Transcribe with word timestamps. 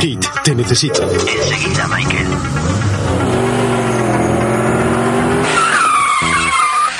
Kit 0.00 0.24
te 0.44 0.54
necesita. 0.54 1.02
Enseguida, 1.02 1.88
Michael. 1.88 2.26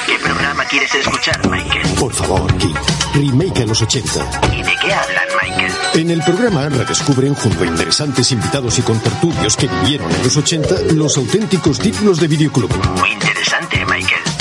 ¿Qué 0.06 0.18
programa 0.18 0.64
quieres 0.64 0.94
escuchar, 0.94 1.48
Michael? 1.48 1.86
Por 1.98 2.12
favor, 2.12 2.52
Kit. 2.56 2.76
Remake 3.14 3.62
a 3.62 3.66
los 3.66 3.82
80. 3.82 4.10
¿Y 4.52 4.62
de 4.62 4.72
qué 4.82 4.92
hablan, 4.92 5.28
Michael? 5.42 5.72
En 5.94 6.10
el 6.10 6.22
programa 6.22 6.68
redescubren 6.68 7.34
junto 7.34 7.62
a 7.62 7.66
interesantes 7.66 8.32
invitados 8.32 8.78
y 8.78 8.82
contertulios 8.82 9.56
que 9.56 9.68
vivieron 9.68 10.10
en 10.10 10.22
los 10.24 10.36
80 10.36 10.74
los 10.94 11.16
auténticos 11.16 11.78
títulos 11.78 12.18
de 12.18 12.26
videoclub. 12.26 12.70
Muy 12.98 13.12
interesante. 13.12 13.84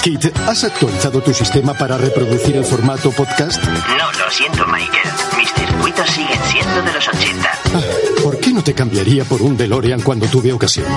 Kit, 0.07 0.25
¿has 0.47 0.63
actualizado 0.63 1.19
tu 1.19 1.33
sistema 1.33 1.73
para 1.73 1.97
reproducir 1.97 2.55
el 2.55 2.63
formato 2.63 3.11
podcast? 3.11 3.61
No, 3.61 4.09
lo 4.17 4.31
siento, 4.31 4.65
Michael. 4.65 5.09
Mis 5.35 5.51
circuitos 5.51 6.09
siguen 6.09 6.39
siendo 6.49 6.81
de 6.81 6.93
los 6.93 7.09
80. 7.09 7.51
Ah, 7.75 7.81
¿Por 8.23 8.39
qué 8.39 8.53
no 8.53 8.63
te 8.63 8.73
cambiaría 8.73 9.25
por 9.25 9.41
un 9.41 9.57
DeLorean 9.57 9.99
cuando 9.99 10.25
tuve 10.27 10.53
ocasión? 10.53 10.87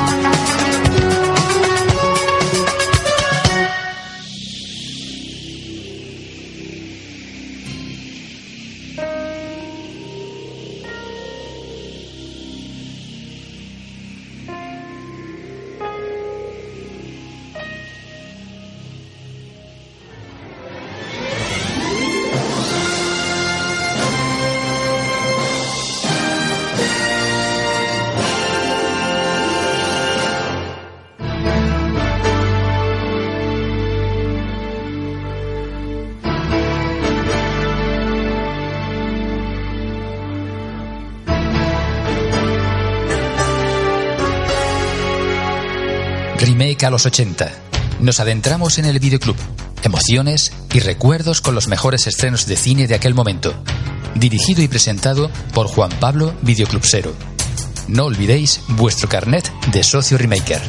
Los 46.90 47.06
80. 47.06 47.50
Nos 48.00 48.20
adentramos 48.20 48.78
en 48.78 48.84
el 48.84 48.98
videoclub. 48.98 49.36
Emociones 49.82 50.52
y 50.72 50.80
recuerdos 50.80 51.40
con 51.40 51.54
los 51.54 51.68
mejores 51.68 52.06
estrenos 52.06 52.46
de 52.46 52.56
cine 52.56 52.86
de 52.86 52.94
aquel 52.94 53.14
momento. 53.14 53.54
Dirigido 54.14 54.62
y 54.62 54.68
presentado 54.68 55.30
por 55.54 55.66
Juan 55.66 55.90
Pablo 56.00 56.34
Videoclubsero. 56.42 57.14
No 57.88 58.04
olvidéis 58.04 58.60
vuestro 58.68 59.08
carnet 59.08 59.50
de 59.72 59.82
socio 59.82 60.18
remaker. 60.18 60.60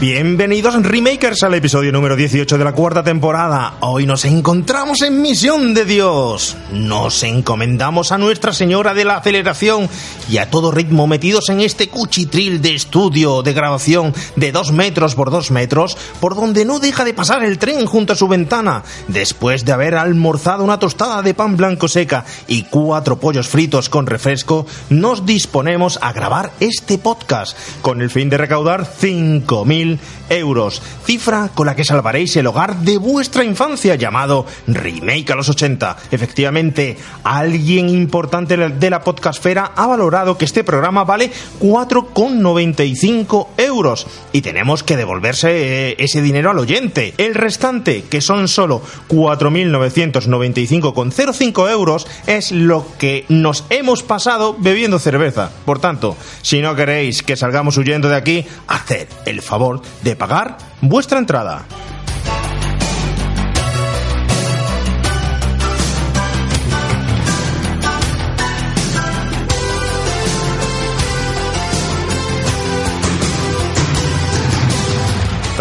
Bienvenidos 0.00 0.82
remakers 0.82 1.42
al 1.42 1.52
episodio 1.52 1.92
número 1.92 2.16
18 2.16 2.56
de 2.56 2.64
la 2.64 2.72
cuarta 2.72 3.04
temporada. 3.04 3.74
Hoy 3.80 4.06
nos 4.06 4.24
encontramos 4.24 5.02
en 5.02 5.20
Misión 5.20 5.74
de 5.74 5.84
Dios. 5.84 6.56
Nos 6.72 7.22
encomendamos 7.22 8.10
a 8.10 8.16
Nuestra 8.16 8.54
Señora 8.54 8.94
de 8.94 9.04
la 9.04 9.18
Aceleración 9.18 9.90
y 10.30 10.38
a 10.38 10.48
todo 10.50 10.72
ritmo 10.72 11.06
metidos 11.06 11.50
en 11.50 11.60
este 11.60 11.88
cuchitril 11.90 12.62
de 12.62 12.74
estudio 12.74 13.42
de 13.42 13.52
grabación 13.52 14.14
de 14.34 14.50
2 14.50 14.72
metros 14.72 15.14
por 15.14 15.30
2 15.30 15.50
metros 15.50 15.96
por 16.20 16.34
donde 16.34 16.64
no 16.64 16.80
deja 16.80 17.04
de 17.04 17.12
pasar 17.12 17.44
el 17.44 17.58
tren 17.58 17.84
junto 17.84 18.14
a 18.14 18.16
su 18.16 18.28
ventana. 18.28 18.82
Después 19.08 19.66
de 19.66 19.72
haber 19.72 19.94
almorzado 19.94 20.64
una 20.64 20.78
tostada 20.78 21.20
de 21.20 21.34
pan 21.34 21.58
blanco 21.58 21.86
seca 21.86 22.24
y 22.48 22.62
cuatro 22.62 23.20
pollos 23.20 23.46
fritos 23.46 23.90
con 23.90 24.06
refresco, 24.06 24.66
nos 24.88 25.26
disponemos 25.26 25.98
a 26.00 26.12
grabar 26.14 26.50
este 26.60 26.96
podcast 26.96 27.56
con 27.82 28.00
el 28.00 28.08
fin 28.08 28.30
de 28.30 28.38
recaudar 28.38 28.86
5.000 28.86 29.81
euros, 30.28 30.82
cifra 31.04 31.50
con 31.54 31.66
la 31.66 31.76
que 31.76 31.84
salvaréis 31.84 32.36
el 32.36 32.46
hogar 32.46 32.76
de 32.78 32.96
vuestra 32.98 33.44
infancia 33.44 33.94
llamado 33.96 34.46
Remake 34.66 35.32
a 35.32 35.36
los 35.36 35.48
80. 35.48 35.96
Efectivamente, 36.10 36.96
alguien 37.24 37.88
importante 37.88 38.56
de 38.56 38.90
la 38.90 39.02
podcastfera 39.02 39.72
ha 39.76 39.86
valorado 39.86 40.36
que 40.38 40.44
este 40.44 40.64
programa 40.64 41.04
vale 41.04 41.30
4,95 41.60 43.48
euros 43.58 44.08
y 44.32 44.42
tenemos 44.42 44.82
que 44.82 44.96
devolverse 44.96 45.90
eh, 45.90 45.94
ese 45.98 46.22
dinero 46.22 46.50
al 46.50 46.58
oyente. 46.58 47.14
El 47.18 47.34
restante, 47.34 48.02
que 48.04 48.20
son 48.20 48.48
solo 48.48 48.82
4.995,05 49.08 51.70
euros, 51.70 52.06
es 52.26 52.50
lo 52.52 52.86
que 52.98 53.24
nos 53.28 53.64
hemos 53.70 54.02
pasado 54.02 54.56
bebiendo 54.58 54.98
cerveza. 54.98 55.50
Por 55.64 55.78
tanto, 55.78 56.16
si 56.42 56.60
no 56.60 56.74
queréis 56.74 57.22
que 57.22 57.36
salgamos 57.36 57.76
huyendo 57.76 58.08
de 58.08 58.16
aquí, 58.16 58.44
haced 58.66 59.06
el 59.26 59.42
favor 59.42 59.71
de 60.02 60.16
pagar 60.16 60.58
vuestra 60.80 61.18
entrada. 61.18 61.62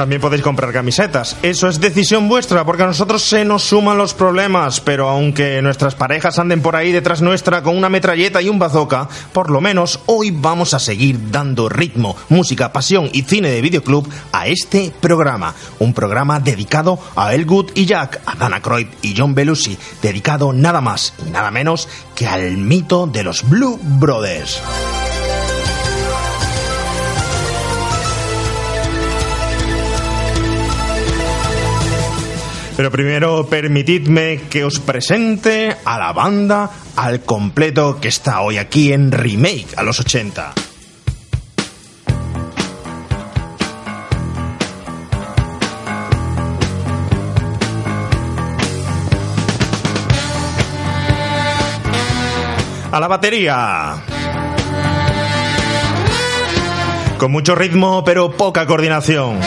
También 0.01 0.19
podéis 0.19 0.41
comprar 0.41 0.73
camisetas. 0.73 1.38
Eso 1.44 1.67
es 1.67 1.79
decisión 1.79 2.28
vuestra, 2.28 2.66
porque 2.66 2.81
a 2.81 2.88
nosotros 2.88 3.22
se 3.22 3.45
nos 3.45 3.62
suman 3.62 4.00
los 4.00 4.16
problemas. 4.16 4.81
Pero 4.81 5.07
aunque 5.07 5.62
nuestras 5.62 5.94
parejas 5.94 6.39
anden 6.39 6.63
por 6.63 6.75
ahí 6.75 6.91
detrás 6.91 7.22
nuestra 7.22 7.62
con 7.62 7.78
una 7.78 7.88
metralleta 7.88 8.41
y 8.41 8.50
un 8.50 8.57
bazooka, 8.57 9.07
por 9.31 9.51
lo 9.51 9.62
menos 9.62 10.00
hoy 10.07 10.31
vamos 10.31 10.73
a 10.73 10.79
seguir 10.79 11.29
dando 11.29 11.69
ritmo, 11.69 12.17
música, 12.29 12.73
pasión 12.73 13.12
y 13.13 13.22
cine 13.22 13.51
de 13.51 13.62
videoclub 13.62 14.09
a 14.31 14.47
este 14.47 14.91
programa. 15.00 15.53
Un 15.78 15.94
programa 15.94 16.39
dedicado 16.39 16.97
a 17.16 17.35
Elwood 17.35 17.69
y 17.75 17.85
Jack, 17.85 18.22
a 18.25 18.33
Dana 18.33 18.59
Croyd 18.59 18.88
y 19.03 19.13
John 19.16 19.35
Belushi, 19.35 19.78
dedicado 20.01 20.51
nada 20.51 20.81
más 20.81 21.13
y 21.28 21.29
nada 21.29 21.51
menos 21.51 21.88
que 22.16 22.25
al 22.25 22.57
mito 22.57 23.06
de 23.06 23.23
los 23.23 23.47
Blue 23.47 23.79
Brothers. 23.83 24.63
Pero 32.81 32.90
primero 32.90 33.46
permitidme 33.46 34.50
que 34.50 34.66
os 34.66 34.80
presente 34.80 35.78
a 35.86 36.00
la 36.00 36.14
banda 36.14 36.68
al 36.96 37.22
completo 37.22 38.00
que 38.02 38.08
está 38.08 38.42
hoy 38.42 38.58
aquí 38.58 38.92
en 38.92 39.12
Remake 39.12 39.68
a 39.78 39.84
los 39.84 40.00
80. 40.00 40.53
A 52.92 53.00
la 53.00 53.08
batería. 53.08 53.94
Con 57.19 57.31
mucho 57.31 57.53
ritmo 57.53 58.03
pero 58.03 58.31
poca 58.31 58.66
coordinación. 58.66 59.38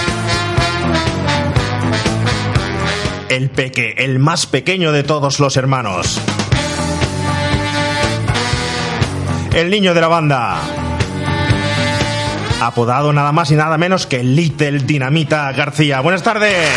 El 3.29 3.51
peque, 3.51 3.95
el 3.99 4.19
más 4.19 4.47
pequeño 4.47 4.93
de 4.93 5.03
todos 5.03 5.41
los 5.41 5.57
hermanos. 5.57 6.21
El 9.55 9.71
niño 9.71 9.95
de 9.95 10.01
la 10.01 10.09
banda. 10.09 10.57
Apodado 12.61 13.13
nada 13.13 13.33
más 13.33 13.51
y 13.51 13.55
nada 13.55 13.77
menos 13.79 14.07
que 14.07 14.23
Little 14.23 14.79
Dinamita 14.81 15.53
García. 15.53 16.01
Buenas 16.01 16.23
tardes. 16.23 16.69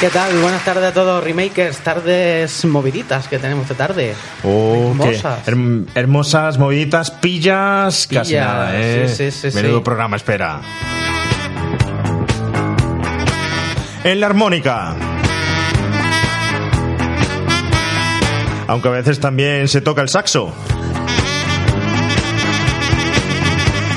¿Qué 0.00 0.08
tal? 0.10 0.36
Buenas 0.38 0.64
tardes 0.64 0.84
a 0.84 0.92
todos, 0.92 1.22
remakers. 1.22 1.78
Tardes 1.78 2.64
moviditas 2.64 3.28
que 3.28 3.38
tenemos 3.38 3.62
esta 3.70 3.86
tarde. 3.86 4.14
Oh, 4.42 4.88
hermosas. 4.90 5.46
herm- 5.46 5.86
hermosas, 5.94 6.58
moviditas, 6.58 7.10
pillas, 7.10 8.06
casi 8.08 8.30
Pillas, 8.32 8.46
nada, 8.46 8.70
¿eh? 8.80 9.08
sí, 9.08 9.30
sí, 9.30 9.50
sí, 9.50 9.56
Menudo 9.56 9.82
programa, 9.84 10.16
espera. 10.16 10.60
En 14.02 14.20
la 14.20 14.26
armónica. 14.26 14.94
Aunque 18.66 18.88
a 18.88 18.92
veces 18.92 19.20
también 19.20 19.68
se 19.68 19.80
toca 19.80 20.02
el 20.02 20.08
saxo. 20.08 20.52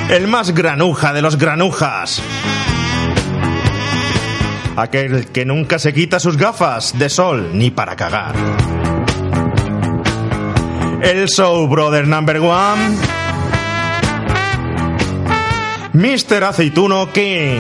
El 0.09 0.27
más 0.27 0.53
granuja 0.53 1.13
de 1.13 1.21
los 1.21 1.37
granujas. 1.37 2.21
Aquel 4.75 5.27
que 5.27 5.45
nunca 5.45 5.79
se 5.79 5.93
quita 5.93 6.19
sus 6.19 6.37
gafas 6.37 6.97
de 6.97 7.09
sol 7.09 7.49
ni 7.53 7.71
para 7.71 7.95
cagar. 7.95 8.35
el 11.01 11.27
Show 11.27 11.67
Brother 11.67 12.07
Number 12.07 12.37
One, 12.37 12.97
Mr. 15.93 16.43
Aceituno 16.43 17.11
King. 17.11 17.59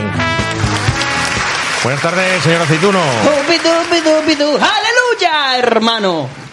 Buenas 1.83 2.01
tardes, 2.01 2.43
señor 2.43 2.61
Aceituno. 2.61 2.99
¡Aleluya, 4.55 5.57
hermano! 5.59 6.46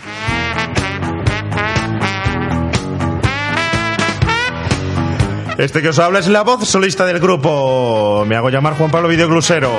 Este 5.58 5.82
que 5.82 5.90
os 5.90 5.98
habla 6.00 6.18
es 6.18 6.26
la 6.26 6.42
voz 6.42 6.68
solista 6.68 7.06
del 7.06 7.20
grupo. 7.20 8.24
Me 8.26 8.34
hago 8.34 8.50
llamar 8.50 8.76
Juan 8.76 8.90
Pablo 8.90 9.08
Videoclusero. 9.08 9.70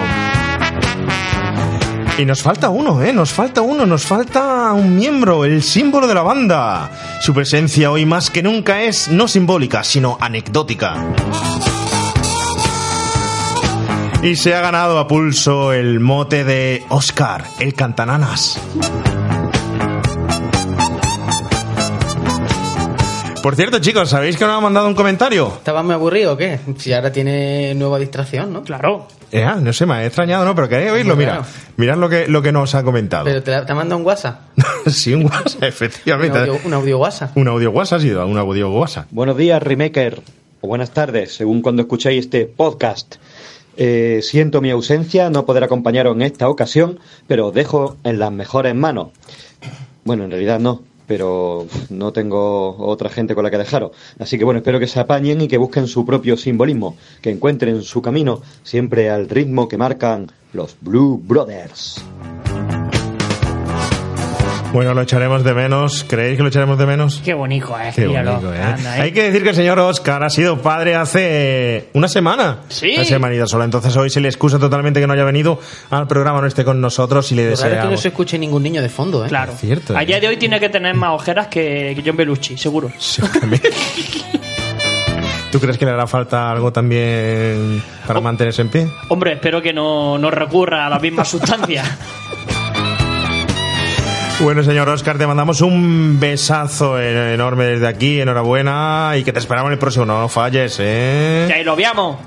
Y 2.18 2.24
nos 2.24 2.42
falta 2.42 2.70
uno, 2.70 3.02
¿eh? 3.04 3.12
Nos 3.12 3.34
falta 3.34 3.62
uno, 3.62 3.86
nos 3.86 4.06
falta 4.06 4.72
un 4.72 4.96
miembro, 4.96 5.44
el 5.44 5.62
símbolo 5.62 6.08
de 6.08 6.14
la 6.14 6.22
banda. 6.22 6.90
Su 7.20 7.34
presencia 7.34 7.92
hoy 7.92 8.06
más 8.06 8.30
que 8.30 8.42
nunca 8.42 8.84
es 8.84 9.10
no 9.10 9.28
simbólica, 9.28 9.84
sino 9.84 10.18
anecdótica. 10.22 10.96
Y 14.24 14.38
se 14.38 14.56
ha 14.56 14.62
ganado 14.62 14.98
a 14.98 15.10
pulso 15.10 15.74
el 15.74 16.00
mote 16.00 16.46
de 16.46 16.86
Oscar, 16.88 17.44
el 17.60 17.74
cantananas. 17.74 18.62
Por 23.46 23.56
cierto, 23.56 23.78
chicos, 23.78 24.10
¿sabéis 24.10 24.38
que 24.38 24.46
nos 24.46 24.58
ha 24.58 24.60
mandado 24.60 24.88
un 24.88 24.96
comentario? 24.96 25.54
¿Estaba 25.58 25.84
muy 25.84 25.94
aburrido 25.94 26.34
o 26.34 26.36
qué? 26.36 26.60
Si 26.80 26.92
ahora 26.92 27.12
tiene 27.12 27.76
nueva 27.76 28.00
distracción, 28.00 28.52
¿no? 28.52 28.64
Claro. 28.64 29.08
Eh, 29.32 29.46
no 29.62 29.72
sé, 29.72 29.86
me 29.86 29.94
ha 29.94 30.04
extrañado, 30.04 30.44
¿no? 30.46 30.56
Pero 30.56 30.68
queréis 30.68 30.90
oírlo, 30.90 31.16
mira. 31.16 31.44
Mirad 31.78 31.98
lo 31.98 32.10
que, 32.10 32.28
lo 32.28 32.42
que 32.42 32.52
nos 32.52 32.74
ha 32.74 32.82
comentado. 32.82 33.26
Pero 33.26 33.44
te, 33.44 33.52
te 33.52 33.72
ha 33.72 33.76
mandado 33.76 34.00
un 34.00 34.06
WhatsApp. 34.08 34.40
sí, 34.88 35.14
un 35.14 35.26
WhatsApp, 35.26 35.58
Un 35.62 35.68
efectivamente. 35.68 36.40
audio, 36.40 36.60
un 36.66 36.74
audio 36.74 36.98
WhatsApp. 36.98 37.38
Un 37.38 37.48
audio 37.48 37.70
WhatsApp 37.70 38.00
ha 38.00 38.02
sido, 38.02 38.26
un 38.26 38.40
audio 38.40 38.72
WhatsApp. 38.72 39.06
Buenos 39.12 39.38
días, 39.38 39.62
Remaker. 39.62 40.24
O 40.62 40.68
buenas 40.68 40.90
tardes, 40.90 41.36
según 41.36 41.62
cuando 41.62 41.84
escuchéis 41.84 42.26
este 42.26 42.48
podcast. 42.48 43.18
Eh, 43.78 44.22
siento 44.24 44.60
mi 44.60 44.72
ausencia, 44.72 45.30
no 45.30 45.46
poder 45.46 45.64
acompañaros 45.66 46.16
en 46.16 46.24
esta 46.24 46.50
ocasión, 46.50 47.00
pero 47.28 47.50
os 47.50 47.54
dejo 47.54 47.98
en 48.06 48.18
las 48.18 48.32
mejores 48.32 48.74
manos. 48.74 49.10
Bueno, 50.04 50.24
en 50.24 50.32
realidad 50.32 50.60
no, 50.60 50.82
pero 51.08 51.68
no 51.90 52.12
tengo 52.12 52.76
otra 52.78 53.10
gente 53.10 53.36
con 53.36 53.44
la 53.44 53.52
que 53.52 53.58
dejaros. 53.58 53.92
Así 54.20 54.38
que 54.38 54.46
bueno, 54.46 54.60
espero 54.60 54.80
que 54.80 54.88
se 54.88 55.00
apañen 55.00 55.42
y 55.42 55.48
que 55.48 55.58
busquen 55.58 55.88
su 55.88 56.06
propio 56.06 56.38
simbolismo, 56.38 56.98
que 57.22 57.32
encuentren 57.32 57.82
su 57.84 58.02
camino 58.02 58.42
siempre 58.64 59.10
al 59.10 59.30
ritmo 59.30 59.68
que 59.68 59.78
marcan 59.78 60.32
los 60.54 60.76
Blue 60.82 61.22
Brothers. 61.24 62.04
Bueno, 64.76 64.94
lo 64.94 65.04
echaremos 65.04 65.42
de 65.46 65.54
menos. 65.54 66.04
¿Creéis 66.04 66.36
que 66.36 66.44
lo 66.44 66.50
echaremos 66.50 66.78
de 66.78 66.86
menos? 66.86 67.22
Qué 67.24 67.34
bonito, 67.34 67.80
eh. 67.80 67.94
Qué 67.96 68.08
Míralo. 68.10 68.32
bonito, 68.42 68.54
¿eh? 68.54 68.62
Anda, 68.62 68.98
eh. 68.98 69.02
Hay 69.04 69.12
que 69.14 69.24
decir 69.24 69.42
que 69.42 69.52
el 69.52 69.56
señor 69.56 69.80
Oscar 69.80 70.22
ha 70.22 70.30
sido 70.30 70.62
padre 70.62 70.96
hace 70.96 71.88
una 71.94 72.10
semana. 72.10 72.58
Sí. 72.68 72.92
Una 72.94 73.06
semanita 73.06 73.48
sola. 73.48 73.64
Entonces 73.64 73.96
hoy 73.96 74.10
se 74.10 74.20
le 74.20 74.28
excusa 74.28 74.60
totalmente 74.60 75.00
que 75.00 75.08
no 75.08 75.14
haya 75.14 75.24
venido 75.24 75.62
al 75.92 76.08
programa, 76.08 76.42
no 76.42 76.48
esté 76.48 76.66
con 76.66 76.82
nosotros 76.82 77.32
y 77.32 77.36
le 77.36 77.44
raro 77.44 77.54
es 77.54 77.60
que 77.62 77.66
no 77.70 77.74
deseamos. 77.76 78.02
se 78.02 78.08
escuche 78.10 78.38
ningún 78.38 78.64
niño 78.64 78.82
de 78.82 78.90
fondo, 78.90 79.24
¿eh? 79.24 79.30
Claro. 79.30 79.54
Es 79.54 79.62
cierto, 79.62 79.96
A 79.96 80.04
eh. 80.04 80.06
día 80.08 80.20
de 80.20 80.28
hoy 80.28 80.36
tiene 80.36 80.60
que 80.60 80.68
tener 80.68 80.94
más 80.94 81.12
ojeras 81.12 81.48
que 81.48 81.96
John 82.06 82.18
Belushi, 82.18 82.58
seguro. 82.58 82.92
Seguramente. 83.00 83.70
¿Tú 85.54 85.60
crees 85.62 85.78
que 85.78 85.86
le 85.86 85.92
hará 85.92 86.06
falta 86.06 86.52
algo 86.52 86.74
también 86.74 87.82
para 88.06 88.20
Oh. 88.20 88.22
mantenerse 88.22 88.62
en 88.62 88.68
pie? 88.68 88.88
Hombre, 89.08 89.32
espero 89.36 89.62
que 89.62 89.72
no, 89.72 90.18
no 90.18 90.30
recurra 90.30 90.86
a 90.86 90.90
la 90.90 91.00
misma 91.00 91.24
sustancia. 91.24 91.82
Bueno, 94.42 94.64
señor 94.64 94.88
Oscar, 94.90 95.18
te 95.18 95.26
mandamos 95.26 95.62
un 95.62 96.20
besazo 96.20 97.00
en- 97.00 97.18
enorme 97.34 97.64
desde 97.66 97.88
aquí, 97.88 98.20
enhorabuena 98.20 99.14
y 99.18 99.24
que 99.24 99.32
te 99.32 99.40
esperamos 99.40 99.70
en 99.70 99.74
el 99.74 99.80
próximo, 99.80 100.06
no 100.06 100.28
falles, 100.28 100.78
¿eh? 100.82 101.50
ahí 101.54 101.64
lo 101.64 101.76
veamos. 101.76 102.18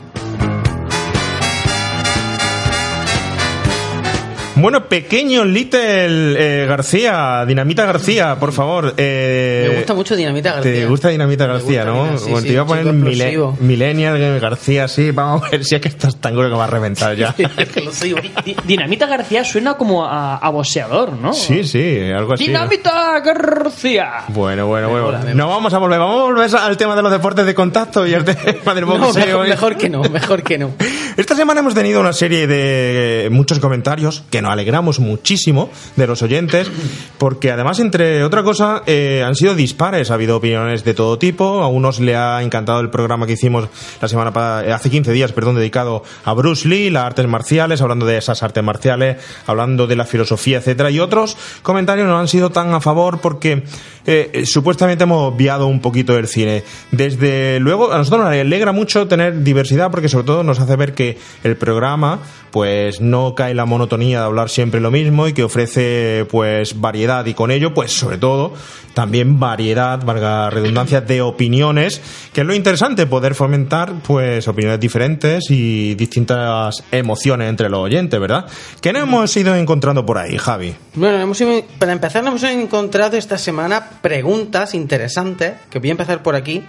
Bueno, 4.60 4.87
pequeño 4.88 5.44
Little 5.44 6.34
eh, 6.62 6.66
García, 6.66 7.44
Dinamita 7.46 7.84
García, 7.87 8.37
por 8.40 8.52
favor. 8.52 8.94
eh, 8.96 9.66
Me 9.70 9.76
gusta 9.76 9.94
mucho 9.94 10.16
Dinamita 10.16 10.55
García. 10.55 10.72
Te 10.72 10.87
gusta 10.87 11.08
Dinamita 11.08 11.46
García, 11.46 11.84
gusta, 11.84 11.96
¿no? 11.96 12.05
mira, 12.06 12.19
sí, 12.19 12.25
bueno, 12.25 12.40
sí, 12.40 12.46
te 12.46 12.52
iba 12.55 12.62
a 12.62 12.66
poner 12.66 12.84
mile-. 12.93 13.38
Millennial 13.60 14.40
García, 14.40 14.88
sí, 14.88 15.10
vamos 15.12 15.44
a 15.46 15.50
ver 15.50 15.64
si 15.64 15.75
es 15.76 15.81
que 15.81 15.88
estás 15.88 16.16
tan 16.16 16.34
duro 16.34 16.49
que 16.50 16.56
va 16.56 16.64
a 16.64 16.69
reventar 16.69 17.14
ya. 17.16 17.34
Dinamita 18.66 19.06
García 19.06 19.44
suena 19.44 19.75
como 19.75 20.05
a, 20.05 20.37
a 20.37 20.49
boxeador, 20.50 21.12
¿no? 21.12 21.32
sí, 21.32 21.64
sí, 21.64 22.00
algo 22.14 22.34
así. 22.34 22.44
¿no? 22.44 22.49
Dinamita 22.49 23.20
García. 23.20 24.12
Bueno, 24.28 24.66
bueno, 24.66 24.88
bueno. 24.88 25.06
mola, 25.06 25.34
no 25.34 25.49
vamos 25.49 25.72
a 25.75 25.78
volver, 25.78 25.99
vamos 25.99 26.20
a 26.20 26.25
volver 26.25 26.50
al 26.56 26.76
tema 26.76 26.96
de 26.96 27.02
los 27.02 27.12
deportes 27.12 27.46
de 27.46 27.54
contacto 27.54 28.06
y 28.06 28.14
al 28.14 28.25
tema 28.25 28.75
del 28.75 28.87
No, 28.87 28.99
boxeo. 28.99 29.25
mejor, 29.26 29.46
¿eh? 29.46 29.49
mejor 29.50 29.76
que 29.76 29.88
no, 29.88 30.02
mejor 30.02 30.43
que 30.43 30.58
no. 30.58 30.72
Esta 31.16 31.34
semana 31.34 31.61
hemos 31.61 31.75
tenido 31.75 32.00
una 32.00 32.12
serie 32.12 32.46
de 32.46 33.26
eh, 33.26 33.31
muchos 33.31 33.58
comentarios 33.58 34.22
que 34.31 34.40
alegramos 34.48 34.98
muchísimo 35.00 35.70
de 35.96 36.06
los 36.06 36.22
oyentes, 36.22 36.70
porque 37.18 37.50
además, 37.50 37.78
entre 37.80 38.24
otra 38.24 38.42
cosa, 38.42 38.82
eh, 38.86 39.22
han 39.24 39.34
sido 39.34 39.54
dispares. 39.54 40.10
Ha 40.10 40.14
habido 40.14 40.36
opiniones 40.36 40.84
de 40.84 40.94
todo 40.94 41.18
tipo. 41.18 41.62
A 41.62 41.68
unos 41.68 42.00
le 42.00 42.16
ha 42.16 42.42
encantado 42.42 42.80
el 42.80 42.90
programa 42.90 43.26
que 43.26 43.34
hicimos 43.34 43.68
la 44.00 44.08
semana 44.08 44.62
eh, 44.64 44.72
hace 44.72 44.90
15 44.90 45.12
días, 45.12 45.32
perdón, 45.32 45.56
dedicado 45.56 46.02
a 46.24 46.32
Bruce 46.32 46.68
Lee, 46.68 46.90
las 46.90 47.04
artes 47.04 47.26
marciales, 47.26 47.80
hablando 47.80 48.06
de 48.06 48.18
esas 48.18 48.42
artes 48.42 48.62
marciales, 48.62 49.18
hablando 49.46 49.86
de 49.86 49.96
la 49.96 50.04
filosofía, 50.04 50.58
etcétera. 50.58 50.90
Y 50.90 51.00
otros 51.00 51.36
comentarios 51.62 52.06
no 52.06 52.18
han 52.18 52.28
sido 52.28 52.50
tan 52.50 52.72
a 52.74 52.80
favor 52.80 53.20
porque 53.20 53.64
eh, 54.06 54.44
supuestamente 54.46 55.04
hemos 55.04 55.34
obviado 55.34 55.66
un 55.66 55.80
poquito 55.80 56.16
el 56.16 56.28
cine. 56.28 56.64
Desde 56.90 57.60
luego, 57.60 57.92
a 57.92 57.98
nosotros 57.98 58.24
nos 58.24 58.32
alegra 58.32 58.72
mucho 58.72 59.06
tener 59.06 59.42
diversidad 59.42 59.90
porque 59.90 60.08
sobre 60.08 60.26
todo 60.26 60.42
nos 60.42 60.60
hace 60.60 60.76
ver 60.76 60.94
que 60.94 61.18
el 61.44 61.56
programa 61.56 62.20
pues 62.50 63.00
no 63.00 63.34
cae 63.34 63.54
la 63.54 63.64
monotonía 63.64 64.20
de 64.20 64.24
hablar 64.26 64.48
siempre 64.50 64.80
lo 64.80 64.90
mismo 64.90 65.28
y 65.28 65.32
que 65.32 65.44
ofrece 65.44 66.26
pues 66.30 66.80
variedad 66.80 67.24
y 67.26 67.34
con 67.34 67.50
ello 67.50 67.74
pues 67.74 67.92
sobre 67.92 68.18
todo 68.18 68.54
también 68.98 69.38
variedad, 69.38 70.04
valga 70.04 70.50
redundancia, 70.50 71.00
de 71.00 71.22
opiniones, 71.22 72.00
que 72.32 72.40
es 72.40 72.46
lo 72.48 72.52
interesante, 72.52 73.06
poder 73.06 73.36
fomentar 73.36 73.94
pues 74.04 74.48
opiniones 74.48 74.80
diferentes 74.80 75.52
y 75.52 75.94
distintas 75.94 76.82
emociones 76.90 77.48
entre 77.48 77.68
los 77.68 77.78
oyentes, 77.78 78.18
¿verdad? 78.18 78.46
¿Qué 78.80 78.92
nos 78.92 79.04
hemos 79.04 79.36
ido 79.36 79.54
encontrando 79.54 80.04
por 80.04 80.18
ahí, 80.18 80.36
Javi? 80.36 80.74
Bueno, 80.94 81.20
hemos, 81.20 81.40
para 81.78 81.92
empezar, 81.92 82.26
hemos 82.26 82.42
encontrado 82.42 83.16
esta 83.16 83.38
semana 83.38 83.88
preguntas 84.02 84.74
interesantes, 84.74 85.52
que 85.70 85.78
voy 85.78 85.90
a 85.90 85.92
empezar 85.92 86.24
por 86.24 86.34
aquí, 86.34 86.64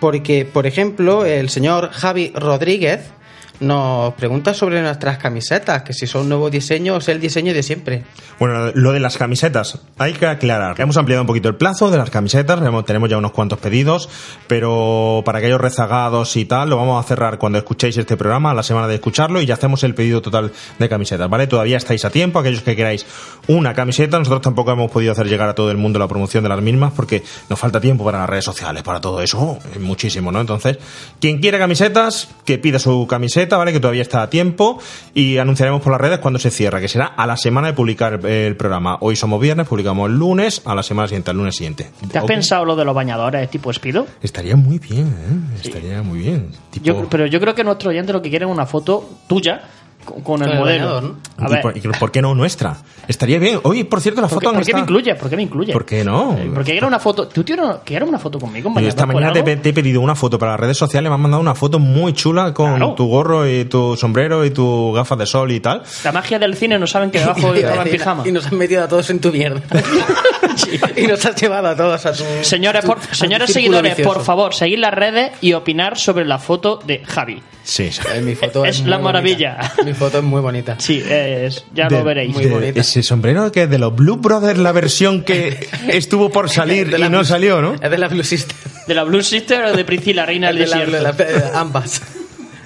porque, 0.00 0.44
por 0.44 0.66
ejemplo, 0.66 1.24
el 1.24 1.50
señor 1.50 1.90
Javi 1.92 2.32
Rodríguez 2.34 3.12
nos 3.60 4.14
pregunta 4.14 4.54
sobre 4.54 4.80
nuestras 4.82 5.18
camisetas, 5.18 5.82
que 5.82 5.92
si 5.92 6.06
son 6.06 6.28
nuevos 6.28 6.50
diseños 6.50 6.96
o 6.96 6.98
es 6.98 7.08
el 7.08 7.20
diseño 7.20 7.52
de 7.52 7.62
siempre. 7.62 8.04
Bueno, 8.38 8.72
lo 8.74 8.92
de 8.92 9.00
las 9.00 9.18
camisetas, 9.18 9.78
hay 9.98 10.14
que 10.14 10.26
aclarar. 10.26 10.80
Hemos 10.80 10.96
ampliado 10.96 11.22
un 11.22 11.26
poquito 11.26 11.48
el 11.48 11.56
plazo 11.56 11.90
de 11.90 11.98
las 11.98 12.10
camisetas, 12.10 12.60
tenemos 12.86 13.10
ya 13.10 13.18
unos 13.18 13.32
cuantos 13.32 13.58
pedidos, 13.58 14.08
pero 14.46 15.22
para 15.24 15.38
aquellos 15.38 15.60
rezagados 15.60 16.36
y 16.36 16.46
tal, 16.46 16.70
lo 16.70 16.76
vamos 16.76 17.04
a 17.04 17.06
cerrar 17.06 17.38
cuando 17.38 17.58
escuchéis 17.58 17.98
este 17.98 18.16
programa, 18.16 18.52
a 18.52 18.54
la 18.54 18.62
semana 18.62 18.88
de 18.88 18.94
escucharlo, 18.94 19.40
y 19.42 19.46
ya 19.46 19.54
hacemos 19.54 19.84
el 19.84 19.94
pedido 19.94 20.22
total 20.22 20.52
de 20.78 20.88
camisetas, 20.88 21.28
¿vale? 21.28 21.46
Todavía 21.46 21.76
estáis 21.76 22.04
a 22.04 22.10
tiempo, 22.10 22.38
aquellos 22.38 22.62
que 22.62 22.74
queráis 22.74 23.04
una 23.46 23.74
camiseta, 23.74 24.18
nosotros 24.18 24.40
tampoco 24.40 24.72
hemos 24.72 24.90
podido 24.90 25.12
hacer 25.12 25.28
llegar 25.28 25.50
a 25.50 25.54
todo 25.54 25.70
el 25.70 25.76
mundo 25.76 25.98
la 25.98 26.08
promoción 26.08 26.42
de 26.42 26.48
las 26.48 26.62
mismas, 26.62 26.92
porque 26.94 27.22
nos 27.50 27.58
falta 27.58 27.80
tiempo 27.80 28.04
para 28.04 28.20
las 28.20 28.30
redes 28.30 28.44
sociales, 28.44 28.82
para 28.82 29.00
todo 29.00 29.20
eso, 29.20 29.58
es 29.74 29.80
muchísimo, 29.80 30.32
¿no? 30.32 30.40
Entonces, 30.40 30.78
quien 31.20 31.40
quiera 31.40 31.58
camisetas, 31.58 32.30
que 32.46 32.58
pida 32.58 32.78
su 32.78 33.06
camiseta, 33.06 33.49
¿vale? 33.56 33.72
Que 33.72 33.80
todavía 33.80 34.02
está 34.02 34.22
a 34.22 34.30
tiempo, 34.30 34.78
y 35.14 35.38
anunciaremos 35.38 35.82
por 35.82 35.92
las 35.92 36.00
redes 36.00 36.18
cuando 36.18 36.38
se 36.38 36.50
cierra, 36.50 36.80
que 36.80 36.88
será 36.88 37.06
a 37.06 37.26
la 37.26 37.36
semana 37.36 37.68
de 37.68 37.72
publicar 37.74 38.24
el, 38.26 38.56
programa. 38.56 38.98
Hoy 39.00 39.16
somos 39.16 39.40
viernes, 39.40 39.66
publicamos 39.66 40.08
el 40.10 40.16
lunes, 40.18 40.62
a 40.64 40.74
la 40.74 40.82
semana 40.82 41.08
siguiente, 41.08 41.30
al 41.30 41.36
lunes 41.36 41.56
siguiente. 41.56 41.90
¿Te 42.10 42.18
has 42.18 42.24
pensado 42.24 42.64
lo 42.64 42.76
de 42.76 42.84
los 42.84 42.94
bañadores 42.94 43.48
tipo 43.50 43.70
Espido? 43.70 44.06
Estaría 44.22 44.56
muy 44.56 44.78
bien, 44.78 45.06
¿eh? 45.08 45.60
Estaría 45.62 46.02
muy 46.02 46.20
bien. 46.20 46.50
Tipo- 46.70 46.84
Yo, 46.84 47.08
pero 47.08 47.26
yo 47.26 47.40
creo 47.40 47.54
que 47.54 47.64
nuestro 47.64 47.90
oyente 47.90 48.12
lo 48.12 48.22
que 48.22 48.30
quiere 48.30 48.44
es 48.44 48.50
una 48.50 48.66
foto 48.66 49.08
tuya 49.26 49.62
con, 50.04 50.22
con 50.22 50.42
el 50.42 50.58
modelo. 50.58 51.00
¿no? 51.00 51.16
A 51.38 51.48
¿Y 51.48 51.52
ver, 51.52 51.60
por, 51.62 51.76
y 51.76 51.80
por 51.80 52.10
qué 52.10 52.20
no 52.22 52.34
nuestra? 52.34 52.76
Estaría 53.08 53.38
bien. 53.38 53.60
Oye, 53.64 53.84
por 53.84 54.00
cierto, 54.00 54.20
la 54.20 54.28
¿por, 54.28 54.36
foto 54.42 54.50
qué, 54.50 54.56
por 54.56 54.64
qué 54.66 54.74
me 54.74 54.80
incluye? 54.80 55.14
¿Por 55.14 55.30
qué 55.30 55.36
me 55.36 55.42
incluye? 55.42 55.72
¿Por 55.72 55.84
qué 55.86 56.04
no? 56.04 56.36
Eh, 56.38 56.50
Porque 56.54 56.76
era 56.76 56.86
una 56.86 56.98
foto. 57.00 57.26
¿Tú 57.28 57.42
tienes 57.44 57.66
que 57.84 58.00
una 58.00 58.18
foto 58.18 58.38
conmigo? 58.38 58.72
Oye, 58.74 58.88
esta 58.88 59.06
mañana 59.06 59.32
te, 59.32 59.40
he 59.68 59.72
pedido 59.72 60.00
una 60.00 60.14
foto 60.14 60.38
para 60.38 60.52
las 60.52 60.60
redes 60.60 60.76
sociales, 60.76 61.08
me 61.10 61.14
han 61.14 61.20
mandado 61.20 61.40
una 61.40 61.54
foto 61.54 61.78
muy 61.78 62.12
chula 62.12 62.54
con 62.54 62.70
Claro. 62.76 62.94
tu 62.94 63.06
gorro 63.08 63.48
y 63.48 63.64
tu 63.64 63.96
sombrero 63.96 64.44
y 64.44 64.50
tu 64.50 64.92
gafas 64.92 65.18
de 65.18 65.26
sol 65.26 65.50
y 65.52 65.60
tal. 65.60 65.82
La 66.04 66.12
magia 66.12 66.38
del 66.38 66.54
cine 66.56 66.78
no 66.78 66.86
saben 66.86 67.10
que 67.10 67.18
debajo 67.20 67.54
estaba 67.54 67.82
en 67.82 67.90
pijama. 67.90 68.22
Y 68.28 68.32
nos 68.32 68.46
has 68.46 68.52
metido 68.52 68.84
a 68.84 68.88
todos 68.88 69.08
en 69.10 69.20
tu 69.20 69.32
mierda. 69.32 69.60
y 70.96 71.06
nos 71.06 71.24
has 71.26 71.34
llevado 71.40 71.68
a 71.68 71.76
todos 71.76 72.06
a 72.06 72.12
tu. 72.12 72.24
Señores, 72.42 72.84
por- 72.84 73.00
tu 73.00 73.14
señores 73.14 73.52
seguidores, 73.52 73.96
vicioso. 73.96 74.14
por 74.14 74.24
favor, 74.24 74.54
seguid 74.54 74.78
las 74.78 74.94
redes 74.94 75.32
y 75.40 75.52
opinar 75.54 75.98
sobre 75.98 76.24
la 76.24 76.38
foto 76.38 76.78
de 76.84 77.04
Javi. 77.04 77.42
Sí, 77.62 77.90
sí. 77.92 78.00
Eh, 78.14 78.20
mi 78.22 78.34
foto 78.34 78.64
Es 78.64 78.84
la 78.86 78.98
maravilla. 78.98 79.58
Mi 79.90 79.94
foto 79.98 80.18
es 80.18 80.24
muy 80.24 80.40
bonita. 80.40 80.76
Sí, 80.78 81.02
es, 81.08 81.64
ya 81.74 81.88
De- 81.88 81.98
lo 81.98 82.04
veréis. 82.04 82.32
Muy 82.34 82.44
de- 82.44 82.50
bonita. 82.50 82.80
Ese 82.80 83.02
sombrero 83.02 83.50
que 83.52 83.64
es 83.64 83.70
de 83.70 83.78
los 83.78 83.94
Blue 83.94 84.16
Brothers, 84.16 84.58
la 84.58 84.72
versión 84.72 85.22
que 85.24 85.68
estuvo 85.88 86.30
por 86.30 86.48
salir 86.48 86.88
De 86.90 86.96
y 86.98 87.00
la 87.00 87.08
no 87.08 87.18
Blue- 87.18 87.24
salió, 87.26 87.60
¿no? 87.60 87.74
Es 87.74 87.90
de 87.90 87.98
la 87.98 88.08
Blue 88.08 88.22
Sister. 88.24 88.56
¿De 88.86 88.94
la 88.94 89.04
Blue 89.04 89.22
Sister 89.22 89.64
o 89.64 89.72
de 89.76 89.84
Priscila, 89.84 90.26
Reina 90.26 90.48
del 90.52 90.62
Es 90.62 90.70
de 90.70 90.76
la- 90.76 90.84
Desierto? 90.84 91.24
de 91.24 91.32
la- 91.32 91.50
de 91.50 91.56
ambas. 91.58 92.02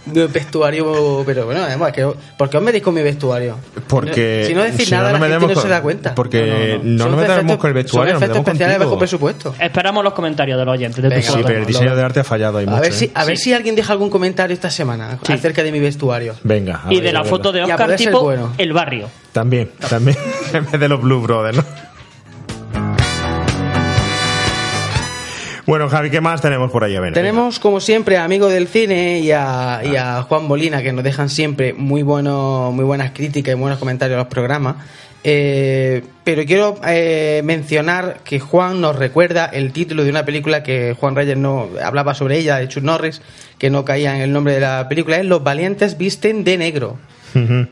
De 0.06 0.26
vestuario, 0.26 1.22
pero 1.24 1.46
bueno, 1.46 1.62
además, 1.62 1.90
que, 1.92 2.06
¿por 2.36 2.50
qué 2.50 2.58
os 2.58 2.62
medís 2.62 2.82
con 2.82 2.92
mi 2.94 3.02
vestuario? 3.02 3.56
Porque 3.88 4.44
Si 4.46 4.54
no 4.54 4.62
decís 4.62 4.84
si 4.86 4.90
nada, 4.90 5.08
no 5.08 5.12
la 5.14 5.18
me 5.18 5.26
gente 5.26 5.32
demos 5.34 5.48
no 5.48 5.54
con- 5.54 5.62
se 5.62 5.68
da 5.68 5.80
cuenta. 5.82 6.14
porque 6.14 6.78
no 6.82 7.08
nos 7.08 7.16
metemos 7.20 7.56
con 7.56 7.68
el 7.68 7.74
vestuario, 7.74 8.12
Son 8.14 8.22
efectos 8.22 8.38
especiales 8.38 8.74
contigo. 8.76 8.90
bajo 8.90 8.98
presupuesto. 8.98 9.54
Esperamos 9.58 10.04
los 10.04 10.12
comentarios 10.12 10.58
de 10.58 10.64
los 10.66 10.74
oyentes. 10.74 11.02
De 11.02 11.08
Venga, 11.08 11.22
Sí, 11.22 11.40
pero 11.46 11.58
el 11.60 11.66
diseño 11.66 11.96
de 11.96 12.02
arte 12.02 12.20
ha 12.20 12.24
fallado 12.24 12.58
ahí 12.58 12.66
A 12.66 12.70
mucho. 12.70 12.82
ver, 12.82 12.92
si, 12.92 13.06
¿eh? 13.06 13.10
a 13.14 13.24
ver 13.24 13.38
si 13.38 13.54
alguien 13.54 13.74
deja 13.74 13.92
algún 13.94 14.10
comentario 14.10 14.52
esta 14.52 14.70
semana 14.70 15.18
Sí. 15.24 15.32
acerca 15.32 15.62
de 15.62 15.72
mi 15.72 15.80
vestuario. 15.80 16.34
Venga. 16.42 16.82
a 16.84 16.92
Y 16.92 16.96
ver, 16.96 17.04
de 17.04 17.12
la 17.12 17.24
foto 17.24 17.50
de 17.52 17.62
Oscar 17.62 17.96
tipo 17.96 18.20
bueno. 18.20 18.52
El 18.58 18.72
Barrio. 18.74 19.08
También, 19.32 19.70
también. 19.88 20.18
en 20.52 20.64
vez 20.70 20.80
de 20.80 20.88
los 20.88 21.00
Blue 21.00 21.20
Brothers, 21.22 21.56
¿no? 21.56 21.64
Bueno, 25.66 25.88
Javi, 25.88 26.10
¿qué 26.10 26.20
más 26.20 26.42
tenemos 26.42 26.70
por 26.70 26.84
ahí? 26.84 26.94
A 26.94 27.00
ver, 27.00 27.14
Tenemos, 27.14 27.58
como 27.58 27.80
siempre, 27.80 28.18
a 28.18 28.24
Amigo 28.24 28.48
del 28.48 28.68
Cine 28.68 29.20
y 29.20 29.30
a, 29.32 29.80
y 29.84 29.96
a 29.96 30.22
Juan 30.22 30.46
Molina, 30.46 30.82
que 30.82 30.92
nos 30.92 31.02
dejan 31.02 31.30
siempre 31.30 31.72
muy, 31.72 32.02
bueno, 32.02 32.70
muy 32.72 32.84
buenas 32.84 33.12
críticas 33.12 33.54
y 33.54 33.58
buenos 33.58 33.78
comentarios 33.78 34.16
a 34.16 34.24
los 34.24 34.28
programas. 34.28 34.76
Eh, 35.26 36.04
pero 36.22 36.44
quiero 36.44 36.78
eh, 36.86 37.40
mencionar 37.44 38.18
que 38.24 38.40
Juan 38.40 38.82
nos 38.82 38.96
recuerda 38.96 39.46
el 39.46 39.72
título 39.72 40.04
de 40.04 40.10
una 40.10 40.26
película 40.26 40.62
que 40.62 40.94
Juan 41.00 41.16
Reyes 41.16 41.38
no 41.38 41.70
hablaba 41.82 42.14
sobre 42.14 42.38
ella, 42.38 42.56
de 42.58 42.68
Chuck 42.68 42.84
Norris, 42.84 43.22
que 43.56 43.70
no 43.70 43.86
caía 43.86 44.14
en 44.14 44.20
el 44.20 44.32
nombre 44.34 44.52
de 44.52 44.60
la 44.60 44.86
película, 44.86 45.16
es 45.16 45.24
Los 45.24 45.42
valientes 45.42 45.96
visten 45.96 46.44
de 46.44 46.58
negro. 46.58 46.98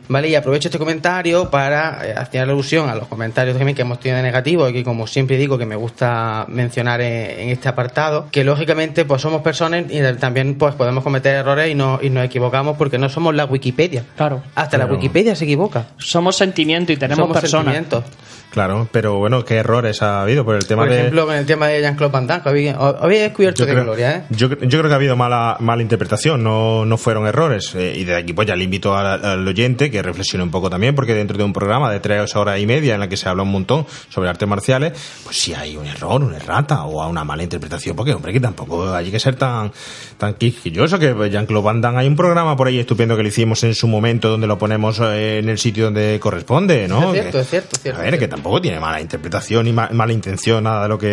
¿Vale? 0.08 0.28
Y 0.28 0.34
aprovecho 0.34 0.68
este 0.68 0.78
comentario 0.78 1.50
para 1.50 2.06
eh, 2.06 2.14
hacer 2.16 2.42
alusión 2.42 2.88
a 2.88 2.94
los 2.94 3.08
comentarios 3.08 3.56
también 3.56 3.74
que 3.76 3.82
hemos 3.82 4.00
tenido 4.00 4.16
de 4.16 4.22
negativo 4.22 4.68
y 4.68 4.72
que 4.72 4.84
como 4.84 5.06
siempre 5.06 5.36
digo 5.36 5.58
que 5.58 5.66
me 5.66 5.76
gusta 5.76 6.46
mencionar 6.48 7.00
en, 7.00 7.40
en 7.40 7.48
este 7.50 7.68
apartado, 7.68 8.28
que 8.30 8.44
lógicamente 8.44 9.04
pues 9.04 9.22
somos 9.22 9.42
personas 9.42 9.84
y 9.88 10.00
también 10.18 10.56
pues 10.56 10.74
podemos 10.74 11.04
cometer 11.04 11.34
errores 11.34 11.70
y, 11.70 11.74
no, 11.74 11.98
y 12.02 12.10
nos 12.10 12.24
equivocamos 12.24 12.76
porque 12.76 12.98
no 12.98 13.08
somos 13.08 13.34
la 13.34 13.44
Wikipedia. 13.44 14.04
Claro. 14.16 14.42
Hasta 14.54 14.78
la. 14.78 14.86
Wikipedia 14.86 15.34
se 15.34 15.44
equivoca. 15.44 15.86
Somos 15.96 16.36
sentimiento 16.36 16.92
y 16.92 16.96
tenemos 16.96 17.24
somos 17.24 17.40
personas. 17.40 17.74
sentimientos. 17.74 18.04
Claro, 18.52 18.86
pero 18.92 19.14
bueno, 19.16 19.44
¿qué 19.44 19.56
errores 19.56 20.02
ha 20.02 20.20
habido 20.22 20.44
por 20.44 20.54
el 20.56 20.66
tema 20.66 20.82
Por 20.82 20.90
de... 20.90 20.98
ejemplo, 21.00 21.24
con 21.26 21.34
el 21.34 21.46
tema 21.46 21.68
de 21.68 21.80
Jean-Claude 21.80 22.12
Van 22.12 22.26
Damme, 22.26 22.74
habéis 22.78 23.20
descubierto 23.22 23.64
de 23.64 23.74
gloria, 23.74 24.16
¿eh? 24.16 24.22
yo, 24.30 24.48
yo 24.50 24.56
creo 24.78 24.82
que 24.84 24.92
ha 24.92 24.96
habido 24.96 25.16
mala, 25.16 25.56
mala 25.60 25.80
interpretación, 25.82 26.42
no, 26.44 26.84
no 26.84 26.96
fueron 26.98 27.26
errores. 27.26 27.74
Eh, 27.74 27.94
y 27.96 28.04
de 28.04 28.14
aquí 28.16 28.32
pues 28.34 28.46
ya 28.46 28.54
le 28.54 28.64
invito 28.64 28.94
al, 28.96 29.24
al 29.24 29.48
oyente 29.48 29.90
que 29.90 30.02
reflexione 30.02 30.44
un 30.44 30.50
poco 30.50 30.68
también, 30.68 30.94
porque 30.94 31.14
dentro 31.14 31.36
de 31.38 31.44
un 31.44 31.52
programa 31.54 31.90
de 31.90 32.00
tres 32.00 32.36
horas 32.36 32.60
y 32.60 32.66
media 32.66 32.94
en 32.94 33.00
la 33.00 33.08
que 33.08 33.16
se 33.16 33.28
habla 33.28 33.42
un 33.42 33.50
montón 33.52 33.86
sobre 34.10 34.28
artes 34.28 34.46
marciales, 34.46 34.92
pues 35.24 35.36
si 35.40 35.54
hay 35.54 35.76
un 35.78 35.86
error, 35.86 36.22
una 36.22 36.36
errata 36.36 36.84
o 36.84 37.08
una 37.08 37.24
mala 37.24 37.42
interpretación, 37.42 37.96
porque 37.96 38.12
hombre, 38.12 38.32
que 38.34 38.40
tampoco 38.40 38.92
hay 38.92 39.10
que 39.10 39.18
ser 39.18 39.36
tan, 39.36 39.72
tan 40.18 40.34
quisquilloso, 40.34 40.98
que 40.98 41.14
Jean-Claude 41.30 41.64
Van 41.64 41.80
Damme 41.80 42.00
hay 42.00 42.06
un 42.06 42.16
programa 42.16 42.54
por 42.56 42.66
ahí 42.66 42.78
estupendo 42.78 43.16
que 43.16 43.22
le 43.22 43.30
hicimos 43.30 43.64
en 43.64 43.74
su 43.74 43.88
momento 43.88 44.28
donde 44.28 44.46
lo 44.46 44.58
ponemos 44.58 45.00
eh, 45.00 45.38
en 45.38 45.48
el 45.48 45.58
sitio 45.58 45.84
donde 45.86 46.18
corresponde, 46.20 46.86
¿no? 46.86 47.14
Es 47.14 47.20
cierto, 47.20 47.32
Que- 47.32 47.40
es 47.40 47.48
cierto, 47.48 47.76
es 47.76 47.82
cierto, 47.82 48.00
A 48.00 48.02
ver, 48.04 48.12
que 48.12 48.18
cierto. 48.18 48.36
Tampoco 48.42 48.60
tiene 48.60 48.80
mala 48.80 49.00
interpretación 49.00 49.64
ni 49.66 49.72
ma- 49.72 49.88
mala 49.92 50.12
intención, 50.12 50.64
nada 50.64 50.82
de 50.82 50.88
lo 50.88 50.98
que 50.98 51.06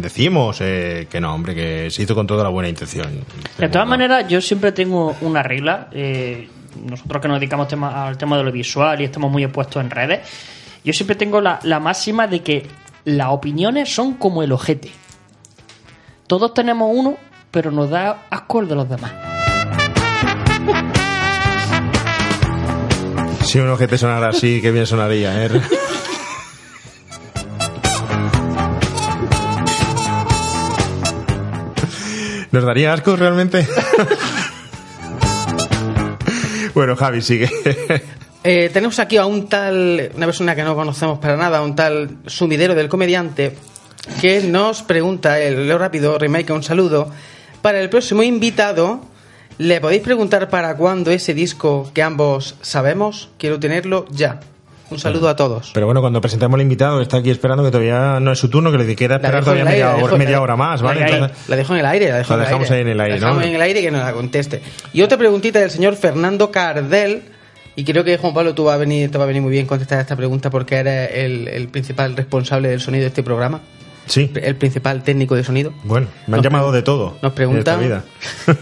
decimos, 0.00 0.58
eh, 0.60 1.06
que 1.08 1.20
no, 1.20 1.32
hombre, 1.32 1.54
que 1.54 1.88
se 1.90 2.02
hizo 2.02 2.12
con 2.16 2.26
toda 2.26 2.42
la 2.42 2.50
buena 2.50 2.68
intención. 2.68 3.06
De 3.56 3.68
todas 3.68 3.86
maneras, 3.86 4.26
yo 4.28 4.40
siempre 4.40 4.72
tengo 4.72 5.14
una 5.20 5.44
regla. 5.44 5.88
eh, 5.92 6.48
nosotros 6.84 7.20
que 7.22 7.28
nos 7.28 7.38
dedicamos 7.40 7.68
tema- 7.68 8.06
al 8.06 8.16
tema 8.18 8.36
de 8.36 8.42
lo 8.44 8.50
visual 8.52 9.00
y 9.00 9.04
estamos 9.04 9.30
muy 9.30 9.44
expuestos 9.44 9.80
en 9.82 9.90
redes, 9.90 10.20
yo 10.84 10.92
siempre 10.92 11.14
tengo 11.16 11.40
la, 11.40 11.60
la 11.62 11.78
máxima 11.78 12.26
de 12.26 12.40
que 12.42 12.66
las 13.04 13.28
opiniones 13.28 13.92
son 13.94 14.14
como 14.14 14.42
el 14.42 14.50
ojete. 14.52 14.90
Todos 16.26 16.52
tenemos 16.54 16.90
uno, 16.92 17.16
pero 17.52 17.70
nos 17.70 17.90
da 17.90 18.22
asco 18.30 18.60
el 18.60 18.68
de 18.68 18.74
los 18.74 18.88
demás. 18.88 19.12
Si 23.44 23.58
un 23.58 23.68
ojete 23.68 23.98
sonara 23.98 24.28
así, 24.28 24.60
qué 24.62 24.70
bien 24.70 24.86
sonaría, 24.86 25.44
¿eh? 25.46 25.50
¿Nos 32.52 32.64
daría 32.64 32.92
asco 32.92 33.16
realmente? 33.16 33.64
bueno, 36.74 36.96
Javi, 36.96 37.22
sigue. 37.22 37.48
Eh, 38.42 38.70
tenemos 38.72 38.98
aquí 38.98 39.18
a 39.18 39.26
un 39.26 39.48
tal, 39.48 40.10
una 40.16 40.26
persona 40.26 40.56
que 40.56 40.62
no 40.62 40.74
conocemos 40.74 41.18
para 41.18 41.36
nada, 41.36 41.62
un 41.62 41.76
tal 41.76 42.16
sumidero 42.26 42.74
del 42.74 42.88
comediante, 42.88 43.54
que 44.20 44.42
nos 44.42 44.82
pregunta, 44.82 45.40
el 45.40 45.68
Leo 45.68 45.78
Rápido, 45.78 46.18
Remake, 46.18 46.52
un 46.52 46.62
saludo. 46.62 47.10
Para 47.60 47.80
el 47.80 47.90
próximo 47.90 48.22
invitado, 48.22 49.02
¿le 49.58 49.80
podéis 49.80 50.02
preguntar 50.02 50.48
para 50.48 50.74
cuándo 50.76 51.10
ese 51.10 51.34
disco 51.34 51.90
que 51.92 52.02
ambos 52.02 52.56
sabemos? 52.62 53.28
Quiero 53.36 53.60
tenerlo 53.60 54.06
ya. 54.10 54.40
Un 54.90 54.98
saludo 54.98 55.28
a 55.28 55.36
todos. 55.36 55.70
Pero 55.72 55.86
bueno, 55.86 56.00
cuando 56.00 56.20
presentemos 56.20 56.54
al 56.56 56.62
invitado, 56.62 57.00
está 57.00 57.18
aquí 57.18 57.30
esperando 57.30 57.62
que 57.62 57.70
todavía 57.70 58.18
no 58.20 58.32
es 58.32 58.38
su 58.38 58.48
turno, 58.50 58.72
que 58.72 58.78
le 58.78 58.96
queda 58.96 59.16
esperar 59.16 59.42
todavía 59.44 59.62
aire, 59.62 59.72
media, 59.74 59.90
hora, 59.94 60.02
dejo- 60.06 60.18
media 60.18 60.30
la- 60.36 60.40
hora 60.42 60.56
más, 60.56 60.82
¿vale? 60.82 61.00
la- 61.00 61.08
Entonces- 61.08 61.48
La 61.48 61.56
dejo 61.56 61.72
en 61.74 61.78
el 61.80 61.86
aire, 61.86 62.08
la 62.10 62.18
dejo 62.18 62.36
La 62.36 62.42
dejamos 62.44 62.70
aire. 62.70 62.74
ahí 62.76 62.80
en 62.82 62.88
el 62.88 63.00
aire, 63.00 63.14
La 63.14 63.20
dejamos 63.20 63.42
¿no? 63.42 63.48
en 63.48 63.54
el 63.54 63.62
aire 63.62 63.80
y 63.80 63.82
que 63.84 63.90
nos 63.92 64.02
la 64.04 64.12
conteste. 64.12 64.62
Y 64.92 65.02
otra 65.02 65.16
preguntita 65.16 65.60
del 65.60 65.70
señor 65.70 65.94
Fernando 65.96 66.50
Cardel. 66.50 67.22
Y 67.76 67.84
creo 67.84 68.02
que 68.02 68.18
Juan 68.18 68.34
Pablo 68.34 68.52
tú 68.52 68.64
va 68.64 68.74
a 68.74 68.76
venir, 68.76 69.10
te 69.12 69.16
va 69.16 69.24
a 69.24 69.26
venir 69.28 69.40
muy 69.42 69.52
bien 69.52 69.64
contestar 69.64 70.00
esta 70.00 70.16
pregunta 70.16 70.50
porque 70.50 70.74
eres 70.76 71.10
el, 71.14 71.46
el 71.48 71.68
principal 71.68 72.16
responsable 72.16 72.68
del 72.68 72.80
sonido 72.80 73.02
de 73.02 73.08
este 73.08 73.22
programa, 73.22 73.60
sí. 74.06 74.30
el 74.42 74.56
principal 74.56 75.02
técnico 75.02 75.34
de 75.36 75.44
sonido. 75.44 75.72
Bueno, 75.84 76.08
me 76.26 76.34
han 76.34 76.38
Nos 76.38 76.44
llamado 76.44 76.72
de 76.72 76.82
todo. 76.82 77.16
nos 77.22 77.32
preguntan- 77.32 77.80
vida. 77.80 78.04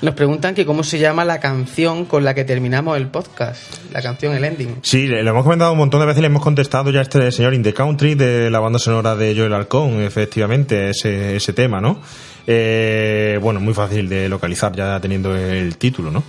Nos 0.00 0.14
preguntan 0.14 0.54
que 0.54 0.64
cómo 0.64 0.84
se 0.84 1.00
llama 1.00 1.24
la 1.24 1.40
canción 1.40 2.04
con 2.04 2.22
la 2.22 2.32
que 2.32 2.44
terminamos 2.44 2.96
el 2.96 3.08
podcast, 3.08 3.62
la 3.92 4.00
canción, 4.00 4.32
el 4.32 4.44
ending. 4.44 4.76
Sí, 4.82 5.08
lo 5.08 5.18
hemos 5.18 5.42
comentado 5.42 5.72
un 5.72 5.78
montón 5.78 5.98
de 5.98 6.06
veces 6.06 6.18
y 6.18 6.22
le 6.22 6.28
hemos 6.28 6.42
contestado 6.42 6.90
ya 6.90 7.00
a 7.00 7.02
este 7.02 7.32
señor 7.32 7.52
In 7.52 7.64
the 7.64 7.74
Country 7.74 8.14
de 8.14 8.48
la 8.48 8.60
banda 8.60 8.78
sonora 8.78 9.16
de 9.16 9.34
Joel 9.36 9.52
Alcón, 9.54 10.00
efectivamente, 10.00 10.90
ese, 10.90 11.34
ese 11.34 11.52
tema, 11.52 11.80
¿no? 11.80 12.00
Eh, 12.46 13.40
bueno, 13.42 13.58
muy 13.58 13.74
fácil 13.74 14.08
de 14.08 14.28
localizar 14.28 14.72
ya 14.74 15.00
teniendo 15.00 15.34
el 15.36 15.76
título, 15.78 16.12
¿no? 16.12 16.22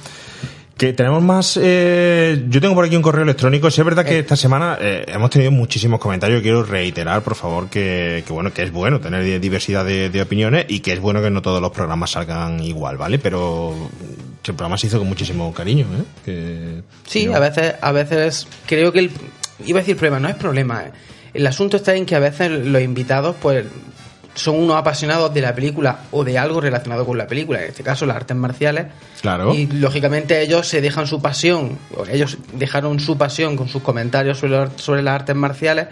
Que 0.79 0.93
tenemos 0.93 1.21
más. 1.21 1.59
eh, 1.62 2.45
yo 2.48 2.62
tengo 2.62 2.74
por 2.74 2.86
aquí 2.86 2.95
un 2.95 3.01
correo 3.01 3.24
electrónico. 3.24 3.69
Sí, 3.69 3.81
es 3.81 3.86
verdad 3.86 4.05
que 4.05 4.19
esta 4.19 4.38
semana 4.38 4.77
eh, 4.79 5.03
hemos 5.09 5.29
tenido 5.29 5.51
muchísimos 5.51 6.00
comentarios. 6.00 6.41
Quiero 6.41 6.63
reiterar, 6.63 7.21
por 7.21 7.36
favor, 7.36 7.69
que, 7.69 8.24
que 8.25 8.31
bueno, 8.31 8.53
que 8.53 8.63
es 8.63 8.71
bueno 8.71 9.01
tener 9.01 9.24
di- 9.25 9.39
diversidad 9.39 9.83
de, 9.83 10.09
de 10.09 10.21
opiniones 10.21 10.65
y 10.69 10.79
que 10.79 10.93
es 10.93 11.01
bueno 11.01 11.21
que 11.21 11.29
no 11.29 11.41
todos 11.41 11.62
los 11.62 11.71
programas 11.71 12.12
salgan 12.12 12.63
igual, 12.63 12.95
¿vale? 12.98 13.19
Pero 13.19 13.75
el 14.48 14.55
programa 14.55 14.77
se 14.77 14.88
hizo 14.88 15.00
con 15.00 15.09
muchísimo 15.09 15.53
cariño, 15.53 15.86
¿eh? 15.86 16.03
Que, 16.24 16.81
Sí, 17.05 17.27
a 17.27 17.39
veces, 17.39 17.75
a 17.81 17.91
veces 17.91 18.48
creo 18.65 18.93
que 18.93 19.00
el, 19.00 19.12
iba 19.65 19.79
a 19.79 19.81
decir 19.81 19.98
problema, 19.98 20.19
no 20.21 20.29
es 20.29 20.36
problema. 20.36 20.83
eh. 20.86 20.91
El 21.33 21.45
asunto 21.45 21.75
está 21.75 21.93
en 21.93 22.05
que 22.05 22.15
a 22.15 22.19
veces 22.19 22.50
los 22.51 22.81
invitados, 22.81 23.36
pues, 23.41 23.65
son 24.36 24.55
unos 24.55 24.77
apasionados 24.77 25.33
de 25.33 25.41
la 25.41 25.53
película 25.53 26.01
o 26.12 26.24
de 26.24 26.38
algo 26.38 26.62
relacionado 26.62 27.05
con 27.05 27.17
la 27.17 27.27
película, 27.27 27.62
en 27.62 27.69
este 27.69 27.83
caso 27.83 28.05
las 28.05 28.15
artes 28.15 28.38
marciales. 28.38 28.88
Claro. 29.21 29.53
Y 29.53 29.67
lógicamente 29.67 30.41
ellos 30.41 30.67
se 30.67 30.81
dejan 30.81 31.07
su 31.07 31.21
pasión, 31.21 31.77
o 31.98 32.05
ellos 32.05 32.38
dejaron 32.53 33.00
su 33.00 33.17
pasión 33.17 33.55
con 33.55 33.67
sus 33.67 33.81
comentarios 33.81 34.38
sobre, 34.38 34.67
sobre 34.77 35.01
las 35.01 35.15
artes 35.15 35.36
marciales. 35.36 35.88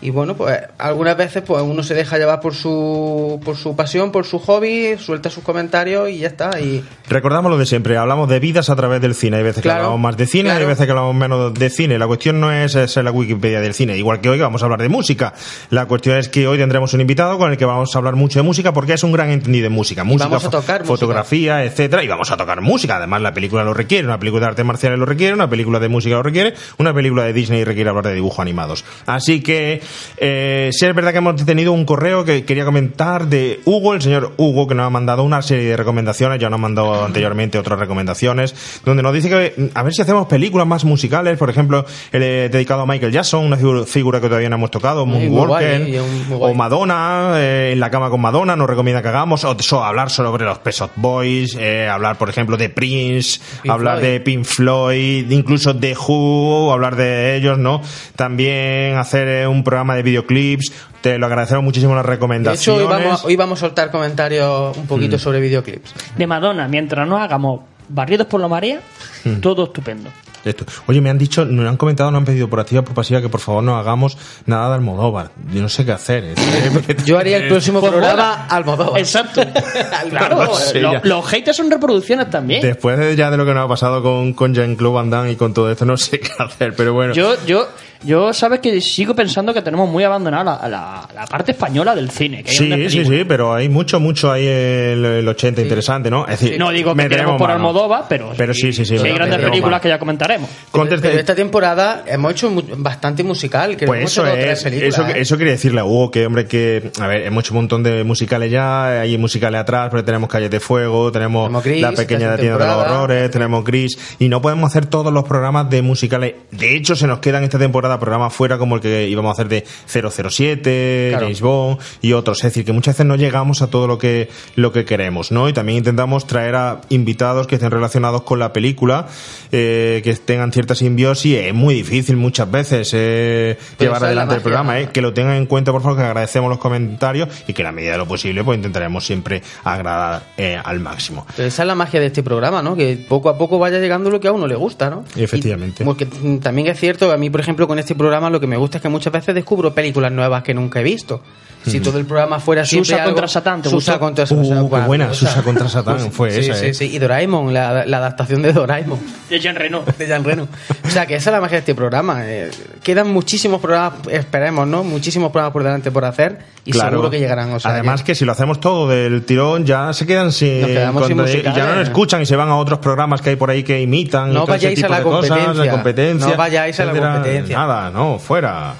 Y 0.00 0.10
bueno, 0.10 0.36
pues 0.36 0.60
algunas 0.78 1.16
veces 1.16 1.42
pues 1.44 1.62
uno 1.62 1.82
se 1.82 1.94
deja 1.94 2.18
llevar 2.18 2.40
por 2.40 2.54
su, 2.54 3.40
por 3.44 3.56
su 3.56 3.74
pasión, 3.74 4.12
por 4.12 4.24
su 4.24 4.38
hobby, 4.38 4.96
suelta 4.98 5.28
sus 5.28 5.42
comentarios 5.42 6.08
y 6.10 6.18
ya 6.18 6.28
está. 6.28 6.60
Y 6.60 6.84
Recordamos 7.08 7.50
lo 7.50 7.58
de 7.58 7.66
siempre, 7.66 7.96
hablamos 7.96 8.28
de 8.28 8.38
vidas 8.38 8.70
a 8.70 8.76
través 8.76 9.00
del 9.00 9.14
cine. 9.14 9.38
Hay 9.38 9.42
veces 9.42 9.62
que 9.62 9.70
hablamos 9.70 9.98
más 9.98 10.16
de 10.16 10.26
cine, 10.26 10.50
hay 10.50 10.64
veces 10.64 10.86
que 10.86 10.92
hablamos 10.92 11.14
menos 11.14 11.54
de 11.54 11.70
cine. 11.70 11.98
La 11.98 12.06
cuestión 12.06 12.40
no 12.40 12.52
es 12.52 12.72
ser 12.72 13.04
la 13.04 13.10
Wikipedia 13.10 13.60
del 13.60 13.74
cine, 13.74 13.96
igual 13.96 14.20
que 14.20 14.28
hoy 14.28 14.38
vamos 14.38 14.62
a 14.62 14.66
hablar 14.66 14.80
de 14.80 14.88
música. 14.88 15.34
La 15.70 15.86
cuestión 15.86 16.16
es 16.16 16.28
que 16.28 16.46
hoy 16.46 16.58
tendremos 16.58 16.94
un 16.94 17.00
invitado 17.00 17.38
con 17.38 17.50
el 17.50 17.56
que 17.56 17.64
vamos 17.64 17.94
a 17.94 17.98
hablar 17.98 18.14
mucho 18.14 18.38
de 18.38 18.42
música 18.44 18.72
porque 18.72 18.92
es 18.92 19.02
un 19.02 19.12
gran 19.12 19.30
entendido 19.30 19.66
en 19.66 19.72
música. 19.72 20.04
Música, 20.04 20.26
vamos 20.26 20.44
a 20.44 20.50
tocar 20.50 20.80
música. 20.82 20.94
fotografía, 20.94 21.64
etcétera, 21.64 22.04
y 22.04 22.08
vamos 22.08 22.30
a 22.30 22.36
tocar 22.36 22.60
música. 22.60 22.96
Además, 22.96 23.22
la 23.22 23.34
película 23.34 23.64
lo 23.64 23.74
requiere, 23.74 24.06
una 24.06 24.18
película 24.18 24.42
de 24.42 24.50
artes 24.50 24.64
marciales 24.64 24.98
lo 24.98 25.06
requiere, 25.06 25.34
una 25.34 25.50
película 25.50 25.80
de 25.80 25.88
música 25.88 26.14
lo 26.14 26.22
requiere, 26.22 26.54
una 26.78 26.94
película 26.94 27.24
de 27.24 27.32
Disney 27.32 27.64
requiere 27.64 27.90
hablar 27.90 28.06
de 28.06 28.14
dibujos 28.14 28.38
animados. 28.40 28.84
Así 29.06 29.42
que 29.42 29.80
eh, 30.16 30.70
sí 30.72 30.86
es 30.86 30.94
verdad 30.94 31.12
que 31.12 31.18
hemos 31.18 31.44
tenido 31.44 31.72
un 31.72 31.84
correo 31.84 32.24
que 32.24 32.44
quería 32.44 32.64
comentar 32.64 33.26
de 33.26 33.60
Hugo, 33.64 33.94
el 33.94 34.02
señor 34.02 34.32
Hugo, 34.36 34.66
que 34.66 34.74
nos 34.74 34.86
ha 34.86 34.90
mandado 34.90 35.22
una 35.22 35.42
serie 35.42 35.68
de 35.70 35.76
recomendaciones, 35.76 36.38
ya 36.40 36.48
nos 36.50 36.58
ha 36.58 36.62
mandado 36.62 37.04
anteriormente 37.04 37.58
otras 37.58 37.78
recomendaciones, 37.78 38.54
donde 38.84 39.02
nos 39.02 39.12
dice 39.12 39.28
que 39.28 39.70
a 39.74 39.82
ver 39.82 39.92
si 39.92 40.02
hacemos 40.02 40.26
películas 40.26 40.66
más 40.66 40.84
musicales, 40.84 41.38
por 41.38 41.50
ejemplo, 41.50 41.84
el 42.12 42.22
eh, 42.22 42.48
dedicado 42.48 42.82
a 42.82 42.86
Michael 42.86 43.12
Jackson, 43.12 43.44
una 43.44 43.56
figu- 43.56 43.84
figura 43.86 44.20
que 44.20 44.26
todavía 44.28 44.48
no 44.48 44.56
hemos 44.56 44.70
tocado, 44.70 45.06
Moonwalker, 45.06 45.80
guay. 45.86 45.98
o 46.40 46.54
Madonna, 46.54 47.32
eh, 47.36 47.70
en 47.72 47.80
la 47.80 47.90
cama 47.90 48.10
con 48.10 48.20
Madonna, 48.20 48.56
nos 48.56 48.68
recomienda 48.68 49.02
que 49.02 49.08
hagamos, 49.08 49.44
o 49.44 49.56
so- 49.60 49.84
hablar 49.84 50.10
sobre 50.10 50.44
los 50.44 50.58
Pet 50.58 50.74
Shop 50.74 50.90
Boys, 50.96 51.56
eh, 51.58 51.88
hablar, 51.88 52.18
por 52.18 52.28
ejemplo, 52.28 52.56
de 52.56 52.68
Prince, 52.68 53.40
Pink 53.62 53.72
hablar 53.72 53.98
Floyd. 53.98 54.10
de 54.12 54.20
Pink 54.20 54.44
Floyd, 54.44 55.30
incluso 55.30 55.72
de 55.74 55.94
Who, 55.96 56.72
hablar 56.72 56.96
de 56.96 57.36
ellos, 57.36 57.58
¿no? 57.58 57.80
También 58.16 58.96
hacer 58.96 59.28
eh, 59.28 59.46
un 59.46 59.62
programa 59.62 59.77
de 59.86 60.02
videoclips. 60.02 60.72
Te 61.00 61.18
lo 61.18 61.26
agradecemos 61.26 61.62
muchísimo 61.64 61.94
las 61.94 62.04
De 62.04 62.10
recomendaciones. 62.10 62.60
hecho, 62.62 62.74
hoy 62.76 62.84
vamos, 63.02 63.24
hoy 63.24 63.36
vamos 63.36 63.58
a 63.58 63.66
soltar 63.66 63.90
comentarios 63.90 64.76
un 64.76 64.86
poquito 64.86 65.16
Mm. 65.16 65.20
sobre 65.20 65.40
videoclips. 65.40 65.94
De 66.16 66.26
Madonna, 66.26 66.66
mientras 66.68 67.06
no 67.08 67.16
hagamos 67.18 67.60
barridos 67.88 68.26
por 68.26 68.40
la 68.40 68.48
marea, 68.48 68.80
Mm. 69.24 69.34
todo 69.40 69.64
estupendo. 69.64 70.10
Esto. 70.44 70.64
Oye, 70.86 71.00
me 71.00 71.10
han 71.10 71.18
dicho, 71.18 71.44
nos 71.44 71.68
han 71.68 71.76
comentado, 71.76 72.10
nos 72.12 72.20
han 72.20 72.24
pedido 72.24 72.48
por 72.48 72.60
activa, 72.60 72.82
por 72.82 72.94
pasiva 72.94 73.20
que 73.20 73.28
por 73.28 73.40
favor 73.40 73.62
no 73.62 73.76
hagamos 73.76 74.16
nada 74.46 74.68
de 74.68 74.74
Almodóvar. 74.76 75.30
Yo 75.52 75.60
no 75.60 75.68
sé 75.68 75.84
qué 75.84 75.92
hacer. 75.92 76.24
¿eh? 76.24 76.34
Yo 77.04 77.18
haría 77.18 77.38
el 77.38 77.48
próximo 77.48 77.80
Pues 77.80 77.90
programa 77.92 78.46
Almodóvar. 78.46 79.00
Exacto. 79.00 79.42
claro, 80.10 80.44
No 80.44 80.54
sé, 80.54 80.80
lo- 80.80 80.92
ya. 80.92 81.00
los 81.02 81.26
haters 81.26 81.56
son 81.56 81.70
reproducciones 81.70 82.30
también. 82.30 82.62
Después 82.62 82.98
de 82.98 83.16
ya 83.16 83.30
de 83.32 83.36
lo 83.36 83.44
que 83.44 83.52
nos 83.52 83.64
ha 83.64 83.68
pasado 83.68 84.00
con, 84.02 84.32
con 84.32 84.54
Jean-Claude 84.54 84.94
Van 84.94 85.10
Damme 85.10 85.32
y 85.32 85.36
con 85.36 85.52
todo 85.52 85.70
esto, 85.70 85.84
no 85.84 85.96
sé 85.96 86.20
qué 86.20 86.30
hacer, 86.38 86.72
pero 86.76 86.94
bueno. 86.94 87.12
Yo, 87.14 87.34
yo, 87.44 87.66
yo 88.04 88.32
sabes 88.32 88.60
que 88.60 88.80
sigo 88.80 89.14
pensando 89.14 89.52
que 89.54 89.62
tenemos 89.62 89.88
muy 89.88 90.04
abandonada 90.04 90.68
la, 90.68 90.68
la- 90.68 91.08
la 91.14 91.26
parte 91.26 91.52
española 91.52 91.94
del 91.94 92.10
cine. 92.10 92.42
Que 92.42 92.50
Sí, 92.52 92.88
sí, 92.90 93.04
sí, 93.04 93.24
pero 93.26 93.52
hay 93.54 93.68
mucho, 93.68 93.98
mucho 94.00 94.30
ahí 94.30 94.46
el, 94.46 95.04
el 95.04 95.28
80 95.28 95.60
interesante, 95.62 96.10
¿no? 96.10 96.26
Es 96.26 96.40
decir, 96.40 96.58
No 96.58 96.70
digo 96.70 96.90
que 96.92 96.96
meteremos 96.96 97.18
tenemos 97.36 97.38
por. 97.40 97.50
Almodóvar, 97.50 98.04
pero, 98.08 98.32
Pero 98.36 98.54
sí, 98.54 98.72
sí, 98.72 98.84
sí. 98.84 98.94
hay 98.94 99.00
pero 99.02 99.14
grandes 99.16 99.38
películas 99.40 99.70
mano. 99.72 99.80
que 99.82 99.88
ya 99.88 99.98
comentaremos. 99.98 100.48
Conteste- 100.70 101.08
Pero 101.08 101.18
esta 101.20 101.34
temporada 101.34 102.04
hemos 102.06 102.32
hecho 102.32 102.50
bastante 102.76 103.22
musical. 103.24 103.76
Que 103.76 103.86
Pues 103.86 104.00
hemos 104.00 104.12
eso 104.12 104.26
hecho 104.26 104.36
es, 104.36 104.64
eso, 104.66 105.06
¿eh? 105.06 105.12
eso 105.20 105.36
quería 105.38 105.52
decirle 105.54 105.80
a 105.80 105.84
Hugo 105.84 106.10
que, 106.10 106.26
hombre, 106.26 106.46
que, 106.46 106.90
a 107.00 107.06
ver, 107.06 107.22
hemos 107.22 107.44
hecho 107.44 107.54
un 107.54 107.58
montón 107.60 107.82
de 107.82 108.04
musicales 108.04 108.50
ya, 108.50 109.00
hay 109.00 109.18
musicales 109.18 109.60
atrás, 109.60 109.88
pero 109.90 110.04
tenemos 110.04 110.28
Calles 110.28 110.50
de 110.50 110.60
Fuego, 110.60 111.10
tenemos, 111.10 111.44
Tenemos 111.46 111.64
Gris, 111.64 111.82
La 111.82 111.92
Pequeña 111.92 112.18
tercera 112.30 112.36
Tienda 112.36 112.58
de 112.58 112.66
los. 112.82 112.92
Horrores, 112.92 113.30
tenemos 113.30 113.64
Gris, 113.64 113.98
y 114.18 114.28
no 114.28 114.40
podemos 114.42 114.70
hacer 114.70 114.86
todos 114.86 115.12
los 115.12 115.24
programas 115.24 115.68
de 115.70 115.82
musicales. 115.82 116.34
De 116.50 116.76
hecho, 116.76 116.94
se 116.94 117.06
nos 117.06 117.18
quedan 117.20 117.42
esta 117.44 117.58
temporada 117.58 117.87
programas 117.96 118.34
fuera 118.34 118.58
como 118.58 118.76
el 118.76 118.80
que 118.82 119.08
íbamos 119.08 119.30
a 119.30 119.32
hacer 119.32 119.48
de 119.48 119.64
007, 119.86 121.08
Claro. 121.10 121.24
James 121.26 121.40
Bond 121.40 121.78
y 122.02 122.12
otros. 122.12 122.38
Es 122.38 122.44
decir, 122.44 122.64
que 122.64 122.72
muchas 122.72 122.94
veces 122.94 123.06
no 123.06 123.16
llegamos 123.16 123.62
a 123.62 123.68
todo 123.68 123.86
lo 123.86 123.98
que, 123.98 124.28
lo 124.56 124.72
que 124.72 124.84
queremos, 124.84 125.32
¿no? 125.32 125.48
Y 125.48 125.52
también 125.52 125.78
intentamos 125.78 126.26
traer 126.26 126.54
a 126.56 126.80
invitados 126.90 127.46
que 127.46 127.54
estén 127.56 127.70
relacionados 127.70 128.22
con 128.22 128.38
la 128.38 128.52
película, 128.52 129.06
eh, 129.52 130.00
que 130.04 130.14
tengan 130.14 130.52
cierta 130.52 130.74
simbiosis. 130.74 131.38
Es 131.38 131.54
muy 131.54 131.74
difícil 131.74 132.16
muchas 132.16 132.50
veces 132.50 132.90
eh, 132.94 133.56
llevar 133.78 134.04
adelante 134.04 134.34
el 134.34 134.42
programa, 134.42 134.80
¿eh? 134.80 134.90
que 134.92 135.00
lo 135.00 135.12
tengan 135.14 135.36
en 135.36 135.46
cuenta, 135.46 135.72
por 135.72 135.82
favor, 135.82 135.98
que 135.98 136.04
agradecemos 136.04 136.50
los 136.50 136.58
comentarios 136.58 137.28
y 137.46 137.52
que 137.52 137.62
en 137.62 137.66
la 137.66 137.72
medida 137.72 137.92
de 137.92 137.98
lo 137.98 138.06
posible 138.06 138.42
pues 138.44 138.56
intentaremos 138.56 139.04
siempre 139.06 139.42
agradar 139.64 140.22
eh, 140.36 140.58
al 140.62 140.80
máximo. 140.80 141.26
Pero 141.36 141.48
esa 141.48 141.62
es 141.62 141.66
la 141.66 141.74
magia 141.74 142.00
de 142.00 142.06
este 142.06 142.22
programa, 142.22 142.62
¿no? 142.62 142.76
Que 142.76 142.96
poco 143.08 143.28
a 143.28 143.38
poco 143.38 143.58
vaya 143.58 143.78
llegando 143.78 144.10
lo 144.10 144.20
que 144.20 144.28
a 144.28 144.32
uno 144.32 144.46
le 144.46 144.54
gusta, 144.54 144.90
¿no? 144.90 145.04
Efectivamente. 145.16 145.82
Y 145.82 145.86
porque 145.86 146.06
también 146.42 146.68
es 146.68 146.78
cierto, 146.78 147.10
a 147.12 147.16
mí, 147.16 147.30
por 147.30 147.40
ejemplo, 147.40 147.66
con 147.68 147.77
este 147.78 147.94
programa 147.94 148.30
lo 148.30 148.40
que 148.40 148.46
me 148.46 148.56
gusta 148.56 148.78
es 148.78 148.82
que 148.82 148.88
muchas 148.88 149.12
veces 149.12 149.34
descubro 149.34 149.72
películas 149.74 150.12
nuevas 150.12 150.42
que 150.42 150.54
nunca 150.54 150.80
he 150.80 150.82
visto. 150.82 151.20
Si 151.66 151.80
todo 151.80 151.98
el 151.98 152.06
programa 152.06 152.38
fuera 152.40 152.64
Susa 152.64 152.70
siempre 152.70 152.94
algo- 152.94 153.06
contra 153.14 153.28
Satán, 153.28 153.60
¿te 153.60 153.68
Susa 153.68 153.98
contra 153.98 154.24
Uh, 154.24 154.26
Satán. 154.44 154.68
qué 154.70 154.86
buena, 154.86 155.08
Susa. 155.12 155.28
Susa 155.32 155.42
contra 155.42 155.68
Satán 155.68 156.12
fue 156.12 156.30
sí, 156.30 156.38
esa, 156.40 156.54
Sí, 156.54 156.66
¿eh? 156.66 156.72
sí, 156.74 156.84
y 156.94 156.98
Doraemon, 156.98 157.52
la, 157.52 157.84
la 157.84 157.96
adaptación 157.98 158.40
de 158.42 158.52
Doraemon. 158.54 158.98
De 159.28 159.38
Jean 159.40 159.54
Reno. 159.56 159.82
de 159.98 160.06
Jean 160.06 160.24
Reno. 160.24 160.48
O 160.86 160.88
sea, 160.88 161.04
que 161.04 161.16
esa 161.16 161.28
es 161.30 161.34
la 161.34 161.40
magia 161.40 161.56
de 161.56 161.58
este 161.58 161.74
programa. 161.74 162.20
eh, 162.24 162.50
quedan 162.82 163.12
muchísimos 163.12 163.60
programas, 163.60 163.98
esperemos, 164.10 164.66
¿no? 164.66 164.82
Muchísimos 164.84 165.30
programas 165.30 165.52
por 165.52 165.62
delante 165.64 165.90
por 165.90 166.04
hacer 166.06 166.38
y 166.64 166.70
Claro. 166.70 166.90
seguro 166.90 167.10
que 167.10 167.18
llegarán. 167.18 167.52
O 167.52 167.60
sea, 167.60 167.72
Además 167.72 168.02
que 168.02 168.14
si 168.14 168.24
lo 168.24 168.32
hacemos 168.32 168.60
todo 168.60 168.88
del 168.88 169.24
tirón 169.24 169.66
ya 169.66 169.92
se 169.92 170.06
quedan 170.06 170.32
sin, 170.32 170.60
Nos 170.62 170.70
quedamos 170.70 171.06
sin 171.06 171.16
musicales. 171.18 171.54
ya 171.56 171.66
no 171.66 171.74
lo 171.74 171.82
escuchan 171.82 172.22
y 172.22 172.26
se 172.26 172.36
van 172.36 172.48
a 172.48 172.56
otros 172.56 172.78
programas 172.78 173.20
que 173.20 173.30
hay 173.30 173.36
por 173.36 173.50
ahí 173.50 173.62
que 173.62 173.82
imitan 173.82 174.30
y 174.30 174.34
No 174.34 174.44
ese 174.44 174.50
vayáis 174.52 174.84
a 174.84 174.88
la 174.88 174.96
de 174.98 175.02
cosas, 175.02 175.38
competencia. 175.70 176.30
No 176.30 176.36
vayáis 176.36 176.80
a 176.80 176.84
la 176.86 176.92
competencia. 176.92 177.58
nada 177.58 177.67
no 177.68 178.18
fuera 178.18 178.74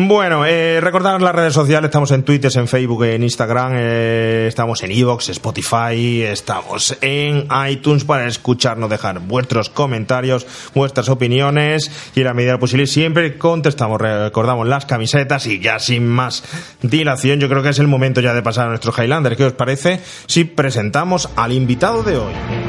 bueno, 0.00 0.46
eh, 0.46 0.80
recordar 0.80 1.20
las 1.20 1.34
redes 1.34 1.52
sociales, 1.52 1.88
estamos 1.88 2.12
en 2.12 2.22
Twitter, 2.22 2.52
en 2.54 2.68
Facebook, 2.68 3.02
en 3.02 3.24
Instagram, 3.24 3.72
eh, 3.74 4.46
estamos 4.46 4.80
en 4.84 4.92
Evox, 4.92 5.30
Spotify, 5.30 6.22
estamos 6.22 6.96
en 7.00 7.48
iTunes 7.68 8.04
para 8.04 8.28
escucharnos, 8.28 8.88
dejar 8.88 9.18
vuestros 9.18 9.70
comentarios, 9.70 10.46
vuestras 10.72 11.08
opiniones 11.08 11.90
y 12.14 12.20
en 12.20 12.26
la 12.26 12.34
medida 12.34 12.60
posible 12.60 12.86
siempre 12.86 13.38
contestamos, 13.38 14.00
recordamos 14.00 14.68
las 14.68 14.86
camisetas 14.86 15.46
y 15.46 15.58
ya 15.58 15.80
sin 15.80 16.06
más 16.06 16.44
dilación, 16.80 17.40
yo 17.40 17.48
creo 17.48 17.64
que 17.64 17.70
es 17.70 17.80
el 17.80 17.88
momento 17.88 18.20
ya 18.20 18.34
de 18.34 18.42
pasar 18.42 18.66
a 18.66 18.70
nuestros 18.70 18.96
Highlanders. 18.96 19.36
¿Qué 19.36 19.46
os 19.46 19.52
parece 19.54 20.00
si 20.26 20.44
presentamos 20.44 21.28
al 21.34 21.50
invitado 21.50 22.04
de 22.04 22.18
hoy? 22.18 22.67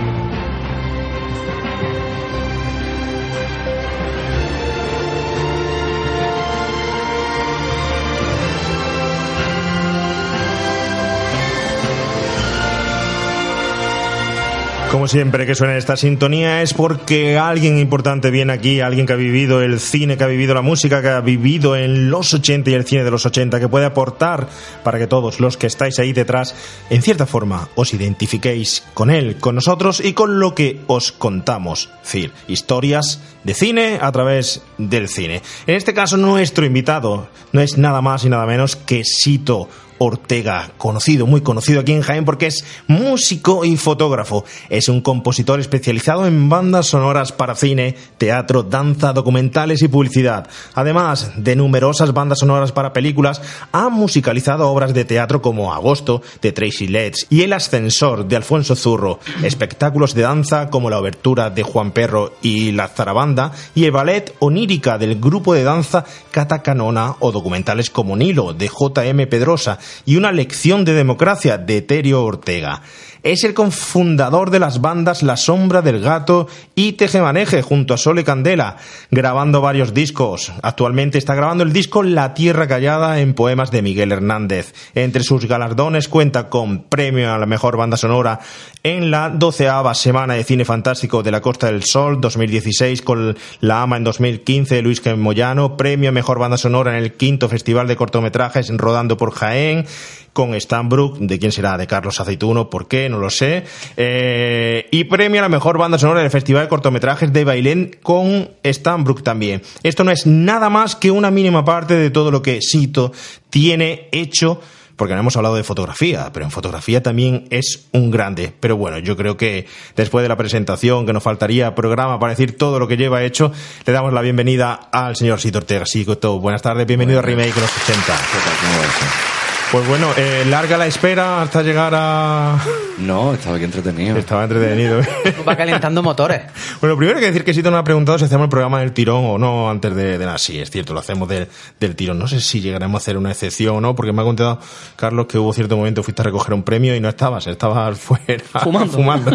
Como 14.92 15.08
siempre 15.08 15.46
que 15.46 15.54
suena 15.54 15.78
esta 15.78 15.96
sintonía 15.96 16.64
es 16.64 16.74
porque 16.74 17.38
alguien 17.38 17.78
importante 17.78 18.32
viene 18.32 18.54
aquí, 18.54 18.82
alguien 18.82 19.06
que 19.06 19.14
ha 19.14 19.18
vivido 19.18 19.62
el 19.62 19.80
cine, 19.80 20.18
que 20.18 20.24
ha 20.24 20.28
vivido 20.28 20.56
la 20.56 20.64
música, 20.64 21.04
que 21.04 21.10
ha 21.10 21.22
vivido 21.22 21.76
en 21.76 22.10
los 22.10 22.34
80 22.34 22.72
y 22.72 22.74
el 22.74 22.86
cine 22.86 23.04
de 23.04 23.12
los 23.12 23.24
80, 23.24 23.60
que 23.60 23.68
puede 23.68 23.86
aportar 23.86 24.50
para 24.84 24.98
que 24.98 25.06
todos 25.06 25.40
los 25.40 25.58
que 25.58 25.68
estáis 25.68 26.00
ahí 26.00 26.12
detrás, 26.12 26.56
en 26.90 27.04
cierta 27.04 27.28
forma, 27.28 27.70
os 27.76 27.94
identifiquéis 27.94 28.84
con 28.96 29.12
él, 29.12 29.38
con 29.38 29.54
nosotros 29.54 30.04
y 30.04 30.14
con 30.14 30.40
lo 30.40 30.56
que 30.56 30.82
os 30.88 31.12
contamos. 31.12 31.92
Es 32.02 32.12
decir, 32.12 32.32
historias 32.48 33.22
de 33.44 33.54
cine 33.54 34.00
a 34.02 34.12
través 34.12 34.62
del 34.78 35.08
cine. 35.08 35.42
En 35.68 35.76
este 35.76 35.94
caso, 35.94 36.18
nuestro 36.18 36.66
invitado 36.66 37.28
no 37.52 37.62
es 37.62 37.78
nada 37.78 38.02
más 38.02 38.26
y 38.26 38.30
nada 38.30 38.46
menos 38.46 38.76
que 38.76 39.04
Sito 39.04 39.70
Ortega, 40.00 40.72
conocido, 40.78 41.28
muy 41.28 41.42
conocido 41.42 41.82
aquí 41.82 41.92
en 41.92 42.02
Jaén 42.02 42.24
porque 42.24 42.48
es 42.48 42.64
músico 42.88 43.66
y 43.66 43.76
fotógrafo. 43.76 44.46
Es 44.70 44.88
un 44.88 45.02
compositor 45.02 45.60
especializado 45.60 46.26
en 46.26 46.48
bandas 46.50 46.88
sonoras 46.88 47.34
para 47.34 47.54
cine, 47.54 47.96
teatro, 48.18 48.64
danza, 48.64 49.12
documentales 49.12 49.82
y 49.82 49.90
publicidad. 49.90 50.48
Además 50.74 51.34
de 51.36 51.58
numerosas 51.58 52.14
bandas 52.14 52.40
sonoras 52.40 52.72
para 52.72 52.94
películas, 52.94 53.42
ha 53.74 53.90
musicalizado 53.90 54.70
obras 54.70 54.94
de 54.94 55.04
teatro 55.04 55.42
como 55.42 55.74
Agosto 55.74 56.22
de 56.42 56.54
Tracy 56.54 56.88
Letts 56.88 57.28
y 57.30 57.42
El 57.42 57.52
Ascensor 57.52 58.26
de 58.26 58.38
Alfonso 58.38 58.78
Zurro, 58.78 59.20
espectáculos 59.44 60.16
de 60.16 60.22
danza 60.22 60.70
como 60.70 60.90
la 60.90 61.00
obertura 61.00 61.50
de 61.50 61.64
Juan 61.64 61.92
Perro 61.92 62.38
y 62.42 62.72
la 62.72 62.88
Zarabanda 62.88 63.29
y 63.76 63.86
el 63.86 63.92
ballet 63.92 64.36
onírica 64.40 64.98
del 64.98 65.20
grupo 65.20 65.54
de 65.54 65.64
danza 65.64 66.06
Catacanona 66.32 67.16
o 67.20 67.32
documentales 67.32 67.90
como 67.90 68.16
Nilo 68.16 68.54
de 68.54 68.68
J.M. 68.68 69.28
Pedrosa 69.28 69.80
y 70.06 70.16
una 70.16 70.32
lección 70.32 70.86
de 70.86 70.94
democracia 70.94 71.58
de 71.58 71.82
Terio 71.82 72.24
Ortega. 72.24 72.82
Es 73.22 73.44
el 73.44 73.54
cofundador 73.54 74.50
de 74.50 74.60
las 74.60 74.80
bandas 74.80 75.24
La 75.24 75.36
Sombra 75.36 75.82
del 75.82 76.00
Gato 76.00 76.48
y 76.74 76.94
Tejemaneje 76.94 77.62
junto 77.62 77.94
a 77.94 77.98
Sole 77.98 78.24
Candela, 78.24 78.78
grabando 79.12 79.60
varios 79.60 79.94
discos. 79.94 80.54
Actualmente 80.62 81.18
está 81.18 81.36
grabando 81.36 81.66
el 81.66 81.74
disco 81.74 82.02
La 82.02 82.34
Tierra 82.34 82.66
Callada 82.70 83.20
en 83.20 83.34
poemas 83.34 83.72
de 83.72 83.82
Miguel 83.82 84.14
Hernández. 84.14 84.74
Entre 84.96 85.24
sus 85.24 85.46
galardones 85.48 86.08
cuenta 86.08 86.48
con 86.48 86.84
premio 86.84 87.34
a 87.34 87.38
la 87.38 87.46
mejor 87.46 87.76
banda 87.76 87.98
sonora 87.98 88.40
en 88.84 89.12
la 89.12 89.30
doceava 89.30 89.94
Semana 89.94 90.36
de 90.36 90.44
Cine 90.44 90.64
Fantástico 90.64 91.22
de 91.22 91.32
la 91.32 91.42
Costa 91.42 91.68
del 91.68 91.84
Sol 91.84 92.22
2016 92.22 93.02
con 93.02 93.38
La 93.60 93.82
Ama 93.82 93.98
en 93.98 94.04
2015 94.04 94.76
de 94.76 94.82
Luis 94.82 95.02
Moyano, 95.18 95.76
premio 95.76 96.10
a 96.10 96.14
mejor 96.14 96.40
banda 96.40 96.58
sonora 96.58 96.98
en 96.98 97.04
el 97.04 97.14
quinto 97.14 97.50
Festival 97.50 97.88
de 97.88 97.96
Cortometrajes 97.96 98.70
Rodando 98.70 99.18
por 99.18 99.32
Jaén 99.32 99.86
con 100.32 100.54
Stanbrook, 100.54 101.18
de 101.18 101.40
quién 101.40 101.52
será, 101.52 101.78
de 101.78 101.88
Carlos 101.88 102.20
Aceituno, 102.20 102.70
¿por 102.70 102.88
qué? 102.88 103.10
No 103.10 103.18
lo 103.18 103.30
sé. 103.30 103.64
Eh, 103.98 104.88
y 104.92 105.04
premio 105.06 105.42
a 105.42 105.44
la 105.44 105.50
mejor 105.50 105.78
banda 105.78 105.98
sonora 105.98 106.22
del 106.22 106.30
Festival 106.30 106.64
de 106.64 106.70
Cortometrajes 106.70 107.34
de 107.34 107.44
Bailén 107.44 107.98
con 108.02 108.50
Stanbrook 108.64 109.24
también. 109.24 109.62
Esto 109.84 110.04
no 110.04 110.12
es 110.12 110.26
nada 110.26 110.70
más 110.70 110.96
que 110.96 111.12
una 111.12 111.32
mínima 111.32 111.66
parte 111.66 111.96
de 111.96 112.10
todo 112.10 112.32
lo 112.32 112.42
que 112.42 112.62
Sito 112.62 113.12
tiene 113.50 114.08
hecho 114.12 114.62
porque 115.00 115.14
no 115.14 115.22
hemos 115.22 115.38
hablado 115.38 115.56
de 115.56 115.64
fotografía, 115.64 116.30
pero 116.34 116.44
en 116.44 116.52
fotografía 116.52 117.02
también 117.02 117.48
es 117.52 117.88
un 117.94 118.12
grande. 118.12 118.54
Pero 118.60 118.76
bueno, 118.76 119.00
yo 119.00 119.16
creo 119.16 119.38
que 119.38 119.66
después 119.96 120.24
de 120.24 120.28
la 120.28 120.36
presentación, 120.36 121.06
que 121.06 121.14
nos 121.14 121.24
faltaría 121.24 121.74
programa 121.74 122.20
para 122.20 122.34
decir 122.34 122.58
todo 122.58 122.80
lo 122.80 122.88
que 122.90 122.98
lleva 122.98 123.24
hecho, 123.24 123.54
le 123.86 123.94
damos 123.94 124.12
la 124.12 124.20
bienvenida 124.20 124.74
al 124.92 125.16
señor 125.16 125.40
Sito 125.40 125.60
Ortega. 125.60 125.86
Sito, 125.86 126.42
buenas 126.42 126.62
tardes, 126.62 126.86
bienvenido 126.86 127.20
a 127.20 127.22
Remake 127.22 127.54
en 127.56 127.62
los 127.62 127.72
80. 127.88 129.49
Pues 129.72 129.88
bueno, 129.88 130.08
eh, 130.18 130.46
larga 130.50 130.78
la 130.80 130.88
espera 130.88 131.44
hasta 131.44 131.62
llegar 131.62 131.94
a... 131.96 132.58
No, 132.98 133.36
estaba 133.36 133.56
aquí 133.58 133.66
entretenido. 133.66 134.18
Estaba 134.18 134.44
entretenido. 134.46 135.00
Va 135.48 135.56
calentando 135.56 136.02
motores. 136.02 136.42
Bueno, 136.82 136.98
primero 136.98 137.20
hay 137.20 137.22
que 137.24 137.28
decir 137.28 137.44
que 137.44 137.54
Sito 137.54 137.70
nos 137.70 137.80
ha 137.80 137.84
preguntado 137.84 138.18
si 138.18 138.26
hacemos 138.26 138.46
el 138.46 138.50
programa 138.50 138.80
del 138.80 138.94
tirón 138.94 139.24
o 139.26 139.38
no 139.38 139.70
antes 139.70 139.94
de, 139.96 140.18
de 140.18 140.26
nada. 140.26 140.40
Sí, 140.40 140.58
es 140.60 140.72
cierto, 140.72 140.96
lo 140.96 141.02
hacemos 141.02 141.30
del- 141.30 141.48
del 141.80 141.96
tirón. 141.96 142.18
No 142.18 142.28
sé 142.28 142.42
si 142.42 142.62
llegaremos 142.62 142.96
a 142.96 142.98
hacer 142.98 143.16
una 143.16 143.30
excepción 143.30 143.76
o 143.76 143.82
no, 143.82 143.96
porque 143.96 144.12
me 144.12 144.24
ha 144.24 144.26
contado 144.26 144.60
Carlos 144.96 145.28
que 145.28 145.38
hubo 145.38 145.54
cierto 145.54 145.78
momento 145.78 146.02
fuiste 146.02 146.24
a 146.24 146.26
recoger 146.26 146.56
un 146.56 146.64
premio 146.64 146.96
y 146.96 147.00
no 147.00 147.08
estabas, 147.08 147.46
estabas 147.46 148.00
fuera 148.00 148.44
Fumando. 148.64 148.92
fumando. 148.94 149.32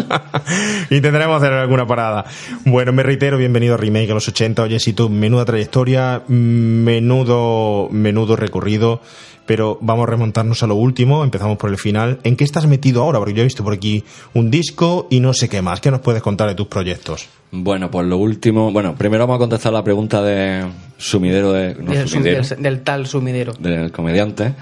Intentaremos 0.89 1.37
hacer 1.41 1.53
alguna 1.53 1.87
parada. 1.87 2.25
Bueno, 2.65 2.91
me 2.91 3.03
reitero, 3.03 3.37
bienvenido 3.37 3.75
a 3.75 3.77
Remake 3.77 4.11
a 4.11 4.15
los 4.15 4.27
80. 4.27 4.63
Oye, 4.63 4.81
Sito, 4.81 5.07
menuda 5.07 5.45
trayectoria, 5.45 6.23
menudo, 6.27 7.87
menudo 7.89 8.35
recorrido. 8.35 8.99
Pero 9.47 9.77
vamos 9.79 10.05
a 10.05 10.07
remontarnos 10.25 10.63
a 10.63 10.67
lo 10.67 10.75
último, 10.75 11.23
empezamos 11.23 11.57
por 11.57 11.69
el 11.69 11.77
final. 11.77 12.19
¿En 12.23 12.35
qué 12.35 12.43
estás 12.43 12.65
metido 12.67 13.03
ahora? 13.03 13.19
Porque 13.19 13.33
yo 13.35 13.41
he 13.41 13.43
visto 13.43 13.63
por 13.63 13.73
aquí 13.73 14.03
un 14.33 14.49
disco 14.49 15.07
y 15.11 15.19
no 15.19 15.33
sé 15.33 15.47
qué 15.47 15.61
más. 15.61 15.79
¿Qué 15.81 15.91
nos 15.91 15.99
puedes 16.01 16.21
contar 16.23 16.47
de 16.47 16.55
tus 16.55 16.67
proyectos? 16.67 17.27
Bueno, 17.51 17.91
pues 17.91 18.07
lo 18.07 18.17
último. 18.17 18.71
Bueno, 18.71 18.95
primero 18.95 19.23
vamos 19.27 19.35
a 19.35 19.39
contestar 19.39 19.71
la 19.71 19.83
pregunta 19.83 20.21
de 20.23 20.65
sumidero 20.97 21.51
de. 21.53 21.75
No, 21.75 21.91
del, 21.91 22.09
sumidero, 22.09 22.41
del- 22.43 22.61
del 22.63 22.81
tal 22.81 23.05
sumidero. 23.07 23.53
del 23.53 23.91
comediante. 23.91 24.53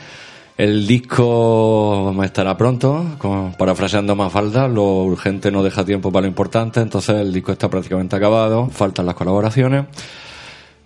El 0.57 0.85
disco 0.85 2.13
estará 2.23 2.55
pronto, 2.57 3.15
como 3.17 3.55
parafraseando 3.57 4.15
más 4.15 4.31
falta, 4.31 4.67
lo 4.67 4.83
urgente 5.03 5.49
no 5.49 5.63
deja 5.63 5.83
tiempo 5.83 6.11
para 6.11 6.21
lo 6.23 6.27
importante, 6.27 6.79
entonces 6.79 7.15
el 7.15 7.33
disco 7.33 7.53
está 7.53 7.69
prácticamente 7.71 8.15
acabado, 8.15 8.67
faltan 8.69 9.07
las 9.07 9.15
colaboraciones, 9.15 9.85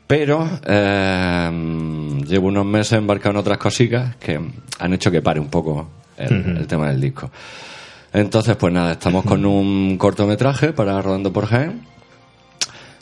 pero 0.08 0.50
eh, 0.66 1.52
llevo 2.26 2.48
unos 2.48 2.66
meses 2.66 2.94
embarcado 2.94 3.32
en 3.32 3.38
otras 3.38 3.58
cositas 3.58 4.16
que 4.16 4.40
han 4.80 4.94
hecho 4.94 5.12
que 5.12 5.22
pare 5.22 5.40
un 5.40 5.50
poco 5.50 5.88
el, 6.18 6.58
el 6.58 6.68
tema 6.68 6.88
del 6.88 7.02
disco. 7.02 7.30
Entonces, 8.14 8.56
pues 8.56 8.74
nada, 8.74 8.94
estamos 8.94 9.26
con 9.26 9.46
un 9.46 9.98
cortometraje 9.98 10.72
para 10.72 11.00
Rodando 11.02 11.32
por 11.34 11.46
Jaén, 11.46 11.82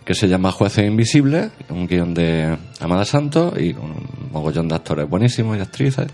que 0.04 0.14
se 0.16 0.28
llama 0.28 0.52
Jueces 0.52 0.86
Invisibles, 0.86 1.52
un 1.70 1.88
guion 1.88 2.14
de 2.14 2.58
Amada 2.80 3.06
Santos 3.06 3.54
y 3.60 3.70
un 3.70 4.30
mogollón 4.32 4.68
de 4.68 4.76
actores 4.76 5.08
buenísimos 5.08 5.58
y 5.58 5.62
actrices. 5.62 6.08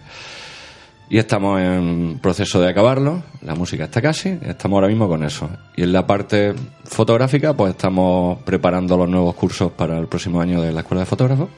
Y 1.12 1.18
estamos 1.18 1.60
en 1.60 2.20
proceso 2.22 2.62
de 2.62 2.70
acabarlo, 2.70 3.22
la 3.42 3.54
música 3.54 3.84
está 3.84 4.02
casi, 4.02 4.30
estamos 4.44 4.78
ahora 4.78 4.88
mismo 4.88 5.10
con 5.10 5.26
eso. 5.26 5.50
Y 5.76 5.84
en 5.84 5.92
la 5.92 6.08
parte 6.08 6.54
fotográfica, 6.86 7.54
pues 7.54 7.72
estamos 7.72 8.40
preparando 8.44 8.96
los 8.96 9.10
nuevos 9.10 9.36
cursos 9.36 9.74
para 9.74 10.00
el 10.00 10.08
próximo 10.08 10.40
año 10.40 10.62
de 10.62 10.72
la 10.72 10.80
Escuela 10.80 11.02
de 11.02 11.06
Fotógrafos. 11.06 11.50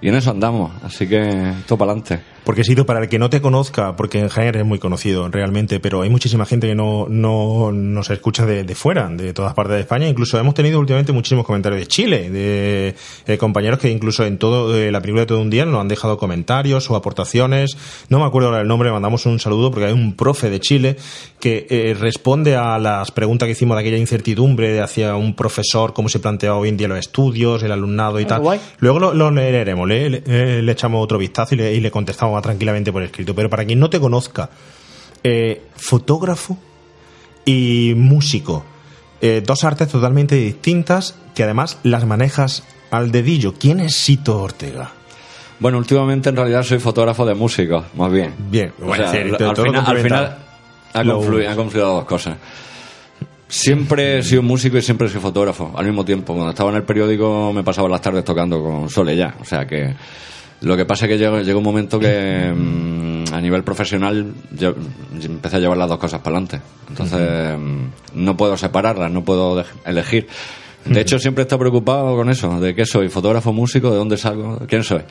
Y 0.00 0.08
en 0.08 0.14
eso 0.14 0.30
andamos, 0.30 0.70
así 0.84 1.08
que 1.08 1.52
todo 1.66 1.78
para 1.78 1.90
adelante. 1.90 2.20
Porque 2.44 2.64
Sito, 2.64 2.86
para 2.86 3.00
el 3.00 3.08
que 3.08 3.18
no 3.18 3.30
te 3.30 3.40
conozca, 3.40 3.94
porque 3.96 4.18
en 4.18 4.28
Jaén 4.28 4.48
eres 4.48 4.64
muy 4.66 4.78
conocido 4.78 5.28
realmente, 5.28 5.78
pero 5.78 6.02
hay 6.02 6.10
muchísima 6.10 6.46
gente 6.46 6.66
que 6.66 6.74
no, 6.74 7.06
no 7.08 7.70
nos 7.70 8.10
escucha 8.10 8.46
de, 8.46 8.64
de 8.64 8.74
fuera, 8.74 9.08
de 9.08 9.32
todas 9.34 9.54
partes 9.54 9.74
de 9.76 9.80
España. 9.82 10.08
Incluso 10.08 10.38
hemos 10.38 10.54
tenido 10.54 10.80
últimamente 10.80 11.12
muchísimos 11.12 11.44
comentarios 11.46 11.80
de 11.80 11.86
Chile, 11.86 12.30
de 12.30 12.94
eh, 13.26 13.38
compañeros 13.38 13.78
que 13.78 13.90
incluso 13.90 14.24
en 14.24 14.38
todo 14.38 14.76
eh, 14.76 14.90
la 14.90 15.00
película 15.00 15.20
de 15.22 15.26
todo 15.26 15.40
un 15.40 15.50
día 15.50 15.64
nos 15.64 15.80
han 15.80 15.88
dejado 15.88 16.16
comentarios 16.18 16.90
o 16.90 16.96
aportaciones. 16.96 17.76
No 18.08 18.18
me 18.18 18.24
acuerdo 18.24 18.48
ahora 18.48 18.62
el 18.62 18.68
nombre, 18.68 18.90
mandamos 18.90 19.26
un 19.26 19.38
saludo 19.38 19.70
porque 19.70 19.86
hay 19.86 19.92
un 19.92 20.16
profe 20.16 20.50
de 20.50 20.60
Chile 20.60 20.96
que 21.38 21.66
eh, 21.70 21.94
responde 21.98 22.56
a 22.56 22.78
las 22.78 23.10
preguntas 23.12 23.46
que 23.46 23.52
hicimos 23.52 23.76
de 23.76 23.82
aquella 23.82 23.96
incertidumbre 23.98 24.72
de 24.72 24.80
hacia 24.80 25.14
un 25.14 25.34
profesor, 25.36 25.92
cómo 25.92 26.08
se 26.08 26.18
plantea 26.18 26.54
hoy 26.54 26.68
en 26.70 26.76
día 26.76 26.88
los 26.88 26.98
estudios, 26.98 27.62
el 27.62 27.72
alumnado 27.72 28.18
y 28.18 28.24
Ah, 28.24 28.26
tal. 28.28 28.40
guay. 28.40 28.60
Luego 28.78 28.98
lo, 28.98 29.14
lo 29.14 29.30
leeremos, 29.30 29.86
le, 29.86 30.10
le- 30.10 30.62
le 30.62 30.72
echamos 30.72 31.02
otro 31.04 31.18
vistazo 31.18 31.54
y 31.54 31.58
le, 31.58 31.74
y 31.74 31.80
le 31.80 31.90
contestamos 31.90 32.29
más 32.32 32.42
tranquilamente 32.42 32.92
por 32.92 33.02
escrito. 33.02 33.34
Pero 33.34 33.48
para 33.50 33.64
quien 33.64 33.78
no 33.80 33.90
te 33.90 34.00
conozca, 34.00 34.50
eh, 35.24 35.62
fotógrafo 35.76 36.56
y 37.44 37.94
músico, 37.96 38.64
eh, 39.20 39.42
dos 39.44 39.64
artes 39.64 39.88
totalmente 39.88 40.34
distintas 40.36 41.14
que 41.34 41.42
además 41.44 41.78
las 41.82 42.06
manejas 42.06 42.62
al 42.90 43.12
dedillo. 43.12 43.54
¿Quién 43.54 43.80
es 43.80 43.94
Sito 43.94 44.40
Ortega? 44.42 44.92
Bueno, 45.58 45.78
últimamente 45.78 46.30
en 46.30 46.36
realidad 46.36 46.62
soy 46.62 46.78
fotógrafo 46.78 47.26
de 47.26 47.34
músicos, 47.34 47.84
más 47.94 48.10
bien. 48.10 48.34
Bien, 48.50 48.72
O 48.82 48.94
sea, 48.94 49.10
al, 49.10 49.16
final, 49.16 49.34
al 49.42 49.54
complementado. 49.54 50.02
final 50.02 50.38
ha, 50.94 51.04
Lo- 51.04 51.16
confluido, 51.16 51.50
ha 51.50 51.54
confluido 51.56 51.94
dos 51.96 52.04
cosas. 52.06 52.36
Siempre 53.48 54.18
he 54.18 54.22
sido 54.22 54.42
músico 54.42 54.78
y 54.78 54.82
siempre 54.82 55.06
he 55.08 55.10
sido 55.10 55.20
fotógrafo 55.22 55.72
al 55.76 55.84
mismo 55.84 56.04
tiempo. 56.04 56.32
Cuando 56.34 56.50
estaba 56.50 56.70
en 56.70 56.76
el 56.76 56.84
periódico 56.84 57.52
me 57.52 57.64
pasaba 57.64 57.88
las 57.88 58.00
tardes 58.00 58.24
tocando 58.24 58.62
con 58.62 58.88
Sole 58.88 59.16
ya. 59.16 59.34
O 59.40 59.44
sea 59.44 59.66
que 59.66 59.92
lo 60.62 60.76
que 60.76 60.84
pasa 60.84 61.06
es 61.06 61.10
que 61.12 61.18
llegó, 61.18 61.40
llegó 61.40 61.58
un 61.58 61.64
momento 61.64 61.98
que 61.98 62.52
mm, 62.54 63.32
a 63.32 63.40
nivel 63.40 63.62
profesional 63.64 64.32
yo 64.52 64.74
empecé 65.22 65.56
a 65.56 65.60
llevar 65.60 65.78
las 65.78 65.88
dos 65.88 65.98
cosas 65.98 66.20
para 66.20 66.36
adelante. 66.36 66.60
Entonces 66.88 67.58
mm, 67.58 68.22
no 68.24 68.36
puedo 68.36 68.56
separarlas, 68.56 69.10
no 69.10 69.24
puedo 69.24 69.64
elegir. 69.86 70.26
De 70.84 71.00
hecho, 71.02 71.18
siempre 71.18 71.42
he 71.42 71.44
estado 71.44 71.60
preocupado 71.60 72.16
con 72.16 72.30
eso, 72.30 72.58
de 72.58 72.74
qué 72.74 72.86
soy, 72.86 73.08
fotógrafo, 73.10 73.52
músico, 73.52 73.90
de 73.90 73.96
dónde 73.98 74.16
salgo, 74.16 74.58
quién 74.66 74.82
soy. 74.82 75.02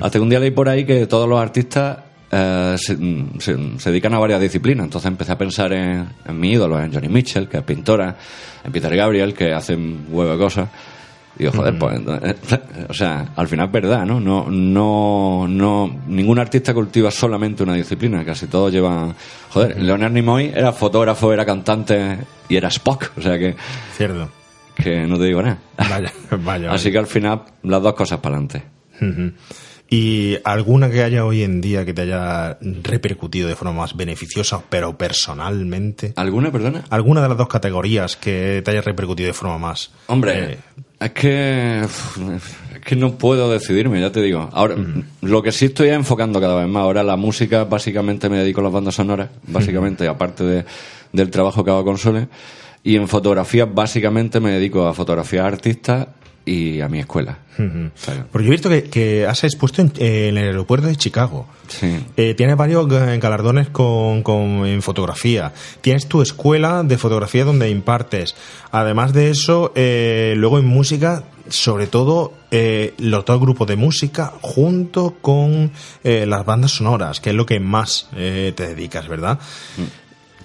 Hasta 0.00 0.18
que 0.18 0.20
un 0.22 0.30
día 0.30 0.40
leí 0.40 0.50
por 0.52 0.68
ahí 0.70 0.84
que 0.86 1.06
todos 1.06 1.28
los 1.28 1.38
artistas 1.38 1.98
eh, 2.30 2.74
se, 2.78 2.96
se- 3.38 3.78
se 3.78 3.90
dedican 3.90 4.14
a 4.14 4.18
varias 4.18 4.40
disciplinas. 4.40 4.84
Entonces 4.84 5.06
empecé 5.08 5.32
a 5.32 5.38
pensar 5.38 5.72
en, 5.74 6.06
en 6.26 6.40
mi 6.40 6.52
ídolo, 6.52 6.80
en 6.80 6.92
Johnny 6.92 7.08
Mitchell, 7.08 7.46
que 7.46 7.58
es 7.58 7.62
pintora, 7.62 8.16
en 8.64 8.72
Peter 8.72 8.94
Gabriel, 8.96 9.34
que 9.34 9.52
hace 9.52 9.74
un 9.74 10.06
huevo 10.10 10.32
de 10.32 10.38
cosas. 10.38 10.68
Digo, 11.38 11.52
joder, 11.52 11.78
pues, 11.78 12.00
eh, 12.22 12.36
o 12.88 12.92
sea, 12.94 13.28
al 13.36 13.46
final 13.46 13.66
es 13.66 13.72
verdad, 13.72 14.04
¿no? 14.04 14.18
No, 14.18 14.46
no, 14.50 15.46
no, 15.48 16.00
ningún 16.08 16.38
artista 16.38 16.74
cultiva 16.74 17.10
solamente 17.10 17.62
una 17.62 17.74
disciplina, 17.74 18.24
casi 18.24 18.48
todos 18.48 18.72
llevan, 18.72 19.14
joder, 19.50 19.80
Leonard 19.80 20.12
Nimoy 20.12 20.50
era 20.54 20.72
fotógrafo, 20.72 21.32
era 21.32 21.46
cantante 21.46 22.18
y 22.48 22.56
era 22.56 22.68
Spock, 22.68 23.12
o 23.16 23.22
sea 23.22 23.38
que, 23.38 23.54
Cierto. 23.96 24.28
que 24.74 25.06
no 25.06 25.16
te 25.16 25.24
digo 25.24 25.40
nada. 25.42 25.58
Vaya, 25.76 26.12
vaya. 26.44 26.72
Así 26.72 26.90
que 26.90 26.98
al 26.98 27.06
final, 27.06 27.42
las 27.62 27.82
dos 27.82 27.94
cosas 27.94 28.18
para 28.18 28.36
adelante. 28.36 28.64
¿Y 29.90 30.36
alguna 30.44 30.90
que 30.90 31.02
haya 31.02 31.24
hoy 31.24 31.42
en 31.42 31.60
día 31.60 31.84
que 31.86 31.94
te 31.94 32.02
haya 32.02 32.58
repercutido 32.60 33.48
de 33.48 33.54
forma 33.56 33.72
más 33.72 33.96
beneficiosa, 33.96 34.60
pero 34.68 34.98
personalmente? 34.98 36.12
¿Alguna, 36.16 36.52
perdona? 36.52 36.84
¿Alguna 36.90 37.22
de 37.22 37.28
las 37.28 37.38
dos 37.38 37.48
categorías 37.48 38.16
que 38.16 38.60
te 38.62 38.70
haya 38.70 38.82
repercutido 38.82 39.28
de 39.28 39.32
forma 39.32 39.56
más? 39.56 39.90
Hombre, 40.08 40.52
eh, 40.52 40.58
es 41.00 41.10
que 41.12 41.80
es 41.80 42.80
que 42.84 42.96
no 42.96 43.18
puedo 43.18 43.50
decidirme, 43.50 44.00
ya 44.00 44.10
te 44.10 44.22
digo. 44.22 44.48
Ahora, 44.52 44.76
lo 45.20 45.42
que 45.42 45.52
sí 45.52 45.66
estoy 45.66 45.90
enfocando 45.90 46.40
cada 46.40 46.54
vez 46.56 46.68
más. 46.68 46.82
Ahora 46.82 47.02
la 47.02 47.16
música, 47.16 47.64
básicamente 47.64 48.28
me 48.28 48.38
dedico 48.38 48.60
a 48.60 48.64
las 48.64 48.72
bandas 48.72 48.94
sonoras, 48.94 49.28
básicamente, 49.46 50.08
aparte 50.08 50.44
de, 50.44 50.64
del 51.12 51.30
trabajo 51.30 51.62
que 51.64 51.70
hago 51.70 51.84
con 51.84 51.98
Sole. 51.98 52.28
Y 52.82 52.96
en 52.96 53.08
fotografía, 53.08 53.66
básicamente 53.66 54.40
me 54.40 54.52
dedico 54.52 54.86
a 54.86 54.94
fotografiar 54.94 55.44
artistas 55.46 56.06
y 56.48 56.80
a 56.80 56.88
mi 56.88 57.00
escuela. 57.00 57.38
sea, 57.96 58.26
Porque 58.30 58.46
yo 58.46 58.52
he 58.52 58.56
visto 58.56 58.68
que, 58.68 58.84
que 58.84 59.26
has 59.26 59.42
expuesto 59.44 59.82
en, 59.82 59.92
en 59.98 60.36
el 60.38 60.46
aeropuerto 60.46 60.86
de 60.86 60.96
Chicago. 60.96 61.46
sí. 61.68 61.98
Eh, 62.16 62.34
tienes 62.34 62.56
varios 62.56 62.86
ga- 62.86 63.18
galardones 63.20 63.68
con, 63.68 64.22
con- 64.22 64.64
en 64.66 64.80
fotografía. 64.82 65.52
Tienes 65.80 66.06
tu 66.06 66.22
escuela 66.22 66.82
de 66.84 66.96
fotografía 66.98 67.44
donde 67.44 67.68
impartes. 67.68 68.34
Además 68.70 69.12
de 69.12 69.30
eso, 69.30 69.72
eh, 69.74 70.34
luego 70.36 70.58
en 70.58 70.66
música, 70.66 71.24
sobre 71.48 71.86
todo 71.88 72.32
eh, 72.50 72.94
los 72.98 73.24
dos 73.24 73.40
grupos 73.40 73.66
de 73.68 73.76
música 73.76 74.32
junto 74.40 75.16
con 75.20 75.70
eh, 76.04 76.26
las 76.26 76.44
bandas 76.46 76.70
sonoras, 76.72 77.20
que 77.20 77.30
es 77.30 77.36
lo 77.36 77.44
que 77.46 77.58
más 77.60 78.08
eh, 78.16 78.52
te 78.54 78.68
dedicas, 78.68 79.08
¿verdad? 79.08 79.38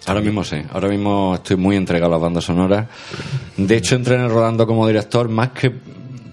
Ahora 0.06 0.22
mismo 0.22 0.44
sí, 0.44 0.58
ahora 0.72 0.90
mismo 0.90 1.36
estoy 1.36 1.56
muy 1.56 1.76
entregado 1.76 2.12
a 2.14 2.16
las 2.18 2.22
bandas 2.22 2.44
sonoras. 2.44 2.88
De 3.58 3.78
hecho, 3.78 3.96
entré 3.96 4.16
en 4.16 4.22
el 4.22 4.30
rodando 4.30 4.68
como 4.68 4.86
director 4.88 5.30
más 5.30 5.50
que 5.50 5.72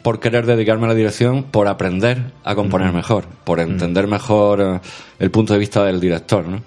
por 0.03 0.19
querer 0.19 0.47
dedicarme 0.47 0.87
a 0.87 0.89
la 0.89 0.95
dirección, 0.95 1.45
por 1.45 1.69
aprender 1.69 2.33
a 2.43 2.55
componer 2.55 2.93
mejor, 2.93 3.27
por 3.45 3.61
entender 3.61 4.07
mejor 4.07 4.61
eh, 4.61 4.81
el 5.19 5.31
punto 5.31 5.53
de 5.53 5.59
vista 5.59 5.85
del 5.85 6.01
director, 6.01 6.47
¿no? 6.49 6.63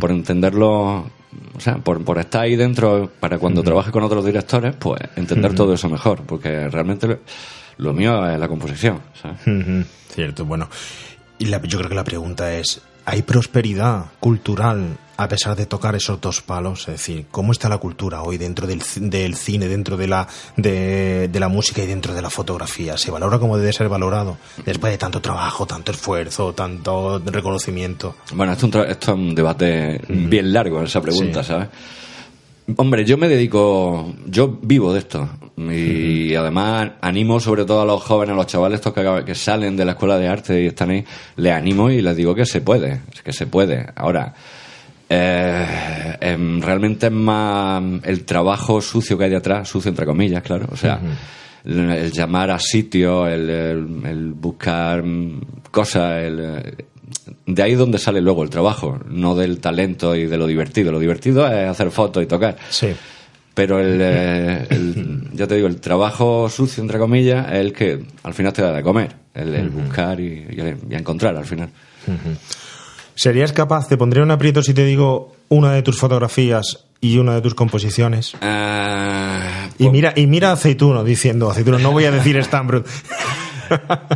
Por 0.00 0.10
entenderlo, 0.10 1.06
o 1.56 1.60
sea, 1.60 1.76
por, 1.76 2.04
por 2.04 2.18
estar 2.18 2.42
ahí 2.42 2.56
dentro 2.56 3.10
para 3.20 3.38
cuando 3.38 3.62
trabaje 3.62 3.90
con 3.90 4.02
otros 4.02 4.24
directores, 4.24 4.74
pues 4.78 5.00
entender 5.16 5.54
todo 5.54 5.72
eso 5.74 5.88
mejor, 5.88 6.22
porque 6.26 6.68
realmente 6.68 7.06
lo, 7.08 7.18
lo 7.78 7.92
mío 7.92 8.28
es 8.28 8.38
la 8.38 8.48
composición, 8.48 9.00
¿sabes? 9.20 9.38
Cierto, 10.08 10.44
bueno. 10.44 10.68
Y 11.38 11.46
la- 11.46 11.62
yo 11.62 11.78
creo 11.78 11.88
que 11.88 11.96
la 11.96 12.04
pregunta 12.04 12.52
es, 12.54 12.82
¿hay 13.04 13.22
prosperidad 13.22 14.06
cultural 14.20 14.96
a 15.16 15.28
pesar 15.28 15.56
de 15.56 15.66
tocar 15.66 15.94
esos 15.94 16.20
dos 16.20 16.42
palos, 16.42 16.80
es 16.82 16.86
decir, 16.94 17.26
cómo 17.30 17.52
está 17.52 17.68
la 17.68 17.78
cultura 17.78 18.22
hoy 18.22 18.36
dentro 18.38 18.66
del, 18.66 18.82
del 18.96 19.36
cine, 19.36 19.68
dentro 19.68 19.96
de 19.96 20.08
la, 20.08 20.26
de, 20.56 21.28
de 21.28 21.40
la 21.40 21.48
música 21.48 21.82
y 21.82 21.86
dentro 21.86 22.14
de 22.14 22.22
la 22.22 22.30
fotografía. 22.30 22.96
Se 22.96 23.10
valora 23.10 23.38
como 23.38 23.56
debe 23.58 23.72
ser 23.72 23.88
valorado 23.88 24.36
después 24.64 24.92
de 24.92 24.98
tanto 24.98 25.20
trabajo, 25.20 25.66
tanto 25.66 25.92
esfuerzo, 25.92 26.52
tanto 26.54 27.18
reconocimiento. 27.24 28.16
Bueno, 28.34 28.52
esto 28.52 28.66
es 28.68 28.74
un, 28.74 28.80
esto 28.90 29.12
es 29.12 29.18
un 29.18 29.34
debate 29.34 30.00
bien 30.08 30.52
largo 30.52 30.82
esa 30.82 31.00
pregunta, 31.00 31.42
Sí. 31.42 31.48
¿sabes? 31.48 31.68
Hombre, 32.76 33.04
yo 33.04 33.18
me 33.18 33.28
dedico, 33.28 34.14
yo 34.26 34.58
vivo 34.62 34.94
de 34.94 35.00
esto 35.00 35.28
y 35.58 36.34
además 36.34 36.92
animo 37.02 37.38
sobre 37.38 37.66
todo 37.66 37.82
a 37.82 37.84
los 37.84 38.02
jóvenes, 38.02 38.32
a 38.32 38.36
los 38.36 38.46
chavales 38.46 38.80
estos 38.80 38.94
que, 38.94 39.22
que 39.26 39.34
salen 39.34 39.76
de 39.76 39.84
la 39.84 39.92
escuela 39.92 40.16
de 40.16 40.28
arte 40.28 40.62
y 40.62 40.66
están 40.68 40.88
ahí, 40.88 41.04
les 41.36 41.52
animo 41.52 41.90
y 41.90 42.00
les 42.00 42.16
digo 42.16 42.34
que 42.34 42.46
se 42.46 42.62
puede, 42.62 43.02
que 43.22 43.34
se 43.34 43.46
puede. 43.46 43.86
Ahora, 43.94 44.32
eh, 45.16 46.16
em, 46.20 46.60
realmente 46.60 47.06
es 47.06 47.12
más 47.12 47.82
el 48.04 48.24
trabajo 48.24 48.80
sucio 48.80 49.16
que 49.16 49.24
hay 49.24 49.30
detrás, 49.30 49.68
sucio 49.68 49.88
entre 49.90 50.06
comillas, 50.06 50.42
claro, 50.42 50.68
o 50.72 50.76
sea, 50.76 51.00
el, 51.64 51.90
el 51.90 52.12
llamar 52.12 52.50
a 52.50 52.58
sitio, 52.58 53.26
el, 53.26 53.48
el- 53.48 54.02
el 54.06 54.32
buscar 54.32 55.02
mm, 55.02 55.40
cosas, 55.70 56.22
el, 56.22 56.38
eh, 56.40 56.74
de 57.46 57.62
ahí 57.62 57.72
es 57.72 57.78
donde 57.78 57.98
sale 57.98 58.20
luego 58.20 58.42
el 58.42 58.50
trabajo, 58.50 58.98
no 59.08 59.34
del 59.34 59.60
talento 59.60 60.14
y 60.16 60.26
de 60.26 60.36
lo 60.36 60.46
divertido. 60.46 60.90
Lo 60.92 60.98
divertido 60.98 61.46
es 61.46 61.68
hacer 61.68 61.90
fotos 61.90 62.22
y 62.22 62.26
tocar. 62.26 62.56
Sí. 62.70 62.88
Pero 63.54 63.78
el, 63.78 63.98
eh, 64.00 64.66
el- 64.70 65.28
ya 65.32 65.46
te 65.46 65.54
digo, 65.54 65.68
el 65.68 65.80
trabajo 65.80 66.48
sucio, 66.48 66.82
entre 66.82 66.98
comillas, 66.98 67.46
es 67.52 67.58
el 67.60 67.72
que 67.72 68.00
al 68.24 68.34
final 68.34 68.52
te 68.52 68.62
da 68.62 68.72
de 68.72 68.82
comer. 68.82 69.14
El, 69.34 69.54
el 69.54 69.68
buscar 69.70 70.18
y, 70.20 70.24
y- 70.50 70.76
y 70.90 70.94
encontrar 70.94 71.36
al 71.36 71.44
final. 71.44 71.68
¿Serías 73.14 73.52
capaz, 73.52 73.88
te 73.88 73.96
pondría 73.96 74.22
un 74.24 74.30
aprieto 74.30 74.62
si 74.62 74.74
te 74.74 74.84
digo 74.84 75.34
una 75.48 75.72
de 75.72 75.82
tus 75.82 75.98
fotografías 75.98 76.84
y 77.00 77.18
una 77.18 77.34
de 77.34 77.40
tus 77.42 77.54
composiciones? 77.54 78.32
Ah, 78.40 79.68
Y 79.78 79.88
mira, 79.88 80.12
y 80.16 80.26
mira 80.26 80.50
a 80.50 80.52
Aceituno 80.54 81.04
diciendo, 81.04 81.50
Aceituno, 81.50 81.78
no 81.78 81.92
voy 81.92 82.04
a 82.06 82.10
decir 82.10 82.42
Stambrut. 82.42 82.86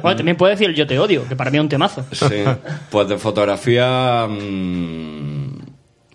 Bueno, 0.03 0.15
también 0.19 0.37
puede 0.37 0.53
decir 0.57 0.75
Yo 0.75 0.87
te 0.87 0.99
odio, 0.99 1.27
que 1.27 1.35
para 1.35 1.51
mí 1.51 1.57
es 1.57 1.63
un 1.63 1.71
temazo. 1.71 2.05
Sí, 2.13 2.45
pues 2.91 3.09
de 3.09 3.17
fotografía. 3.17 4.27
mm, 4.29 5.59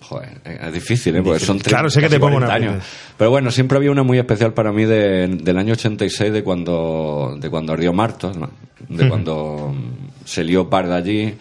joder, 0.01 0.41
es 0.45 0.71
difícil, 0.73 1.15
¿eh? 1.15 1.21
Porque 1.23 1.39
son 1.39 1.57
tres, 1.57 1.73
Claro, 1.73 1.89
sé 1.89 1.99
que 1.99 2.09
te 2.09 2.19
pongo 2.19 2.33
40 2.37 2.45
una 2.45 2.71
años. 2.73 2.83
Pero 3.17 3.31
bueno, 3.31 3.49
siempre 3.49 3.77
había 3.77 3.89
una 3.89 4.03
muy 4.03 4.19
especial 4.19 4.53
para 4.53 4.71
mí 4.71 4.85
de- 4.85 5.27
del 5.27 5.57
año 5.57 5.73
86, 5.73 6.31
de 6.31 6.43
cuando, 6.43 7.35
de 7.39 7.49
cuando 7.49 7.73
ardió 7.73 7.91
Martos, 7.91 8.37
¿no? 8.37 8.51
de 8.87 9.09
cuando 9.09 9.73
mm, 9.75 10.25
se 10.25 10.43
lió 10.43 10.69
parda 10.69 10.97
allí. 10.97 11.33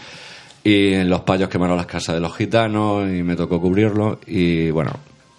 Y 0.65 0.95
en 0.95 1.11
los 1.11 1.23
payos 1.23 1.49
quemaron 1.49 1.77
las 1.77 1.87
casas 1.87 2.15
de 2.15 2.21
los 2.21 2.37
gitanos 2.37 3.09
y 3.11 3.23
me 3.23 3.35
tocó 3.37 3.61
cubrirlo. 3.61 4.21
Y 4.27 4.71
bueno, 4.71 4.93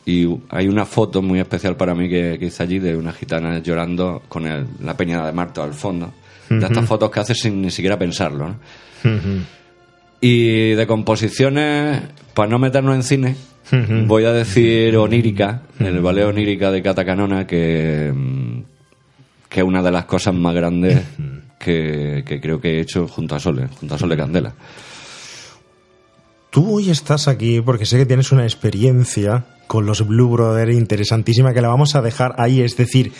y 0.05 0.27
hay 0.49 0.67
una 0.67 0.85
foto 0.85 1.21
muy 1.21 1.39
especial 1.39 1.77
para 1.77 1.95
mí 1.95 2.09
que, 2.09 2.37
que 2.37 2.47
hice 2.47 2.63
allí 2.63 2.79
de 2.79 2.95
una 2.97 3.13
gitana 3.13 3.59
llorando 3.59 4.21
con 4.27 4.45
el- 4.45 4.67
la 4.83 4.97
peña 4.97 5.25
de 5.25 5.31
Martos 5.31 5.63
al 5.63 5.73
fondo. 5.73 6.11
De 6.49 6.65
estas 6.65 6.85
fotos 6.85 7.09
que 7.09 7.19
haces 7.21 7.39
sin 7.39 7.61
ni 7.61 7.71
siquiera 7.71 7.97
pensarlo. 7.97 8.49
¿no? 8.49 8.55
Y 10.21 10.71
de 10.71 10.87
composiciones, 10.87 12.01
para 12.33 12.49
no 12.49 12.59
meternos 12.59 12.95
en 12.95 13.03
cine, 13.03 13.35
voy 14.07 14.25
a 14.25 14.33
decir 14.33 14.95
Onírica, 14.97 15.61
el 15.79 15.99
ballet 16.01 16.25
Onírica 16.25 16.69
de 16.71 16.81
Cata 16.81 17.03
Canona, 17.05 17.47
que, 17.47 18.11
mm, 18.13 18.59
que 19.49 19.59
es 19.61 19.65
una 19.65 19.81
de 19.81 19.91
las 19.91 20.05
cosas 20.05 20.33
más 20.35 20.53
grandes 20.53 21.01
que, 21.59 22.23
que 22.27 22.39
creo 22.41 22.59
que 22.61 22.77
he 22.77 22.81
hecho 22.81 23.07
junto 23.07 23.35
a 23.35 23.39
Sole, 23.39 23.67
junto 23.79 23.95
a 23.95 23.97
Sole 23.97 24.17
Candela. 24.17 24.53
Tú 26.53 26.75
hoy 26.75 26.91
estás 26.91 27.27
aquí 27.27 27.61
porque 27.61 27.87
sé 27.87 27.97
que 27.97 28.05
tienes 28.05 28.31
una 28.31 28.43
experiencia 28.43 29.43
con 29.65 29.87
los 29.87 30.05
Blue 30.05 30.29
Brothers 30.29 30.75
interesantísima 30.75 31.51
que 31.51 31.61
la 31.61 31.69
vamos 31.69 31.95
a 31.95 32.03
dejar 32.03 32.35
ahí. 32.37 32.61
Es 32.61 32.77
decir, 32.77 33.11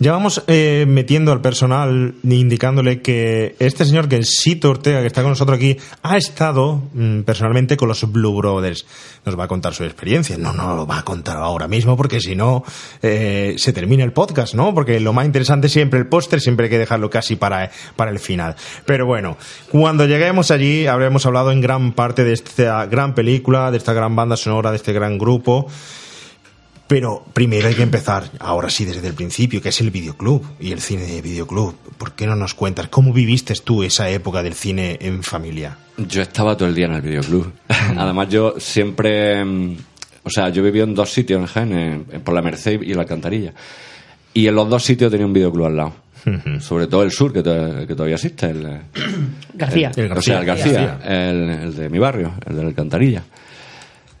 ya 0.00 0.12
vamos 0.12 0.44
eh, 0.46 0.84
metiendo 0.86 1.32
al 1.32 1.40
personal, 1.40 2.14
indicándole 2.22 3.02
que 3.02 3.56
este 3.58 3.84
señor, 3.84 4.08
que 4.08 4.18
es 4.18 4.36
Sito 4.40 4.70
Ortega, 4.70 5.00
que 5.00 5.08
está 5.08 5.22
con 5.22 5.32
nosotros 5.32 5.56
aquí, 5.56 5.76
ha 6.02 6.16
estado 6.16 6.82
mm, 6.94 7.22
personalmente 7.22 7.76
con 7.76 7.88
los 7.88 8.10
Blue 8.10 8.36
Brothers. 8.36 8.86
Nos 9.24 9.38
va 9.38 9.44
a 9.44 9.48
contar 9.48 9.74
su 9.74 9.82
experiencia. 9.82 10.38
No, 10.38 10.52
no 10.52 10.76
lo 10.76 10.86
va 10.86 10.98
a 10.98 11.04
contar 11.04 11.38
ahora 11.38 11.66
mismo 11.66 11.96
porque 11.96 12.20
si 12.20 12.36
no 12.36 12.62
eh, 13.02 13.56
se 13.58 13.72
termina 13.72 14.04
el 14.04 14.12
podcast, 14.12 14.54
¿no? 14.54 14.72
Porque 14.72 15.00
lo 15.00 15.12
más 15.12 15.26
interesante 15.26 15.66
es 15.66 15.72
siempre 15.72 15.98
el 15.98 16.06
póster, 16.06 16.40
siempre 16.40 16.66
hay 16.66 16.70
que 16.70 16.78
dejarlo 16.78 17.10
casi 17.10 17.34
para, 17.34 17.70
para 17.96 18.12
el 18.12 18.20
final. 18.20 18.54
Pero 18.86 19.04
bueno, 19.04 19.36
cuando 19.70 20.06
lleguemos 20.06 20.52
allí 20.52 20.86
habremos 20.86 21.26
hablado 21.26 21.50
en 21.50 21.60
gran 21.60 21.92
parte 21.92 22.22
de 22.22 22.34
esta 22.34 22.86
gran 22.86 23.14
película, 23.14 23.72
de 23.72 23.78
esta 23.78 23.94
gran 23.94 24.14
banda 24.14 24.36
sonora, 24.36 24.70
de 24.70 24.76
este 24.76 24.92
gran 24.92 25.18
grupo. 25.18 25.66
Pero 26.88 27.22
primero 27.34 27.68
hay 27.68 27.74
que 27.74 27.82
empezar, 27.82 28.24
ahora 28.40 28.70
sí, 28.70 28.84
desde 28.86 29.06
el 29.06 29.14
principio, 29.14 29.60
que 29.60 29.68
es 29.68 29.80
el 29.80 29.90
videoclub 29.90 30.42
y 30.58 30.72
el 30.72 30.80
cine 30.80 31.02
de 31.04 31.20
videoclub. 31.20 31.74
¿Por 31.98 32.12
qué 32.12 32.26
no 32.26 32.34
nos 32.34 32.54
cuentas 32.54 32.88
cómo 32.88 33.12
viviste 33.12 33.52
tú 33.62 33.82
esa 33.82 34.08
época 34.08 34.42
del 34.42 34.54
cine 34.54 34.96
en 35.02 35.22
familia? 35.22 35.76
Yo 35.98 36.22
estaba 36.22 36.56
todo 36.56 36.66
el 36.68 36.74
día 36.74 36.86
en 36.86 36.94
el 36.94 37.02
videoclub. 37.02 37.52
Además, 37.68 38.28
yo 38.30 38.54
siempre. 38.58 39.44
mm, 39.44 39.76
O 40.24 40.30
sea, 40.30 40.48
yo 40.48 40.62
vivía 40.62 40.84
en 40.84 40.94
dos 40.94 41.12
sitios 41.12 41.40
en 41.40 41.46
Jaén, 41.46 42.04
por 42.24 42.34
la 42.34 42.40
Merced 42.42 42.80
y 42.80 42.94
la 42.94 43.02
Alcantarilla. 43.02 43.52
Y 44.32 44.46
en 44.46 44.54
los 44.54 44.68
dos 44.70 44.82
sitios 44.82 45.10
tenía 45.10 45.26
un 45.26 45.32
videoclub 45.34 45.66
al 45.66 45.76
lado. 45.76 45.92
Sobre 46.60 46.86
todo 46.88 47.02
el 47.04 47.10
sur, 47.10 47.32
que, 47.32 47.42
to- 47.42 47.86
que 47.86 47.94
todavía 47.94 48.16
existe. 48.16 48.50
El, 48.50 48.66
García. 49.54 49.90
El 49.96 50.12
o 50.12 50.20
sea, 50.22 50.40
el 50.40 50.44
García. 50.46 50.72
García, 50.98 51.28
El, 51.30 51.50
el 51.50 51.76
de 51.76 51.88
mi 51.88 51.98
barrio, 51.98 52.34
el 52.46 52.56
de 52.56 52.62
la 52.62 52.68
Alcantarilla. 52.68 53.22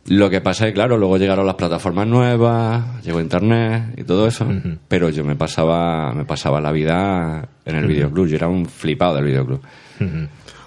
Lo 0.08 0.30
que 0.30 0.40
pasa 0.40 0.64
es 0.64 0.70
que, 0.70 0.74
claro, 0.74 0.96
luego 0.96 1.18
llegaron 1.18 1.46
las 1.46 1.56
plataformas 1.56 2.06
nuevas, 2.06 3.04
llegó 3.04 3.20
Internet 3.20 3.94
y 3.98 4.04
todo 4.04 4.26
eso, 4.26 4.46
pero 4.88 5.10
yo 5.10 5.22
me 5.22 5.36
pasaba, 5.36 6.14
me 6.14 6.24
pasaba 6.24 6.60
la 6.62 6.72
vida 6.72 7.48
en 7.66 7.76
el 7.76 7.86
videoclub. 7.86 8.26
Yo 8.26 8.36
era 8.36 8.48
un 8.48 8.66
flipado 8.66 9.16
del 9.16 9.26
videoclub. 9.26 9.60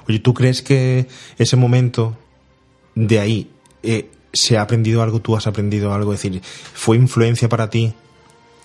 Oye, 0.08 0.20
¿tú 0.20 0.34
crees 0.34 0.62
que 0.62 1.08
ese 1.38 1.56
momento 1.56 2.18
de 2.94 3.20
ahí 3.20 3.50
eh, 3.82 4.10
se 4.32 4.58
ha 4.58 4.62
aprendido 4.62 5.02
algo? 5.02 5.22
¿Tú 5.22 5.36
has 5.36 5.48
aprendido 5.48 5.92
algo? 5.92 6.14
Es 6.14 6.22
decir, 6.22 6.42
¿fue 6.44 6.98
influencia 6.98 7.50
para 7.50 7.70
ti 7.70 7.94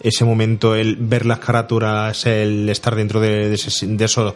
ese 0.00 0.24
momento, 0.24 0.74
el 0.76 0.96
ver 0.96 1.24
las 1.26 1.38
carátulas, 1.38 2.26
el 2.26 2.68
estar 2.68 2.94
dentro 2.94 3.20
de, 3.20 3.48
de 3.48 3.54
ese 3.54 3.87
de 3.87 4.04
eso 4.04 4.35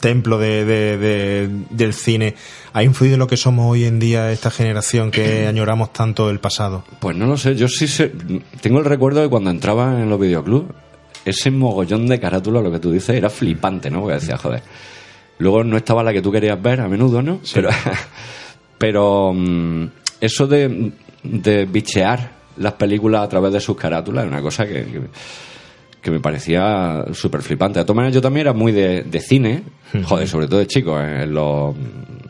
templo 0.00 0.38
de, 0.38 0.64
de- 0.64 0.98
de- 0.98 1.48
del 1.70 1.94
cine? 1.94 2.34
¿Ha 2.74 2.82
influido 2.82 3.14
en 3.14 3.20
lo 3.20 3.26
que 3.26 3.36
somos 3.36 3.70
hoy 3.70 3.84
en 3.84 3.98
día 3.98 4.30
esta 4.32 4.50
generación 4.50 5.10
que 5.10 5.46
añoramos 5.48 5.92
tanto 5.92 6.28
el 6.30 6.40
pasado? 6.40 6.84
Pues 7.00 7.16
no 7.16 7.26
lo 7.26 7.36
sé, 7.36 7.54
yo 7.56 7.68
sí 7.68 7.86
sé, 7.88 8.12
tengo 8.60 8.78
el 8.80 8.84
recuerdo 8.84 9.20
de 9.22 9.28
cuando 9.28 9.50
entraba 9.50 10.00
en 10.00 10.10
los 10.10 10.20
videoclubs, 10.20 10.70
ese 11.24 11.50
mogollón 11.50 12.06
de 12.06 12.18
carátulas, 12.20 12.62
lo 12.62 12.70
que 12.72 12.78
tú 12.80 12.90
dices, 12.92 13.16
era 13.16 13.30
flipante, 13.30 13.90
¿no? 13.90 14.00
Porque 14.00 14.14
decía, 14.16 14.36
joder. 14.36 14.62
Luego 15.38 15.64
no 15.64 15.76
estaba 15.76 16.02
la 16.04 16.12
que 16.12 16.20
tú 16.22 16.30
querías 16.30 16.60
ver 16.60 16.80
a 16.80 16.88
menudo, 16.88 17.22
¿no? 17.22 17.40
Pero, 17.54 17.70
pero 18.78 19.32
mm, 19.32 19.84
eso 20.20 20.46
de, 20.46 20.92
de 21.22 21.64
bichear 21.66 22.41
las 22.56 22.74
películas 22.74 23.22
a 23.22 23.28
través 23.28 23.52
de 23.52 23.60
sus 23.60 23.76
carátulas 23.76 24.26
una 24.26 24.42
cosa 24.42 24.66
que, 24.66 24.84
que, 24.84 25.00
que 26.02 26.10
me 26.10 26.20
parecía 26.20 27.04
súper 27.12 27.42
flipante. 27.42 27.78
De 27.78 27.84
todas 27.84 27.96
maneras, 27.96 28.14
yo 28.14 28.20
también 28.20 28.46
era 28.46 28.52
muy 28.52 28.72
de, 28.72 29.02
de 29.04 29.20
cine, 29.20 29.62
joder, 30.04 30.26
sobre 30.26 30.48
todo 30.48 30.58
de 30.58 30.66
chico, 30.66 31.00
¿eh? 31.00 31.22
en 31.22 31.32
los 31.32 31.74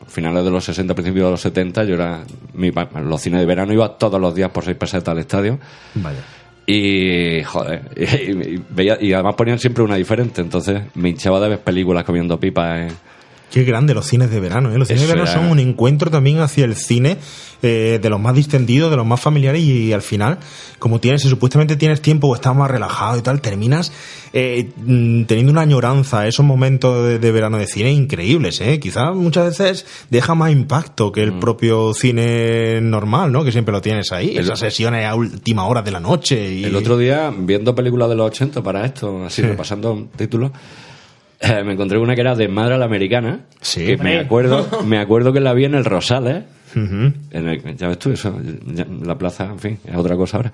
finales 0.08 0.44
de 0.44 0.50
los 0.50 0.62
60, 0.64 0.94
principios 0.94 1.24
de 1.24 1.30
los 1.30 1.40
70, 1.40 1.84
yo 1.84 1.94
era, 1.94 2.22
mi, 2.52 2.70
los 2.70 3.20
cines 3.20 3.40
de 3.40 3.46
verano 3.46 3.72
iba 3.72 3.96
todos 3.96 4.20
los 4.20 4.34
días 4.34 4.50
por 4.50 4.64
seis 4.64 4.76
pesetas 4.76 5.08
al 5.08 5.18
estadio. 5.18 5.58
Vaya. 5.94 6.20
Y, 6.66 7.42
joder, 7.42 7.90
y, 7.96 8.54
y 8.54 8.64
veía, 8.68 8.98
y 9.00 9.12
además 9.14 9.34
ponían 9.34 9.58
siempre 9.58 9.82
una 9.82 9.96
diferente, 9.96 10.42
entonces 10.42 10.82
me 10.94 11.08
hinchaba 11.08 11.40
de 11.40 11.48
ver 11.48 11.60
películas 11.60 12.04
comiendo 12.04 12.38
pipas. 12.38 12.92
Qué 13.52 13.64
grande 13.64 13.92
los 13.92 14.06
cines 14.06 14.30
de 14.30 14.40
verano, 14.40 14.72
¿eh? 14.72 14.78
Los 14.78 14.88
cines 14.88 15.02
Eso 15.02 15.08
de 15.12 15.14
verano 15.18 15.30
era- 15.30 15.40
son 15.42 15.50
un 15.52 15.58
encuentro 15.58 16.10
también 16.10 16.40
hacia 16.40 16.64
el 16.64 16.74
cine 16.74 17.18
eh, 17.64 18.00
de 18.02 18.08
los 18.10 18.18
más 18.18 18.34
distendidos, 18.34 18.90
de 18.90 18.96
los 18.96 19.06
más 19.06 19.20
familiares 19.20 19.60
y, 19.62 19.92
al 19.92 20.02
final, 20.02 20.38
como 20.80 20.98
tienes, 21.00 21.22
si 21.22 21.28
supuestamente 21.28 21.76
tienes 21.76 22.00
tiempo 22.02 22.26
o 22.28 22.34
estás 22.34 22.56
más 22.56 22.68
relajado 22.68 23.18
y 23.18 23.22
tal, 23.22 23.40
terminas 23.40 23.92
eh, 24.32 24.70
mm, 24.84 25.24
teniendo 25.24 25.52
una 25.52 25.60
añoranza 25.60 26.20
a 26.20 26.26
esos 26.26 26.44
momentos 26.44 27.06
de, 27.06 27.18
de 27.20 27.30
verano 27.30 27.58
de 27.58 27.66
cine 27.68 27.92
increíbles, 27.92 28.60
¿eh? 28.62 28.80
Quizás 28.80 29.14
muchas 29.14 29.44
veces 29.58 29.86
deja 30.10 30.34
más 30.34 30.50
impacto 30.50 31.12
que 31.12 31.22
el 31.22 31.34
propio 31.34 31.92
cine 31.94 32.80
normal, 32.80 33.30
¿no? 33.30 33.44
Que 33.44 33.52
siempre 33.52 33.70
lo 33.72 33.80
tienes 33.80 34.10
ahí, 34.12 34.28
Mm. 34.34 34.38
El- 34.38 34.44
esas 34.44 34.58
sesiones 34.58 35.06
a 35.06 35.14
última 35.14 35.66
hora 35.66 35.82
de 35.82 35.90
la 35.92 36.00
noche 36.00 36.52
y... 36.54 36.64
El 36.64 36.74
otro 36.74 36.96
día, 36.98 37.32
viendo 37.36 37.74
películas 37.76 38.08
de 38.08 38.16
los 38.16 38.26
80 38.26 38.62
para 38.62 38.84
esto, 38.86 39.24
así 39.24 39.40
repasando 39.42 40.08
títulos, 40.16 40.50
eh, 41.42 41.62
me 41.64 41.72
encontré 41.74 41.98
una 41.98 42.14
que 42.14 42.20
era 42.22 42.34
de 42.34 42.48
Madre 42.48 42.74
a 42.74 42.78
la 42.78 42.84
Americana. 42.86 43.40
Sí. 43.60 43.84
Que 43.86 43.96
me 43.98 44.18
acuerdo, 44.18 44.66
me 44.84 44.98
acuerdo 44.98 45.32
que 45.32 45.40
la 45.40 45.52
vi 45.54 45.64
en 45.64 45.74
el 45.74 45.84
Rosales. 45.84 46.44
En 46.74 47.14
el- 47.32 47.76
ya 47.76 47.88
ves 47.88 47.98
tú, 47.98 48.10
eso, 48.12 48.38
ya- 48.66 48.86
la 49.02 49.18
plaza, 49.18 49.44
en 49.44 49.58
fin, 49.58 49.78
es 49.84 49.94
otra 49.94 50.16
cosa 50.16 50.38
ahora. 50.38 50.52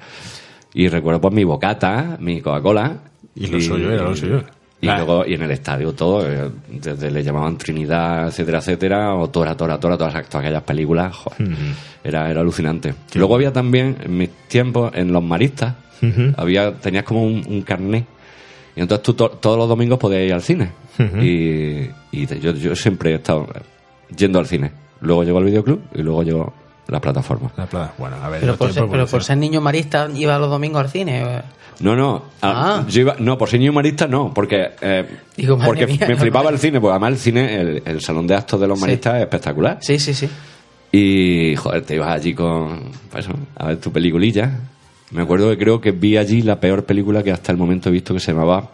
Y 0.74 0.88
recuerdo 0.88 1.20
pues 1.20 1.32
mi 1.34 1.44
bocata, 1.44 2.16
mi 2.20 2.40
Coca-Cola. 2.40 2.96
Y 3.36 3.46
lo 3.46 3.60
suyo, 3.60 3.90
era 3.92 4.02
lo 4.02 4.16
suyo. 4.16 4.42
Y 4.80 4.88
Ah. 4.88 4.96
luego, 4.96 5.24
y 5.26 5.34
en 5.34 5.42
el 5.42 5.50
estadio 5.50 5.92
todo, 5.92 6.24
eh, 6.28 6.50
desde 6.68 7.10
le 7.10 7.22
llamaban 7.24 7.56
Trinidad, 7.58 8.28
etcétera, 8.28 8.58
etcétera, 8.58 9.14
o 9.14 9.28
Tora, 9.28 9.56
Tora, 9.56 9.78
Tora, 9.80 9.96
todas, 9.98 10.28
todas 10.28 10.44
aquellas 10.44 10.62
películas, 10.62 11.14
joder, 11.16 11.48
era, 12.04 12.30
era 12.30 12.40
alucinante. 12.40 12.94
luego 13.14 13.34
había 13.34 13.52
también, 13.52 13.96
en 14.04 14.16
mis 14.16 14.30
tiempos, 14.48 14.92
en 14.94 15.12
los 15.12 15.22
maristas, 15.22 15.74
había, 16.36 16.72
tenías 16.74 17.02
como 17.04 17.24
un, 17.24 17.42
un 17.48 17.62
carné, 17.62 18.06
y 18.78 18.82
entonces 18.82 19.02
tú 19.02 19.14
to- 19.14 19.30
todos 19.30 19.58
los 19.58 19.68
domingos 19.68 19.98
podías 19.98 20.22
ir 20.22 20.32
al 20.32 20.42
cine. 20.42 20.70
Y, 21.20 21.88
yo, 22.40 22.52
yo 22.52 22.76
siempre 22.76 23.10
he 23.10 23.14
estado 23.16 23.48
yendo 24.16 24.38
al 24.38 24.46
cine. 24.46 24.70
Luego 25.00 25.24
llegó 25.24 25.40
el 25.40 25.46
videoclub 25.46 25.80
y 25.94 26.02
luego 26.02 26.22
llegó 26.22 26.52
la 26.86 27.00
plataforma. 27.00 27.50
La 27.56 27.66
plata. 27.66 27.92
Bueno, 27.98 28.16
a 28.22 28.28
ver. 28.28 28.40
Pero 28.40 28.56
por, 28.56 28.72
ser, 28.72 28.86
pero 28.88 29.06
por 29.08 29.24
ser 29.24 29.36
niño 29.36 29.60
marista 29.60 30.08
iba 30.14 30.38
los 30.38 30.48
domingos 30.48 30.80
al 30.82 30.90
cine. 30.90 31.42
No, 31.80 31.94
no. 31.96 32.22
ah, 32.40 32.82
Ah. 32.82 32.86
yo 32.88 33.00
iba- 33.00 33.16
no, 33.18 33.36
por 33.36 33.48
ser 33.48 33.58
niño 33.60 33.72
marista 33.72 34.06
no, 34.06 34.32
porque, 34.32 34.70
eh, 34.80 35.06
Digo, 35.36 35.58
porque 35.64 35.86
mía, 35.86 35.98
me 36.08 36.14
no, 36.14 36.20
flipaba 36.20 36.44
no. 36.44 36.50
el 36.50 36.58
cine, 36.58 36.80
porque 36.80 36.92
además 36.92 37.12
el 37.12 37.18
cine, 37.18 37.60
el, 37.60 37.82
el 37.84 38.00
salón 38.00 38.26
de 38.28 38.34
actos 38.36 38.60
de 38.60 38.66
los 38.68 38.78
Sí. 38.78 38.84
maristas 38.84 39.16
es 39.16 39.22
espectacular. 39.22 39.78
Sí, 39.80 39.98
sí, 39.98 40.14
sí. 40.14 40.28
Y, 40.92 41.54
joder, 41.56 41.82
te 41.82 41.96
ibas 41.96 42.08
allí 42.10 42.32
con, 42.34 42.90
pues 43.10 43.24
eso, 43.26 43.34
a 43.56 43.66
ver 43.66 43.76
tu 43.78 43.92
peliculilla. 43.92 44.50
Me 45.10 45.22
acuerdo 45.22 45.48
que 45.50 45.58
creo 45.58 45.80
que 45.80 45.92
vi 45.92 46.16
allí 46.16 46.42
la 46.42 46.60
peor 46.60 46.84
película 46.84 47.22
que 47.22 47.32
hasta 47.32 47.52
el 47.52 47.58
momento 47.58 47.88
he 47.88 47.92
visto 47.92 48.14
que 48.14 48.20
se 48.20 48.32
llamaba 48.32 48.70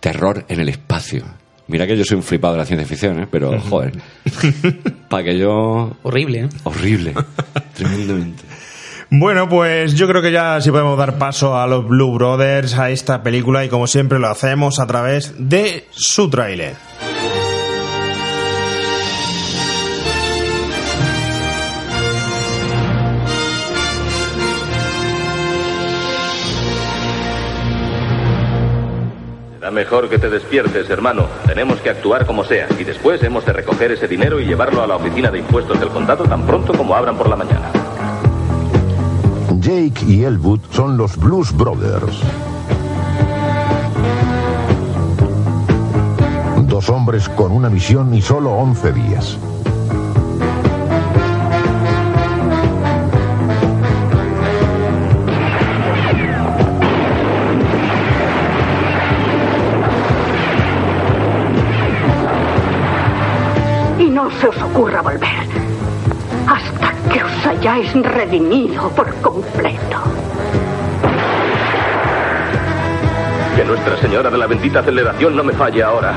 Terror 0.00 0.44
en 0.48 0.60
el 0.60 0.68
espacio. 0.68 1.24
Mira 1.68 1.86
que 1.86 1.96
yo 1.96 2.04
soy 2.04 2.16
un 2.16 2.22
flipado 2.22 2.54
de 2.54 2.58
la 2.58 2.66
ciencia 2.66 2.86
ficción, 2.86 3.20
¿eh? 3.20 3.28
pero, 3.30 3.58
joder, 3.60 3.92
para 5.08 5.24
que 5.24 5.38
yo... 5.38 5.96
Horrible, 6.02 6.40
¿eh? 6.40 6.48
Horrible, 6.64 7.14
tremendamente. 7.74 8.42
Bueno, 9.10 9.48
pues 9.48 9.94
yo 9.94 10.08
creo 10.08 10.22
que 10.22 10.32
ya 10.32 10.60
sí 10.60 10.70
podemos 10.70 10.96
dar 10.96 11.18
paso 11.18 11.56
a 11.56 11.66
los 11.66 11.86
Blue 11.86 12.14
Brothers, 12.14 12.78
a 12.78 12.90
esta 12.90 13.22
película, 13.22 13.64
y 13.64 13.68
como 13.68 13.86
siempre 13.86 14.18
lo 14.18 14.28
hacemos 14.28 14.80
a 14.80 14.86
través 14.86 15.34
de 15.38 15.86
su 15.90 16.30
tráiler. 16.30 16.91
Mejor 29.72 30.08
que 30.08 30.18
te 30.18 30.30
despiertes, 30.30 30.88
hermano. 30.90 31.26
Tenemos 31.46 31.80
que 31.80 31.90
actuar 31.90 32.26
como 32.26 32.44
sea. 32.44 32.68
Y 32.78 32.84
después 32.84 33.22
hemos 33.22 33.44
de 33.44 33.52
recoger 33.52 33.92
ese 33.92 34.06
dinero 34.06 34.40
y 34.40 34.46
llevarlo 34.46 34.82
a 34.82 34.86
la 34.86 34.96
oficina 34.96 35.30
de 35.30 35.38
impuestos 35.38 35.80
del 35.80 35.88
condado 35.88 36.24
tan 36.24 36.46
pronto 36.46 36.72
como 36.72 36.94
abran 36.94 37.16
por 37.16 37.28
la 37.28 37.36
mañana. 37.36 37.70
Jake 39.58 40.04
y 40.06 40.24
Elwood 40.24 40.60
son 40.70 40.96
los 40.96 41.16
Blues 41.16 41.52
Brothers. 41.56 42.20
Dos 46.66 46.88
hombres 46.88 47.28
con 47.28 47.52
una 47.52 47.68
misión 47.68 48.14
y 48.14 48.22
solo 48.22 48.52
11 48.52 48.92
días. 48.92 49.38
Hayáis 67.72 67.94
redimido 67.94 68.90
por 68.90 69.14
completo. 69.22 70.02
Que 73.56 73.64
Nuestra 73.64 73.96
Señora 73.96 74.30
de 74.30 74.36
la 74.38 74.46
bendita 74.46 74.80
aceleración 74.80 75.34
no 75.34 75.42
me 75.42 75.54
falle 75.54 75.82
ahora. 75.82 76.14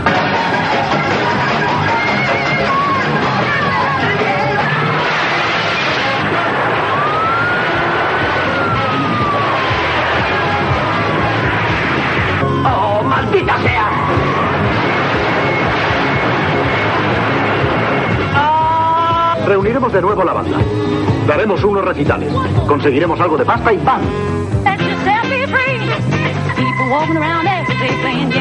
¡Oh, 12.65 13.03
maldita 13.03 13.57
sea! 13.61 13.91
Reuniremos 19.47 19.93
de 19.93 20.01
nuevo 20.01 20.23
la 20.23 20.33
banda. 20.33 20.57
Daremos 21.27 21.63
unos 21.63 21.83
recitales. 21.83 22.31
Conseguiremos 22.67 23.19
algo 23.19 23.37
de 23.37 23.45
pasta 23.45 23.73
y 23.73 23.77
pan. 23.79 24.01
Let 24.63 24.79
yourself 24.79 25.23
be 25.29 25.47
free. 25.47 25.79
People 26.55 26.89
walking 26.91 27.17
around 27.17 27.47
every 27.47 27.77
day 27.79 28.01
playing 28.01 28.35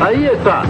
Ahí 0.00 0.24
está. 0.24 0.62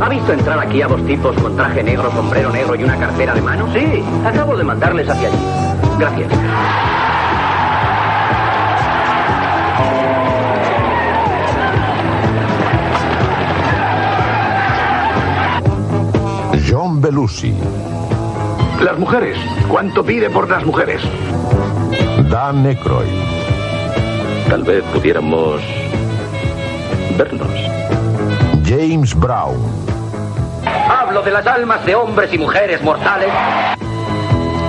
¿Ha 0.00 0.08
visto 0.08 0.32
entrar 0.32 0.58
aquí 0.58 0.82
a 0.82 0.88
dos 0.88 1.04
tipos 1.06 1.36
con 1.36 1.56
traje 1.56 1.82
negro, 1.82 2.10
sombrero 2.12 2.50
negro 2.50 2.74
y 2.74 2.84
una 2.84 2.96
cartera 2.96 3.34
de 3.34 3.42
mano? 3.42 3.72
Sí, 3.72 4.02
acabo 4.24 4.56
de 4.56 4.64
mandarles 4.64 5.08
hacia 5.08 5.28
allí. 5.28 5.38
Gracias. 5.98 6.30
John 16.70 17.00
Belushi, 17.00 17.52
Las 18.84 18.96
mujeres. 18.98 19.36
¿Cuánto 19.68 20.04
pide 20.04 20.30
por 20.30 20.48
las 20.48 20.64
mujeres? 20.64 21.02
Dan 22.30 22.64
Aykroyd, 22.64 23.08
Tal 24.48 24.62
vez 24.62 24.84
pudiéramos 24.92 25.60
vernos. 27.18 27.49
James 28.70 29.16
Brown, 29.16 29.58
Hablo 30.88 31.22
de 31.22 31.32
las 31.32 31.44
almas 31.44 31.84
de 31.84 31.96
hombres 31.96 32.32
y 32.32 32.38
mujeres 32.38 32.80
mortales. 32.84 33.28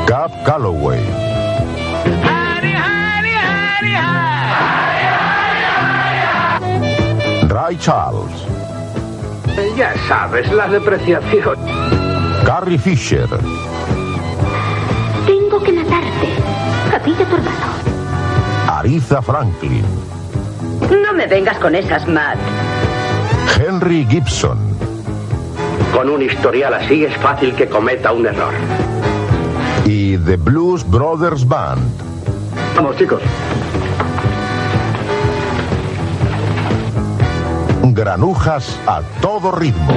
Cap 0.07 0.31
Calloway, 0.43 1.05
Ray 7.47 7.77
Charles, 7.77 8.31
Ya 9.75 9.93
sabes, 10.07 10.51
la 10.51 10.67
depreciación. 10.67 11.57
Carrie 12.45 12.77
Fisher, 12.79 13.27
Tengo 15.27 15.61
que 15.63 15.71
matarte. 15.73 16.29
Capilla 16.89 17.25
tu 17.25 17.35
hermano. 17.35 17.67
Aretha 18.67 19.21
Franklin, 19.21 19.85
No 21.03 21.13
me 21.13 21.27
vengas 21.27 21.57
con 21.59 21.75
esas, 21.75 22.07
Matt. 22.07 22.37
Henry 23.57 24.05
Gibson, 24.09 24.57
Con 25.93 26.09
un 26.09 26.21
historial 26.21 26.73
así 26.73 27.03
es 27.05 27.15
fácil 27.17 27.53
que 27.55 27.67
cometa 27.67 28.11
un 28.11 28.25
error. 28.25 28.53
y 29.85 30.17
The 30.17 30.37
Blues 30.37 30.87
Brothers 30.89 31.45
Band. 31.47 31.81
Vamos, 32.75 32.95
chicos. 32.97 33.21
Granujas 37.83 38.79
a 38.87 39.01
todo 39.21 39.51
ritmo. 39.51 39.91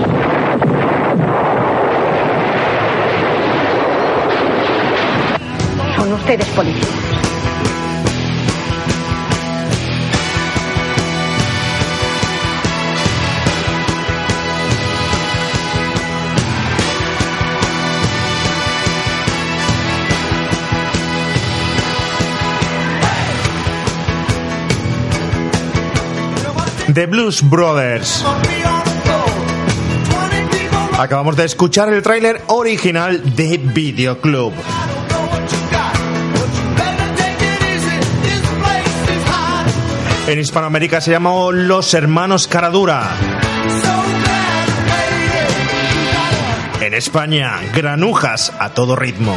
Son 5.97 6.12
ustedes 6.12 6.47
policías. 6.49 7.04
The 26.92 27.07
Blues 27.07 27.42
Brothers. 27.49 28.25
Acabamos 30.99 31.35
de 31.37 31.44
escuchar 31.44 31.92
el 31.92 32.03
tráiler 32.03 32.42
original 32.49 33.35
de 33.35 33.59
Videoclub. 33.59 34.53
En 40.27 40.38
Hispanoamérica 40.38 41.01
se 41.01 41.11
llamó 41.11 41.53
Los 41.53 41.95
Hermanos 41.95 42.47
Caradura. 42.47 43.11
En 46.80 46.93
España, 46.93 47.61
Granujas 47.74 48.53
a 48.59 48.70
todo 48.70 48.95
ritmo. 48.95 49.35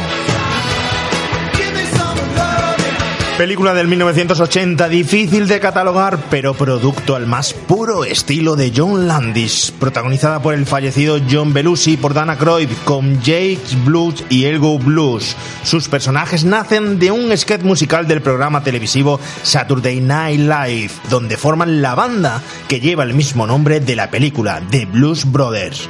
Película 3.38 3.72
del 3.72 3.86
1980, 3.86 4.88
difícil 4.88 5.46
de 5.46 5.60
catalogar, 5.60 6.18
pero 6.28 6.54
producto 6.54 7.14
al 7.14 7.28
más 7.28 7.52
puro 7.52 8.04
estilo 8.04 8.56
de 8.56 8.72
John 8.74 9.06
Landis, 9.06 9.72
protagonizada 9.78 10.42
por 10.42 10.54
el 10.54 10.66
fallecido 10.66 11.20
John 11.30 11.52
Belushi 11.52 11.92
y 11.92 11.96
por 11.96 12.14
Dana 12.14 12.36
Croyd, 12.36 12.68
con 12.84 13.22
Jake 13.22 13.60
Blues 13.84 14.24
y 14.28 14.46
Elgo 14.46 14.80
Blues. 14.80 15.36
Sus 15.62 15.88
personajes 15.88 16.44
nacen 16.44 16.98
de 16.98 17.12
un 17.12 17.34
sketch 17.38 17.62
musical 17.62 18.08
del 18.08 18.22
programa 18.22 18.64
televisivo 18.64 19.20
Saturday 19.44 20.00
Night 20.00 20.40
Live, 20.40 20.90
donde 21.08 21.36
forman 21.36 21.80
la 21.80 21.94
banda 21.94 22.42
que 22.66 22.80
lleva 22.80 23.04
el 23.04 23.14
mismo 23.14 23.46
nombre 23.46 23.78
de 23.78 23.94
la 23.94 24.10
película, 24.10 24.60
The 24.68 24.86
Blues 24.86 25.30
Brothers. 25.30 25.88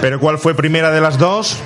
¿Pero 0.00 0.20
cuál 0.20 0.38
fue 0.38 0.54
primera 0.54 0.92
de 0.92 1.00
las 1.00 1.18
dos? 1.18 1.58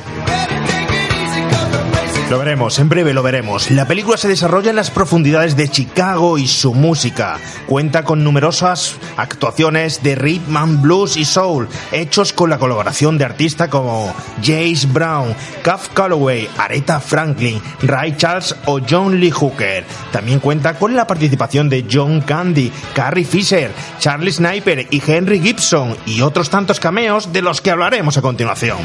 Lo 2.35 2.41
veremos, 2.41 2.81
en 2.81 2.89
breve 2.89 3.15
lo 3.15 3.23
veremos. 3.23 3.71
La 3.71 3.87
película 3.87 4.17
se 4.17 4.27
desarrolla 4.27 4.71
en 4.71 4.75
las 4.75 4.91
profundidades 4.91 5.55
de 5.55 5.69
Chicago 5.69 6.37
y 6.37 6.49
su 6.49 6.75
música. 6.75 7.39
Cuenta 7.69 8.03
con 8.03 8.25
numerosas 8.25 8.97
actuaciones 9.17 10.03
de 10.03 10.17
rhythm 10.17 10.83
blues 10.83 11.17
y 11.17 11.27
soul, 11.27 11.69
hechos 11.93 12.33
con 12.33 12.51
la 12.51 12.59
colaboración 12.59 13.19
de 13.19 13.25
artistas 13.25 13.69
como 13.69 14.13
Jace 14.39 14.89
Brown, 14.89 15.33
Cuff 15.63 15.91
Calloway, 15.95 16.49
Aretha 16.59 16.99
Franklin, 16.99 17.63
Ray 17.83 18.17
Charles 18.17 18.57
o 18.65 18.81
John 18.81 19.21
Lee 19.21 19.31
Hooker. 19.31 19.85
También 20.11 20.41
cuenta 20.41 20.75
con 20.75 20.97
la 20.97 21.07
participación 21.07 21.69
de 21.69 21.87
John 21.89 22.21
Candy, 22.23 22.73
Carrie 22.95 23.25
Fisher, 23.25 23.71
Charlie 24.01 24.33
Sniper 24.33 24.89
y 24.91 25.01
Henry 25.07 25.39
Gibson 25.39 25.97
y 26.05 26.21
otros 26.21 26.51
tantos 26.51 26.81
cameos 26.81 27.33
de 27.33 27.43
los 27.43 27.61
que 27.61 27.71
hablaremos 27.71 28.19
a 28.19 28.23
continuación. 28.23 28.79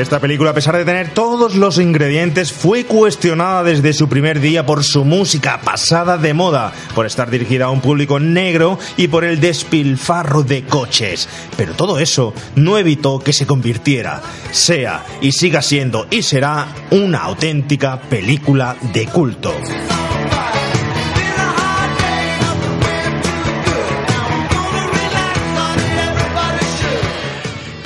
Esta 0.00 0.18
película, 0.18 0.52
a 0.52 0.54
pesar 0.54 0.78
de 0.78 0.86
tener 0.86 1.12
todos 1.12 1.56
los 1.56 1.78
ingredientes, 1.78 2.52
fue 2.52 2.84
cuestionada 2.84 3.62
desde 3.62 3.92
su 3.92 4.08
primer 4.08 4.40
día 4.40 4.64
por 4.64 4.82
su 4.82 5.04
música 5.04 5.60
pasada 5.62 6.16
de 6.16 6.32
moda, 6.32 6.72
por 6.94 7.04
estar 7.04 7.30
dirigida 7.30 7.66
a 7.66 7.70
un 7.70 7.82
público 7.82 8.18
negro 8.18 8.78
y 8.96 9.08
por 9.08 9.24
el 9.24 9.40
despilfarro 9.40 10.42
de 10.42 10.64
coches. 10.64 11.28
Pero 11.54 11.74
todo 11.74 11.98
eso 11.98 12.32
no 12.54 12.78
evitó 12.78 13.18
que 13.18 13.34
se 13.34 13.46
convirtiera, 13.46 14.22
sea 14.52 15.04
y 15.20 15.32
siga 15.32 15.60
siendo 15.60 16.06
y 16.10 16.22
será 16.22 16.68
una 16.92 17.18
auténtica 17.18 18.00
película 18.00 18.76
de 18.94 19.04
culto. 19.04 19.52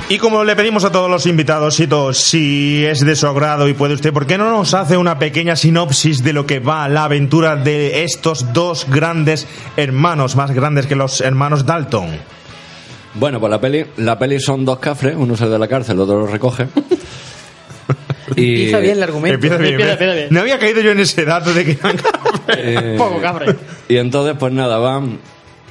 Y 0.08 0.18
como 0.18 0.44
le 0.44 0.54
pedimos 0.54 0.84
a 0.84 0.92
todos 0.92 1.10
los 1.10 1.24
invitados, 1.26 1.76
si 1.76 2.84
es 2.84 3.00
de 3.00 3.16
su 3.16 3.26
agrado 3.26 3.68
y 3.68 3.74
puede 3.74 3.94
usted, 3.94 4.12
¿por 4.12 4.26
qué 4.26 4.36
no 4.36 4.50
nos 4.50 4.74
hace 4.74 4.98
una 4.98 5.18
pequeña 5.18 5.56
sinopsis 5.56 6.22
de 6.22 6.34
lo 6.34 6.44
que 6.44 6.58
va 6.58 6.88
la 6.88 7.04
aventura 7.04 7.56
de 7.56 8.04
estos 8.04 8.52
dos 8.52 8.86
grandes 8.88 9.46
hermanos, 9.78 10.36
más 10.36 10.50
grandes 10.50 10.86
que 10.86 10.94
los 10.94 11.22
hermanos 11.22 11.64
Dalton? 11.64 12.18
Bueno, 13.14 13.40
pues 13.40 13.50
la 13.50 13.60
peli, 13.60 13.86
la 13.96 14.18
peli 14.18 14.38
son 14.40 14.64
dos 14.64 14.78
cafres, 14.78 15.14
uno 15.16 15.36
sale 15.36 15.52
de 15.52 15.58
la 15.58 15.68
cárcel, 15.68 15.94
el 15.94 16.00
otro 16.02 16.20
lo 16.20 16.26
recoge. 16.26 16.66
y 18.36 18.50
Empieza 18.56 18.78
bien 18.80 18.96
el 18.98 19.02
argumento. 19.04 19.34
Empieza 19.36 19.56
bien, 19.56 19.80
Empieza, 19.80 20.14
bien. 20.14 20.26
No 20.30 20.40
había 20.40 20.58
caído 20.58 20.80
yo 20.82 20.90
en 20.90 21.00
ese 21.00 21.24
dato 21.24 21.54
de 21.54 21.64
que 21.64 21.72
eran 21.80 21.96
Eh, 22.48 22.94
Poco 22.98 23.20
cafre. 23.22 23.54
Y 23.88 23.96
entonces, 23.96 24.36
pues 24.38 24.52
nada, 24.52 24.76
van 24.76 25.18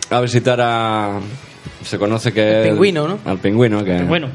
a 0.09 0.21
visitar 0.21 0.59
a. 0.59 1.19
Se 1.83 1.97
conoce 1.97 2.31
que. 2.33 2.41
Al 2.41 2.61
es- 2.63 2.69
pingüino, 2.69 3.07
¿no? 3.07 3.19
Al 3.25 3.37
pingüino, 3.39 3.83
que. 3.83 4.01
Bueno, 4.03 4.29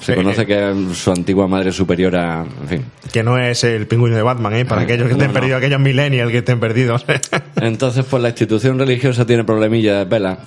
Se 0.00 0.12
Sí, 0.12 0.16
conoce 0.16 0.42
eh. 0.42 0.46
que 0.46 0.70
es 0.70 0.96
su 0.98 1.10
antigua 1.10 1.48
madre 1.48 1.72
superiora. 1.72 2.44
En 2.62 2.68
fin. 2.68 2.84
que 3.12 3.22
no 3.24 3.36
es 3.38 3.64
el 3.64 3.86
pingüino 3.88 4.16
de 4.16 4.22
Batman, 4.22 4.54
¿eh? 4.54 4.64
Para 4.64 4.82
aquellos 4.82 5.06
que 5.08 5.12
estén 5.14 5.28
no. 5.28 5.32
perdidos, 5.34 5.58
aquellos 5.58 5.80
millennials 5.80 6.30
que 6.30 6.38
estén 6.38 6.60
perdidos. 6.60 7.04
Entonces, 7.56 8.04
pues 8.08 8.22
la 8.22 8.28
institución 8.28 8.78
religiosa 8.78 9.26
tiene 9.26 9.42
problemillas 9.44 9.98
de 9.98 10.04
vela. 10.04 10.38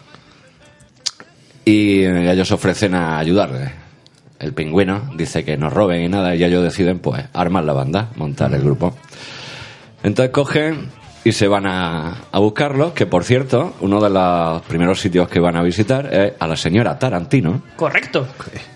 Y 1.65 2.01
eh, 2.03 2.31
ellos 2.31 2.51
ofrecen 2.51 2.95
a 2.95 3.19
ayudarle. 3.19 3.71
El 4.39 4.53
pingüino 4.53 5.11
dice 5.15 5.43
que 5.43 5.57
no 5.57 5.69
roben 5.69 6.01
y 6.01 6.07
nada, 6.09 6.33
y 6.35 6.43
ellos 6.43 6.63
deciden, 6.63 6.99
pues, 6.99 7.23
armar 7.33 7.63
la 7.65 7.73
banda, 7.73 8.09
montar 8.15 8.53
el 8.55 8.61
grupo. 8.61 8.95
Entonces 10.01 10.31
cogen 10.31 10.87
y 11.23 11.31
se 11.33 11.47
van 11.47 11.67
a, 11.67 12.15
a 12.31 12.39
buscarlos, 12.39 12.93
que 12.93 13.05
por 13.05 13.23
cierto, 13.23 13.73
uno 13.81 14.01
de 14.01 14.09
los 14.09 14.61
primeros 14.63 14.99
sitios 14.99 15.27
que 15.29 15.39
van 15.39 15.55
a 15.55 15.61
visitar 15.63 16.11
es 16.13 16.33
a 16.39 16.47
la 16.47 16.55
señora 16.55 16.97
Tarantino. 16.97 17.61
correcto. 17.75 18.27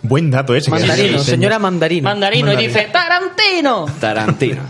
Buen 0.03 0.29
dato 0.29 0.53
ese. 0.55 0.71
que 0.71 0.77
Mandarino, 0.79 1.19
señora 1.19 1.59
Mandarino. 1.59 2.09
Mandarino 2.09 2.53
y 2.53 2.57
dice 2.67 2.87
¡Tarantino! 2.91 3.85
Tarantino. 3.99 4.61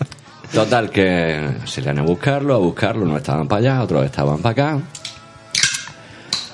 Total, 0.52 0.88
que 0.90 1.56
se 1.66 1.82
iban 1.82 1.98
a 1.98 2.02
buscarlo, 2.02 2.54
a 2.54 2.58
buscarlo, 2.58 3.04
unos 3.04 3.18
estaban 3.18 3.46
para 3.46 3.58
allá, 3.60 3.82
otros 3.82 4.04
estaban 4.06 4.38
para 4.40 4.52
acá. 4.52 4.80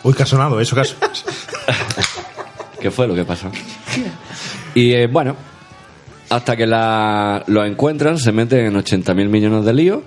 Uy, 0.03 0.13
que 0.15 0.25
ha 0.25 0.27
sonado 0.27 0.61
eso, 0.61 0.75
sonado. 0.75 0.97
¿Qué 2.81 2.91
fue 2.91 3.07
lo 3.07 3.15
que 3.15 3.25
pasó? 3.25 3.51
Y 4.75 4.93
eh, 4.93 5.07
bueno, 5.07 5.37
hasta 6.29 6.57
que 6.57 6.67
la, 6.67 7.45
lo 7.47 7.65
encuentran, 7.65 8.19
se 8.19 8.33
meten 8.33 8.67
en 8.67 8.75
80.000 8.75 9.29
millones 9.29 9.65
de 9.65 9.73
líos, 9.73 10.01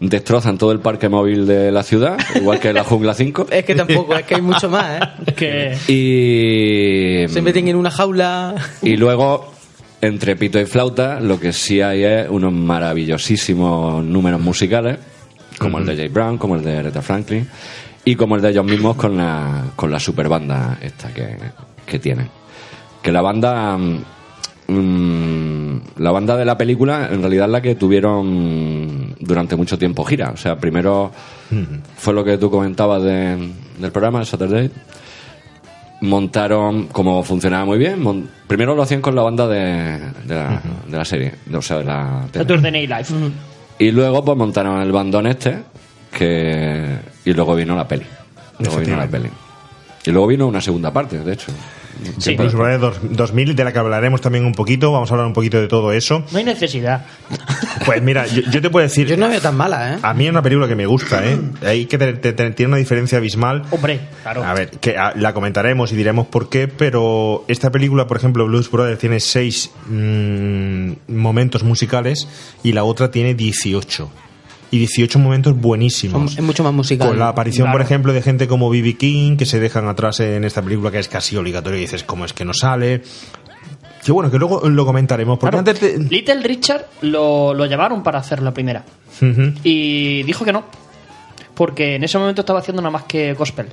destrozan 0.00 0.58
todo 0.58 0.72
el 0.72 0.80
parque 0.80 1.08
móvil 1.08 1.46
de 1.46 1.70
la 1.70 1.82
ciudad, 1.82 2.18
igual 2.34 2.60
que 2.60 2.72
la 2.72 2.84
Jungla 2.84 3.14
5, 3.14 3.46
Es 3.50 3.64
que 3.64 3.74
tampoco, 3.74 4.14
es 4.14 4.24
que 4.24 4.36
hay 4.36 4.42
mucho 4.42 4.68
más, 4.68 5.00
¿eh? 5.00 5.32
Que 5.36 5.76
y, 5.88 7.32
Se 7.32 7.42
meten 7.42 7.68
en 7.68 7.76
una 7.76 7.90
jaula. 7.90 8.54
y 8.82 8.96
luego, 8.96 9.52
entre 10.00 10.36
pito 10.36 10.60
y 10.60 10.66
flauta, 10.66 11.20
lo 11.20 11.38
que 11.38 11.52
sí 11.52 11.80
hay 11.80 12.04
es 12.04 12.28
unos 12.28 12.52
maravillosísimos 12.52 14.04
números 14.04 14.40
musicales, 14.40 14.98
como 15.58 15.78
el 15.78 15.86
de 15.86 15.96
Jay 15.96 16.08
Brown, 16.08 16.38
como 16.38 16.56
el 16.56 16.64
de 16.64 16.78
Aretha 16.78 17.02
Franklin, 17.02 17.48
y 18.04 18.16
como 18.16 18.36
el 18.36 18.42
de 18.42 18.50
ellos 18.50 18.64
mismos 18.64 18.96
con 18.96 19.16
la, 19.16 19.64
con 19.76 19.90
la 19.90 19.98
super 19.98 20.28
banda 20.28 20.78
esta 20.82 21.12
que, 21.12 21.36
que 21.86 21.98
tienen. 21.98 22.28
Que 23.02 23.12
la 23.12 23.22
banda... 23.22 23.78
mm, 23.78 25.76
la 25.98 26.10
banda 26.10 26.36
de 26.36 26.44
la 26.44 26.56
película 26.56 27.08
en 27.10 27.20
realidad 27.20 27.46
es 27.46 27.52
la 27.52 27.62
que 27.62 27.74
tuvieron 27.74 29.03
durante 29.24 29.56
mucho 29.56 29.78
tiempo 29.78 30.04
gira. 30.04 30.30
O 30.30 30.36
sea, 30.36 30.56
primero 30.56 31.10
fue 31.96 32.12
lo 32.14 32.24
que 32.24 32.38
tú 32.38 32.50
comentabas 32.50 33.02
de- 33.02 33.50
del 33.78 33.90
programa, 33.92 34.20
de 34.20 34.26
Saturday. 34.26 34.70
Montaron, 36.00 36.88
como 36.88 37.22
funcionaba 37.22 37.64
muy 37.64 37.78
bien, 37.78 38.02
mon- 38.02 38.28
primero 38.46 38.74
lo 38.74 38.82
hacían 38.82 39.00
con 39.00 39.14
la 39.14 39.22
banda 39.22 39.46
de, 39.48 40.00
de, 40.26 40.34
la, 40.34 40.60
de 40.86 40.96
la 40.98 41.04
serie, 41.04 41.34
de- 41.46 41.56
o 41.56 41.62
sea, 41.62 41.78
de 41.78 41.84
la 41.84 42.26
tele. 42.30 42.44
Saturday 42.44 42.70
Night 42.86 42.90
Live. 42.90 43.30
Y 43.78 43.90
luego 43.90 44.24
pues 44.24 44.36
montaron 44.36 44.82
el 44.82 44.92
bandón 44.92 45.26
este, 45.26 45.58
que 46.12 46.96
y 47.24 47.32
luego 47.32 47.54
vino 47.54 47.74
la 47.74 47.88
peli. 47.88 48.04
Luego 48.58 48.76
vino 48.78 48.96
la 48.96 49.06
peli. 49.06 49.28
Y 50.04 50.10
luego 50.10 50.26
vino 50.26 50.46
una 50.46 50.60
segunda 50.60 50.92
parte, 50.92 51.18
de 51.20 51.32
hecho. 51.32 51.50
Sí, 52.18 52.34
Blues 52.36 52.52
Brothers 52.54 52.80
dos- 52.80 52.98
2000, 53.02 53.54
de 53.56 53.64
la 53.64 53.72
que 53.72 53.78
hablaremos 53.78 54.20
también 54.20 54.44
un 54.44 54.52
poquito. 54.52 54.92
Vamos 54.92 55.10
a 55.10 55.14
hablar 55.14 55.26
un 55.26 55.32
poquito 55.32 55.60
de 55.60 55.68
todo 55.68 55.92
eso. 55.92 56.24
No 56.32 56.38
hay 56.38 56.44
necesidad. 56.44 57.04
Pues 57.86 58.02
mira, 58.02 58.26
yo, 58.26 58.42
yo 58.50 58.60
te 58.62 58.70
puedo 58.70 58.82
decir. 58.84 59.06
Yo 59.06 59.16
no 59.16 59.28
veo 59.28 59.40
tan 59.40 59.56
mala, 59.56 59.94
¿eh? 59.94 59.98
A 60.02 60.14
mí 60.14 60.24
es 60.24 60.30
una 60.30 60.42
película 60.42 60.68
que 60.68 60.76
me 60.76 60.86
gusta, 60.86 61.24
¿eh? 61.26 61.38
Hay 61.64 61.86
que 61.86 61.98
tener- 61.98 62.20
te- 62.20 62.32
te- 62.32 62.50
tiene 62.52 62.68
una 62.68 62.76
diferencia 62.78 63.18
abismal. 63.18 63.62
Hombre, 63.70 64.00
claro. 64.22 64.44
A 64.44 64.54
ver, 64.54 64.70
que 64.70 64.96
ah, 64.96 65.12
la 65.16 65.32
comentaremos 65.34 65.92
y 65.92 65.96
diremos 65.96 66.26
por 66.26 66.48
qué, 66.48 66.68
pero 66.68 67.44
esta 67.48 67.70
película, 67.70 68.06
por 68.06 68.16
ejemplo, 68.16 68.46
Blues 68.46 68.70
Brothers 68.70 68.98
tiene 68.98 69.20
seis 69.20 69.70
mm, 69.86 70.92
momentos 71.08 71.62
musicales 71.62 72.28
y 72.62 72.72
la 72.72 72.84
otra 72.84 73.10
tiene 73.10 73.34
18. 73.34 74.10
Y 74.74 74.78
18 74.78 75.18
momentos 75.20 75.56
buenísimos. 75.56 76.32
Son- 76.32 76.38
es 76.38 76.44
mucho 76.44 76.64
más 76.64 76.72
musical. 76.72 77.08
Con 77.08 77.18
la 77.18 77.28
aparición, 77.28 77.70
por 77.70 77.80
ejemplo, 77.80 78.12
de 78.12 78.22
gente 78.22 78.48
como 78.48 78.68
B.B. 78.70 78.96
King, 78.96 79.36
que 79.36 79.46
se 79.46 79.60
dejan 79.60 79.86
atrás 79.86 80.18
en 80.20 80.42
esta 80.44 80.62
película 80.62 80.90
que 80.90 80.98
es 80.98 81.06
casi 81.08 81.36
obligatorio 81.36 81.78
y 81.78 81.82
dices, 81.82 82.02
¿cómo 82.02 82.24
es 82.24 82.32
que 82.32 82.44
no 82.44 82.52
sale? 82.54 83.02
Que 84.04 84.10
bueno, 84.12 84.30
que 84.30 84.38
luego 84.38 84.68
lo 84.68 84.84
comentaremos. 84.84 85.38
Porque 85.38 85.56
Claro. 85.62 85.70
antes 85.70 86.10
Little 86.10 86.42
Richard 86.42 86.86
lo, 87.02 87.54
lo 87.54 87.66
llevaron 87.66 88.02
para 88.02 88.18
hacer 88.18 88.42
la 88.42 88.52
primera. 88.52 88.84
Y 89.62 90.22
dijo 90.24 90.44
que 90.44 90.52
no. 90.52 90.64
Porque 91.54 91.94
en 91.94 92.02
ese 92.04 92.18
momento 92.18 92.40
estaba 92.42 92.58
haciendo 92.58 92.82
nada 92.82 92.90
más 92.90 93.04
que 93.04 93.32
gospel. 93.34 93.66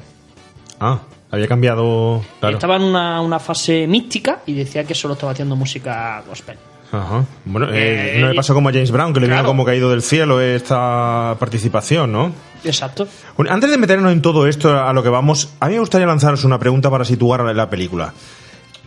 Ah, 0.79 1.01
había 1.31 1.47
cambiado. 1.47 2.21
Claro. 2.39 2.55
Estaba 2.57 2.75
en 2.75 2.83
una, 2.83 3.21
una 3.21 3.39
fase 3.39 3.87
mística 3.87 4.41
y 4.45 4.53
decía 4.53 4.83
que 4.83 4.93
solo 4.93 5.15
estaba 5.15 5.31
haciendo 5.31 5.55
música 5.55 6.23
gospel. 6.27 6.57
Ajá. 6.91 7.25
Bueno, 7.45 7.67
eh, 7.71 8.17
Eh, 8.17 8.21
no 8.21 8.29
le 8.29 8.35
pasó 8.35 8.53
como 8.53 8.69
a 8.69 8.71
James 8.73 8.91
Brown, 8.91 9.13
que 9.13 9.19
le 9.21 9.27
vino 9.27 9.43
como 9.45 9.63
caído 9.65 9.89
del 9.89 10.01
cielo 10.01 10.41
esta 10.41 11.35
participación, 11.39 12.11
¿no? 12.11 12.31
Exacto. 12.63 13.07
Bueno, 13.37 13.51
antes 13.53 13.69
de 13.71 13.77
meternos 13.77 14.11
en 14.11 14.21
todo 14.21 14.45
esto, 14.47 14.77
a 14.77 14.91
lo 14.93 15.01
que 15.01 15.09
vamos, 15.09 15.53
a 15.59 15.67
mí 15.67 15.73
me 15.73 15.79
gustaría 15.79 16.05
lanzaros 16.07 16.43
una 16.43 16.59
pregunta 16.59 16.89
para 16.91 17.05
situar 17.05 17.41
la 17.55 17.69
película. 17.69 18.13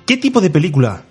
¿Qué 0.07 0.17
tipo 0.19 0.41
de 0.43 0.51
película 0.51 1.03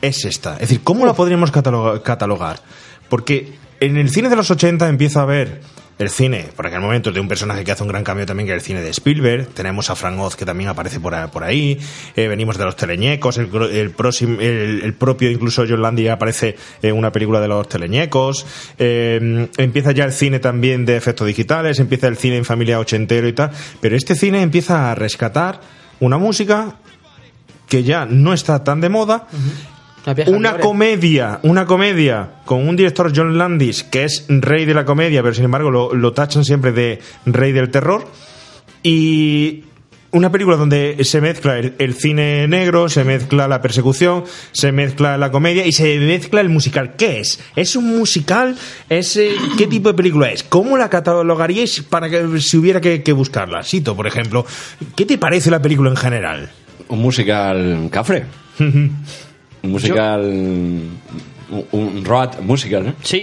es 0.00 0.24
esta? 0.24 0.54
Es 0.54 0.60
decir, 0.60 0.80
¿cómo 0.84 1.04
la 1.06 1.12
podríamos 1.14 1.50
cataloga- 1.50 2.00
catalogar? 2.02 2.60
Porque 3.08 3.54
en 3.80 3.96
el 3.96 4.08
cine 4.10 4.28
de 4.28 4.36
los 4.36 4.50
80 4.50 4.88
empieza 4.88 5.20
a 5.20 5.22
haber 5.24 5.60
el 6.02 6.10
cine, 6.10 6.48
por 6.54 6.66
aquel 6.66 6.80
momento, 6.80 7.10
de 7.10 7.20
un 7.20 7.28
personaje 7.28 7.64
que 7.64 7.72
hace 7.72 7.82
un 7.82 7.88
gran 7.88 8.04
cambio 8.04 8.26
también, 8.26 8.46
que 8.46 8.52
es 8.52 8.56
el 8.62 8.66
cine 8.66 8.80
de 8.82 8.90
Spielberg. 8.90 9.46
Tenemos 9.48 9.88
a 9.90 9.94
Frank 9.96 10.18
Oz, 10.20 10.36
que 10.36 10.44
también 10.44 10.68
aparece 10.68 11.00
por, 11.00 11.14
por 11.30 11.44
ahí. 11.44 11.78
Eh, 12.16 12.28
venimos 12.28 12.58
de 12.58 12.64
los 12.64 12.76
teleñecos. 12.76 13.38
El, 13.38 13.48
el, 13.72 13.90
próximo- 13.92 14.38
el, 14.40 14.94
propio, 14.94 15.30
incluso 15.30 15.64
John 15.68 15.80
Landy, 15.82 16.08
aparece 16.08 16.56
en 16.82 16.96
una 16.96 17.10
película 17.10 17.40
de 17.40 17.48
los 17.48 17.68
teleñecos. 17.68 18.44
Eh, 18.78 19.48
empieza 19.56 19.92
ya 19.92 20.04
el 20.04 20.12
cine 20.12 20.38
también 20.38 20.84
de 20.84 20.96
efectos 20.96 21.26
digitales. 21.26 21.78
Empieza 21.78 22.08
el 22.08 22.16
cine 22.16 22.36
en 22.36 22.44
familia 22.44 22.78
ochentero 22.78 23.26
y 23.28 23.32
tal. 23.32 23.50
Pero 23.80 23.96
este 23.96 24.14
cine 24.14 24.42
empieza 24.42 24.90
a 24.90 24.94
rescatar 24.94 25.60
una 26.00 26.18
música 26.18 26.76
que 27.68 27.82
ya 27.84 28.04
no 28.04 28.32
está 28.34 28.62
tan 28.64 28.80
de 28.80 28.88
moda. 28.90 29.28
Una 30.26 30.58
comedia, 30.58 31.38
una 31.42 31.64
comedia 31.64 32.30
con 32.44 32.66
un 32.66 32.76
director 32.76 33.12
John 33.14 33.38
Landis 33.38 33.84
que 33.84 34.04
es 34.04 34.24
rey 34.28 34.64
de 34.64 34.74
la 34.74 34.84
comedia, 34.84 35.22
pero 35.22 35.34
sin 35.34 35.44
embargo 35.44 35.70
lo, 35.70 35.94
lo 35.94 36.12
tachan 36.12 36.44
siempre 36.44 36.72
de 36.72 37.00
rey 37.24 37.52
del 37.52 37.70
terror. 37.70 38.06
Y 38.82 39.64
una 40.10 40.30
película 40.30 40.56
donde 40.56 40.96
se 41.04 41.20
mezcla 41.20 41.58
el, 41.58 41.74
el 41.78 41.94
cine 41.94 42.46
negro, 42.48 42.88
se 42.88 43.04
mezcla 43.04 43.48
la 43.48 43.62
persecución, 43.62 44.24
se 44.50 44.72
mezcla 44.72 45.16
la 45.16 45.30
comedia 45.30 45.64
y 45.66 45.72
se 45.72 45.98
mezcla 45.98 46.40
el 46.40 46.48
musical. 46.48 46.96
¿Qué 46.96 47.20
es? 47.20 47.40
¿Es 47.54 47.76
un 47.76 47.96
musical? 47.96 48.56
¿Es, 48.88 49.16
eh, 49.16 49.36
¿Qué 49.56 49.66
tipo 49.68 49.88
de 49.88 49.94
película 49.94 50.30
es? 50.30 50.42
¿Cómo 50.42 50.76
la 50.76 50.90
catalogaríais 50.90 51.82
para 51.82 52.10
que 52.10 52.40
si 52.40 52.58
hubiera 52.58 52.80
que, 52.80 53.02
que 53.02 53.12
buscarla? 53.12 53.62
Sito, 53.62 53.96
por 53.96 54.06
ejemplo, 54.06 54.44
¿qué 54.96 55.06
te 55.06 55.16
parece 55.16 55.50
la 55.50 55.62
película 55.62 55.90
en 55.90 55.96
general? 55.96 56.50
Un 56.88 57.00
musical 57.00 57.88
cafre. 57.90 58.24
Un 59.62 59.70
musical. 59.70 60.20
Un, 60.20 61.00
un 61.72 62.04
road 62.04 62.40
musical, 62.40 62.86
¿no? 62.86 62.94
Sí. 63.02 63.22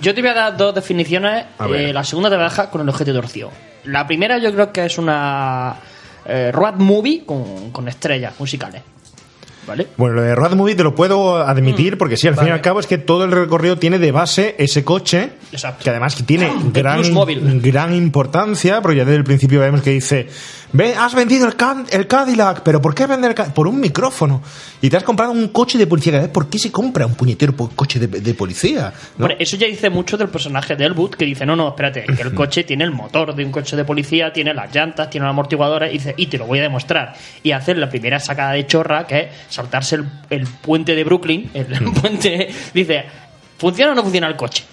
Yo 0.00 0.14
te 0.14 0.20
voy 0.20 0.30
a 0.30 0.34
dar 0.34 0.56
dos 0.56 0.74
definiciones. 0.74 1.46
Eh, 1.72 1.92
la 1.92 2.02
segunda 2.02 2.28
te 2.28 2.36
voy 2.36 2.44
a 2.44 2.48
dejar 2.48 2.70
con 2.70 2.80
el 2.80 2.88
objeto 2.88 3.12
torcido. 3.12 3.50
La 3.84 4.06
primera 4.06 4.38
yo 4.38 4.52
creo 4.52 4.72
que 4.72 4.84
es 4.84 4.98
una 4.98 5.76
eh, 6.24 6.50
road 6.52 6.74
movie 6.74 7.24
con, 7.24 7.70
con 7.70 7.88
estrellas 7.88 8.34
musicales. 8.38 8.82
¿Vale? 9.66 9.86
Bueno, 9.96 10.16
lo 10.16 10.22
de 10.22 10.34
Road 10.34 10.54
Movie 10.54 10.74
te 10.74 10.82
lo 10.82 10.94
puedo 10.94 11.36
admitir 11.38 11.96
porque 11.96 12.16
sí, 12.16 12.26
al 12.26 12.36
fin 12.36 12.48
y 12.48 12.50
al 12.50 12.60
cabo 12.60 12.80
es 12.80 12.86
que 12.88 12.98
todo 12.98 13.24
el 13.24 13.30
recorrido 13.30 13.78
tiene 13.78 13.98
de 14.00 14.10
base 14.10 14.56
ese 14.58 14.82
coche 14.84 15.30
Exacto. 15.52 15.84
que 15.84 15.90
además 15.90 16.16
que 16.16 16.24
tiene 16.24 16.50
gran, 16.72 17.60
gran 17.60 17.94
importancia 17.94 18.80
porque 18.82 18.98
ya 18.98 19.04
desde 19.04 19.18
el 19.18 19.24
principio 19.24 19.60
vemos 19.60 19.82
que 19.82 19.90
dice 19.90 20.28
Ve, 20.74 20.94
has 20.94 21.14
vendido 21.14 21.46
el, 21.46 21.54
Can- 21.54 21.84
el 21.90 22.06
Cadillac, 22.06 22.62
pero 22.62 22.80
¿por 22.80 22.94
qué 22.94 23.06
vender 23.06 23.32
el 23.32 23.34
Cadillac? 23.34 23.54
Por 23.54 23.66
un 23.66 23.78
micrófono. 23.78 24.40
Y 24.80 24.88
te 24.88 24.96
has 24.96 25.02
comprado 25.04 25.30
un 25.30 25.48
coche 25.48 25.76
de 25.76 25.86
policía. 25.86 26.14
¿Sabes 26.14 26.28
¿Por 26.30 26.48
qué 26.48 26.58
se 26.58 26.72
compra 26.72 27.04
un 27.04 27.14
puñetero 27.14 27.52
po- 27.54 27.68
coche 27.76 28.00
de, 28.00 28.06
de 28.06 28.32
policía? 28.34 28.90
¿no? 29.18 29.26
Bueno, 29.26 29.34
eso 29.38 29.58
ya 29.58 29.66
dice 29.66 29.90
mucho 29.90 30.16
del 30.16 30.28
personaje 30.30 30.74
de 30.74 30.86
Elwood, 30.86 31.10
que 31.10 31.26
dice, 31.26 31.44
no, 31.44 31.54
no, 31.56 31.68
espérate, 31.68 32.04
que 32.04 32.22
el 32.22 32.32
coche 32.34 32.64
tiene 32.64 32.84
el 32.84 32.90
motor 32.90 33.34
de 33.34 33.44
un 33.44 33.52
coche 33.52 33.76
de 33.76 33.84
policía, 33.84 34.32
tiene 34.32 34.54
las 34.54 34.74
llantas, 34.74 35.10
tiene 35.10 35.26
los 35.26 35.32
amortiguadores, 35.32 35.90
y 35.90 35.98
dice, 35.98 36.14
y 36.16 36.26
te 36.28 36.38
lo 36.38 36.46
voy 36.46 36.60
a 36.60 36.62
demostrar. 36.62 37.12
Y 37.42 37.52
hacer 37.52 37.76
la 37.76 37.90
primera 37.90 38.18
sacada 38.18 38.52
de 38.52 38.66
chorra, 38.66 39.06
que 39.06 39.28
es 39.50 39.51
saltarse 39.52 39.96
el, 39.96 40.06
el 40.30 40.46
puente 40.46 40.94
de 40.94 41.04
Brooklyn, 41.04 41.50
el 41.54 41.66
puente, 42.00 42.48
dice, 42.74 43.04
¿funciona 43.58 43.92
o 43.92 43.94
no 43.94 44.02
funciona 44.02 44.26
el 44.28 44.36
coche? 44.36 44.64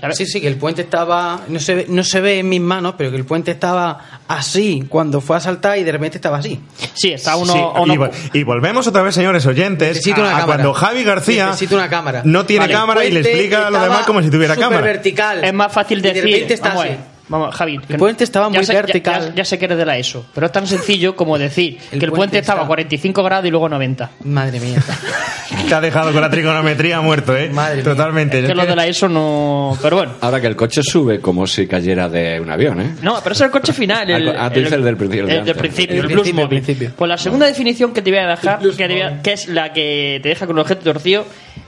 ¿Sabes? 0.00 0.16
Sí, 0.18 0.26
sí, 0.26 0.40
que 0.40 0.48
el 0.48 0.56
puente 0.56 0.82
estaba. 0.82 1.42
No 1.46 1.60
se, 1.60 1.74
ve, 1.76 1.86
no 1.88 2.02
se 2.02 2.20
ve 2.20 2.40
en 2.40 2.48
mis 2.48 2.60
manos, 2.60 2.94
pero 2.98 3.12
que 3.12 3.16
el 3.16 3.24
puente 3.24 3.52
estaba 3.52 4.20
así 4.26 4.82
cuando 4.88 5.20
fue 5.20 5.36
a 5.36 5.40
saltar 5.40 5.78
y 5.78 5.84
de 5.84 5.92
repente 5.92 6.18
estaba 6.18 6.38
así. 6.38 6.58
Sí, 6.94 7.12
está 7.12 7.36
uno. 7.36 7.52
Sí, 7.52 7.60
uno- 7.80 7.94
y, 7.94 7.96
vol- 7.96 8.10
y 8.32 8.42
volvemos 8.42 8.84
otra 8.88 9.02
vez, 9.02 9.14
señores 9.14 9.46
oyentes, 9.46 9.88
Necesito 9.90 10.20
una 10.20 10.30
a 10.30 10.40
cámara. 10.40 10.46
cuando 10.46 10.72
Javi 10.74 11.04
García 11.04 11.46
Necesito 11.46 11.76
una 11.76 11.88
cámara. 11.88 12.22
no 12.24 12.44
tiene 12.44 12.64
Vale, 12.64 12.72
cámara 12.74 13.04
y 13.04 13.12
le 13.12 13.20
explica 13.20 13.60
lo 13.60 13.66
estaba 13.66 13.84
demás 13.84 14.04
como 14.06 14.20
si 14.20 14.30
tuviera 14.30 14.56
cámara. 14.56 14.80
vertical. 14.82 15.44
Es 15.44 15.54
más 15.54 15.72
fácil 15.72 15.98
Y 15.98 16.02
de 16.02 16.12
decir. 16.12 16.24
repente 16.32 16.54
está 16.54 16.68
vamos, 16.70 16.84
a 16.84 16.88
así. 16.88 16.96
Vamos, 17.32 17.54
Javi. 17.54 17.78
que 17.78 17.94
El 17.94 17.98
puente 17.98 18.24
estaba 18.24 18.48
muy 18.48 18.64
sé- 18.64 18.72
ya- 18.72 18.82
vertical. 18.82 19.28
Ya, 19.30 19.34
ya 19.36 19.44
sé 19.44 19.58
que 19.58 19.64
eres 19.64 19.78
de 19.78 19.84
la 19.86 19.98
ESO, 19.98 20.26
pero 20.34 20.46
es 20.46 20.52
tan 20.52 20.66
sencillo 20.66 21.16
como 21.16 21.36
decir 21.38 21.78
que 21.90 21.96
el 21.96 22.00
puente, 22.00 22.10
puente 22.16 22.38
estaba 22.38 22.60
a 22.60 22.62
está- 22.62 22.68
45 22.68 23.22
grados 23.24 23.46
y 23.46 23.50
luego 23.50 23.68
90. 23.68 24.10
Madre 24.24 24.60
mía. 24.60 24.78
Te 25.68 25.74
ha 25.74 25.80
dejado 25.80 26.12
con 26.12 26.20
la 26.22 26.30
trigonometría 26.30 27.00
muerto, 27.00 27.36
¿eh? 27.36 27.50
Totalmente. 27.84 28.38
Es 28.40 28.46
que 28.46 28.54
los 28.54 28.66
de 28.66 28.74
la 28.76 28.86
ESO 28.86 29.08
no. 29.08 29.76
Pero 29.82 29.96
bueno. 29.96 30.12
Ahora 30.20 30.40
que 30.40 30.46
el 30.46 30.56
coche 30.56 30.82
sube 30.82 31.20
como 31.20 31.46
si 31.46 31.66
cayera 31.66 32.08
de 32.08 32.40
un 32.40 32.50
avión, 32.50 32.80
¿eh? 32.80 32.94
No, 33.02 33.18
pero 33.22 33.34
es 33.34 33.40
el 33.42 33.50
coche 33.50 33.72
final. 33.72 34.08
El, 34.10 34.28
Ah, 34.30 34.50
tú 34.50 34.60
dices 34.60 34.72
el 34.74 34.82
del 34.84 34.96
principio, 34.96 35.24
el 35.26 35.30
El 35.30 35.44
del 35.44 35.54
principio, 35.56 35.94
El 35.96 36.00
el, 36.02 36.08
del 36.08 36.14
principio, 36.16 36.40
el 36.42 36.46
Mobile. 36.48 36.62
principio. 36.62 36.92
Pues 36.96 37.08
la 37.08 37.18
segunda 37.18 37.46
definición 37.46 37.92
que 37.92 38.00
te 38.02 38.10
voy 38.10 38.18
a 38.20 38.26
dejar, 38.28 38.58
que, 38.60 38.70
te 38.88 38.88
voy 38.94 39.02
a- 39.02 39.22
que 39.22 39.32
es 39.32 39.48
la 39.48 39.72
que 39.72 40.20
te 40.22 40.28
deja 40.30 40.46
con 40.46 40.56
el 40.56 40.60
objeto 40.62 40.82
torcido, 40.84 41.26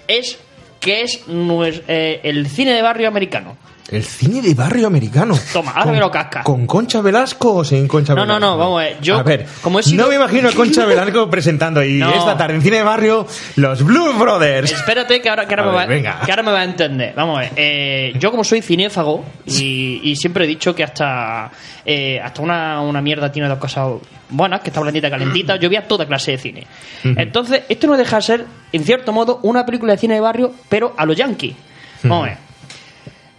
es 0.08 0.38
que 0.80 1.02
es 1.02 1.20
eh, 1.28 2.20
el 2.24 2.46
cine 2.48 2.72
de 2.72 2.82
barrio 2.82 3.08
americano. 3.08 3.56
El 3.90 4.02
cine 4.02 4.40
de 4.40 4.54
barrio 4.54 4.86
americano. 4.86 5.38
Toma, 5.52 5.72
ahora 5.72 5.92
me 5.92 6.00
lo 6.00 6.10
casca. 6.10 6.42
¿Con 6.42 6.66
Concha 6.66 7.02
Velasco 7.02 7.56
o 7.56 7.64
sin 7.64 7.86
Concha 7.86 8.14
No, 8.14 8.22
Velasco? 8.22 8.40
no, 8.40 8.50
no, 8.52 8.58
vamos 8.58 8.80
a 8.80 8.84
ver. 8.84 8.96
Yo, 9.02 9.18
a 9.18 9.22
ver, 9.22 9.46
como 9.60 9.78
he 9.78 9.82
sido- 9.82 10.04
no 10.04 10.08
me 10.08 10.16
imagino 10.16 10.48
a 10.48 10.52
Concha 10.56 10.86
Velasco 10.86 11.28
presentando 11.28 11.84
y 11.84 11.98
No. 11.98 12.10
esta 12.10 12.34
tarde 12.36 12.54
en 12.54 12.62
cine 12.62 12.78
de 12.78 12.82
barrio 12.82 13.26
los 13.56 13.82
Blues 13.84 14.18
Brothers. 14.18 14.72
Espérate 14.72 15.20
que 15.20 15.28
ahora, 15.28 15.46
que 15.46 15.54
ahora, 15.54 15.64
A 15.64 15.66
me, 15.66 15.72
ver, 15.72 15.86
va, 15.86 15.86
venga. 16.14 16.20
que 16.24 16.32
ahora 16.32 16.42
me 16.42 16.52
va 16.52 16.60
a 16.60 16.64
entender. 16.64 17.12
Vamos 17.14 17.36
a 17.36 17.40
ver. 17.42 17.50
eh, 17.56 18.12
yo 18.18 18.30
como 18.30 18.42
soy 18.42 18.62
cinéfago 18.62 19.22
y, 19.46 20.00
y 20.02 20.16
siempre 20.16 20.44
he 20.44 20.48
dicho 20.48 20.74
que 20.74 20.82
hasta 20.82 21.50
eh, 21.84 22.18
hasta 22.20 22.40
una, 22.40 22.80
una 22.80 23.02
mierda 23.02 23.30
tiene 23.30 23.48
dos 23.48 23.58
cosas 23.58 23.86
buenas, 24.30 24.62
que 24.62 24.70
está 24.70 24.80
blandita 24.80 25.08
y 25.08 25.10
calentita. 25.10 25.56
Yo 25.56 25.68
veía 25.68 25.86
toda 25.86 26.06
clase 26.06 26.30
de 26.32 26.38
cine. 26.38 26.66
Entonces, 27.04 27.64
esto 27.68 27.86
no 27.86 27.98
deja 27.98 28.16
de 28.16 28.22
ser, 28.22 28.46
en 28.72 28.82
cierto 28.82 29.12
modo, 29.12 29.40
una 29.42 29.66
película 29.66 29.92
de 29.92 29.98
cine 29.98 30.14
de 30.14 30.20
barrio, 30.20 30.52
pero 30.70 30.94
a 30.96 31.04
los 31.04 31.14
yankees. 31.16 31.54
Vamos 32.02 32.26
a 32.26 32.30
ver. 32.30 32.43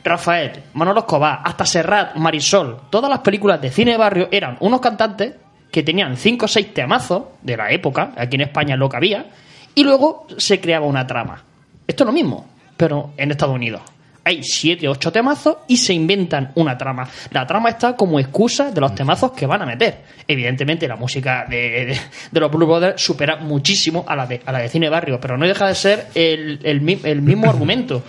Rafael, 0.05 0.51
Manolo 0.73 1.01
Escobar, 1.01 1.39
hasta 1.43 1.65
Serrat, 1.65 2.15
Marisol, 2.15 2.77
todas 2.89 3.09
las 3.09 3.19
películas 3.19 3.59
de 3.61 3.69
cine 3.71 3.97
barrio 3.97 4.29
eran 4.31 4.55
unos 4.61 4.79
cantantes 4.79 5.33
que 5.71 5.83
tenían 5.83 6.15
cinco 6.15 6.45
o 6.45 6.47
seis 6.47 6.73
temazos 6.73 7.23
de 7.41 7.57
la 7.57 7.69
época, 7.71 8.13
aquí 8.15 8.35
en 8.35 8.41
España 8.41 8.75
es 8.75 8.79
lo 8.79 8.87
que 8.87 8.97
había, 8.97 9.25
y 9.73 9.83
luego 9.83 10.25
se 10.37 10.61
creaba 10.61 10.85
una 10.85 11.05
trama. 11.05 11.43
Esto 11.85 12.03
es 12.03 12.05
lo 12.05 12.13
mismo, 12.13 12.45
pero 12.77 13.11
en 13.17 13.31
Estados 13.31 13.55
Unidos. 13.55 13.81
Hay 14.27 14.41
siete 14.41 14.87
o 14.87 14.91
ocho 14.93 15.11
temazos 15.11 15.57
y 15.67 15.77
se 15.77 15.93
inventan 15.93 16.51
una 16.55 16.75
trama. 16.77 17.07
La 17.29 17.45
trama 17.45 17.69
está 17.69 17.95
como 17.95 18.19
excusa 18.19 18.71
de 18.71 18.81
los 18.81 18.95
temazos 18.95 19.33
que 19.33 19.45
van 19.45 19.61
a 19.61 19.67
meter. 19.67 20.01
Evidentemente, 20.27 20.87
la 20.87 20.95
música 20.95 21.45
de, 21.47 21.97
de- 22.31 22.39
los 22.39 22.49
Blue 22.51 22.65
Brothers 22.65 22.99
supera 23.03 23.35
muchísimo 23.35 24.03
a 24.07 24.15
la 24.15 24.25
de, 24.25 24.41
a 24.43 24.51
la 24.51 24.59
de 24.59 24.69
cine 24.69 24.89
barrio, 24.89 25.19
pero 25.19 25.37
no 25.37 25.45
deja 25.45 25.67
de 25.67 25.75
ser 25.75 26.07
el, 26.15 26.59
el 26.63 27.21
mismo 27.21 27.47
argumento. 27.49 28.01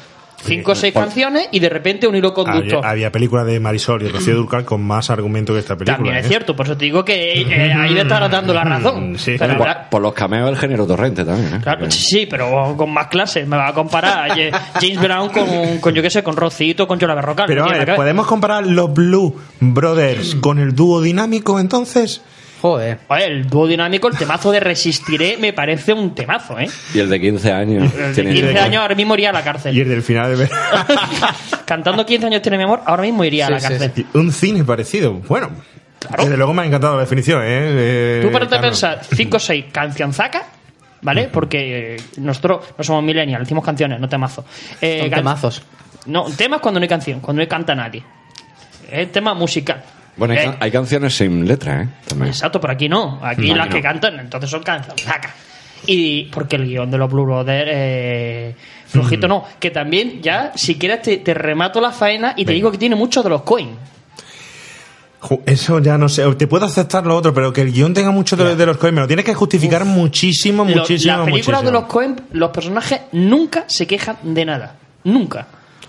Cinco 0.43 0.73
o 0.73 0.75
seis 0.75 0.93
por- 0.93 1.05
canciones 1.05 1.49
y 1.51 1.61
de 1.61 1.69
repente 1.69 2.07
un 2.07 2.15
hilo 2.15 2.33
conductor. 2.35 2.79
Había, 2.79 2.91
había 2.91 3.13
película 3.13 3.45
de 3.45 3.59
Marisol 3.59 4.03
y 4.03 4.09
Rocío 4.09 4.37
Durcal 4.37 4.65
con 4.65 4.83
más 4.83 5.11
argumento 5.11 5.53
que 5.53 5.61
esta 5.61 5.77
película. 5.77 5.97
También 5.97 6.17
es 6.17 6.27
¿eh? 6.27 6.29
cierto, 6.29 6.55
por 6.55 6.67
eso 6.67 6.77
te 6.77 6.85
digo 6.85 7.05
que 7.05 7.41
eh, 7.41 7.73
ahí 7.73 7.95
le 7.95 8.03
estarás 8.03 8.31
dando 8.31 8.53
la 8.53 8.65
razón. 8.65 9.19
Sí, 9.19 9.37
Pero 9.39 9.57
por, 9.91 10.03
los 10.03 10.13
cameos 10.13 10.47
del 10.47 10.59
género 10.59 10.87
torrente 10.87 11.25
también, 11.25 11.55
¿eh? 11.55 11.61
Claro, 11.63 11.91
sí, 11.91 12.03
sí, 12.03 12.27
pero 12.27 12.75
con 12.77 12.93
más 12.93 13.07
clases. 13.09 13.47
Me 13.47 13.57
va 13.57 13.69
a 13.69 13.73
comparar 13.73 14.31
a 14.31 14.35
James 14.81 15.01
Brown 15.01 15.31
con, 15.31 15.79
con 15.79 15.95
yo 15.95 16.03
qué 16.03 16.11
sé, 16.11 16.23
con 16.23 16.37
Rocito, 16.37 16.87
con 16.87 16.99
Yola 16.99 17.15
Berrocal. 17.15 17.47
Pero 17.47 17.65
a 17.65 17.73
ver. 17.73 17.97
¿podemos 17.97 18.27
comparar 18.27 18.67
los 18.67 18.93
Blue 18.93 19.35
Brothers 19.61 20.37
con 20.37 20.59
el 20.59 20.75
dúo 20.75 21.01
dinámico 21.01 21.59
entonces? 21.59 22.23
Joder. 22.61 22.99
Oye, 23.09 23.25
el 23.27 23.49
dúo 23.49 23.67
dinámico, 23.67 24.09
el 24.09 24.17
temazo 24.17 24.51
de 24.51 24.61
Resistiré, 24.61 25.37
me 25.37 25.53
parece 25.53 25.93
un 25.93 26.15
temazo, 26.15 26.59
¿eh? 26.59 26.69
Y 26.95 26.99
el 27.01 27.09
de 27.11 27.21
15 27.21 27.53
años. 27.53 27.93
El 27.95 28.01
de 28.09 28.15
tiene- 28.15 28.33
15 28.35 28.59
años 28.59 28.83
ahora 28.83 28.95
mismo 28.95 29.15
iría 29.15 29.31
a 29.31 29.33
la 29.35 29.41
Y 29.41 29.45
cárcel. 29.45 29.79
el 29.79 29.89
del 29.89 30.03
final 30.03 30.37
de 30.39 30.49
Cantando 31.65 32.05
15 32.07 32.27
años 32.27 32.43
tiene 32.43 32.57
mi 32.59 32.65
amor, 32.65 32.81
ahora 32.87 33.03
mismo 33.03 33.25
iría 33.25 33.47
a 33.47 33.51
la 33.51 33.61
cárcel. 33.61 34.07
Un 34.15 34.33
cine 34.33 34.65
parecido. 34.65 35.13
Bueno, 35.13 35.51
desde 36.19 36.37
luego 36.37 36.55
me 36.55 36.63
ha 36.63 36.67
encantado 36.67 36.95
la 36.95 37.03
definición, 37.03 37.43
¿eh? 37.43 37.47
Eh, 37.49 38.21
Tú 38.23 38.31
para 38.33 38.47
te 38.49 38.59
pensar 38.59 39.01
5 39.05 39.37
o 39.37 39.41
6 39.41 39.65
cancionzacas, 39.73 40.43
¿vale? 41.03 41.29
Porque 41.33 41.97
eh, 41.97 42.01
nosotros 42.19 42.65
no 42.79 42.85
somos 42.85 43.03
millennials, 43.05 43.41
decimos 43.45 43.65
canciones, 43.65 44.01
no 44.01 44.09
temazos. 44.09 44.45
Eh, 44.81 45.01
Son 45.01 45.11
can- 45.11 45.19
temazos. 45.21 45.63
No, 46.07 46.25
temas 46.31 46.61
cuando 46.61 46.79
no 46.81 46.85
hay 46.85 46.89
canción, 46.89 47.21
cuando 47.21 47.43
no 47.43 47.49
canta 47.49 47.75
nadie. 47.75 48.03
Es 48.91 49.11
tema 49.11 49.35
musical. 49.35 49.83
Bueno, 50.17 50.33
hay, 50.35 50.41
Eh, 50.41 50.45
can- 50.45 50.57
hay 50.61 50.71
canciones 50.71 51.15
sin 51.17 51.47
letra, 51.47 51.83
¿eh? 51.83 51.89
También. 52.09 52.29
Exacto, 52.31 52.61
pero 52.61 52.73
aquí 52.73 52.89
no. 52.89 53.21
Aquí 53.23 53.49
No, 53.51 53.57
las 53.57 53.67
aquí 53.67 53.75
que 53.77 53.83
no. 53.83 53.89
cantan, 53.89 54.21
entonces 54.21 54.49
son 54.51 54.63
cancionzacas. 54.63 55.33
Y 55.87 56.25
porque 56.33 56.57
el 56.57 56.67
guion 56.67 56.91
de 56.91 56.99
los 56.99 57.11
Blue 57.13 57.25
Brothers, 57.25 57.71
eh, 57.73 58.55
flojito 58.89 59.29
no. 59.29 59.45
Que 59.61 59.71
también, 59.71 60.21
ya, 60.23 60.53
si 60.57 60.77
quieres, 60.77 61.03
te, 61.03 61.19
te 61.19 61.35
remato 61.35 61.81
la 61.81 61.93
faena 61.93 62.33
y 62.37 62.45
te 62.45 62.53
digo 62.53 62.71
que 62.73 62.79
tiene 62.79 62.97
muchos 62.97 63.23
de 63.23 63.31
los 63.31 63.43
coins. 63.43 63.77
Eso 65.45 65.81
ya 65.81 65.99
no 65.99 66.09
sé. 66.09 66.23
Te 66.37 66.47
puedo 66.47 66.67
aceptar 66.67 67.05
lo 67.05 67.17
otro, 67.17 67.35
pero 67.35 67.53
que 67.53 67.63
el 67.63 67.73
guion 67.73 67.93
tenga 67.95 68.11
mucho 68.11 68.37
de, 68.37 68.55
de 68.55 68.67
los 68.67 68.77
Coen, 68.77 68.95
me 68.95 69.01
lo 69.01 69.07
tienes 69.07 69.25
que 69.25 69.35
justificar 69.35 69.85
muchísimo, 69.85 70.65
Lo- 70.65 70.77
muchísimo, 70.77 71.17
Las 71.17 71.25
películas 71.27 71.63
muchísimo. 71.63 71.63
de 71.63 71.73
los 71.73 71.85
Coen, 71.93 72.21
los 72.33 72.51
personajes 72.51 73.01
nunca 73.13 73.65
se 73.67 73.87
quejan 73.87 74.17
de 74.23 74.45
nada. 74.45 74.77
Nunca. 75.05 75.47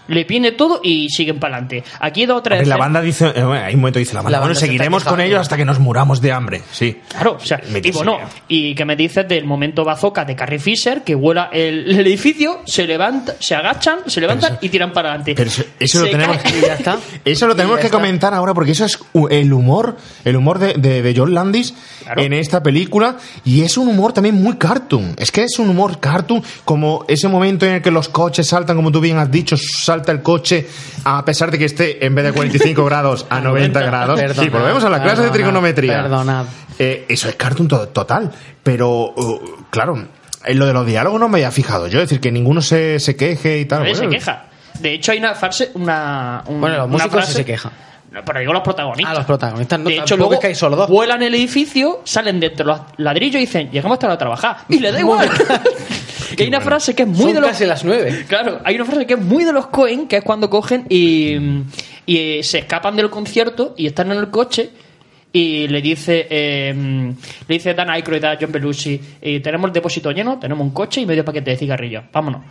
Le 0.07 0.23
viene 0.23 0.51
todo 0.53 0.79
y 0.83 1.09
siguen 1.09 1.39
para 1.39 1.55
adelante. 1.57 1.83
Aquí 1.99 2.25
dos 2.25 2.37
o 2.39 2.41
tres. 2.41 2.59
Hombre, 2.59 2.67
la 2.69 2.75
escenas- 2.75 2.79
banda 2.79 3.01
dice, 3.01 3.25
eh, 3.35 3.43
bueno, 3.43 3.65
hay 3.65 3.73
un 3.75 3.81
momento 3.81 3.99
dice 3.99 4.13
la 4.13 4.21
banda, 4.21 4.31
La 4.31 4.39
bueno, 4.39 4.53
banda 4.53 4.59
seguiremos 4.59 5.03
con 5.03 5.21
ellos 5.21 5.39
hasta 5.39 5.57
que 5.57 5.65
nos 5.65 5.79
muramos 5.79 6.21
de 6.21 6.31
hambre. 6.31 6.61
Sí. 6.71 6.97
Claro, 7.09 7.33
o 7.33 7.45
sea, 7.45 7.61
y 7.83 7.91
bueno, 7.91 8.17
y 8.47 8.73
que 8.75 8.85
me 8.85 8.95
dices 8.95 9.27
del 9.27 9.45
momento 9.45 9.83
bazooka 9.83 10.23
de 10.25 10.35
Carrie 10.35 10.59
Fisher 10.59 11.03
que 11.03 11.15
vuela 11.15 11.49
el, 11.51 11.89
el 11.91 12.07
edificio, 12.07 12.61
se 12.65 12.85
levanta, 12.87 13.35
se 13.39 13.55
agachan, 13.55 13.99
se 14.07 14.21
levantan 14.21 14.57
y 14.61 14.69
tiran 14.69 14.91
para 14.93 15.09
adelante. 15.09 15.33
Pero 15.35 15.49
eso, 15.49 15.63
eso 15.79 16.01
lo 16.01 16.09
tenemos 16.09 16.37
cae- 16.37 16.57
Y 16.57 16.61
ya 16.61 16.73
está. 16.75 16.97
Eso 17.25 17.47
lo 17.47 17.55
tenemos 17.55 17.79
que 17.79 17.87
está. 17.87 17.97
comentar 17.97 18.33
ahora 18.33 18.53
porque 18.53 18.71
eso 18.71 18.85
es 18.85 18.97
u- 19.13 19.27
el 19.27 19.51
humor, 19.53 19.97
el 20.23 20.35
humor 20.37 20.59
de, 20.59 20.73
de- 20.75 21.01
de 21.01 21.13
John 21.15 21.33
Landis 21.33 21.73
en 22.15 22.33
esta 22.33 22.63
película 22.63 23.17
y 23.43 23.61
es 23.63 23.77
un 23.77 23.87
humor 23.87 24.13
también 24.13 24.35
muy 24.35 24.55
cartoon. 24.57 25.13
Es 25.17 25.31
que 25.31 25.43
es 25.43 25.59
un 25.59 25.69
humor 25.69 25.99
cartoon 25.99 26.41
como 26.65 27.05
ese 27.07 27.27
momento 27.27 27.65
en 27.65 27.73
el 27.75 27.81
que 27.81 27.91
los 27.91 28.09
coches 28.09 28.47
saltan, 28.47 28.75
como 28.75 28.91
tú 28.91 28.99
bien 29.01 29.17
has 29.17 29.29
dicho, 29.29 29.55
salta 29.57 30.11
el 30.11 30.21
coche 30.21 30.67
a 31.03 31.23
pesar 31.25 31.51
de 31.51 31.57
que 31.59 31.65
esté 31.65 32.05
en 32.05 32.15
vez 32.15 32.25
de 32.25 32.31
45 32.33 32.85
grados 32.85 33.25
a 33.29 33.39
90 33.39 33.79
grados. 33.81 34.19
Perdonad, 34.19 34.43
sí, 34.43 34.49
volvemos 34.49 34.83
a 34.83 34.89
la 34.89 35.01
clase 35.03 35.23
de 35.23 35.29
trigonometría. 35.29 36.01
perdonad. 36.03 36.45
Eh, 36.79 37.05
eso 37.09 37.27
es 37.29 37.35
cartoon 37.35 37.67
to- 37.67 37.87
total, 37.89 38.31
pero 38.63 39.13
uh, 39.15 39.39
claro, 39.69 40.07
en 40.45 40.59
lo 40.59 40.65
de 40.67 40.73
los 40.73 40.85
diálogos 40.85 41.19
no 41.19 41.27
me 41.27 41.37
había 41.39 41.51
fijado 41.51 41.87
yo, 41.87 41.99
es 41.99 42.05
decir, 42.05 42.19
que 42.21 42.31
ninguno 42.31 42.61
se, 42.61 42.99
se 42.99 43.15
queje 43.15 43.59
y 43.59 43.65
tal. 43.65 43.79
Nadie 43.79 43.95
se 43.95 44.01
Bueno, 44.01 44.11
queja. 44.17 44.45
De 44.79 44.93
hecho, 44.93 45.11
hay 45.11 45.17
una 45.17 45.33
frase, 45.33 45.71
una. 45.73 46.43
un- 46.45 46.61
Bueno, 46.61 46.77
los 46.77 46.85
una 46.85 46.93
músicos 46.93 47.13
frase- 47.13 47.31
sí 47.31 47.37
se 47.37 47.45
quejan. 47.45 47.71
Pero 48.25 48.39
digo 48.39 48.53
los 48.53 48.61
protagonistas. 48.63 49.11
Ah, 49.11 49.17
los 49.17 49.25
protagonistas 49.25 49.79
no. 49.79 49.89
de 49.89 49.97
hecho, 49.97 50.17
luego 50.17 50.33
es 50.33 50.39
que 50.39 50.47
hay 50.47 50.55
solo 50.55 50.75
dos. 50.75 50.89
vuelan 50.89 51.21
el 51.23 51.33
edificio, 51.35 52.01
salen 52.03 52.39
de 52.39 52.47
entre 52.47 52.65
los 52.65 52.79
ladrillos 52.97 53.35
y 53.35 53.45
dicen, 53.45 53.69
llegamos 53.71 53.99
tarde 53.99 54.15
a 54.15 54.17
trabajar. 54.17 54.57
Y 54.69 54.79
le 54.79 54.91
da 54.91 54.99
igual. 54.99 55.29
y 56.37 56.41
hay 56.41 56.47
una 56.47 56.61
frase 56.61 56.95
que 56.95 57.03
es 57.03 57.09
muy 57.09 57.17
Son 57.17 57.33
de 57.33 57.41
los. 57.41 57.49
casi 57.49 57.65
las 57.65 57.83
nueve. 57.83 58.25
Claro, 58.27 58.59
hay 58.63 58.75
una 58.75 58.85
frase 58.85 59.05
que 59.05 59.13
es 59.13 59.21
muy 59.21 59.43
de 59.43 59.53
los 59.53 59.67
Cohen, 59.67 60.07
que 60.07 60.17
es 60.17 60.23
cuando 60.23 60.49
cogen 60.49 60.85
y, 60.89 61.35
y 62.05 62.17
eh, 62.17 62.43
se 62.43 62.59
escapan 62.59 62.95
del 62.95 63.09
concierto 63.09 63.73
y 63.77 63.87
están 63.87 64.11
en 64.11 64.17
el 64.17 64.29
coche 64.29 64.71
y 65.31 65.67
le 65.67 65.81
dice 65.81 66.25
eh, 66.29 66.73
le 66.73 67.53
dice 67.53 67.73
Dan 67.73 67.89
Aykroyd 67.89 68.23
a 68.23 68.37
John 68.39 68.51
Belushi 68.51 68.99
eh, 69.21 69.39
tenemos 69.41 69.67
el 69.67 69.73
depósito 69.73 70.11
lleno, 70.11 70.39
tenemos 70.39 70.65
un 70.65 70.71
coche 70.71 71.01
y 71.01 71.05
medio 71.05 71.23
paquete 71.25 71.51
de 71.51 71.57
cigarrillos, 71.57 72.05
vámonos. 72.11 72.41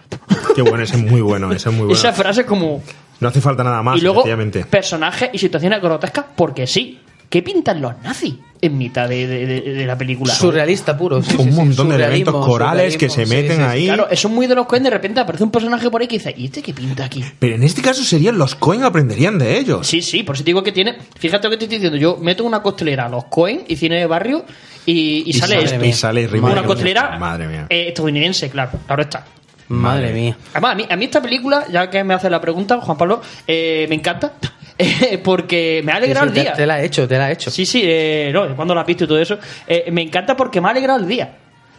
Qué 0.56 0.62
bueno, 0.62 0.82
ese 0.82 0.96
es 0.96 1.02
muy 1.10 1.20
bueno, 1.20 1.52
ese 1.52 1.68
es 1.68 1.74
muy 1.74 1.84
bueno. 1.86 1.92
Esa 1.98 2.12
frase 2.12 2.40
es 2.40 2.46
como... 2.46 2.82
No 3.20 3.28
hace 3.28 3.40
falta 3.40 3.62
nada 3.64 3.82
más, 3.82 3.96
y 3.96 4.00
luego 4.02 4.20
efectivamente. 4.20 4.64
personajes 4.66 5.30
y 5.32 5.38
situaciones 5.38 5.80
grotescas 5.80 6.24
porque 6.36 6.66
sí. 6.66 7.00
¿Qué 7.28 7.42
pintan 7.42 7.80
los 7.82 7.92
nazis 8.04 8.34
en 8.62 8.78
mitad 8.78 9.08
de, 9.08 9.26
de- 9.26 9.46
de- 9.46 9.60
de 9.74 9.84
la 9.86 9.98
película? 9.98 10.32
Surrealista 10.32 10.96
puro. 10.96 11.20
sí, 11.24 11.34
Un 11.36 11.46
sí, 11.46 11.50
sí. 11.50 11.56
montón 11.56 11.88
de 11.88 11.96
elementos 11.96 12.46
corales 12.46 12.96
que 12.96 13.10
se 13.10 13.26
meten 13.26 13.56
sí, 13.56 13.62
sí, 13.62 13.62
ahí. 13.62 13.84
Claro, 13.86 14.06
eso 14.08 14.28
es 14.28 14.34
muy 14.34 14.46
de 14.46 14.54
los 14.54 14.66
Coen. 14.66 14.84
De 14.84 14.90
repente 14.90 15.18
aparece 15.18 15.42
un 15.42 15.50
personaje 15.50 15.90
por 15.90 16.00
ahí 16.00 16.06
que 16.06 16.18
dice, 16.18 16.32
¿y 16.38 16.44
este 16.44 16.62
qué 16.62 16.72
pinta 16.72 17.04
aquí? 17.04 17.24
Pero 17.40 17.56
en 17.56 17.64
este 17.64 17.82
caso 17.82 18.04
serían 18.04 18.38
los 18.38 18.54
Cohen 18.54 18.84
aprenderían 18.84 19.40
de 19.40 19.58
ellos. 19.58 19.84
Sí, 19.88 20.02
sí, 20.02 20.22
por 20.22 20.36
eso 20.36 20.44
te 20.44 20.50
digo 20.50 20.62
que 20.62 20.70
tiene. 20.70 20.96
Fíjate 21.18 21.48
lo 21.48 21.50
que 21.50 21.56
te 21.56 21.64
estoy 21.64 21.78
diciendo. 21.78 21.98
Yo 21.98 22.16
meto 22.22 22.44
una 22.44 22.62
costelera 22.62 23.06
a 23.06 23.08
los 23.08 23.24
Coen 23.24 23.64
y 23.66 23.74
cine 23.74 23.96
de 23.98 24.06
barrio 24.06 24.44
y, 24.86 25.24
y 25.26 25.32
sale 25.32 25.56
sale- 25.56 25.64
esto. 25.64 25.84
y 25.84 25.92
sale 25.92 26.28
una 26.40 26.62
costelera 26.62 27.18
Madre 27.18 27.48
mía. 27.48 27.66
eh, 27.68 27.88
estadounidense, 27.88 28.50
claro. 28.50 28.70
Claro 28.86 29.02
está. 29.02 29.26
Madre 29.68 30.12
mía. 30.12 30.36
Además, 30.52 30.72
a 30.72 30.74
mí, 30.74 30.86
a 30.88 30.96
mí 30.96 31.04
esta 31.04 31.20
película, 31.20 31.66
ya 31.70 31.90
que 31.90 32.04
me 32.04 32.14
hace 32.14 32.30
la 32.30 32.40
pregunta, 32.40 32.80
Juan 32.80 32.96
Pablo, 32.96 33.20
eh, 33.46 33.86
me 33.88 33.96
encanta. 33.96 34.32
eh, 34.78 35.18
porque 35.22 35.80
me 35.84 35.92
ha 35.92 35.96
alegrado 35.96 36.26
Sí, 36.26 36.32
sí, 36.32 36.38
el 36.38 36.44
día. 36.44 36.52
Te 36.52 36.66
la 36.66 36.80
he 36.80 36.84
hecho, 36.84 37.08
te 37.08 37.18
la 37.18 37.30
he 37.30 37.32
hecho. 37.32 37.50
Sí, 37.50 37.64
sí, 37.66 37.82
eh, 37.84 38.30
no, 38.32 38.54
cuando 38.54 38.74
la 38.74 38.82
has 38.82 38.86
visto 38.86 39.04
y 39.04 39.06
todo 39.06 39.18
eso. 39.18 39.38
Eh, 39.66 39.88
me 39.90 40.02
encanta 40.02 40.36
porque 40.36 40.60
me 40.60 40.68
ha 40.68 40.70
alegrado 40.70 41.00
el 41.00 41.08
día. 41.08 41.36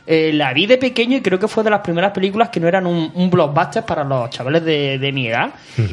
Eh, 0.10 0.32
la 0.34 0.54
vi 0.54 0.66
de 0.66 0.78
pequeño 0.78 1.18
y 1.18 1.22
creo 1.22 1.38
que 1.38 1.50
fue 1.50 1.66
de 1.66 1.70
las 1.70 1.82
primeras 1.82 2.14
películas 2.14 2.48
que 2.48 2.62
no 2.62 2.68
eran 2.70 2.88
un, 2.88 3.12
un 3.14 3.30
blockbuster 3.30 3.84
para 3.84 4.06
los 4.06 4.30
chavales 4.30 4.64
de, 4.64 4.98
de 4.98 5.12
mi 5.12 5.28
edad. 5.28 5.50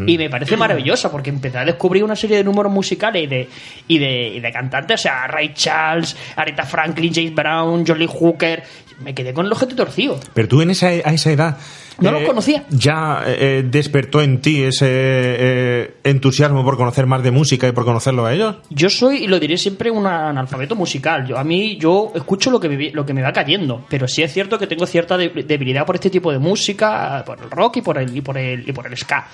Y 0.07 0.17
me 0.17 0.31
parece 0.31 0.57
maravillosa 0.57 1.11
porque 1.11 1.31
empecé 1.31 1.59
a 1.59 1.65
descubrir 1.65 2.05
una 2.05 2.15
serie 2.15 2.37
de 2.37 2.45
números 2.45 2.73
musicales 2.73 3.25
y 3.25 3.27
de, 3.27 3.49
y 3.89 3.99
de, 3.99 4.29
y 4.29 4.41
de 4.41 4.53
cantantes. 4.53 5.01
O 5.01 5.03
sea, 5.03 5.27
Ray 5.27 5.53
Charles, 5.53 6.17
Aretha 6.37 6.63
Franklin, 6.63 7.13
James 7.13 7.35
Brown, 7.35 7.85
Jolly 7.85 8.07
Hooker. 8.09 8.63
Me 9.03 9.15
quedé 9.15 9.33
con 9.35 9.47
el 9.47 9.53
ojete 9.53 9.75
torcido. 9.75 10.19
Pero 10.35 10.49
tú 10.49 10.63
en 10.63 10.71
esa, 10.71 10.87
a 10.89 11.13
esa 11.13 11.31
edad... 11.33 11.59
No 12.01 12.11
los 12.11 12.25
conocía. 12.25 12.65
Ya 12.71 13.23
eh, 13.25 13.63
despertó 13.65 14.21
en 14.21 14.41
ti 14.41 14.65
ese 14.65 14.87
eh, 14.89 15.95
entusiasmo 16.03 16.65
por 16.65 16.77
conocer 16.77 17.07
más 17.07 17.23
de 17.23 17.31
música 17.31 17.69
y 17.69 17.73
por 17.73 17.85
conocerlo 17.85 18.27
a 18.27 18.35
ellos. 18.35 18.57
Yo 18.69 18.91
soy, 18.91 19.19
y 19.19 19.27
lo 19.29 19.39
diré 19.39 19.57
siempre, 19.57 19.93
un 19.93 20.05
analfabeto 20.05 20.75
musical. 20.75 21.25
Yo, 21.25 21.39
a 21.39 21.45
mí, 21.45 21.77
yo 21.77 22.11
escucho 22.17 22.51
lo 22.51 22.59
que, 22.59 22.69
me, 22.69 22.91
lo 22.91 23.07
que 23.07 23.15
me 23.15 23.23
va 23.23 23.33
cayendo, 23.33 23.85
pero 23.89 24.09
sí 24.09 24.25
es 24.25 24.33
cierto 24.33 24.59
que 24.59 24.67
tengo 24.67 24.87
cierta 24.87 25.17
de- 25.17 25.29
debilidad 25.47 25.87
por 25.87 25.95
este 25.95 26.11
tipo 26.11 26.33
de 26.33 26.41
música, 26.41 27.23
por 27.25 27.39
el 27.41 27.49
rock 27.49 27.77
y 27.77 27.83
por 27.83 27.97
el, 27.97 28.17
y 28.17 28.21
por 28.23 28.37
el, 28.39 28.69
y 28.69 28.73
por 28.73 28.89
el 28.89 28.97
ska. 28.97 29.29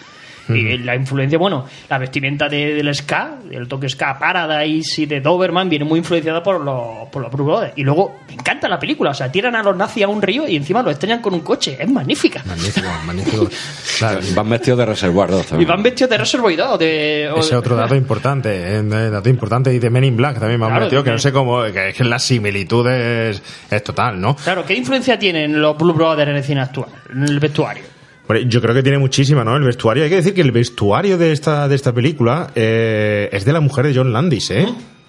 Y 0.48 0.78
la 0.78 0.96
influencia, 0.96 1.38
bueno, 1.38 1.66
la 1.88 1.98
vestimenta 1.98 2.48
de- 2.48 2.74
del 2.74 2.92
ska, 2.94 3.36
el 3.50 3.68
toque 3.68 3.88
ska 3.88 4.18
Paradise 4.18 5.02
y 5.02 5.06
de 5.06 5.20
Doberman 5.20 5.68
viene 5.68 5.84
muy 5.84 5.98
influenciada 5.98 6.42
por 6.42 6.60
los, 6.60 7.08
por 7.10 7.22
los 7.22 7.30
Blue 7.30 7.44
Brothers. 7.44 7.72
Y 7.76 7.84
luego, 7.84 8.16
me 8.26 8.34
encanta 8.34 8.68
la 8.68 8.78
película, 8.78 9.10
o 9.10 9.14
sea, 9.14 9.30
tiran 9.30 9.54
a 9.54 9.62
los 9.62 9.76
nazis 9.76 10.02
a 10.04 10.08
un 10.08 10.20
río 10.20 10.48
y 10.48 10.56
encima 10.56 10.82
los 10.82 10.92
estrellan 10.92 11.20
con 11.20 11.34
un 11.34 11.40
coche. 11.40 11.76
Es 11.78 11.88
magnífica. 11.88 12.42
Magnífico, 12.46 12.88
magnífico. 13.06 13.48
Claro. 13.98 14.20
Van 14.34 14.48
vestidos 14.48 14.78
de 14.78 14.86
reservados 14.86 15.44
Y 15.44 15.48
también. 15.50 15.68
van 15.68 15.82
vestidos 15.82 16.10
de 16.10 16.18
Reservoir 16.18 16.56
Dogs, 16.56 16.78
de... 16.78 17.30
o- 17.34 17.40
Ese 17.40 17.54
otro 17.54 17.76
dato 17.76 17.94
importante, 17.96 18.50
eh, 18.78 18.82
dato 18.82 19.28
importante 19.28 19.72
y 19.74 19.78
de 19.78 19.90
Men 19.90 20.04
in 20.04 20.16
Black 20.16 20.38
también 20.38 20.58
me 20.58 20.64
han 20.66 20.70
Claro, 20.72 20.84
metido, 20.86 21.04
que 21.04 21.10
no 21.10 21.18
sé 21.18 21.32
cómo, 21.32 21.62
que 21.64 21.90
es 21.90 21.94
que 21.96 22.04
la 22.04 22.18
similitud 22.18 22.86
es, 22.88 23.42
es 23.70 23.84
total, 23.84 24.18
¿no? 24.20 24.36
Claro, 24.36 24.64
¿qué 24.64 24.74
influencia 24.74 25.18
tienen 25.18 25.60
los 25.60 25.76
Blue 25.76 25.92
Brothers 25.92 26.30
en 26.30 26.36
el 26.36 26.42
cine 26.44 26.60
actual? 26.62 26.88
En 27.12 27.24
el 27.24 27.38
vestuario. 27.40 27.84
Yo 28.46 28.60
creo 28.60 28.74
que 28.74 28.82
tiene 28.82 28.98
muchísima, 28.98 29.44
¿no? 29.44 29.56
El 29.56 29.62
vestuario. 29.64 30.04
Hay 30.04 30.10
que 30.10 30.16
decir 30.16 30.34
que 30.34 30.40
el 30.42 30.52
vestuario 30.52 31.18
de 31.18 31.32
esta, 31.32 31.68
de 31.68 31.74
esta 31.74 31.92
película 31.92 32.50
eh, 32.54 33.28
es 33.32 33.44
de 33.44 33.52
la 33.52 33.60
mujer 33.60 33.86
de 33.86 33.94
John 33.94 34.12
Landis, 34.12 34.50
¿eh? 34.50 34.66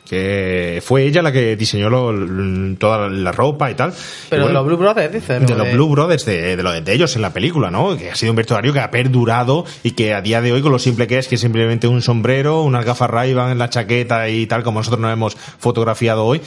Que 0.09 0.81
fue 0.85 1.03
ella 1.05 1.21
la 1.21 1.31
que 1.31 1.55
diseñó 1.55 1.89
lo- 1.89 2.75
toda 2.77 3.07
la 3.09 3.31
ropa 3.31 3.71
y 3.71 3.75
tal. 3.75 3.93
Pero 4.29 4.43
Y 4.43 4.47
de 4.47 4.53
los 4.53 4.65
Blue 4.65 4.75
Brothers, 4.75 5.13
dices. 5.13 5.39
de 5.47 5.55
¿no? 5.55 5.63
los 5.63 5.71
Blue 5.73 5.87
Brothers, 5.89 6.25
de, 6.25 6.57
de, 6.57 6.63
lo- 6.63 6.81
de 6.81 6.93
ellos 6.93 7.15
en 7.15 7.21
la 7.21 7.31
película, 7.31 7.71
¿no? 7.71 7.95
Que 7.97 8.11
ha 8.11 8.15
sido 8.15 8.33
un 8.33 8.35
vestuario 8.35 8.73
que 8.73 8.81
ha 8.81 8.91
perdurado 8.91 9.63
y 9.83 9.91
que 9.91 10.13
a 10.13 10.21
día 10.21 10.41
de 10.41 10.51
hoy, 10.51 10.61
con 10.61 10.73
lo 10.73 10.79
simple 10.79 11.07
que 11.07 11.17
es, 11.17 11.29
que 11.29 11.35
es 11.35 11.41
simplemente 11.41 11.87
un 11.87 12.01
sombrero, 12.01 12.61
unas 12.63 12.83
gafas 12.83 13.09
ray 13.09 13.31
en 13.31 13.57
la 13.57 13.69
chaqueta 13.69 14.27
y 14.27 14.47
tal, 14.47 14.63
como 14.63 14.79
nosotros 14.81 14.99
nos 14.99 15.13
hemos 15.13 15.35
fotografiado 15.37 16.25
hoy. 16.25 16.41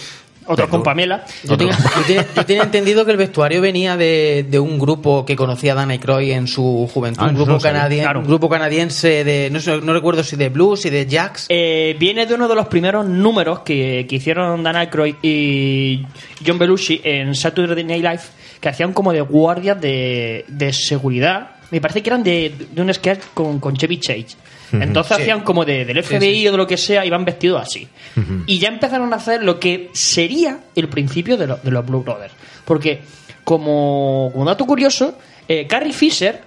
Otro 0.46 0.68
con 0.68 0.82
Pamela. 0.82 1.24
Yo 1.44 1.56
tenía, 1.56 1.76
yo 1.78 2.02
tenía- 2.06 2.26
yo 2.36 2.44
tenía 2.46 2.62
entendido 2.64 3.04
que 3.04 3.12
el 3.12 3.16
vestuario 3.16 3.60
venía 3.60 3.96
de, 3.96 4.44
de 4.48 4.58
un 4.58 4.78
grupo 4.78 5.24
que 5.24 5.36
conocía 5.36 5.72
a 5.72 5.74
Dan 5.76 5.90
Aykroyd 5.90 6.32
en 6.32 6.46
su 6.46 6.88
juventud, 6.92 7.22
Ah, 7.24 7.28
un, 7.28 7.34
grupo 7.34 7.52
no 7.52 7.60
sabía. 7.60 7.80
canadien- 7.80 8.02
Claro. 8.04 8.20
un 8.20 8.26
grupo 8.26 8.48
canadiense 8.48 9.24
de, 9.24 9.48
no, 9.50 9.60
sé, 9.60 9.80
no 9.80 9.92
recuerdo 9.94 10.22
si 10.22 10.36
de 10.36 10.48
blues 10.50 10.84
y 10.84 10.90
de 10.90 11.06
jazz. 11.06 11.46
Eh, 11.48 11.96
viene 11.98 12.26
de 12.26 12.34
uno 12.34 12.46
de 12.48 12.54
los 12.54 12.66
primeros 12.68 13.06
números 13.06 13.60
que, 13.60 14.06
que 14.08 14.16
hicieron 14.16 14.62
Dan 14.62 14.76
Aykroyd 14.76 15.14
y 15.22 16.04
John 16.46 16.58
Belushi 16.58 17.00
en 17.04 17.34
Saturday 17.34 17.82
Night 17.84 18.02
Live, 18.02 18.20
que 18.60 18.68
hacían 18.68 18.92
como 18.92 19.12
de 19.12 19.20
guardias 19.22 19.80
de, 19.80 20.44
de 20.48 20.72
seguridad. 20.72 21.50
Me 21.70 21.80
parece 21.80 22.02
que 22.02 22.10
eran 22.10 22.22
de, 22.22 22.54
de 22.70 22.82
un 22.82 22.92
sketch 22.92 23.20
con, 23.32 23.58
con 23.60 23.74
Chevy 23.76 23.98
Chase. 23.98 24.36
Entonces 24.82 25.16
Sí. 25.16 25.22
hacían 25.22 25.40
como 25.42 25.64
de, 25.64 25.84
del 25.84 26.02
FBI 26.02 26.34
sí. 26.42 26.48
o 26.48 26.52
de 26.52 26.56
lo 26.58 26.66
que 26.66 26.76
sea, 26.76 27.04
iban 27.04 27.24
vestidos 27.24 27.62
así. 27.62 27.88
Y 28.46 28.58
ya 28.58 28.68
empezaron 28.68 29.12
a 29.12 29.16
hacer 29.16 29.42
lo 29.42 29.58
que 29.60 29.90
sería 29.92 30.60
el 30.74 30.88
principio 30.88 31.36
de, 31.36 31.46
lo- 31.46 31.56
de 31.62 31.70
los 31.70 31.84
Blue 31.86 32.02
Brothers. 32.02 32.32
Porque, 32.64 33.02
como, 33.44 34.30
como 34.32 34.44
dato 34.44 34.64
curioso, 34.66 35.16
eh, 35.48 35.66
Carrie 35.66 35.92
Fisher 35.92 36.40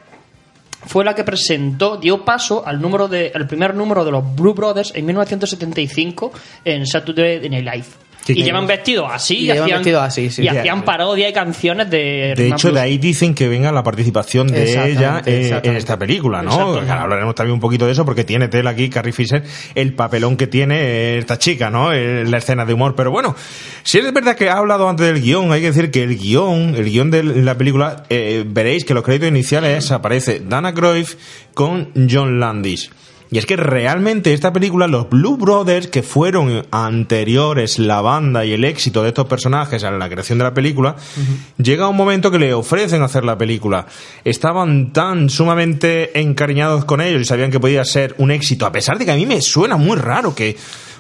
fue 0.86 1.04
la 1.04 1.14
que 1.16 1.24
presentó, 1.24 1.98
dio 1.98 2.24
paso 2.24 2.64
al 2.66 2.80
número 2.82 3.08
de, 3.08 3.32
al 3.34 3.48
primer 3.48 3.74
número 3.76 4.06
de 4.06 4.12
los 4.12 4.36
Blue 4.36 4.54
Brothers 4.54 4.94
en 4.96 5.06
1975 5.06 6.32
en 6.66 6.86
Saturday 6.86 7.50
Night 7.50 7.66
Live. 7.66 7.86
Sí, 8.28 8.34
y 8.36 8.44
llevan 8.44 8.68
vestidos 8.68 9.10
así 9.12 9.46
Y 9.46 9.50
hacían, 9.52 9.80
vestidos 9.80 10.04
así, 10.04 10.30
sí. 10.30 10.42
y 10.44 10.50
Sí. 10.50 10.58
hacían 10.58 10.84
parodia 10.84 11.30
y 11.30 11.34
canciones 11.34 11.90
de 11.90 12.34
De 12.36 12.50
hecho, 12.50 12.72
de 12.72 12.80
ahí 12.80 12.98
dicen 12.98 13.34
que 13.34 13.48
venga 13.48 13.72
la 13.72 13.84
participación 13.84 14.48
de 14.48 14.92
ella 14.92 15.22
eh, 15.26 15.60
en 15.64 15.76
esta 15.76 15.98
película, 15.98 16.42
¿no? 16.42 16.76
Hablaremos 16.78 17.36
también 17.36 17.54
un 17.54 17.60
poquito 17.60 17.86
de 17.86 17.94
eso 17.94 18.04
porque 18.06 18.24
tiene 18.24 18.48
tela 18.50 18.72
aquí, 18.72 18.90
Carrie 18.90 19.14
Fisher, 19.14 19.44
el 19.76 19.94
papelón 19.94 20.36
que 20.36 20.48
tiene 20.48 21.18
esta 21.18 21.38
chica, 21.38 21.70
¿no? 21.70 21.94
La 21.94 22.38
escena 22.38 22.66
de 22.66 22.74
humor. 22.74 22.96
Pero 22.96 23.12
bueno, 23.12 23.36
si 23.84 24.00
es 24.00 24.14
verdad 24.14 24.36
que 24.36 24.50
ha 24.50 24.58
hablado 24.58 24.90
antes 24.90 25.06
del 25.08 25.22
guion, 25.22 25.52
hay 25.52 25.62
que 25.62 25.68
decir 25.68 25.92
que 25.92 26.04
el 26.04 26.18
guion, 26.18 26.76
el 26.76 26.86
guion 26.86 27.10
de 27.12 27.24
la 27.24 27.58
película, 27.58 28.04
eh, 28.10 28.44
veréis 28.46 28.84
que 28.84 28.94
los 28.94 29.04
créditos 29.04 29.30
iniciales 29.30 29.92
aparece 29.92 30.42
Dana 30.46 30.74
Cruyff 30.74 31.16
con 31.54 31.92
John 32.10 32.40
Landis. 32.40 32.90
Y 33.30 33.38
es 33.38 33.46
que 33.46 33.58
realmente 33.58 34.34
esta 34.34 34.54
película, 34.54 34.88
los 34.88 35.10
Blue 35.10 35.38
Brothers, 35.38 35.88
que 35.88 36.04
fueron 36.04 36.66
anteriores 36.72 37.78
la 37.78 38.02
banda 38.02 38.46
y 38.46 38.54
el 38.54 38.64
éxito 38.64 39.04
de 39.04 39.10
estos 39.10 39.28
personajes 39.28 39.84
a 39.84 39.92
la 39.92 40.10
creación 40.10 40.38
de 40.38 40.46
la 40.46 40.54
película, 40.54 40.96
llega 41.58 41.90
un 41.90 41.98
momento 41.98 42.32
que 42.32 42.40
le 42.40 42.54
ofrecen 42.54 43.02
hacer 43.02 43.26
la 43.26 43.38
película. 43.38 43.86
Estaban 44.24 44.94
tan 44.94 45.30
sumamente 45.30 46.20
encariñados 46.20 46.86
con 46.86 47.02
ellos 47.02 47.22
y 47.22 47.26
sabían 47.26 47.52
que 47.52 47.60
podía 47.60 47.84
ser 47.84 48.16
un 48.18 48.32
éxito, 48.32 48.66
a 48.66 48.72
pesar 48.72 48.98
de 48.98 49.06
que 49.06 49.12
a 49.12 49.16
mí 49.16 49.26
me 49.26 49.42
suena 49.42 49.78
muy 49.78 49.98
raro 49.98 50.34
que 50.34 50.56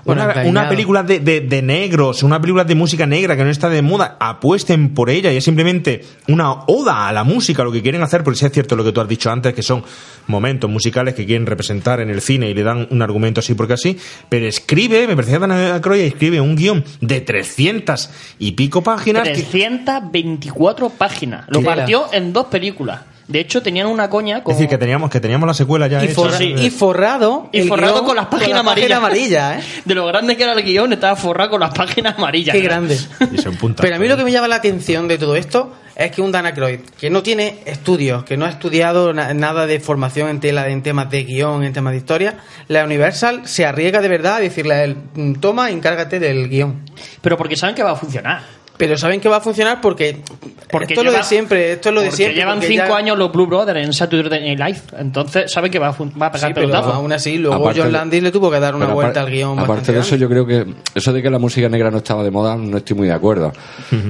Bueno, 0.08 0.24
una, 0.49 0.70
película 0.70 1.03
de, 1.03 1.20
de- 1.20 1.41
de 1.41 1.62
negros, 1.62 2.24
una 2.24 2.39
película 2.41 2.64
de 2.64 2.76
música 2.76 3.05
negra 3.05 3.36
que 3.38 3.43
no 3.43 3.49
está 3.49 3.70
de 3.70 3.82
moda, 3.82 4.18
apuesten 4.20 4.93
por 4.93 5.10
ella 5.10 5.32
y 5.32 5.38
es 5.38 5.43
simplemente 5.43 6.03
una 6.28 6.51
oda 6.68 7.08
a 7.08 7.12
la 7.14 7.24
música, 7.24 7.64
lo 7.64 7.72
que 7.72 7.82
quieren 7.82 8.01
hacer, 8.01 8.24
porque 8.24 8.39
sí 8.39 8.45
es 8.45 8.51
cierto 8.51 8.76
lo 8.76 8.84
que 8.84 8.91
tú 8.91 9.01
has 9.01 9.08
dicho 9.08 9.30
antes, 9.30 9.53
que 9.53 9.62
son 9.64 9.84
momentos 10.28 10.70
musicales 10.70 11.14
que 11.14 11.26
quieren 11.26 11.45
representar 11.45 11.99
en 12.01 12.10
el 12.10 12.22
cine 12.22 12.49
y 12.49 12.53
le 12.53 12.64
dan 12.64 12.88
un 12.89 13.01
argumento 13.01 13.39
así 13.41 13.53
porque 13.53 13.74
así, 13.74 13.97
pero 14.30 14.45
escribe, 14.47 15.08
me 15.08 15.16
parece 15.16 15.34
que 15.34 15.39
Dan 15.39 15.51
Aykroyd 15.51 16.01
escribe 16.01 16.41
un 16.41 16.55
guion 16.55 16.84
de 17.01 17.22
300 17.22 18.10
y 18.39 18.51
pico 18.53 18.82
páginas. 18.84 19.24
que- 19.28 19.43
324 19.43 20.89
páginas. 20.89 21.45
Lo 21.49 21.60
partió 21.64 22.05
en 22.14 22.34
dos 22.34 22.45
películas. 22.47 23.01
De 23.28 23.41
hecho, 23.41 23.61
tenían 23.61 23.88
una 23.88 24.09
coña 24.09 24.41
con. 24.43 24.53
es 24.53 24.57
decir, 24.57 24.69
que 24.69 24.78
teníamos, 24.78 25.09
que 25.09 25.19
teníamos 25.19 25.47
la 25.47 25.53
secuela 25.53 25.88
ya 25.88 26.01
Y, 26.01 26.05
hecha. 26.05 26.15
forra- 26.15 26.41
y 26.43 26.69
forrado. 26.69 27.49
Y 27.51 27.63
forrado 27.63 28.03
con 28.05 28.15
las 28.15 28.28
páginas 28.28 28.63
la 28.63 28.63
página 28.63 28.97
amarillas. 28.97 29.43
amarilla, 29.43 29.59
¿eh? 29.59 29.82
De 29.84 29.95
lo 29.95 30.05
grande 30.05 30.38
que 30.38 30.43
era 30.43 30.53
el 30.53 30.63
guion, 30.63 30.93
estaba 30.93 31.15
forrado 31.17 31.49
con 31.51 31.59
las 31.59 31.73
páginas 31.73 32.15
amarillas. 32.17 32.55
Qué 32.55 32.61
grande. 32.61 32.97
Y 33.34 33.38
son 33.39 33.55
puntas. 33.57 33.84
Pero 33.84 33.95
a 33.95 33.99
mí 33.99 34.07
lo 34.07 34.15
que 34.15 34.23
me 34.23 34.32
llama 34.32 34.47
la 34.47 34.55
atención 34.55 35.07
de 35.09 35.17
todo 35.17 35.36
esto 35.36 35.73
es 35.95 36.11
que 36.11 36.21
un 36.21 36.32
Dan 36.32 36.45
Aykroyd, 36.45 36.80
que 36.97 37.09
no 37.09 37.21
tiene 37.21 37.59
estudios, 37.65 38.23
que 38.23 38.38
no 38.38 38.45
ha 38.45 38.49
estudiado 38.49 39.11
na- 39.13 39.34
nada 39.34 39.65
de 39.67 39.80
formación 39.82 40.30
en, 40.30 40.39
tela, 40.39 40.69
en 40.69 40.82
temas 40.82 41.09
de 41.09 41.23
guion, 41.23 41.63
en 41.65 41.73
temas 41.73 41.91
de 41.93 41.97
historia, 41.97 42.38
la 42.69 42.86
Universal 42.86 43.41
se 43.45 43.65
arriesga 43.65 43.99
de 43.99 44.07
verdad 44.07 44.36
a 44.36 44.39
decirle 44.39 44.73
a 44.75 44.84
él, 44.86 44.95
"Mm, 45.15 45.34
toma, 45.36 45.69
encárgate 45.71 46.19
del 46.19 46.47
guion. 46.49 46.82
Pero 47.21 47.36
porque 47.36 47.55
saben 47.57 47.75
que 47.75 47.84
va 47.84 47.91
a 47.91 47.95
funcionar. 47.95 48.41
Pero 48.78 48.95
saben 48.95 49.19
que 49.19 49.28
va 49.28 49.38
a 49.38 49.41
funcionar 49.41 49.82
porque, 49.82 50.21
Porque 50.69 50.93
esto 50.93 51.01
es 51.01 51.05
lo 51.11 51.17
de 51.17 51.23
siempre, 51.23 51.71
esto 51.73 51.89
es 51.89 51.95
lo 51.95 52.01
de 52.01 52.11
siempre. 52.11 52.36
llevan 52.39 52.61
cinco 52.61 52.86
ya- 52.89 52.97
años 52.97 53.17
los 53.17 53.32
Blue 53.32 53.47
Brothers 53.47 53.80
en 53.84 53.91
Saturday 53.91 54.55
Night 54.55 54.59
Live. 54.59 54.99
Entonces 55.01 55.51
saben 55.51 55.71
que 55.71 55.80
va 55.80 55.88
a, 55.88 55.91
va 55.91 56.25
a 56.28 56.32
pegar 56.32 56.49
Sí, 56.49 56.53
pero 56.53 56.67
pelotazo. 56.67 56.93
aún 56.93 57.11
así, 57.11 57.38
luego 57.39 57.55
Aparte 57.55 57.80
John 57.80 57.88
de- 57.89 57.93
Landis 57.93 58.21
le 58.23 58.32
tuvo 58.32 58.51
que 58.51 58.59
dar 58.59 58.75
una 58.75 58.86
vuelta 58.88 59.21
al 59.21 59.32
guion. 59.32 59.57
Aparte 59.57 59.91
de 59.91 59.99
eso, 59.99 60.09
grande. 60.17 60.21
yo 60.21 60.30
creo 60.30 60.45
que 60.45 60.73
eso 60.93 61.11
de 61.11 61.23
que 61.23 61.30
la 61.32 61.39
música 61.39 61.67
negra 61.69 61.89
no 61.89 61.97
estaba 61.97 62.21
de 62.23 62.30
moda, 62.30 62.55
no 62.55 62.78
estoy 62.78 62.95
muy 62.95 63.07
de 63.07 63.13
acuerdo. 63.13 63.51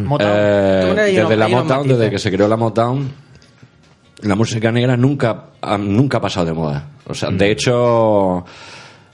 Motown. 0.03 0.31
Eh, 0.33 0.93
desde 1.15 1.37
la 1.37 1.47
Motown, 1.47 1.87
desde 1.87 2.09
que 2.09 2.19
se 2.19 2.29
creó 2.29 2.47
la 2.49 2.57
Motown, 2.57 3.09
la 4.23 4.35
música 4.35 4.71
negra 4.71 4.97
nunca, 4.97 5.45
ha- 5.61 5.77
nunca 5.77 6.17
ha 6.17 6.21
pasado 6.21 6.45
de 6.47 6.53
moda. 6.53 6.87
O 7.07 7.13
sea, 7.13 7.29
de 7.29 7.51
hecho, 7.51 8.43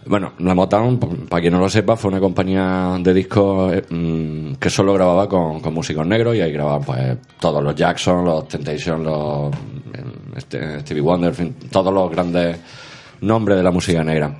bueno, 0.05 0.33
la 0.39 0.53
Motown, 0.55 0.99
para 1.29 1.41
quien 1.41 1.53
no 1.53 1.59
lo 1.59 1.69
sepa, 1.69 1.95
fue 1.95 2.09
una 2.09 2.19
compañía 2.19 2.97
de 2.99 3.13
discos 3.13 3.73
eh, 3.73 3.83
mm, 3.89 4.55
que 4.55 4.69
solo 4.69 4.93
grababa 4.93 5.27
con, 5.27 5.59
con 5.59 5.73
músicos 5.73 6.05
negros 6.05 6.35
y 6.35 6.41
ahí 6.41 6.51
grababan 6.51 6.83
pues 6.83 7.17
todos 7.39 7.63
los 7.63 7.75
Jackson, 7.75 8.25
los 8.25 8.47
Temptation, 8.47 9.03
los 9.03 9.53
eh, 9.53 10.03
este, 10.35 10.79
Stevie 10.81 11.01
Wonder, 11.01 11.29
en 11.29 11.35
fin, 11.35 11.55
todos 11.71 11.93
los 11.93 12.09
grandes 12.11 12.57
nombres 13.21 13.57
de 13.57 13.63
la 13.63 13.71
música 13.71 14.03
negra. 14.03 14.35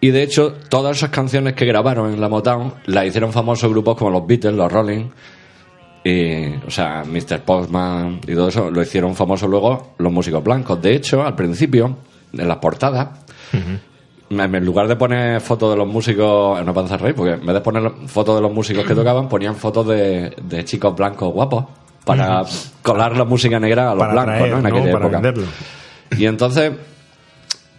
Y 0.00 0.10
de 0.10 0.22
hecho, 0.22 0.54
todas 0.68 0.96
esas 0.96 1.10
canciones 1.10 1.54
que 1.54 1.66
grabaron 1.66 2.12
en 2.12 2.20
la 2.20 2.28
Motown 2.28 2.74
las 2.86 3.06
hicieron 3.06 3.32
famosos 3.32 3.70
grupos 3.70 3.96
como 3.96 4.10
los 4.10 4.26
Beatles, 4.26 4.54
los 4.54 4.72
Rolling, 4.72 5.04
y, 6.02 6.46
o 6.66 6.70
sea, 6.70 7.04
Mr. 7.04 7.42
Postman 7.42 8.20
y 8.26 8.34
todo 8.34 8.48
eso 8.48 8.70
lo 8.70 8.80
hicieron 8.80 9.14
famosos 9.14 9.48
luego 9.48 9.94
los 9.98 10.12
músicos 10.12 10.42
blancos. 10.42 10.80
De 10.80 10.94
hecho, 10.94 11.22
al 11.22 11.34
principio, 11.34 11.98
en 12.32 12.48
las 12.48 12.56
portadas, 12.56 13.08
en 14.30 14.64
lugar 14.64 14.86
de 14.86 14.96
poner 14.96 15.40
fotos 15.40 15.70
de 15.72 15.76
los 15.76 15.88
músicos, 15.88 16.64
no 16.64 16.72
panza 16.72 16.96
rey, 16.96 17.12
porque 17.12 17.32
en 17.34 17.44
vez 17.44 17.54
de 17.54 17.60
poner 17.60 17.90
fotos 18.06 18.36
de 18.36 18.42
los 18.42 18.52
músicos 18.52 18.86
que 18.86 18.94
tocaban, 18.94 19.28
ponían 19.28 19.56
fotos 19.56 19.88
de, 19.88 20.36
de 20.42 20.64
chicos 20.64 20.94
blancos 20.94 21.32
guapos 21.32 21.64
para 22.04 22.44
colar 22.82 23.16
la 23.16 23.24
música 23.24 23.58
negra 23.58 23.90
a 23.90 23.94
los 23.94 24.06
Para 24.06 24.12
blancos, 24.12 24.48
¿no? 24.48 24.56
En 24.56 24.62
¿no? 24.62 24.68
aquella 24.68 24.92
Para 24.92 25.06
época. 25.06 25.20
venderlo. 25.20 25.46
Y 26.16 26.26
entonces, 26.26 26.72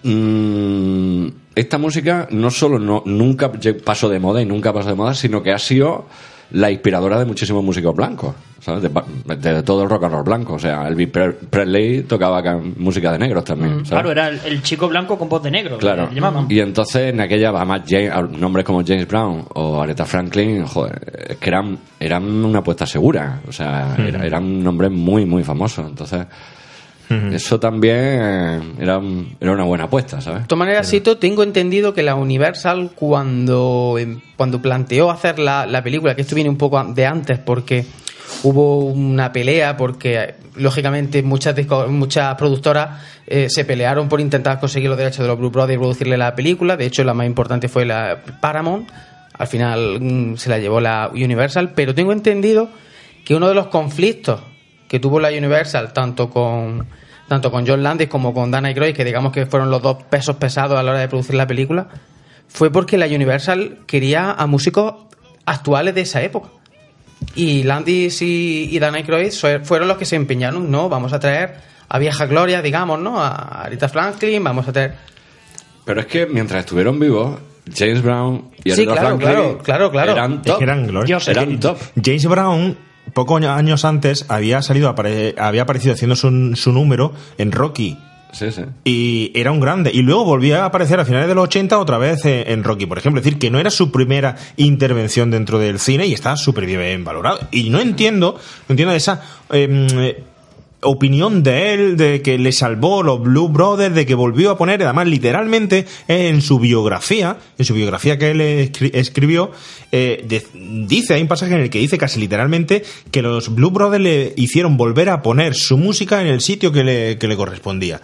mm, 0.04 1.28
esta 1.56 1.78
música 1.78 2.28
no 2.32 2.52
solo 2.52 2.80
no, 2.80 3.04
nunca 3.06 3.52
pasó 3.84 4.10
de 4.10 4.20
moda 4.20 4.42
y 4.42 4.46
nunca 4.46 4.74
pasó 4.74 4.90
de 4.90 4.96
moda, 4.96 5.14
sino 5.14 5.42
que 5.42 5.52
ha 5.52 5.60
sido 5.60 6.06
la 6.54 6.70
inspiradora 6.72 7.18
de 7.20 7.26
muchísimos 7.26 7.64
músicos 7.64 7.96
blancos, 7.96 8.36
¿sabes? 8.60 8.82
De, 8.84 9.36
de 9.36 9.64
todo 9.64 9.84
el 9.84 9.90
rock 9.90 10.04
and 10.04 10.14
roll 10.14 10.24
blanco. 10.24 10.54
O 10.56 10.60
sea, 10.60 10.88
Elvis 10.88 11.08
Pre- 11.10 11.34
Presley 11.34 12.04
tocaba 12.04 12.42
música 12.78 13.12
de 13.12 13.20
negros 13.20 13.44
también, 13.44 13.86
¿sabes? 13.86 13.90
Claro, 13.90 14.12
era 14.12 14.28
el, 14.30 14.40
el 14.46 14.62
chico 14.62 14.88
blanco 14.88 15.18
con 15.18 15.30
voz 15.30 15.42
de 15.44 15.52
negro. 15.52 15.78
Claro. 15.78 16.10
llamaban. 16.12 16.48
Y 16.50 16.60
entonces 16.60 17.14
en 17.14 17.22
aquella, 17.22 17.50
además, 17.50 17.82
James- 17.88 18.38
nombres 18.40 18.66
como 18.66 18.84
James 18.86 19.08
Brown 19.08 19.46
o 19.56 19.82
Aretha 19.82 20.06
Franklin, 20.06 20.66
joder, 20.66 21.28
es 21.32 21.38
que 21.38 21.50
eran, 21.50 21.78
eran 22.00 22.24
una 22.24 22.60
apuesta 22.60 22.86
segura. 22.86 23.40
O 23.48 23.52
sea, 23.52 23.96
era- 23.98 24.26
eran 24.26 24.64
nombres 24.64 24.92
muy, 24.92 25.26
muy 25.26 25.44
famosos. 25.44 25.88
Entonces, 25.88 26.26
eso 27.34 27.60
también 27.60 27.96
eh, 27.98 28.60
era, 28.80 28.98
un- 28.98 29.36
era 29.40 29.52
una 29.52 29.64
buena 29.64 29.86
apuesta, 29.86 30.22
¿sabes? 30.22 30.42
De 30.42 30.48
todas 30.48 30.60
maneras, 30.60 30.88
Sito, 30.88 31.18
tengo 31.18 31.44
entendido 31.44 31.94
que 31.94 32.04
la 32.04 32.16
Universal 32.16 32.92
cuando, 32.96 33.96
em, 34.00 34.20
cuando 34.38 34.62
planteó 34.62 35.10
hacer 35.12 35.40
la, 35.40 35.66
la 35.66 35.84
película, 35.84 36.16
que 36.16 36.22
esto 36.22 36.36
viene 36.36 36.50
un 36.50 36.58
poco 36.58 36.84
de 36.84 37.06
antes 37.06 37.40
porque 37.40 37.86
hubo 38.44 38.86
una 38.86 39.32
pelea, 39.32 39.78
porque 39.78 40.16
eh, 40.20 40.36
lógicamente 40.56 41.22
muchas, 41.24 41.56
disco- 41.56 41.88
muchas 41.88 42.36
productoras 42.36 43.02
eh, 43.28 43.50
se 43.50 43.66
pelearon 43.66 44.10
por 44.10 44.20
intentar 44.20 44.60
conseguir 44.60 44.90
los 44.90 44.98
derechos 44.98 45.20
de 45.20 45.28
los 45.28 45.38
Blue 45.38 45.50
Brothers 45.52 45.76
y 45.76 45.80
producirle 45.80 46.18
la 46.18 46.36
película. 46.36 46.76
De 46.78 46.86
hecho, 46.86 47.04
la 47.04 47.14
más 47.14 47.26
importante 47.28 47.68
fue 47.70 47.86
la 47.86 48.20
Paramount. 48.42 48.90
Al 49.38 49.48
final 49.48 50.00
mm, 50.02 50.38
se 50.38 50.50
la 50.50 50.60
llevó 50.60 50.80
la 50.82 51.10
Universal, 51.14 51.72
pero 51.76 51.94
tengo 51.96 52.12
entendido 52.12 52.70
que 53.26 53.36
uno 53.36 53.48
de 53.48 53.56
los 53.56 53.68
conflictos 53.68 54.42
que 54.92 55.00
tuvo 55.00 55.22
la 55.22 55.30
Universal, 55.30 55.94
tanto 55.94 56.30
con 56.30 56.86
tanto 57.30 57.50
con 57.50 57.66
John 57.66 57.82
Landis 57.82 58.10
como 58.10 58.34
con 58.34 58.52
Dan 58.52 58.66
Aykroyd, 58.66 58.94
que 58.94 59.06
digamos 59.06 59.32
que 59.32 59.46
fueron 59.46 59.72
los 59.72 59.82
dos 59.82 60.04
pesos 60.04 60.36
pesados 60.36 60.78
a 60.78 60.84
la 60.84 60.92
hora 60.92 61.00
de 61.00 61.08
producir 61.08 61.36
la 61.36 61.48
película, 61.48 61.88
fue 62.50 62.74
porque 62.74 62.98
la 62.98 63.06
Universal 63.06 63.78
quería 63.88 64.34
a 64.34 64.48
músicos 64.48 64.96
actuales 65.46 65.96
de 65.96 66.02
esa 66.02 66.22
época. 66.22 66.50
Y 67.36 67.64
Landis 67.64 68.22
y, 68.22 68.68
y 68.70 68.80
Dan 68.80 68.96
Aykroyd 68.96 69.32
fueron 69.64 69.88
los 69.88 69.96
que 69.96 70.04
se 70.04 70.18
empeñaron, 70.18 70.70
¿no? 70.70 70.90
Vamos 70.90 71.14
a 71.14 71.22
traer 71.22 71.56
a 71.88 71.98
vieja 71.98 72.26
gloria, 72.26 72.62
digamos, 72.62 73.00
¿no? 73.00 73.22
A 73.22 73.64
Aretha 73.64 73.88
Franklin, 73.88 74.44
vamos 74.44 74.68
a 74.68 74.74
traer... 74.74 74.96
Pero 75.86 76.02
es 76.02 76.08
que 76.08 76.26
mientras 76.26 76.66
estuvieron 76.66 77.00
vivos, 77.00 77.40
James 77.74 78.02
Brown 78.02 78.52
y 78.62 78.72
Sí, 78.72 78.82
Aretha 78.82 78.92
claro, 78.92 79.08
Franklin 79.08 79.30
claro, 79.30 79.58
claro, 79.64 79.92
claro. 79.92 80.12
eran 80.12 80.34
Es 80.34 80.42
top. 80.42 80.58
que 80.58 80.64
eran 80.66 80.86
gloria. 80.86 81.18
Eran 81.28 81.60
top. 81.62 81.78
James 82.04 82.26
Brown, 82.26 82.78
pocos 83.14 83.44
años 83.44 83.86
antes, 83.86 84.26
había 84.30 84.62
salido, 84.62 84.94
apare- 84.94 85.36
había 85.38 85.64
aparecido 85.64 85.94
haciendo 85.94 86.16
su, 86.16 86.56
su 86.56 86.72
número 86.72 87.14
en 87.38 87.52
Rocky. 87.52 87.98
Sí, 88.34 88.50
sí. 88.52 88.62
Y 88.86 89.32
era 89.36 89.52
un 89.52 89.60
grande. 89.60 89.92
Y 89.94 90.04
luego 90.04 90.24
volvía 90.24 90.64
a 90.64 90.68
aparecer 90.68 91.00
a 91.02 91.06
finales 91.06 91.28
de 91.28 91.36
los 91.36 91.44
80 91.44 91.78
otra 91.78 91.98
vez 91.98 92.22
en, 92.24 92.64
Rocky, 92.64 92.86
por 92.86 92.98
ejemplo. 92.98 93.20
Es 93.20 93.26
decir, 93.26 93.38
que 93.40 93.52
no 93.52 93.60
era 93.60 93.70
su 93.70 93.92
primera 93.92 94.38
intervención 94.56 95.32
dentro 95.32 95.60
del 95.60 95.80
cine 95.80 96.08
y 96.08 96.14
está 96.14 96.38
súper 96.38 96.66
bien 96.66 97.04
valorado. 97.04 97.40
Y 97.52 97.70
no 97.70 97.82
entiendo, 97.82 98.36
no 98.70 98.74
entiendo 98.74 98.94
esa 98.94 99.22
eh, 99.52 100.24
opinión 100.84 101.44
de 101.44 101.74
él, 101.74 101.98
de 101.98 102.22
que 102.22 102.38
le 102.38 102.52
salvó 102.52 103.04
los 103.04 103.22
Blue 103.22 103.50
Brothers, 103.50 103.94
de 103.94 104.06
que 104.06 104.16
volvió 104.16 104.52
a 104.52 104.58
poner, 104.58 104.82
además 104.84 105.08
literalmente 105.08 105.86
en 106.08 106.42
su 106.42 106.60
biografía, 106.60 107.38
en 107.58 107.66
su 107.66 107.74
biografía 107.74 108.18
que 108.18 108.32
él 108.32 108.42
escri- 108.42 108.92
escribió, 108.94 109.52
eh, 109.92 110.26
de- 110.28 110.46
dice, 110.88 111.14
hay 111.14 111.22
un 111.22 111.28
pasaje 111.28 111.54
en 111.54 111.62
el 111.62 111.70
que 111.70 111.80
dice 111.80 111.98
casi 111.98 112.20
literalmente 112.20 112.84
que 113.12 113.22
los 113.22 113.54
Blue 113.54 113.70
Brothers 113.72 114.04
le 114.04 114.34
hicieron 114.38 114.76
volver 114.78 115.10
a 115.10 115.22
poner 115.22 115.54
su 115.56 115.78
música 115.78 116.20
en 116.22 116.28
el 116.28 116.42
sitio 116.42 116.72
que 116.72 116.84
le, 116.84 117.18
que 117.18 117.28
le 117.28 117.36
correspondía. 117.36 118.02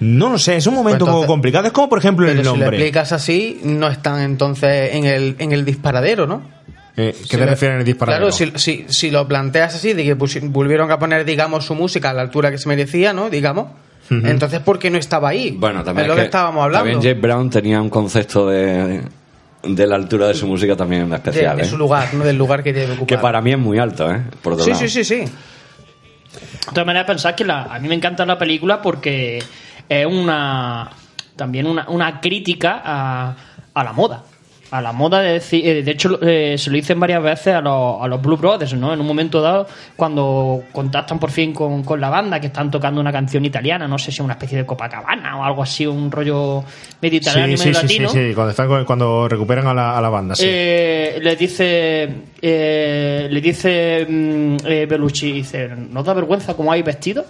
No 0.00 0.30
lo 0.30 0.38
sé, 0.38 0.56
es 0.56 0.66
un 0.66 0.74
momento 0.74 1.04
Pues 1.04 1.08
un 1.08 1.12
poco 1.12 1.16
entonces- 1.22 1.28
complicado. 1.28 1.66
Es 1.68 1.72
como, 1.72 1.88
por 1.88 1.98
ejemplo, 1.98 2.28
el 2.28 2.36
si 2.38 2.42
lo 2.42 2.50
nombre. 2.50 2.68
explicas 2.76 3.12
así, 3.12 3.60
no 3.62 3.88
están 3.88 4.20
entonces 4.20 4.94
en 4.96 5.04
el, 5.04 5.36
en 5.38 5.52
el 5.52 5.64
disparadero, 5.64 6.26
¿no? 6.26 6.42
Eh, 6.96 7.16
¿Qué 7.30 7.38
te 7.38 7.46
refieres 7.46 7.74
en 7.74 7.78
el 7.80 7.84
disparadero? 7.86 8.26
Claro, 8.28 8.58
si, 8.58 8.58
si, 8.58 8.84
si 8.88 9.10
lo 9.10 9.26
planteas 9.26 9.74
así, 9.74 9.94
de 9.94 10.04
que 10.04 10.16
pusi- 10.16 10.46
volvieron 10.50 10.90
a 10.90 10.98
poner, 10.98 11.24
digamos, 11.24 11.64
su 11.64 11.74
música 11.74 12.10
a 12.10 12.12
la 12.12 12.20
altura 12.22 12.50
que 12.50 12.58
se 12.58 12.68
merecía, 12.68 13.12
¿no? 13.12 13.30
Digamos. 13.30 13.68
Entonces, 14.10 14.60
¿por 14.60 14.78
qué 14.78 14.90
no 14.90 14.98
estaba 14.98 15.30
ahí? 15.30 15.52
Bueno, 15.58 15.82
también 15.82 16.04
es 16.04 16.08
lo 16.08 16.14
que, 16.16 16.20
que 16.20 16.24
estábamos 16.26 16.62
hablando. 16.64 16.90
También 16.90 17.02
James 17.02 17.22
Brown 17.22 17.48
tenía 17.48 17.80
un 17.80 17.88
concepto 17.88 18.46
de, 18.46 19.00
de 19.62 19.86
la 19.86 19.94
altura 19.96 20.26
de 20.28 20.34
su 20.34 20.46
música 20.46 20.76
también 20.76 21.10
especial. 21.14 21.56
de 21.56 21.62
¿eh? 21.62 21.66
su 21.66 21.78
lugar, 21.78 22.12
¿no? 22.12 22.22
Del 22.22 22.36
lugar 22.36 22.62
que 22.62 22.84
ocupar. 22.90 23.06
Que 23.06 23.16
para 23.16 23.40
mí 23.40 23.52
es 23.52 23.58
muy 23.58 23.78
alto, 23.78 24.10
¿eh? 24.12 24.20
Por 24.42 24.52
otro 24.52 24.64
Sí, 24.66 24.72
lado. 24.72 24.82
sí, 24.82 24.88
sí, 24.90 25.04
sí. 25.04 25.16
De 25.16 25.30
todas 26.74 26.84
maneras, 26.86 27.06
pensar 27.06 27.34
que 27.34 27.44
la- 27.44 27.62
a 27.64 27.78
mí 27.78 27.88
me 27.88 27.94
encanta 27.94 28.26
la 28.26 28.36
película 28.36 28.82
porque 28.82 29.42
es 29.88 30.06
una 30.06 30.90
también 31.36 31.66
una, 31.66 31.88
una 31.88 32.20
crítica 32.20 32.82
a, 32.84 33.34
a 33.72 33.84
la 33.84 33.92
moda. 33.94 34.24
A 34.72 34.80
la 34.80 34.92
moda 34.92 35.20
de 35.20 35.32
decir, 35.34 35.66
eh, 35.66 35.82
de 35.82 35.90
hecho 35.90 36.18
eh, 36.22 36.56
se 36.58 36.70
lo 36.70 36.76
dicen 36.76 36.98
varias 36.98 37.22
veces 37.22 37.54
a 37.54 37.60
los, 37.60 38.02
a 38.02 38.08
los 38.08 38.20
Blue 38.22 38.36
Brothers, 38.38 38.72
¿no? 38.74 38.92
En 38.92 39.00
un 39.00 39.06
momento 39.06 39.40
dado, 39.40 39.66
cuando 39.96 40.64
contactan 40.72 41.18
por 41.18 41.30
fin 41.30 41.52
con, 41.52 41.84
con 41.84 42.00
la 42.00 42.08
banda, 42.08 42.40
que 42.40 42.46
están 42.46 42.70
tocando 42.70 43.00
una 43.00 43.12
canción 43.12 43.44
italiana, 43.44 43.86
no 43.86 43.98
sé 43.98 44.10
si 44.10 44.22
una 44.22 44.32
especie 44.32 44.58
de 44.58 44.66
Copacabana 44.66 45.38
o 45.38 45.44
algo 45.44 45.62
así, 45.62 45.86
un 45.86 46.10
rollo 46.10 46.64
y 47.02 47.10
Sí, 47.20 47.20
medio 47.38 47.56
sí, 47.56 47.56
sí, 47.56 47.74
sí, 47.74 47.82
latino. 47.82 48.08
sí, 48.08 48.32
cuando, 48.34 48.50
están- 48.50 48.84
cuando 48.86 49.28
recuperan 49.28 49.66
a 49.66 49.74
la, 49.74 49.98
a 49.98 50.00
la 50.00 50.08
banda, 50.08 50.34
sí. 50.34 50.46
Eh, 50.48 51.18
le 51.22 51.36
dice 51.36 52.08
eh, 52.40 53.28
le 53.30 53.40
dice 53.40 54.06
mm, 54.08 54.56
eh, 54.66 54.86
Bellucci 54.88 55.32
dice 55.32 55.68
¿no 55.68 56.02
da 56.02 56.14
vergüenza 56.14 56.54
cómo 56.54 56.72
hay 56.72 56.82
vestido? 56.82 57.24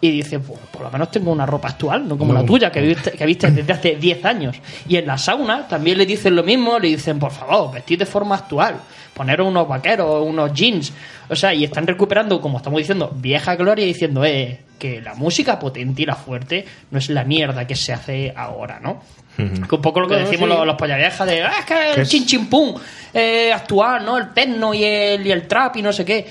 Y 0.00 0.10
dice, 0.10 0.38
pues 0.38 0.58
por 0.70 0.82
lo 0.82 0.90
menos 0.90 1.10
tengo 1.10 1.30
una 1.32 1.46
ropa 1.46 1.68
actual, 1.68 2.06
no 2.06 2.18
como 2.18 2.32
No. 2.34 2.40
la 2.40 2.46
tuya, 2.46 2.70
que 2.70 2.80
viste, 2.82 3.12
que 3.12 3.24
viste 3.24 3.50
desde 3.50 3.72
hace 3.72 3.96
10 3.96 4.24
años. 4.26 4.56
Y 4.88 4.96
en 4.96 5.06
la 5.06 5.16
sauna 5.16 5.66
también 5.66 5.96
le 5.96 6.04
dicen 6.04 6.36
lo 6.36 6.42
mismo, 6.42 6.78
le 6.78 6.88
dicen, 6.88 7.18
por 7.18 7.30
favor, 7.30 7.72
vestid 7.72 7.98
de 8.00 8.06
forma 8.06 8.34
actual, 8.34 8.76
poneros 9.14 9.48
unos 9.48 9.66
vaqueros, 9.66 10.26
unos 10.26 10.52
jeans. 10.52 10.92
O 11.30 11.36
sea, 11.36 11.54
y 11.54 11.64
están 11.64 11.86
recuperando, 11.86 12.40
como 12.40 12.58
estamos 12.58 12.78
diciendo, 12.78 13.10
vieja 13.14 13.56
gloria, 13.56 13.86
diciendo, 13.86 14.24
eh, 14.24 14.60
que 14.78 15.00
la 15.00 15.14
música 15.14 15.58
potente 15.58 16.02
y 16.02 16.06
la 16.06 16.16
fuerte 16.16 16.66
no 16.90 16.98
es 16.98 17.08
la 17.08 17.24
mierda 17.24 17.66
que 17.66 17.76
se 17.76 17.92
hace 17.94 18.32
ahora, 18.36 18.80
¿no? 18.80 19.00
Que 19.36 19.74
un 19.74 19.82
poco 19.82 19.98
lo 20.00 20.06
que 20.06 20.14
decimos 20.14 20.48
sí. 20.48 20.54
los, 20.56 20.64
los 20.64 20.76
pollaviejas 20.76 21.26
de, 21.26 21.42
ah, 21.42 21.52
es 21.58 21.64
que 21.64 22.00
el 22.00 22.06
chin 22.06 22.24
chin 22.24 22.46
pum 22.48 22.74
eh, 23.12 23.52
actual, 23.52 24.04
¿no? 24.04 24.16
El 24.16 24.32
techno 24.32 24.72
y 24.72 24.84
el, 24.84 25.26
y 25.26 25.32
el 25.32 25.48
trap 25.48 25.76
y 25.78 25.82
no 25.82 25.92
sé 25.92 26.04
qué. 26.04 26.24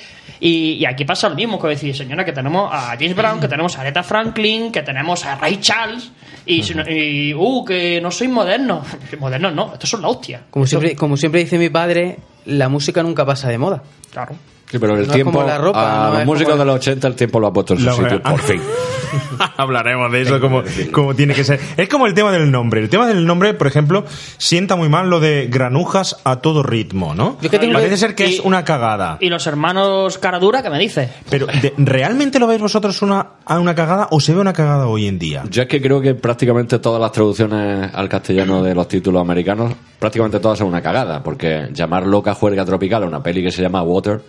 Y, 0.46 0.74
y 0.74 0.86
aquí 0.86 1.06
pasa 1.06 1.30
lo 1.30 1.36
mismo, 1.36 1.58
que 1.58 1.70
decir, 1.70 1.96
señora, 1.96 2.26
que 2.26 2.34
tenemos 2.34 2.70
a 2.70 2.98
James 3.00 3.16
Brown, 3.16 3.40
que 3.40 3.48
tenemos 3.48 3.78
a 3.78 3.82
Aretha 3.82 4.04
Franklin, 4.04 4.74
que 4.74 4.82
tenemos 4.82 5.24
a 5.26 5.36
Ray 5.36 5.56
Charles, 5.62 6.12
y, 6.46 7.34
uh, 7.34 7.64
que 7.64 8.02
no 8.02 8.12
sois 8.12 8.30
modernos. 8.30 8.86
Modernos 9.20 9.54
no, 9.54 9.72
estos 9.72 9.90
son 9.90 10.02
la 10.02 10.10
hostia. 10.10 10.42
Como 10.50 10.66
Esto- 10.66 10.80
siempre, 10.80 10.98
como 10.98 11.16
siempre 11.16 11.40
dice 11.46 11.58
mi 11.58 11.70
padre, 11.70 12.18
la 12.46 12.68
música 12.68 13.02
nunca 13.04 13.26
pasa 13.26 13.48
de 13.48 13.58
moda. 13.58 13.84
Claro. 14.12 14.36
Sí, 14.70 14.80
pero 14.80 14.98
el 14.98 15.08
No 15.08 15.14
tiempo. 15.14 15.32
como 15.34 15.46
la 15.48 15.58
ropa, 15.60 16.08
a 16.08 16.10
no 16.10 16.18
los 16.18 16.26
músicos 16.26 16.54
como- 16.54 16.60
de 16.64 16.66
los 16.66 16.76
80, 16.78 17.08
el 17.08 17.16
tiempo 17.16 17.40
lo 17.40 17.48
ha 17.48 17.54
puesto 17.54 17.74
en 17.74 17.80
su 17.80 17.86
Lo- 17.86 17.94
sitio, 17.96 18.22
por 18.24 18.40
fin. 18.42 18.60
Hablaremos 19.58 20.12
de 20.12 20.22
eso 20.22 20.40
como, 20.42 20.64
como 20.92 21.14
tiene 21.14 21.34
que 21.36 21.44
ser. 21.44 21.60
Es 21.78 21.88
como 21.90 22.08
el 22.08 22.14
tema 22.16 22.32
del 22.32 22.50
nombre. 22.52 22.82
El 22.82 22.90
tema 22.90 23.06
del 23.08 23.26
nombre, 23.26 23.54
por 23.54 23.68
ejemplo, 23.68 24.04
sienta 24.38 24.76
muy 24.76 24.90
mal 24.90 25.10
lo 25.12 25.20
de 25.20 25.48
granujas 25.50 26.18
a 26.24 26.38
todo 26.38 26.64
ritmo, 26.64 27.14
¿no? 27.14 27.38
Yo 27.42 27.50
que 27.52 27.60
tengo- 27.60 27.74
Parece 27.74 27.98
ser 27.98 28.16
que 28.16 28.28
y- 28.28 28.34
es 28.36 28.40
una 28.40 28.64
cagada. 28.64 29.18
Y 29.20 29.30
los 29.30 29.46
hermanos 29.46 30.18
Caradura, 30.18 30.64
¿qué 30.64 30.70
me 30.72 30.80
dices? 30.80 31.10
Pero, 31.30 31.46
de- 31.46 31.74
¿realmente 31.78 32.40
lo 32.40 32.48
veis 32.48 32.62
vosotros 32.62 33.02
una, 33.04 33.28
a 33.46 33.60
una 33.60 33.76
cagada 33.76 34.08
o 34.12 34.20
se 34.20 34.34
ve 34.34 34.40
una 34.40 34.54
cagada 34.54 34.88
hoy 34.88 35.08
en 35.08 35.20
día? 35.20 35.44
Yo 35.50 35.62
es 35.64 35.68
que 35.68 35.82
creo 35.82 36.02
que 36.02 36.16
prácticamente 36.16 36.80
todas 36.80 37.00
las 37.02 37.12
traducciones 37.12 37.92
al 37.94 38.10
castellano 38.10 38.64
de 38.64 38.74
los 38.74 38.88
títulos 38.88 39.22
americanos, 39.22 39.74
prácticamente 40.00 40.40
todas 40.40 40.58
son 40.58 40.68
una 40.68 40.82
cagada, 40.82 41.22
porque 41.22 41.68
llamar 41.74 42.08
loca 42.08 42.34
juerga 42.34 42.66
tropical 42.66 43.04
a 43.04 43.06
una 43.06 43.22
peli 43.22 43.44
que 43.44 43.52
se 43.52 43.62
llama 43.62 43.84
Water. 43.84 44.22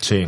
Sí. 0.00 0.26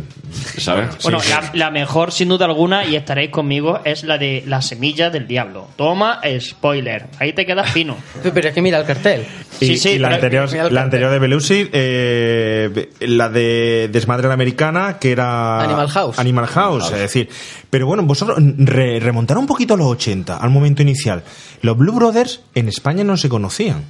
¿Sabes? 0.57 0.97
Bueno, 1.03 1.19
la, 1.29 1.51
la 1.53 1.71
mejor, 1.71 2.11
sin 2.11 2.29
duda 2.29 2.45
alguna, 2.45 2.85
y 2.85 2.95
estaréis 2.95 3.29
conmigo, 3.29 3.79
es 3.85 4.03
la 4.03 4.17
de 4.17 4.43
La 4.47 4.61
semilla 4.61 5.09
del 5.09 5.27
diablo. 5.27 5.67
Toma, 5.75 6.19
spoiler. 6.39 7.05
Ahí 7.19 7.33
te 7.33 7.45
quedas 7.45 7.71
fino. 7.71 7.95
Pero 8.33 8.49
es 8.49 8.53
que 8.53 8.61
mira 8.61 8.79
el 8.79 8.85
cartel. 8.85 9.25
Y, 9.61 9.65
Sí, 9.67 9.77
sí, 9.77 9.89
y 9.91 9.99
la, 9.99 10.09
anterior, 10.09 10.49
la 10.51 10.57
cartel. 10.57 10.77
anterior 10.77 11.11
de 11.11 11.19
Belushi, 11.19 11.69
eh, 11.73 12.89
la 13.01 13.29
de 13.29 13.89
Desmadre 13.91 14.27
la 14.27 14.33
Americana, 14.33 14.97
que 14.99 15.11
era 15.11 15.61
Animal 15.61 15.89
House. 15.89 16.19
Animal 16.19 16.47
House, 16.47 16.91
es 16.91 16.99
decir. 16.99 17.29
Pero 17.69 17.85
bueno, 17.87 18.03
vosotros 18.03 18.37
re- 18.57 18.99
remontar 18.99 19.37
un 19.37 19.45
poquito 19.47 19.73
a 19.73 19.77
los 19.77 19.87
80, 19.87 20.37
al 20.37 20.49
momento 20.49 20.81
inicial. 20.81 21.23
Los 21.61 21.77
Blue 21.77 21.93
Brothers 21.93 22.41
en 22.55 22.67
España 22.69 23.03
no 23.03 23.17
se 23.17 23.29
conocían. 23.29 23.83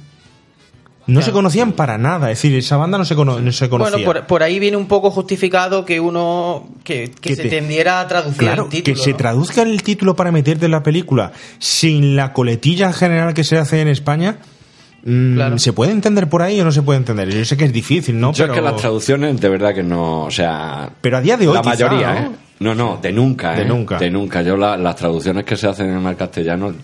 No 1.10 1.22
se 1.22 1.32
conocían 1.32 1.72
para 1.72 1.98
nada, 1.98 2.30
es 2.30 2.38
decir, 2.38 2.56
esa 2.56 2.76
banda 2.76 2.96
no 2.98 3.04
se, 3.04 3.14
cono- 3.14 3.40
no 3.40 3.52
se 3.52 3.68
conocía. 3.68 3.96
Bueno, 3.96 4.12
por, 4.20 4.26
por 4.26 4.42
ahí 4.42 4.58
viene 4.58 4.76
un 4.76 4.86
poco 4.86 5.10
justificado 5.10 5.84
que 5.84 6.00
uno 6.00 6.68
que, 6.84 7.10
que 7.20 7.30
Que 7.30 7.36
se 7.36 7.42
te- 7.44 7.48
tendiera 7.50 8.00
a 8.00 8.08
traducir 8.08 8.38
Claro, 8.38 8.64
el 8.64 8.68
título. 8.70 8.96
que 8.96 9.02
se 9.02 9.12
traduzca 9.14 9.62
el 9.62 9.82
título 9.82 10.16
para 10.16 10.32
meterte 10.32 10.66
en 10.66 10.70
la 10.72 10.82
película 10.82 11.32
sin 11.58 12.16
la 12.16 12.32
coletilla 12.32 12.92
general 12.92 13.34
que 13.34 13.44
se 13.44 13.58
hace 13.58 13.80
en 13.80 13.88
España. 13.88 14.38
mm, 15.04 15.56
¿Se 15.58 15.72
puede 15.72 15.92
entender 15.92 16.28
por 16.28 16.42
ahí 16.42 16.60
o 16.60 16.64
no 16.64 16.72
se 16.72 16.82
puede 16.82 16.98
entender? 16.98 17.30
Yo 17.30 17.44
sé 17.44 17.56
que 17.56 17.64
es 17.64 17.72
difícil, 17.72 18.18
¿no? 18.20 18.32
Yo 18.32 18.44
pero, 18.44 18.54
es 18.54 18.58
que 18.60 18.64
las 18.64 18.76
traducciones 18.76 19.40
de 19.40 19.48
verdad 19.48 19.74
que 19.74 19.82
no, 19.82 20.24
o 20.24 20.30
sea... 20.30 20.90
pero 21.00 21.16
a 21.18 21.20
día 21.20 21.36
de 21.36 21.48
hoy 21.48 21.54
la 21.54 21.62
quizá, 21.62 21.70
mayoría, 21.86 22.12
¿no? 22.14 22.20
¿eh? 22.20 22.30
No, 22.60 22.74
no, 22.74 22.98
de 23.00 23.10
nunca, 23.12 23.52
De 23.54 23.62
¿eh? 23.62 23.64
nunca. 23.64 23.98
De 23.98 24.10
nunca. 24.10 24.42
Yo 24.42 24.56
la- 24.56 24.76
las 24.76 24.94
traducciones 24.96 25.44
que 25.44 25.56
se 25.56 25.66
hacen 25.66 25.88
en 25.90 26.06
el 26.06 26.16
castellano... 26.16 26.74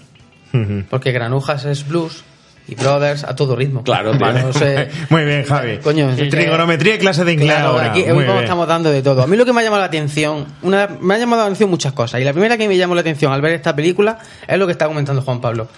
Porque 0.88 1.12
Granujas 1.12 1.66
es 1.66 1.86
blues 1.86 2.24
y 2.68 2.74
Brothers 2.74 3.22
a 3.24 3.34
todo 3.36 3.54
ritmo. 3.54 3.82
Claro, 3.84 4.18
Vale, 4.18 4.40
tío. 4.40 4.46
no 4.48 4.52
sé. 4.52 4.88
Muy 5.10 5.24
bien, 5.24 5.44
Javi. 5.44 5.78
Coño, 5.78 6.16
sí, 6.16 6.28
Trigonometría 6.28 6.96
y 6.96 6.98
clase 6.98 7.24
de 7.24 7.32
inglés 7.32 7.52
Claro, 7.52 7.68
ahora. 7.70 7.90
aquí 7.90 8.00
Muy 8.00 8.08
hoy 8.10 8.16
vamos- 8.18 8.32
bien. 8.34 8.44
estamos 8.44 8.66
dando 8.68 8.90
de 8.90 9.02
todo. 9.02 9.22
A 9.22 9.26
mí 9.26 9.36
lo 9.36 9.44
que 9.44 9.52
me 9.52 9.60
ha 9.60 9.64
llamado 9.64 9.80
la 9.80 9.86
atención, 9.86 10.46
una, 10.62 10.88
me 11.00 11.14
ha 11.14 11.18
llamado 11.18 11.42
la 11.42 11.46
atención 11.46 11.70
muchas 11.70 11.92
cosas. 11.92 12.20
Y 12.20 12.24
la 12.24 12.32
primera 12.32 12.56
que 12.58 12.66
me 12.68 12.76
llamó 12.76 12.94
la 12.94 13.02
atención 13.02 13.32
al 13.32 13.40
ver 13.40 13.52
esta 13.52 13.74
película 13.76 14.18
es 14.48 14.58
lo 14.58 14.66
que 14.66 14.72
está 14.72 14.86
comentando 14.88 15.22
Juan 15.22 15.40
Pablo. 15.40 15.68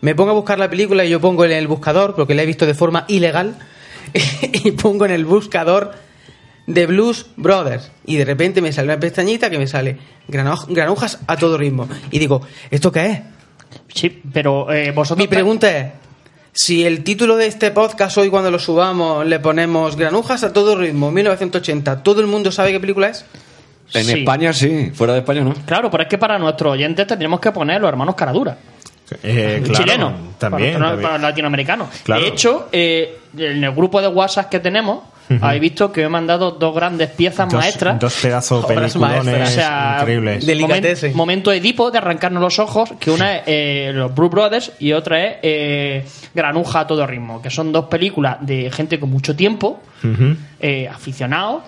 Me 0.00 0.14
pongo 0.14 0.30
a 0.30 0.34
buscar 0.34 0.58
la 0.58 0.70
película 0.70 1.04
y 1.04 1.10
yo 1.10 1.20
pongo 1.20 1.44
en 1.44 1.52
el 1.52 1.66
buscador, 1.66 2.14
porque 2.14 2.34
la 2.34 2.42
he 2.42 2.46
visto 2.46 2.64
de 2.66 2.74
forma 2.74 3.04
ilegal, 3.08 3.56
y 4.64 4.70
pongo 4.72 5.04
en 5.04 5.10
el 5.10 5.24
buscador 5.24 5.92
de 6.66 6.86
Blues 6.86 7.26
Brothers. 7.36 7.90
Y 8.06 8.16
de 8.16 8.24
repente 8.24 8.60
me 8.62 8.72
sale 8.72 8.86
una 8.88 9.00
pestañita 9.00 9.50
que 9.50 9.58
me 9.58 9.66
sale 9.66 9.98
granu- 10.28 10.66
granujas 10.68 11.18
a 11.26 11.36
todo 11.36 11.58
ritmo. 11.58 11.88
Y 12.10 12.18
digo, 12.18 12.40
¿esto 12.70 12.92
qué 12.92 13.06
es? 13.06 13.20
Sí, 13.92 14.22
pero 14.32 14.72
eh, 14.72 14.92
vosotros... 14.92 15.18
Mi 15.18 15.28
pregunta 15.28 15.76
es, 15.76 15.86
si 16.60 16.84
el 16.84 17.04
título 17.04 17.36
de 17.36 17.46
este 17.46 17.70
podcast 17.70 18.18
hoy 18.18 18.30
cuando 18.30 18.50
lo 18.50 18.58
subamos 18.58 19.24
le 19.24 19.38
ponemos 19.38 19.94
Granujas 19.94 20.42
a 20.42 20.52
todo 20.52 20.74
ritmo, 20.76 21.12
1980, 21.12 22.02
¿todo 22.02 22.20
el 22.20 22.26
mundo 22.26 22.50
sabe 22.50 22.72
qué 22.72 22.80
película 22.80 23.08
es? 23.10 23.24
En 23.94 24.04
Sí. 24.04 24.18
España 24.18 24.52
sí, 24.52 24.90
fuera 24.92 25.12
de 25.12 25.20
España 25.20 25.42
no. 25.42 25.54
Claro, 25.66 25.88
pero 25.88 26.02
es 26.02 26.08
que 26.08 26.18
para 26.18 26.36
nuestros 26.36 26.72
oyentes 26.72 27.06
tendríamos 27.06 27.38
que 27.38 27.52
poner 27.52 27.80
los 27.80 27.88
hermanos 27.88 28.16
Caradura. 28.16 28.58
Eh, 29.22 29.60
claro, 29.64 29.78
chileno, 29.84 30.12
También. 30.36 30.74
para, 30.74 30.86
también. 30.88 31.02
para 31.08 31.18
latinoamericanos. 31.18 31.88
Claro. 32.02 32.22
De 32.22 32.28
hecho, 32.28 32.68
eh, 32.72 33.18
en 33.38 33.62
el 33.62 33.70
grupo 33.72 34.02
de 34.02 34.08
WhatsApp 34.08 34.48
que 34.50 34.58
tenemos, 34.58 35.04
Habéis 35.40 35.60
visto 35.60 35.92
que 35.92 36.02
he 36.02 36.08
mandado 36.08 36.52
dos 36.52 36.74
grandes 36.74 37.10
piezas 37.10 37.48
Dos- 37.48 37.60
maestras. 37.60 37.98
dos 37.98 38.14
pedazos 38.20 38.96
maestras. 38.96 39.50
O 39.50 39.52
sea, 39.54 39.96
increíbles. 40.00 40.46
momen- 40.46 41.14
momento 41.14 41.52
Edipo 41.52 41.90
de 41.90 41.98
arrancarnos 41.98 42.42
los 42.42 42.58
ojos, 42.58 42.90
que 42.98 43.10
una 43.10 43.36
es 43.36 43.42
eh, 43.46 43.90
los 43.94 44.14
Blue 44.14 44.28
Brothers 44.30 44.72
y 44.78 44.92
otra 44.92 45.22
es 45.24 45.36
eh, 45.42 46.06
Granuja 46.34 46.80
a 46.80 46.86
todo 46.86 47.06
ritmo, 47.06 47.42
que 47.42 47.50
son 47.50 47.72
dos 47.72 47.86
películas 47.86 48.38
de 48.40 48.70
gente 48.70 48.98
con 48.98 49.10
mucho 49.10 49.34
tiempo, 49.36 49.80
Ujú. 50.02 50.36
eh, 50.60 50.88
aficionados, 50.88 51.62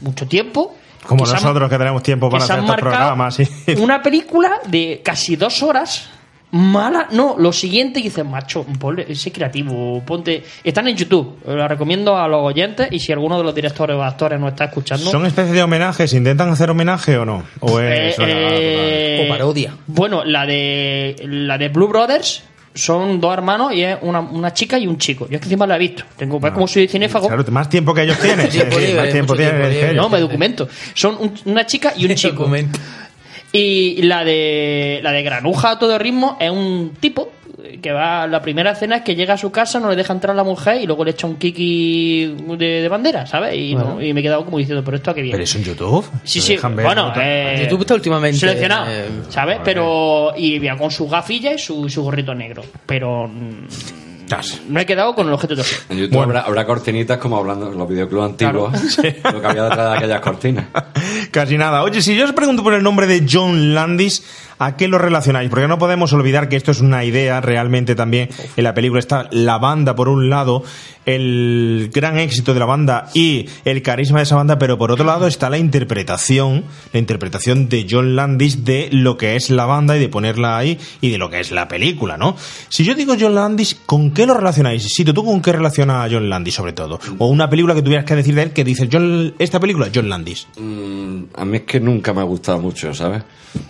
mucho 0.00 0.26
tiempo. 0.26 0.74
Como 1.06 1.22
que 1.24 1.30
se 1.30 1.36
han- 1.36 1.42
nosotros 1.44 1.70
que 1.70 1.78
tenemos 1.78 2.02
tiempo 2.02 2.28
para 2.28 2.42
hacer 2.44 2.58
estos 2.58 2.76
programas. 2.76 3.34
sí. 3.36 3.46
Una 3.80 4.02
película 4.02 4.58
de 4.66 5.00
casi 5.04 5.36
dos 5.36 5.62
horas. 5.62 6.10
Mala, 6.52 7.08
no, 7.10 7.34
lo 7.38 7.52
siguiente 7.52 8.00
que 8.00 8.04
dices, 8.08 8.24
macho, 8.24 8.64
ponle, 8.78 9.14
sé 9.16 9.32
creativo, 9.32 10.00
ponte. 10.06 10.44
Están 10.62 10.86
en 10.88 10.96
YouTube, 10.96 11.38
la 11.46 11.66
recomiendo 11.66 12.16
a 12.16 12.28
los 12.28 12.40
oyentes 12.44 12.88
y 12.92 13.00
si 13.00 13.12
alguno 13.12 13.36
de 13.36 13.42
los 13.44 13.54
directores 13.54 13.96
o 13.96 14.02
actores 14.02 14.38
no 14.38 14.48
está 14.48 14.66
escuchando. 14.66 15.10
¿Son 15.10 15.26
especies 15.26 15.54
de 15.54 15.62
homenajes? 15.64 16.12
¿Intentan 16.14 16.48
hacer 16.48 16.70
homenaje 16.70 17.16
o 17.18 17.24
no? 17.26 17.42
¿O 17.60 17.80
es 17.80 18.16
Eh, 18.18 18.22
eh, 18.28 19.24
O 19.26 19.28
parodia. 19.28 19.74
Bueno, 19.88 20.24
la 20.24 20.46
de 20.46 21.16
la 21.24 21.58
de 21.58 21.68
Blue 21.68 21.88
Brothers 21.88 22.44
son 22.74 23.20
dos 23.20 23.32
hermanos 23.32 23.72
y 23.74 23.82
es 23.82 23.96
una, 24.02 24.20
una 24.20 24.52
chica 24.54 24.78
y 24.78 24.86
un 24.86 24.98
chico. 24.98 25.26
Yo 25.28 25.34
es 25.36 25.40
que 25.40 25.46
encima 25.46 25.66
la 25.66 25.76
he 25.76 25.78
visto. 25.80 26.04
Tengo, 26.16 26.38
¿ves 26.38 26.52
cómo 26.52 26.68
soy 26.68 26.86
cinéfago? 26.86 27.26
Claro, 27.26 27.44
más 27.50 27.68
tiempo 27.68 27.92
que 27.92 28.02
ellos 28.02 28.18
tienen. 28.20 28.46
Más 28.96 29.08
tiempo 29.10 29.34
tienen. 29.34 29.96
No, 29.96 30.08
me 30.08 30.20
documento. 30.20 30.68
Son 30.94 31.16
un- 31.18 31.34
una 31.46 31.66
chica 31.66 31.92
y 31.96 32.04
un 32.06 32.14
chico. 32.14 32.48
Y 33.52 34.02
la 34.02 34.24
de 34.24 35.00
la 35.02 35.12
de 35.12 35.22
Granuja 35.22 35.70
a 35.70 35.78
todo 35.78 35.98
ritmo 35.98 36.36
es 36.40 36.50
un 36.50 36.92
tipo 37.00 37.32
que 37.82 37.90
va 37.90 38.26
la 38.26 38.42
primera 38.42 38.72
escena 38.72 38.96
es 38.96 39.02
que 39.02 39.14
llega 39.16 39.34
a 39.34 39.38
su 39.38 39.50
casa 39.50 39.80
no 39.80 39.88
le 39.90 39.96
deja 39.96 40.12
entrar 40.12 40.32
a 40.32 40.36
la 40.36 40.44
mujer 40.44 40.80
y 40.80 40.86
luego 40.86 41.04
le 41.04 41.12
echa 41.12 41.26
un 41.26 41.36
kiki 41.36 42.36
de, 42.56 42.66
de 42.82 42.88
bandera 42.88 43.26
¿sabes? 43.26 43.54
Y, 43.56 43.74
no- 43.74 44.00
y 44.00 44.12
me 44.12 44.20
he 44.20 44.22
quedado 44.22 44.44
como 44.44 44.58
diciendo 44.58 44.84
pero 44.84 44.96
esto 44.98 45.10
a 45.10 45.14
qué 45.14 45.22
viene 45.22 45.32
¿Pero 45.34 45.44
es 45.44 45.54
en 45.56 45.64
YouTube? 45.64 46.04
Sí, 46.22 46.38
¿Lo 46.40 46.44
sí, 46.44 46.58
bueno, 46.82 47.12
¿No? 47.14 47.20
Eh, 47.20 47.58
YouTube 47.62 47.80
está 47.80 47.94
últimamente, 47.94 48.38
seleccionado, 48.38 48.86
eh, 48.90 49.06
¿sabes? 49.30 49.58
Pero 49.64 50.32
y 50.36 50.60
con 50.76 50.90
su 50.90 51.08
gafilla 51.08 51.54
y 51.54 51.58
su, 51.58 51.88
su 51.88 52.02
gorrito 52.02 52.34
negro, 52.34 52.62
pero 52.84 53.28
mm, 54.26 54.72
me 54.72 54.82
he 54.82 54.86
quedado 54.86 55.14
con 55.14 55.26
el 55.26 55.32
objeto 55.32 55.54
de 55.54 55.62
En 55.88 55.98
YouTube 55.98 56.20
habrá, 56.20 56.40
habrá 56.40 56.66
cortinitas 56.66 57.18
como 57.18 57.36
hablando 57.36 57.70
en 57.70 57.78
los 57.78 57.88
videoclubs 57.88 58.24
antiguos, 58.24 58.72
lo 59.32 59.40
que 59.40 59.46
había 59.46 59.64
detrás 59.64 59.90
de 59.92 59.96
aquellas 59.96 60.20
cortinas. 60.20 60.66
Casi 61.30 61.56
nada. 61.56 61.82
Oye, 61.82 62.02
si 62.02 62.16
yo 62.16 62.24
os 62.24 62.32
pregunto 62.32 62.62
por 62.62 62.74
el 62.74 62.82
nombre 62.82 63.06
de 63.06 63.26
John 63.30 63.74
Landis, 63.74 64.22
¿a 64.58 64.76
qué 64.76 64.88
lo 64.88 64.98
relacionáis? 64.98 65.50
Porque 65.50 65.68
no 65.68 65.78
podemos 65.78 66.12
olvidar 66.12 66.48
que 66.48 66.56
esto 66.56 66.70
es 66.70 66.80
una 66.80 67.04
idea 67.04 67.40
realmente 67.40 67.94
también. 67.94 68.28
En 68.56 68.64
la 68.64 68.74
película 68.74 69.00
está 69.00 69.28
la 69.30 69.58
banda 69.58 69.94
por 69.94 70.08
un 70.08 70.30
lado, 70.30 70.64
el 71.04 71.90
gran 71.92 72.18
éxito 72.18 72.52
de 72.52 72.60
la 72.60 72.66
banda 72.66 73.08
y 73.14 73.46
el 73.64 73.82
carisma 73.82 74.18
de 74.18 74.24
esa 74.24 74.36
banda, 74.36 74.58
pero 74.58 74.76
por 74.76 74.90
otro 74.90 75.04
lado 75.04 75.26
está 75.26 75.48
la 75.50 75.58
interpretación, 75.58 76.64
la 76.92 76.98
interpretación 76.98 77.68
de 77.68 77.86
John 77.88 78.16
Landis 78.16 78.64
de 78.64 78.88
lo 78.92 79.16
que 79.16 79.36
es 79.36 79.50
la 79.50 79.66
banda 79.66 79.96
y 79.96 80.00
de 80.00 80.08
ponerla 80.08 80.58
ahí 80.58 80.78
y 81.00 81.10
de 81.10 81.18
lo 81.18 81.30
que 81.30 81.40
es 81.40 81.52
la 81.52 81.68
película, 81.68 82.16
¿no? 82.16 82.36
Si 82.68 82.84
yo 82.84 82.94
digo 82.94 83.14
John 83.18 83.34
Landis, 83.34 83.74
¿con 83.86 84.10
qué 84.10 84.26
lo 84.26 84.34
relacionáis? 84.34 84.82
Si 84.82 85.04
tú 85.04 85.24
con 85.24 85.40
qué 85.40 85.52
relaciona 85.52 86.04
a 86.04 86.08
John 86.10 86.28
Landis 86.28 86.54
sobre 86.54 86.72
todo, 86.72 86.98
o 87.18 87.26
una 87.26 87.48
película 87.48 87.74
que 87.74 87.82
tuvieras 87.82 88.04
que 88.04 88.16
decir 88.16 88.34
de 88.34 88.42
él 88.42 88.50
que 88.52 88.64
dices 88.64 88.88
John, 88.90 89.34
esta 89.38 89.60
película 89.60 89.88
John 89.94 90.08
Landis. 90.08 90.48
Mm, 90.58 91.24
a 91.34 91.44
mí 91.44 91.58
es 91.58 91.62
que 91.62 91.80
nunca 91.80 92.12
me 92.12 92.20
ha 92.20 92.24
gustado 92.24 92.58
mucho, 92.60 92.92
¿sabes? 92.92 93.22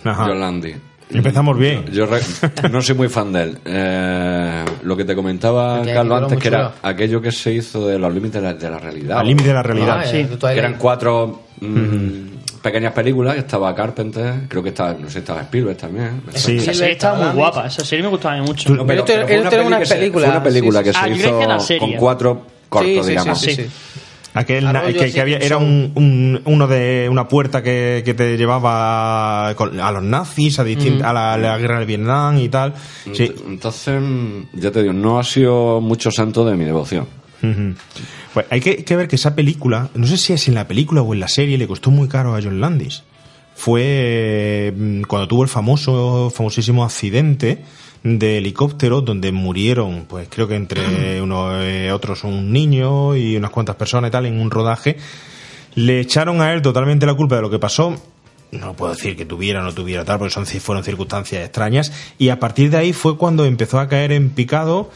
Ajá. 0.03 0.27
Yolandi. 0.27 0.75
Empezamos 1.09 1.57
bien. 1.57 1.85
Yo 1.91 2.05
re- 2.05 2.21
no 2.69 2.81
soy 2.81 2.95
muy 2.95 3.07
fan 3.09 3.31
de 3.31 3.41
él. 3.43 3.57
Eh, 3.65 4.65
lo 4.83 4.97
que 4.97 5.05
te 5.05 5.15
comentaba 5.15 5.81
Carlos 5.85 6.23
antes, 6.23 6.39
que 6.39 6.47
era 6.49 6.57
chulo. 6.67 6.73
aquello 6.83 7.21
que 7.21 7.31
se 7.31 7.53
hizo 7.53 7.87
de 7.87 7.97
los 7.97 8.13
límites 8.13 8.41
de 8.41 8.47
la, 8.47 8.53
de 8.53 8.69
la 8.69 8.77
realidad. 8.79 9.19
Al 9.19 9.27
límite 9.27 9.47
de 9.49 9.53
la 9.53 9.63
realidad. 9.63 9.99
Ah, 10.01 10.05
Sí. 10.05 10.27
Que 10.41 10.59
eran 10.59 10.75
cuatro 10.77 11.43
mm, 11.61 12.59
pequeñas 12.61 12.91
películas, 12.93 13.37
estaba 13.37 13.73
Carpenter, 13.73 14.33
creo 14.49 14.61
que 14.61 14.69
estaba, 14.69 14.93
no 14.93 15.09
sé, 15.09 15.19
estaba 15.19 15.41
Spielberg 15.43 15.77
también. 15.77 16.21
Sí. 16.33 16.57
Esa 16.57 16.73
serie 16.73 16.93
estaba 16.93 17.27
muy 17.27 17.35
guapa, 17.37 17.67
esa 17.67 17.85
serie 17.85 18.03
me 18.03 18.09
gustaba 18.09 18.41
mucho. 18.41 18.73
No, 18.75 18.85
pero- 18.85 19.05
pero 19.05 19.25
fue 19.49 19.61
una 19.65 19.85
se- 19.85 20.11
fue 20.11 20.23
una 20.27 20.43
película 20.43 20.83
que 20.83 20.91
se 20.91 20.99
Ah, 20.99 21.07
yo 21.07 21.15
que 21.37 21.43
era 21.43 21.57
hizo 21.57 21.77
con 21.79 21.93
cuatro 21.93 22.45
cortos, 22.69 23.07
digamos. 23.07 23.47
Aquel 24.39 24.63
na- 24.65 24.69
Arroyo 24.71 24.99
que, 24.99 25.11
que 25.11 25.21
había, 25.21 25.39
Simpson. 25.39 25.45
era 25.45 25.57
un, 25.57 25.91
un- 25.95 26.41
uno 26.45 26.67
de 26.67 27.07
una 27.09 27.27
puerta 27.27 27.61
que, 27.63 28.01
que 28.05 28.13
te 28.13 28.37
llevaba 28.37 29.53
con- 29.55 29.79
a 29.79 29.91
los 29.91 30.03
nazis, 30.03 30.59
a, 30.59 30.63
Mm. 30.63 31.01
a, 31.03 31.13
la, 31.37 31.57
guerra 31.57 31.77
del 31.79 31.87
Vietnam 31.87 32.37
y 32.39 32.49
tal. 32.49 32.73
Sí. 33.13 33.31
Entonces, 33.47 34.01
mm, 34.01 34.59
ya 34.59 34.71
te 34.71 34.81
digo, 34.81 34.93
no 34.93 35.19
ha 35.19 35.23
sido 35.23 35.81
mucho 35.81 36.11
santo 36.11 36.45
de 36.45 36.55
mi 36.55 36.65
devoción. 36.65 37.07
Pues 38.33 38.45
hay 38.49 38.59
que, 38.59 38.83
que 38.83 38.95
ver 38.95 39.07
que 39.07 39.15
esa 39.15 39.35
película, 39.35 39.89
no 39.95 40.05
sé 40.07 40.17
si 40.17 40.33
es 40.33 40.47
en 40.47 40.55
la 40.55 40.67
película 40.67 41.01
o 41.01 41.13
en 41.13 41.19
la 41.19 41.27
serie, 41.27 41.57
le 41.57 41.67
costó 41.67 41.91
muy 41.91 42.07
caro 42.07 42.35
a 42.35 42.41
John 42.41 42.59
Landis. 42.59 43.03
Fue 43.55 44.73
mm, 44.75 45.01
cuando 45.03 45.27
tuvo 45.27 45.43
el 45.43 45.49
famoso, 45.49 46.29
famosísimo 46.33 46.83
accidente 46.83 47.63
de 48.03 48.37
helicóptero 48.37 49.01
donde 49.01 49.31
murieron, 49.31 50.05
pues 50.07 50.27
creo 50.29 50.47
que 50.47 50.55
entre 50.55 51.21
unos 51.21 51.63
eh, 51.63 51.91
otros 51.91 52.23
un 52.23 52.51
niño 52.51 53.15
y 53.15 53.35
unas 53.35 53.51
cuantas 53.51 53.75
personas 53.75 54.09
y 54.09 54.11
tal 54.11 54.25
en 54.25 54.39
un 54.39 54.51
rodaje. 54.51 54.97
Le 55.75 55.99
echaron 55.99 56.41
a 56.41 56.53
él 56.53 56.61
totalmente 56.61 57.05
la 57.05 57.13
culpa 57.13 57.35
de 57.35 57.41
lo 57.43 57.49
que 57.49 57.59
pasó. 57.59 57.95
No 58.51 58.73
puedo 58.73 58.93
decir 58.93 59.15
que 59.17 59.25
tuviera 59.25 59.59
o 59.59 59.63
no 59.63 59.73
tuviera 59.73 60.05
tal, 60.05 60.19
porque 60.19 60.33
son, 60.33 60.45
fueron 60.45 60.83
circunstancias 60.83 61.43
extrañas. 61.43 61.91
Y 62.17 62.29
a 62.29 62.39
partir 62.39 62.69
de 62.69 62.77
ahí 62.77 62.93
fue 62.93 63.17
cuando 63.17 63.45
empezó 63.45 63.79
a 63.79 63.87
caer 63.87 64.11
en 64.11 64.29
picado 64.29 64.89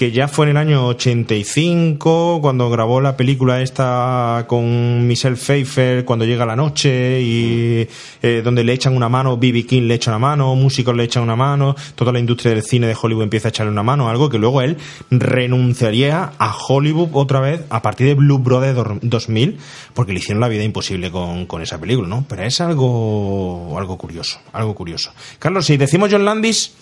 que 0.00 0.12
ya 0.12 0.28
fue 0.28 0.46
en 0.46 0.52
el 0.52 0.56
año 0.56 0.86
85, 0.86 2.38
cuando 2.40 2.70
grabó 2.70 3.02
la 3.02 3.18
película 3.18 3.60
esta 3.60 4.46
con 4.48 5.06
Michelle 5.06 5.36
Pfeiffer, 5.36 6.06
cuando 6.06 6.24
llega 6.24 6.46
la 6.46 6.56
noche, 6.56 7.20
y 7.20 7.86
eh, 8.22 8.40
donde 8.42 8.64
le 8.64 8.72
echan 8.72 8.96
una 8.96 9.10
mano, 9.10 9.36
B.B. 9.36 9.66
King 9.66 9.82
le 9.82 9.96
echa 9.96 10.10
una 10.10 10.18
mano, 10.18 10.54
músicos 10.54 10.96
le 10.96 11.04
echan 11.04 11.22
una 11.22 11.36
mano, 11.36 11.76
toda 11.96 12.12
la 12.12 12.18
industria 12.18 12.54
del 12.54 12.62
cine 12.62 12.86
de 12.86 12.96
Hollywood 12.98 13.24
empieza 13.24 13.48
a 13.48 13.50
echarle 13.50 13.70
una 13.72 13.82
mano, 13.82 14.08
algo 14.08 14.30
que 14.30 14.38
luego 14.38 14.62
él 14.62 14.78
renunciaría 15.10 16.32
a 16.38 16.56
Hollywood 16.56 17.10
otra 17.12 17.40
vez 17.40 17.60
a 17.68 17.82
partir 17.82 18.06
de 18.06 18.14
Blue 18.14 18.38
Brothers 18.38 18.74
dor- 18.78 19.00
2000, 19.02 19.58
porque 19.92 20.14
le 20.14 20.20
hicieron 20.20 20.40
la 20.40 20.48
vida 20.48 20.64
imposible 20.64 21.10
con, 21.10 21.44
con 21.44 21.60
esa 21.60 21.78
película, 21.78 22.08
¿no? 22.08 22.24
Pero 22.26 22.42
es 22.44 22.58
algo, 22.62 23.76
algo 23.78 23.98
curioso, 23.98 24.38
algo 24.54 24.74
curioso. 24.74 25.12
Carlos, 25.38 25.66
si 25.66 25.76
decimos 25.76 26.08
John 26.10 26.24
Landis, 26.24 26.72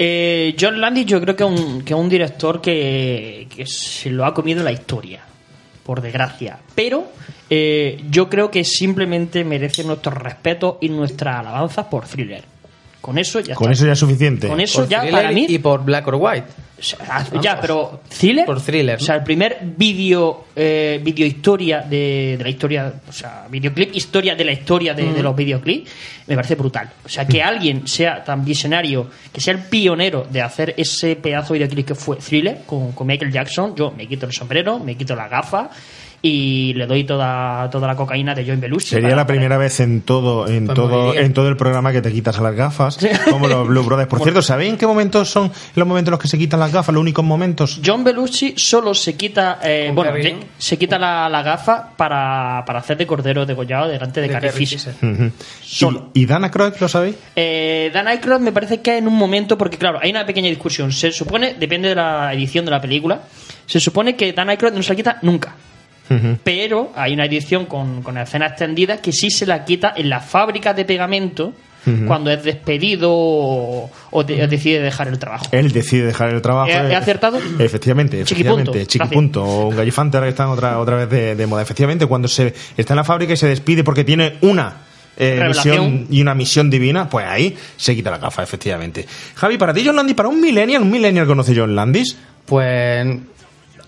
Eh, 0.00 0.54
John 0.58 0.80
Landis 0.80 1.06
yo 1.06 1.20
creo 1.20 1.34
que 1.34 1.42
es 1.42 1.92
un, 1.92 2.08
director 2.08 2.60
que, 2.60 3.48
que 3.54 3.66
se 3.66 4.10
lo 4.10 4.24
ha 4.24 4.32
comido 4.32 4.62
la 4.62 4.70
historia, 4.70 5.20
por 5.82 6.00
desgracia. 6.00 6.58
Pero 6.74 7.08
eh, 7.50 8.04
yo 8.10 8.28
creo 8.28 8.50
que 8.50 8.62
simplemente 8.64 9.42
merece 9.44 9.82
nuestro 9.82 10.12
respeto 10.12 10.78
y 10.80 10.88
nuestra 10.88 11.40
alabanza 11.40 11.88
por 11.88 12.06
Thriller. 12.06 12.57
Con 13.00 13.16
eso 13.18 13.40
ya 13.40 13.54
con 13.54 13.70
está. 13.70 13.74
eso 13.82 13.86
ya 13.86 13.92
es 13.92 13.98
suficiente. 13.98 14.48
Con 14.48 14.60
eso 14.60 14.80
Por 14.80 14.88
ya 14.88 15.04
para 15.10 15.30
mí... 15.32 15.46
Y 15.48 15.58
por 15.58 15.84
Black 15.84 16.06
or 16.08 16.16
White. 16.16 16.46
O 16.78 16.82
sea, 16.82 17.26
ya, 17.42 17.60
pero 17.60 18.02
thriller, 18.08 18.46
Por 18.46 18.60
thriller. 18.60 18.96
o 18.96 19.00
sea, 19.00 19.16
el 19.16 19.24
primer 19.24 19.58
vídeo 19.76 20.44
eh, 20.54 21.00
video 21.02 21.26
historia 21.26 21.80
de, 21.80 22.36
de 22.38 22.44
la 22.44 22.50
historia, 22.50 22.92
o 23.08 23.12
sea, 23.12 23.46
videoclip 23.50 23.94
historia 23.96 24.36
de 24.36 24.44
la 24.44 24.52
historia 24.52 24.94
de, 24.94 25.02
de 25.12 25.20
Mm. 25.20 25.22
los 25.24 25.34
videoclips, 25.34 25.90
me 26.28 26.36
parece 26.36 26.54
brutal. 26.54 26.88
O 27.04 27.08
sea, 27.08 27.26
que 27.26 27.42
alguien 27.42 27.88
sea 27.88 28.22
tan 28.22 28.44
visionario, 28.44 29.08
que 29.32 29.40
sea 29.40 29.54
el 29.54 29.60
pionero 29.64 30.24
de 30.30 30.40
hacer 30.42 30.74
ese 30.76 31.16
pedazo 31.16 31.54
de 31.54 31.60
videoclip 31.60 31.86
que 31.88 31.94
fue 31.96 32.16
Thriller 32.16 32.58
con, 32.64 32.92
con 32.92 33.06
Michael 33.08 33.32
Jackson, 33.32 33.74
yo 33.74 33.90
me 33.90 34.06
quito 34.06 34.26
el 34.26 34.32
sombrero, 34.32 34.78
me 34.78 34.94
quito 34.96 35.16
la 35.16 35.26
gafa 35.26 35.70
y 36.20 36.74
le 36.74 36.86
doy 36.86 37.04
toda, 37.04 37.70
toda 37.70 37.86
la 37.86 37.94
cocaína 37.94 38.34
de 38.34 38.44
John 38.46 38.60
Belushi. 38.60 38.86
Sería 38.88 39.10
para- 39.10 39.16
la 39.22 39.26
primera 39.26 39.56
vez 39.56 39.78
en 39.80 40.00
todo, 40.02 40.48
en 40.48 40.66
Pues 40.66 40.74
todo, 40.76 41.14
en 41.14 41.32
todo 41.32 41.48
el 41.48 41.56
programa 41.56 41.92
que 41.92 42.02
te 42.02 42.10
quitas 42.12 42.38
las 42.40 42.54
gafas, 42.56 42.98
como 43.30 43.46
los 43.46 43.68
Blue 43.68 43.82
Brothers. 43.84 44.08
Por 44.08 44.20
cierto, 44.22 44.42
¿sabéis 44.42 44.70
en 44.70 44.76
qué 44.78 44.86
momentos 44.86 45.28
son 45.30 45.52
los 45.74 45.86
momentos 45.86 46.08
en 46.08 46.12
los 46.12 46.20
que 46.20 46.28
se 46.28 46.36
quitan 46.38 46.58
las 46.60 46.72
gafas? 46.72 46.92
Los 46.92 47.00
únicos 47.00 47.24
momentos. 47.24 47.80
John 47.84 48.02
Belushi 48.02 48.54
solo 48.56 48.94
se 48.94 49.14
quita 49.16 49.60
eh, 49.62 49.92
bueno 49.94 50.10
se 50.58 50.76
quita 50.76 50.98
la, 50.98 51.28
la 51.28 51.42
gafa 51.42 51.90
para, 51.96 52.64
para 52.66 52.80
hacer 52.80 52.96
de 52.96 53.06
cordero 53.06 53.46
degollado 53.46 53.88
delante 53.88 54.20
de, 54.20 54.26
De 54.28 54.32
Carrie 54.32 54.50
Carrie 54.50 54.66
Fisher. 54.66 54.94
Ujú. 55.00 55.30
Solo. 55.62 56.10
¿Y, 56.14 56.22
y 56.22 56.26
Dana 56.26 56.50
Croyd, 56.50 56.72
lo 56.80 56.88
sabéis? 56.88 57.14
Eh, 57.36 57.90
Dan 57.94 58.08
Aykroyd 58.08 58.40
me 58.40 58.50
parece 58.52 58.80
que 58.80 58.98
en 58.98 59.06
un 59.06 59.14
momento, 59.14 59.56
porque 59.56 59.78
claro, 59.78 59.98
hay 60.02 60.10
una 60.10 60.26
pequeña 60.26 60.48
discusión. 60.48 60.90
Se 60.92 61.12
supone, 61.12 61.54
depende 61.54 61.90
de 61.90 61.94
la 61.94 62.32
edición 62.34 62.64
de 62.64 62.70
la 62.72 62.80
película, 62.80 63.20
se 63.66 63.78
supone 63.80 64.16
que 64.16 64.32
Dan 64.32 64.48
Aykroyd 64.50 64.72
no 64.72 64.82
se 64.82 64.90
la 64.90 64.96
quita 64.96 65.18
nunca. 65.22 65.54
Pero 66.44 66.92
hay 66.96 67.12
una 67.14 67.26
edición 67.26 67.66
con, 67.66 68.02
con 68.02 68.16
escena 68.18 68.46
extendida 68.46 68.96
que 68.98 69.12
sí 69.12 69.30
se 69.30 69.46
la 69.46 69.64
quita 69.64 69.92
en 69.96 70.08
la 70.08 70.20
fábrica 70.20 70.72
de 70.74 70.84
pegamento 70.84 71.52
cuando 72.06 72.30
es 72.30 72.44
despedido 72.44 73.10
o, 73.10 73.90
o 74.10 74.22
de- 74.24 74.46
decide 74.46 74.80
dejar 74.80 75.08
el 75.08 75.18
trabajo. 75.18 75.46
Él 75.52 75.72
decide 75.72 76.04
dejar 76.04 76.34
el 76.34 76.42
trabajo. 76.42 76.68
¿He- 76.68 76.72
he 76.74 76.92
eh, 76.92 76.96
acertado? 76.96 77.38
Efectivamente, 77.58 78.22
Chiquipunto, 78.24 78.72
efectivamente. 78.72 78.86
Chiquipunto. 78.86 79.68
Un 79.68 79.76
gallifante 79.76 80.18
ahora 80.18 80.26
que 80.26 80.30
está 80.30 80.50
otra, 80.50 80.78
otra 80.80 80.96
vez 80.96 81.08
de, 81.08 81.34
de 81.34 81.46
moda. 81.46 81.62
Efectivamente, 81.62 82.04
cuando 82.04 82.28
se 82.28 82.52
está 82.76 82.92
en 82.92 82.96
la 82.98 83.04
fábrica 83.04 83.32
y 83.32 83.36
se 83.38 83.48
despide 83.48 83.84
porque 83.84 84.04
tiene 84.04 84.34
una 84.42 84.82
eh, 85.16 85.40
misión 85.48 86.06
y 86.10 86.20
una 86.20 86.34
misión 86.34 86.68
divina, 86.68 87.08
pues 87.08 87.24
ahí 87.26 87.56
se 87.78 87.94
quita 87.96 88.10
la 88.10 88.18
gafa, 88.18 88.42
efectivamente. 88.42 89.06
Javi, 89.36 89.56
para 89.56 89.72
ti, 89.72 89.82
John 89.86 89.96
Landis, 89.96 90.14
para 90.14 90.28
un 90.28 90.42
millennial, 90.42 90.82
un 90.82 90.90
millennial 90.90 91.26
conoce 91.26 91.54
John 91.56 91.74
Landis. 91.74 92.18
Pues. 92.44 93.06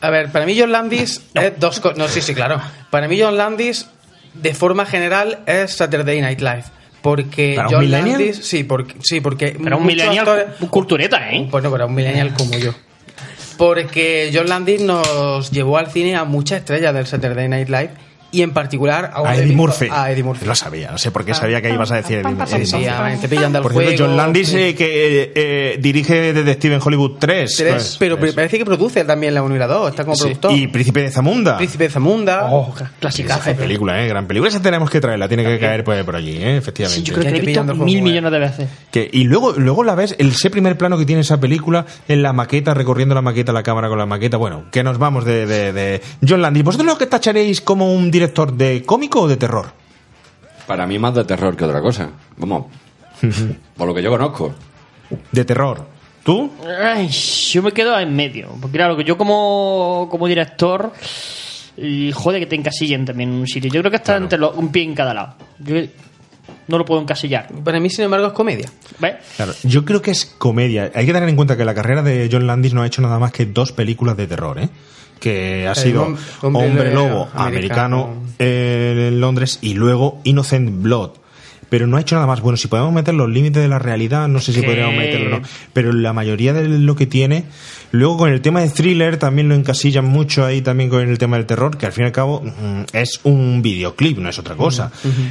A 0.01 0.11
ver, 0.11 0.31
para 0.33 0.47
mí 0.47 0.57
John 0.59 0.73
Landis 0.73 1.21
es 1.35 1.53
dos 1.59 1.81
cosas. 1.81 1.99
No, 1.99 2.09
sí, 2.09 2.21
sí, 2.21 2.35
claro. 2.35 2.61
Para 2.91 3.07
mí 3.09 3.21
John 3.21 3.37
Landis, 3.37 3.87
de 4.35 4.55
forma 4.55 4.87
general, 4.87 5.41
es 5.47 5.73
Saturday 5.77 6.21
Night 6.21 6.41
Live. 6.41 6.65
Porque 7.03 7.55
¿Para 7.57 7.69
John? 7.71 7.91
Landis. 7.91 8.37
Sí, 8.45 8.65
porque, 8.65 8.95
sí, 9.03 9.21
porque. 9.21 9.57
Pero 9.63 9.79
un 9.79 9.87
millennial 9.87 10.27
actores- 10.27 10.47
cu- 10.59 10.69
cultureta, 10.69 11.31
¿eh? 11.31 11.47
Bueno, 11.51 11.71
para 11.71 11.87
un 11.87 11.95
millennial 11.95 12.35
como 12.35 12.57
yo. 12.59 12.73
Porque 13.57 14.31
John 14.35 14.49
Landis 14.49 14.81
nos 14.81 15.51
llevó 15.51 15.77
al 15.79 15.91
cine 15.91 16.17
a 16.17 16.25
muchas 16.25 16.61
estrellas 16.61 16.95
del 16.95 17.07
Saturday 17.07 17.49
Night 17.49 17.69
Live 17.69 17.91
y 18.33 18.43
en 18.43 18.53
particular 18.53 19.11
a, 19.13 19.19
A 19.19 19.23
un 19.23 19.29
Eddie 19.31 19.55
Murphy. 19.57 19.89
A 19.91 20.11
Eddie 20.11 20.23
Murphy. 20.23 20.47
Lo 20.47 20.55
sabía, 20.55 20.91
no 20.91 20.99
sé 20.99 21.11
por 21.11 21.25
qué 21.25 21.35
sabía 21.35 21.61
que 21.61 21.71
ibas 21.73 21.91
a 21.93 21.97
decir 21.97 22.19
Eddie 22.19 22.35
Murphy. 22.35 22.67
Sí, 22.67 22.67
sí, 22.67 22.87
a- 22.87 23.17
te 23.21 23.29
pillan 23.29 23.53
del 23.53 23.63
Por 23.63 23.73
cierto, 23.73 23.91
juego. 23.91 24.05
John 24.07 24.17
Landis, 24.17 24.55
eh, 24.55 24.75
que 24.75 25.23
eh, 25.25 25.33
eh, 25.35 25.77
dirige 25.81 26.33
Detective 26.33 26.75
en 26.77 26.81
Hollywood 26.85 27.19
3. 27.19 27.57
Tres, 27.57 27.73
pues, 27.75 27.97
pero 27.99 28.19
parece 28.35 28.59
que 28.59 28.65
produce 28.65 29.05
también 29.05 29.35
la 29.35 29.43
1 29.43 29.57
y 29.57 29.59
la 29.59 29.67
2, 29.67 29.91
está 29.91 30.05
como 30.05 30.15
sí. 30.17 30.23
productor. 30.25 30.53
Y 30.53 30.67
Príncipe 30.69 31.03
de 31.03 31.11
Zamunda. 31.11 31.57
Príncipe 31.57 31.85
de 31.85 31.91
Zamunda. 31.91 32.49
Oh, 32.51 32.75
clásica. 32.99 33.39
Gran 33.43 33.57
película, 33.57 34.03
¿eh? 34.05 34.09
Gran 34.09 34.27
película. 34.27 34.49
Esa 34.49 34.63
tenemos 34.63 34.91
que 34.91 35.01
traerla, 35.01 35.29
tiene 35.29 35.45
que 35.45 35.59
caer 35.59 35.85
pues, 35.85 36.05
por 36.05 36.17
allí, 36.17 36.37
¿eh? 36.37 36.57
Efectivamente. 36.57 37.01
Sí, 37.01 37.07
yo 37.07 37.15
creo 37.15 37.25
que 37.27 37.31
la 37.33 37.37
he 37.39 37.41
visto 37.47 37.65
mil 37.65 37.77
juego, 38.01 38.05
millones 38.05 38.33
de 38.33 38.39
veces. 38.39 38.69
Que- 38.91 39.11
y 39.13 39.25
luego, 39.25 39.53
luego 39.53 39.85
la 39.85 39.95
ves, 39.95 40.15
el, 40.19 40.29
ese 40.29 40.51
primer 40.51 40.77
plano 40.79 40.97
que 40.99 41.05
tiene 41.07 41.23
esa 41.23 41.41
película, 41.41 41.87
en 42.09 42.23
la 42.23 42.33
maqueta, 42.33 42.75
recorriendo 42.75 43.15
la 43.15 43.23
maqueta, 43.23 43.53
la 43.53 43.63
cámara 43.63 43.89
con 43.89 43.99
la 43.99 44.07
maqueta. 44.07 44.37
Bueno, 44.37 44.65
que 44.71 44.83
nos 44.83 44.99
vamos 44.99 45.25
de, 45.25 45.47
de, 45.47 45.73
de 45.73 46.01
John 46.27 46.43
Landis. 46.43 46.63
¿Vosotros 46.65 46.87
lo 46.87 46.99
que 46.99 47.07
tacharéis 47.07 47.61
como 47.61 47.93
un 47.93 48.11
director 48.11 48.20
de 48.29 48.83
cómico 48.85 49.23
o 49.23 49.29
de 49.29 49.37
terror? 49.37 49.73
Para 50.67 50.87
mí 50.87 50.99
más 50.99 51.15
de 51.15 51.25
terror 51.25 51.57
que 51.57 51.65
otra 51.65 51.81
cosa. 51.81 52.11
Vamos, 52.37 52.67
por 53.77 53.87
lo 53.89 53.95
que 53.95 54.03
yo 54.03 54.11
conozco. 54.11 54.55
De 55.33 55.45
terror. 55.45 55.87
¿Tú? 56.23 56.51
Ay, 56.83 57.09
yo 57.09 57.63
me 57.63 57.73
quedo 57.73 57.99
en 57.99 58.15
medio. 58.15 58.51
Porque 58.61 58.77
claro, 58.77 58.97
que 58.97 59.05
yo 59.05 59.17
como, 59.17 60.07
como 60.11 60.27
director, 60.29 60.93
y 61.77 62.13
jode 62.13 62.39
que 62.41 62.47
te 62.47 62.57
encasillen 62.57 63.05
también 63.07 63.31
en 63.31 63.37
un 63.37 63.47
sitio. 63.47 63.71
Yo 63.73 63.81
creo 63.81 63.91
que 63.91 63.97
está 63.97 64.17
entre 64.17 64.39
los- 64.39 64.55
un 64.57 64.71
pie 64.71 64.83
en 64.85 64.95
cada 64.95 65.15
lado. 65.15 65.35
Yo 65.59 65.77
no 66.69 66.79
lo 66.79 66.85
puedo 66.85 67.01
encasillar. 67.01 67.49
Para 67.65 67.81
mí, 67.81 67.89
sin 67.91 68.05
embargo, 68.05 68.27
es 68.29 68.33
comedia. 68.35 68.69
¿Ves? 68.99 69.15
Claro, 69.37 69.53
yo 69.65 69.85
creo 69.85 70.03
que 70.03 70.11
es 70.11 70.27
comedia. 70.27 70.93
Hay 70.95 71.07
que 71.07 71.13
tener 71.13 71.29
en 71.29 71.37
cuenta 71.37 71.57
que 71.57 71.65
la 71.65 71.75
carrera 71.75 72.03
de 72.03 72.29
John 72.31 72.47
Landis 72.47 72.75
no 72.75 72.83
ha 72.83 72.87
hecho 72.87 73.03
nada 73.03 73.19
más 73.19 73.33
que 73.33 73.47
dos 73.47 73.73
películas 73.73 74.17
de 74.17 74.27
terror, 74.27 74.59
¿eh? 74.61 74.69
Que 75.21 75.67
ha 75.69 75.73
El 75.73 75.77
sido 75.77 76.07
hom- 76.09 76.17
hombre 76.43 76.67
Hombre 76.69 76.95
lobo 76.95 77.09
Lobo 77.09 77.29
americano. 77.35 78.05
americano 78.05 78.23
eh, 78.39 79.09
en 79.13 79.21
Londres 79.21 79.59
y 79.63 79.75
luego 79.75 80.21
Innocent 80.25 80.83
Blood. 80.83 81.11
Pero 81.69 81.87
no 81.87 81.99
ha 81.99 82.01
hecho 82.01 82.17
nada 82.17 82.27
más. 82.27 82.41
Bueno, 82.41 82.57
si 82.57 82.67
podemos 82.67 82.93
meter 82.93 83.15
los 83.15 83.31
límites 83.31 83.63
de 83.63 83.69
la 83.69 83.79
realidad, 83.79 84.27
no 84.27 84.41
sé 84.41 84.53
si 84.53 84.61
¿Qué? 84.61 84.67
podríamos 84.67 84.97
meterlo 84.97 85.37
o 85.37 85.39
no. 85.41 85.47
Pero 85.73 85.93
la 85.93 86.13
mayoría 86.13 86.53
de 86.53 86.67
lo 86.67 86.97
que 86.97 87.07
tiene. 87.07 87.45
Luego 87.93 88.19
con 88.19 88.31
el 88.31 88.41
tema 88.41 88.61
de 88.61 88.69
thriller 88.69 89.17
también 89.17 89.49
lo 89.49 89.55
encasillan 89.55 90.05
mucho 90.05 90.45
ahí 90.45 90.63
también 90.63 90.91
con 90.91 91.09
el 91.09 91.19
tema 91.19 91.37
del 91.37 91.47
terror, 91.47 91.77
que 91.77 91.87
al 91.87 91.93
fin 91.93 92.05
y 92.05 92.07
al 92.07 92.13
cabo 92.13 92.41
mm, 92.43 92.83
es 92.93 93.21
un 93.25 93.63
videoclip, 93.63 94.19
no 94.19 94.29
es 94.29 94.39
otra 94.39 94.55
cosa. 94.55 94.91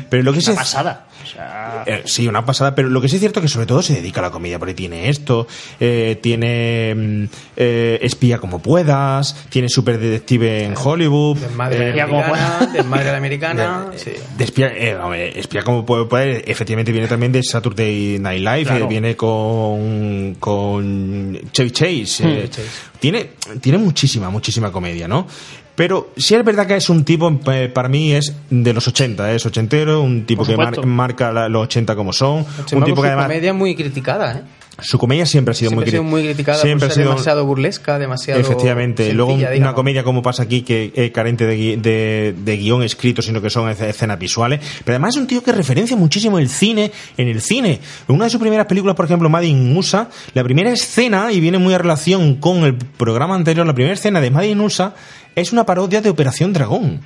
Pero 0.10 0.24
lo 0.24 0.32
que 0.34 0.40
Una 0.40 0.46
se 0.46 0.54
pasada. 0.54 1.06
O 1.22 1.28
sea, 1.28 1.84
eh, 1.86 2.02
sí, 2.06 2.28
una 2.28 2.46
pasada, 2.46 2.74
pero 2.74 2.90
lo 2.90 3.02
que 3.02 3.10
sí 3.10 3.16
es 3.16 3.20
cierto 3.20 3.40
es 3.40 3.44
que 3.44 3.50
sobre 3.50 3.66
todo 3.66 3.82
se 3.82 3.94
dedica 3.94 4.20
a 4.22 4.24
la 4.24 4.32
comedia, 4.32 4.58
porque 4.58 4.74
tiene 4.74 5.10
esto, 5.10 5.48
eh, 5.80 6.18
tiene 6.22 6.96
mm, 6.96 7.24
eh, 7.58 8.00
Espía 8.02 8.38
como 8.38 8.60
puedas, 8.62 9.36
tiene 9.50 9.68
Super 9.70 10.00
Detective 10.00 10.64
en 10.64 10.74
Hollywood, 10.82 11.38
Desmadre 11.38 11.90
eh, 11.90 11.96
la 11.96 12.04
americana, 12.04 12.70
desmadre 12.74 13.10
americana. 13.10 13.86
sí. 13.96 14.12
de 14.38 14.44
espía, 14.44 14.68
eh, 14.76 14.96
hombre, 14.96 15.38
espía 15.40 15.62
como 15.62 15.86
ver, 15.86 16.44
efectivamente 16.48 16.92
viene 16.92 17.08
también 17.08 17.32
de 17.32 17.44
Saturday 17.44 18.18
Night 18.20 18.40
Live, 18.42 18.64
Claro. 18.64 18.86
eh, 18.86 18.88
viene 18.88 19.16
con, 19.16 20.36
con 20.40 21.40
Chevy 21.52 21.72
Chase. 21.72 22.24
Hmm. 22.26 22.49
Eh, 22.58 22.66
tiene, 23.00 23.32
tiene 23.62 23.78
muchísima, 23.78 24.30
muchísima 24.30 24.72
comedia, 24.72 25.08
¿no? 25.08 25.28
Pero 25.76 26.12
sí 26.18 26.36
es 26.36 26.44
verdad 26.44 26.68
que 26.68 26.76
es 26.76 26.90
un 26.90 27.06
tipo, 27.06 27.32
eh, 27.52 27.70
para 27.70 27.88
mí 27.88 28.12
es 28.14 28.34
de 28.50 28.74
los 28.74 28.86
80, 28.88 29.32
es 29.34 29.46
ochentero, 29.46 30.02
un 30.02 30.26
tipo 30.26 30.44
que 30.44 30.58
mar- 30.58 30.86
marca 30.86 31.32
la- 31.32 31.48
los 31.48 31.64
80 31.64 31.96
como 31.96 32.12
son, 32.12 32.46
un 32.74 32.84
tipo 32.84 33.02
que 33.02 33.08
además... 33.08 33.28
comedia 33.28 33.54
muy 33.54 33.76
criticada, 33.76 34.34
¿eh? 34.34 34.42
Su 34.82 34.98
comedia 34.98 35.26
siempre 35.26 35.52
ha 35.52 35.56
sido, 35.56 35.70
Siempre 35.70 35.88
ha 35.88 35.92
sido 35.92 36.04
muy, 36.04 36.12
muy 36.12 36.22
cri- 36.22 36.34
criticada 36.34 36.58
siempre 36.62 36.88
por 36.88 36.92
ha 36.92 36.96
ser 36.96 37.04
sido- 37.04 37.12
demasiado 37.12 37.46
burlesca, 37.46 38.00
demasiado 38.00 38.40
Efectivamente, 38.40 39.04
sencilla, 39.04 39.16
luego 39.18 39.34
un- 39.34 39.58
una 39.62 39.74
comedia 39.74 40.04
como 40.04 40.22
pasa 40.22 40.44
aquí 40.44 40.62
que 40.62 40.92
es 40.96 41.12
carente 41.12 41.46
de, 41.46 41.58
gui- 41.58 41.82
de, 41.82 42.36
de 42.38 42.58
guion 42.58 42.84
escrito, 42.84 43.22
sino 43.22 43.42
que 43.42 43.50
son 43.50 43.70
esce- 43.70 43.88
escenas 43.90 44.18
visuales. 44.20 44.60
Pero 44.84 44.96
además 44.96 45.16
es 45.16 45.22
un 45.22 45.28
tío 45.28 45.44
que 45.44 45.52
referencia 45.52 45.96
muchísimo 45.98 46.40
el 46.40 46.50
cine 46.50 46.92
en 47.18 47.28
el 47.28 47.42
cine. 47.42 47.80
En 48.08 48.16
una 48.16 48.26
de 48.26 48.30
sus 48.32 48.40
primeras 48.40 48.66
películas, 48.68 48.96
por 48.96 49.06
ejemplo, 49.06 49.30
Made 49.30 49.48
in 49.48 49.76
USA, 49.76 50.10
la 50.34 50.44
primera 50.44 50.72
escena, 50.72 51.32
y 51.32 51.40
viene 51.40 51.58
muy 51.58 51.74
a 51.74 51.78
relación 51.78 52.36
con 52.36 52.64
el 52.64 52.76
programa 52.76 53.36
anterior, 53.36 53.66
la 53.66 53.74
primera 53.74 53.94
escena 53.94 54.22
de 54.22 54.32
Made 54.32 54.50
in 54.50 54.60
USA 54.62 54.94
es 55.36 55.52
una 55.54 55.66
parodia 55.66 56.02
de 56.02 56.10
Operación 56.10 56.54
Dragón. 56.54 57.02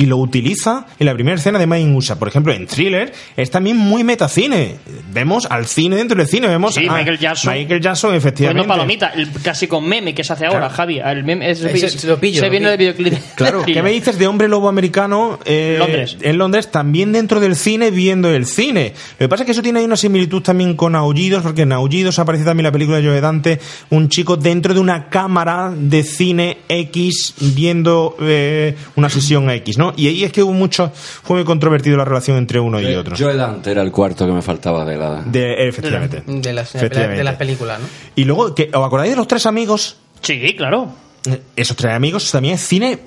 Y 0.00 0.06
lo 0.06 0.16
utiliza 0.16 0.86
en 0.98 1.06
la 1.06 1.12
primera 1.14 1.36
escena 1.36 1.58
de 1.58 1.66
Made 1.66 1.82
in 1.82 1.94
USA. 1.94 2.18
Por 2.18 2.28
ejemplo, 2.28 2.52
en 2.54 2.66
Thriller 2.66 3.12
es 3.36 3.50
también 3.50 3.76
muy 3.76 4.02
metacine. 4.02 4.76
Vemos 5.12 5.46
al 5.50 5.66
cine 5.66 5.96
dentro 5.96 6.16
del 6.16 6.26
cine. 6.26 6.48
Vemos 6.48 6.74
Sí, 6.74 6.86
a 6.88 6.92
Michael 6.94 7.18
Jackson. 7.18 7.52
Michael 7.52 7.80
Jackson, 7.82 8.14
efectivamente. 8.14 8.66
Bueno, 8.66 8.72
palomita, 8.74 9.08
el 9.08 9.28
clásico 9.28 9.80
meme 9.80 10.14
que 10.14 10.24
se 10.24 10.32
hace 10.32 10.46
ahora, 10.46 10.60
Claro. 10.60 10.74
Javi. 10.74 11.00
El 11.00 11.24
meme 11.24 11.50
es, 11.50 11.58
se 11.58 12.06
lo 12.06 12.18
pillo, 12.18 12.40
se 12.40 12.46
lo 12.46 12.50
viene 12.50 12.68
del 12.70 12.78
videoclip. 12.78 13.14
Claro, 13.34 13.62
¿qué 13.64 13.82
me 13.82 13.90
dices 13.90 14.18
de 14.18 14.26
hombre 14.26 14.48
lobo 14.48 14.68
americano 14.68 15.38
eh, 15.44 15.76
Londres. 15.78 16.16
en 16.20 16.38
Londres? 16.38 16.70
También 16.70 17.12
dentro 17.12 17.40
del 17.40 17.54
cine, 17.56 17.90
viendo 17.90 18.30
el 18.30 18.46
cine. 18.46 18.94
Lo 19.18 19.24
que 19.24 19.28
pasa 19.28 19.42
es 19.42 19.46
que 19.46 19.52
eso 19.52 19.62
tiene 19.62 19.80
ahí 19.80 19.84
una 19.84 19.96
similitud 19.96 20.42
también 20.42 20.76
con 20.76 20.94
Aullidos, 20.94 21.42
porque 21.42 21.62
en 21.62 21.72
Aullidos 21.72 22.18
aparece 22.18 22.44
también 22.44 22.64
la 22.64 22.72
película 22.72 22.98
de 22.98 23.06
Joe 23.06 23.20
Dante, 23.20 23.60
un 23.90 24.08
chico 24.08 24.36
dentro 24.36 24.72
de 24.72 24.80
una 24.80 25.08
cámara 25.10 25.72
de 25.76 26.02
cine 26.02 26.58
X 26.68 27.34
viendo 27.54 28.16
eh, 28.20 28.74
una 28.96 29.08
sesión 29.10 29.50
X, 29.50 29.76
¿no? 29.78 29.89
Y 29.96 30.08
ahí 30.08 30.24
es 30.24 30.32
que 30.32 30.42
hubo 30.42 30.52
mucho, 30.52 30.90
fue 30.94 31.36
muy 31.36 31.44
controvertido 31.44 31.96
la 31.96 32.04
relación 32.04 32.36
entre 32.36 32.60
uno 32.60 32.80
y 32.80 32.94
otro. 32.94 33.16
Joe 33.18 33.34
Dante 33.36 33.70
era 33.70 33.82
el 33.82 33.90
cuarto 33.92 34.26
que 34.26 34.32
me 34.32 34.42
faltaba 34.42 34.84
de 34.84 34.96
la... 34.96 35.22
De, 35.22 35.68
efectivamente. 35.68 36.22
De 36.26 36.52
las, 36.52 36.74
Efectivamente. 36.74 37.18
de 37.18 37.24
las 37.24 37.36
películas, 37.36 37.80
¿no? 37.80 37.86
Y 38.16 38.24
luego, 38.24 38.54
que, 38.54 38.70
¿os 38.72 38.86
acordáis 38.86 39.10
de 39.10 39.16
los 39.16 39.28
tres 39.28 39.46
amigos? 39.46 39.96
Sí, 40.22 40.54
claro. 40.56 40.88
Eh, 41.26 41.40
Esos 41.56 41.76
tres 41.76 41.92
amigos 41.94 42.30
también 42.30 42.54
es 42.54 42.60
cine 42.66 42.98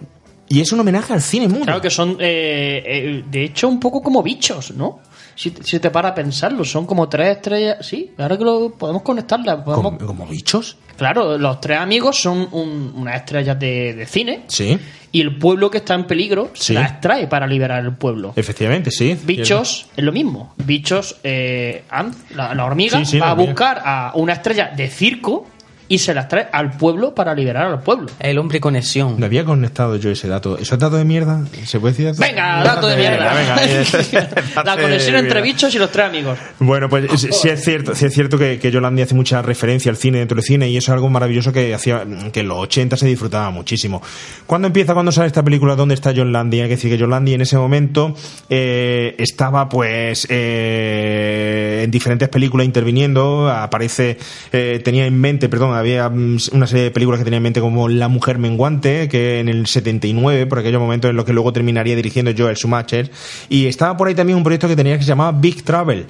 y 0.50 0.62
es 0.62 0.72
un 0.72 0.80
homenaje 0.80 1.14
al 1.14 1.22
cine 1.22 1.48
mudo. 1.48 1.64
Claro 1.64 1.82
que 1.82 1.90
son, 1.90 2.18
eh, 2.20 2.84
eh, 2.86 3.24
de 3.30 3.44
hecho, 3.44 3.68
un 3.68 3.80
poco 3.80 4.02
como 4.02 4.22
bichos, 4.22 4.72
¿no? 4.72 5.00
Si, 5.36 5.54
si 5.64 5.80
te 5.80 5.90
para 5.90 6.10
a 6.10 6.16
pensarlo, 6.16 6.64
son 6.66 6.86
como 6.86 7.10
tres 7.10 7.38
estrellas. 7.38 7.78
Sí, 7.86 8.12
ahora 8.18 8.38
que 8.38 8.44
lo 8.44 8.72
podemos 8.72 9.02
conectarla. 9.02 9.64
Podemos... 9.64 9.94
¿Como, 9.94 10.06
como 10.08 10.28
bichos? 10.28 10.78
Claro, 10.98 11.38
los 11.40 11.60
tres 11.60 11.80
amigos 11.80 12.22
son 12.22 12.48
un- 12.52 12.94
unas 12.96 13.16
estrellas 13.16 13.58
de, 13.60 13.94
de 13.96 14.06
cine 14.06 14.44
Sí, 14.48 14.78
y 15.12 15.22
el 15.22 15.38
pueblo 15.40 15.72
que 15.72 15.80
está 15.80 15.96
en 15.96 16.06
peligro 16.06 16.52
Sí. 16.54 16.66
se 16.66 16.74
las 16.76 16.92
extrae 16.92 17.26
para 17.28 17.48
liberar 17.48 17.84
el 17.84 17.94
pueblo. 17.96 18.34
efectivamente, 18.36 18.92
sí. 18.92 19.18
Bichos 19.24 19.88
es 19.98 20.04
lo 20.04 20.12
mismo. 20.12 20.54
Bichos, 20.58 21.18
eh, 21.24 21.84
Ant, 21.90 22.16
la, 22.36 22.54
la 22.54 22.66
hormiga, 22.66 23.00
Sí, 23.00 23.06
sí, 23.06 23.20
va 23.20 23.26
la 23.28 23.32
a 23.32 23.36
buscar 23.36 23.82
a 23.84 24.12
una 24.16 24.34
estrella 24.34 24.72
de 24.76 24.88
circo 24.88 25.48
y 25.88 25.98
se 26.00 26.14
las 26.14 26.28
trae 26.28 26.48
al 26.52 26.78
pueblo 26.78 27.14
para 27.14 27.34
liberar 27.34 27.68
al 27.68 27.82
pueblo. 27.82 28.08
El 28.20 28.38
hombre 28.38 28.60
conexión. 28.60 29.20
Le 29.20 29.26
había 29.26 29.46
conectado 29.46 29.96
yo 29.98 30.10
ese 30.10 30.28
dato. 30.28 30.58
¿Eso 30.58 30.76
es 30.76 30.80
dato 30.80 30.98
de 30.98 31.06
mierda? 31.06 31.44
¿Se 31.66 31.80
puede 31.80 31.94
decir 31.94 32.06
dato? 32.08 32.22
Venga, 32.22 32.64
dato 32.64 32.88
de 32.88 32.98
mierda. 32.98 33.34
Venga, 33.34 33.56
venga. 33.56 34.64
la 34.64 34.78
conexión 34.78 35.16
entre 35.16 35.42
bichos 35.42 35.74
y 35.76 35.80
los 35.80 35.92
tres 35.92 36.08
amigos. 36.08 36.38
Bueno, 36.60 36.90
pues 36.90 37.10
sí 37.20 37.44
sí 37.44 37.50
es 37.50 37.64
cierto, 37.64 37.94
sí 37.94 38.06
es 38.06 38.14
cierto 38.14 38.38
que, 38.38 38.60
que 38.60 38.72
Yolandi 38.72 39.02
hace 39.02 39.16
mucha 39.16 39.42
referencia 39.42 39.90
al 39.90 39.98
cine 39.98 40.20
dentro 40.20 40.36
del 40.36 40.44
cine 40.44 40.70
y 40.70 40.78
eso 40.78 40.92
es 40.92 40.96
algo 40.96 41.10
maravilloso 41.10 41.52
que 41.52 41.74
hacía 41.74 42.06
que 42.32 42.40
en 42.40 42.48
los 42.48 42.58
80 42.58 42.98
se 42.98 43.06
disfrutaba 43.06 43.50
muchísimo. 43.52 44.02
¿Cuándo 44.46 44.68
empieza, 44.68 44.94
cuando 44.94 45.12
sale 45.12 45.28
esta 45.28 45.44
película? 45.44 45.76
¿Dónde 45.76 45.96
está 45.96 46.14
John 46.16 46.32
Landy? 46.32 46.62
Hay 46.62 46.68
que 46.68 46.76
decir 46.76 46.92
que 46.92 47.00
John 47.00 47.10
Landy 47.10 47.34
en 47.34 47.42
ese 47.42 47.58
momento 47.58 48.16
eh, 48.50 49.16
estaba 49.18 49.68
pues 49.70 50.26
eh, 50.30 51.82
en 51.84 51.92
diferentes 51.92 52.30
películas 52.30 52.66
interviniendo, 52.66 53.50
aparece, 53.50 54.18
eh, 54.52 54.82
tenía 54.84 55.06
en 55.06 55.20
mente, 55.20 55.50
perdón, 55.50 55.73
había 55.76 56.10
mm, 56.10 56.38
una 56.54 56.68
serie 56.68 56.86
de 56.86 56.92
películas 56.92 57.20
que 57.20 57.26
tenía 57.26 57.38
en 57.38 57.44
mente 57.44 57.62
como 57.62 57.90
La 57.90 58.08
Mujer 58.08 58.38
Menguante, 58.38 59.08
que 59.10 59.40
en 59.40 59.50
el 59.50 59.68
79, 59.68 60.46
por 60.46 60.60
aquellos 60.60 60.82
momentos 60.82 61.10
en 61.10 61.16
los 61.16 61.26
que 61.26 61.34
luego 61.34 61.54
terminaría 61.54 61.96
dirigiendo 61.96 62.32
Joel 62.38 62.56
Schumacher, 62.56 63.12
y 63.50 63.68
estaba 63.68 63.98
por 63.98 64.08
ahí 64.08 64.16
también 64.16 64.38
un 64.38 64.44
proyecto 64.44 64.68
que 64.68 64.76
tenía 64.76 64.98
que 64.98 65.04
se 65.04 65.10
llamaba 65.10 65.38
Big 65.38 65.64
Travel 65.64 66.06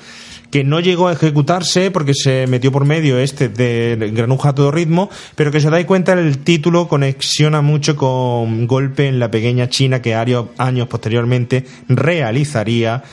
que 0.53 0.63
no 0.63 0.79
llegó 0.79 1.07
a 1.07 1.13
ejecutarse 1.13 1.89
porque 1.89 2.13
se 2.13 2.45
metió 2.45 2.71
por 2.71 2.85
medio 2.85 3.17
este 3.17 3.49
de 3.49 4.11
Granuja 4.13 4.49
a 4.49 4.53
todo 4.53 4.69
ritmo, 4.69 5.09
pero 5.33 5.49
que 5.49 5.59
se 5.59 5.71
dais 5.71 5.87
cuenta 5.87 6.13
el 6.13 6.37
título 6.37 6.87
conexiona 6.87 7.63
mucho 7.63 7.95
con 7.95 8.67
Golpe 8.67 9.07
en 9.07 9.17
la 9.17 9.31
pequeña 9.31 9.67
China 9.67 10.03
que 10.03 10.13
años 10.13 10.87
posteriormente 10.87 11.65
realizaría 11.89 13.03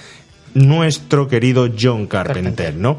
nuestro 0.52 1.28
querido 1.28 1.70
John 1.80 2.08
Carpenter, 2.08 2.74
¿no? 2.74 2.98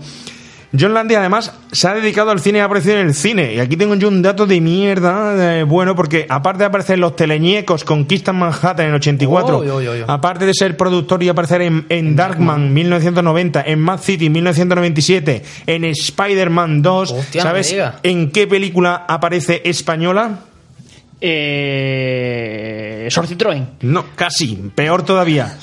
John 0.78 0.94
Landy 0.94 1.16
además 1.16 1.52
se 1.72 1.88
ha 1.88 1.94
dedicado 1.94 2.32
al 2.32 2.40
cine 2.40 2.60
y 2.60 2.62
ha 2.62 2.66
aparecido 2.66 2.98
en 2.98 3.08
el 3.08 3.14
cine. 3.14 3.54
Y 3.56 3.60
aquí 3.60 3.76
tengo 3.76 3.96
yo 3.96 4.08
un 4.08 4.22
dato 4.22 4.46
de 4.48 4.62
mierda, 4.62 5.60
eh, 5.60 5.64
bueno, 5.64 5.96
porque 5.96 6.26
aparte 6.30 6.60
de 6.60 6.66
aparecer 6.66 6.94
en 6.96 7.02
Los 7.02 7.18
Teleñecos, 7.18 7.84
Conquistan 7.84 8.38
Manhattan 8.38 8.86
en 8.88 8.94
84, 8.94 9.58
Oy, 9.58 9.68
oy, 9.70 9.88
oy, 9.88 10.00
oy. 10.00 10.06
aparte 10.08 10.46
de 10.46 10.54
ser 10.54 10.78
productor 10.78 11.22
y 11.24 11.30
aparecer 11.30 11.62
en, 11.62 11.86
en 11.90 12.16
Darkman 12.16 12.74
1990, 12.74 13.64
en 13.68 13.80
Mad 13.80 14.00
City 14.00 14.30
1997, 14.30 15.44
en 15.68 15.84
Spider-Man 15.86 16.82
2, 16.82 17.12
Hostia, 17.12 17.44
¿sabes 17.44 17.76
en 18.04 18.32
qué 18.32 18.48
película 18.48 19.06
aparece 19.10 19.62
española? 19.66 20.40
Eh, 21.84 23.08
Sor 23.12 23.28
Citroën. 23.28 23.66
No, 23.82 24.06
casi, 24.16 24.56
peor 24.74 25.04
todavía. 25.04 25.58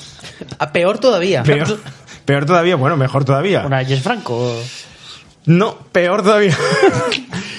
A 0.59 0.71
peor 0.71 0.99
todavía. 0.99 1.43
Peor, 1.43 1.79
peor 2.25 2.45
todavía, 2.45 2.75
bueno, 2.75 2.95
mejor 2.95 3.25
todavía. 3.25 3.65
Una 3.65 3.83
Jess 3.83 4.01
Franco. 4.01 4.55
No, 5.49 5.75
peor 5.91 6.23
todavía. 6.23 6.55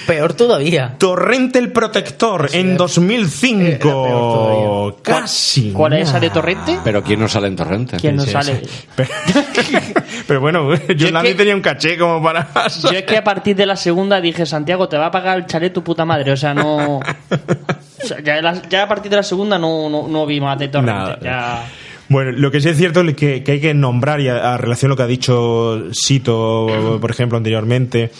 Peor 0.07 0.33
todavía. 0.33 0.95
Torrente 0.97 1.59
el 1.59 1.71
Protector 1.71 2.49
en 2.53 2.75
2005. 2.75 4.97
Casi. 5.01 5.71
¿Cuál 5.71 5.93
es 5.93 6.09
esa 6.09 6.19
de. 6.19 6.29
Torrente? 6.29 6.79
Pero 6.83 7.03
¿quién 7.03 7.19
no 7.19 7.27
sale 7.29 7.47
en 7.47 7.55
Torrente? 7.55 7.97
¿Quién 7.97 8.17
no 8.17 8.23
Sí, 8.23 8.31
sale? 8.31 8.61
sí. 8.65 8.87
Pero, 8.95 9.09
pero 10.27 10.41
bueno, 10.41 10.73
es 10.73 11.11
Landy 11.11 11.29
que- 11.29 11.35
tenía 11.35 11.55
un 11.55 11.61
caché 11.61 11.97
como 11.97 12.21
para. 12.21 12.47
Yo 12.81 12.89
es 12.89 13.03
que 13.03 13.17
a 13.17 13.23
partir 13.23 13.55
de 13.55 13.65
la 13.65 13.75
segunda 13.75 14.19
dije, 14.19 14.45
Santiago, 14.45 14.89
te 14.89 14.97
va 14.97 15.05
a 15.05 15.11
pagar 15.11 15.37
el 15.37 15.45
chalet 15.45 15.71
tu 15.73 15.83
puta 15.83 16.03
madre. 16.03 16.31
O 16.31 16.37
sea, 16.37 16.53
no. 16.53 16.97
o 16.97 17.01
sea, 18.03 18.19
ya, 18.21 18.35
de 18.35 18.41
la- 18.41 18.61
ya 18.69 18.83
a 18.83 18.87
partir 18.87 19.09
de 19.11 19.17
la 19.17 19.23
segunda 19.23 19.57
no, 19.57 19.89
no, 19.89 20.07
no 20.07 20.25
vi 20.25 20.41
más 20.41 20.57
de 20.57 20.67
Torrente. 20.69 20.91
Nada. 20.93 21.19
Ya- 21.21 21.63
Bueno, 22.11 22.31
lo 22.33 22.51
que 22.51 22.59
sí 22.59 22.67
es 22.67 22.75
cierto 22.75 22.99
es 23.01 23.15
que, 23.15 23.41
hay 23.47 23.61
que 23.61 23.73
nombrar, 23.73 24.19
y 24.19 24.27
a, 24.27 24.57
relación 24.57 24.89
a 24.89 24.91
lo 24.91 24.97
que 24.97 25.03
ha 25.03 25.07
dicho 25.07 25.93
Sito, 25.93 26.97
por 26.99 27.09
ejemplo, 27.09 27.37
anteriormente, 27.37 28.11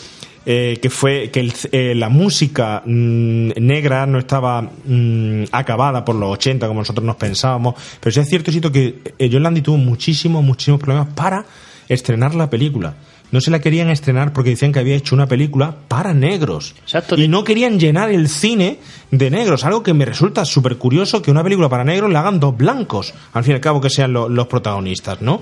eh, 0.45 0.79
que 0.81 0.89
fue 0.89 1.29
que 1.29 1.41
el- 1.41 1.53
eh, 1.73 1.93
la 1.93 2.07
música 2.07 2.83
mm, 2.85 3.49
negra 3.59 4.05
no 4.05 4.17
estaba 4.17 4.61
mm, 4.61 5.43
acabada 5.51 6.05
por 6.05 6.15
los 6.15 6.31
80 6.31 6.67
como 6.69 6.79
nosotros 6.79 7.05
nos 7.05 7.17
pensábamos, 7.17 7.75
pero 7.99 8.13
sí 8.13 8.21
es 8.21 8.29
cierto, 8.29 8.49
Sito, 8.49 8.71
que 8.71 9.01
eh, 9.19 9.29
John 9.29 9.43
Landy 9.43 9.61
tuvo 9.61 9.75
muchísimos, 9.77 10.41
muchísimos 10.41 10.79
problemas 10.79 11.09
para 11.13 11.45
estrenar 11.89 12.33
la 12.33 12.49
película. 12.49 12.95
No 13.31 13.39
se 13.41 13.49
la 13.51 13.59
querían 13.59 13.89
estrenar 13.89 14.33
porque 14.33 14.49
decían 14.51 14.71
que 14.73 14.79
había 14.79 14.95
hecho 14.95 15.15
una 15.15 15.27
película 15.27 15.75
para 15.87 16.13
negros. 16.13 16.75
Exacto. 16.83 17.15
Y 17.19 17.27
no 17.27 17.43
querían 17.43 17.79
llenar 17.79 18.09
el 18.11 18.27
cine 18.27 18.79
de 19.09 19.29
negros. 19.31 19.63
Algo 19.63 19.83
que 19.83 19.93
me 19.93 20.05
resulta 20.05 20.43
súper 20.45 20.77
curioso 20.77 21.21
que 21.21 21.31
una 21.31 21.43
película 21.43 21.69
para 21.69 21.83
negros 21.83 22.11
la 22.11 22.19
hagan 22.19 22.39
dos 22.39 22.57
blancos. 22.57 23.13
Al 23.33 23.43
fin 23.43 23.51
y 23.53 23.55
al 23.55 23.61
cabo 23.61 23.79
que 23.81 23.89
sean 23.89 24.11
lo- 24.13 24.27
los 24.29 24.47
protagonistas, 24.47 25.21
¿no? 25.21 25.41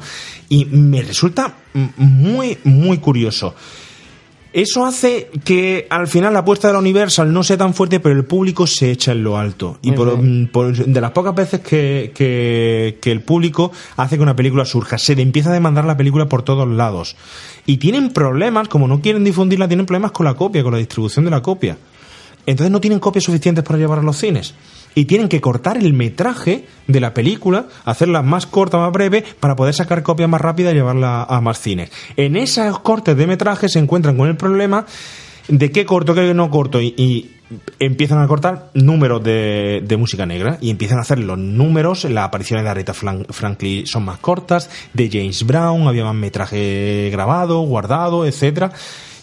Y 0.50 0.66
me 0.66 1.02
resulta 1.02 1.56
muy, 1.98 2.58
muy 2.64 3.00
curioso. 3.00 3.56
Eso 4.52 4.84
hace 4.84 5.30
que 5.44 5.86
al 5.92 6.08
final 6.08 6.34
la 6.34 6.40
apuesta 6.40 6.68
de 6.70 6.74
la 6.74 6.80
Universal 6.80 7.32
no 7.32 7.44
sea 7.44 7.56
tan 7.56 7.76
fuerte, 7.76 8.00
pero 8.00 8.16
el 8.16 8.26
público 8.26 8.66
se 8.66 8.90
echa 8.90 9.12
en 9.12 9.24
lo 9.24 9.38
alto. 9.38 9.78
Y 9.84 9.92
por, 9.92 10.18
mm, 10.20 10.48
por- 10.48 10.74
de 10.76 11.02
las 11.02 11.12
pocas 11.12 11.36
veces 11.36 11.60
que, 11.60 12.12
que- 12.16 12.98
que 13.00 13.12
el 13.12 13.22
público 13.22 13.72
hace 13.96 14.18
que 14.18 14.24
una 14.24 14.36
película 14.36 14.66
surja, 14.66 14.98
se 14.98 15.16
le 15.16 15.22
empieza 15.22 15.52
a 15.52 15.54
demandar 15.54 15.86
la 15.86 15.96
película 15.98 16.26
por 16.28 16.42
todos 16.42 16.68
lados. 16.68 17.16
Y 17.66 17.78
tienen 17.78 18.12
problemas, 18.12 18.68
como 18.68 18.88
no 18.88 19.02
quieren 19.02 19.24
difundirla, 19.24 19.68
tienen 19.68 19.86
problemas 19.86 20.12
con 20.12 20.26
la 20.26 20.34
copia, 20.34 20.64
con 20.64 20.74
la 20.74 20.80
distribución 20.80 21.26
de 21.26 21.32
la 21.32 21.42
copia. 21.42 21.78
Entonces 22.46 22.72
no 22.72 22.82
tienen 22.82 23.00
copias 23.00 23.26
suficientes 23.26 23.64
para 23.64 23.78
llevar 23.78 24.00
a 24.00 24.04
los 24.04 24.18
cines. 24.18 24.56
Y 24.96 25.06
tienen 25.06 25.30
que 25.30 25.40
cortar 25.40 25.78
el 25.78 25.94
metraje 25.94 26.66
de 26.88 27.00
la 27.00 27.14
película, 27.14 27.68
hacerla 27.86 28.24
más 28.24 28.48
corta, 28.48 28.78
más 28.78 28.92
breve, 28.92 29.24
para 29.40 29.56
poder 29.56 29.74
sacar 29.74 30.02
copias 30.02 30.30
más 30.30 30.42
rápidas 30.42 30.74
y 30.74 30.78
llevarla 30.78 31.24
a 31.24 31.42
más 31.42 31.60
cines. 31.60 31.92
En 32.18 32.36
esos 32.36 32.80
cortes 32.80 33.16
de 33.16 33.28
metraje 33.28 33.70
se 33.70 33.78
encuentran 33.78 34.18
con 34.18 34.28
el 34.28 34.36
problema 34.36 34.86
de 35.50 35.72
qué 35.72 35.86
corto, 35.86 36.14
qué 36.14 36.34
no 36.34 36.50
corto, 36.50 36.82
y, 36.82 37.36
empiezan 37.80 38.22
a 38.22 38.28
cortar 38.28 38.70
números 38.76 39.24
de, 39.24 39.96
música 39.98 40.28
negra 40.28 40.60
y 40.62 40.70
empiezan 40.70 41.00
a 41.00 41.02
hacer 41.02 41.18
los 41.18 41.38
números, 41.38 42.04
las 42.04 42.26
apariciones 42.26 42.64
de 42.64 42.70
Aretha 42.70 42.94
Franklin 42.94 43.88
son 43.88 44.06
más 44.06 44.20
cortas, 44.20 44.70
de 44.94 45.10
James 45.12 45.44
Brown 45.46 45.88
había 45.88 46.04
más 46.04 46.14
metraje 46.14 47.10
grabado, 47.12 47.62
guardado, 47.62 48.28
etcétera, 48.28 48.72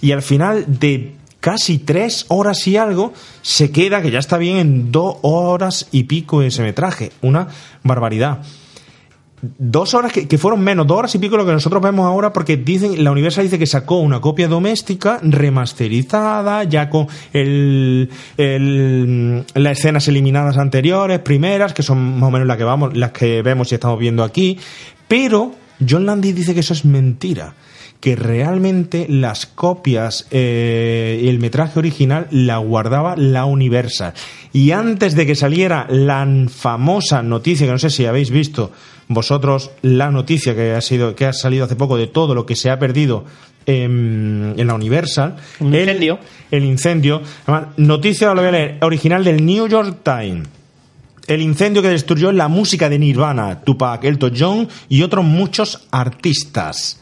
y 0.01 0.10
al 0.10 0.22
final 0.22 0.64
de 0.66 1.14
casi 1.38 1.78
tres 1.78 2.26
horas 2.26 2.66
y 2.66 2.76
algo 2.76 3.12
se 3.42 3.70
queda 3.70 4.02
que 4.02 4.10
ya 4.10 4.18
está 4.18 4.38
bien 4.38 4.56
en 4.56 4.90
dos 4.90 5.18
horas 5.22 5.86
y 5.92 6.05
pico 6.05 6.42
ese 6.42 6.62
metraje, 6.62 7.12
una 7.22 7.46
barbaridad 7.84 8.40
dos 9.58 9.94
horas 9.94 10.12
que, 10.12 10.38
fueron 10.38 10.60
menos, 10.62 10.86
dos 10.86 10.98
horas 10.98 11.14
y 11.14 11.18
pico 11.18 11.36
lo 11.36 11.44
que 11.44 11.52
nosotros 11.52 11.82
vemos 11.82 12.06
ahora, 12.06 12.32
porque 12.32 12.56
dicen, 12.56 13.04
la 13.04 13.10
Universal 13.10 13.44
dice 13.44 13.58
que 13.58 13.66
sacó 13.66 13.98
una 13.98 14.20
copia 14.20 14.48
doméstica 14.48 15.20
remasterizada, 15.22 16.64
ya 16.64 16.88
con 16.88 17.06
el, 17.32 18.10
el- 18.36 19.44
las 19.54 19.78
escenas 19.78 20.08
eliminadas 20.08 20.56
anteriores, 20.56 21.18
primeras, 21.20 21.72
que 21.74 21.82
son 21.82 22.18
más 22.18 22.28
o 22.28 22.30
menos 22.30 22.48
las 22.48 22.56
que 22.56 22.64
vamos, 22.64 22.96
las 22.96 23.12
que 23.12 23.42
vemos 23.42 23.70
y 23.72 23.74
estamos 23.74 23.98
viendo 23.98 24.24
aquí, 24.24 24.58
pero 25.08 25.52
John 25.86 26.06
Landis 26.06 26.34
dice 26.34 26.54
que 26.54 26.60
eso 26.60 26.72
es 26.72 26.84
mentira 26.84 27.54
que 28.00 28.14
realmente 28.14 29.06
las 29.08 29.46
copias 29.46 30.26
eh, 30.30 31.24
el 31.28 31.38
metraje 31.38 31.78
original 31.78 32.26
la 32.30 32.58
guardaba 32.58 33.16
la 33.16 33.46
Universal. 33.46 34.12
Y 34.52 34.70
antes 34.72 35.14
de 35.16 35.24
que 35.26 35.34
saliera 35.34 35.86
la 35.88 36.26
famosa 36.48 37.22
noticia, 37.22 37.66
que 37.66 37.72
no 37.72 37.78
sé 37.78 37.88
si 37.90 38.04
habéis 38.04 38.30
visto 38.30 38.70
vosotros 39.08 39.70
la 39.82 40.10
noticia 40.10 40.54
que 40.54 40.72
ha 40.74 40.80
sido 40.80 41.14
que 41.14 41.26
ha 41.26 41.32
salido 41.32 41.64
hace 41.64 41.76
poco 41.76 41.96
de 41.96 42.06
todo 42.08 42.34
lo 42.34 42.44
que 42.46 42.56
se 42.56 42.70
ha 42.70 42.78
perdido 42.78 43.24
en, 43.66 44.54
en 44.56 44.66
la 44.66 44.74
Universal, 44.74 45.36
Un 45.60 45.74
el- 45.74 45.80
incendio. 45.88 46.18
el, 46.50 46.64
incendio, 46.64 47.22
además, 47.46 47.68
noticia 47.76 48.28
lo 48.34 48.40
voy 48.40 48.48
a 48.48 48.52
leer, 48.52 48.78
original 48.82 49.24
del 49.24 49.44
New 49.44 49.66
York 49.68 49.98
Times. 50.02 50.48
El 51.26 51.42
incendio 51.42 51.82
que 51.82 51.88
destruyó 51.88 52.30
la 52.30 52.46
música 52.46 52.88
de 52.88 53.00
Nirvana, 53.00 53.60
Tupac, 53.62 54.04
Elton 54.04 54.32
John 54.38 54.68
y 54.88 55.02
otros 55.02 55.24
muchos 55.24 55.86
artistas. 55.90 57.00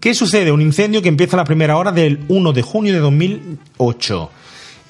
¿Qué 0.00 0.14
sucede? 0.14 0.50
Un 0.50 0.60
incendio 0.62 1.00
que 1.00 1.08
empieza 1.08 1.36
a 1.36 1.38
la 1.38 1.44
primera 1.44 1.76
hora 1.76 1.92
del 1.92 2.18
1 2.26 2.52
de 2.52 2.62
junio 2.62 2.92
de 2.92 2.98
2008 2.98 4.30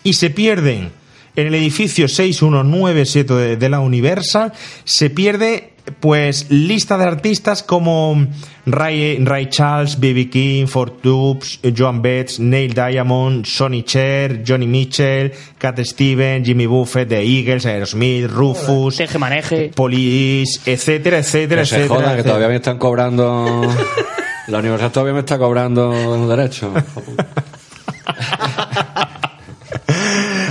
y 0.04 0.14
se 0.14 0.30
pierden 0.30 0.90
en 1.36 1.46
el 1.46 1.54
edificio 1.54 2.08
6197 2.08 3.34
de, 3.34 3.56
de 3.56 3.68
la 3.68 3.80
Universal, 3.80 4.52
se 4.84 5.10
pierde 5.10 5.72
pues 5.98 6.48
lista 6.50 6.96
de 6.96 7.04
artistas 7.04 7.62
como 7.64 8.26
Ray, 8.66 9.18
Ray 9.24 9.46
Charles, 9.46 9.98
B.B. 9.98 10.30
King, 10.30 10.66
Four 10.66 10.90
Tubes, 11.00 11.58
Joan 11.76 12.00
Betts, 12.02 12.38
Neil 12.38 12.72
Diamond, 12.72 13.44
Sonny 13.46 13.82
Cher, 13.82 14.44
Johnny 14.46 14.68
Mitchell, 14.68 15.32
Cat 15.58 15.80
Stevens, 15.80 16.46
Jimmy 16.46 16.66
Buffett, 16.66 17.08
The 17.08 17.20
Eagles, 17.22 17.66
Aerosmith, 17.66 18.30
Rufus, 18.30 18.96
Teje 18.96 19.18
maneje. 19.18 19.72
Police, 19.74 20.60
etcétera, 20.70 21.18
etcétera, 21.18 21.62
Que 21.62 21.66
se 21.66 21.76
etcétera. 21.76 22.00
joda, 22.00 22.16
que 22.16 22.22
todavía 22.22 22.48
me 22.48 22.56
están 22.56 22.78
cobrando. 22.78 23.62
La 24.48 24.58
universidad 24.58 24.92
todavía 24.92 25.14
me 25.14 25.20
está 25.20 25.38
cobrando 25.38 26.28
derechos. 26.28 26.72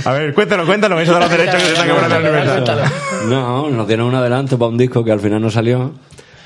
A 0.04 0.12
ver, 0.12 0.34
cuéntanos, 0.34 0.66
cuéntanos 0.66 1.00
eso 1.00 1.14
de 1.14 1.20
los 1.20 1.30
derechos 1.30 1.54
que 1.56 1.60
se 1.66 1.72
están 1.72 1.88
cobrando 1.88 2.16
en 2.16 2.22
la 2.22 2.30
universidad. 2.30 2.92
No, 3.28 3.70
nos 3.70 3.86
dieron 3.86 4.06
un 4.06 4.14
adelanto 4.14 4.58
para 4.58 4.68
un 4.70 4.78
disco 4.78 5.04
que 5.04 5.12
al 5.12 5.20
final 5.20 5.40
no 5.42 5.50
salió. 5.50 5.92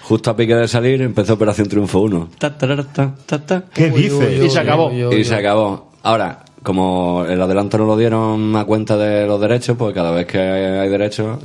Justo 0.02 0.30
a 0.30 0.36
pique 0.36 0.54
de 0.54 0.68
salir 0.68 1.02
empezó 1.02 1.34
Operación 1.34 1.68
Triunfo 1.68 1.98
1. 2.00 2.28
Ta, 2.38 2.56
tarara, 2.56 2.84
ta, 2.84 3.12
ta, 3.26 3.38
ta. 3.44 3.62
¿Qué 3.74 3.90
dices? 3.90 4.44
Y 4.44 4.50
se 4.50 4.60
acabó. 4.60 4.92
Y 4.92 5.24
se 5.24 5.34
acabó. 5.34 5.90
Ahora, 6.02 6.44
como 6.62 7.24
el 7.28 7.40
adelanto 7.42 7.76
no 7.78 7.86
lo 7.86 7.96
dieron 7.96 8.54
a 8.56 8.64
cuenta 8.64 8.96
de 8.96 9.26
los 9.26 9.40
derechos, 9.40 9.76
pues 9.76 9.92
cada 9.94 10.12
vez 10.12 10.26
que 10.26 10.38
hay 10.38 10.88
derechos, 10.88 11.38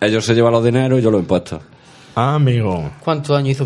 ellos 0.00 0.24
se 0.24 0.34
llevan 0.34 0.52
los 0.52 0.64
dineros 0.64 0.98
y 0.98 1.02
yo 1.02 1.10
los 1.12 1.20
impuestos. 1.20 1.60
Ah, 2.16 2.34
amigo. 2.34 2.90
¿Cuántos 3.04 3.36
años 3.38 3.50
hizo? 3.50 3.64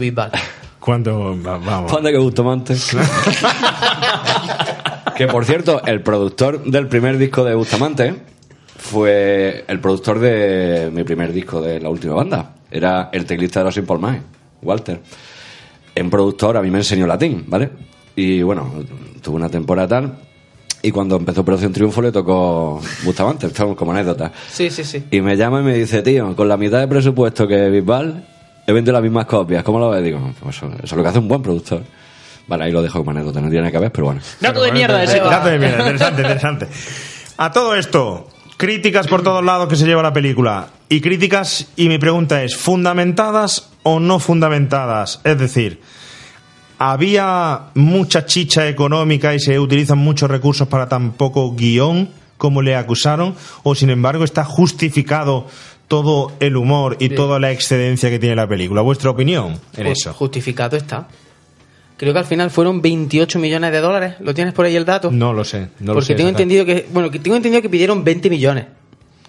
¿Cuánto? 0.79 1.35
va- 1.45 1.59
Vamos. 1.59 1.91
Panda 1.91 2.11
que 2.11 2.19
Bustamante. 2.19 2.77
que 5.17 5.27
por 5.27 5.45
cierto, 5.45 5.83
el 5.85 6.03
productor 6.03 6.65
del 6.65 6.89
primer 6.89 7.19
disco 7.19 7.45
de 7.45 7.55
Bustamante 7.55 8.15
fue 8.77 9.65
el 9.67 9.81
productor 9.81 10.19
de 10.19 10.91
mi 10.93 11.05
primer 11.05 11.33
disco 11.33 11.61
de 11.61 11.81
la 11.81 11.89
última 11.89 12.15
banda. 12.15 12.55
Era 12.71 13.11
el 13.13 13.25
teclista 13.25 13.61
de 13.61 13.65
los 13.65 13.75
Simple 13.75 13.99
Minds, 13.99 14.23
Walter. 14.63 15.01
En 15.95 16.11
productor 16.11 16.57
a 16.57 16.63
mí 16.63 16.71
me 16.71 16.79
enseñó 16.79 17.07
latín, 17.07 17.45
¿vale? 17.47 17.71
Y 18.15 18.43
bueno, 18.43 18.85
tuve 19.23 19.37
una 19.37 19.49
temporada 19.49 19.89
tal. 19.89 20.19
Y 20.83 20.91
cuando 20.91 21.17
empezó 21.17 21.41
Operación 21.41 21.73
Triunfo 21.73 22.03
le 22.03 22.13
tocó 22.13 22.81
Bustamante, 23.05 23.47
estamos 23.47 23.77
como 23.77 23.93
anécdota. 23.93 24.31
Sí, 24.51 24.71
sí, 24.71 24.85
sí. 24.85 25.05
Y 25.11 25.21
me 25.21 25.37
llama 25.37 25.61
y 25.61 25.65
me 25.65 25.75
dice, 25.75 26.03
tío, 26.03 26.37
con 26.37 26.49
la 26.49 26.57
mitad 26.57 26.79
de 26.79 26.87
presupuesto 26.87 27.49
que 27.49 27.71
Bisbal, 27.71 28.25
he 28.67 28.73
vendido 28.73 28.93
las 28.93 29.03
mismas 29.03 29.27
copias. 29.27 29.65
¿Cómo 29.65 29.79
lo 29.79 29.91
ves? 29.91 30.05
Digo, 30.05 30.21
pues 30.41 30.57
eso, 30.57 30.67
eso 30.67 30.85
es 30.85 30.93
lo 30.93 31.03
que 31.03 31.09
hace 31.09 31.19
un 31.19 31.29
buen 31.29 31.43
productor. 31.43 31.83
Vale, 32.49 32.65
ahí 32.65 32.73
lo 32.73 32.83
dejo 32.83 32.99
como 32.99 33.11
anécdota, 33.11 33.41
no 33.41 33.49
tiene 33.49 33.63
nada 33.63 33.73
que 33.73 33.79
ver, 33.79 33.91
pero 33.93 34.05
bueno. 34.07 34.21
Dato 34.41 34.63
de 34.63 34.73
mierda 34.73 35.03
ese. 35.03 35.19
Dato 35.19 35.49
de 35.49 35.59
mierda, 35.59 35.79
interesante, 35.79 36.23
interesante. 36.23 36.69
A 37.39 37.51
todo 37.53 37.75
esto, 37.75 38.29
críticas 38.57 39.07
por 39.09 39.23
todos 39.23 39.45
lados 39.45 39.69
que 39.69 39.77
se 39.77 39.85
lleva 39.87 40.03
la 40.03 40.13
película. 40.13 40.69
Y 40.89 41.01
críticas, 41.01 41.67
y 41.77 41.89
mi 41.89 41.99
pregunta 41.99 42.43
es, 42.45 42.57
¿fundamentadas 42.57 43.71
o 43.83 43.99
no 43.99 44.21
fundamentadas? 44.21 45.21
Es 45.25 45.37
decir, 45.39 45.81
¿había 46.79 47.63
mucha 47.75 48.27
chicha 48.27 48.69
económica 48.69 49.35
y 49.35 49.41
se 49.41 49.59
utilizan 49.59 49.99
muchos 49.99 50.31
recursos 50.31 50.69
para 50.69 50.89
tan 50.89 51.13
poco 51.13 51.55
guion 51.55 52.11
como 52.37 52.63
le 52.63 52.77
acusaron? 52.77 53.35
¿O 53.63 53.75
sin 53.75 53.91
embargo 53.91 54.25
está 54.25 54.45
justificado 54.45 55.47
todo 55.89 56.33
el 56.41 56.57
humor 56.57 56.97
y 57.01 57.11
toda 57.11 57.39
la 57.39 57.51
excedencia 57.51 58.11
que 58.11 58.19
tiene 58.19 58.37
la 58.37 58.47
película? 58.49 58.83
¿Vuestra 58.83 59.11
opinión 59.11 59.59
en 59.77 59.87
Ju- 59.87 59.91
eso? 59.93 60.13
Justificado 60.13 60.77
está. 60.77 61.09
Creo 61.97 62.13
que 62.13 62.19
al 62.19 62.25
final 62.27 62.51
fueron 62.51 62.83
28 62.83 63.39
millones 63.39 63.73
de 63.73 63.81
dólares. 63.81 64.15
¿Lo 64.21 64.35
tienes 64.35 64.53
por 64.53 64.67
ahí 64.67 64.77
el 64.77 64.85
dato? 64.85 65.11
No 65.11 65.33
lo 65.33 65.45
sé. 65.45 65.69
No 65.81 65.89
lo 65.89 65.93
Porque 65.95 66.07
sé, 66.09 66.15
tengo 66.15 66.29
entendido 66.29 66.65
que 66.67 66.87
bueno, 66.93 67.11
que 67.11 67.19
tengo 67.19 67.37
entendido 67.37 67.63
que 67.63 67.71
pidieron 67.71 68.05
20 68.05 68.29
millones. 68.31 68.67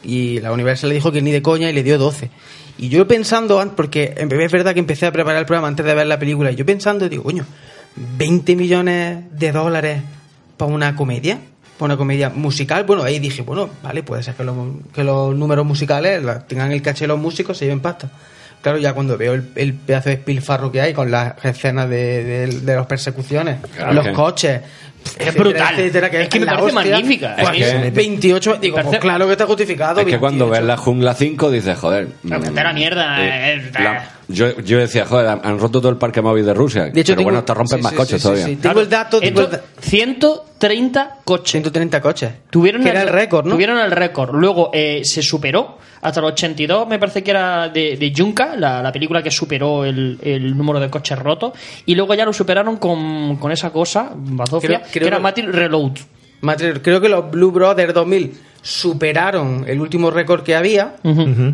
Y 0.04 0.40
la 0.42 0.52
Universal 0.52 0.90
le 0.90 0.96
dijo 0.96 1.12
que 1.12 1.22
ni 1.22 1.32
de 1.32 1.42
coña 1.42 1.70
y 1.70 1.74
le 1.74 1.84
dio 1.84 1.98
12. 1.98 2.30
Y 2.78 2.90
yo 2.90 3.08
pensando, 3.08 3.60
an- 3.60 3.72
porque 3.76 4.14
en- 4.18 4.32
es 4.42 4.52
verdad 4.52 4.74
que 4.74 4.80
empecé 4.80 5.06
a 5.06 5.12
preparar 5.12 5.40
el 5.40 5.46
programa 5.46 5.68
antes 5.70 5.86
de 5.86 5.94
ver 5.96 6.06
la 6.08 6.20
película, 6.20 6.52
y 6.52 6.56
yo 6.56 6.66
pensando, 6.66 7.08
digo, 7.10 7.24
coño, 7.24 7.46
20 7.96 8.56
millones 8.56 9.24
de 9.32 9.52
dólares 9.52 10.02
para 10.58 10.72
una 10.72 10.96
comedia, 10.96 11.40
para 11.78 11.86
una 11.94 11.98
comedia 11.98 12.30
musical. 12.30 12.84
Bueno, 12.84 13.04
ahí 13.04 13.18
dije, 13.20 13.42
bueno, 13.42 13.70
vale, 13.82 14.04
puede 14.04 14.22
ser 14.24 14.36
que 14.36 14.44
los, 14.44 14.56
que 14.94 15.04
los 15.04 15.36
números 15.36 15.66
musicales 15.66 16.24
la- 16.24 16.46
tengan 16.46 16.72
el 16.72 16.82
caché 16.82 17.06
de 17.06 17.08
los 17.10 17.20
músicos, 17.20 17.58
se 17.58 17.66
lleven 17.66 17.80
pasta. 17.80 18.12
Claro, 18.62 18.78
ya 18.80 18.94
cuando 18.94 19.18
veo 19.18 19.34
el, 19.34 19.50
el 19.56 19.74
pedazo 19.74 20.10
de 20.10 20.16
espilfarro 20.16 20.72
que 20.72 20.82
hay 20.82 20.94
con 20.94 21.10
las 21.12 21.34
escenas 21.46 21.90
de, 21.90 22.24
de, 22.24 22.48
de 22.48 22.76
las 22.76 22.86
persecuciones, 22.86 23.58
Claro, 23.76 23.94
los 23.94 24.06
que- 24.08 24.14
coches, 24.14 24.62
Es 25.20 25.34
brutal. 25.36 25.74
etcétera, 25.80 26.08
Es 26.08 26.28
que 26.28 26.40
me 26.40 26.46
parece 26.48 26.64
hostia, 26.66 26.82
magnífica. 26.82 27.36
pues, 27.40 27.62
Es 27.62 27.74
que- 27.84 27.92
28, 27.92 28.58
digo, 28.60 28.78
pues 28.84 29.00
claro 29.00 29.26
que 29.26 29.32
está 29.34 29.46
justificado. 29.46 30.02
Es 30.02 30.06
que 30.08 30.18
cuando 30.20 30.46
28. 30.50 30.52
ves 30.62 30.68
la 30.68 30.78
jungla 30.78 31.14
5 31.14 31.50
dices, 31.52 31.78
joder. 31.78 32.08
Mm, 32.24 32.30
la 32.54 32.74
mierda, 32.74 33.24
eh, 33.26 33.54
eh, 33.56 33.72
la- 33.80 34.12
yo, 34.28 34.60
yo 34.60 34.80
decía, 34.80 35.06
joder, 35.06 35.40
han, 35.42 35.60
roto 35.60 35.80
todo 35.80 35.90
el 35.90 35.98
parque 35.98 36.22
móvil 36.22 36.46
de 36.46 36.54
Rusia. 36.54 36.86
De 36.90 37.00
hecho, 37.00 37.14
pero 37.14 37.18
tengo- 37.20 37.24
bueno, 37.30 37.44
te 37.46 37.54
rompen 37.54 37.78
sí, 37.78 37.84
más 37.84 37.92
sí, 37.94 37.98
coches 37.98 38.18
sí, 38.22 38.24
todavía. 38.24 38.46
sí. 38.48 38.56
Tengo 38.58 38.82
el 38.82 38.90
dato, 38.90 39.20
tengo 39.22 39.42
Esto, 39.44 39.56
el 39.56 39.62
da- 39.62 39.66
130 39.80 41.18
coches. 41.24 41.52
130 41.52 42.02
coches. 42.02 42.32
Tuvieron 42.50 42.84
Que 42.84 42.90
era 42.90 43.04
el 43.04 43.10
récord, 43.10 43.46
¿no? 43.46 43.52
Tuvieron 43.54 43.80
el 43.80 43.92
récord. 43.92 44.36
Luego 44.36 44.72
eh, 44.74 45.02
se 45.06 45.22
superó 45.22 45.78
hasta 46.08 46.20
el 46.20 46.26
82, 46.28 46.88
me 46.88 47.00
parece 47.00 47.24
que 47.24 47.32
era 47.32 47.70
de, 47.70 47.98
de 47.98 48.14
Junka, 48.16 48.56
la, 48.56 48.82
la 48.82 48.92
película 48.92 49.22
que 49.22 49.32
superó 49.32 49.86
el, 49.86 50.18
el 50.22 50.58
número 50.58 50.80
de 50.80 50.90
coches 50.90 51.18
rotos. 51.20 51.54
Y 51.86 51.96
luego 51.96 52.14
ya 52.16 52.26
lo 52.26 52.34
superaron 52.34 52.78
con, 52.78 53.38
con 53.38 53.52
esa 53.52 53.72
cosa, 53.72 54.12
bazofia, 54.16 54.80
Creo- 54.80 54.82
creo 54.92 55.02
que 55.02 55.08
era 55.08 55.20
Matrix 55.20 55.50
Reload. 55.54 55.92
Matrix- 56.42 56.82
creo 56.84 57.02
que 57.02 57.10
los 57.10 57.32
Blue 57.32 57.52
Brothers 57.52 57.94
2000 57.94 58.34
superaron 58.68 59.64
el 59.66 59.80
último 59.80 60.12
récord 60.12 60.44
que 60.44 60.54
había 60.56 60.96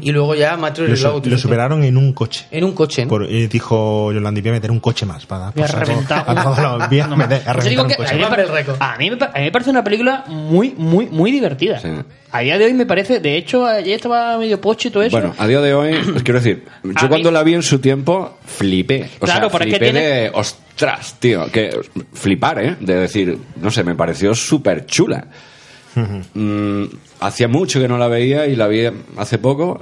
y 0.01 0.11
luego 0.11 0.33
ya 0.33 0.57
Matrix 0.57 0.89
Lo, 0.89 0.95
su- 0.97 1.03
Reload. 1.07 1.25
lo 1.27 1.37
superaron 1.37 1.83
en 1.83 1.95
un 1.95 2.11
coche. 2.13 2.45
En 2.49 2.63
un 2.63 2.71
coche, 2.73 3.03
¿no? 3.03 3.09
Por- 3.09 3.29
y 3.31 3.45
dijo 3.47 4.11
Yolandi, 4.11 4.41
voy 4.41 4.49
a 4.49 4.53
meter 4.53 4.71
un 4.71 4.79
coche 4.79 5.05
más 5.05 5.25
para 5.27 5.51
Voy 5.51 5.63
a 5.63 5.67
reventar. 5.79 6.25
a 6.27 6.89
Pues 6.89 7.65
mí, 8.99 9.09
me 9.09 9.51
parece 9.51 9.69
una 9.69 9.83
película 9.83 10.23
muy, 10.27 10.73
muy, 10.77 11.05
muy 11.07 11.31
divertida. 11.31 11.79
A 12.31 12.39
día 12.39 12.57
de 12.57 12.65
hoy 12.65 12.73
me 12.73 12.87
parece, 12.87 13.19
de 13.19 13.37
hecho, 13.37 13.65
ayer 13.67 13.95
estaba 13.95 14.37
medio 14.39 14.59
poche 14.59 14.89
y 14.89 14.91
todo 14.91 15.03
eso. 15.03 15.15
Bueno, 15.17 15.35
a 15.37 15.45
día 15.47 15.61
de 15.61 15.73
hoy, 15.75 15.93
os 16.15 16.23
quiero 16.23 16.39
decir, 16.39 16.63
yo 16.83 16.91
A 17.05 17.07
cuando 17.09 17.29
mí- 17.29 17.33
la 17.33 17.43
vi 17.43 17.53
en 17.53 17.61
su 17.61 17.77
tiempo, 17.79 18.37
flipé. 18.45 19.07
O 19.19 19.25
Claro, 19.25 19.49
sea, 19.49 19.59
pero 19.59 19.65
es 19.65 19.71
que 19.71 19.77
flipé 19.77 19.91
tiene- 19.91 20.07
de, 20.07 20.31
ostras, 20.33 21.15
tío, 21.19 21.45
que 21.51 21.79
flipar, 22.13 22.63
¿eh? 22.63 22.75
De 22.79 22.95
decir, 22.95 23.37
no 23.61 23.69
sé, 23.69 23.83
me 23.83 23.93
pareció 23.93 24.33
súper 24.33 24.87
chula. 24.87 25.27
Mm, 25.95 26.85
hacía 27.19 27.47
mucho 27.47 27.79
que 27.79 27.87
no 27.87 27.97
la 27.97 28.07
veía 28.07 28.47
y 28.47 28.55
la 28.55 28.67
vi 28.67 28.89
hace 29.17 29.37
poco 29.37 29.81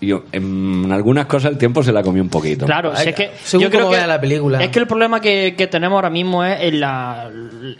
y 0.00 0.12
en 0.32 0.90
algunas 0.92 1.26
cosas 1.26 1.52
el 1.52 1.58
tiempo 1.58 1.82
se 1.82 1.92
la 1.92 2.02
comió 2.02 2.22
un 2.22 2.28
poquito. 2.28 2.66
Claro, 2.66 2.94
si 2.96 3.08
es 3.08 3.14
que 3.14 3.30
según 3.42 3.64
yo 3.64 3.70
creo 3.70 3.88
que 3.90 3.96
vea 3.96 4.06
la 4.06 4.20
película. 4.20 4.62
Es 4.62 4.68
que 4.70 4.78
el 4.78 4.86
problema 4.86 5.20
que, 5.20 5.54
que 5.56 5.66
tenemos 5.66 5.96
ahora 5.96 6.10
mismo 6.10 6.44
es 6.44 6.60
en 6.60 6.80
la, 6.80 7.30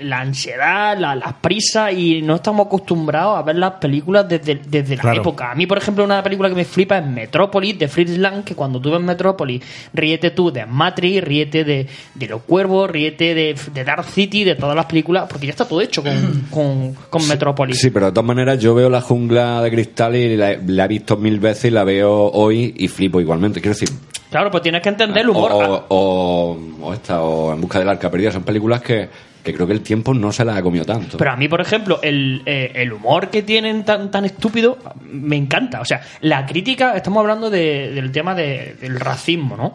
la 0.01 0.21
ansiedad, 0.21 0.97
la, 0.99 1.15
las 1.15 1.35
prisas 1.35 1.93
y 1.93 2.23
no 2.23 2.37
estamos 2.37 2.67
acostumbrados 2.67 3.39
a 3.39 3.43
ver 3.43 3.57
las 3.57 3.73
películas 3.75 4.29
desde, 4.29 4.57
desde 4.67 4.97
la 4.97 5.03
Claro. 5.03 5.21
época. 5.21 5.51
A 5.51 5.55
mí, 5.55 5.67
por 5.67 5.79
ejemplo, 5.79 6.05
una 6.05 6.23
película 6.23 6.49
que 6.49 6.55
me 6.55 6.65
flipa 6.65 6.99
es 6.99 7.07
Metrópolis 7.07 7.79
de 7.79 7.89
Fritz 7.89 8.17
Lang, 8.19 8.43
que 8.45 8.55
cuando 8.55 8.81
tú 8.81 8.91
ves 8.91 9.01
Metrópolis, 9.01 9.63
ríete 9.93 10.31
tú 10.31 10.51
de 10.51 10.65
Matrix, 10.67 11.23
ríete 11.23 11.65
de, 11.65 11.87
de 12.15 12.27
Los 12.29 12.43
Cuervos, 12.43 12.91
ríete 12.91 13.35
de, 13.35 13.55
de 13.73 13.85
Dark 13.85 14.05
City, 14.07 14.43
de 14.45 14.55
todas 14.55 14.75
las 14.75 14.87
películas, 14.87 15.27
porque 15.29 15.47
ya 15.47 15.51
está 15.53 15.67
todo 15.67 15.81
hecho 15.81 16.03
con, 16.03 16.47
con, 16.51 16.95
con 17.11 17.29
Metrópolis. 17.29 17.79
Sí, 17.79 17.91
pero 17.91 18.07
de 18.07 18.13
todas 18.13 18.27
maneras 18.27 18.59
yo 18.59 18.75
veo 18.75 18.89
la 18.89 19.01
jungla 19.01 19.61
de 19.63 19.71
cristal 19.71 20.17
y 20.17 20.37
la, 20.37 20.57
la 20.67 20.85
he 20.87 20.89
visto 20.89 21.17
mil 21.17 21.39
veces 21.41 21.67
y 21.67 21.71
la 21.71 21.85
veo 21.85 22.06
hoy 22.15 22.75
y 22.77 22.89
flipo 22.89 23.21
igualmente. 23.21 23.61
Quiero 23.61 23.75
decir, 23.79 23.89
Claro, 24.31 24.51
pues 24.51 24.63
tienes 24.63 24.83
que 24.83 24.89
entender 24.89 25.23
el 25.23 25.31
humor. 25.31 25.53
o, 25.53 25.85
o, 25.89 26.59
o 26.83 26.93
esta, 26.93 27.23
o 27.23 27.53
En 27.55 27.61
busca 27.61 27.79
del 27.79 27.89
arca 27.89 28.11
perdida, 28.11 28.33
son 28.33 28.43
películas 28.43 28.83
que, 28.83 29.09
que 29.43 29.55
creo 29.55 29.67
que 29.69 29.73
el 29.73 29.81
tiempo 29.83 30.13
no 30.13 30.33
se 30.33 30.45
las 30.45 30.57
ha 30.59 30.63
comido 30.63 30.85
tanto. 30.85 31.17
Pero 31.17 31.31
a 31.31 31.37
mí, 31.37 31.47
por 31.49 31.61
ejemplo, 31.61 32.01
el, 32.03 32.43
eh, 32.45 32.73
el 32.75 32.93
humor 32.93 33.31
que 33.31 33.43
tienen 33.43 33.85
tan, 33.85 34.11
tan 34.11 34.25
estúpido 34.25 34.79
me 35.11 35.37
encanta. 35.37 35.81
O 35.81 35.85
sea, 35.85 36.01
la 36.23 36.45
crítica, 36.45 36.97
estamos 36.97 37.21
hablando 37.21 37.49
de- 37.51 37.93
del 37.93 38.11
tema 38.11 38.35
de- 38.35 38.77
del 38.81 38.99
racismo, 38.99 39.57
¿no? 39.57 39.75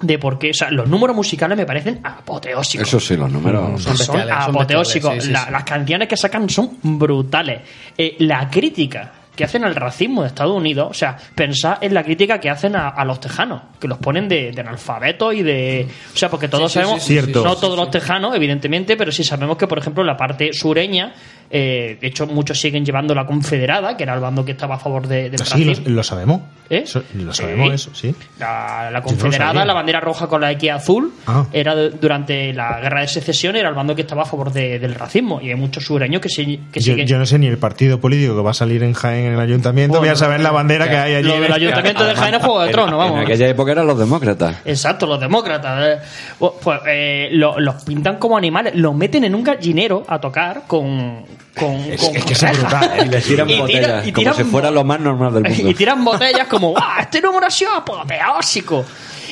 De 0.00 0.18
por 0.18 0.38
qué, 0.38 0.50
o 0.50 0.54
sea, 0.54 0.70
los 0.70 0.88
números 0.88 1.14
musicales 1.16 1.56
me 1.58 1.66
parecen 1.66 2.00
apoteósicos. 2.04 2.86
Eso 2.86 3.00
sí, 3.00 3.16
los 3.16 3.30
números 3.30 3.82
Son, 3.82 3.96
Son 3.96 4.16
bestiales, 4.16 4.44
son 4.44 4.54
apoteósicos. 4.56 5.10
bestiales, 5.14 5.22
sí, 5.24 5.28
sí, 5.28 5.32
La- 5.32 5.44
sí. 5.46 5.50
Las 5.52 5.64
canciones 5.64 6.08
que 6.08 6.16
sacan 6.16 6.48
son 6.48 6.70
brutales. 6.82 7.60
Eh, 7.98 8.16
la 8.20 8.48
crítica 8.50 9.12
que 9.34 9.44
hacen 9.44 9.64
al 9.64 9.74
racismo 9.74 10.22
de 10.22 10.28
Estados 10.28 10.56
Unidos, 10.56 10.88
o 10.90 10.94
sea, 10.94 11.16
pensad 11.34 11.78
en 11.82 11.94
la 11.94 12.02
crítica 12.04 12.38
que 12.38 12.50
hacen 12.50 12.76
a, 12.76 12.88
a 12.88 13.04
los 13.04 13.18
tejanos, 13.20 13.62
que 13.80 13.88
los 13.88 13.98
ponen 13.98 14.28
de, 14.28 14.52
de 14.52 14.60
analfabetos 14.60 15.34
y 15.34 15.42
de... 15.42 15.88
O 16.12 16.16
sea, 16.16 16.30
porque 16.30 16.48
todos 16.48 16.72
Sí, 16.72 16.78
sí, 16.78 16.84
sabemos, 16.84 17.02
sí, 17.02 17.20
no 17.34 17.56
todos 17.56 17.76
los 17.76 17.90
tejanos, 17.90 18.34
evidentemente, 18.34 18.96
pero 18.96 19.10
sí 19.10 19.24
sabemos 19.24 19.56
que, 19.56 19.66
por 19.66 19.78
ejemplo, 19.78 20.04
la 20.04 20.16
parte 20.16 20.52
sureña, 20.52 21.12
eh, 21.56 21.96
de 22.00 22.06
hecho, 22.08 22.26
muchos 22.26 22.60
siguen 22.60 22.84
llevando 22.84 23.14
la 23.14 23.24
confederada, 23.26 23.96
que 23.96 24.02
era 24.02 24.14
el 24.14 24.20
bando 24.20 24.44
que 24.44 24.50
estaba 24.52 24.74
a 24.74 24.78
favor 24.78 25.06
de, 25.06 25.30
Sí, 25.30 25.36
racismo. 25.36 25.84
lo, 25.86 25.90
lo 25.94 26.02
sabemos. 26.02 26.40
¿Eh? 26.68 26.78
Eso- 26.84 27.02
lo 27.14 27.32
sabemos 27.32 27.68
Sí. 27.68 27.74
eso, 27.74 27.90
sí. 27.94 28.14
La, 28.40 28.90
no 28.92 29.02
confederada, 29.02 29.64
la 29.66 29.72
bandera 29.74 30.00
roja 30.00 30.26
con 30.26 30.40
la 30.40 30.50
X 30.52 30.70
azul, 30.72 31.12
Ah. 31.26 31.44
era 31.52 31.74
de- 31.76 31.90
durante 31.90 32.52
la 32.54 32.80
guerra 32.80 33.02
de 33.02 33.08
secesión, 33.08 33.54
era 33.54 33.68
el 33.68 33.74
bando 33.74 33.94
que 33.94 34.00
estaba 34.02 34.22
a 34.22 34.24
favor 34.26 34.50
de- 34.52 34.78
del 34.80 34.94
racismo. 34.96 35.40
Y 35.42 35.50
hay 35.50 35.54
muchos 35.56 35.84
sureños 35.84 36.20
que, 36.20 36.28
se, 36.30 36.44
que 36.44 36.80
Yo, 36.80 36.92
siguen. 36.94 37.06
yo 37.06 37.18
no 37.18 37.26
sé 37.26 37.38
ni 37.38 37.46
el 37.46 37.58
partido 37.58 38.00
político 38.00 38.34
que 38.34 38.42
va 38.42 38.50
a 38.50 38.54
salir 38.54 38.82
en 38.82 38.94
Jaén 38.94 39.26
en 39.26 39.32
el 39.34 39.40
ayuntamiento. 39.40 39.98
Voy 40.00 40.08
a 40.08 40.16
saber 40.16 40.40
la 40.40 40.50
bandera 40.50 40.88
que 40.88 40.96
hay 40.96 41.14
allí. 41.14 41.28
Lo 41.28 41.40
del 41.40 41.52
ayuntamiento 41.52 42.04
de 42.04 42.14
Jaén 42.16 42.34
es 42.34 42.40
Juego 42.42 42.62
de 42.62 42.72
Tronos, 42.72 42.98
vamos. 42.98 43.18
En 43.18 43.24
aquella 43.26 43.46
época 43.48 43.70
eran 43.72 43.86
los 43.86 43.98
demócratas. 43.98 44.56
Exacto, 44.64 45.06
los 45.06 45.20
demócratas. 45.20 45.84
eh. 45.86 45.98
Pues 46.38 46.52
pues, 46.62 46.80
eh, 46.88 47.28
lo- 47.32 47.60
los 47.60 47.84
pintan 47.84 48.16
como 48.16 48.36
animales, 48.38 48.74
los 48.74 48.94
meten 48.94 49.24
en 49.24 49.34
un 49.34 49.44
gallinero 49.44 50.02
a 50.08 50.18
tocar 50.18 50.62
con. 50.66 51.43
Con, 51.54 51.74
Es, 51.76 52.00
con 52.00 52.16
es 52.16 52.24
que 52.24 52.32
es 52.34 52.58
brutal. 52.60 52.90
¿eh? 52.98 53.02
Y 53.04 53.08
les 53.08 53.24
tiran 53.28 53.48
Y 53.48 53.52
tira- 53.52 53.60
botellas, 53.62 54.06
y 54.06 54.12
como 54.12 54.20
tiran 54.22 54.34
si 54.36 54.44
fuera 54.44 54.70
lo 54.70 54.84
más 54.84 55.00
normal 55.00 55.34
del 55.34 55.42
mundo. 55.52 55.70
y 55.70 55.74
tiran 55.74 56.04
botellas 56.04 56.46
como 56.48 56.70
¡guau! 56.70 57.00
Este 57.00 57.20
número 57.20 57.46
ha 57.46 57.50
sido 57.50 57.72
apoteósico. 57.74 58.84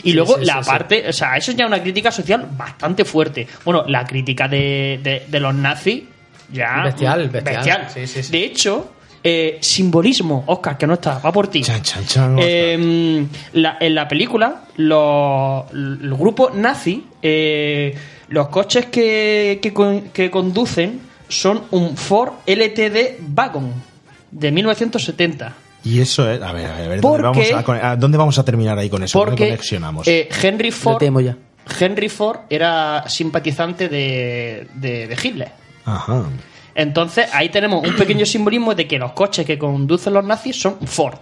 Y 0.04 0.12
luego 0.14 0.36
sí, 0.38 0.44
la 0.44 0.62
sí, 0.62 0.68
parte, 0.70 1.08
o 1.08 1.12
sea, 1.12 1.36
eso 1.36 1.50
es 1.52 1.56
ya 1.56 1.66
una 1.66 1.80
crítica 1.80 2.10
social 2.10 2.48
bastante 2.56 3.04
fuerte. 3.04 3.46
Bueno, 3.64 3.84
la 3.86 4.04
crítica 4.04 4.48
de, 4.48 4.98
de- 5.02 5.26
de 5.28 5.40
los 5.40 5.54
nazis 5.54 6.02
ya. 6.52 6.82
Bestial, 6.84 7.28
bestial. 7.28 7.88
Sí, 7.92 8.06
sí, 8.06 8.22
sí. 8.22 8.32
De 8.32 8.44
hecho, 8.44 8.92
eh, 9.24 9.58
simbolismo, 9.60 10.42
Oscar, 10.48 10.76
que 10.76 10.86
no 10.88 10.94
está, 10.94 11.18
va 11.18 11.30
por 11.32 11.46
ti. 11.48 11.62
Chan, 11.62 11.82
chan, 11.82 12.04
chan, 12.04 12.36
Eh, 12.40 13.24
la- 13.52 13.76
en 13.80 13.94
la 13.94 14.08
película, 14.08 14.62
los, 14.76 15.70
el 15.72 16.14
grupo 16.14 16.50
nazi, 16.52 17.06
eh, 17.22 17.94
los 18.28 18.48
coches 18.48 18.86
que, 18.86 19.60
que 20.12 20.30
conducen 20.30 21.00
son 21.40 21.62
un 21.70 21.96
Ford 21.96 22.32
LTD 22.46 23.20
Wagon 23.34 23.72
de 24.30 24.52
1970. 24.52 25.54
Y 25.84 26.00
eso 26.00 26.30
es. 26.30 26.40
A 26.40 26.52
ver, 26.52 26.66
a 26.70 26.76
ver, 26.76 26.84
a 26.84 26.88
ver, 26.88 27.00
¿Por 27.00 27.22
¿dónde, 27.22 27.50
vamos 27.52 27.68
a, 27.68 27.90
a 27.90 27.96
dónde 27.96 28.18
vamos 28.18 28.38
a 28.38 28.44
terminar 28.44 28.78
ahí 28.78 28.88
con 28.88 29.02
eso? 29.02 29.18
¿Dónde 29.18 29.32
Porque 29.32 29.46
conexionamos? 29.48 30.06
eh, 30.06 30.28
Henry 30.42 30.70
Ford, 30.70 30.98
temo 30.98 31.20
ya. 31.20 31.36
Henry 31.80 32.08
Ford 32.08 32.40
era 32.50 33.04
simpatizante 33.08 33.88
de, 33.88 34.68
de, 34.74 35.06
de 35.08 35.18
Hitler. 35.22 35.50
Ajá. 35.84 36.24
Entonces 36.74 37.26
ahí 37.32 37.48
tenemos 37.50 37.86
un 37.86 37.94
pequeño 37.96 38.24
simbolismo 38.24 38.74
de 38.74 38.86
que 38.86 38.98
los 38.98 39.12
coches 39.12 39.44
que 39.44 39.58
conducen 39.58 40.14
los 40.14 40.24
nazis 40.24 40.60
son 40.60 40.78
Ford, 40.86 41.16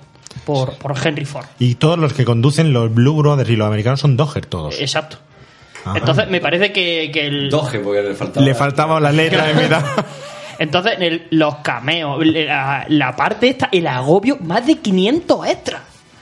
por, 0.45 0.75
por 0.77 0.95
Henry 1.07 1.25
Ford. 1.25 1.47
Y 1.59 1.75
todos 1.77 1.99
los 1.99 2.13
que 2.13 2.25
conducen 2.25 2.73
los 2.73 2.93
Blue 2.95 3.17
Brothers 3.17 3.51
y 3.51 3.57
los 3.57 3.67
americanos 3.67 4.01
son 4.01 4.17
Dodger 4.17 4.47
todos. 4.47 4.81
Exacto. 4.81 5.19
Ajá. 5.85 5.99
Entonces 5.99 6.29
me 6.29 6.41
parece 6.41 6.73
que, 6.73 7.11
que 7.13 7.27
el... 7.27 7.51
Doge, 7.51 7.79
porque 7.81 8.03
le 8.03 8.15
faltaba. 8.15 8.45
Le 8.47 8.55
faltaba 8.55 9.01
la 9.01 9.13
letra 9.13 9.51
en 9.51 9.57
mitad. 9.59 9.83
Entonces, 10.59 10.93
el- 11.01 11.27
los 11.31 11.57
cameos, 11.57 12.25
la, 12.27 12.85
la 12.89 13.17
parte 13.17 13.49
esta, 13.49 13.71
el 13.73 13.87
agobio, 13.87 14.37
más 14.41 14.67
de 14.67 14.77
500 14.77 15.47
extras. 15.47 15.81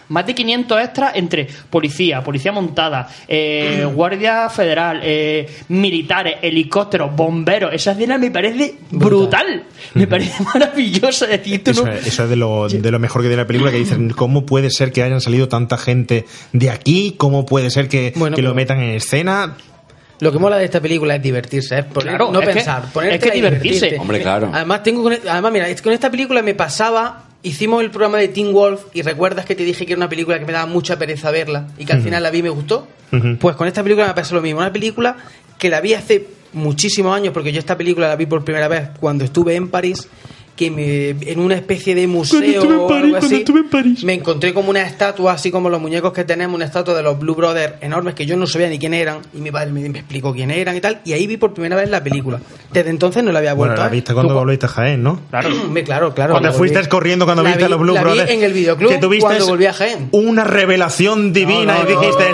Más 0.09 0.27
de 0.27 0.35
500 0.35 0.81
extras 0.83 1.13
entre 1.17 1.47
policía, 1.71 2.23
policía 2.23 2.51
montada, 2.53 3.09
eh, 3.29 3.87
guardia 3.95 4.49
federal, 4.49 5.01
eh, 5.03 5.47
militares, 5.69 6.37
helicópteros, 6.43 7.15
bomberos. 7.15 7.73
Esa 7.75 7.93
escena 7.93 8.17
me 8.19 8.31
parece 8.31 8.77
brutal. 8.91 9.65
Me 9.95 10.07
parece 10.07 10.43
maravillosa. 10.55 11.27
Decir, 11.27 11.63
tú 11.63 11.71
Eso, 11.73 11.85
no- 11.87 11.93
eso 11.93 12.25
es 12.25 12.31
de 12.31 12.37
lo, 12.37 12.69
de 12.69 12.91
lo 12.91 12.99
mejor 12.99 13.23
que 13.23 13.29
tiene 13.29 13.43
la 13.43 13.47
película, 13.47 13.71
que 13.71 13.79
dicen, 13.79 14.11
¿cómo 14.11 14.47
puede 14.47 14.71
ser 14.71 14.93
que 14.93 15.03
hayan 15.03 15.21
salido 15.21 15.49
tanta 15.49 15.77
gente 15.79 16.25
de 16.53 16.71
aquí? 16.71 17.15
¿Cómo 17.17 17.45
puede 17.47 17.71
ser 17.71 17.89
que, 17.89 18.13
Bueno, 18.17 18.35
que 18.37 18.43
lo 18.43 18.49
pero- 18.51 18.55
metan 18.57 18.81
en 18.81 18.91
escena? 18.97 19.57
Lo 20.21 20.33
que 20.33 20.39
mola 20.41 20.57
de 20.59 20.65
esta 20.65 20.81
película 20.81 21.15
es 21.15 21.23
divertirse, 21.23 21.79
es 21.79 21.85
poner- 21.85 22.09
Claro, 22.17 22.33
no 22.33 22.41
es 22.41 22.49
que- 22.49 22.55
pensar, 22.55 22.83
ponerte 22.93 23.17
es 23.17 23.23
que 23.23 23.31
divertirse. 23.31 23.97
Hombre, 24.01 24.21
claro. 24.21 24.51
Además, 24.53 24.83
tengo 24.83 25.03
con, 25.05 25.13
además, 25.13 25.53
mira, 25.53 25.69
es 25.69 25.77
que 25.77 25.83
con 25.85 25.93
esta 25.93 26.11
película 26.11 26.43
me 26.43 26.55
pasaba, 26.57 27.25
hicimos 27.43 27.83
el 27.83 27.91
programa 27.91 28.19
de 28.19 28.29
Teen 28.29 28.53
Wolf 28.53 28.83
y 28.93 29.03
recuerdas 29.03 29.45
que 29.45 29.55
te 29.55 29.65
dije 29.65 29.87
que 29.87 29.93
era 29.93 29.99
una 29.99 30.09
película 30.09 30.39
que 30.39 30.45
me 30.45 30.53
daba 30.53 30.67
mucha 30.67 30.99
pereza 30.99 31.31
verla 31.31 31.69
y 31.79 31.85
que 31.85 31.93
al 31.93 32.03
final 32.03 32.23
la 32.23 32.31
vi 32.31 32.39
y 32.39 32.43
me 32.43 32.49
gustó. 32.49 32.87
Pues 33.41 33.57
con 33.57 33.67
esta 33.67 33.83
película 33.83 34.07
me 34.07 34.15
pasa 34.15 34.35
lo 34.35 34.43
mismo, 34.43 34.61
una 34.61 34.73
película 34.73 35.17
que 35.59 35.69
la 35.71 35.81
vi 35.81 35.95
hace 35.95 36.27
muchísimos 36.53 37.15
años, 37.15 37.33
porque 37.33 37.53
yo 37.53 37.59
esta 37.59 37.77
película 37.77 38.09
la 38.09 38.17
vi 38.17 38.27
por 38.27 38.45
primera 38.45 38.69
vez 38.69 38.91
cuando 39.01 39.25
estuve 39.25 39.55
en 39.55 39.69
París, 39.69 40.09
que 40.59 40.71
me, 40.71 41.11
en 41.11 41.39
una 41.41 41.55
especie 41.55 41.95
de 41.95 42.07
museo 42.09 42.41
estuve 42.43 42.75
en 42.75 42.81
o 42.81 42.87
París, 42.89 43.05
algo 43.05 43.11
cuando 43.19 43.27
así, 43.29 43.35
estuve 43.37 43.61
en 43.61 43.69
París. 43.71 44.05
me 44.05 44.13
encontré 44.15 44.53
como 44.53 44.71
una 44.71 44.83
estatua, 44.83 45.33
así 45.33 45.51
como 45.53 45.71
los 45.71 45.81
muñecos 45.81 46.13
que 46.13 46.25
tenemos, 46.25 46.57
una 46.57 46.65
estatua 46.65 46.95
de 46.95 47.03
los 47.03 47.19
Blue 47.19 47.35
Brothers 47.37 47.75
enormes 47.81 48.15
que 48.15 48.27
yo 48.27 48.37
no 48.37 48.47
sabía 48.47 48.69
ni 48.69 48.79
quién 48.79 48.93
eran, 48.93 49.19
y 49.33 49.39
mi 49.39 49.51
padre 49.53 49.71
me, 49.71 49.89
me 49.89 50.01
explicó 50.01 50.33
quién 50.35 50.51
eran 50.51 50.77
y 50.77 50.81
tal, 50.81 51.01
y 51.05 51.13
ahí 51.13 51.27
vi 51.27 51.37
por 51.37 51.55
primera 51.55 51.77
vez 51.77 51.89
la 51.89 52.03
película. 52.03 52.41
Desde 52.73 52.91
entonces 52.91 53.23
no 53.23 53.31
la 53.33 53.39
había 53.39 53.55
Bueno, 53.55 53.71
vuelto 53.71 53.81
la 53.81 53.87
a 53.87 53.89
ver. 53.91 53.97
viste 53.97 54.13
cuando 54.15 54.35
Tú- 54.35 54.39
volviste 54.41 54.67
a 54.67 54.69
Jaén, 54.69 55.03
¿no? 55.03 55.21
Claro. 55.31 55.49
Claro, 55.85 56.13
claro. 56.13 56.33
Cuando 56.33 56.49
la 56.51 56.55
fuiste 56.55 56.87
corriendo 56.89 57.25
cuando 57.25 57.43
la 57.45 57.51
viste 57.51 57.65
a 57.65 57.69
vi- 57.69 57.71
los 57.71 57.81
Blue 57.81 57.95
la 57.95 58.01
vi 58.03 58.05
Brothers. 58.11 58.31
en 58.33 58.43
el 58.43 58.53
videoclub 58.53 58.91
que 58.91 58.99
tuviste 58.99 59.25
cuando 59.27 59.47
volví 59.47 59.67
a 59.67 59.73
Jaén. 59.73 60.09
Una 60.11 60.43
revelación 60.45 61.33
divina 61.33 61.79
No, 61.79 61.85
no, 61.85 61.91
y 61.91 61.93
dijiste, 61.95 62.25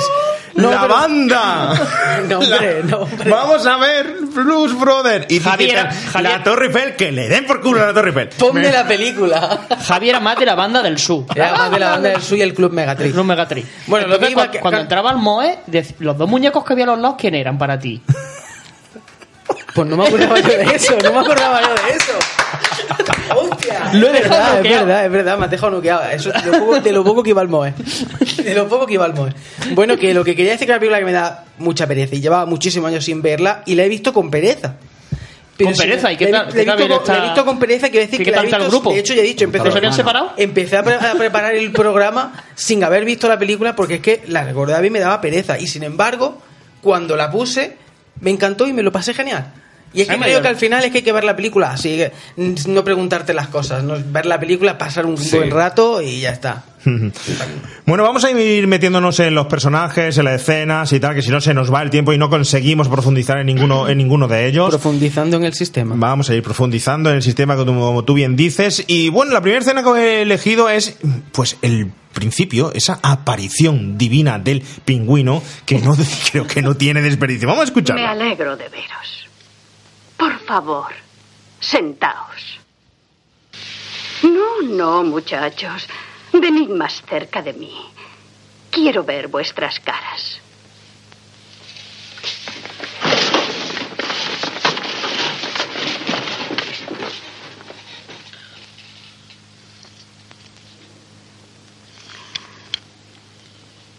No, 0.56 0.70
¡La 0.70 0.80
pero- 0.82 0.94
banda! 0.94 1.74
No, 2.28 2.38
hombre, 2.38 2.80
no, 2.88 2.98
hombre. 3.01 3.30
Vamos 3.30 3.66
a 3.66 3.76
ver 3.76 4.14
Blues 4.34 4.78
Brothers. 4.78 5.26
Y 5.28 5.40
Javier, 5.40 5.88
Javier. 6.12 6.32
la 6.32 6.42
Torre 6.44 6.66
Eiffel, 6.66 6.94
que 6.96 7.10
le 7.12 7.28
den 7.28 7.44
por 7.44 7.60
culo 7.60 7.82
a 7.82 7.86
la 7.86 7.92
Torre 7.94 8.10
Eiffel. 8.20 8.28
Ponme 8.38 8.60
Me- 8.60 8.70
la 8.72 8.86
película. 8.86 9.66
Javier 9.86 10.10
era 10.16 10.20
más 10.20 10.38
de 10.38 10.46
la 10.46 10.54
banda 10.54 10.82
del 10.82 10.98
sur. 10.98 11.24
Era 11.34 11.52
más 11.54 11.70
de 11.70 11.78
la 11.78 11.90
banda 11.90 12.08
del 12.10 12.22
Sur 12.22 12.38
y 12.38 12.42
el 12.42 12.54
Club 12.54 12.72
Megatrix. 12.72 13.14
No 13.14 13.24
Megatrix. 13.24 13.66
Bueno, 13.86 14.06
lo 14.06 14.14
Entonces, 14.14 14.28
que 14.28 14.32
iba 14.40 14.46
cu- 14.46 14.52
que- 14.52 14.60
cuando 14.60 14.80
entraba 14.80 15.10
al 15.10 15.18
Moe, 15.18 15.58
dec- 15.66 15.94
los 15.98 16.16
dos 16.18 16.28
muñecos 16.28 16.64
que 16.64 16.72
había 16.72 16.84
a 16.84 16.88
los 16.88 16.98
lados, 16.98 17.16
¿quién 17.18 17.34
eran 17.34 17.58
para 17.58 17.78
ti? 17.78 18.02
Pues 19.74 19.88
no 19.88 19.96
me 19.96 20.06
acordaba 20.06 20.38
yo 20.38 20.48
de 20.48 20.62
eso, 20.74 20.96
no 21.02 21.12
me 21.12 21.18
acordaba 21.18 21.60
yo 21.60 21.68
de 21.74 21.96
eso. 21.96 22.12
¡Hostia! 23.34 23.90
Lo 23.94 24.06
he 24.08 24.16
es 24.18 24.22
dejado 24.22 24.30
verdad, 24.40 24.50
es 24.50 24.56
noqueado. 24.62 24.86
verdad, 24.86 25.04
es 25.06 25.10
verdad, 25.10 25.38
me 25.38 25.44
has 25.46 25.50
dejado 25.50 25.72
noqueado. 25.72 26.10
Eso, 26.10 26.30
de, 26.30 26.42
lo 26.46 26.58
poco, 26.60 26.80
de 26.80 26.92
lo 26.92 27.04
poco 27.04 27.22
que 27.24 27.30
iba 27.30 27.40
al 27.42 27.48
Moe. 27.48 27.74
De 28.44 28.54
lo 28.54 28.68
poco 28.68 28.86
que 28.86 28.94
iba 28.94 29.04
al 29.04 29.14
Moe. 29.14 29.32
Bueno, 29.72 29.96
que 29.96 30.14
lo 30.14 30.22
que 30.22 30.36
quería 30.36 30.52
decir 30.52 30.66
que 30.68 30.72
es 30.72 30.76
una 30.76 30.78
película 30.80 30.98
que 31.00 31.04
me 31.06 31.12
da 31.12 31.44
mucha 31.58 31.86
pereza 31.88 32.14
y 32.14 32.20
llevaba 32.20 32.46
muchísimos 32.46 32.88
años 32.88 33.04
sin 33.04 33.20
verla 33.20 33.62
y 33.66 33.74
la 33.74 33.82
he 33.82 33.88
visto 33.88 34.12
con 34.12 34.30
pereza. 34.30 34.74
¿Con 35.62 35.72
pereza? 35.74 36.10
¿Y 36.12 36.16
qué 36.16 36.26
tal- 36.28 36.48
qué 36.52 36.62
he 36.62 37.20
visto 37.22 37.44
con- 37.44 37.59
pereza, 37.60 37.89
quiero 37.89 38.05
decir 38.06 38.18
¿Qué 38.18 38.24
que 38.24 38.31
la 38.32 38.39
he 38.43 38.47
visto- 38.47 38.68
grupo? 38.68 38.93
De 38.93 38.98
hecho, 38.98 39.14
ya 39.14 39.20
he 39.22 39.24
dicho, 39.24 39.44
empecé, 39.44 39.64
¿Los 39.66 39.76
habían 39.76 39.93
separado? 39.93 40.32
empecé 40.36 40.76
a, 40.76 40.82
pre- 40.82 40.94
a 40.97 41.14
preparar 41.14 41.55
el 41.55 41.70
programa 41.70 42.32
sin 42.56 42.82
haber 42.82 43.05
visto 43.05 43.28
la 43.28 43.39
película 43.39 43.76
porque 43.76 43.94
es 43.94 44.01
que 44.01 44.22
la 44.26 44.43
recordaba 44.44 44.85
y 44.85 44.90
me 44.90 44.98
daba 44.98 45.20
pereza. 45.20 45.59
Y 45.59 45.66
sin 45.68 45.85
embargo, 45.85 46.40
cuando 46.82 47.16
la 47.16 47.31
puse, 47.31 47.76
me 48.20 48.31
encantó 48.31 48.66
y 48.66 48.72
me 48.72 48.82
lo 48.82 48.90
pasé 48.90 49.14
genial. 49.14 49.52
Y 49.93 50.01
es 50.01 50.09
que 50.09 50.14
Ah, 50.14 50.18
creo 50.20 50.43
que 50.43 50.48
al 50.48 50.56
final 50.56 50.82
es 50.82 50.90
que 50.90 50.98
hay 50.98 51.05
que 51.05 51.12
ver 51.12 51.22
la 51.22 51.36
película 51.36 51.70
así, 51.70 51.97
que 51.97 52.10
no 52.66 52.82
preguntarte 52.82 53.32
las 53.32 53.47
cosas, 53.47 53.85
no 53.85 53.94
ver 54.06 54.26
la 54.26 54.40
película, 54.40 54.76
pasar 54.76 55.06
un 55.06 55.16
Sí. 55.16 55.36
buen 55.36 55.52
rato 55.52 56.02
y 56.02 56.20
ya 56.20 56.31
está. 56.31 56.64
Bueno, 57.86 58.02
vamos 58.05 58.24
a 58.24 58.31
ir 58.31 58.66
metiéndonos 58.66 59.19
en 59.20 59.35
los 59.35 59.47
personajes, 59.47 60.16
en 60.19 60.24
las 60.24 60.40
escenas 60.43 60.93
y 60.93 61.01
tal, 61.01 61.15
que 61.15 61.23
si 61.23 61.31
no 61.31 61.40
se 61.40 61.55
nos 61.55 61.73
va 61.73 61.82
el 61.82 61.90
tiempo 61.90 62.12
y 62.12 62.19
no 62.19 62.28
conseguimos 62.31 62.89
profundizar 62.89 63.39
en 63.39 63.47
ninguno, 63.47 63.89
en 63.89 63.98
ninguno 63.98 64.28
de 64.28 64.47
ellos. 64.47 64.69
Profundizando 64.70 65.36
en 65.36 65.44
el 65.44 65.55
sistema. 65.55 65.94
Vamos 65.97 66.31
a 66.31 66.35
ir 66.35 66.43
profundizando 66.43 67.11
en 67.11 67.16
el 67.16 67.23
sistema 67.23 67.55
como 67.56 67.65
tú, 67.66 67.78
como 67.81 68.05
tú 68.05 68.15
bien 68.15 68.36
dices. 68.36 68.85
Y 68.86 69.09
bueno, 69.09 69.32
la 69.32 69.40
primera 69.40 69.61
escena 69.61 69.82
que 69.82 69.90
he 69.90 70.23
elegido 70.23 70.69
es 70.69 70.98
pues 71.32 71.56
el 71.62 71.90
principio, 72.12 72.73
esa 72.74 73.01
aparición 73.02 73.98
divina 73.98 74.39
del 74.39 74.62
pingüino 74.85 75.43
que 75.66 75.78
no 75.81 75.97
creo 76.31 76.47
que 76.47 76.62
no 76.62 76.77
tiene 76.77 77.02
desperdicio. 77.02 77.48
Vamos 77.48 77.62
a 77.62 77.65
Me 77.65 77.69
escucharlo. 77.70 78.06
alegro 78.06 78.56
de 78.56 78.69
veros. 78.69 79.28
Por 80.16 80.39
favor, 80.40 80.86
sentaos. 81.61 82.61
No, 84.23 84.62
no, 84.69 85.02
muchachos. 85.05 85.86
Venid 86.40 86.69
más 86.70 87.01
cerca 87.09 87.43
de 87.43 87.52
mí. 87.52 87.73
Quiero 88.70 89.05
ver 89.05 89.28
vuestras 89.28 89.78
caras. 89.78 90.40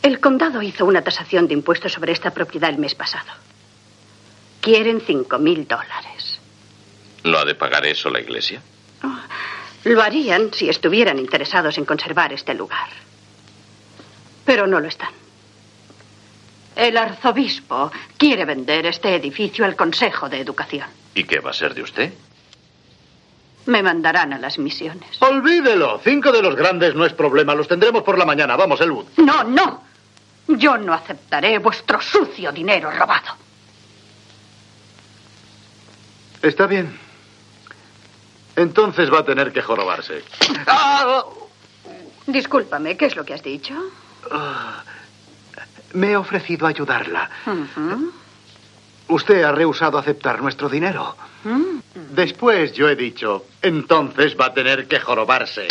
El 0.04 0.20
condado 0.20 0.62
hizo 0.62 0.86
una 0.86 1.02
tasación 1.02 1.48
de 1.48 1.54
impuestos 1.54 1.94
sobre 1.94 2.12
esta 2.12 2.32
propiedad 2.32 2.70
el 2.70 2.78
mes 2.78 2.96
pasado. 2.96 3.32
Quieren 4.60 5.02
cinco 5.02 5.40
mil 5.40 5.66
dólares. 5.66 6.40
¿No 7.24 7.38
ha 7.38 7.46
de 7.46 7.56
pagar 7.56 7.86
eso 7.86 8.10
la 8.10 8.20
iglesia? 8.20 8.62
Lo 9.86 10.02
harían 10.02 10.52
si 10.54 10.68
estuvieran 10.68 11.20
interesados 11.20 11.78
en 11.78 11.86
conservar 11.86 12.34
este 12.34 12.54
lugar. 12.54 12.90
Pero 14.44 14.68
no 14.68 14.80
lo 14.80 14.88
están. 14.88 15.12
El 16.76 16.98
arzobispo 16.98 17.92
quiere 18.18 18.46
vender 18.46 18.86
este 18.88 19.16
edificio 19.16 19.64
al 19.64 19.76
Consejo 19.76 20.28
de 20.28 20.40
Educación. 20.42 20.88
¿Y 21.14 21.24
qué 21.24 21.40
va 21.40 21.52
a 21.52 21.54
ser 21.54 21.74
de 21.74 21.84
usted? 21.84 22.14
Me 23.68 23.82
mandarán 23.82 24.34
a 24.34 24.40
las 24.40 24.58
misiones. 24.60 25.22
Olvídelo. 25.22 26.00
Cinco 26.04 26.32
de 26.32 26.42
los 26.42 26.56
grandes 26.56 26.94
no 26.96 27.06
es 27.06 27.14
problema. 27.14 27.56
Los 27.56 27.68
tendremos 27.68 28.04
por 28.04 28.18
la 28.18 28.26
mañana. 28.26 28.56
Vamos, 28.56 28.82
Elwood. 28.82 29.06
No, 29.18 29.44
no. 29.44 29.84
Yo 30.48 30.78
no 30.78 30.94
aceptaré 30.94 31.58
vuestro 31.60 32.02
sucio 32.02 32.52
dinero 32.52 32.92
robado. 32.92 33.34
Está 36.42 36.68
bien. 36.68 37.06
Entonces 38.56 39.12
va 39.12 39.20
a 39.20 39.26
tener 39.26 39.52
que 39.52 39.62
jorobarse. 39.62 40.24
¡Ah! 40.68 41.24
Discúlpame, 42.28 42.98
¿qué 42.98 43.06
es 43.06 43.16
lo 43.16 43.24
que 43.26 43.34
has 43.34 43.44
dicho? 43.44 43.76
Ah, 44.32 44.84
Me 45.94 46.12
he 46.12 46.18
ofrecido 46.18 46.66
ayudarla. 46.68 47.30
Usted 49.08 49.44
ha 49.44 49.52
rehusado 49.52 49.98
aceptar 49.98 50.42
nuestro 50.42 50.68
dinero. 50.68 51.16
Mm. 51.44 51.80
Después 52.16 52.74
yo 52.74 52.90
he 52.90 52.96
dicho, 52.96 53.46
entonces 53.62 54.36
va 54.40 54.48
a 54.48 54.54
tener 54.54 54.88
que 54.88 55.00
jorobarse. 55.00 55.68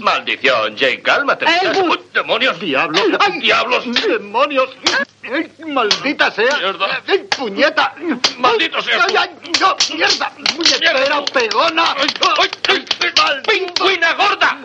Maldición, 0.00 0.74
Jake, 0.74 1.02
cálmate. 1.02 1.44
Elwood. 1.44 1.90
¡Uy, 1.90 2.00
¡Demonios! 2.14 2.58
¡Diablos! 2.58 3.02
¡Diablos! 3.40 3.84
¡Demonios! 4.06 4.70
¡Ay, 5.30 5.52
¡Maldita 5.66 6.30
sea! 6.30 6.58
¡Ay, 7.06 7.28
¡Puñeta! 7.36 7.94
¡Maldito 8.38 8.80
sea! 8.80 9.04
¡Ay, 9.06 9.16
ay, 9.18 9.30
no! 9.60 9.76
¡Mierda! 9.94 10.32
¡Puñetera 10.56 11.24
pegona! 11.32 11.94
¡Pingüina 13.46 14.14
gorda! 14.14 14.58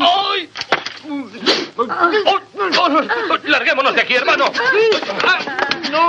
¡Ay! 0.00 0.50
Oh, 1.08 1.88
¡Larguémonos 3.44 3.94
de 3.94 4.00
aquí, 4.00 4.14
hermano! 4.14 4.46
¡No! 5.90 6.08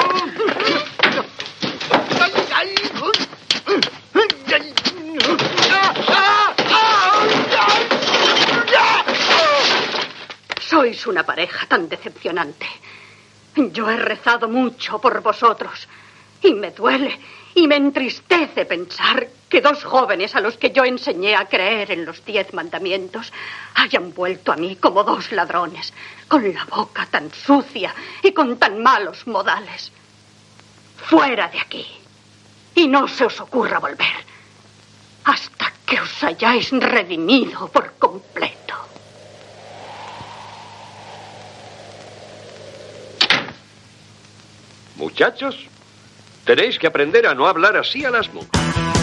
¡Ay, 2.20 2.32
ay! 2.54 2.76
¡Ay! 2.94 3.18
Sois 10.60 11.08
una 11.08 11.24
pareja 11.24 11.66
tan 11.68 11.88
decepcionante. 11.88 12.68
Yo 13.56 13.90
he 13.90 13.98
rezado 13.98 14.48
mucho 14.48 15.00
por 15.00 15.22
vosotros 15.22 15.88
y 16.44 16.54
me 16.54 16.72
duele 16.72 17.20
y 17.58 17.68
me 17.68 17.76
entristece 17.76 18.66
pensar 18.66 19.28
que 19.50 19.62
dos 19.62 19.84
jóvenes 19.84 20.36
a 20.36 20.42
los 20.42 20.58
que 20.58 20.70
yo 20.70 20.86
enseñé 20.86 21.36
a 21.36 21.46
creer 21.46 21.90
en 21.90 22.06
los 22.06 22.24
diez 22.24 22.54
mandamientos 22.54 23.34
hayan 23.74 24.14
vuelto 24.14 24.52
a 24.52 24.56
mí 24.56 24.76
como 24.76 25.04
dos 25.04 25.32
ladrones, 25.32 25.92
con 26.28 26.54
la 26.54 26.66
boca 26.66 27.08
tan 27.08 27.34
sucia 27.34 27.96
y 28.22 28.32
con 28.32 28.60
tan 28.60 28.84
malos 28.84 29.26
modales. 29.26 29.92
Fuera 30.98 31.48
de 31.48 31.60
aquí. 31.60 31.88
Y 32.76 32.88
no 32.88 33.08
se 33.08 33.26
os 33.26 33.40
ocurra 33.42 33.80
volver 33.80 34.24
hasta 35.24 35.74
que 35.84 36.00
os 36.00 36.24
hayáis 36.24 36.70
redimido 36.70 37.70
por 37.70 37.94
completo. 37.94 38.76
Muchachos, 44.96 45.68
tenéis 46.48 46.80
que 46.80 46.88
aprender 46.88 47.28
a 47.28 47.36
no 47.36 47.46
hablar 47.46 47.76
así 47.76 48.06
a 48.06 48.10
las 48.10 48.34
mujeres. 48.34 48.97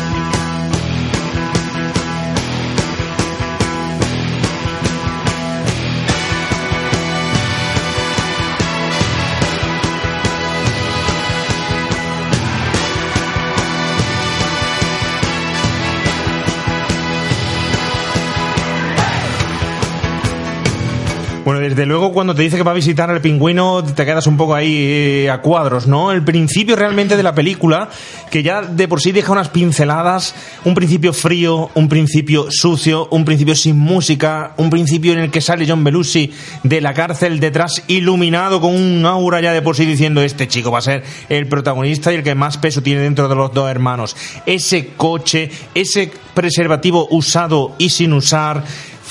Bueno, 21.44 21.60
desde 21.60 21.84
luego 21.84 22.10
cuando 22.14 22.34
te 22.34 22.40
dice 22.40 22.56
que 22.56 22.62
va 22.62 22.70
a 22.70 22.74
visitar 22.74 23.10
al 23.10 23.20
pingüino 23.20 23.84
te 23.84 24.06
quedas 24.06 24.26
un 24.26 24.38
poco 24.38 24.54
ahí 24.54 24.74
eh, 24.74 25.30
a 25.30 25.42
cuadros, 25.42 25.86
¿no? 25.86 26.10
El 26.10 26.24
principio 26.24 26.74
realmente 26.74 27.18
de 27.18 27.22
la 27.22 27.34
película, 27.34 27.90
que 28.30 28.42
ya 28.42 28.62
de 28.62 28.88
por 28.88 29.02
sí 29.02 29.12
deja 29.12 29.30
unas 29.30 29.50
pinceladas, 29.50 30.34
un 30.64 30.74
principio 30.74 31.12
frío, 31.12 31.70
un 31.74 31.90
principio 31.90 32.46
sucio, 32.48 33.08
un 33.10 33.26
principio 33.26 33.54
sin 33.54 33.78
música, 33.78 34.54
un 34.56 34.70
principio 34.70 35.12
en 35.12 35.18
el 35.18 35.30
que 35.30 35.42
sale 35.42 35.66
John 35.68 35.84
Belushi 35.84 36.32
de 36.62 36.80
la 36.80 36.94
cárcel 36.94 37.38
detrás 37.40 37.84
iluminado 37.88 38.62
con 38.62 38.74
un 38.74 39.04
aura 39.04 39.42
ya 39.42 39.52
de 39.52 39.60
por 39.60 39.76
sí 39.76 39.84
diciendo 39.84 40.22
este 40.22 40.48
chico 40.48 40.70
va 40.70 40.78
a 40.78 40.82
ser 40.82 41.04
el 41.28 41.46
protagonista 41.46 42.10
y 42.10 42.16
el 42.16 42.22
que 42.22 42.34
más 42.34 42.56
peso 42.56 42.82
tiene 42.82 43.02
dentro 43.02 43.28
de 43.28 43.34
los 43.34 43.52
dos 43.52 43.70
hermanos. 43.70 44.16
Ese 44.46 44.92
coche, 44.96 45.50
ese 45.74 46.10
preservativo 46.32 47.06
usado 47.10 47.74
y 47.78 47.90
sin 47.90 48.14
usar, 48.14 48.64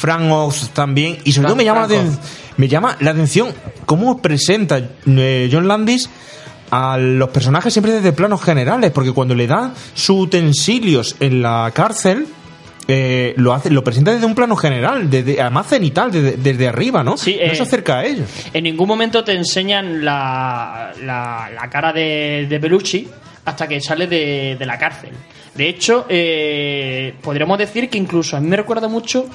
Frank 0.03 0.29
Oz 0.29 0.71
también, 0.73 1.19
y 1.23 1.31
sobre 1.31 1.47
todo 1.47 1.55
me 1.55 1.63
llama, 1.63 1.87
la 1.87 2.03
me 2.57 2.67
llama 2.67 2.97
la 2.99 3.11
atención 3.11 3.53
cómo 3.85 4.21
presenta 4.21 4.81
eh, 5.07 5.49
John 5.49 5.65
Landis 5.65 6.09
a 6.71 6.97
los 6.97 7.29
personajes 7.29 7.71
siempre 7.71 7.93
desde 7.93 8.11
planos 8.11 8.43
generales, 8.43 8.91
porque 8.91 9.13
cuando 9.13 9.33
le 9.33 9.47
da 9.47 9.73
sus 9.93 10.23
utensilios 10.23 11.15
en 11.21 11.41
la 11.41 11.71
cárcel, 11.73 12.27
eh, 12.89 13.33
lo 13.37 13.53
hace, 13.53 13.69
lo 13.69 13.81
presenta 13.81 14.11
desde 14.11 14.25
un 14.25 14.35
plano 14.35 14.57
general, 14.57 15.09
desde, 15.09 15.39
además 15.39 15.67
cenital, 15.67 16.11
desde, 16.11 16.35
desde 16.35 16.67
arriba, 16.67 17.01
¿no? 17.01 17.15
Sí, 17.15 17.37
no 17.39 17.53
eh, 17.53 17.55
se 17.55 17.63
acerca 17.63 17.99
a 17.99 18.05
ellos. 18.05 18.27
En 18.53 18.65
ningún 18.65 18.89
momento 18.89 19.23
te 19.23 19.31
enseñan 19.31 20.03
la, 20.03 20.91
la, 21.01 21.49
la 21.55 21.69
cara 21.69 21.93
de, 21.93 22.45
de 22.49 22.59
Belushi 22.59 23.07
hasta 23.45 23.69
que 23.69 23.79
sale 23.79 24.07
de, 24.07 24.57
de 24.59 24.65
la 24.65 24.77
cárcel. 24.77 25.11
De 25.55 25.69
hecho, 25.69 26.07
eh, 26.09 27.13
podríamos 27.21 27.57
decir 27.57 27.89
que 27.89 27.97
incluso 27.97 28.35
a 28.35 28.41
mí 28.41 28.49
me 28.49 28.57
recuerda 28.57 28.89
mucho 28.89 29.27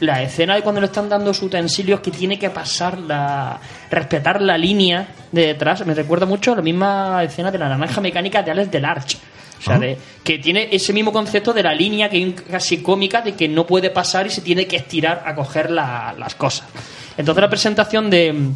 la 0.00 0.22
escena 0.22 0.54
de 0.54 0.62
cuando 0.62 0.80
le 0.80 0.86
están 0.88 1.08
dando 1.08 1.32
sus 1.32 1.44
utensilios 1.44 2.00
que 2.00 2.10
tiene 2.10 2.38
que 2.38 2.50
pasar 2.50 2.98
la 2.98 3.58
respetar 3.90 4.42
la 4.42 4.58
línea 4.58 5.08
de 5.32 5.46
detrás. 5.46 5.84
Me 5.86 5.94
recuerda 5.94 6.26
mucho 6.26 6.52
a 6.52 6.56
la 6.56 6.62
misma 6.62 7.22
escena 7.24 7.50
de 7.50 7.58
la 7.58 7.68
naranja 7.68 8.00
mecánica 8.00 8.42
de 8.42 8.50
Alex 8.50 8.70
Delarge. 8.70 9.16
O 9.58 9.62
sea, 9.62 9.78
de- 9.78 9.96
que 10.22 10.38
tiene 10.38 10.68
ese 10.70 10.92
mismo 10.92 11.12
concepto 11.12 11.52
de 11.54 11.62
la 11.62 11.72
línea 11.74 12.10
que 12.10 12.34
casi 12.34 12.82
cómica 12.82 13.22
de 13.22 13.34
que 13.34 13.48
no 13.48 13.66
puede 13.66 13.88
pasar 13.90 14.26
y 14.26 14.30
se 14.30 14.42
tiene 14.42 14.66
que 14.66 14.76
estirar 14.76 15.22
a 15.24 15.34
coger 15.34 15.70
la- 15.70 16.14
las 16.18 16.34
cosas. 16.34 16.68
Entonces 17.16 17.40
la 17.40 17.48
presentación 17.48 18.10
de, 18.10 18.50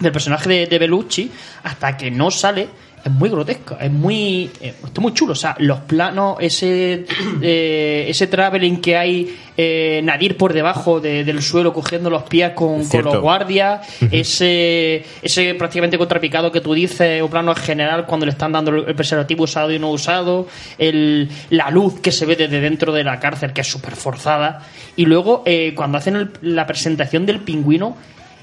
del 0.00 0.12
personaje 0.12 0.48
de, 0.48 0.66
de 0.66 0.78
Bellucci, 0.80 1.30
hasta 1.62 1.96
que 1.96 2.10
no 2.10 2.30
sale, 2.32 2.68
es 3.04 3.10
muy 3.10 3.28
grotesco, 3.28 3.76
es 3.80 3.90
muy, 3.90 4.50
eh, 4.60 4.74
está 4.84 5.00
muy 5.00 5.12
chulo. 5.12 5.32
O 5.32 5.36
sea, 5.36 5.56
los 5.58 5.80
planos, 5.80 6.36
ese, 6.40 7.04
eh, 7.42 8.06
ese 8.08 8.26
traveling 8.28 8.80
que 8.80 8.96
hay, 8.96 9.36
eh, 9.56 10.00
Nadir 10.04 10.36
por 10.36 10.52
debajo 10.52 11.00
de- 11.00 11.24
del 11.24 11.42
suelo 11.42 11.72
cogiendo 11.72 12.08
los 12.10 12.22
pies 12.22 12.52
con, 12.52 12.78
con 12.78 13.04
los 13.04 13.20
guardias, 13.20 13.86
ese, 14.10 15.04
ese 15.20 15.54
prácticamente 15.54 15.98
contrapicado 15.98 16.50
que 16.52 16.60
tú 16.60 16.74
dices, 16.74 17.20
o 17.22 17.28
plano 17.28 17.54
general 17.54 18.06
cuando 18.06 18.24
le 18.26 18.32
están 18.32 18.52
dando 18.52 18.70
el 18.70 18.94
preservativo 18.94 19.44
usado 19.44 19.70
y 19.72 19.78
no 19.78 19.90
usado, 19.90 20.46
el, 20.78 21.28
la 21.50 21.70
luz 21.70 22.00
que 22.00 22.12
se 22.12 22.24
ve 22.26 22.36
desde 22.36 22.60
dentro 22.60 22.92
de 22.92 23.04
la 23.04 23.18
cárcel, 23.20 23.52
que 23.52 23.60
es 23.62 23.66
súper 23.68 23.94
forzada, 23.96 24.66
y 24.96 25.04
luego 25.06 25.42
eh, 25.44 25.72
cuando 25.74 25.98
hacen 25.98 26.16
el- 26.16 26.30
la 26.42 26.66
presentación 26.66 27.26
del 27.26 27.40
pingüino, 27.40 27.96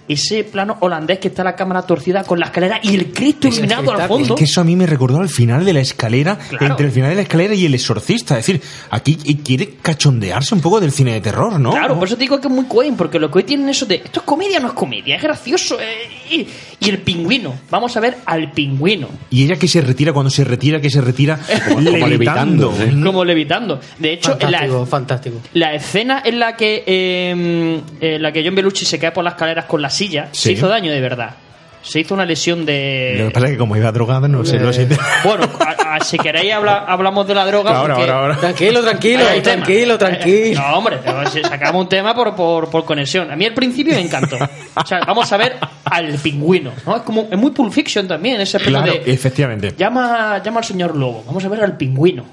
ese 0.10 0.44
plano 0.44 0.76
holandés 0.82 1.20
que 1.20 1.30
está 1.30 1.44
la 1.44 1.56
cámara 1.56 1.84
torcida 1.84 2.24
con 2.26 2.40
la 2.40 2.48
escalera 2.48 2.80
y 2.84 2.96
el 2.96 3.14
Cristo 3.14 3.48
iluminado 3.48 3.92
al 3.94 4.08
fondo. 4.08 4.34
Es 4.34 4.40
que 4.40 4.44
eso 4.46 4.60
a 4.60 4.64
mí 4.66 4.76
me 4.76 4.86
recordó 4.86 5.20
al 5.20 5.30
final 5.30 5.64
de 5.64 5.72
la 5.74 5.80
escalera, 5.80 6.38
Claro. 6.50 6.66
entre 6.66 6.88
el 6.88 6.92
final 6.92 7.12
de 7.12 7.16
la 7.16 7.22
escalera 7.22 7.54
y 7.54 7.66
el 7.66 7.74
exorcista. 7.76 8.38
Es 8.38 8.46
decir, 8.48 8.62
aquí 8.90 9.16
quiere 9.44 9.76
cachondearse 9.82 10.54
un 10.56 10.62
poco 10.62 10.80
del 10.82 10.92
cine 10.92 11.14
de 11.14 11.22
terror, 11.22 11.60
¿no? 11.60 11.72
Claro, 11.72 11.98
por 11.98 12.08
eso 12.08 12.16
te 12.18 12.22
digo 12.22 12.42
que 12.42 12.48
es 12.48 12.54
muy 12.54 12.66
Coen, 12.66 12.98
porque 12.98 13.20
lo 13.20 13.30
que 13.32 13.38
hoy 13.38 13.44
tienen 13.44 13.70
eso 13.70 13.86
de 13.86 13.96
esto 13.96 14.20
es 14.20 14.26
comedia 14.26 14.58
o 14.58 14.62
no 14.62 14.68
es 14.70 14.74
comedia, 14.74 15.16
es 15.16 15.22
gracioso. 15.22 15.80
eh, 15.80 16.10
y, 16.30 16.48
y 16.80 16.90
el 16.90 17.00
pingüino, 17.00 17.56
vamos 17.70 17.96
a 17.98 18.00
ver 18.00 18.18
al 18.26 18.52
pingüino. 18.52 19.10
Y 19.30 19.44
ella 19.46 19.56
que 19.58 19.68
se 19.68 19.82
retira 19.82 20.14
cuando 20.14 20.30
se 20.30 20.44
retira, 20.44 20.80
que 20.82 20.90
se 20.90 21.02
retira 21.02 21.40
levitando. 21.82 22.74
Como 23.04 23.24
levitando. 23.26 23.80
De 23.98 24.14
hecho, 24.14 24.38
en 24.40 24.52
la, 24.52 24.60
Fantástico, 24.60 24.86
fantástico. 24.86 25.38
la 25.54 25.74
escena 25.74 26.22
en 26.26 26.40
la 26.40 26.56
que 26.56 26.84
eh, 26.86 27.82
en 28.02 28.22
la 28.22 28.32
que 28.32 28.44
John 28.46 28.56
Belushi 28.56 28.86
se 28.86 29.00
cae 29.00 29.12
por 29.12 29.24
las 29.24 29.34
escaleras 29.34 29.66
con 29.66 29.82
la 29.82 29.90
silla 29.90 30.30
Sí. 30.32 30.42
se 30.44 30.52
hizo 30.54 30.68
daño 30.68 30.92
de 30.92 31.02
verdad. 31.02 31.36
Se 31.82 32.02
hizo 32.02 32.14
una 32.14 32.26
lesión 32.26 32.60
Lo 32.62 32.66
que 32.66 32.72
de. 32.74 33.32
pasa 33.34 33.46
es 33.48 33.54
que 33.54 33.58
como 33.58 33.76
iba 33.78 33.92
drogada, 33.92 34.28
no 34.28 34.44
sé, 34.44 34.60
no 34.60 34.72
sé. 34.74 34.88
Bueno, 35.24 35.48
a- 35.60 35.96
a- 35.96 36.00
si 36.02 36.18
queréis 36.18 36.54
habla- 36.54 36.86
hablamos 36.88 37.26
de 37.28 37.34
la 37.36 37.46
droga. 37.46 37.72
Ahora, 37.72 37.96
porque- 37.96 38.12
ahora, 38.12 38.22
ahora. 38.24 38.36
Tranquilo, 38.38 38.82
tranquilo, 38.82 39.24
tranquilo, 39.42 39.98
tranquilo. 39.98 40.62
No, 40.62 40.78
hombre, 40.78 41.00
sacamos 41.42 41.82
un 41.84 41.90
tema 41.90 42.14
por, 42.14 42.36
por, 42.36 42.70
por 42.70 42.84
conexión. 42.86 43.32
A 43.32 43.36
mí 43.36 43.46
al 43.46 43.54
principio 43.54 43.94
me 43.96 44.02
encantó. 44.02 44.38
O 44.76 44.86
sea, 44.86 45.00
vamos 45.08 45.32
a 45.32 45.38
ver 45.38 45.56
al 45.86 46.14
pingüino. 46.16 46.72
¿no? 46.86 46.98
Es 46.98 47.02
como 47.04 47.28
es 47.32 47.38
muy 47.38 47.52
Pulp 47.52 47.72
Fiction 47.72 48.08
también, 48.08 48.42
ese 48.42 48.60
Claro, 48.60 48.92
de 48.92 49.04
efectivamente. 49.12 49.74
llama, 49.78 50.42
llama 50.44 50.60
al 50.60 50.66
señor 50.66 50.96
Lobo. 50.96 51.24
Vamos 51.26 51.44
a 51.46 51.50
ver 51.50 51.64
al 51.64 51.78
pingüino. 51.78 52.26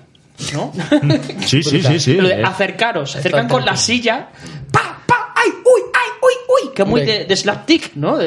¿No? 0.53 0.71
Sí, 1.47 1.63
sí, 1.63 1.81
sí, 1.83 1.99
sí. 1.99 2.15
Lo 2.15 2.29
de 2.29 2.43
acercaros, 2.45 3.13
se 3.13 3.19
acercan 3.21 3.49
con 3.49 3.65
la 3.65 3.75
silla. 3.77 4.29
¡Pa, 4.71 4.81
pa! 4.81 4.96
¡Ay, 4.96 4.96
uy, 6.27 6.67
uy! 6.69 6.75
Que 6.75 6.85
muy 6.85 7.03
de, 7.03 7.25
de 7.25 7.37
slapstick, 7.37 7.95
¿no? 7.95 8.19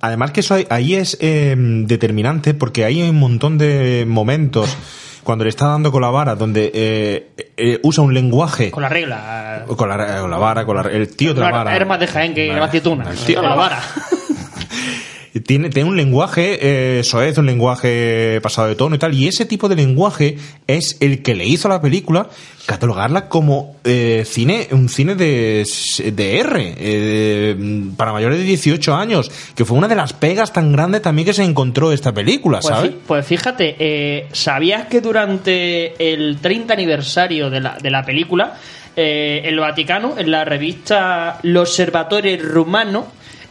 Además 0.00 0.30
que 0.30 0.40
eso 0.40 0.54
ahí, 0.54 0.66
ahí 0.70 0.94
es 0.94 1.16
eh, 1.20 1.54
determinante 1.58 2.54
porque 2.54 2.84
hay 2.84 3.02
un 3.02 3.16
montón 3.18 3.58
de 3.58 4.04
momentos 4.06 4.76
cuando 5.24 5.44
le 5.44 5.50
está 5.50 5.66
dando 5.66 5.90
con 5.90 6.02
la 6.02 6.10
vara 6.10 6.36
donde 6.36 6.70
eh, 6.72 7.30
eh, 7.56 7.80
usa 7.82 8.04
un 8.04 8.14
lenguaje 8.14 8.70
con 8.70 8.82
la 8.82 8.88
regla. 8.88 9.64
con 9.76 9.88
la, 9.88 10.20
con 10.20 10.30
la 10.30 10.38
vara, 10.38 10.64
con 10.64 10.76
la- 10.76 10.82
el 10.90 11.08
tío 11.16 11.34
de 11.34 11.40
la 11.40 11.50
vara. 11.50 11.74
Hermas 11.76 11.98
de 11.98 12.06
Jaén 12.06 12.34
que 12.34 12.46
la 12.52 12.64
aceituna. 12.66 13.10
El 13.10 13.16
tío 13.18 13.40
Con 13.40 13.48
la 13.50 13.56
vara. 13.56 13.80
Tiene, 15.40 15.70
tiene 15.70 15.88
un 15.88 15.96
lenguaje 15.96 16.98
eh, 16.98 17.02
soez, 17.04 17.36
un 17.38 17.46
lenguaje 17.46 18.40
pasado 18.42 18.68
de 18.68 18.74
tono 18.74 18.96
y 18.96 18.98
tal, 18.98 19.14
y 19.14 19.28
ese 19.28 19.44
tipo 19.46 19.68
de 19.68 19.76
lenguaje 19.76 20.38
es 20.66 20.96
el 21.00 21.22
que 21.22 21.34
le 21.34 21.44
hizo 21.46 21.68
a 21.68 21.72
la 21.72 21.80
película 21.82 22.28
catalogarla 22.66 23.28
como 23.28 23.76
eh, 23.84 24.24
cine, 24.26 24.68
un 24.72 24.88
cine 24.88 25.14
de, 25.14 25.66
de 26.12 26.38
R, 26.40 26.74
eh, 26.78 27.56
para 27.96 28.12
mayores 28.12 28.38
de 28.38 28.44
18 28.44 28.94
años, 28.94 29.30
que 29.54 29.64
fue 29.64 29.78
una 29.78 29.86
de 29.88 29.94
las 29.94 30.12
pegas 30.12 30.52
tan 30.52 30.72
grandes 30.72 31.02
también 31.02 31.26
que 31.26 31.32
se 31.34 31.44
encontró 31.44 31.92
esta 31.92 32.12
película, 32.12 32.58
Pues, 32.60 32.74
¿sabes? 32.74 32.92
pues 33.06 33.26
fíjate, 33.26 33.76
eh, 33.78 34.26
¿sabías 34.32 34.86
que 34.88 35.00
durante 35.00 36.12
el 36.12 36.38
30 36.40 36.74
aniversario 36.74 37.50
de 37.50 37.60
la, 37.60 37.78
de 37.80 37.90
la 37.90 38.04
película, 38.04 38.54
eh, 38.96 39.42
el 39.44 39.58
Vaticano, 39.60 40.14
en 40.18 40.30
la 40.30 40.44
revista 40.44 41.38
L'Osservatore 41.42 42.36
Rumano, 42.38 43.06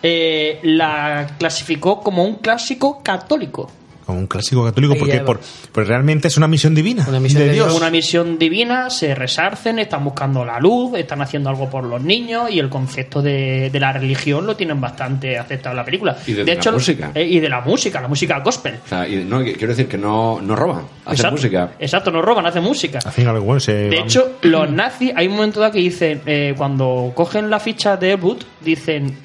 eh, 0.07 0.59
la 0.61 1.25
clasificó 1.39 1.99
como 2.01 2.23
un 2.23 2.35
clásico 2.35 3.01
católico? 3.01 3.71
Como 4.05 4.19
un 4.19 4.27
clásico 4.27 4.63
católico, 4.63 4.93
porque 4.99 5.21
por, 5.21 5.39
pues 5.71 5.87
realmente 5.87 6.27
es 6.27 6.37
una 6.37 6.47
misión 6.47 6.75
divina. 6.75 7.03
de 7.05 7.49
Dios. 7.53 7.73
Una 7.75 7.89
misión 7.89 8.37
divina, 8.37 8.91
se 8.91 9.15
resarcen, 9.15 9.79
están 9.79 10.03
buscando 10.03 10.45
la 10.45 10.59
luz, 10.59 10.95
están 10.95 11.23
haciendo 11.23 11.49
algo 11.49 11.71
por 11.71 11.83
los 11.85 12.03
niños 12.03 12.51
y 12.51 12.59
el 12.59 12.69
concepto 12.69 13.23
de, 13.23 13.71
de 13.71 13.79
la 13.79 13.93
religión 13.93 14.45
lo 14.45 14.55
tienen 14.55 14.79
bastante 14.79 15.39
aceptado 15.39 15.71
en 15.73 15.77
la 15.77 15.85
película. 15.85 16.15
Y 16.27 16.33
de 16.33 16.45
la 16.45 16.53
hecho, 16.53 16.71
música. 16.73 17.09
eh, 17.15 17.23
y 17.23 17.39
de 17.39 17.49
la 17.49 17.61
música, 17.61 17.99
la 17.99 18.07
música 18.07 18.41
gospel. 18.41 18.75
O 18.85 18.87
sea, 18.87 19.07
y 19.09 19.23
no, 19.23 19.41
quiero 19.43 19.69
decir 19.69 19.87
que 19.87 19.97
no, 19.97 20.39
no 20.39 20.55
roban, 20.55 20.83
hacen 21.03 21.13
Exacto. 21.13 21.37
música. 21.37 21.71
Exacto, 21.79 22.11
no 22.11 22.21
roban, 22.21 22.45
hacen 22.45 22.61
música. 22.63 22.99
Hacen 23.03 23.27
algo 23.27 23.43
bueno, 23.43 23.59
se 23.59 23.73
De 23.73 23.95
van- 23.95 24.05
hecho, 24.05 24.33
los 24.43 24.69
nazis, 24.69 25.13
hay 25.15 25.25
un 25.25 25.33
momento 25.33 25.59
dado 25.61 25.71
que 25.71 25.79
dicen, 25.79 26.21
eh, 26.27 26.53
cuando 26.55 27.11
cogen 27.15 27.49
la 27.49 27.59
ficha 27.59 27.97
de 27.97 28.11
Elwood, 28.11 28.43
dicen, 28.61 29.17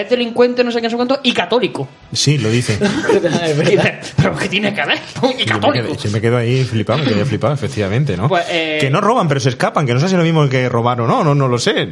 es 0.00 0.10
delincuente, 0.10 0.62
no 0.64 0.70
sé 0.70 0.78
qué, 0.80 0.84
no 0.86 0.90
sé 0.90 0.96
cuánto, 0.96 1.20
y 1.22 1.32
católico. 1.32 1.88
Sí, 2.12 2.38
lo 2.38 2.50
dice. 2.50 2.78
Pero 4.16 4.36
¿qué 4.36 4.48
tiene 4.48 4.74
que 4.74 4.84
ver? 4.84 4.98
Y 4.98 5.20
Yo 5.22 5.28
me 5.36 5.44
católico. 5.44 5.96
quedé, 5.96 6.10
me 6.10 6.20
quedo 6.20 6.36
ahí 6.36 6.64
flipado, 6.64 7.00
me 7.00 7.06
quedé 7.10 7.24
flipado, 7.24 7.54
efectivamente, 7.54 8.16
¿no? 8.16 8.28
Pues, 8.28 8.44
eh, 8.50 8.78
que 8.80 8.90
no 8.90 9.00
roban, 9.00 9.28
pero 9.28 9.40
se 9.40 9.50
escapan, 9.50 9.86
que 9.86 9.94
no 9.94 10.00
sé 10.00 10.08
si 10.08 10.14
es 10.14 10.18
lo 10.18 10.24
mismo 10.24 10.48
que 10.48 10.68
robar 10.68 11.00
o 11.00 11.06
no, 11.06 11.22
no, 11.24 11.34
no 11.34 11.48
lo 11.48 11.58
sé. 11.58 11.88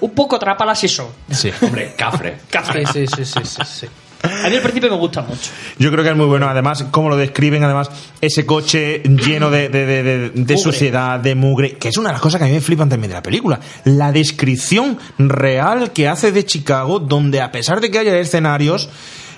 Un 0.00 0.10
poco 0.14 0.38
trapala 0.38 0.74
si 0.74 0.88
son. 0.88 1.08
Sí. 1.30 1.50
Hombre, 1.62 1.94
cafre. 1.96 2.36
Cafre. 2.50 2.86
Sí, 2.86 3.06
sí, 3.06 3.24
sí, 3.24 3.40
sí, 3.44 3.62
sí. 3.64 3.86
A 4.22 4.48
mí 4.48 4.56
al 4.56 4.62
principio 4.62 4.90
me 4.90 4.96
gusta 4.96 5.22
mucho. 5.22 5.50
Yo 5.78 5.90
creo 5.92 6.02
que 6.02 6.10
es 6.10 6.16
muy 6.16 6.26
bueno, 6.26 6.48
además, 6.48 6.84
cómo 6.90 7.08
lo 7.08 7.16
describen, 7.16 7.62
además, 7.64 7.90
ese 8.20 8.44
coche 8.46 9.00
lleno 9.04 9.50
de, 9.50 9.68
de, 9.68 9.86
de- 9.86 10.02
de- 10.02 10.30
de 10.30 10.58
suciedad, 10.58 11.20
de 11.20 11.34
mugre, 11.34 11.72
que 11.76 11.88
es 11.88 11.96
una 11.98 12.08
de 12.08 12.14
las 12.14 12.22
cosas 12.22 12.38
que 12.38 12.44
a 12.44 12.48
mí 12.48 12.54
me 12.54 12.60
flipan 12.60 12.88
también 12.88 13.10
de 13.10 13.14
la 13.14 13.22
película. 13.22 13.60
La 13.84 14.10
descripción 14.10 14.98
real 15.18 15.92
que 15.92 16.08
hace 16.08 16.32
de 16.32 16.44
Chicago, 16.44 16.98
donde 16.98 17.40
a 17.40 17.52
pesar 17.52 17.80
de 17.80 17.90
que 17.90 17.98
haya 17.98 18.16
escenarios, 18.18 18.88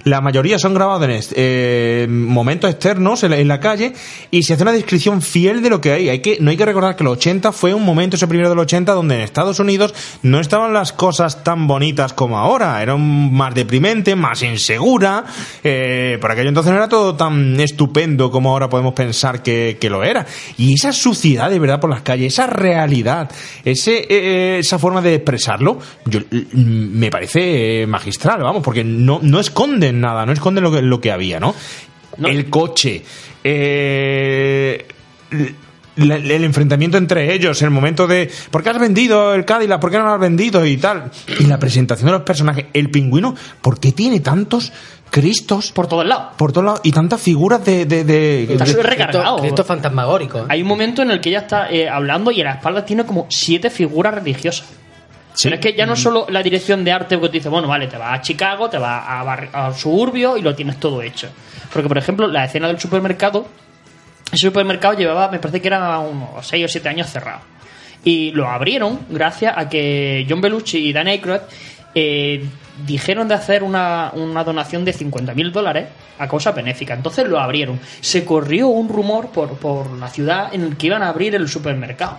la 0.05 0.21
mayoría 0.21 0.59
son 0.59 0.75
grabados 0.75 1.09
en 1.09 1.21
eh, 1.37 2.07
momentos 2.09 2.71
externos 2.71 3.23
en 3.23 3.49
la, 3.49 3.61
calle 3.61 3.93
y 4.31 4.43
se 4.43 4.55
hace 4.55 4.63
una 4.63 4.73
descripción 4.73 5.21
fiel 5.21 5.63
de 5.63 5.71
lo 5.71 5.81
que 5.81 5.93
hay. 5.93 6.09
hay 6.09 6.21
que, 6.21 6.39
no 6.41 6.51
hay 6.51 6.57
que 6.57 6.65
recordar 6.65 6.97
que 6.97 7.05
los 7.05 7.15
80 7.15 7.53
fue 7.53 7.75
un 7.75 7.85
momento, 7.85 8.17
ese 8.17 8.27
primero 8.27 8.49
de 8.49 8.55
los 8.55 8.63
80, 8.63 8.93
donde 8.93 9.17
en 9.17 9.21
Estados 9.21 9.61
Unidos 9.61 9.95
no 10.23 10.41
estaban 10.41 10.73
las 10.73 10.93
cosas 10.93 11.45
tan 11.45 11.67
bonitas 11.67 12.13
como 12.13 12.39
ahora. 12.39 12.83
Era 12.83 12.97
más 12.97 13.55
deprimente, 13.55 14.17
más 14.17 14.43
insegura. 14.43 15.25
Eh, 15.63 16.19
por 16.21 16.31
aquello 16.31 16.49
entonces 16.49 16.73
no 16.73 16.79
era 16.79 16.89
todo 16.89 17.15
tan 17.17 17.59
estupendo 17.61 18.31
como 18.31 18.51
ahora 18.51 18.69
podemos 18.69 18.95
pensar 18.95 19.43
que, 19.43 19.77
lo 19.91 20.05
era. 20.05 20.25
Y 20.57 20.75
esa 20.75 20.93
suciedad 20.93 21.51
de 21.51 21.59
verdad 21.59 21.81
por 21.81 21.91
las 21.91 22.03
calles, 22.03 22.33
esa 22.33 22.47
realidad, 22.47 23.29
ese, 23.65 24.07
eh, 24.09 24.59
esa 24.61 24.79
forma 24.79 25.03
de 25.03 25.17
expresarlo, 25.17 25.79
yo, 26.07 26.21
mm, 26.21 26.99
me 26.99 27.11
parece 27.11 27.83
eh, 27.83 27.87
magistral, 27.87 28.43
vamos, 28.43 28.63
porque 28.63 28.85
no, 28.85 29.19
no 29.21 29.41
esconden 29.91 30.01
nada, 30.01 30.27
no 30.27 30.33
esconden 30.33 30.65
lo 30.65 30.73
que, 30.73 30.83
lo 30.83 31.01
que 31.01 31.13
había, 31.13 31.41
¿no? 31.41 31.55
El 32.25 32.49
coche, 32.51 33.03
eh, 33.45 34.87
la- 35.97 36.17
el 36.17 36.45
enfrentamiento 36.45 36.97
entre 36.99 37.33
ellos, 37.35 37.61
el 37.63 37.71
momento 37.71 38.07
de 38.07 38.31
¿por 38.51 38.63
qué 38.63 38.71
has 38.71 38.79
vendido 38.79 39.35
el 39.35 39.45
Cadillac? 39.45 39.81
¿Por 39.81 39.91
qué 39.91 39.99
no 39.99 40.05
lo 40.05 40.13
has 40.13 40.21
vendido? 40.21 40.65
y 40.67 40.77
tal. 40.77 41.11
Y 41.39 41.45
la 41.45 41.59
presentación 41.59 42.07
de 42.07 42.13
los 42.13 42.23
personajes. 42.23 42.67
El 42.73 42.91
pingüino, 42.91 43.35
¿por 43.61 43.79
qué 43.81 43.93
tiene 43.93 44.21
tantos 44.21 44.73
Cristos? 45.11 45.73
Por 45.73 45.89
todos 45.89 46.07
lados. 46.07 46.35
Por 46.37 46.53
todos 46.53 46.65
lados. 46.65 46.81
Y 46.85 46.93
tantas 46.93 47.21
figuras 47.21 47.65
de. 47.65 47.85
de, 47.85 48.05
de- 48.05 48.45
Está 48.53 48.65
de- 48.65 48.71
súper 48.71 48.87
recargado. 48.87 49.39
Cristo 49.39 49.65
fantasmagórico. 49.65 50.39
¿eh? 50.39 50.45
Hay 50.49 50.63
un 50.63 50.69
momento 50.69 51.03
en 51.03 51.11
el 51.11 51.21
que 51.21 51.31
ella 51.31 51.41
está 51.41 51.69
eh, 51.71 51.89
hablando 51.89 52.31
y 52.31 52.41
en 52.41 52.47
la 52.47 52.53
espalda 52.55 52.85
tiene 52.85 53.05
como 53.05 53.27
siete 53.29 53.71
figuras 53.71 54.15
religiosas. 54.15 54.67
Pero 55.43 55.55
es 55.57 55.61
que 55.61 55.75
ya 55.75 55.87
no 55.87 55.97
solo 55.97 56.27
la 56.29 56.43
dirección 56.43 56.85
de 56.85 56.93
arte 56.93 57.19
que 57.19 57.29
te 57.29 57.39
dice, 57.39 57.49
bueno, 57.49 57.69
vale, 57.69 57.87
te 57.87 57.97
vas 57.97 58.19
a 58.19 58.21
Chicago, 58.21 58.69
te 58.69 58.79
vas 58.79 59.05
a 59.07 59.73
suburbio 59.75 60.37
y 60.37 60.43
lo 60.43 60.55
tienes 60.55 60.79
todo 60.79 61.03
hecho. 61.03 61.31
Porque, 61.73 61.89
por 61.89 61.99
ejemplo, 61.99 62.27
la 62.27 62.45
escena 62.45 62.67
del 62.67 62.79
supermercado, 62.79 63.47
el 64.33 64.39
supermercado 64.39 64.95
llevaba, 64.95 65.31
me 65.31 65.39
parece 65.39 65.61
que 65.61 65.69
era 65.69 65.99
unos 65.99 66.47
6 66.47 66.65
o 66.65 66.69
7 66.69 66.89
años 66.89 67.09
cerrado. 67.09 67.41
Y 68.05 68.31
lo 68.33 68.49
abrieron 68.49 69.01
gracias 69.09 69.55
a 69.57 69.69
que 69.69 70.27
John 70.29 70.41
Belushi 70.41 70.79
y 70.89 70.93
Dan 70.93 71.07
Aykroyd 71.07 71.41
eh, 71.95 72.45
dijeron 72.87 73.29
de 73.29 73.35
hacer 73.35 73.63
una, 73.63 74.11
una 74.15 74.43
donación 74.43 74.85
de 74.85 74.95
50.000 74.95 75.53
dólares 75.53 75.89
a 76.19 76.29
causa 76.29 76.53
benéfica. 76.53 76.95
Entonces 76.95 77.29
lo 77.29 77.39
abrieron. 77.39 77.79
Se 78.01 78.25
corrió 78.25 78.69
un 78.69 78.89
rumor 78.89 79.31
por, 79.31 79.59
por 79.59 79.91
la 79.93 80.09
ciudad 80.09 80.53
en 80.55 80.63
el 80.63 80.77
que 80.77 80.87
iban 80.87 81.03
a 81.03 81.09
abrir 81.09 81.35
el 81.35 81.49
supermercado. 81.49 82.19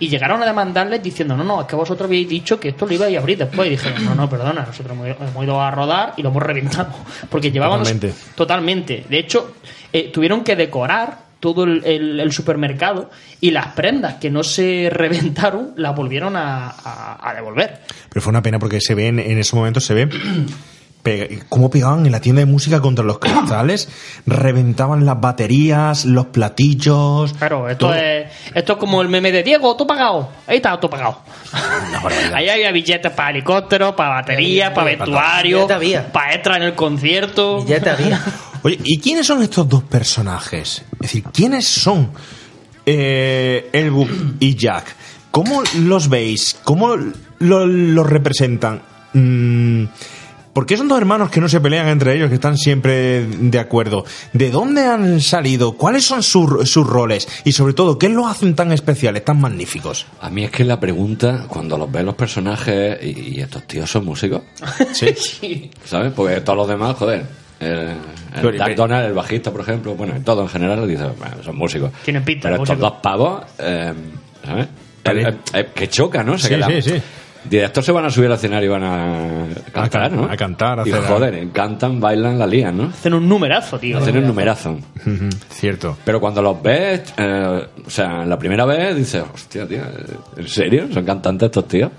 Y 0.00 0.08
llegaron 0.08 0.42
a 0.42 0.46
demandarles 0.46 1.02
diciendo, 1.02 1.36
no, 1.36 1.42
no, 1.44 1.60
es 1.62 1.66
que 1.66 1.74
vosotros 1.76 2.06
habéis 2.06 2.28
dicho 2.28 2.60
que 2.60 2.68
esto 2.68 2.86
lo 2.86 2.94
ibais 2.94 3.16
a 3.16 3.20
abrir 3.20 3.38
después. 3.38 3.66
Y 3.66 3.70
dijeron, 3.70 4.04
no, 4.04 4.14
no, 4.14 4.30
perdona, 4.30 4.64
nosotros 4.66 4.96
hemos, 4.96 5.44
ido 5.44 5.60
a 5.60 5.70
rodar 5.70 6.14
y 6.16 6.22
lo 6.22 6.28
hemos 6.28 6.42
reventado. 6.42 6.88
Porque 7.30 7.50
llevábamos... 7.50 7.88
Totalmente. 7.88 8.18
Totalmente. 8.34 9.04
De 9.08 9.18
hecho, 9.18 9.54
eh, 9.92 10.10
tuvieron 10.12 10.44
que 10.44 10.54
decorar 10.56 11.26
todo 11.40 11.64
el, 11.64 11.84
el- 11.84 12.18
el 12.20 12.32
supermercado 12.32 13.10
y 13.40 13.52
las 13.52 13.68
prendas 13.68 14.14
que 14.16 14.28
no 14.30 14.42
se 14.42 14.88
reventaron 14.92 15.72
las 15.76 15.94
volvieron 15.94 16.34
a, 16.36 16.68
a- 16.68 17.30
a 17.30 17.34
devolver. 17.34 17.80
Pero 18.08 18.20
fue 18.22 18.30
una 18.30 18.42
pena 18.42 18.58
porque 18.58 18.80
se 18.80 18.94
ven, 18.94 19.18
en 19.18 19.38
ese 19.38 19.54
momento 19.54 19.80
se 19.80 19.94
ve 19.94 20.08
pe- 21.02 21.40
cómo 21.48 21.70
pegaban 21.70 22.04
en 22.06 22.12
la 22.12 22.20
tienda 22.20 22.40
de 22.40 22.46
música 22.46 22.80
contra 22.80 23.04
los 23.04 23.18
cristales, 23.18 23.88
reventaban 24.26 25.04
las 25.06 25.20
baterías, 25.20 26.04
los 26.04 26.26
platillos. 26.26 27.32
Claro, 27.34 27.68
esto 27.68 27.86
todo. 27.86 27.94
es, 27.94 28.26
esto 28.54 28.72
es 28.74 28.78
como 28.78 29.00
el 29.02 29.08
meme 29.08 29.32
de 29.32 29.42
Diego, 29.42 29.74
todo 29.76 29.86
pagado. 29.88 30.30
Ahí 30.46 30.56
está, 30.56 30.78
todo 30.78 30.90
pagado. 30.90 31.20
Ahí 32.34 32.48
había 32.48 32.70
billetes 32.72 33.12
para 33.12 33.30
helicópteros, 33.30 33.94
para 33.94 34.10
baterías, 34.10 34.70
para 34.72 34.84
vestuario, 34.96 35.66
para 36.12 36.34
extra 36.34 36.56
en 36.56 36.62
el 36.64 36.74
concierto. 36.74 37.64
Oye, 38.62 38.78
¿y 38.84 38.98
quiénes 38.98 39.26
son 39.26 39.42
estos 39.42 39.68
dos 39.68 39.84
personajes? 39.84 40.82
Es 40.94 40.98
decir, 40.98 41.22
¿quiénes 41.32 41.66
son 41.66 42.10
eh, 42.84 43.68
Elwood 43.72 44.08
y 44.40 44.56
Jack? 44.56 44.94
¿Cómo 45.30 45.62
los 45.76 46.08
veis? 46.08 46.58
¿Cómo 46.64 46.96
lo- 46.96 47.66
los 47.66 48.06
representan? 48.06 48.82
Mm, 49.12 49.84
¿Por 50.58 50.66
qué 50.66 50.76
son 50.76 50.88
dos 50.88 50.98
hermanos 50.98 51.30
que 51.30 51.40
no 51.40 51.48
se 51.48 51.60
pelean 51.60 51.86
entre 51.86 52.16
ellos, 52.16 52.28
que 52.30 52.34
están 52.34 52.58
siempre 52.58 53.24
de 53.24 53.60
acuerdo? 53.60 54.04
¿De 54.32 54.50
dónde 54.50 54.82
han 54.84 55.20
salido? 55.20 55.76
¿Cuáles 55.76 56.04
son 56.04 56.20
sus, 56.24 56.68
sus 56.68 56.84
roles? 56.84 57.28
Y 57.44 57.52
sobre 57.52 57.74
todo, 57.74 57.96
¿qué 57.96 58.08
los 58.08 58.26
hacen 58.26 58.56
tan 58.56 58.72
especiales, 58.72 59.24
tan 59.24 59.40
magníficos? 59.40 60.06
A 60.20 60.30
mí 60.30 60.42
es 60.42 60.50
que 60.50 60.64
la 60.64 60.80
pregunta, 60.80 61.44
cuando 61.46 61.78
los 61.78 61.92
ves 61.92 62.02
los 62.02 62.16
personajes, 62.16 62.98
y, 63.04 63.36
y 63.36 63.40
estos 63.40 63.68
tíos 63.68 63.88
son 63.88 64.04
músicos, 64.04 64.42
Sí. 64.94 65.70
¿sabes? 65.84 66.12
Porque 66.12 66.40
todos 66.40 66.56
los 66.56 66.66
demás, 66.68 66.96
joder. 66.96 67.24
El, 67.60 67.94
el 68.42 68.58
Dark 68.58 68.74
Donald, 68.74 69.06
el 69.06 69.12
bajista, 69.12 69.52
por 69.52 69.60
ejemplo, 69.60 69.94
bueno, 69.94 70.14
todo 70.24 70.42
en 70.42 70.48
general, 70.48 70.88
dice, 70.88 71.04
bueno, 71.20 71.36
son 71.44 71.56
músicos. 71.56 71.92
Tienen 72.04 72.24
pinta 72.24 72.48
Pero 72.50 72.64
estos 72.64 72.76
dos 72.80 72.94
pavos, 73.00 73.44
eh, 73.60 73.92
¿sabes? 74.44 74.66
El- 75.04 75.18
el- 75.18 75.38
el- 75.52 75.66
que 75.66 75.88
choca, 75.88 76.24
¿no? 76.24 76.36
Se 76.36 76.48
Sí, 76.60 76.82
sí, 76.82 76.90
sí. 76.90 77.02
De 77.44 77.64
estos 77.64 77.84
se 77.84 77.92
van 77.92 78.04
a 78.04 78.10
subir 78.10 78.26
al 78.28 78.34
escenario 78.34 78.68
y 78.68 78.72
van 78.72 78.84
a 78.84 79.46
cantar, 79.72 80.12
¿no? 80.12 80.24
a 80.24 80.36
cantar, 80.36 80.80
a 80.80 80.86
Y 80.88 80.90
hacer- 80.92 81.04
joder, 81.04 81.48
cantan, 81.50 82.00
bailan, 82.00 82.38
la 82.38 82.46
lían, 82.46 82.76
¿no? 82.76 82.84
Hacen 82.84 83.14
un 83.14 83.28
numerazo, 83.28 83.78
tío. 83.78 83.98
Hacen 83.98 84.18
un 84.18 84.26
numerazo. 84.26 84.78
Cierto. 85.50 85.96
Pero 86.04 86.20
cuando 86.20 86.42
los 86.42 86.60
ves, 86.62 87.02
eh, 87.16 87.66
o 87.86 87.90
sea, 87.90 88.24
la 88.26 88.38
primera 88.38 88.64
vez 88.66 88.96
dices, 88.96 89.22
hostia, 89.32 89.66
tío, 89.66 89.80
¿en 90.36 90.48
serio? 90.48 90.88
¿Son 90.92 91.04
cantantes 91.04 91.46
estos 91.46 91.68
tíos? 91.68 91.90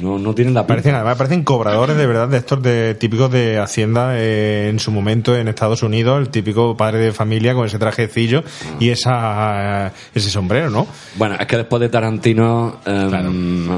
No, 0.00 0.18
no 0.18 0.34
tienen 0.34 0.54
la. 0.54 0.66
Parecen, 0.66 0.94
además 0.96 1.16
parecen 1.16 1.44
cobradores 1.44 1.96
de 1.96 2.04
verdad 2.06 2.26
de 2.26 2.38
estos 2.38 2.60
de 2.62 2.96
típicos 2.96 3.30
de 3.30 3.58
Hacienda 3.60 4.18
eh, 4.18 4.68
en 4.70 4.80
su 4.80 4.90
momento 4.90 5.36
en 5.36 5.46
Estados 5.46 5.84
Unidos, 5.84 6.18
el 6.20 6.30
típico 6.30 6.76
padre 6.76 6.98
de 6.98 7.12
familia 7.12 7.54
con 7.54 7.64
ese 7.64 7.78
trajecillo 7.78 8.42
y 8.80 8.88
esa 8.90 9.92
ese 10.14 10.30
sombrero, 10.30 10.68
¿no? 10.70 10.88
Bueno, 11.14 11.36
es 11.38 11.46
que 11.46 11.58
después 11.58 11.78
de 11.80 11.88
Tarantino, 11.88 12.80
em, 12.84 13.68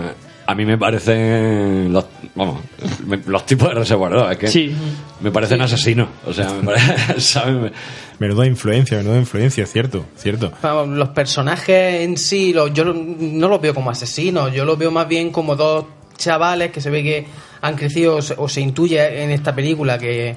a 0.50 0.54
mí 0.54 0.64
me 0.64 0.78
parecen 0.78 1.92
los, 1.92 2.06
vamos, 2.34 2.60
me- 3.06 3.18
los 3.26 3.44
tipos 3.44 3.68
de 3.68 3.74
Reservoir 3.74 4.12
Dogs, 4.14 4.32
es 4.32 4.38
que 4.38 4.46
Sí. 4.48 4.74
me 5.20 5.30
parecen 5.30 5.60
asesinos. 5.60 6.08
O 6.24 6.32
sea, 6.32 6.50
me 6.54 6.62
parece, 6.64 7.38
Menuda 8.18 8.46
influencia, 8.46 8.96
menuda 8.96 9.18
influencia, 9.18 9.66
cierto, 9.66 10.06
cierto. 10.16 10.50
Vamos, 10.62 10.88
Los 10.96 11.10
personajes 11.10 12.00
en 12.00 12.16
sí, 12.16 12.54
yo 12.72 12.84
no 12.94 13.48
los 13.48 13.60
veo 13.60 13.74
como 13.74 13.90
asesinos, 13.90 14.50
yo 14.52 14.64
los 14.64 14.78
veo 14.78 14.90
más 14.90 15.06
bien 15.06 15.30
como 15.30 15.54
dos 15.54 15.84
chavales 16.16 16.72
que 16.72 16.80
se 16.80 16.88
ve 16.90 17.02
que 17.02 17.26
han 17.60 17.76
crecido 17.76 18.16
o 18.16 18.22
se, 18.22 18.34
o 18.38 18.48
se 18.48 18.60
intuye 18.62 19.22
en 19.22 19.30
esta 19.30 19.54
película 19.54 19.98
que, 19.98 20.34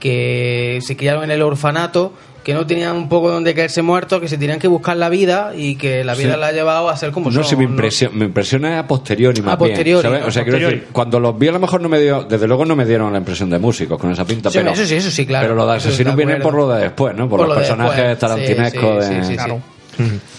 que 0.00 0.80
se 0.82 0.96
criaron 0.96 1.24
en 1.24 1.30
el 1.30 1.42
orfanato, 1.42 2.14
que 2.44 2.54
no 2.54 2.66
tenían 2.66 2.96
un 2.96 3.08
poco 3.08 3.30
donde 3.30 3.54
caerse 3.54 3.82
muertos, 3.82 4.20
que 4.20 4.28
se 4.28 4.36
tenían 4.38 4.58
que 4.58 4.66
buscar 4.68 4.96
la 4.96 5.08
vida 5.08 5.52
y 5.56 5.76
que 5.76 6.02
la 6.04 6.14
vida 6.14 6.34
Sí. 6.34 6.40
la 6.40 6.46
ha 6.48 6.52
llevado 6.52 6.88
a 6.88 6.96
ser 6.96 7.10
como 7.12 7.30
no 7.30 7.34
son. 7.34 7.44
sé, 7.44 7.56
me, 7.56 7.64
¿no? 7.64 7.70
impresiona, 7.70 8.14
me 8.16 8.24
impresiona 8.24 8.78
a 8.80 8.86
posteriori 8.86 9.40
más 9.42 9.54
A 9.54 9.58
posteriori, 9.58 10.08
bien, 10.08 10.12
¿sabes? 10.20 10.28
O 10.28 10.30
sea, 10.32 10.42
a 10.42 10.44
quiero 10.44 10.58
posteriori. 10.58 10.74
decir, 10.80 10.92
cuando 10.92 11.20
los 11.20 11.38
vi 11.38 11.48
a 11.48 11.52
lo 11.52 11.60
mejor 11.60 11.80
no 11.80 11.88
me 11.88 12.00
dio, 12.00 12.24
desde 12.24 12.46
luego 12.48 12.64
no 12.64 12.74
me 12.76 12.84
dieron 12.84 13.12
la 13.12 13.18
impresión 13.18 13.48
de 13.50 13.58
músicos 13.58 13.98
con 13.98 14.10
esa 14.10 14.24
pinta, 14.24 14.50
Sí, 14.50 14.58
pero, 14.58 14.72
eso 14.72 14.84
sí, 14.86 14.94
eso 14.96 15.10
sí, 15.10 15.24
claro. 15.26 15.44
pero 15.44 15.54
los 15.54 15.66
de 15.66 15.72
de 15.72 15.78
asesinos 15.78 16.16
vienen 16.16 16.42
por 16.42 16.54
lo 16.54 16.68
de 16.68 16.82
después, 16.82 17.14
¿no? 17.14 17.28
Por, 17.28 17.38
Por 17.38 17.48
los 17.48 17.48
lo 17.48 17.54
de 17.54 17.60
personajes 17.68 17.96
después, 17.96 18.18
tarantinescos 18.18 19.04
sí, 19.04 19.10
sí, 19.12 19.14
de... 19.18 19.22
sí, 19.24 19.30
sí, 19.30 19.36
Claro. 19.36 19.60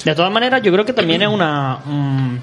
De 0.04 0.16
todas 0.16 0.32
maneras, 0.32 0.62
yo 0.64 0.72
creo 0.74 0.84
que 0.84 0.94
también 0.94 1.22
es 1.22 1.28
una, 1.30 1.78
mm, 1.86 2.38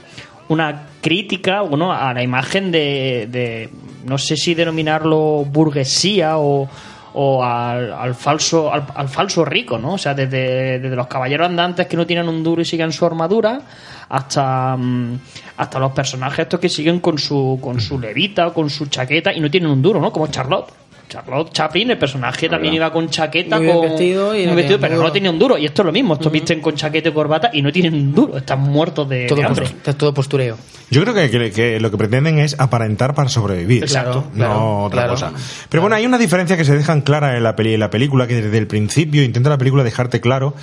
una 0.49 0.87
crítica 1.01 1.62
bueno, 1.62 1.93
a 1.93 2.15
la 2.15 2.23
imagen 2.23 2.70
de, 2.70 3.28
de, 3.31 3.69
no 4.07 4.16
sé 4.16 4.37
si 4.37 4.55
denominarlo 4.55 5.45
burguesía 5.45 6.39
o, 6.39 6.69
o 7.15 7.43
al, 7.45 7.93
al 7.93 8.15
falso 8.15 8.73
al, 8.73 8.85
al 8.95 9.09
falso 9.09 9.45
rico, 9.45 9.78
¿no? 9.78 9.95
O 9.95 9.99
sea, 9.99 10.15
desde, 10.15 10.78
desde 10.78 10.97
los 10.97 11.07
caballeros 11.07 11.49
andantes 11.49 11.87
que 11.87 11.97
no 11.97 12.07
tienen 12.07 12.28
un 12.28 12.43
duro 12.43 12.62
y 12.62 12.65
siguen 12.65 12.93
su 12.93 13.05
armadura 13.05 13.61
hasta, 14.09 14.77
mm, 14.77 15.19
hasta 15.57 15.78
los 15.78 15.93
personajes 15.93 16.41
estos 16.41 16.61
que 16.61 16.69
siguen 16.69 17.01
con 17.01 17.19
su, 17.19 17.59
con 17.62 17.81
su 17.81 17.99
levita 17.99 18.49
o 18.49 18.55
con 18.55 18.69
su 18.69 18.87
chaqueta 18.87 19.32
y 19.32 19.41
no 19.41 19.51
tienen 19.51 19.70
un 19.70 19.81
duro, 19.82 20.01
¿no? 20.01 20.12
Como 20.12 20.27
Charlotte. 20.28 20.73
Charlotte 21.11 21.53
Chaplin, 21.53 21.91
el 21.91 21.99
personaje 21.99 22.49
también 22.49 22.73
iba 22.73 22.91
con 22.91 23.11
chaqueta, 23.11 23.59
Muy 23.59 23.69
con 23.70 23.82
vestido 23.82 24.35
y 24.35 24.39
muy 24.39 24.47
no 24.47 24.55
vestido, 24.55 24.78
tiene 24.78 24.81
pero 24.81 24.95
duro. 24.97 25.09
no 25.09 25.12
tenía 25.12 25.31
un 25.31 25.39
duro. 25.39 25.59
Y 25.59 25.66
esto 25.66 25.82
es 25.82 25.87
lo 25.87 25.93
mismo, 25.93 26.15
estos 26.15 26.32
visten 26.32 26.61
con 26.62 26.74
chaqueta 26.74 27.11
y 27.11 27.12
corbata 27.12 27.51
y 27.53 27.61
no 27.61 27.70
tienen 27.70 27.93
un 27.95 28.15
duro, 28.15 28.39
están 28.39 28.61
muertos 28.61 29.07
de, 29.09 29.27
todo, 29.27 29.41
de 29.41 29.45
hambre. 29.45 29.66
todo 29.99 30.15
postureo. 30.15 30.57
Yo 30.91 31.03
creo 31.03 31.12
que, 31.15 31.31
que- 31.31 31.51
que 31.53 31.81
lo 31.81 31.91
que 31.91 31.99
pretenden 31.99 32.39
es 32.39 32.59
aparentar 32.59 33.15
para 33.15 33.28
sobrevivir. 33.28 33.82
Exacto, 33.82 34.24
no 34.32 34.37
claro, 34.37 34.78
otra 34.85 35.03
claro. 35.03 35.11
cosa. 35.12 35.32
Pero 35.69 35.82
bueno, 35.82 35.97
hay 35.97 36.07
una 36.07 36.16
diferencia 36.19 36.57
que 36.57 36.65
se 36.65 36.77
dejan 36.77 37.03
clara 37.03 37.37
en 37.37 37.43
la, 37.43 37.55
peli, 37.55 37.74
en 37.74 37.81
la 37.81 37.91
película, 37.91 38.27
que 38.27 38.41
desde 38.41 38.57
el 38.59 38.66
principio 38.66 39.23
intenta 39.23 39.51
la 39.51 39.59
película 39.59 39.85
dejarte 39.85 40.20
claro 40.20 40.55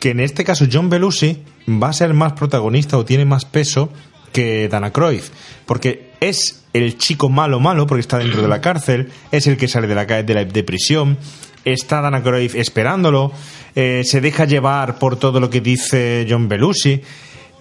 que 0.00 0.10
en 0.10 0.20
este 0.20 0.44
caso 0.44 0.64
John 0.72 0.88
Belushi 0.90 1.42
va 1.68 1.88
a 1.88 1.92
ser 1.92 2.14
más 2.14 2.34
protagonista 2.34 2.96
o 2.98 3.04
tiene 3.04 3.24
más 3.24 3.44
peso 3.44 3.90
que 4.32 4.68
Dana 4.68 4.92
Croyd. 4.92 5.22
Porque 5.66 6.12
es 6.20 6.57
el 6.72 6.98
chico 6.98 7.28
malo 7.28 7.60
malo, 7.60 7.86
porque 7.86 8.00
está 8.00 8.18
dentro 8.18 8.42
de 8.42 8.48
la 8.48 8.60
cárcel, 8.60 9.10
es 9.32 9.46
el 9.46 9.56
que 9.56 9.68
sale 9.68 9.86
de 9.86 9.94
la, 9.94 10.04
de 10.04 10.34
la 10.34 10.44
de 10.44 10.62
prisión, 10.64 11.16
está 11.64 12.00
Dana 12.00 12.22
Croyd 12.22 12.54
esperándolo, 12.56 13.32
eh, 13.74 14.02
se 14.04 14.20
deja 14.20 14.44
llevar 14.44 14.98
por 14.98 15.16
todo 15.16 15.40
lo 15.40 15.50
que 15.50 15.60
dice 15.60 16.26
John 16.28 16.48
Belushi. 16.48 17.02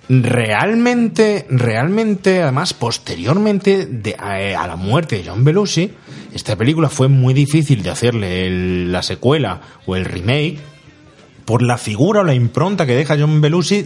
Realmente, 0.10 1.46
realmente, 1.50 2.42
además, 2.42 2.74
posteriormente 2.74 3.86
de- 3.86 4.16
a, 4.18 4.62
a 4.64 4.68
la 4.68 4.76
muerte 4.76 5.18
de 5.18 5.30
John 5.30 5.44
Belushi, 5.44 5.92
esta 6.34 6.56
película 6.56 6.90
fue 6.90 7.08
muy 7.08 7.34
difícil 7.34 7.84
de 7.84 7.90
hacerle 7.90 8.46
el- 8.48 8.92
la 8.92 9.04
secuela 9.04 9.62
o 9.86 9.96
el 9.96 10.06
remake 10.06 10.60
por 11.46 11.62
la 11.62 11.78
figura 11.78 12.22
o 12.22 12.24
la 12.24 12.34
impronta 12.34 12.86
que 12.86 12.96
deja 12.96 13.18
John 13.20 13.42
Belushi 13.42 13.86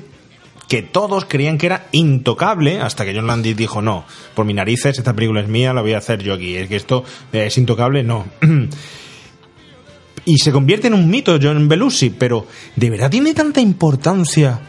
que 0.72 0.82
todos 0.82 1.26
creían 1.26 1.58
que 1.58 1.66
era 1.66 1.88
intocable 1.92 2.80
hasta 2.80 3.04
que 3.04 3.14
John 3.14 3.28
Landis 3.28 3.58
dijo 3.58 3.82
no, 3.82 4.06
por 4.34 4.46
mi 4.46 4.54
narices 4.54 4.98
esta 4.98 5.14
película 5.14 5.42
es 5.42 5.50
mía, 5.50 5.74
la 5.74 5.82
voy 5.82 5.92
a 5.92 5.98
hacer 5.98 6.24
yo 6.24 6.34
aquí, 6.34 6.56
es 6.56 6.70
que 6.70 6.78
esto 6.78 7.04
eh, 7.34 7.48
es 7.48 7.58
intocable, 7.58 8.04
no. 8.04 8.26
y 10.26 10.38
se 10.38 10.52
convierte 10.54 10.88
en 10.88 10.94
un 10.94 11.10
mito 11.10 11.38
John 11.42 11.68
Belushi, 11.68 12.12
pero 12.12 12.48
¿de 12.78 12.90
verdad 12.90 13.10
tiene 13.10 13.34
tanta 13.34 13.60
importancia 13.60 14.62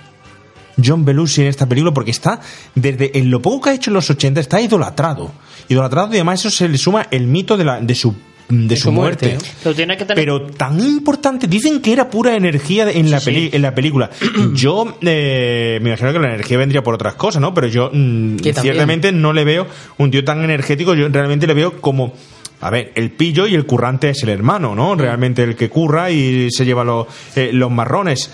John 0.84 1.04
Belushi 1.04 1.42
en 1.42 1.46
esta 1.46 1.68
película? 1.68 1.94
Porque 1.94 2.10
está, 2.10 2.40
desde 2.74 3.16
en 3.16 3.30
lo 3.30 3.40
poco 3.40 3.60
que 3.60 3.70
ha 3.70 3.74
hecho 3.74 3.90
en 3.90 3.94
los 3.94 4.10
80, 4.10 4.40
está 4.40 4.60
idolatrado. 4.60 5.30
Idolatrado 5.68 6.08
y 6.14 6.16
además 6.16 6.40
eso 6.40 6.50
se 6.50 6.68
le 6.68 6.78
suma 6.78 7.06
el 7.12 7.28
mito 7.28 7.56
de, 7.56 7.64
la, 7.64 7.80
de 7.80 7.94
su 7.94 8.12
de 8.48 8.76
su 8.76 8.92
muerte. 8.92 9.38
Pero 9.62 9.74
tiene 9.74 9.96
que 9.96 10.04
tener 10.04 10.22
Pero 10.24 10.42
tan 10.42 10.78
importante, 10.80 11.46
dicen 11.46 11.80
que 11.80 11.92
era 11.92 12.10
pura 12.10 12.36
energía 12.36 12.90
en, 12.90 13.10
la, 13.10 13.20
peli- 13.20 13.50
en 13.52 13.62
la 13.62 13.74
película. 13.74 14.10
Yo 14.54 14.98
eh, 15.00 15.78
me 15.82 15.88
imagino 15.90 16.12
que 16.12 16.18
la 16.18 16.28
energía 16.34 16.58
vendría 16.58 16.82
por 16.82 16.94
otras 16.94 17.14
cosas, 17.14 17.40
¿no? 17.40 17.54
Pero 17.54 17.66
yo 17.68 17.90
mm, 17.92 18.36
también. 18.36 18.54
ciertamente 18.56 19.12
no 19.12 19.32
le 19.32 19.44
veo 19.44 19.66
un 19.98 20.10
tío 20.10 20.24
tan 20.24 20.42
energético, 20.44 20.94
yo 20.94 21.08
realmente 21.08 21.46
le 21.46 21.54
veo 21.54 21.80
como... 21.80 22.12
A 22.60 22.70
ver, 22.70 22.92
el 22.94 23.10
pillo 23.10 23.46
y 23.48 23.54
el 23.56 23.66
currante 23.66 24.10
es 24.10 24.22
el 24.22 24.28
hermano, 24.28 24.74
¿no? 24.74 24.94
Realmente 24.94 25.42
el 25.42 25.56
que 25.56 25.68
curra 25.68 26.10
y 26.12 26.48
se 26.50 26.64
lleva 26.64 26.84
los, 26.84 27.08
eh, 27.34 27.50
los 27.52 27.70
marrones. 27.72 28.30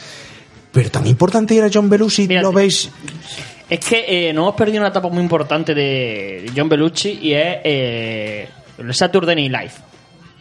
Pero 0.71 0.91
tan 0.91 1.07
importante 1.07 1.57
era 1.57 1.71
John 1.73 1.89
Belushi, 1.89 2.29
¿lo 2.29 2.53
veis? 2.53 2.91
Es 3.71 3.81
que 3.81 4.05
eh, 4.29 4.33
nos 4.35 4.43
hemos 4.43 4.55
perdido 4.55 4.81
una 4.81 4.89
etapa 4.91 5.09
muy 5.09 5.23
importante 5.23 5.75
de 5.75 6.51
John 6.55 6.69
Belushi 6.69 7.19
y 7.23 7.33
es 7.33 7.57
eh, 7.65 8.49
el 8.77 8.93
Saturday 8.93 9.35
Night 9.35 9.51
Live. 9.51 9.73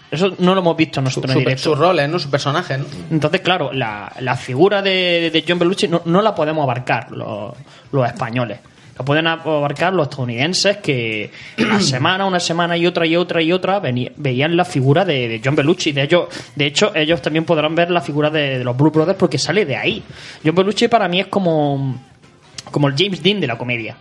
Eso 0.10 0.34
no 0.40 0.54
lo 0.56 0.62
hemos 0.62 0.78
visto 0.78 1.02
nosotros 1.02 1.32
en 1.32 1.34
Su- 1.34 1.40
directo. 1.40 1.64
sus 1.64 1.78
roles, 1.78 2.10
¿no? 2.10 2.18
Sus 2.18 2.32
personajes, 2.32 2.80
¿no? 2.80 2.86
Entonces, 3.12 3.42
claro, 3.42 3.72
la, 3.74 4.12
la 4.22 4.36
figura 4.38 4.82
de, 4.82 5.30
de 5.32 5.44
John 5.48 5.60
Belushi 5.60 5.88
no, 5.90 6.02
no 6.06 6.22
la 6.22 6.34
podemos 6.34 6.64
abarcar 6.64 7.12
los, 7.12 7.54
los 7.92 8.08
españoles. 8.08 8.60
La 8.98 9.06
pueden 9.06 9.28
abarcar 9.28 9.94
los 9.94 10.08
estadounidenses 10.08 10.78
que 10.78 11.30
una 11.60 11.80
semana, 11.82 12.26
una 12.26 12.40
semana 12.40 12.78
y 12.78 12.88
otra 12.88 13.06
y 13.06 13.16
otra 13.16 13.42
y 13.42 13.52
otra 13.52 13.80
veían 13.80 14.56
la 14.58 14.66
figura 14.66 15.04
de, 15.06 15.28
de 15.28 15.42
John 15.44 15.56
Belushi. 15.56 15.92
De 15.92 16.04
hecho, 16.04 16.30
de 16.56 16.66
hecho, 16.66 16.96
ellos 16.96 17.22
también 17.22 17.44
podrán 17.46 17.76
ver 17.76 17.92
la 17.92 18.02
figura 18.02 18.30
de, 18.30 18.58
de 18.60 18.64
los 18.64 18.76
Blue 18.78 18.90
Brothers 18.92 19.20
porque 19.20 19.38
sale 19.38 19.66
de 19.66 19.76
ahí. 19.76 20.02
John 20.44 20.56
Belushi 20.56 20.88
para 20.88 21.08
mí 21.10 21.20
es 21.20 21.28
como, 21.28 22.02
como 22.72 22.88
el 22.88 22.96
James 22.98 23.22
Dean 23.22 23.40
de 23.42 23.48
la 23.48 23.58
comedia. 23.58 23.98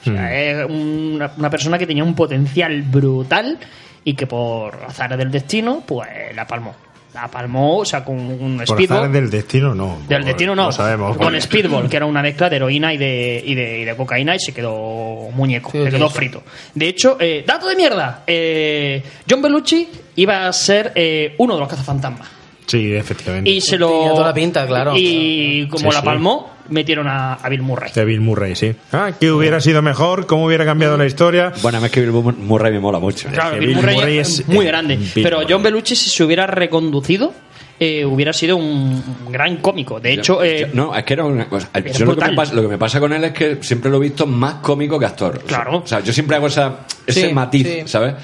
O 0.00 0.04
sea, 0.04 0.34
es 0.38 0.66
una, 0.68 1.30
una 1.38 1.48
persona 1.48 1.78
que 1.78 1.86
tenía 1.86 2.04
un 2.04 2.14
potencial 2.14 2.82
brutal 2.82 3.56
y 4.04 4.14
que 4.14 4.26
por 4.26 4.74
azares 4.86 5.18
del 5.18 5.30
destino, 5.30 5.82
pues 5.86 6.08
la 6.34 6.46
palmó. 6.46 6.74
La 7.14 7.28
palmó, 7.28 7.78
o 7.78 7.84
sea, 7.84 8.04
con 8.04 8.16
un 8.18 8.56
Por 8.56 8.66
speedball. 8.76 8.98
azares 8.98 9.12
del 9.12 9.30
destino, 9.30 9.72
no. 9.72 9.98
Del 10.08 10.18
Por- 10.22 10.26
destino 10.26 10.54
no. 10.56 10.64
Lo 10.66 10.72
sabemos. 10.72 11.16
Con 11.16 11.40
Speedball, 11.40 11.88
que 11.88 11.96
era 11.96 12.06
una 12.06 12.20
mezcla 12.22 12.50
de 12.50 12.56
heroína 12.56 12.92
y 12.92 12.96
de, 12.98 13.40
y 13.46 13.54
de, 13.54 13.78
y 13.78 13.84
de 13.84 13.94
cocaína 13.96 14.34
y 14.34 14.40
se 14.40 14.52
quedó 14.52 15.30
muñeco, 15.32 15.70
se 15.70 15.90
quedó 15.90 16.08
sí. 16.08 16.14
frito. 16.16 16.42
De 16.74 16.88
hecho, 16.88 17.16
eh, 17.20 17.44
dato 17.46 17.68
de 17.68 17.76
mierda, 17.76 18.24
eh, 18.26 19.00
John 19.30 19.40
Belushi 19.42 19.88
iba 20.16 20.48
a 20.48 20.52
ser 20.52 20.90
eh, 20.96 21.36
uno 21.38 21.54
de 21.54 21.60
los 21.60 21.68
cazafantasmas. 21.68 22.28
Sí, 22.66 22.92
efectivamente. 22.94 23.48
Y 23.48 23.60
se 23.60 23.78
lo... 23.78 23.90
Tenía 23.90 24.10
toda 24.14 24.26
la 24.28 24.34
pinta, 24.34 24.66
claro. 24.66 24.94
Y 24.96 25.68
como 25.68 25.90
Sí, 25.90 25.94
la 25.94 26.00
sí. 26.00 26.04
palmó, 26.06 26.50
metieron 26.68 27.06
a, 27.08 27.34
a 27.34 27.48
Bill 27.48 27.62
Murray. 27.62 27.90
De 27.92 28.04
Bill 28.04 28.20
Murray, 28.20 28.54
sí. 28.56 28.74
Ah, 28.92 29.12
¿qué 29.18 29.30
hubiera 29.30 29.60
sido 29.60 29.82
mejor? 29.82 30.26
¿Cómo 30.26 30.46
hubiera 30.46 30.64
cambiado 30.64 30.96
la 30.96 31.06
historia? 31.06 31.52
Bueno, 31.62 31.78
a 31.78 31.80
mí 31.80 31.86
es 31.86 31.92
que 31.92 32.00
Bill 32.00 32.12
Murray 32.12 32.72
me 32.72 32.80
mola 32.80 32.98
mucho. 32.98 33.28
Claro, 33.28 33.54
que 33.54 33.60
Bill, 33.60 33.68
Bill 33.68 33.76
Murray, 33.76 33.94
Murray 33.96 34.18
es, 34.18 34.40
es, 34.40 34.48
muy 34.48 34.64
eh, 34.64 34.68
grande. 34.68 34.96
Bill 34.96 35.24
Pero. 35.24 35.40
John 35.48 35.62
Belushi, 35.62 35.94
si 35.96 36.10
se 36.10 36.24
hubiera 36.24 36.46
reconducido, 36.46 37.32
eh, 37.80 38.04
hubiera 38.04 38.32
sido 38.32 38.56
un 38.56 39.02
gran 39.30 39.56
cómico. 39.58 39.98
De 40.00 40.12
hecho, 40.12 40.42
eh, 40.42 40.60
Yo- 40.60 40.66
no, 40.74 40.94
es 40.96 41.04
que 41.04 41.12
era 41.14 41.24
una 41.24 41.48
cosa. 41.48 41.68
Yo 41.92 42.04
lo, 42.06 42.16
que 42.16 42.24
me 42.26 42.34
pasa, 42.34 42.54
lo 42.54 42.62
que 42.62 42.68
me 42.68 42.78
pasa 42.78 43.00
con 43.00 43.12
él 43.12 43.24
es 43.24 43.32
que 43.32 43.58
siempre 43.62 43.90
lo 43.90 43.96
he 43.96 44.00
visto 44.00 44.26
más 44.26 44.54
cómico 44.54 44.98
que 44.98 45.06
actor. 45.06 45.40
Claro. 45.40 45.78
O 45.78 45.86
sea, 45.86 46.00
yo 46.00 46.12
siempre 46.12 46.36
hago 46.36 46.46
esa, 46.46 46.80
ese 47.06 47.28
Sí, 47.28 47.32
matiz, 47.34 47.66
sí. 47.66 47.82
¿sabes? 47.86 48.14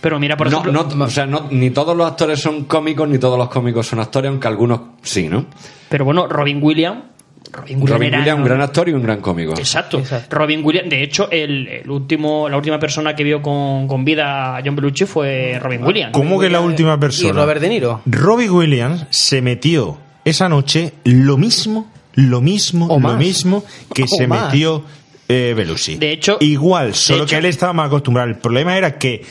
Pero 0.00 0.18
mira, 0.18 0.36
por 0.36 0.50
No, 0.50 0.58
ejemplo. 0.60 0.86
no, 0.96 1.04
o 1.04 1.08
sea, 1.08 1.24
no- 1.24 1.46
ni 1.50 1.70
todos 1.70 1.96
los 1.96 2.06
actores 2.06 2.38
son 2.38 2.64
cómicos, 2.64 3.08
ni 3.08 3.18
todos 3.18 3.38
los 3.38 3.48
cómicos 3.48 3.86
son 3.86 4.00
actores, 4.00 4.28
aunque 4.28 4.48
algunos 4.48 4.80
sí, 5.02 5.28
¿no? 5.28 5.46
Pero 5.88 6.04
bueno, 6.04 6.26
Robin 6.26 6.58
Williams. 6.62 7.04
Robin 7.52 7.76
Williams, 7.76 7.90
Robin 7.90 8.08
era- 8.08 8.18
Williams, 8.18 8.38
un 8.40 8.44
gran 8.44 8.60
actor 8.62 8.88
y 8.88 8.92
un 8.92 9.02
gran 9.02 9.20
cómico. 9.20 9.52
Exacto. 9.56 10.02
Robin 10.30 10.64
Williams, 10.64 10.90
de 10.90 11.02
hecho, 11.02 11.28
el, 11.30 11.68
el 11.68 11.90
último, 11.90 12.48
la 12.48 12.56
última 12.56 12.78
persona 12.78 13.14
que 13.14 13.22
vio 13.22 13.40
con, 13.42 13.86
con 13.86 14.04
vida 14.04 14.56
a 14.56 14.62
John 14.64 14.74
Belushi 14.76 15.04
fue 15.04 15.58
Robin 15.62 15.84
Williams. 15.84 16.12
¿Cómo 16.12 16.40
que 16.40 16.48
la 16.50 16.60
última 16.60 16.98
persona? 16.98 17.44
De 17.46 17.68
Niro. 17.68 18.00
Robbie 18.06 18.50
Williams 18.50 19.06
se 19.10 19.40
metió 19.42 19.98
esa 20.24 20.48
noche 20.48 20.94
lo 21.04 21.36
mismo, 21.36 21.92
lo 22.14 22.40
mismo, 22.40 22.86
O 22.86 22.94
lo 22.94 22.98
más. 23.00 23.18
mismo 23.18 23.64
que 23.94 24.04
O 24.04 24.06
se 24.08 24.26
más. 24.26 24.46
metió 24.46 24.82
eh, 25.28 25.54
Belushi. 25.56 25.96
De 25.96 26.12
hecho, 26.12 26.38
igual, 26.40 26.94
solo 26.94 27.24
hecho- 27.24 27.30
que 27.30 27.36
él 27.36 27.44
estaba 27.44 27.72
más 27.72 27.86
acostumbrado. 27.86 28.28
El 28.30 28.36
problema 28.38 28.76
era 28.76 28.98
que 28.98 29.22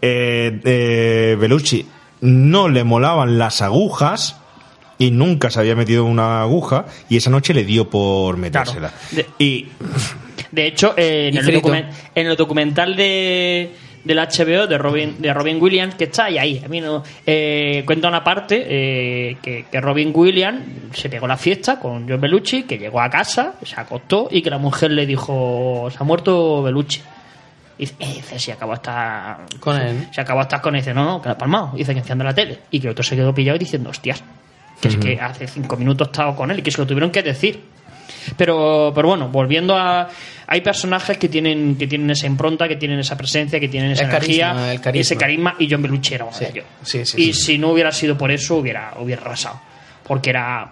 eh, 0.00 0.60
eh, 0.64 1.36
Belushi 1.38 1.86
no 2.22 2.68
le 2.68 2.82
molaban 2.84 3.38
las 3.38 3.62
agujas 3.62 4.40
y 4.98 5.10
nunca 5.10 5.50
se 5.50 5.60
había 5.60 5.74
metido 5.76 6.04
una 6.04 6.42
aguja 6.42 6.86
y 7.08 7.16
esa 7.16 7.30
noche 7.30 7.54
le 7.54 7.64
dio 7.64 7.88
por 7.88 8.36
metérsela. 8.36 8.92
De- 9.12 9.26
Y 9.38 9.66
De 10.52 10.66
hecho, 10.66 10.94
eh, 10.96 11.28
en, 11.28 11.34
Y 11.34 11.38
el 11.38 11.44
frito. 11.44 11.60
documen- 11.68 11.88
en 12.14 12.26
el 12.26 12.36
documental 12.36 12.96
de 12.96 13.70
del 14.04 14.18
HBO 14.18 14.66
de 14.66 14.78
Robin 14.78 15.16
de 15.20 15.34
Robin 15.34 15.60
Williams 15.60 15.94
que 15.96 16.04
está 16.04 16.26
ahí 16.26 16.38
ahí 16.38 16.62
a 16.64 16.68
mí 16.68 16.80
no 16.80 17.02
eh, 17.26 17.82
cuenta 17.84 18.08
una 18.08 18.24
parte 18.24 18.64
eh, 18.66 19.36
que, 19.42 19.66
que 19.70 19.80
Robin 19.80 20.12
Williams 20.14 20.62
se 20.94 21.10
pegó 21.10 21.26
la 21.26 21.36
fiesta 21.36 21.78
con 21.78 22.08
John 22.08 22.20
Belushi 22.20 22.62
que 22.62 22.78
llegó 22.78 23.02
a 23.02 23.10
casa 23.10 23.54
se 23.62 23.78
acostó 23.78 24.28
y 24.30 24.40
que 24.40 24.48
la 24.48 24.56
mujer 24.58 24.92
le 24.92 25.04
dijo 25.04 25.88
se 25.90 25.98
ha 26.00 26.04
muerto 26.04 26.62
Belushi 26.62 27.02
y 27.76 27.80
dice, 27.82 27.94
eh, 27.98 28.38
si 28.38 28.50
acabo 28.52 28.72
de 28.72 28.76
estar 28.76 29.38
Con 29.60 29.76
se- 29.76 29.88
él. 29.90 30.08
se 30.12 30.20
acabó 30.22 30.38
de 30.40 30.44
estar 30.44 30.62
con 30.62 30.74
él 30.74 30.80
dice 30.80 30.94
no 30.94 31.04
no 31.04 31.20
que 31.20 31.28
la 31.28 31.34
ha 31.34 31.38
palmado 31.38 31.72
dice 31.76 31.92
que 31.92 31.98
enciende 31.98 32.24
la 32.24 32.32
tele 32.34 32.60
y 32.70 32.80
que 32.80 32.86
el 32.86 32.92
otro 32.92 33.02
se 33.04 33.14
quedó 33.16 33.34
pillado 33.34 33.56
y 33.56 33.58
diciendo 33.58 33.90
hostias 33.90 34.22
que 34.80 34.88
es 34.88 34.96
que 34.96 35.20
hace 35.20 35.46
cinco 35.48 35.76
minutos 35.76 36.08
he 36.08 36.10
estado 36.10 36.34
con 36.36 36.50
él 36.50 36.58
y 36.58 36.62
que 36.62 36.70
se 36.70 36.78
lo 36.78 36.86
tuvieron 36.86 37.10
que 37.10 37.22
decir 37.22 37.60
pero, 38.36 38.92
pero 38.94 39.08
bueno, 39.08 39.28
volviendo 39.28 39.76
a. 39.76 40.08
Hay 40.46 40.60
personajes 40.62 41.16
que 41.18 41.28
tienen, 41.28 41.76
que 41.76 41.86
tienen 41.86 42.10
esa 42.10 42.26
impronta, 42.26 42.66
que 42.68 42.76
tienen 42.76 42.98
esa 42.98 43.16
presencia, 43.16 43.58
que 43.60 43.68
tienen 43.68 43.92
esa 43.92 44.04
El 44.04 44.08
energía, 44.10 44.46
carisma, 44.48 44.72
el 44.72 44.80
carisma. 44.80 45.00
ese 45.00 45.16
carisma, 45.16 45.54
y 45.58 45.70
John 45.70 45.82
Belushi 45.82 46.14
era 46.14 46.24
uno 46.24 46.38
de 46.38 46.48
ellos. 46.48 46.64
sí, 46.82 47.04
sí, 47.04 47.20
y 47.20 47.32
sí. 47.32 47.42
si 47.42 47.58
no 47.58 47.68
hubiera 47.70 47.92
sido 47.92 48.16
por 48.18 48.30
eso, 48.30 48.56
hubiera, 48.56 48.94
hubiera 48.98 49.22
arrasado. 49.22 49.60
Porque 50.06 50.30
era. 50.30 50.70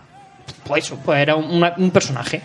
Pues 0.64 0.84
eso, 0.84 0.98
pues 1.04 1.18
era 1.20 1.34
una- 1.36 1.74
un 1.76 1.90
personaje. 1.90 2.40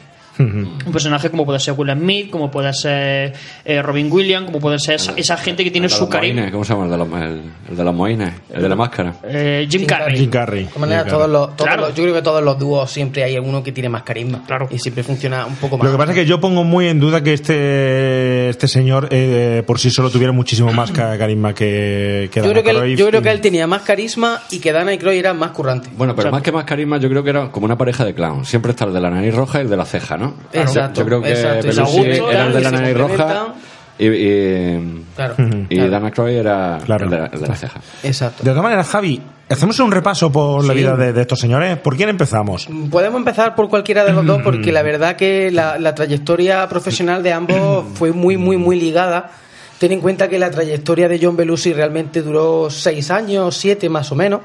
Un 0.86 0.92
personaje 0.92 1.30
como 1.30 1.46
puede 1.46 1.60
ser 1.60 1.74
Will 1.78 1.92
Smith, 1.94 2.30
como 2.30 2.50
puede 2.52 2.74
ser 2.74 3.34
eh, 3.66 3.82
Robin 3.82 4.12
Williams, 4.12 4.46
como 4.48 4.60
puede 4.60 4.80
ser 4.80 4.96
esa, 4.96 5.14
esa 5.16 5.38
gente 5.38 5.64
que 5.64 5.72
tiene 5.72 5.86
El 5.88 5.92
de 5.92 5.96
su 5.98 6.02
los 6.04 6.10
carisma. 6.10 6.36
moines, 6.42 6.52
¿Cómo 6.52 6.64
se 6.64 6.74
llama? 6.74 6.86
El 6.86 6.92
de 6.92 6.98
los, 6.98 7.08
el, 7.22 7.42
el 7.72 7.78
de 7.78 7.84
los 7.84 7.96
moines, 7.96 8.34
el 8.54 8.62
de 8.62 8.70
la 8.70 8.76
máscara. 8.76 9.14
Eh, 9.24 9.68
Jim, 9.70 9.80
Jim 9.82 9.88
Carrey. 9.88 10.18
Jim 10.18 10.30
Carrey. 10.30 10.64
De 10.66 10.70
Jim 10.72 11.08
todos 11.08 11.30
los, 11.30 11.56
todos 11.56 11.68
Claro. 11.68 11.82
los- 11.88 11.96
yo 11.96 12.04
creo 12.04 12.16
que 12.16 12.22
todos 12.22 12.44
los 12.44 12.58
dúos 12.60 12.90
siempre 12.92 13.24
hay 13.24 13.36
alguno 13.36 13.64
que 13.64 13.72
tiene 13.72 13.90
más 13.90 14.04
carisma. 14.04 14.44
Claro. 14.46 14.68
Y 14.72 14.80
siempre 14.80 15.04
funciona 15.04 15.46
un 15.46 15.56
poco 15.56 15.78
más. 15.78 15.86
Lo 15.86 15.92
que 15.92 15.98
pasa 15.98 16.12
es 16.12 16.18
que 16.18 16.26
yo 16.26 16.40
pongo 16.40 16.64
muy 16.64 16.88
en 16.88 17.00
duda 17.00 17.22
que 17.24 17.34
este 17.34 18.50
este 18.50 18.68
señor 18.68 19.08
eh, 19.12 19.64
por 19.66 19.80
sí 19.80 19.90
solo 19.90 20.10
tuviera 20.10 20.32
muchísimo 20.34 20.72
más 20.74 20.92
ca- 20.92 21.18
carisma 21.18 21.54
que, 21.54 22.30
que 22.32 22.40
yo, 22.42 22.48
Dana 22.48 22.62
creo 22.62 22.64
que 22.82 22.92
él, 22.92 22.98
yo 22.98 23.08
creo 23.08 23.22
que 23.22 23.32
él 23.32 23.42
tenía 23.42 23.68
más 23.68 23.82
carisma 23.84 24.42
y 24.52 24.60
que 24.60 24.72
Dana 24.72 24.94
y 24.94 24.98
Croy 24.98 25.18
eran 25.20 25.38
más 25.38 25.52
currantes. 25.52 25.92
Bueno, 25.96 26.16
pero 26.16 26.30
O 26.30 26.30
sea, 26.30 26.32
más 26.32 26.42
que 26.42 26.52
más 26.52 26.64
carisma, 26.66 26.98
yo 26.98 27.10
creo 27.10 27.24
que 27.24 27.30
era 27.30 27.50
como 27.52 27.66
una 27.66 27.78
pareja 27.78 28.06
de 28.06 28.14
clown. 28.14 28.46
Siempre 28.46 28.72
está 28.72 28.86
el 28.86 28.94
de 28.94 29.00
la 29.02 29.10
nariz 29.10 29.34
roja 29.34 29.60
y 29.60 29.62
el 29.64 29.70
de 29.70 29.78
la 29.78 29.86
ceja, 29.86 30.18
¿no? 30.18 30.31
Exacto, 30.54 31.02
Yo 31.02 31.06
creo 31.06 31.22
que 31.22 31.32
exacto. 31.32 31.68
Belushi 31.68 32.04
de 32.04 32.62
la 32.62 32.72
nariz 32.72 32.98
roja 32.98 33.54
y, 33.98 34.08
y, 34.08 35.04
Claro, 35.16 35.36
y 35.70 35.76
claro. 35.76 35.92
Dana 35.92 36.12
Croy 36.12 36.36
era 36.36 36.80
Claro. 36.86 37.06
el, 37.06 37.12
de 37.12 37.18
la, 37.20 37.26
el 37.28 37.42
de 37.42 37.48
la 37.48 37.56
ceja. 37.56 37.80
Exacto. 38.04 38.44
De 38.44 38.50
todas 38.50 38.64
maneras, 38.64 38.88
Javi, 38.88 39.22
hacemos 39.50 39.80
un 39.80 39.92
repaso 39.92 40.32
por 40.32 40.66
la 40.66 40.74
vida 40.74 40.96
de, 40.96 41.14
de 41.14 41.22
estos 41.22 41.40
señores. 41.40 41.78
¿Por 41.78 41.96
quién 41.98 42.10
empezamos? 42.10 42.68
Podemos 42.90 43.20
empezar 43.20 43.54
por 43.54 43.70
cualquiera 43.70 44.04
de 44.04 44.14
los 44.14 44.26
dos 44.26 44.42
porque 44.42 44.72
la 44.72 44.82
verdad 44.82 45.16
que 45.16 45.52
la, 45.52 45.78
la 45.78 45.94
trayectoria 45.94 46.68
profesional 46.68 47.22
de 47.22 47.34
ambos 47.34 47.86
fue 47.94 48.12
muy, 48.12 48.38
muy, 48.38 48.58
muy 48.58 48.80
ligada. 48.80 49.30
Ten 49.78 49.92
en 49.92 50.00
cuenta 50.00 50.30
que 50.30 50.40
la 50.40 50.50
trayectoria 50.52 51.08
de 51.08 51.20
John 51.22 51.36
Belushi 51.36 51.74
realmente 51.74 52.22
duró 52.22 52.70
seis 52.70 53.10
años, 53.12 53.56
siete 53.58 53.90
más 53.90 54.12
o 54.12 54.16
menos, 54.16 54.42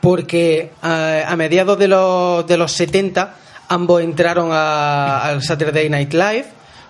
porque 0.00 0.70
eh, 0.84 1.24
a 1.26 1.34
mediados 1.36 1.78
de 1.78 1.88
los, 1.88 2.46
de 2.46 2.56
los 2.56 2.72
70 2.72 3.34
ambos 3.68 4.02
entraron 4.02 4.50
al 4.52 5.42
Saturday 5.42 5.88
Night 5.88 6.12
Live, 6.12 6.46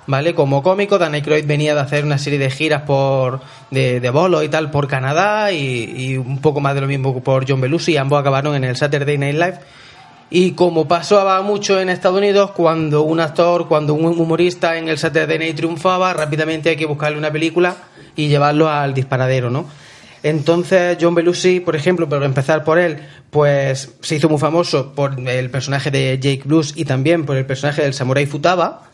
¿vale? 0.07 0.35
Como 0.35 0.63
cómico, 0.63 0.99
Dan 0.99 1.15
Aykroyd 1.15 1.47
venía 1.47 1.75
de 1.75 1.81
hacer 1.81 2.05
una 2.05 2.19
serie 2.19 2.39
de 2.39 2.51
giras 2.51 2.83
por 2.83 3.41
de, 3.71 4.01
de 4.01 4.11
bolo 4.11 4.43
y 4.43 4.49
tal 4.49 4.71
por 4.71 4.89
Canadá 4.89 5.53
y, 5.53 5.95
y 5.97 6.17
un 6.17 6.39
poco 6.39 6.61
más 6.61 6.75
de 6.75 6.81
lo 6.81 6.87
mismo 6.87 7.21
por 7.23 7.49
John 7.49 7.61
Belushi 7.61 7.97
ambos 7.97 8.21
acabaron 8.21 8.55
en 8.55 8.65
el 8.65 8.77
Saturday 8.77 9.19
Night 9.19 9.35
Live. 9.37 9.59
Y 10.29 10.53
como 10.53 10.89
pasaba 10.89 11.41
mucho 11.43 11.81
en 11.81 11.89
Estados 11.89 12.19
Unidos, 12.19 12.51
cuando 12.51 13.03
un 13.03 13.21
actor, 13.21 13.69
cuando 13.69 13.95
un 13.95 14.07
humorista 14.07 14.77
en 14.77 14.89
el 14.89 14.99
Saturday 14.99 15.39
Night 15.39 15.57
triunfaba, 15.57 16.13
rápidamente 16.15 16.71
hay 16.71 16.77
que 16.77 16.87
buscarle 16.87 17.17
una 17.17 17.31
película 17.31 17.77
y 18.17 18.27
llevarlo 18.27 18.69
al 18.69 18.93
disparadero, 18.93 19.51
¿no? 19.51 19.67
Entonces 20.23 20.97
John 21.01 21.15
Belushi, 21.15 21.61
por 21.61 21.77
ejemplo, 21.77 22.09
por 22.09 22.23
empezar 22.25 22.65
por 22.65 22.79
él, 22.79 22.99
pues 23.31 23.95
se 24.01 24.17
hizo 24.17 24.29
muy 24.29 24.39
famoso 24.39 24.93
por 24.95 25.19
el 25.29 25.51
personaje 25.51 25.91
de 25.91 26.19
Jake 26.21 26.43
Blues 26.45 26.73
y 26.77 26.85
también 26.85 27.25
por 27.27 27.37
el 27.37 27.47
personaje 27.47 27.83
del 27.83 27.95
Samurai 27.95 28.27
Futaba. 28.27 28.91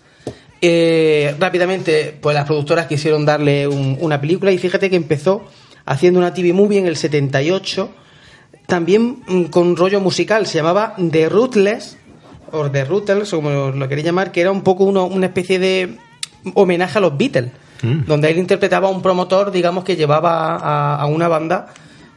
Eh, 0.60 1.34
rápidamente, 1.40 2.16
pues 2.20 2.34
las 2.34 2.46
productoras 2.46 2.86
quisieron 2.86 3.24
darle 3.24 3.66
un- 3.66 3.96
una 4.00 4.20
película 4.20 4.52
y 4.52 4.58
fíjate 4.58 4.90
que 4.90 4.96
empezó 4.96 5.42
haciendo 5.86 6.20
una 6.20 6.32
TV 6.34 6.52
movie 6.52 6.78
en 6.78 6.86
el 6.86 6.96
78, 6.96 7.90
también 8.66 9.18
mm, 9.26 9.44
con 9.44 9.76
rollo 9.76 10.00
musical, 10.00 10.46
se 10.46 10.58
llamaba 10.58 10.94
The 11.10 11.28
Ruthless, 11.28 11.96
o 12.52 12.70
The 12.70 12.84
Ruthless, 12.84 13.30
como 13.30 13.70
lo 13.70 13.88
queréis 13.88 14.04
llamar, 14.06 14.30
que 14.30 14.40
era 14.42 14.52
un 14.52 14.62
poco 14.62 14.84
uno- 14.84 15.06
una 15.06 15.26
especie 15.26 15.58
de 15.58 15.96
homenaje 16.54 16.98
a 16.98 17.00
los 17.00 17.16
Beatles, 17.16 17.50
donde 17.82 18.30
él 18.30 18.38
interpretaba 18.38 18.88
a 18.88 18.90
un 18.90 19.02
promotor, 19.02 19.50
digamos, 19.50 19.84
que 19.84 19.96
llevaba 19.96 20.94
a, 20.94 21.06
una 21.06 21.28
banda 21.28 21.66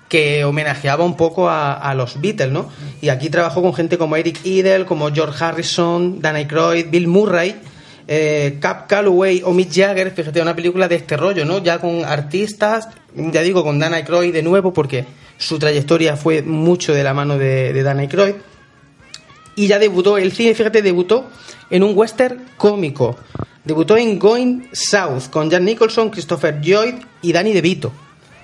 que 0.08 0.46
homenajeaba 0.46 1.04
un 1.04 1.18
poco 1.18 1.50
a, 1.50 1.94
los 1.96 2.22
Beatles, 2.22 2.52
¿no? 2.52 2.70
Y 3.02 3.10
aquí 3.10 3.30
trabajó 3.30 3.62
con 3.62 3.74
gente 3.74 3.98
como 3.98 4.16
Eric 4.16 4.46
Idle, 4.46 4.86
como 4.86 5.12
George 5.12 5.44
Harrison, 5.44 6.22
Dan 6.22 6.36
Aykroyd, 6.36 6.88
Bill 6.90 7.08
Murray, 7.08 7.56
eh, 8.08 8.58
Cap 8.60 8.88
Calloway 8.88 9.42
o 9.44 9.52
Mick 9.52 9.72
Jagger, 9.74 10.12
fíjate, 10.12 10.42
una 10.42 10.56
película 10.56 10.88
de 10.88 10.96
este 10.96 11.18
rollo, 11.18 11.44
¿no? 11.46 11.58
Ya 11.64 11.80
con 11.80 12.06
artistas, 12.06 12.90
ya 13.16 13.42
digo, 13.42 13.64
con 13.64 13.80
Dan 13.80 13.96
Aykroyd 13.96 14.32
de 14.32 14.44
nuevo, 14.44 14.72
porque 14.72 15.06
su 15.38 15.58
trayectoria 15.58 16.16
fue 16.16 16.42
mucho 16.44 16.94
de 16.94 17.04
la 17.04 17.14
mano 17.14 17.38
de, 17.38 17.74
de 17.74 17.84
Dan. 17.84 18.08
Y 19.56 19.68
ya 19.68 19.80
debutó, 19.80 20.18
el 20.18 20.32
cine, 20.32 20.54
fíjate, 20.54 20.82
debutó 20.82 21.30
en 21.70 21.84
un 21.84 21.98
western 21.98 22.46
cómico. 22.58 23.18
Debutó 23.66 23.98
en 23.98 24.20
Going 24.20 24.68
South 24.72 25.30
con 25.32 25.50
Jan 25.50 25.66
Nicholson, 25.66 26.10
Christopher 26.10 26.60
Lloyd 26.62 26.96
y 27.22 27.34
Danny 27.34 27.52
DeVito. 27.54 27.92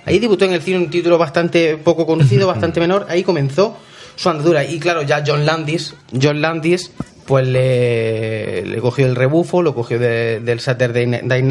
Ahí 0.04 0.18
debutó 0.18 0.44
en 0.44 0.52
el 0.52 0.62
cine 0.62 0.78
un 0.78 0.90
título 0.90 1.16
bastante 1.16 1.76
poco 1.76 2.06
conocido, 2.06 2.46
bastante 2.48 2.80
menor. 2.80 3.06
Ahí 3.08 3.22
comenzó 3.22 3.76
su 4.16 4.28
andadura. 4.28 4.64
Y 4.64 4.78
claro, 4.80 5.02
ya 5.02 5.22
John 5.24 5.46
Landis, 5.46 5.94
John 6.20 6.40
Landis, 6.40 6.90
pues 7.24 7.46
le, 7.46 8.66
le 8.66 8.78
cogió 8.80 9.06
el 9.06 9.14
rebufo, 9.14 9.62
lo 9.62 9.74
cogió 9.76 9.98
de- 10.00 10.40
del 10.40 10.58
Saturday 10.58 11.06
Night, 11.06 11.44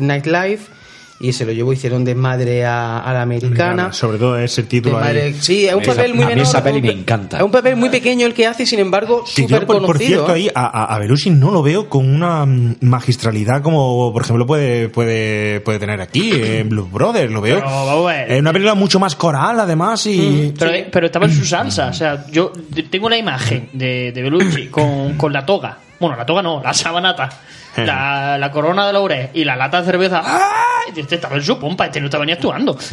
Night 0.00 0.26
Live 0.26 0.58
y 1.22 1.32
se 1.32 1.46
lo 1.46 1.52
llevó, 1.52 1.72
hicieron 1.72 2.04
desmadre 2.04 2.64
a, 2.66 2.98
a 2.98 3.12
la 3.12 3.22
americana. 3.22 3.92
Sobre 3.92 4.18
todo 4.18 4.36
ese 4.38 4.64
título 4.64 4.96
De 4.98 5.04
madre- 5.04 5.22
ahí. 5.22 5.34
sí, 5.40 5.66
es 5.66 5.74
un 5.74 5.82
Esa- 5.82 5.94
papel 5.94 6.14
muy 6.14 6.24
a 6.24 6.26
mí 6.26 6.32
menor. 6.34 6.46
esa 6.48 6.62
peli 6.64 6.80
un 6.80 6.86
me 6.86 6.92
encanta. 6.92 7.36
Es 7.38 7.42
un 7.42 7.50
papel 7.50 7.76
muy 7.76 7.88
pequeño 7.90 8.26
el 8.26 8.34
que 8.34 8.46
hace, 8.46 8.66
sin 8.66 8.80
embargo, 8.80 9.22
súper 9.26 9.64
por, 9.66 9.76
por 9.78 9.86
conocido. 9.86 10.08
cierto, 10.26 10.32
ahí 10.32 10.48
a, 10.54 10.94
a, 10.94 10.98
Belushi 10.98 11.30
no 11.30 11.50
lo 11.50 11.62
veo 11.62 11.88
con 11.88 12.12
una 12.12 12.44
mm, 12.44 12.76
magistralidad 12.80 13.62
como, 13.62 14.12
por 14.12 14.22
ejemplo, 14.22 14.46
puede, 14.46 14.88
puede, 14.88 15.60
puede 15.60 15.78
tener 15.78 16.00
aquí 16.00 16.30
en 16.34 16.68
Blues 16.68 16.90
Brothers. 16.90 17.32
Lo 17.32 17.40
veo. 17.40 17.56
Pero, 17.56 17.66
vamos 17.70 18.10
a 18.10 18.14
ver. 18.14 18.32
Es 18.32 18.40
una 18.40 18.52
película 18.52 18.74
mucho 18.74 18.98
más 18.98 19.14
coral, 19.16 19.60
además, 19.60 20.04
y. 20.06 20.52
Pero, 20.58 20.72
pero 20.90 21.06
estaba 21.06 21.26
en 21.26 21.32
su 21.32 21.44
salsa. 21.44 21.88
O 21.88 21.92
sea, 21.92 22.26
yo 22.30 22.52
de- 22.70 22.82
tengo 22.84 23.06
una 23.06 23.16
imagen 23.16 23.68
de, 23.72 24.12
de 24.12 24.22
Belushi 24.22 24.66
con, 24.68 25.16
con 25.16 25.32
la 25.32 25.46
toga. 25.46 25.78
Bueno, 26.02 26.16
la 26.16 26.26
toga 26.26 26.42
no, 26.42 26.60
la 26.62 26.74
sabanata. 26.74 27.28
La, 27.76 28.36
la 28.36 28.50
corona 28.50 28.86
de 28.88 28.92
laurel 28.92 29.30
y 29.32 29.44
la 29.44 29.54
lata 29.56 29.80
de 29.80 29.86
cerveza. 29.86 30.20
¡Ah! 30.22 30.50
Y 30.94 30.98
Este 31.00 31.14
estaba 31.14 31.36
en 31.36 31.42
su 31.42 31.58
pompa, 31.58 31.86
este 31.86 32.00
no 32.00 32.06
estaba 32.06 32.26
ni 32.26 32.32
actuando. 32.32 32.76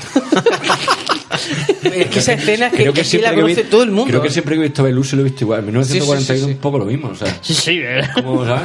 Es 1.84 2.08
que 2.08 2.20
esa 2.20 2.34
escena 2.34 2.68
es 2.68 2.72
que, 2.74 2.78
Creo 2.84 2.94
que 2.94 3.02
es 3.02 3.10
que 3.12 3.18
la 3.18 3.30
siempre 3.30 3.30
que 3.30 3.40
he 3.40 3.42
conoce 3.42 3.56
visto- 3.62 3.70
todo 3.72 3.84
el 3.84 3.92
mundo. 3.92 4.08
Creo 4.10 4.22
que 4.22 4.30
siempre 4.30 4.56
que 4.56 4.62
he 4.62 4.64
visto 4.66 4.84
Belushi 4.84 5.16
lo 5.16 5.22
he 5.22 5.26
visto 5.26 5.44
igual. 5.46 5.60
En 5.62 5.66
1941 5.68 6.22
Sí, 6.22 6.26
sí, 6.28 6.40
sí, 6.40 6.46
sí. 6.46 6.52
un 6.52 6.58
poco 6.60 6.78
lo 6.80 6.86
mismo, 6.86 7.10
o 7.10 7.16
sea. 7.16 7.36
Sí, 7.42 7.54
sí, 7.56 7.80
eh. 7.84 8.02
¿Cómo, 8.14 8.46
sabes? 8.46 8.64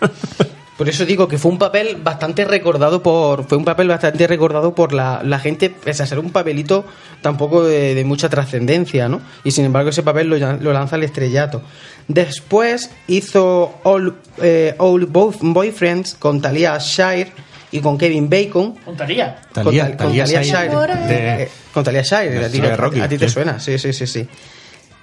Por 0.78 0.88
eso 0.88 1.04
digo 1.04 1.28
que 1.28 1.38
fue 1.38 1.50
un 1.50 1.58
papel 1.58 1.96
bastante 2.02 2.44
recordado 2.44 3.02
por 3.02 3.44
fue 3.44 3.58
un 3.58 3.64
papel 3.64 3.88
bastante 3.88 4.26
recordado 4.26 4.74
por 4.74 4.92
la, 4.92 5.20
la 5.22 5.38
gente, 5.38 5.70
pese 5.70 6.02
a 6.02 6.06
ser 6.06 6.18
un 6.18 6.30
papelito 6.30 6.84
tampoco 7.20 7.62
de, 7.62 7.94
de 7.94 8.04
mucha 8.04 8.28
trascendencia, 8.28 9.08
¿no? 9.08 9.20
Y 9.44 9.50
sin 9.52 9.64
embargo 9.66 9.90
ese 9.90 10.02
papel 10.02 10.28
lo, 10.28 10.38
lo 10.38 10.72
lanza 10.72 10.96
al 10.96 11.02
estrellato. 11.02 11.62
Después 12.08 12.90
hizo 13.06 13.78
All, 13.84 14.14
eh, 14.42 14.74
All 14.78 15.06
Both 15.06 15.36
Boyfriends 15.42 16.14
con 16.18 16.40
Talia 16.40 16.78
Shire 16.78 17.30
y 17.70 17.80
con 17.80 17.96
Kevin 17.98 18.28
Bacon. 18.28 18.72
Con 18.84 18.96
Talía. 18.96 19.40
Con 19.54 19.64
Talía- 19.64 19.82
Tal- 19.84 19.96
con 19.96 20.06
Talía 20.08 20.24
Talía 20.24 20.42
Shire, 20.42 20.68
Shire. 20.70 20.96
de- 21.06 21.42
Eh, 21.44 21.48
con 21.72 21.84
Talia 21.84 22.02
Shire, 22.02 22.30
de 22.30 22.44
a 22.44 22.48
ti, 22.50 22.56
Shire 22.58 22.72
a- 22.72 22.76
Rocky, 22.76 23.00
a 23.00 23.08
ti 23.08 23.18
te 23.18 23.28
suena, 23.28 23.60
sí, 23.60 23.78
sí, 23.78 23.92
sí, 23.92 24.06
sí. 24.06 24.26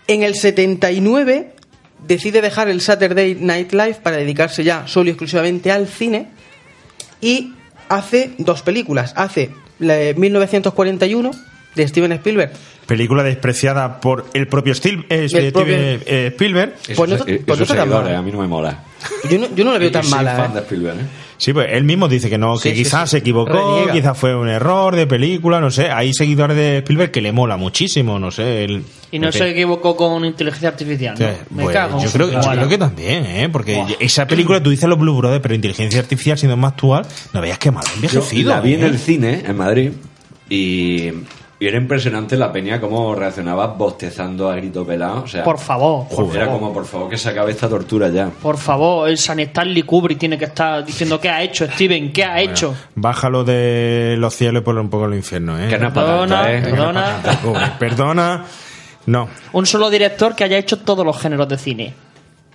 En 0.07 0.23
el 0.23 0.35
79 0.35 1.53
decide 2.07 2.41
dejar 2.41 2.69
el 2.69 2.81
Saturday 2.81 3.35
Night 3.35 3.71
Live 3.73 3.97
para 4.03 4.17
dedicarse 4.17 4.63
ya 4.63 4.88
solo 4.88 5.07
y 5.07 5.11
exclusivamente 5.11 5.71
al 5.71 5.88
cine 5.88 6.27
y 7.21 7.53
hace 7.89 8.31
dos 8.38 8.61
películas. 8.61 9.13
Hace 9.15 9.51
la 9.80 9.95
de 9.95 10.13
1941 10.13 11.31
de 11.76 11.88
Steven 11.88 12.11
Spielberg. 12.13 12.51
Película 12.85 13.23
despreciada 13.23 13.99
por 14.01 14.26
el 14.34 14.47
propio 14.47 14.73
Stil- 14.73 15.05
eh, 15.09 15.19
El 15.23 15.30
Steven, 15.30 15.51
propio- 15.51 15.76
eh, 15.77 16.27
Spielberg. 16.34 16.76
Pues 16.95 17.09
no- 17.09 17.15
Esos- 17.15 17.26
pues 17.26 17.39
esos 17.45 17.59
no 17.59 17.65
seguidores, 17.67 18.03
mala. 18.05 18.17
a 18.17 18.21
mí 18.21 18.31
no 18.31 18.39
me 18.39 18.47
mola. 18.47 18.84
Yo 19.30 19.38
no, 19.40 19.48
yo 19.56 19.64
no 19.65 19.72
la 19.73 19.77
veo 19.80 19.90
Yo 19.90 19.94
tan 19.94 20.03
soy 20.03 20.11
mala. 20.18 20.36
fan 20.36 20.52
¿eh? 20.52 20.53
de 20.56 20.60
Spielberg, 20.61 20.99
¿eh? 20.99 21.03
Sí, 21.38 21.53
pues 21.53 21.68
él 21.72 21.86
mismo 21.86 22.07
dice 22.10 22.30
que 22.30 22.38
no, 22.38 22.57
que 22.60 22.72
Sí, 22.72 22.84
quizás 22.84 23.10
sí. 23.10 23.11
se 23.14 23.18
equivocó, 23.19 23.53
Reniega. 23.77 23.94
quizás 23.94 24.18
fue 24.18 24.36
un 24.36 24.49
error 24.49 24.95
de 24.95 25.07
película, 25.07 25.61
no 25.61 25.72
sé. 25.72 25.90
Hay 25.90 26.14
seguidores 26.14 26.57
de 26.57 26.77
Spielberg 26.80 27.11
que 27.11 27.22
le 27.22 27.31
mola 27.31 27.56
muchísimo, 27.56 28.19
no 28.19 28.30
sé. 28.30 28.65
él- 28.65 28.84
Y 29.11 29.19
no 29.19 29.31
se 29.31 29.49
equivocó 29.49 29.95
con 29.95 30.26
inteligencia 30.26 30.68
artificial. 30.69 31.15
¿no? 31.18 31.26
Sí, 31.26 31.34
Me 31.52 31.64
pues, 31.64 31.73
cago. 31.76 32.03
yo, 32.03 32.11
creo, 32.11 32.31
yo 32.31 32.40
creo 32.41 32.68
que 32.68 32.77
también, 32.77 33.26
¿eh? 33.26 33.49
Porque 33.49 33.84
esa 33.99 34.27
película, 34.27 34.61
tú 34.61 34.69
dices 34.69 34.90
los 34.90 34.99
Blue 34.99 35.15
Brothers, 35.15 35.41
pero 35.41 35.56
inteligencia 35.56 35.99
artificial 36.02 36.38
siendo 36.38 36.57
más 36.57 36.73
actual, 36.73 37.06
no 37.34 37.40
veas 37.41 37.57
que 37.57 37.72
mal 37.72 37.86
Yo 37.86 37.94
envejecido. 37.95 38.49
la 38.52 38.60
vi 38.60 38.73
en 38.73 38.84
¿eh? 38.84 38.88
el 38.88 38.98
cine, 38.99 39.44
en 39.48 39.56
Madrid, 39.57 39.91
y, 40.49 41.10
y 41.60 41.68
era 41.68 41.77
impresionante 41.77 42.38
la 42.38 42.52
peña 42.53 42.80
cómo 42.80 43.14
reaccionaba 43.15 43.68
bostezando 43.68 44.49
a 44.49 44.56
grito 44.56 44.86
pelado. 44.86 45.23
O 45.23 45.27
sea, 45.27 45.44
Por 45.44 45.60
favor, 45.60 46.07
por 46.07 46.34
era 46.36 46.45
favor. 46.45 46.60
como, 46.61 46.73
por 46.73 46.86
favor, 46.86 47.10
que 47.10 47.18
se 47.18 47.30
acabe 47.30 47.52
esta 47.52 47.68
tortura 47.68 48.07
ya. 48.10 48.30
Por 48.30 48.57
favor, 48.57 49.10
el 49.10 49.18
San 49.18 49.40
Stanley 49.40 49.84
Kubrick 49.84 50.18
tiene 50.19 50.38
que 50.38 50.45
estar 50.45 50.86
diciendo 50.86 51.19
qué 51.19 51.30
ha 51.30 51.41
hecho 51.44 51.68
Steven, 51.69 52.14
qué 52.14 52.23
ha 52.23 52.40
hecho. 52.40 52.73
Bájalo 52.95 53.44
de 53.44 54.15
los 54.18 54.34
cielos 54.34 54.61
y 54.61 54.65
ponlo 54.65 54.81
un 54.81 54.90
poco 54.90 55.06
al 55.06 55.15
infierno, 55.15 55.60
¿eh? 55.60 55.68
Que 55.69 55.77
no 55.77 55.94
Perdona, 55.94 56.52
¿eh? 56.52 56.61
perdona. 56.61 57.22
Kubrick, 57.44 57.77
Perdona. 57.77 58.45
No. 59.06 59.27
Un 59.53 59.65
solo 59.65 59.90
director 59.90 60.36
que 60.36 60.44
haya 60.44 60.57
hecho 60.57 60.77
todos 60.80 61.06
los 61.06 61.18
géneros 61.19 61.48
de 61.49 61.57
cine. 61.57 61.94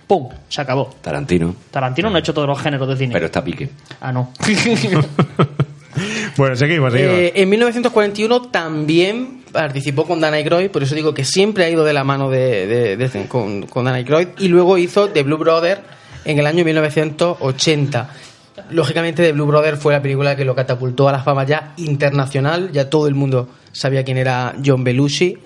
¡Pum! 0.07 0.29
Se 0.49 0.61
acabó. 0.61 0.89
Tarantino, 1.01 1.55
Tarantino 1.71 2.09
no 2.09 2.15
ha 2.15 2.19
hecho 2.19 2.33
todos 2.33 2.47
los 2.47 2.59
géneros 2.61 2.87
de 2.87 2.95
cine. 2.95 3.11
pero 3.13 3.25
está 3.25 3.43
pique. 3.43 3.69
Ah, 3.99 4.11
no. 4.11 4.31
Bueno, 6.37 6.55
seguimos, 6.55 6.91
seguimos. 6.91 7.15
Eh, 7.17 7.33
en 7.35 7.49
1941 7.49 8.41
también 8.49 9.41
participó 9.51 10.05
con 10.05 10.19
Dan 10.19 10.33
Aykroyd, 10.33 10.69
por 10.69 10.83
eso 10.83 10.93
digo 10.95 11.13
que 11.13 11.23
siempre 11.23 11.63
ha 11.65 11.69
ido 11.69 11.83
de 11.85 11.93
la 11.93 12.03
mano 12.03 12.29
de, 12.29 12.67
de- 12.67 12.97
de- 12.97 13.27
con, 13.27 13.63
con 13.67 13.85
Dan 13.85 13.95
Aykroyd, 13.95 14.27
y 14.39 14.47
luego 14.49 14.77
hizo 14.77 15.09
The 15.09 15.23
Blue 15.23 15.37
Brother 15.37 15.79
en 16.25 16.37
el 16.39 16.45
año 16.45 16.65
1980. 16.65 18.09
Lógicamente, 18.71 19.23
The 19.23 19.31
Blue 19.31 19.45
Brother 19.45 19.77
fue 19.77 19.93
la 19.93 20.01
película 20.01 20.35
que 20.35 20.43
lo 20.45 20.55
catapultó 20.55 21.07
a 21.07 21.11
la 21.11 21.19
fama 21.23 21.45
ya 21.45 21.73
internacional, 21.77 22.71
ya 22.71 22.89
todo 22.89 23.07
el 23.07 23.15
mundo 23.15 23.47
sabía 23.71 24.03
quién 24.03 24.17
era 24.17 24.55
John 24.65 24.83
Belushi. 24.83 25.37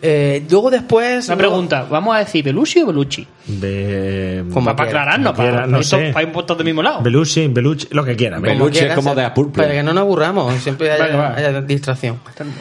Eh, 0.00 0.46
luego 0.48 0.70
después... 0.70 1.26
Una 1.26 1.36
pregunta, 1.36 1.86
¿vamos 1.90 2.14
a 2.14 2.20
decir 2.20 2.44
Belushi 2.44 2.82
o 2.82 2.86
Belucci? 2.86 3.26
Be- 3.46 4.44
Como 4.52 4.76
Para, 4.76 4.88
aclararnos, 4.88 5.32
como 5.32 5.42
quiera, 5.42 5.56
para, 5.62 5.66
no 5.66 5.82
sé. 5.82 6.10
para 6.12 6.26
ir 6.26 6.32
puestos 6.32 6.56
del 6.56 6.66
mismo 6.66 6.82
lado. 6.82 7.02
Belushi, 7.02 7.48
Belushi, 7.48 7.88
lo 7.90 8.04
que 8.04 8.14
quiera. 8.14 8.36
como 8.36 8.48
Belushi 8.48 8.84
es 8.84 8.94
como 8.94 9.14
de 9.14 9.28
Purple. 9.30 9.62
Para 9.64 9.74
que 9.74 9.82
no 9.82 9.92
nos 9.92 10.02
aburramos, 10.02 10.54
siempre 10.62 10.90
haya, 10.92 11.02
Vale, 11.04 11.16
vale. 11.16 11.46
haya 11.46 11.60
distracción. 11.62 12.20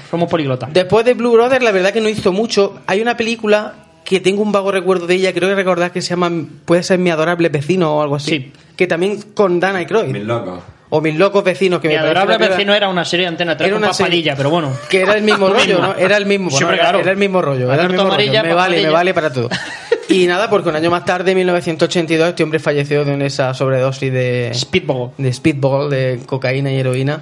Somos 0.10 0.30
políglotas. 0.30 0.74
Después 0.74 1.06
de 1.06 1.14
Blue 1.14 1.34
Brother, 1.34 1.62
la 1.62 1.72
verdad 1.72 1.92
que 1.94 2.02
no 2.02 2.10
hizo 2.10 2.32
mucho. 2.32 2.80
Hay 2.88 3.02
una 3.02 3.16
película 3.16 3.74
que 4.04 4.20
tengo 4.20 4.42
un 4.42 4.52
vago 4.52 4.72
recuerdo 4.72 5.06
de 5.06 5.16
ella, 5.16 5.34
creo 5.34 5.50
que 5.50 5.56
recordar 5.56 5.92
que 5.92 6.02
se 6.02 6.10
llama 6.12 6.32
Puede 6.66 6.82
ser 6.82 6.98
mi 6.98 7.10
adorable 7.12 7.50
vecino 7.50 7.98
o 7.98 8.02
algo 8.02 8.16
así. 8.16 8.32
Sí. 8.32 8.52
Que 8.76 8.88
también 8.88 9.22
con 9.36 9.60
Dan 9.60 9.76
Aykroyd. 9.76 10.08
Mil 10.12 10.26
locos. 10.26 10.60
O 10.90 11.02
mis 11.02 11.16
locos 11.16 11.44
vecinos. 11.44 11.82
Que 11.82 11.90
Mi 11.90 11.96
me 11.96 12.00
adorable 12.00 12.38
una 12.38 12.48
vecino 12.48 12.74
era 12.74 12.88
una 12.88 13.04
serie 13.04 13.26
de 13.26 13.30
antena 13.30 13.58
3 13.58 13.68
Era 13.68 13.76
con 13.76 13.84
una 13.84 13.94
serie- 13.94 14.08
Papadilla, 14.10 14.36
pero 14.38 14.50
bueno. 14.50 14.72
Que 14.90 15.02
era 15.02 15.14
el 15.16 15.24
mismo 15.24 15.50
rollo. 15.54 15.80
¿no? 15.80 15.96
Era 15.96 16.16
el 16.18 16.26
mismo. 16.26 16.46
bueno, 16.46 16.58
Siempre, 16.58 16.76
era, 16.78 16.84
claro. 16.86 17.00
era 17.00 17.12
el 17.12 17.18
mismo 17.18 17.42
rollo. 17.42 17.74
Era 17.74 17.84
el 17.84 17.90
mismo 17.90 18.10
rollo. 18.10 18.44
Me 18.44 18.54
vale, 18.54 18.84
me 18.84 18.90
vale 18.90 19.14
para 19.14 19.32
todo. 19.34 19.50
Y 20.10 20.26
nada, 20.26 20.50
porque 20.50 20.70
un 20.70 20.76
año 20.78 20.90
más 20.90 21.04
tarde, 21.04 21.32
en 21.32 21.38
1982, 21.40 22.30
este 22.30 22.42
hombre 22.42 22.60
falleció 22.60 23.04
de 23.04 23.26
esa 23.26 23.54
sobredosis 23.54 24.10
de 24.14 24.52
Speedball. 24.54 25.12
de 25.18 25.34
speedball, 25.34 25.90
de 25.90 26.22
cocaína 26.26 26.72
y 26.72 26.80
heroína. 26.80 27.20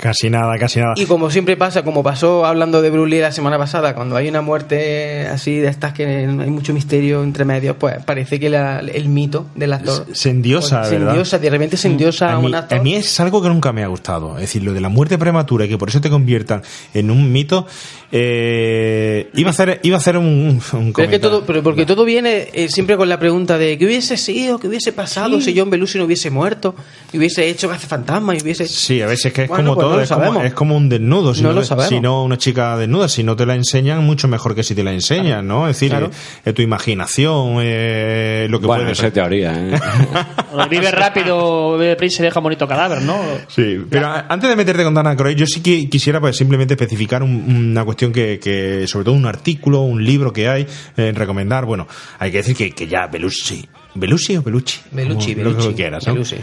Casi 0.00 0.30
nada, 0.30 0.56
casi 0.58 0.80
nada. 0.80 0.94
Y 0.96 1.04
como 1.06 1.30
siempre 1.30 1.56
pasa, 1.56 1.82
como 1.82 2.02
pasó 2.02 2.46
hablando 2.46 2.80
de 2.80 2.90
Bruce 2.90 3.10
Lee 3.10 3.20
la 3.20 3.32
semana 3.32 3.58
pasada, 3.58 3.94
cuando 3.94 4.16
hay 4.16 4.28
una 4.28 4.40
muerte 4.40 5.26
así 5.26 5.56
de 5.56 5.68
estas 5.68 5.92
que 5.92 6.26
no 6.26 6.42
hay 6.42 6.50
mucho 6.50 6.72
misterio 6.72 7.22
entre 7.22 7.44
medios, 7.44 7.76
pues 7.78 7.96
parece 8.04 8.40
que 8.40 8.48
la- 8.48 8.80
el 8.80 9.08
mito 9.08 9.46
del 9.54 9.72
actor 9.74 10.06
Se 10.12 10.30
endiosa, 10.30 10.80
¿verdad? 10.88 11.08
endiosa, 11.10 11.38
de 11.38 11.50
repente 11.50 11.76
se 11.76 11.88
endiosa 11.88 12.32
A 12.32 12.38
mí, 12.40 12.46
un 12.46 12.54
actor. 12.54 12.78
a 12.78 12.82
mí 12.82 12.94
es 12.94 13.20
algo 13.20 13.42
que 13.42 13.48
nunca 13.48 13.72
me 13.72 13.82
ha 13.84 13.88
gustado. 13.88 14.36
Es 14.36 14.42
decir, 14.42 14.62
lo 14.62 14.72
de 14.72 14.80
la 14.80 14.88
muerte 14.88 15.18
prematura 15.18 15.66
y 15.66 15.68
que 15.68 15.76
por 15.78 15.88
eso 15.90 16.00
te 16.00 16.08
conviertan 16.10 16.62
en 16.94 17.10
un 17.10 17.30
mito. 17.30 17.66
eh, 18.12 19.30
iba 19.34 19.48
a 19.48 19.52
hacer, 19.52 19.80
iba 19.82 19.96
a 19.96 19.98
hacer 20.00 20.16
un, 20.16 20.24
un 20.26 20.60
Pero 20.60 20.78
es 20.78 20.84
que 20.86 20.92
comentario. 20.92 21.20
todo, 21.20 21.44
pero 21.46 21.62
porque 21.62 21.86
todo 21.86 22.04
viene 22.04 22.48
eh, 22.52 22.68
siempre 22.68 22.96
con 22.96 23.08
la 23.08 23.18
pregunta 23.18 23.56
de 23.58 23.78
qué 23.78 23.86
hubiese 23.86 24.16
sido, 24.16 24.58
qué 24.58 24.66
hubiese 24.68 24.92
pasado 24.92 25.40
si 25.40 25.56
John 25.56 25.70
Belushi 25.70 25.98
no 25.98 26.04
hubiese 26.06 26.30
muerto, 26.30 26.74
y 27.12 27.18
hubiese 27.18 27.48
hecho 27.48 27.68
fantasma 27.68 28.34
y 28.34 28.42
hubiese. 28.42 28.66
Sí, 28.66 29.00
a 29.00 29.06
veces 29.06 29.32
que 29.32 29.42
es 29.44 29.48
Bueno, 29.48 29.74
como 29.74 29.86
pues 29.88 29.89
no 29.90 29.96
lo 29.96 30.02
es, 30.02 30.08
como, 30.08 30.20
sabemos. 30.24 30.44
es 30.44 30.54
como 30.54 30.76
un 30.76 30.88
desnudo. 30.88 31.34
Si 31.34 31.42
No 31.42 31.48
no, 31.50 31.54
lo 31.56 31.64
sabemos. 31.64 31.88
si 31.88 32.00
no 32.00 32.24
una 32.24 32.38
chica 32.38 32.76
desnuda, 32.76 33.08
si 33.08 33.22
no 33.24 33.36
te 33.36 33.46
la 33.46 33.54
enseñan, 33.54 34.04
mucho 34.04 34.28
mejor 34.28 34.54
que 34.54 34.62
si 34.62 34.74
te 34.74 34.82
la 34.82 34.92
enseñan, 34.92 35.46
¿no? 35.46 35.68
Es 35.68 35.76
decir, 35.76 35.90
Claro. 35.90 36.06
eh, 36.06 36.10
eh, 36.46 36.52
tu 36.52 36.62
imaginación, 36.62 37.56
eh, 37.60 38.46
lo 38.50 38.60
que 38.60 38.66
Bueno, 38.66 38.84
puede 38.84 39.06
es 39.06 39.12
teoría, 39.12 39.52
¿eh? 39.54 39.78
Vive 40.70 40.90
rápido, 40.90 41.76
bebe 41.78 41.96
prisa 41.96 42.22
y 42.22 42.24
deja 42.26 42.40
bonito 42.40 42.66
cadáver, 42.66 43.02
¿no? 43.02 43.16
Sí, 43.48 43.78
pero 43.88 44.06
a- 44.08 44.26
antes 44.28 44.48
de 44.50 44.56
meterte 44.56 44.82
con 44.84 44.94
Dana 44.94 45.14
Croy, 45.16 45.34
yo 45.34 45.46
sí 45.46 45.60
que 45.62 45.88
quisiera 45.88 46.20
pues, 46.20 46.36
simplemente 46.36 46.74
especificar 46.74 47.22
un- 47.22 47.70
una 47.70 47.84
cuestión 47.84 48.12
que, 48.12 48.38
que, 48.40 48.86
sobre 48.86 49.04
todo 49.04 49.14
un 49.14 49.26
artículo, 49.26 49.80
un 49.82 50.04
libro 50.04 50.32
que 50.32 50.48
hay, 50.48 50.66
eh, 50.96 51.12
recomendar. 51.14 51.64
Bueno, 51.66 51.86
hay 52.18 52.30
que 52.30 52.38
decir 52.38 52.56
que, 52.56 52.70
que 52.72 52.86
ya 52.88 53.06
Belushi, 53.06 53.68
¿Belushi 53.94 54.36
o 54.36 54.42
Belucci? 54.42 54.80
Belushi, 54.92 55.34
Como 55.34 55.44
lo 55.44 55.50
que 55.50 55.56
Belushi, 55.56 55.74
quieras, 55.74 56.06
¿no? 56.06 56.12
Belushi. 56.14 56.36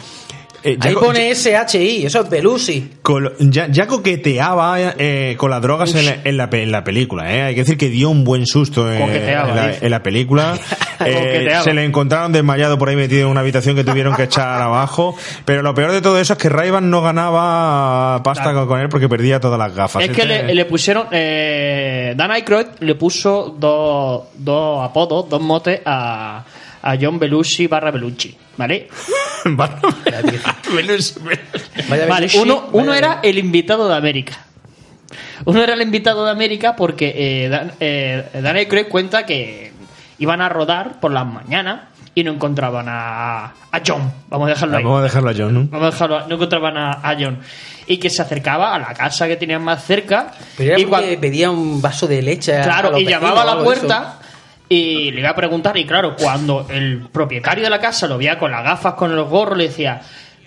Eh, 0.68 0.78
Ahí 0.82 0.96
pone 0.96 1.34
SHI, 1.34 2.06
eso 2.06 2.22
es 2.22 2.30
Belushi. 2.30 2.90
Col- 3.02 3.34
ya, 3.40 3.68
ya 3.68 3.88
coqueteaba 3.88 4.76
eh, 4.98 5.36
con 5.38 5.50
las 5.50 5.62
drogas 5.62 5.96
en 5.96 6.06
la, 6.06 6.16
en, 6.26 6.36
la, 6.38 6.50
pe- 6.50 6.64
en 6.64 6.72
la 6.74 6.84
película. 6.84 7.34
¿eh? 7.34 7.42
Hay 7.44 7.56
que 7.56 7.62
decir 7.62 7.78
que 7.78 7.88
dio 7.90 8.10
un 8.10 8.24
buen 8.26 8.46
susto 8.46 8.92
en, 8.92 9.00
la, 9.00 9.68
dice. 9.70 9.86
en 9.86 9.92
la 9.92 10.04
película. 10.04 10.58
Eh, 11.00 11.48
se 11.64 11.76
le 11.76 11.84
encontraron 11.86 12.32
desmayado 12.32 12.80
por 12.80 12.90
ahí 12.90 12.96
metido 12.96 13.22
en 13.22 13.28
una 13.28 13.42
habitación 13.42 13.76
que 13.76 13.84
tuvieron 13.84 14.16
que 14.16 14.24
echar 14.24 14.60
abajo. 14.64 15.16
Pero 15.46 15.62
lo 15.62 15.76
peor 15.76 15.92
de 15.92 16.02
todo 16.02 16.20
eso 16.20 16.34
es 16.34 16.40
que 16.40 16.50
Rayban 16.50 16.90
no 16.90 17.04
ganaba 17.04 18.24
pasta 18.24 18.46
Claro. 18.52 18.68
con 18.68 18.80
él 18.80 18.90
porque 18.90 19.08
perdía 19.08 19.40
todas 19.40 19.60
las 19.60 19.76
gafas. 19.76 20.02
Es 20.04 20.10
que 20.10 20.24
Este- 20.24 20.44
le, 20.46 20.56
le 20.56 20.66
pusieron. 20.66 21.06
Dan 21.12 22.32
Aykroyd 22.32 22.66
le 22.80 22.96
puso 22.96 23.56
dos, 23.60 24.24
dos 24.40 24.84
apodos, 24.84 25.30
dos 25.30 25.40
motes 25.40 25.82
a, 25.86 26.44
a 26.88 26.98
John 27.00 27.20
Belushi 27.20 27.68
barra 27.68 27.92
Belushi, 27.92 28.36
¿vale? 28.56 28.88
Vaya 31.90 32.08
Vale, 32.08 32.28
Belushi, 32.28 32.40
uno, 32.40 32.70
uno 32.72 32.94
era 32.94 33.20
el 33.22 33.38
invitado 33.38 33.90
de 33.90 33.96
América. 33.96 34.46
Uno 35.46 35.62
era 35.62 35.74
el 35.74 35.82
invitado 35.82 36.26
de 36.26 36.32
América 36.32 36.76
porque 36.76 37.14
eh, 37.16 37.50
Dan, 37.50 37.74
eh, 37.80 38.26
Dan 38.42 38.56
Aykroyd 38.56 38.88
cuenta 38.88 39.26
que 39.26 39.72
iban 40.20 40.42
a 40.42 40.50
rodar 40.50 41.00
por 41.00 41.12
las 41.12 41.26
mañanas 41.26 41.82
y 42.16 42.24
no 42.24 42.32
encontraban 42.32 42.88
a, 42.90 43.46
a 43.46 43.82
John. 43.86 44.12
Vamos 44.30 44.48
a 44.48 44.50
dejarlo 44.52 44.78
ahí. 44.78 44.84
Vamos 44.84 45.00
a 45.02 45.04
dejarlo 45.04 45.30
a 45.30 45.34
John, 45.38 45.54
¿no? 45.54 45.68
Vamos 45.70 45.88
a 45.88 45.92
dejarlo, 45.92 46.28
no 46.28 46.36
encontraban 46.36 46.78
a, 46.78 46.92
a 46.94 47.16
John. 47.20 47.40
Y 47.86 47.98
que 47.98 48.10
se 48.10 48.22
acercaba 48.22 48.74
a 48.74 48.80
la 48.80 48.94
casa 48.94 49.28
que 49.28 49.36
tenían 49.36 49.64
más 49.64 49.84
cerca. 49.86 50.32
Pero 50.58 50.78
era 50.78 51.12
y 51.12 51.18
pedía 51.18 51.52
un 51.52 51.82
vaso 51.82 52.08
de 52.08 52.22
leche. 52.22 52.58
a 52.58 52.64
Claro, 52.64 52.92
los 52.92 53.02
y 53.02 53.06
vecinos 53.06 53.22
llamaba 53.22 53.42
a 53.44 53.56
la 53.56 53.62
eso. 53.62 54.27
Y 54.70 55.12
le 55.12 55.20
iba 55.22 55.30
a 55.30 55.36
preguntar. 55.36 55.78
Y 55.78 55.86
claro, 55.86 56.16
cuando 56.16 56.68
el 56.70 57.08
propietario 57.12 57.64
de 57.64 57.70
la 57.70 57.80
casa 57.80 58.08
lo 58.08 58.18
veía 58.18 58.38
con 58.38 58.52
las 58.52 58.64
gafas, 58.64 58.94
con 58.96 59.12
el 59.12 59.22
gorro, 59.24 59.56
le 59.56 59.66
decía: 59.70 60.02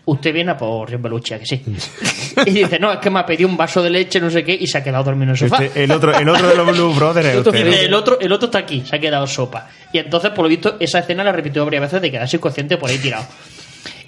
Usted 0.05 0.32
viene 0.32 0.52
a 0.52 0.56
por 0.56 0.90
John 0.90 1.02
Belushi, 1.02 1.34
¿a 1.34 1.38
que 1.38 1.47
sí. 1.47 1.62
y 2.47 2.51
dice: 2.51 2.78
No, 2.78 2.92
es 2.92 2.98
que 2.98 3.10
me 3.10 3.20
ha 3.20 3.26
pedido 3.26 3.48
un 3.48 3.56
vaso 3.56 3.82
de 3.82 3.90
leche, 3.90 4.20
no 4.20 4.30
sé 4.30 4.42
qué, 4.44 4.52
y 4.60 4.66
se 4.66 4.78
ha 4.78 4.84
quedado 4.84 5.05
dormido 5.05 5.24
en 5.24 5.30
el 5.30 5.36
sofá. 5.36 5.64
Este- 5.64 5.84
el, 5.84 5.90
otro, 5.92 6.16
el 6.18 6.28
otro 6.28 6.48
de 6.48 6.55
los 6.56 6.66
Blue 6.76 6.92
Brothers 6.94 7.26
es 7.28 7.36
Dice, 7.44 7.48
usted. 7.51 7.82
el 7.84 7.94
otro, 7.94 8.18
el 8.20 8.32
otro 8.32 8.47
está 8.47 8.59
aquí, 8.59 8.82
se 8.84 8.97
ha 8.97 8.98
quedado 8.98 9.26
sopa. 9.26 9.68
Y 9.92 9.98
entonces, 9.98 10.30
por 10.30 10.44
lo 10.44 10.48
visto, 10.48 10.76
esa 10.80 10.98
escena 11.01 11.22
la 11.24 11.32
repitió 11.32 11.64
varias 11.64 11.82
veces 11.82 12.02
de 12.02 12.10
quedarse 12.10 12.36
inconsciente 12.36 12.76
por 12.76 12.90
ahí 12.90 12.98
tirado. 12.98 13.24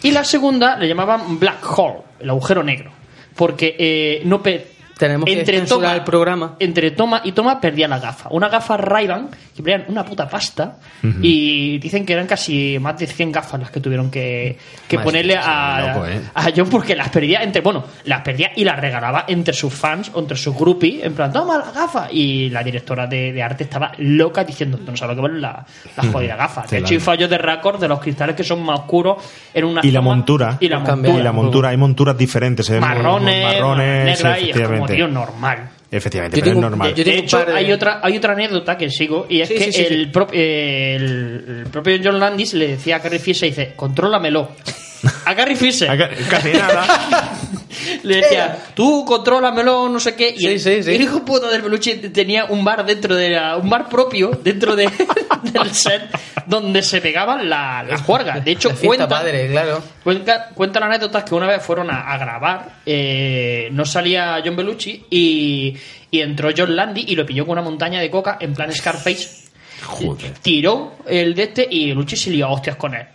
Y 0.02 0.10
la 0.10 0.24
segunda 0.24 0.76
le 0.76 0.88
llamaban 0.88 1.38
Black 1.38 1.58
Hole, 1.78 1.98
el 2.20 2.30
agujero 2.30 2.62
negro. 2.62 2.90
Porque 3.36 3.76
eh, 3.78 4.22
no 4.24 4.42
pe- 4.42 4.66
Tenemos 5.02 5.24
que 5.26 5.38
entre 5.40 5.60
toma, 5.62 5.94
el 5.94 6.04
programa. 6.04 6.54
entre 6.60 6.92
toma 6.92 7.22
y 7.24 7.32
toma 7.32 7.60
perdía 7.60 7.88
la 7.88 7.98
gafa. 7.98 8.28
Una 8.30 8.48
gafa 8.48 8.76
Ray-Ban 8.76 9.30
que 9.56 9.60
valían 9.62 9.84
una 9.88 10.04
puta 10.04 10.28
pasta 10.28 10.76
y 11.20 11.78
dicen 11.78 12.06
que 12.06 12.12
eran 12.12 12.26
casi 12.28 12.78
más 12.78 12.96
de 12.98 13.06
100 13.08 13.32
gafas 13.32 13.60
las 13.60 13.70
que 13.70 13.80
tuvieron 13.80 14.10
que, 14.10 14.56
que 14.86 14.96
Madre 14.96 15.04
ponerle 15.04 15.36
a, 15.36 15.92
loco, 15.94 16.06
¿eh? 16.06 16.20
a 16.34 16.44
John 16.56 16.68
porque 16.70 16.94
las 16.94 17.08
perdía 17.08 17.42
entre, 17.42 17.62
bueno, 17.62 17.84
las 18.04 18.20
perdía 18.22 18.52
y 18.54 18.64
las 18.64 18.78
regalaba 18.78 19.24
entre 19.26 19.52
sus 19.54 19.74
fans 19.74 20.10
o 20.14 20.20
entre 20.20 20.36
sus 20.36 20.56
groupies, 20.56 21.04
en 21.04 21.14
plan, 21.14 21.32
toma 21.32 21.58
la 21.58 21.72
gafa. 21.72 22.08
Y 22.12 22.48
la 22.50 22.62
directora 22.62 23.06
de, 23.08 23.32
de 23.32 23.42
arte 23.42 23.64
estaba 23.64 23.92
loca 23.98 24.44
diciendo, 24.44 24.78
no 24.86 24.96
sabes 24.96 25.16
lo 25.16 25.22
que 25.22 25.28
valen 25.28 25.42
la, 25.42 25.66
las 25.96 26.06
Ujú. 26.06 26.12
jodidas 26.18 26.38
gafas. 26.38 26.70
De 26.70 26.78
hecho, 26.78 26.94
hay 26.94 27.00
fallos 27.00 27.28
de 27.28 27.38
récord 27.38 27.80
de 27.80 27.88
los 27.88 27.98
cristales 28.00 28.36
que 28.36 28.44
son 28.44 28.62
más 28.62 28.78
oscuros 28.80 29.16
en 29.52 29.64
una 29.64 29.80
Y 29.84 29.90
la 29.90 30.00
montura. 30.00 30.56
Y 30.60 30.68
la 30.68 30.78
montura. 30.78 31.18
Y 31.18 31.22
la 31.22 31.32
montura. 31.32 31.68
Hay 31.70 31.76
monturas 31.76 32.16
diferentes. 32.16 32.70
¿eh? 32.70 32.78
Marrones, 32.80 33.54
marrones 33.54 34.04
negras, 34.04 34.40
y 34.42 34.50
es 34.50 34.56
como, 34.56 34.64
efectivamente. 34.64 34.91
Tío, 34.96 35.08
normal. 35.08 35.70
Efectivamente, 35.90 36.40
pero 36.40 36.52
es 36.52 36.58
normal. 36.58 36.94
De, 36.94 37.04
de 37.04 37.18
hecho, 37.18 37.44
hay 37.54 37.70
otra 37.70 38.00
hay 38.02 38.16
otra 38.16 38.32
anécdota 38.32 38.78
que 38.78 38.88
sigo 38.90 39.26
y 39.28 39.40
es 39.42 39.48
Sí, 39.48 39.54
que 39.56 39.64
sí, 39.64 39.72
sí, 39.72 39.84
el, 39.90 40.10
pro- 40.10 40.28
eh, 40.32 40.94
el, 40.96 41.44
el 41.64 41.66
propio 41.70 41.98
John 42.02 42.18
Landis 42.18 42.54
le 42.54 42.68
decía 42.68 42.96
a 42.96 43.00
Carrie 43.00 43.18
Fisher 43.18 43.48
dice 43.50 43.74
contrólamelo 43.76 44.48
a 45.24 45.34
Carrie 45.34 45.56
Fisher 45.56 45.88
casi 46.30 46.52
nada 46.52 46.84
le 48.04 48.16
decía 48.16 48.56
tú 48.74 49.04
contrólamelo 49.04 49.88
no 49.88 49.98
sé 49.98 50.14
qué 50.14 50.34
y 50.36 50.46
el, 50.46 50.60
sí, 50.60 50.82
sí. 50.82 50.94
el 50.94 51.02
hijo 51.02 51.24
puto 51.24 51.50
del 51.50 51.62
peluche 51.62 51.96
tenía 51.96 52.44
un 52.44 52.64
bar 52.64 52.84
dentro 52.86 53.16
de 53.16 53.30
la- 53.30 53.56
un 53.56 53.68
bar 53.68 53.88
propio 53.88 54.30
dentro 54.42 54.76
de, 54.76 54.88
del 55.42 55.70
set 55.74 56.02
donde 56.46 56.82
se 56.82 57.00
pegaban 57.00 57.48
la- 57.48 57.82
las 57.82 58.02
juergas 58.02 58.44
de 58.44 58.50
hecho 58.52 58.68
La 58.70 58.74
cuenta 58.76 59.08
padre, 59.08 59.48
claro. 59.50 59.82
Cuenta, 60.04 60.48
cuenta 60.54 60.80
la 60.80 60.86
anécdota 60.86 61.24
que 61.24 61.34
una 61.34 61.46
vez 61.46 61.62
fueron 61.62 61.90
a, 61.90 62.12
a 62.12 62.18
grabar, 62.18 62.76
eh, 62.86 63.68
no 63.72 63.84
salía 63.84 64.40
John 64.44 64.56
Belushi 64.56 65.06
y, 65.10 65.76
y 66.10 66.20
entró 66.20 66.50
John 66.56 66.74
Landy 66.76 67.04
y 67.08 67.16
lo 67.16 67.24
pilló 67.26 67.44
con 67.46 67.52
una 67.52 67.62
montaña 67.62 68.00
de 68.00 68.10
coca 68.10 68.36
en 68.40 68.54
plan 68.54 68.72
Scarface. 68.72 69.42
Tiró 70.42 70.96
el 71.06 71.34
de 71.34 71.42
este 71.44 71.66
y 71.70 71.88
Belushi 71.88 72.16
se 72.16 72.30
lió 72.30 72.46
a 72.46 72.50
hostias 72.52 72.76
con 72.76 72.94
él. 72.94 73.06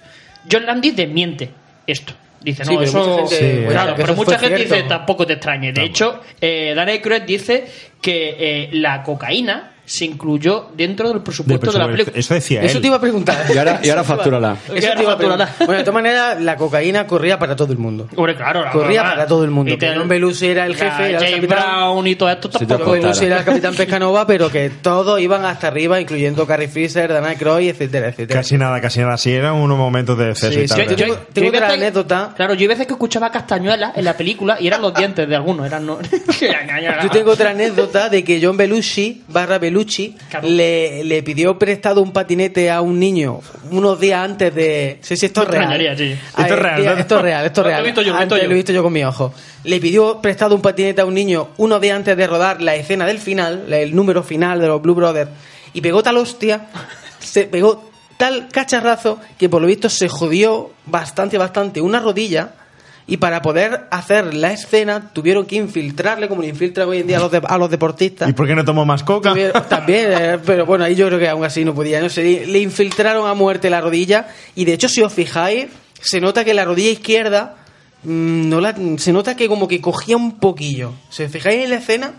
John 0.51 0.65
Landy 0.65 0.91
desmiente 0.91 1.49
esto. 1.87 2.13
Dice, 2.41 2.63
Sí, 2.65 2.71
no, 2.73 2.79
pero 2.79 2.89
eso. 2.89 2.99
mucha 3.23 3.35
gente 3.37 3.61
Sí, 3.63 3.65
claro, 3.67 3.93
pero 3.97 4.15
mucha 4.15 4.37
gente 4.37 4.57
cierto. 4.57 4.75
dice, 4.75 4.87
tampoco 4.87 5.25
te 5.25 5.33
extrañe. 5.33 5.73
De 5.73 5.83
hecho, 5.83 6.21
eh, 6.39 6.73
Dan 6.75 6.87
Aykroyd 6.89 7.23
dice 7.23 7.65
que 7.99 8.35
eh, 8.39 8.69
la 8.73 9.01
cocaína 9.01 9.71
se 9.87 10.03
incluyó 10.03 10.67
dentro 10.75 11.07
del 11.07 11.21
presupuesto 11.21 11.71
de 11.71 11.79
la 11.79 11.87
película. 11.87 12.19
Eso 12.19 12.33
decía 12.33 12.61
Eso 12.61 12.75
él. 12.75 12.81
te 12.81 12.87
iba 12.87 12.97
a 12.97 13.01
preguntar. 13.01 13.45
Y 13.53 13.57
ahora, 13.57 13.79
y 13.81 13.89
ahora 13.89 14.03
factúrala. 14.03 14.57
Eso 14.75 14.89
te 14.97 15.01
iba 15.01 15.13
a 15.13 15.17
preguntar. 15.17 15.49
Bueno, 15.59 15.73
de 15.75 15.79
todas 15.79 15.93
maneras, 15.93 16.41
la 16.41 16.57
cocaína 16.57 17.07
corría 17.07 17.39
para 17.39 17.55
todo 17.55 17.71
el 17.71 17.79
mundo. 17.79 18.09
Hombre, 18.17 18.35
claro, 18.35 18.65
la 18.65 18.71
Corría 18.71 18.97
normal. 18.99 19.15
para 19.15 19.27
todo 19.27 19.43
el 19.45 19.51
mundo. 19.51 19.71
Y 19.73 19.77
John 19.81 20.07
Belushi 20.09 20.47
era 20.47 20.65
el 20.65 20.75
jefe, 20.75 21.09
era 21.11 21.19
el 21.25 21.35
capitán. 21.35 21.57
Brown 21.65 22.05
y 22.07 22.15
todo 22.15 22.29
esto 22.29 22.49
tampoco. 22.49 22.83
John 22.83 22.99
Belushi 22.99 23.25
era 23.25 23.39
el 23.39 23.45
capitán 23.45 23.75
Pescanova, 23.77 24.27
pero 24.27 24.49
que 24.51 24.69
todos 24.69 25.21
iban 25.21 25.45
hasta 25.45 25.67
arriba, 25.67 26.01
incluyendo 26.01 26.45
Carrie 26.45 26.67
Fisher, 26.67 27.11
Dana 27.11 27.35
Croy, 27.35 27.69
etcétera, 27.69 28.09
etcétera. 28.09 28.41
Casi 28.41 28.57
nada, 28.57 28.81
casi 28.81 28.99
nada. 28.99 29.17
Sí, 29.17 29.31
eran 29.31 29.53
unos 29.53 29.77
momentos 29.77 30.17
de 30.17 30.31
exceso 30.31 30.53
Sí, 30.53 30.59
y 30.59 30.67
sí, 30.67 30.75
tal. 30.75 30.95
yo- 30.97 31.05
yo- 31.07 31.17
tengo 31.31 31.47
otra 31.49 31.71
anécdota. 31.71 32.33
Claro, 32.35 32.53
yo 32.55 32.61
hay 32.61 32.67
veces 32.67 32.87
que 32.87 32.93
escuchaba 32.93 33.31
castañuelas 33.31 33.95
en 33.95 34.03
la 34.03 34.17
película 34.17 34.57
y 34.59 34.67
eran 34.67 34.81
los 34.81 34.93
dientes 34.93 35.29
de 35.29 35.35
algunos. 35.35 35.65
Eran 35.65 35.85
no... 35.85 35.97
Yo 37.03 37.09
tengo 37.09 37.31
otra 37.31 37.51
anécdota 37.51 38.09
de 38.09 38.23
que 38.23 38.39
John 38.41 38.57
Belushi, 38.57 39.23
barra 39.29 39.57
Belushi, 39.59 39.76
le, 40.43 41.03
le 41.03 41.23
pidió 41.23 41.57
prestado 41.59 42.01
un 42.01 42.11
patinete 42.11 42.69
a 42.71 42.81
un 42.81 42.99
niño 42.99 43.41
unos 43.71 43.99
días 43.99 44.23
antes 44.23 44.53
de... 44.55 44.97
Sí, 45.01 45.17
sí, 45.17 45.25
esto 45.27 45.43
es 45.43 45.47
real. 45.49 45.97
sí. 45.97 46.11
Esto 46.13 46.53
es 46.53 46.59
real, 46.59 46.85
¿no? 46.85 46.91
Esto 46.93 47.15
es 47.17 47.21
real, 47.21 47.45
esto 47.45 47.61
es 47.61 47.65
Lo 47.67 47.69
he 47.69 47.73
real. 47.73 47.83
visto 47.85 48.01
yo, 48.01 48.13
lo 48.13 48.17
he 48.17 48.19
visto 48.21 48.35
Antes 48.35 48.41
yo. 48.41 48.47
lo 48.47 48.51
he 48.51 48.55
visto 48.55 48.71
yo 48.73 48.83
con 48.83 48.93
mis 48.93 49.05
ojos. 49.05 49.31
Le 49.63 49.79
pidió 49.79 50.21
prestado 50.21 50.55
un 50.55 50.61
patinete 50.61 51.01
a 51.01 51.05
un 51.05 51.13
niño 51.13 51.49
unos 51.57 51.81
días 51.81 51.95
antes 51.95 52.15
de 52.15 52.27
rodar 52.27 52.61
la 52.61 52.75
escena 52.75 53.05
del 53.05 53.19
final, 53.19 53.71
el 53.71 53.95
número 53.95 54.23
final 54.23 54.59
de 54.59 54.67
los 54.67 54.81
Blue 54.81 54.95
Brothers, 54.95 55.29
y 55.73 55.81
pegó 55.81 56.01
tal 56.03 56.17
hostia, 56.17 56.67
se 57.19 57.43
pegó 57.43 57.89
tal 58.17 58.47
cacharrazo 58.49 59.19
que 59.37 59.49
por 59.49 59.61
lo 59.61 59.67
visto 59.67 59.89
se 59.89 60.07
jodió 60.09 60.71
bastante, 60.85 61.37
bastante 61.37 61.81
una 61.81 61.99
rodilla. 61.99 62.51
Y 63.09 63.17
para 63.17 63.41
poder 63.41 63.87
hacer 63.89 64.33
la 64.33 64.51
escena 64.51 65.11
tuvieron 65.13 65.45
que 65.45 65.55
infiltrarle, 65.55 66.27
como 66.27 66.41
le 66.41 66.49
infiltran 66.49 66.89
hoy 66.89 66.99
en 66.99 67.07
día 67.07 67.17
a 67.17 67.21
los, 67.21 67.31
de- 67.31 67.41
a 67.41 67.57
los 67.57 67.69
deportistas. 67.71 68.29
¿Y 68.29 68.33
por 68.33 68.45
qué 68.47 68.53
no 68.53 68.65
tomó 68.65 68.85
más 68.85 69.01
coca? 69.03 69.31
Tuvieron- 69.33 69.63
También, 69.69 70.11
eh, 70.11 70.39
pero 70.45 70.65
bueno, 70.65 70.83
ahí 70.83 70.93
yo 70.95 71.07
creo 71.07 71.17
que 71.17 71.29
aún 71.29 71.45
así 71.45 71.63
no 71.63 71.73
podía. 71.73 72.01
No 72.01 72.09
sé, 72.09 72.45
le- 72.45 72.59
infiltraron 72.59 73.25
a 73.29 73.33
muerte 73.33 73.69
la 73.69 73.79
rodilla. 73.79 74.27
Y 74.55 74.65
de 74.65 74.73
hecho, 74.73 74.89
si 74.89 75.01
os 75.01 75.13
fijáis, 75.13 75.67
se 76.01 76.19
nota 76.19 76.43
que 76.43 76.53
la 76.53 76.65
rodilla 76.65 76.91
izquierda. 76.91 77.55
mm, 78.03 78.49
no 78.49 78.61
la, 78.61 78.75
se 78.97 79.11
nota 79.13 79.35
que 79.35 79.47
como 79.47 79.67
que 79.67 79.79
cogía 79.81 80.15
un 80.17 80.37
poquillo. 80.39 80.93
Si 81.09 81.23
os 81.23 81.31
fijáis 81.31 81.63
en 81.63 81.69
la 81.71 81.77
escena, 81.77 82.11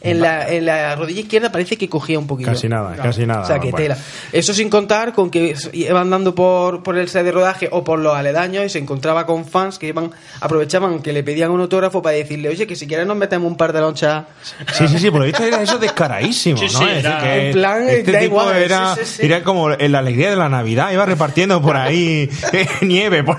en 0.00 0.20
la, 0.20 0.48
en 0.48 0.64
la 0.66 0.94
rodilla 0.96 1.20
izquierda 1.20 1.50
parece 1.50 1.76
que 1.76 1.88
cogía 1.88 2.18
un 2.18 2.26
poquillo. 2.26 2.50
Casi 2.52 2.68
nada, 2.68 2.94
casi 2.96 3.26
nada. 3.26 3.42
O 3.42 3.46
sea, 3.46 3.56
que 3.58 3.70
Bueno. 3.70 3.76
tela. 3.94 3.98
Eso 4.32 4.54
sin 4.54 4.70
contar 4.70 5.12
con 5.12 5.30
que 5.30 5.54
iban 5.72 5.96
andando 6.02 6.34
por, 6.34 6.82
por 6.82 6.96
el 6.96 7.08
set 7.08 7.24
de 7.24 7.32
rodaje 7.32 7.68
o 7.72 7.82
por 7.82 7.98
los 7.98 8.14
aledaños 8.16 8.64
y 8.64 8.68
se 8.68 8.78
encontraba 8.78 9.26
con 9.26 9.44
fans 9.44 9.78
que 9.78 9.88
iban 9.88 10.10
aprovechaban 10.40 11.00
que 11.02 11.12
le 11.12 11.22
pedían 11.24 11.50
un 11.50 11.60
autógrafo 11.60 12.00
para 12.00 12.16
decirle, 12.16 12.48
oye, 12.48 12.66
que 12.66 12.76
si 12.76 12.86
quieres 12.86 13.06
nos 13.06 13.16
metemos 13.16 13.50
un 13.50 13.56
par 13.56 13.72
de 13.72 13.80
lonchas. 13.80 14.24
Sí, 14.72 14.86
sí, 14.88 14.98
sí, 14.98 15.10
por 15.10 15.20
lo 15.20 15.26
visto 15.26 15.42
era 15.42 15.60
eso 15.62 15.78
descaradísimo, 15.78 16.58
Sí, 16.58 16.66
¿no? 16.72 16.78
sí, 16.78 16.84
Es 16.84 16.90
decir, 17.02 17.06
era- 17.10 17.22
que 17.22 17.46
en 17.48 17.52
plan, 17.52 17.88
este 17.88 18.12
da 18.12 18.18
tipo 18.20 18.34
igual, 18.40 18.56
era, 18.56 18.94
sí, 18.94 19.00
sí, 19.04 19.12
sí. 19.16 19.26
era 19.26 19.42
como 19.42 19.72
en 19.72 19.92
la 19.92 19.98
alegría 19.98 20.30
de 20.30 20.36
la 20.36 20.48
Navidad, 20.48 20.92
iba 20.92 21.04
repartiendo 21.06 21.60
por 21.60 21.76
ahí 21.76 22.30
eh, 22.52 22.68
nieve. 22.82 23.24
Por... 23.24 23.36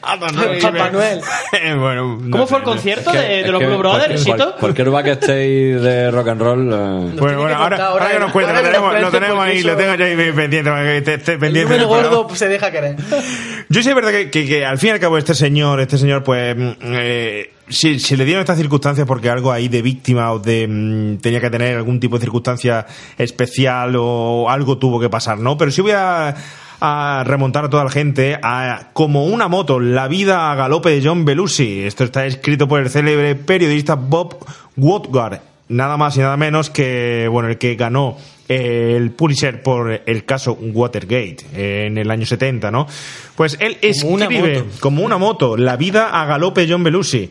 Papá 0.00 0.90
Noel. 0.90 1.20
Bueno, 1.78 2.18
no 2.20 2.30
¿Cómo 2.30 2.46
fue 2.46 2.58
el 2.58 2.64
no 2.64 2.70
concierto 2.70 3.10
Es 3.12 3.16
que- 3.20 3.28
de, 3.28 3.42
de 3.44 3.48
los 3.52 3.60
que 3.60 3.66
Blue 3.66 3.78
Brothers, 3.78 4.24
cualquier- 4.24 4.38
Sito? 4.48 4.56
Cualquier 5.02 5.16
backstage 5.16 5.80
de 5.82 6.10
rock 6.10 6.28
and 6.28 6.40
roll. 6.40 6.72
eh, 6.72 7.16
Bueno, 7.18 7.40
bueno, 7.40 7.56
ahora, 7.56 7.86
ahora 7.86 8.10
que 8.12 8.18
nos 8.18 8.32
cuenta, 8.32 8.52
lo 8.52 8.58
que 8.60 8.64
tenemos, 8.66 9.00
lo 9.00 9.10
tenemos 9.10 9.44
ahí, 9.44 9.62
lo 9.62 9.76
tengo 9.76 9.94
yo 9.94 10.04
ahí 10.04 10.32
pendiente, 10.32 10.70
para 10.70 10.82
que 10.84 10.96
esté- 10.98 11.14
esté 11.14 11.32
El 11.46 11.86
gordo 11.86 12.28
se 12.34 12.48
deja 12.48 12.70
querer. 12.70 12.96
Yo 13.68 13.82
sí 13.82 13.88
es 13.88 13.94
verdad 13.94 14.10
que, 14.10 14.30
que- 14.30 14.46
que 14.46 14.64
al 14.64 14.78
fin 14.78 14.88
y 14.88 14.92
al 14.92 15.00
cabo 15.00 15.18
este 15.18 15.34
señor, 15.34 15.80
este 15.80 15.98
señor, 15.98 16.22
pues, 16.22 16.56
mm, 16.56 16.70
eh, 16.82 17.50
si, 17.68 17.98
si 17.98 18.16
le 18.16 18.24
dieron 18.24 18.40
estas 18.42 18.58
circunstancias 18.58 19.06
porque 19.06 19.30
algo 19.30 19.50
ahí 19.50 19.68
de 19.68 19.80
víctima 19.82 20.30
o 20.32 20.38
de 20.38 20.66
mm, 20.68 21.18
tenía 21.18 21.40
que 21.40 21.48
tener 21.50 21.76
algún 21.76 21.98
tipo 22.00 22.16
de 22.16 22.20
circunstancia 22.22 22.86
especial 23.16 23.94
o 23.98 24.48
algo 24.50 24.78
tuvo 24.78 25.00
que 25.00 25.08
pasar, 25.08 25.38
¿no? 25.38 25.56
Pero 25.56 25.70
sí 25.70 25.80
voy 25.80 25.92
a, 25.92 26.34
a 26.80 27.22
remontar 27.24 27.64
a 27.64 27.70
toda 27.70 27.84
la 27.84 27.90
gente 27.90 28.38
a 28.42 28.88
como 28.92 29.24
una 29.26 29.48
moto, 29.48 29.78
la 29.80 30.08
vida 30.08 30.50
a 30.50 30.54
galope 30.56 30.90
de 30.90 31.00
John 31.06 31.24
Belushi. 31.24 31.84
Esto 31.84 32.04
está 32.04 32.26
escrito 32.26 32.66
por 32.68 32.80
el 32.80 32.90
célebre 32.90 33.36
periodista 33.36 33.94
Bob 33.94 34.36
Woodward, 34.76 35.40
nada 35.68 35.96
más 35.96 36.16
y 36.16 36.20
nada 36.20 36.36
menos 36.36 36.70
que, 36.70 37.28
bueno, 37.30 37.48
el 37.48 37.58
que 37.58 37.74
ganó 37.74 38.16
el 38.48 39.10
Pulitzer 39.12 39.62
por 39.62 40.02
el 40.04 40.24
caso 40.24 40.52
Watergate 40.52 41.38
eh, 41.54 41.86
en 41.86 41.98
el 41.98 42.10
año 42.10 42.26
70, 42.26 42.70
¿no? 42.70 42.86
Pues 43.36 43.56
él 43.60 43.78
escribe 43.80 44.64
como 44.80 45.02
una 45.02 45.18
moto, 45.18 45.56
la 45.56 45.76
vida 45.76 46.20
a 46.20 46.26
galope 46.26 46.66
John 46.68 46.82
Belushi. 46.84 47.30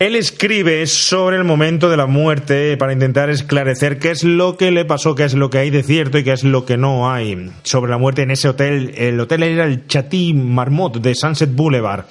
Él 0.00 0.16
escribe 0.16 0.86
sobre 0.88 1.36
el 1.36 1.44
momento 1.44 1.88
de 1.88 1.96
la 1.96 2.06
muerte 2.06 2.76
para 2.76 2.92
intentar 2.92 3.30
esclarecer 3.30 3.98
qué 3.98 4.10
es 4.10 4.24
lo 4.24 4.56
que 4.56 4.72
le 4.72 4.84
pasó, 4.84 5.14
qué 5.14 5.24
es 5.24 5.34
lo 5.34 5.50
que 5.50 5.58
hay 5.58 5.70
de 5.70 5.84
cierto 5.84 6.18
y 6.18 6.24
qué 6.24 6.32
es 6.32 6.42
lo 6.42 6.64
que 6.64 6.76
no 6.76 7.10
hay 7.10 7.50
sobre 7.62 7.92
la 7.92 7.98
muerte 7.98 8.22
en 8.22 8.32
ese 8.32 8.48
hotel. 8.48 8.92
El 8.96 9.20
hotel 9.20 9.44
era 9.44 9.64
el 9.64 9.86
Chatty 9.86 10.34
Marmot 10.34 11.00
de 11.00 11.14
Sunset 11.14 11.54
Boulevard 11.54 12.06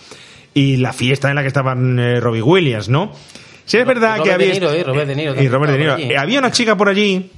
y 0.53 0.77
la 0.77 0.93
fiesta 0.93 1.30
en 1.30 1.35
la 1.35 1.41
que 1.41 1.49
estaban 1.49 1.99
eh, 1.99 2.19
Robbie 2.22 2.41
Williams, 2.41 2.88
¿no? 2.88 3.11
Sí, 3.65 3.77
es 3.77 3.85
verdad 3.85 4.18
Robert 4.18 4.23
que 4.26 4.34
había. 4.34 4.48
De 4.48 4.53
Niro, 4.53 4.72
eh, 4.73 4.84
Robert 4.84 5.07
De 5.07 5.15
Niro 5.15 5.41
y 5.41 5.48
Robert 5.48 5.72
De 5.73 5.77
Niro. 5.80 5.94
allí. 5.95 6.03
Eh, 6.11 6.18
Había 6.18 6.40
una 6.40 6.52
chica 6.52 6.76
por 6.76 6.90
allí 6.90 7.30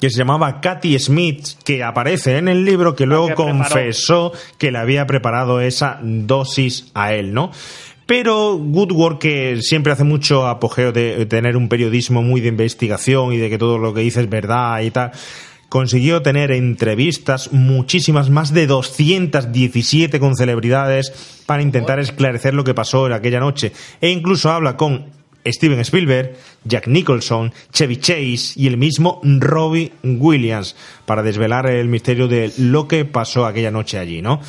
que 0.00 0.10
se 0.10 0.18
llamaba 0.18 0.60
Katy 0.60 0.98
Smith, 0.98 1.46
que 1.64 1.82
aparece 1.82 2.38
en 2.38 2.48
el 2.48 2.64
libro, 2.64 2.94
que 2.94 3.06
luego 3.06 3.28
que 3.28 3.34
confesó 3.34 4.32
que 4.58 4.70
le 4.70 4.78
había 4.78 5.06
preparado 5.06 5.60
esa 5.60 5.98
dosis 6.02 6.90
a 6.94 7.14
él, 7.14 7.34
¿no? 7.34 7.50
Pero 8.06 8.54
Woodward, 8.54 9.18
que 9.18 9.58
siempre 9.60 9.92
hace 9.92 10.04
mucho 10.04 10.46
apogeo 10.46 10.92
de 10.92 11.26
tener 11.26 11.56
un 11.56 11.68
periodismo 11.68 12.22
muy 12.22 12.40
de 12.40 12.48
investigación 12.48 13.32
y 13.34 13.36
de 13.38 13.50
que 13.50 13.58
todo 13.58 13.76
lo 13.78 13.92
que 13.92 14.00
dice 14.00 14.20
es 14.20 14.30
verdad 14.30 14.80
y 14.80 14.90
tal, 14.90 15.10
consiguió 15.68 16.22
tener 16.22 16.50
entrevistas, 16.52 17.52
muchísimas, 17.52 18.30
más 18.30 18.54
de 18.54 18.66
217 18.66 20.18
con 20.20 20.36
celebridades 20.36 21.40
para 21.44 21.62
intentar 21.62 21.98
esclarecer 21.98 22.54
lo 22.54 22.64
que 22.64 22.72
pasó 22.72 23.06
en 23.06 23.12
aquella 23.12 23.40
noche. 23.40 23.72
E 24.00 24.08
incluso 24.10 24.50
habla 24.50 24.76
con 24.76 25.17
Steven 25.46 25.80
Spielberg, 25.80 26.36
Jack 26.64 26.86
Nicholson, 26.88 27.52
Chevy 27.72 27.96
Chase 27.96 28.52
y 28.56 28.66
el 28.66 28.76
mismo 28.76 29.20
Robbie 29.22 29.92
Williams 30.02 30.76
para 31.06 31.22
desvelar 31.22 31.66
el 31.66 31.88
misterio 31.88 32.28
de 32.28 32.52
lo 32.58 32.88
que 32.88 33.04
pasó 33.04 33.46
aquella 33.46 33.70
noche 33.70 33.98
allí, 33.98 34.22
¿no? 34.22 34.40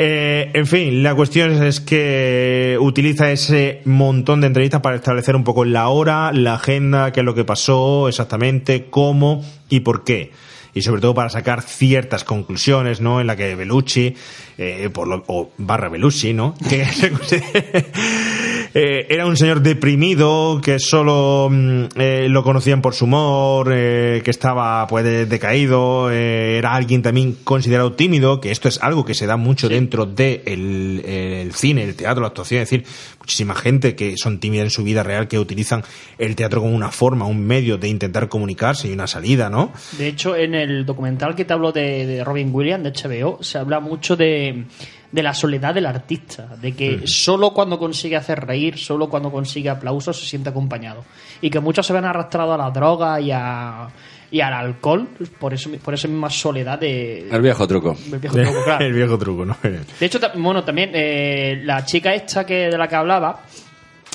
Eh, 0.00 0.52
en 0.54 0.66
fin, 0.66 1.02
la 1.02 1.16
cuestión 1.16 1.60
es 1.60 1.80
que 1.80 2.76
utiliza 2.80 3.32
ese 3.32 3.80
montón 3.84 4.40
de 4.40 4.46
entrevistas 4.46 4.80
para 4.80 4.94
establecer 4.94 5.34
un 5.34 5.42
poco 5.42 5.64
la 5.64 5.88
hora, 5.88 6.30
la 6.32 6.54
agenda, 6.54 7.10
qué 7.12 7.20
es 7.20 7.26
lo 7.26 7.34
que 7.34 7.44
pasó 7.44 8.08
exactamente, 8.08 8.86
cómo 8.90 9.44
y 9.68 9.80
por 9.80 10.04
qué. 10.04 10.30
Y 10.78 10.82
sobre 10.82 11.00
todo 11.00 11.14
para 11.14 11.28
sacar 11.28 11.62
ciertas 11.62 12.24
conclusiones, 12.24 13.00
¿no? 13.00 13.20
En 13.20 13.26
la 13.26 13.36
que 13.36 13.54
Belushi, 13.54 14.14
eh, 14.56 14.88
por 14.92 15.06
lo, 15.08 15.24
o 15.26 15.50
barra 15.58 15.88
Belushi, 15.88 16.32
¿no? 16.32 16.54
Que 16.68 16.82
eh, 18.74 19.06
era 19.08 19.26
un 19.26 19.36
señor 19.36 19.60
deprimido, 19.62 20.60
que 20.62 20.78
solo 20.78 21.48
mm, 21.50 21.84
eh, 21.96 22.26
lo 22.28 22.42
conocían 22.42 22.82
por 22.82 22.94
su 22.94 23.04
humor, 23.06 23.70
eh, 23.72 24.20
que 24.24 24.30
estaba 24.30 24.86
pues 24.86 25.04
de- 25.04 25.26
decaído, 25.26 26.10
era 26.10 26.74
alguien 26.74 27.02
también 27.02 27.36
considerado 27.44 27.92
tímido, 27.92 28.40
que 28.40 28.50
esto 28.50 28.68
es 28.68 28.78
algo 28.82 29.04
que 29.04 29.14
se 29.14 29.26
da 29.26 29.36
mucho 29.36 29.68
dentro 29.68 30.06
del 30.06 30.16
de 30.16 31.42
el, 31.42 31.52
cine, 31.54 31.84
el 31.84 31.94
teatro, 31.94 32.20
la 32.22 32.28
actuación, 32.28 32.62
es 32.62 32.70
decir, 32.70 32.86
muchísima 33.20 33.54
gente 33.54 33.94
que 33.94 34.16
son 34.16 34.38
tímidas 34.40 34.64
en 34.64 34.70
su 34.70 34.82
vida 34.84 35.02
real 35.02 35.28
que 35.28 35.38
utilizan 35.38 35.82
el 36.18 36.36
teatro 36.36 36.60
como 36.60 36.74
una 36.74 36.90
forma, 36.90 37.26
un 37.26 37.44
medio 37.46 37.78
de 37.78 37.88
intentar 37.88 38.28
comunicarse 38.28 38.88
y 38.88 38.92
una 38.92 39.06
salida, 39.06 39.48
¿no? 39.50 39.72
De 39.98 40.08
hecho, 40.08 40.36
en 40.36 40.54
el 40.54 40.67
documental 40.84 41.34
que 41.34 41.44
te 41.44 41.52
hablo 41.52 41.72
de, 41.72 42.06
de 42.06 42.24
Robin 42.24 42.50
Williams, 42.52 42.84
de 42.84 42.92
HBO, 42.92 43.42
se 43.42 43.58
habla 43.58 43.80
mucho 43.80 44.16
de, 44.16 44.66
de 45.10 45.22
la 45.22 45.32
soledad 45.32 45.74
del 45.74 45.86
artista, 45.86 46.56
de 46.60 46.72
que 46.72 47.06
solo 47.06 47.52
cuando 47.52 47.78
consigue 47.78 48.16
hacer 48.16 48.44
reír, 48.44 48.76
solo 48.76 49.08
cuando 49.08 49.30
consigue 49.30 49.70
aplausos 49.70 50.18
se 50.18 50.26
siente 50.26 50.50
acompañado. 50.50 51.04
Y 51.40 51.50
que 51.50 51.60
muchos 51.60 51.86
se 51.86 51.92
ven 51.92 52.04
arrastrados 52.04 52.54
a 52.54 52.58
la 52.58 52.70
droga 52.70 53.20
y, 53.20 53.30
a, 53.32 53.88
y 54.30 54.40
al 54.40 54.52
alcohol 54.52 55.08
por, 55.38 55.54
eso, 55.54 55.70
por 55.82 55.94
esa 55.94 56.08
misma 56.08 56.28
soledad 56.28 56.78
de... 56.78 57.28
El 57.30 57.40
viejo 57.40 57.66
truco. 57.66 57.96
El 58.12 58.18
viejo 58.18 58.36
truco, 58.36 58.64
claro. 58.64 58.84
el 58.84 58.92
viejo 58.92 59.18
truco, 59.18 59.44
¿no? 59.46 59.56
De 59.62 60.06
hecho, 60.06 60.20
bueno, 60.34 60.62
también 60.62 60.90
eh, 60.92 61.62
la 61.64 61.84
chica 61.84 62.14
esta 62.14 62.44
que 62.44 62.68
de 62.68 62.76
la 62.76 62.86
que 62.86 62.96
hablaba, 62.96 63.44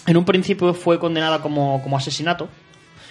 en 0.05 0.17
un 0.17 0.25
principio 0.25 0.73
fue 0.73 0.99
condenada 0.99 1.41
como, 1.41 1.81
como 1.81 1.97
asesinato. 1.97 2.49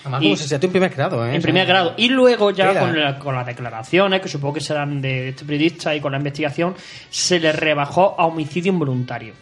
Además, 0.02 0.22
Y- 0.22 0.24
como 0.26 0.36
se 0.36 0.48
siente 0.48 0.66
en 0.66 0.72
primer 0.72 0.90
grado, 0.90 1.26
¿eh? 1.26 1.34
En 1.36 1.42
primer 1.42 1.66
grado. 1.66 1.94
Y 1.96 2.08
luego 2.08 2.50
ya 2.50 2.78
con, 2.78 2.98
la- 3.00 3.18
con 3.18 3.34
las 3.34 3.46
declaraciones, 3.46 4.20
que 4.20 4.28
supongo 4.28 4.54
que 4.54 4.60
serán 4.60 5.00
de 5.00 5.28
este 5.30 5.44
periodista, 5.44 5.94
y 5.94 6.00
con 6.00 6.12
la 6.12 6.18
investigación, 6.18 6.74
se 7.10 7.38
le 7.38 7.52
rebajó 7.52 8.14
a 8.18 8.26
homicidio 8.26 8.72
involuntario. 8.72 9.34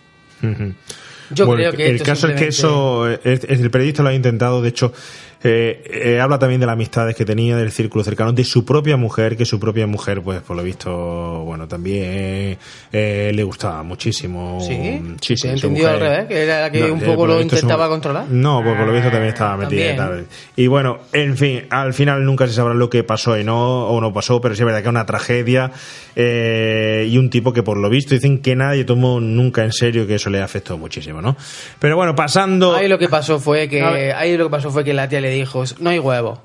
Yo 1.32 1.46
Bueno, 1.46 1.58
creo 1.60 1.70
el- 1.70 1.76
que 1.76 1.86
el 1.90 1.94
esto 1.96 2.04
caso 2.04 2.28
es 2.28 2.34
que 2.40 2.48
eso 2.48 3.08
es- 3.08 3.44
el 3.44 3.70
periodista 3.70 4.02
lo 4.02 4.08
ha 4.08 4.14
intentado 4.14 4.60
de 4.60 4.68
hecho 4.70 4.92
eh, 5.42 5.82
eh, 6.16 6.20
habla 6.20 6.38
también 6.38 6.60
de 6.60 6.66
las 6.66 6.74
amistades 6.74 7.16
que 7.16 7.24
tenía 7.24 7.56
del 7.56 7.72
círculo 7.72 8.04
cercano 8.04 8.32
de 8.32 8.44
su 8.44 8.64
propia 8.64 8.96
mujer 8.98 9.36
que 9.38 9.44
su 9.46 9.58
propia 9.58 9.86
mujer 9.86 10.20
pues 10.22 10.40
por 10.42 10.56
lo 10.56 10.62
visto 10.62 10.90
bueno 11.44 11.66
también 11.66 12.58
eh, 12.92 13.32
le 13.34 13.42
gustaba 13.42 13.82
muchísimo 13.82 14.58
Sí, 14.60 15.36
sí, 15.36 15.48
entendido 15.48 15.88
mujer. 15.88 15.88
al 15.88 16.00
revés, 16.00 16.28
que 16.28 16.42
era 16.44 16.60
la 16.60 16.70
que 16.70 16.80
No, 16.80 16.92
un 16.92 17.00
poco 17.00 17.26
lo 17.26 17.36
su- 17.36 17.42
intentaba 17.42 17.88
controlar. 17.88 18.26
no 18.28 18.62
pues 18.62 18.76
por 18.76 18.86
lo 18.86 18.92
visto 18.92 19.10
también 19.10 19.32
estaba 19.32 19.56
metida 19.56 19.92
y 19.92 19.96
también. 19.96 20.26
tal. 20.26 20.36
y 20.56 20.66
bueno 20.66 20.98
en 21.12 21.36
fin 21.36 21.62
al 21.70 21.94
final 21.94 22.22
nunca 22.24 22.46
se 22.46 22.52
sabrá 22.52 22.74
lo 22.74 22.90
que 22.90 23.02
pasó 23.02 23.38
y 23.38 23.44
no 23.44 23.86
o 23.88 24.00
no 24.00 24.12
pasó 24.12 24.40
pero 24.42 24.54
sí 24.54 24.60
es 24.60 24.66
verdad 24.66 24.80
que 24.80 24.88
es 24.88 24.90
una 24.90 25.06
tragedia 25.06 25.72
y 26.16 27.16
un 27.16 27.30
tipo 27.30 27.52
que 27.52 27.62
por 27.62 27.78
lo 27.78 27.88
visto 27.88 28.14
dicen 28.14 28.40
que 28.42 28.54
nadie 28.56 28.84
tomó 28.84 29.20
nunca 29.20 29.64
en 29.64 29.72
serio 29.72 30.06
que 30.06 30.16
eso 30.16 30.28
le 30.28 30.42
afectó 30.42 30.76
muchísimo 30.76 31.22
no 31.22 31.36
pero 31.78 31.96
bueno 31.96 32.14
pasando 32.14 32.74
Ahí 32.74 32.88
lo 32.88 32.98
que 32.98 33.08
pasó 33.08 33.38
fue 33.40 33.68
que 33.68 33.82
ahí 34.12 34.36
lo 34.36 34.44
que 34.44 34.50
pasó 34.50 34.70
fue 34.70 34.84
que 34.84 34.92
la 34.92 35.08
tía 35.08 35.20
le 35.20 35.29
dijo, 35.30 35.64
"No 35.78 35.90
hay 35.90 35.98
huevo." 35.98 36.40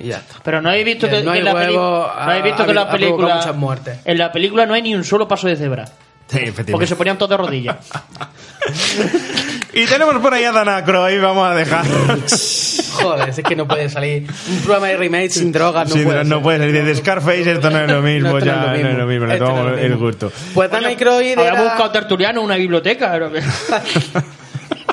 Y 0.00 0.08
ya 0.08 0.18
está. 0.18 0.36
Pero 0.44 0.62
no 0.62 0.68
habéis 0.70 0.84
visto 0.84 1.08
que, 1.08 1.22
no 1.22 1.32
hay 1.32 1.40
en 1.40 1.44
la 1.46 1.54
peli- 1.54 1.72
huevo 1.74 2.06
no 2.14 2.22
habéis 2.22 2.44
visto 2.44 2.62
ha- 2.62 2.64
que 2.66 2.70
en 2.70 2.76
la 2.76 2.82
ha 2.82 2.88
provocado 2.88 2.98
película 3.16 3.34
muchas 3.36 3.56
muertes. 3.56 3.98
en 4.04 4.18
la 4.18 4.30
película 4.32 4.66
no 4.66 4.74
hay 4.74 4.82
ni 4.82 4.94
un 4.94 5.02
solo 5.04 5.26
paso 5.26 5.48
de 5.48 5.56
cebra 5.56 5.84
Sí, 5.86 6.36
efectivamente. 6.36 6.70
porque 6.72 6.86
se 6.86 6.94
ponían 6.94 7.18
todos 7.18 7.30
de 7.30 7.36
rodillas 7.38 7.76
Y 9.72 9.86
tenemos 9.86 10.16
por 10.18 10.34
ahí 10.34 10.44
a 10.44 10.50
Dan 10.52 10.68
Aykroyd, 10.68 11.20
vamos 11.22 11.48
a 11.48 11.54
dejar. 11.54 11.84
Joder, 12.92 13.28
es 13.28 13.40
que 13.40 13.54
no 13.56 13.66
puede 13.68 13.88
salir 13.88 14.26
un 14.48 14.58
programa 14.62 14.88
de 14.88 14.96
remake 14.96 15.30
sin 15.30 15.52
drogas, 15.52 15.88
no 15.88 15.94
Sí, 15.94 16.02
puede. 16.04 16.24
no 16.24 16.36
ser. 16.36 16.42
puede 16.42 16.58
salir 16.58 16.84
de 16.84 16.94
Scarface, 16.96 17.52
esto 17.52 17.70
no 17.70 17.78
es 17.80 17.90
lo 17.90 18.02
mismo, 18.02 18.38
esto 18.38 18.46
ya 18.50 18.56
no 18.56 18.74
es 18.74 18.96
lo 18.98 19.06
mismo, 19.06 19.26
le 19.26 19.34
Esto 19.34 19.44
no 19.44 19.50
tomamos 19.50 19.72
lo 19.72 19.78
el 19.78 19.90
mismo. 19.90 20.06
gusto. 20.06 20.32
Pues 20.54 20.70
Dan 20.70 20.84
Aykroyd 20.86 21.38
Habrá 21.38 21.52
era... 21.52 21.62
buscado 21.62 21.90
tertuliano 21.92 22.40
en 22.40 22.46
una 22.46 22.56
biblioteca 22.56 23.16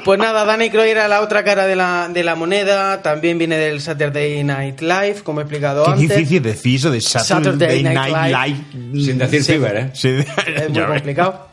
Pues 0.07 0.19
nada, 0.19 0.45
Dan 0.45 0.61
Aykroyd 0.61 0.87
era 0.87 1.09
la 1.09 1.19
otra 1.19 1.43
cara 1.43 1.67
de 1.67 1.75
la, 1.75 2.07
de 2.07 2.23
la 2.23 2.35
moneda, 2.35 3.01
también 3.01 3.37
viene 3.37 3.57
del 3.57 3.81
Saturday 3.81 4.41
Night 4.41 4.79
Live, 4.79 5.15
como 5.21 5.41
he 5.41 5.43
explicado 5.43 5.83
Qué 5.83 5.91
antes. 5.91 6.09
difícil 6.09 6.41
decir 6.41 6.75
eso 6.77 6.91
de 6.91 7.01
Saturday, 7.01 7.43
Saturday 7.43 7.83
Night 7.83 8.13
Night 8.13 8.33
Live. 8.33 8.65
Live. 8.93 9.03
Sin 9.05 9.17
decir 9.17 9.43
Sí. 9.43 9.51
Fever, 9.51 9.75
¿eh? 9.75 9.89
Sí, 9.91 10.09
Es 10.55 10.69
muy 10.69 10.81
complicado. 10.81 11.47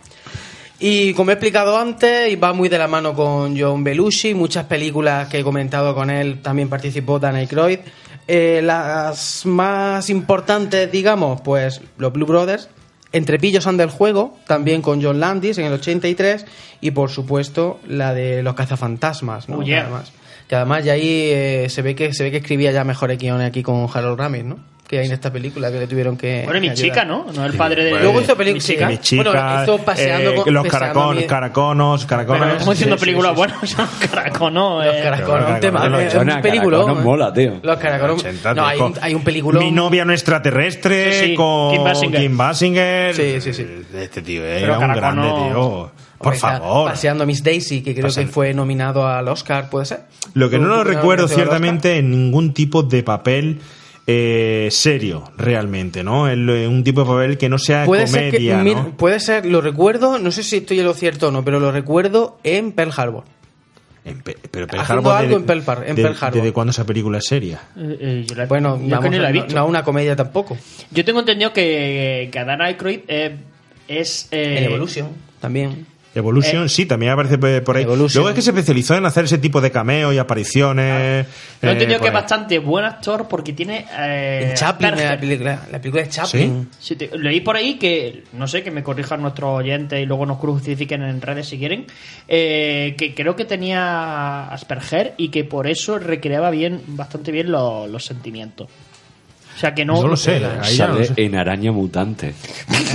Y 0.78 1.14
como 1.14 1.31
he 1.31 1.35
explicado 1.35 1.76
antes, 1.76 2.31
y 2.32 2.36
va 2.36 2.52
muy 2.52 2.68
de 2.68 2.78
la 2.78 2.86
mano 2.86 3.12
con 3.12 3.59
John 3.59 3.82
Belushi, 3.82 4.35
muchas 4.35 4.66
películas 4.66 5.26
que 5.26 5.40
he 5.40 5.43
comentado 5.43 5.93
con 5.93 6.09
él 6.09 6.40
también 6.40 6.68
participó 6.68 7.18
Dan 7.18 7.35
Aykroyd. 7.35 7.81
Eh, 8.28 8.60
las 8.62 9.44
más 9.47 10.09
importantes, 10.10 10.93
digamos, 10.93 11.40
pues 11.40 11.81
los 11.98 12.12
Blue 12.12 12.26
Brothers, 12.26 12.68
Entre 13.15 13.39
pillos 13.39 13.69
anda 13.69 13.85
el 13.85 13.91
juego, 13.91 14.36
también 14.49 14.82
con 14.82 15.01
John 15.01 15.20
Landis 15.20 15.59
en 15.59 15.66
el 15.66 15.74
83, 15.74 16.47
y 16.81 16.91
por 16.91 17.11
supuesto 17.11 17.78
la 17.86 18.12
de 18.12 18.43
los 18.43 18.55
cazafantasmas, 18.55 19.49
¿no? 19.49 19.59
Oh, 19.59 19.62
yeah. 19.62 19.82
Además, 19.82 20.12
que 20.55 20.59
además 20.59 20.85
ya 20.85 20.93
ahí 20.93 21.31
eh, 21.32 21.66
se 21.68 21.82
ve 21.82 21.97
que 21.97 22.12
se 22.14 22.22
ve 22.22 22.31
que 22.31 22.36
escribía 22.36 22.70
ya 22.70 22.85
mejores 22.85 23.18
guiones 23.18 23.48
aquí 23.48 23.64
con 23.64 23.89
Harold 23.93 24.16
Ramis, 24.20 24.44
¿no? 24.44 24.56
Que 24.86 24.98
hay 25.01 25.06
en 25.06 25.12
esta 25.12 25.32
película 25.32 25.72
que 25.72 25.78
le 25.81 25.86
tuvieron 25.89 26.16
que 26.16 26.43
bueno 26.44 26.60
mi 26.60 26.72
chica 26.74 27.05
no 27.06 27.26
no 27.35 27.44
el 27.47 27.55
padre 27.55 27.82
de 27.85 27.90
Luego 27.90 28.20
hizo 28.20 28.36
película- 28.36 28.52
Mi 28.55 28.60
chica. 28.60 28.86
Mi 28.86 28.98
chica, 28.98 29.22
Bueno, 29.31 29.62
hizo 29.62 29.78
Paseando 29.78 30.31
eh, 30.31 30.35
con- 30.36 30.55
los 30.55 30.66
caracon, 30.66 31.16
mi- 31.16 31.24
caraconos, 31.24 32.06
caraconos. 32.06 32.39
pero 32.39 32.47
no 32.47 32.52
estamos 32.52 32.74
diciendo 32.74 32.97
Sí, 32.98 33.01
películas 33.01 33.31
sí, 33.31 33.35
sí. 33.35 33.39
buenas 33.39 33.70
son 33.70 33.89
caraconos 34.10 34.85
Los 34.85 34.94
eh. 34.94 35.01
caraconos, 35.02 35.51
un 35.51 35.60
tema, 35.60 35.78
Caraconos, 35.81 36.06
es 36.06 36.14
un 36.14 36.40
película. 36.43 36.76
Caraconos 36.78 37.05
mola, 37.05 37.32
tío. 37.32 37.52
Los 37.62 37.76
caraconos. 37.78 38.20
80, 38.20 38.55
No, 38.55 38.66
hay, 38.66 38.81
un- 38.81 38.94
hay 39.01 39.14
un 39.14 39.22
película. 39.24 39.59
Mi 39.59 39.70
novia 39.72 40.05
no 40.05 40.12
extraterrestre 40.12 41.12
Sí, 41.14 41.26
sí, 41.28 41.35
con 41.35 41.72
Kim 41.72 41.82
Basinger. 41.85 42.20
Kim 42.20 42.36
Basinger. 42.36 43.14
Sí, 43.14 43.40
sí, 43.40 43.52
sí. 43.55 43.66
Este 43.94 44.22
tío 44.22 44.44
eh, 44.44 44.62
era 44.62 44.74
un 44.78 44.85
Caraconos- 44.85 44.97
grande, 44.97 45.28
tío. 45.48 45.90
Por 46.24 46.36
favor. 46.36 46.90
Paseando 46.90 47.24
a 47.24 47.26
Miss 47.26 47.42
Daisy, 47.42 47.82
que 47.82 47.92
creo 47.94 48.06
Paseando. 48.06 48.30
que 48.30 48.34
fue 48.34 48.55
nominado 48.55 49.06
al 49.06 49.28
Oscar, 49.28 49.70
¿puede 49.70 49.86
ser? 49.86 50.01
Lo 50.34 50.51
que 50.51 50.59
no 50.59 50.66
lo 50.68 50.84
recuerdo 50.84 51.28
ciertamente 51.28 51.98
en 51.98 52.10
ningún 52.10 52.52
tipo 52.55 52.82
de 52.82 53.02
papel 53.02 53.60
eh, 54.06 54.68
serio, 54.70 55.24
realmente, 55.38 56.05
¿no? 56.05 56.28
En 56.28 56.44
lo- 56.44 56.55
en 56.55 56.68
un 56.70 56.84
tipo 56.84 57.01
de 57.02 57.06
papel 57.06 57.38
que 57.38 57.48
no 57.48 57.59
sea 57.59 57.86
Puede 57.86 58.06
ser, 58.06 58.30
que, 58.30 58.51
comedia, 58.51 58.88
puede 58.98 59.18
ser, 59.18 59.46
lo 59.46 59.62
recuerdo, 59.62 60.18
no 60.18 60.30
sé 60.30 60.42
si 60.42 60.56
estoy 60.59 60.78
en 60.80 60.84
lo 60.84 60.92
cierto 60.92 61.28
o 61.28 61.30
no, 61.30 61.42
pero 61.42 61.59
lo 61.59 61.72
recuerdo 61.72 62.38
en 62.44 62.72
Pearl 62.72 62.92
Harbor. 62.94 63.24
En 64.05 64.20
Pe- 64.20 64.36
pero 64.51 64.66
Pearl 64.66 64.84
Harbor, 64.86 65.12
algo 65.14 65.28
de- 65.30 65.34
en 65.36 65.44
Pearl 65.46 65.62
Har- 65.66 65.84
en 65.88 65.96
de- 65.96 66.02
Pearl 66.02 66.16
Harbor. 66.20 66.34
¿Desde 66.42 66.52
cuándo 66.52 66.72
esa 66.72 66.84
película 66.84 67.16
es 67.16 67.24
seria? 67.26 67.62
Eh, 67.74 67.96
eh, 67.98 68.26
yo 68.28 68.34
la- 68.34 68.44
Bueno, 68.44 68.76
yo 68.78 68.88
vamos, 68.90 69.05
que 69.05 69.10
ni 69.10 69.16
la 69.18 69.30
he 69.30 69.32
no- 69.32 69.40
visto 69.42 69.55
no 69.59 69.66
una 69.66 69.82
comedia 69.82 70.14
tampoco. 70.14 70.59
yo 70.90 71.02
tengo 71.06 71.20
entendido 71.20 71.55
que, 71.55 72.28
que 72.30 72.44
Dan 72.44 72.60
Aykroyd 72.60 73.01
eh, 73.09 73.36
es 73.88 74.28
eh, 74.30 74.59
En 74.59 74.64
Evolution, 74.64 75.09
también. 75.40 75.86
Evolution, 76.15 76.66
Eh, 76.66 76.69
sí, 76.69 76.86
también 76.86 77.12
aparece 77.12 77.39
por 77.39 77.65
por 77.65 77.77
ahí. 77.77 77.82
Evolution. 77.82 78.23
Luego 78.23 78.28
es 78.31 78.35
que 78.36 78.43
se 78.43 78.51
especializó 78.51 78.95
en 78.97 79.05
hacer 79.05 79.24
ese 79.24 79.39
tipo 79.39 79.61
de 79.61 79.70
cameos 79.70 80.15
y 80.15 80.19
apariciones. 80.19 81.27
Yo 81.61 81.69
he 81.69 81.70
eh, 81.70 81.73
entendido 81.73 81.99
por 81.99 82.03
que 82.05 82.09
es 82.09 82.15
bastante 82.15 82.59
buen 82.61 82.85
actor 82.85 83.27
porque 83.28 83.53
tiene. 83.53 83.86
Eh, 83.99 84.49
En 84.51 84.55
Chaplin, 84.55 84.95
la 84.97 85.19
película, 85.19 85.61
la 85.73 85.78
película 85.81 86.03
de 86.05 86.09
Chaplin. 86.09 86.69
Sí, 86.78 86.97
te- 86.97 87.11
leí 87.19 87.41
por 87.41 87.57
ahí 87.57 87.74
que, 87.74 88.24
no 88.35 88.47
sé, 88.47 88.62
que 88.62 88.70
me 88.70 88.82
corrijan 88.82 89.23
nuestros 89.23 89.51
oyentes 89.59 90.01
y 90.01 90.07
luego 90.07 90.24
nos 90.27 90.39
crucifiquen 90.39 91.03
en 91.03 91.20
redes 91.20 91.49
si 91.49 91.59
quieren, 91.59 91.86
eh, 92.28 92.95
que 92.97 93.15
creo 93.15 93.35
que 93.36 93.45
tenía 93.45 94.45
Asperger 94.49 95.15
y 95.16 95.28
que 95.28 95.45
por 95.45 95.66
eso 95.66 95.99
recreaba 95.99 96.51
bien, 96.51 96.81
bastante 96.86 97.32
bien 97.32 97.51
lo- 97.51 97.86
los 97.86 98.05
sentimientos. 98.05 98.69
O 99.57 99.59
sea 99.59 99.73
que 99.73 99.85
no... 99.85 100.03
No 100.03 100.09
lo 100.09 100.16
sé, 100.16 100.45
ahí 100.61 100.77
ya 100.77 100.89
no 100.89 100.95
lo 100.95 101.05
Sale 101.05 101.15
sé. 101.15 101.24
en 101.24 101.36
Araña 101.36 101.70
Mutante. 101.70 102.35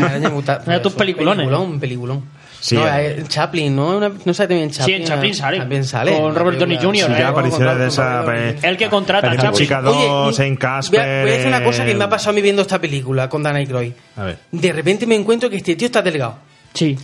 Araña 0.04 0.30
muta- 0.30 0.62
Mira 0.68 0.82
tus 0.82 0.92
peliculones. 0.94 1.46
Peliculón, 1.48 1.80
peliculón. 1.80 2.39
Sí, 2.62 2.76
no, 2.76 2.86
eh. 2.88 3.20
eh, 3.20 3.24
Chaplin, 3.28 3.76
¿no? 3.76 3.98
Una- 3.98 4.12
no 4.26 4.34
sale 4.34 4.48
también 4.50 4.70
Chaplin. 4.72 4.98
Sí, 4.98 5.02
en 5.02 5.08
Chaplin 5.08 5.34
sale. 5.34 5.58
También 5.60 5.84
sale. 5.86 6.18
Con 6.18 6.36
Robert 6.36 6.58
Downey. 6.60 6.78
Jr., 6.78 6.96
Sí, 6.96 7.02
eh, 7.14 7.16
ya 7.20 7.32
con- 7.34 7.50
de 7.50 7.88
esa. 7.88 8.24
El 8.68 8.78
que 8.78 8.90
contrata 8.90 9.32
a 9.32 9.36
Chaplin. 9.38 9.54
Chica 9.54 9.80
Oye, 9.80 10.08
2, 10.08 10.40
y- 10.40 10.42
en 10.44 10.50
Voy 10.50 10.58
Casper. 10.58 11.00
a, 11.00 11.22
voy 11.22 11.30
a 11.32 11.34
decir 11.34 11.48
una 11.48 11.64
cosa 11.64 11.86
que 11.86 11.96
me 11.96 12.04
ha 12.04 12.10
pasado 12.10 12.32
a 12.32 12.34
mí 12.34 12.42
viendo 12.42 12.62
esta 12.62 12.80
película 12.82 13.30
con 13.30 13.44
Dan 13.44 13.56
Aykroyd. 13.56 13.94
A 14.18 14.24
ver. 14.24 14.38
De 14.52 14.74
repente 14.74 15.06
me 15.08 15.16
encuentro 15.16 15.50
que 15.50 15.58
este 15.58 15.76
tío 15.76 15.86
está 15.86 16.02
delgado. 16.02 16.38
Sí. 16.74 16.98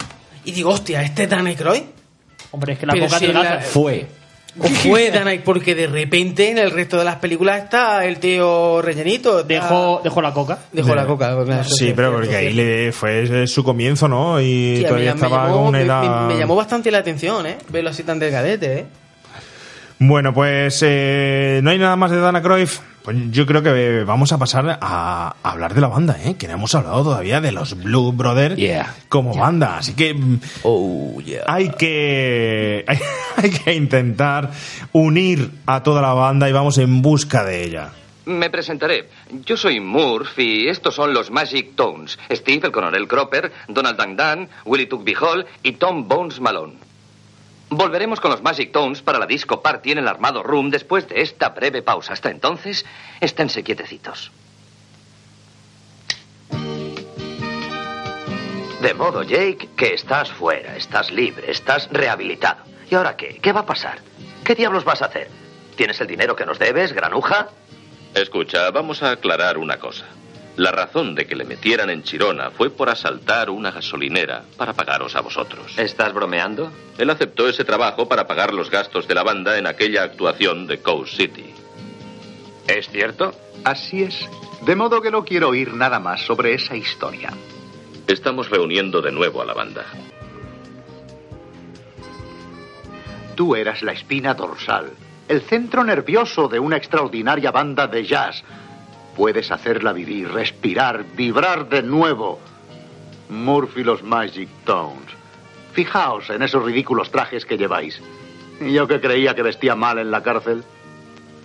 Y 0.43 0.51
digo, 0.51 0.71
hostia, 0.71 1.01
¿este 1.03 1.23
es 1.23 1.29
Dan 1.29 1.47
Aykroyd? 1.47 1.81
Hombre, 2.51 2.73
es 2.73 2.79
que 2.79 2.85
la 2.85 2.93
Pero 2.93 3.05
boca 3.05 3.17
si 3.19 3.25
en 3.25 3.31
adelgaza. 3.37 3.55
la- 3.55 3.61
Fue. 3.61 4.07
¿O 4.59 4.63
fue 4.83 5.11
Dan 5.11 5.27
Aykroyd? 5.27 5.43
Porque 5.45 5.75
de 5.75 5.87
repente 5.87 6.49
en 6.49 6.57
el 6.57 6.71
resto 6.71 6.97
de 6.97 7.03
las 7.05 7.17
películas 7.17 7.63
está 7.63 8.05
el 8.05 8.17
tío 8.19 8.81
rellenito. 8.81 9.39
está- 9.41 9.53
Dejó, 9.53 10.01
dejó 10.03 10.21
la 10.21 10.33
coca. 10.33 10.59
Dejó 10.71 10.95
la 10.95 11.05
coca. 11.05 11.63
Sí, 11.63 11.93
pero 11.95 12.11
porque 12.13 12.35
ahí 12.35 12.53
le 12.53 12.91
fue 12.91 13.43
eh, 13.43 13.47
su 13.47 13.63
comienzo, 13.63 14.07
¿no? 14.07 14.39
Y 14.39 14.45
Sí, 14.45 14.75
a 14.75 14.77
mí 14.77 14.83
todavía 14.87 15.13
me 15.15 15.21
estaba 15.21 15.45
llamó- 15.47 15.57
con 15.57 15.67
una 15.67 15.77
me- 15.79 15.83
edad. 15.85 16.21
me- 16.27 16.33
me 16.33 16.39
llamó 16.39 16.55
bastante 16.55 16.89
la 16.91 16.99
atención, 16.99 17.45
¿eh? 17.45 17.57
Verlo 17.69 17.89
así 17.89 18.03
tan 18.03 18.17
delgadete, 18.19 18.79
¿eh? 18.79 18.85
Bueno, 19.99 20.33
pues 20.33 20.79
eh, 20.85 21.59
no 21.63 21.69
hay 21.71 21.77
nada 21.77 21.95
más 21.95 22.11
de 22.11 22.17
Dana 22.19 22.41
Cruyff. 22.41 22.79
Pues 23.05 23.17
yo 23.31 23.45
creo 23.45 23.61
que 23.61 24.03
vamos 24.03 24.31
a 24.31 24.39
pasar 24.39 24.79
a 24.81 25.35
hablar 25.43 25.73
de 25.75 25.81
la 25.81 25.87
banda, 25.87 26.17
¿eh? 26.25 26.35
Que 26.37 26.47
no 26.47 26.53
hemos 26.55 26.73
hablado 26.73 27.03
todavía 27.03 27.39
de 27.39 27.51
los 27.51 27.77
Blue 27.81 28.11
Brothers 28.11 28.55
Yeah. 28.57 28.95
como 29.09 29.35
banda. 29.35 29.77
Así 29.77 29.93
que 29.93 30.13
mm, 30.15 30.39
Oh, 30.63 31.21
yeah. 31.23 31.43
hay 31.47 31.69
que 31.69 32.83
hay, 32.87 32.97
hay 33.37 33.49
que 33.51 33.73
intentar 33.75 34.49
unir 34.91 35.51
a 35.67 35.83
toda 35.83 36.01
la 36.01 36.13
banda 36.13 36.49
y 36.49 36.51
vamos 36.51 36.77
en 36.79 37.01
busca 37.03 37.43
de 37.45 37.63
ella. 37.63 37.89
Me 38.25 38.49
presentaré. 38.49 39.07
Yo 39.45 39.55
soy 39.55 39.79
Murphy 39.79 40.63
y 40.63 40.67
estos 40.67 40.95
son 40.95 41.13
los 41.13 41.29
Magic 41.29 41.75
Tones. 41.75 42.17
Steve, 42.31 42.61
el 42.65 42.71
coronel 42.71 43.07
Cropper, 43.07 43.51
Donald 43.67 43.97
Dangdan, 43.99 44.49
Willie 44.65 44.87
Tugby 44.87 45.13
Hall 45.13 45.45
y 45.61 45.73
Tom 45.73 46.07
Bones 46.07 46.39
Malone. 46.41 46.73
Volveremos 47.75 48.21
con 48.21 48.31
los 48.31 48.41
Magic 48.41 48.71
Tones 48.71 49.01
para 49.01 49.19
la 49.19 49.25
disco 49.25 49.61
party 49.61 49.91
en 49.91 49.97
el 49.97 50.07
Armado 50.07 50.41
Room 50.41 50.69
después 50.69 51.09
de 51.09 51.19
esta 51.19 51.49
breve 51.49 51.81
pausa. 51.81 52.13
Hasta 52.13 52.31
entonces, 52.31 52.85
esténse 53.19 53.65
quietecitos. 53.65 54.31
De 58.81 58.93
modo, 58.93 59.23
Jake, 59.23 59.71
que 59.75 59.93
estás 59.93 60.31
fuera, 60.31 60.77
estás 60.77 61.11
libre, 61.11 61.51
estás 61.51 61.89
rehabilitado. 61.91 62.63
¿Y 62.89 62.95
ahora 62.95 63.17
qué? 63.17 63.39
¿Qué 63.41 63.51
va 63.51 63.61
a 63.61 63.65
pasar? 63.65 63.99
¿Qué 64.45 64.55
diablos 64.55 64.85
vas 64.85 65.01
a 65.01 65.07
hacer? 65.07 65.29
¿Tienes 65.75 65.99
el 65.99 66.07
dinero 66.07 66.33
que 66.33 66.45
nos 66.45 66.57
debes, 66.57 66.93
granuja? 66.93 67.49
Escucha, 68.13 68.71
vamos 68.71 69.03
a 69.03 69.11
aclarar 69.11 69.57
una 69.57 69.79
cosa. 69.79 70.05
La 70.57 70.71
razón 70.71 71.15
de 71.15 71.25
que 71.25 71.35
le 71.35 71.43
metieran 71.43 71.89
en 71.89 72.03
Chirona 72.03 72.49
fue 72.51 72.69
por 72.69 72.89
asaltar 72.89 73.49
una 73.49 73.71
gasolinera 73.71 74.43
para 74.55 74.73
pagaros 74.73 75.15
a 75.15 75.21
vosotros. 75.21 75.77
¿Estás 75.77 76.13
bromeando? 76.13 76.71
Él 76.97 77.09
aceptó 77.09 77.49
ese 77.49 77.65
trabajo 77.65 78.07
para 78.07 78.25
pagar 78.25 78.53
los 78.53 78.69
gastos 78.69 79.07
de 79.07 79.15
la 79.15 79.23
banda 79.23 79.57
en 79.57 79.67
aquella 79.67 80.03
actuación 80.03 80.65
de 80.65 80.79
Coast 80.79 81.17
City. 81.17 81.53
¿Es 82.67 82.89
cierto? 82.89 83.33
Así 83.65 84.03
es. 84.03 84.29
De 84.65 84.75
modo 84.75 85.01
que 85.01 85.11
no 85.11 85.25
quiero 85.25 85.49
oír 85.49 85.73
nada 85.73 85.99
más 85.99 86.25
sobre 86.25 86.53
esa 86.53 86.75
historia. 86.75 87.31
Estamos 88.07 88.49
reuniendo 88.49 89.01
de 89.01 89.11
nuevo 89.11 89.41
a 89.41 89.45
la 89.45 89.53
banda. 89.53 89.85
Tú 93.35 93.55
eras 93.55 93.83
la 93.83 93.91
espina 93.91 94.33
dorsal, 94.33 94.93
el 95.27 95.41
centro 95.41 95.83
nervioso 95.83 96.47
de 96.47 96.59
una 96.59 96.77
extraordinaria 96.77 97.51
banda 97.51 97.87
de 97.87 98.05
jazz. 98.05 98.43
Puedes 99.15 99.51
hacerla 99.51 99.93
vivir, 99.93 100.31
respirar, 100.31 101.05
vibrar 101.15 101.69
de 101.69 101.81
nuevo. 101.81 102.39
Murphy 103.29 103.83
los 103.83 104.03
Magic 104.03 104.49
Tones. 104.65 105.15
Fijaos 105.73 106.29
en 106.29 106.41
esos 106.41 106.63
ridículos 106.63 107.11
trajes 107.11 107.45
que 107.45 107.57
lleváis. 107.57 108.01
Yo 108.61 108.87
que 108.87 109.01
creía 109.01 109.35
que 109.35 109.41
vestía 109.41 109.75
mal 109.75 109.99
en 109.99 110.11
la 110.11 110.21
cárcel. 110.21 110.63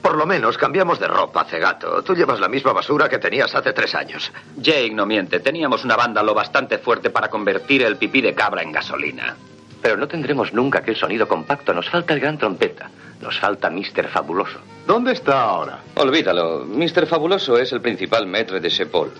Por 0.02 0.16
lo 0.16 0.26
menos 0.26 0.56
cambiamos 0.56 0.98
de 0.98 1.08
ropa, 1.08 1.44
cegato. 1.44 2.02
Tú 2.02 2.14
llevas 2.14 2.40
la 2.40 2.48
misma 2.48 2.72
basura 2.72 3.08
que 3.08 3.18
tenías 3.18 3.54
hace 3.54 3.72
tres 3.72 3.94
años. 3.94 4.32
Jake 4.56 4.94
no 4.94 5.06
miente. 5.06 5.40
Teníamos 5.40 5.84
una 5.84 5.96
banda 5.96 6.22
lo 6.22 6.34
bastante 6.34 6.78
fuerte 6.78 7.10
para 7.10 7.28
convertir 7.28 7.82
el 7.82 7.96
pipí 7.96 8.20
de 8.20 8.34
cabra 8.34 8.62
en 8.62 8.72
gasolina. 8.72 9.36
Pero 9.82 9.96
no 9.96 10.06
tendremos 10.08 10.52
nunca 10.52 10.80
aquel 10.80 10.96
sonido 10.96 11.26
compacto. 11.26 11.72
Nos 11.72 11.88
falta 11.88 12.14
el 12.14 12.20
gran 12.20 12.38
trompeta. 12.38 12.90
Nos 13.20 13.38
falta 13.38 13.70
Mr. 13.70 14.08
Fabuloso. 14.08 14.58
¿Dónde 14.86 15.12
está 15.12 15.42
ahora? 15.42 15.80
Olvídalo. 15.96 16.64
Mr. 16.66 17.06
Fabuloso 17.06 17.58
es 17.58 17.72
el 17.72 17.80
principal 17.80 18.26
maître 18.26 18.60
de 18.60 18.70
Sepol. 18.70 19.10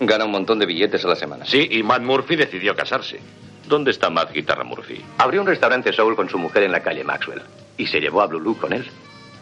Gana 0.00 0.24
un 0.24 0.30
montón 0.30 0.58
de 0.58 0.66
billetes 0.66 1.04
a 1.04 1.08
la 1.08 1.16
semana. 1.16 1.44
Sí, 1.44 1.66
y 1.70 1.82
Matt 1.82 2.02
Murphy 2.02 2.36
decidió 2.36 2.74
casarse. 2.74 3.20
¿Dónde 3.66 3.90
está 3.90 4.08
Matt 4.08 4.32
Guitarra 4.32 4.64
Murphy? 4.64 5.04
Abrió 5.18 5.40
un 5.42 5.46
restaurante 5.46 5.92
soul 5.92 6.16
con 6.16 6.28
su 6.28 6.38
mujer 6.38 6.62
en 6.62 6.72
la 6.72 6.80
calle 6.80 7.04
Maxwell. 7.04 7.42
Y 7.76 7.86
se 7.86 8.00
llevó 8.00 8.22
a 8.22 8.26
Blue 8.26 8.56
con 8.56 8.72
él. 8.72 8.86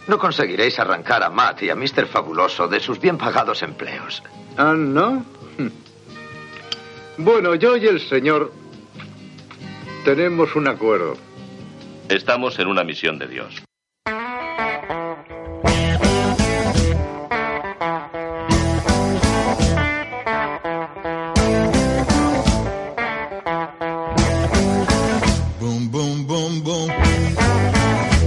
No 0.08 0.18
conseguiréis 0.18 0.78
arrancar 0.78 1.22
a 1.22 1.30
Matt 1.30 1.62
y 1.62 1.70
a 1.70 1.76
Mr. 1.76 2.06
Fabuloso 2.06 2.66
de 2.68 2.80
sus 2.80 3.00
bien 3.00 3.18
pagados 3.18 3.62
empleos. 3.62 4.22
Ah, 4.56 4.74
¿no? 4.76 5.24
Bueno, 7.18 7.54
yo 7.54 7.76
y 7.76 7.86
el 7.86 8.00
señor 8.00 8.52
tenemos 10.06 10.54
un 10.54 10.68
acuerdo. 10.68 11.16
Estamos 12.08 12.56
en 12.60 12.68
una 12.68 12.84
misión 12.84 13.18
de 13.18 13.26
Dios. 13.26 13.60
Boom, 25.58 25.90
boom, 25.90 26.24
boom, 26.24 26.62
boom. 26.62 26.88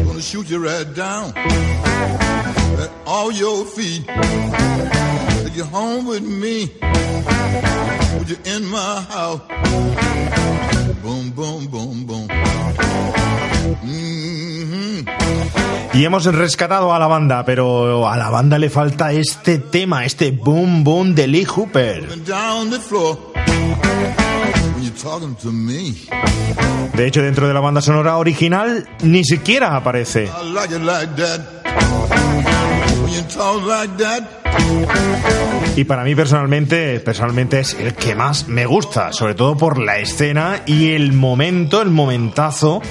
Gonna 0.04 0.20
shoot 0.20 0.50
you 0.50 0.62
right 0.62 0.94
down 0.94 1.32
at 1.38 2.92
all 3.06 3.32
your 3.32 3.66
feet. 3.66 4.06
Take 4.06 5.56
you 5.56 5.64
home 5.64 6.08
with 6.08 6.24
me. 6.24 6.74
Would 8.18 8.30
you 8.30 8.38
in 8.44 8.66
my 8.66 9.00
house? 9.10 10.79
Mhm. 13.84 15.06
Y 15.94 16.06
hemos 16.06 16.26
rescatado 16.26 16.94
a 16.94 17.00
la 17.00 17.08
banda, 17.08 17.44
pero 17.46 18.08
a 18.08 18.16
la 18.18 18.30
banda 18.30 18.58
le 18.58 18.70
falta 18.70 19.12
este 19.12 19.58
tema, 19.58 20.06
este 20.06 20.32
boom 20.32 20.84
boom 20.84 21.16
de 21.16 21.28
Lee 21.28 21.46
Hooper. 21.46 22.08
De 26.94 27.08
hecho, 27.08 27.22
dentro 27.22 27.48
de 27.48 27.54
la 27.54 27.60
banda 27.60 27.82
sonora 27.82 28.18
original 28.18 28.88
ni 29.02 29.24
siquiera 29.24 29.76
aparece. 29.76 30.30
Y 35.76 35.84
para 35.86 36.04
mí 36.04 36.16
personalmente, 36.16 37.00
personalmente 37.00 37.60
es 37.60 37.74
el 37.74 37.94
que 37.94 38.16
más 38.16 38.48
me 38.48 38.66
gusta, 38.66 39.14
sobre 39.14 39.36
todo 39.36 39.56
por 39.58 39.80
la 39.80 39.98
escena 39.98 40.64
y 40.66 40.92
el 40.92 41.14
momento, 41.14 41.82
el 41.82 41.90
momentazo 41.90 42.82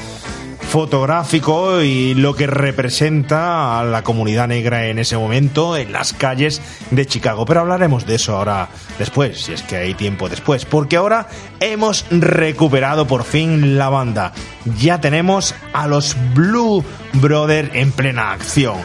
fotográfico 0.69 1.81
y 1.81 2.15
lo 2.15 2.37
que 2.37 2.47
representa 2.47 3.81
a 3.81 3.85
la 3.85 4.03
comunidad 4.03 4.49
negra 4.49 4.87
en 4.87 4.99
ese 4.99 5.17
momento 5.17 5.77
en 5.77 5.93
las 5.93 6.13
calles 6.13 6.61
de 6.91 7.07
Chicago. 7.07 7.47
Pero 7.47 7.61
hablaremos 7.61 8.07
de 8.07 8.17
eso 8.17 8.37
ahora 8.37 8.69
después, 8.99 9.41
si 9.41 9.53
es 9.53 9.63
que 9.63 9.77
hay 9.77 9.95
tiempo 9.95 10.29
después, 10.29 10.67
porque 10.67 10.97
ahora 10.97 11.29
hemos 11.61 12.05
recuperado 12.11 13.07
por 13.07 13.25
fin 13.25 13.79
la 13.79 13.89
banda. 13.89 14.33
Ya 14.79 15.01
tenemos 15.01 15.55
a 15.73 15.87
los 15.87 16.17
Blue 16.35 16.85
Brothers 17.15 17.71
en 17.73 17.91
plena 17.91 18.33
acción. 18.33 18.77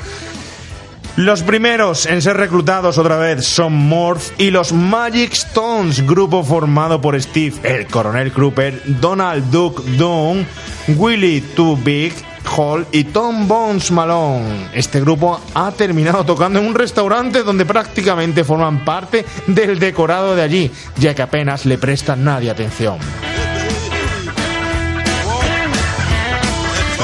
Los 1.16 1.44
primeros 1.44 2.08
en 2.08 2.24
ser 2.24 2.38
reclutados 2.38 2.98
otra 2.98 3.18
vez 3.18 3.46
son 3.46 3.74
Morph 3.74 4.32
y 4.40 4.50
los 4.50 4.74
Magic 4.74 5.34
Stones, 5.34 6.08
grupo 6.08 6.44
formado 6.44 7.00
por 7.02 7.22
Steve, 7.22 7.56
el 7.62 7.86
coronel 7.86 8.32
Cropper, 8.32 8.82
Donald 9.00 9.52
Duke 9.52 9.84
Dunn, 9.92 10.44
Willie 10.88 11.42
Too 11.42 11.78
Big, 11.78 12.14
Hall 12.58 12.88
y 12.92 13.04
Tom 13.04 13.48
Bones 13.48 13.92
Malone. 13.92 14.70
Este 14.74 15.02
grupo 15.02 15.40
ha 15.54 15.72
terminado 15.74 16.26
tocando 16.26 16.58
en 16.58 16.66
un 16.66 16.74
restaurante 16.74 17.44
donde 17.44 17.66
prácticamente 17.66 18.44
forman 18.44 18.84
parte 18.84 19.24
del 19.46 19.78
decorado 19.78 20.36
de 20.36 20.42
allí, 20.42 20.72
ya 20.98 21.14
que 21.14 21.22
apenas 21.22 21.68
le 21.68 21.78
prestan 21.78 22.24
nadie 22.24 22.50
atención. 22.50 22.98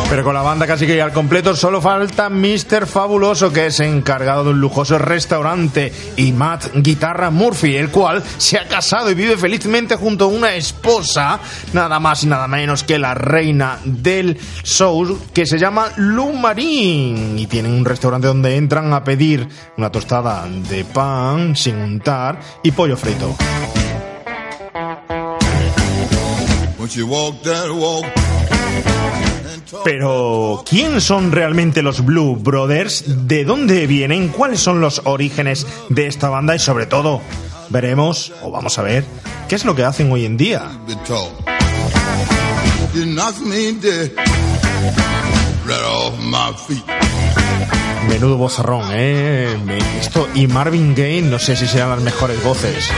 Pero 0.10 0.24
con 0.24 0.34
la 0.34 0.42
banda 0.42 0.66
casi 0.66 0.88
que 0.88 0.98
ya 0.98 1.06
al 1.06 1.14
completo 1.14 1.56
solo 1.56 1.82
falta 1.82 2.30
Mr. 2.32 2.88
Fabuloso, 2.88 3.54
que 3.54 3.68
es 3.68 3.80
encargado 3.80 4.44
de 4.44 4.50
un 4.50 4.60
lujoso 4.60 4.98
restaurante, 4.98 5.94
y 6.18 6.32
Matt 6.32 6.72
Guitarra 6.74 7.30
Murphy, 7.30 7.76
el 7.76 7.90
cual 7.90 8.24
se 8.40 8.58
ha 8.58 8.68
casado 8.68 9.12
y 9.12 9.14
vive 9.14 9.38
felizmente 9.38 9.96
junto 9.96 10.26
a 10.26 10.30
una 10.30 10.56
esposa, 10.56 11.40
nada 11.74 12.00
más 12.00 12.24
y 12.24 12.28
nada 12.28 12.48
menos 12.48 12.84
que 12.84 12.98
la 12.98 13.14
reina 13.14 13.78
del 13.86 14.40
soul, 14.64 15.16
que 15.32 15.46
se 15.46 15.60
llama 15.60 15.90
Lou 15.98 16.34
Marín. 16.34 17.38
Y 17.38 17.46
tienen 17.46 17.74
un 17.74 17.86
restaurante 17.86 18.28
donde 18.28 18.56
entran 18.56 18.92
a 18.94 19.04
pedir 19.04 19.48
una 19.78 19.92
tostada 19.92 20.48
de 20.48 20.86
pan 20.86 21.56
sin 21.56 21.76
untar 21.76 22.40
y 22.64 22.72
pollo 22.72 22.98
frito. 22.98 23.36
Pero, 29.84 30.64
¿quién 30.68 31.02
son 31.02 31.32
realmente 31.32 31.82
los 31.82 32.04
Blue 32.04 32.36
Brothers? 32.36 33.28
¿De 33.28 33.46
dónde 33.46 33.88
vienen? 33.88 34.30
¿Cuáles 34.30 34.60
son 34.60 34.82
los 34.82 35.02
orígenes 35.06 35.68
de 35.90 36.08
esta 36.08 36.30
banda? 36.30 36.56
Y 36.56 36.60
sobre 36.60 36.86
todo, 36.86 37.22
veremos, 37.70 38.32
o 38.42 38.52
vamos 38.52 38.78
a 38.80 38.82
ver, 38.82 39.06
qué 39.48 39.56
es 39.56 39.66
lo 39.66 39.76
que 39.76 39.84
hacen 39.84 40.12
hoy 40.12 40.26
en 40.26 40.38
día. 40.38 40.64
Menudo 48.08 48.38
bozarrón, 48.38 48.86
¿eh? 48.92 49.56
Esto 50.00 50.28
y 50.34 50.48
Marvin 50.48 50.96
Gaye, 50.96 51.22
no 51.22 51.38
sé 51.38 51.56
si 51.56 51.68
sean 51.68 51.90
las 51.90 52.02
mejores 52.02 52.44
voces. 52.44 52.90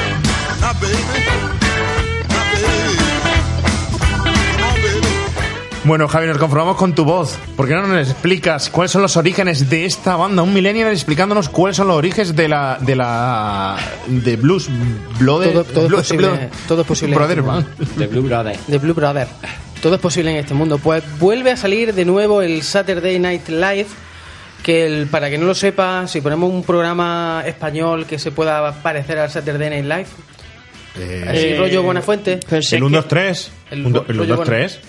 Bueno, 5.83 6.07
Javi, 6.07 6.27
nos 6.27 6.37
conformamos 6.37 6.77
con 6.77 6.93
tu 6.93 7.03
voz. 7.05 7.37
¿Por 7.55 7.67
qué 7.67 7.73
no 7.73 7.87
nos 7.87 8.07
explicas 8.07 8.69
cuáles 8.69 8.91
son 8.91 9.01
los 9.01 9.17
orígenes 9.17 9.67
de 9.67 9.85
esta 9.85 10.15
banda? 10.15 10.43
Un 10.43 10.53
millennial 10.53 10.91
explicándonos 10.91 11.49
cuáles 11.49 11.75
son 11.77 11.87
los 11.87 11.97
orígenes 11.97 12.35
de 12.35 12.47
la 12.47 12.77
de 12.79 12.95
la 12.95 13.77
de 14.05 14.35
Blues 14.35 14.69
Blood 15.19 15.43
Todo, 15.45 15.63
todo 15.63 15.85
es 15.87 15.91
posible, 15.93 16.49
todo 16.67 16.81
es 16.81 16.87
posible. 16.87 17.15
Brother 17.15 17.39
este. 17.79 17.99
De 17.99 18.07
Blue 18.07 18.21
Brother. 18.21 18.57
De 18.67 18.77
Blue 18.77 18.93
Brother. 18.93 19.27
Todo 19.81 19.95
es 19.95 20.01
posible 20.01 20.29
en 20.29 20.37
este 20.37 20.53
mundo. 20.53 20.77
Pues 20.77 21.03
vuelve 21.19 21.49
a 21.51 21.57
salir 21.57 21.95
de 21.95 22.05
nuevo 22.05 22.43
el 22.43 22.61
Saturday 22.61 23.17
Night 23.17 23.49
Live 23.49 23.87
Que 24.63 24.85
el, 24.85 25.07
para 25.07 25.31
que 25.31 25.39
no 25.39 25.47
lo 25.47 25.55
sepa, 25.55 26.07
si 26.07 26.21
ponemos 26.21 26.51
un 26.51 26.63
programa 26.63 27.41
español 27.47 28.05
que 28.05 28.19
se 28.19 28.29
pueda 28.29 28.71
parecer 28.83 29.17
al 29.17 29.31
Saturday 29.31 29.81
Night 29.81 29.85
Live, 29.85 31.27
así 31.27 31.45
Eh, 31.47 31.55
rollo 31.57 31.81
Buenafuente. 31.81 32.39
el 32.71 32.83
1, 32.83 32.97
2, 32.97 33.07
3. 33.07 33.51
El 33.71 33.79
El 33.79 33.85
1, 33.87 34.03
rollo 34.07 34.17
2, 34.17 34.27
bueno. 34.27 34.43
3. 34.43 34.79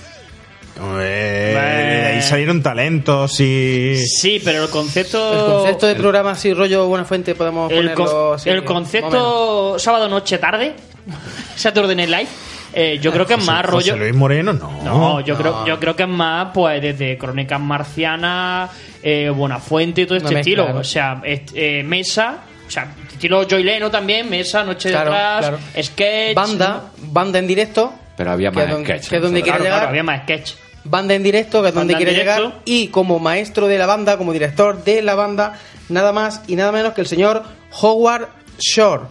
Eh, 0.81 2.13
ahí 2.15 2.23
salieron 2.23 2.63
talentos 2.63 3.39
y. 3.41 3.97
Sí, 4.07 4.41
pero 4.45 4.65
el 4.65 4.71
concepto. 4.71 5.33
El 5.47 5.53
concepto 5.53 5.87
de 5.87 5.95
programa 5.95 6.31
así 6.33 6.53
rollo 6.55 6.87
Buenafuente 6.87 7.35
podemos 7.35 7.71
el, 7.71 7.91
ponerlo 7.93 8.05
con- 8.29 8.35
así, 8.37 8.49
el 8.51 8.65
concepto 8.65 9.79
sábado 9.79 10.09
noche 10.09 10.39
tarde 10.39 10.75
Saturday 11.57 11.95
Night 11.97 12.09
Live 12.11 12.29
eh, 12.75 12.99
yo 13.03 13.13
creo 13.13 13.27
que 13.27 13.35
es 13.35 13.45
más 13.45 13.67
José 13.67 13.91
rollo 13.91 13.97
Luis 14.03 14.15
Moreno, 14.15 14.53
no. 14.55 14.71
no 14.83 15.21
yo 15.21 15.37
creo 15.37 15.67
yo 15.67 15.79
creo 15.79 15.95
que 15.95 16.05
es 16.05 16.09
más 16.09 16.49
pues 16.55 16.81
desde 16.81 17.19
crónicas 17.19 17.61
marcianas 17.61 18.71
eh, 19.03 19.29
Buenafuente 19.29 20.03
y 20.03 20.07
todo 20.07 20.17
este 20.17 20.39
estilo 20.39 20.73
¿no? 20.73 20.79
o 20.81 20.85
sea 20.85 21.21
est- 21.25 21.51
eh, 21.55 21.83
mesa 21.85 22.39
o 22.67 22.71
sea 22.71 22.89
estilo 23.13 23.47
Joy 23.47 23.63
Leno 23.63 23.91
también 23.91 24.31
mesa 24.31 24.65
noche 24.65 24.89
Claro, 24.91 25.11
de 25.11 25.17
atrás 25.19 25.39
claro. 25.41 25.59
sketch 25.83 26.35
Banda, 26.35 26.83
banda 26.97 27.39
en 27.39 27.47
directo. 27.47 27.93
Pero 28.17 28.31
había 28.33 28.51
más 28.51 28.69
donde- 28.69 28.87
sketch. 28.99 29.09
que 29.09 29.17
es 29.17 29.23
donde 29.23 29.43
quiere 29.43 29.59
claro, 29.59 29.65
llegar. 29.65 29.79
claro, 29.81 29.89
había 29.91 30.03
más 30.03 30.23
sketch 30.23 30.53
Banda 30.85 31.15
en 31.15 31.23
directo, 31.23 31.63
que 31.63 31.69
es 31.69 31.75
donde 31.75 31.95
quiere 31.95 32.13
llegar. 32.13 32.61
Y 32.65 32.89
como 32.89 33.21
maestro 33.21 33.69
de 33.69 33.79
la 33.79 33.87
banda, 33.87 34.19
como 34.19 34.33
director 34.33 34.83
de 34.83 35.01
la 35.03 35.15
banda, 35.15 35.59
nada 35.89 36.13
más 36.13 36.43
y 36.49 36.57
nada 36.57 36.73
menos 36.73 36.93
que 36.93 37.01
el 37.03 37.07
señor 37.07 37.45
Howard 37.81 38.29
Shore. 38.59 39.03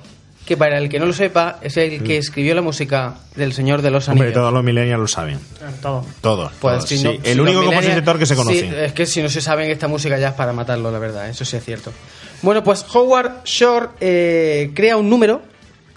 Que 0.45 0.57
para 0.57 0.79
el 0.79 0.89
que 0.89 0.99
no 0.99 1.05
lo 1.05 1.13
sepa, 1.13 1.59
es 1.61 1.77
el 1.77 2.03
que 2.03 2.17
escribió 2.17 2.53
la 2.55 2.61
música 2.61 3.13
del 3.35 3.53
Señor 3.53 3.81
de 3.81 3.89
los 3.91 4.09
Hombre, 4.09 4.25
Anillos. 4.27 4.41
todos 4.41 4.51
los 4.53 4.63
millennials 4.63 4.99
lo 4.99 5.07
saben. 5.07 5.39
todo 5.81 6.05
Todos. 6.19 6.51
Pues, 6.59 6.75
todos, 6.79 6.89
si 6.89 6.97
sí. 6.97 7.03
no- 7.05 7.11
el 7.11 7.21
si 7.35 7.39
único 7.39 7.63
compositor 7.63 8.19
que 8.19 8.25
se 8.25 8.35
conoce. 8.35 8.59
Sí, 8.59 8.69
es 8.75 8.91
que 8.91 9.05
si 9.05 9.21
no 9.21 9.29
se 9.29 9.39
saben 9.39 9.69
esta 9.71 9.87
música 9.87 10.17
ya 10.17 10.29
es 10.29 10.33
para 10.33 10.51
matarlo, 10.51 10.91
la 10.91 10.99
verdad, 10.99 11.29
eso 11.29 11.45
sí 11.45 11.55
es 11.55 11.63
cierto. 11.63 11.93
Bueno, 12.41 12.63
pues 12.65 12.83
Howard 12.93 13.43
Shore 13.45 13.89
eh, 14.01 14.71
crea 14.73 14.97
un 14.97 15.09
número 15.09 15.41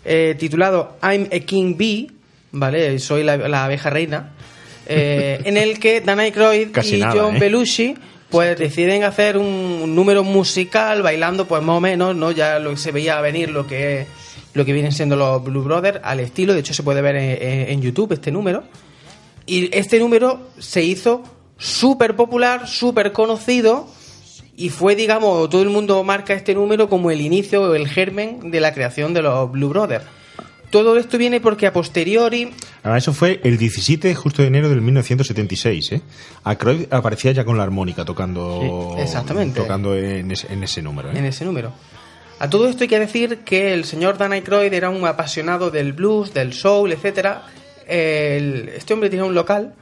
eh, 0.05 0.37
titulado 0.39 0.99
I'm 1.03 1.27
a 1.35 1.39
King 1.41 1.75
Bee, 1.77 2.11
¿vale? 2.55 2.99
Soy 2.99 3.23
la, 3.23 3.37
la 3.37 3.65
abeja 3.67 3.91
reina, 3.91 4.33
eh, 4.87 5.41
en 5.45 5.57
el 5.57 5.79
que 5.79 6.01
Dan 6.01 6.21
Aykroyd 6.21 6.71
Casi 6.73 6.97
y 6.97 7.01
nada, 7.01 7.15
John 7.15 7.37
¿eh? 7.37 7.39
Belushi 7.39 7.95
pues 8.31 8.59
deciden 8.59 9.05
hacer 9.05 9.37
un, 9.39 9.47
un 9.47 9.95
número 9.95 10.25
musical 10.25 11.03
bailando 11.03 11.47
pues 11.47 11.63
más 11.63 11.77
o 11.77 11.81
menos, 11.81 12.17
¿no? 12.17 12.33
Ya 12.33 12.59
lo 12.59 12.71
que 12.71 12.77
se 12.79 12.91
veía 12.91 13.21
venir 13.21 13.51
lo 13.51 13.67
que 13.67 14.07
lo 14.55 14.65
que 14.65 14.73
vienen 14.73 14.93
siendo 14.93 15.15
los 15.17 15.43
Blue 15.45 15.63
Brothers 15.63 16.01
al 16.03 16.21
estilo, 16.21 16.53
de 16.55 16.61
hecho 16.61 16.75
se 16.75 16.83
puede 16.83 17.01
ver 17.03 17.17
en- 17.17 17.43
en- 17.43 17.69
en 17.71 17.83
YouTube 17.83 18.13
este 18.13 18.31
número. 18.33 18.65
Y 19.47 19.69
este 19.77 19.99
número 19.99 20.49
se 20.59 20.83
hizo 20.83 21.23
súper 21.59 22.17
popular, 22.17 22.67
súper 22.69 23.13
conocido 23.13 23.87
y 24.57 24.69
fue, 24.71 24.95
digamos, 24.97 25.49
todo 25.51 25.63
el 25.63 25.71
mundo 25.71 26.03
marca 26.05 26.35
este 26.35 26.55
número 26.55 26.89
como 26.89 27.11
el 27.11 27.21
inicio 27.21 27.63
o 27.63 27.75
el 27.75 27.89
germen 27.89 28.51
de 28.51 28.61
la 28.61 28.73
creación 28.73 29.13
de 29.15 29.23
los 29.23 29.51
Blue 29.51 29.69
Brothers. 29.69 30.05
Todo 30.75 30.99
esto 30.99 31.19
viene 31.19 31.41
porque 31.41 31.69
a 31.69 31.73
posteriori, 31.73 32.51
Ahora, 32.83 32.99
eso 32.99 33.13
fue 33.13 33.41
el 33.45 33.59
17 33.59 34.13
justo 34.17 34.43
de 34.43 34.49
enero 34.49 34.69
del 34.69 34.81
1976, 34.81 35.93
¿eh? 35.93 36.01
Aykroyd 36.43 36.93
aparecía 36.93 37.31
ya 37.31 37.45
con 37.45 37.57
la 37.57 37.63
armónica 37.63 38.05
tocando, 38.05 38.95
Sí, 38.97 39.03
exactamente. 39.03 39.61
tocando 39.61 39.97
en, 39.97 40.33
ese, 40.33 40.53
en 40.53 40.65
ese 40.65 40.83
número. 40.83 41.11
¿eh? 41.13 41.17
en 41.19 41.27
ese 41.27 41.45
número. 41.45 41.73
A 42.41 42.51
todo 42.51 42.67
esto 42.69 42.83
hay 42.83 42.89
que 42.89 42.99
decir 42.99 43.39
que 43.45 43.73
el 43.73 43.85
señor 43.85 44.19
Dan 44.19 44.33
Aykroyd 44.33 44.73
era 44.73 44.91
un 44.91 45.07
apasionado 45.07 45.71
del 45.71 45.93
blues, 45.93 46.35
del 46.35 46.53
soul, 46.53 46.91
etcétera. 46.93 47.43
El- 47.87 48.71
este 48.71 48.95
hombre 48.95 49.11
tenía 49.11 49.25
un 49.25 49.35
local 49.35 49.75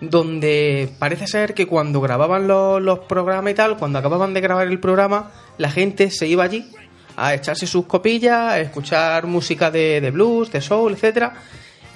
donde 0.00 0.88
parece 0.98 1.26
ser 1.26 1.52
que 1.54 1.66
cuando 1.66 2.00
grababan 2.00 2.48
los, 2.48 2.80
los 2.82 3.00
programas 3.00 3.52
y 3.52 3.54
tal, 3.54 3.76
cuando 3.76 3.98
acababan 3.98 4.32
de 4.34 4.40
grabar 4.40 4.66
el 4.68 4.80
programa, 4.80 5.30
la 5.58 5.70
gente 5.70 6.10
se 6.10 6.26
iba 6.26 6.44
allí 6.44 6.66
a 7.16 7.34
echarse 7.34 7.66
sus 7.66 7.86
copillas, 7.86 8.52
a 8.52 8.60
escuchar 8.60 9.26
música 9.26 9.70
de, 9.70 10.00
de 10.00 10.10
blues, 10.10 10.50
de 10.50 10.60
soul, 10.60 10.92
etcétera. 10.94 11.34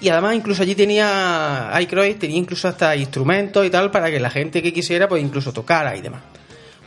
Y 0.01 0.09
además 0.11 0.37
incluso 0.37 0.63
allí 0.63 0.75
tenía 0.75 1.75
Aykroyd, 1.75 2.17
tenía 2.17 2.37
incluso 2.37 2.69
hasta 2.69 2.95
instrumentos 2.95 3.67
y 3.67 3.71
tal 3.71 3.91
para 3.91 4.11
que 4.11 4.21
la 4.21 4.31
gente 4.31 4.63
que 4.63 4.73
quisiera 4.73 5.09
pues 5.09 5.23
incluso 5.23 5.53
tocara 5.53 5.97
y 5.97 6.01
demás. 6.01 6.21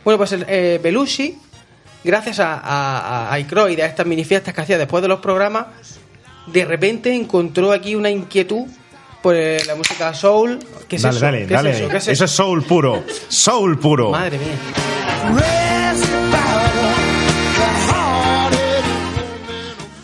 Bueno, 0.04 0.16
pues 0.18 0.32
el, 0.32 0.46
eh, 0.48 0.80
Belushi, 0.82 1.36
gracias 2.02 2.40
a, 2.40 2.54
a, 2.54 3.28
a 3.28 3.32
Aykroyd, 3.34 3.78
a 3.80 3.86
estas 3.86 4.06
mini 4.06 4.24
fiestas 4.24 4.54
que 4.54 4.60
hacía 4.62 4.78
después 4.78 5.02
de 5.02 5.08
los 5.08 5.20
programas, 5.20 5.66
de 6.46 6.64
repente 6.64 7.14
encontró 7.14 7.70
aquí 7.70 7.94
una 7.94 8.10
inquietud 8.10 8.66
por 9.22 9.36
eh, 9.36 9.58
la 9.66 9.74
música 9.74 10.12
soul. 10.14 10.58
¿Qué 10.88 10.96
es 10.96 11.02
dale, 11.02 11.16
eso? 11.16 11.24
dale, 11.24 11.38
¿Qué 11.38 11.44
es 11.44 11.50
dale. 11.50 11.70
eso? 11.70 11.88
¿Qué 11.88 11.96
es 11.98 12.02
eso? 12.04 12.12
eso? 12.12 12.24
es 12.24 12.30
soul 12.30 12.62
puro. 12.64 13.04
Soul 13.28 13.78
puro. 13.78 14.10
Madre 14.10 14.38
mía. 14.38 16.31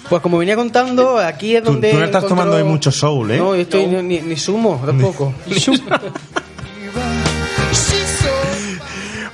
Pues 0.08 0.22
como 0.22 0.38
venía 0.38 0.56
contando, 0.56 1.18
aquí 1.18 1.54
es 1.56 1.62
donde. 1.64 1.90
tú 1.90 1.98
no 1.98 2.04
estás 2.04 2.24
encontró- 2.24 2.28
tomando 2.44 2.56
hoy 2.56 2.64
mucho 2.64 2.90
soul, 2.90 3.30
¿eh? 3.30 3.36
No, 3.38 3.54
yo 3.54 3.62
estoy 3.62 3.86
ni, 3.86 4.20
ni 4.20 4.36
sumo 4.36 4.82
tampoco. 4.84 5.34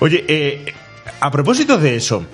Oye, 0.01 0.25
eh, 0.29 0.75
a 1.21 1.31
propósito 1.31 1.79
de 1.79 1.97
eso, 1.97 2.25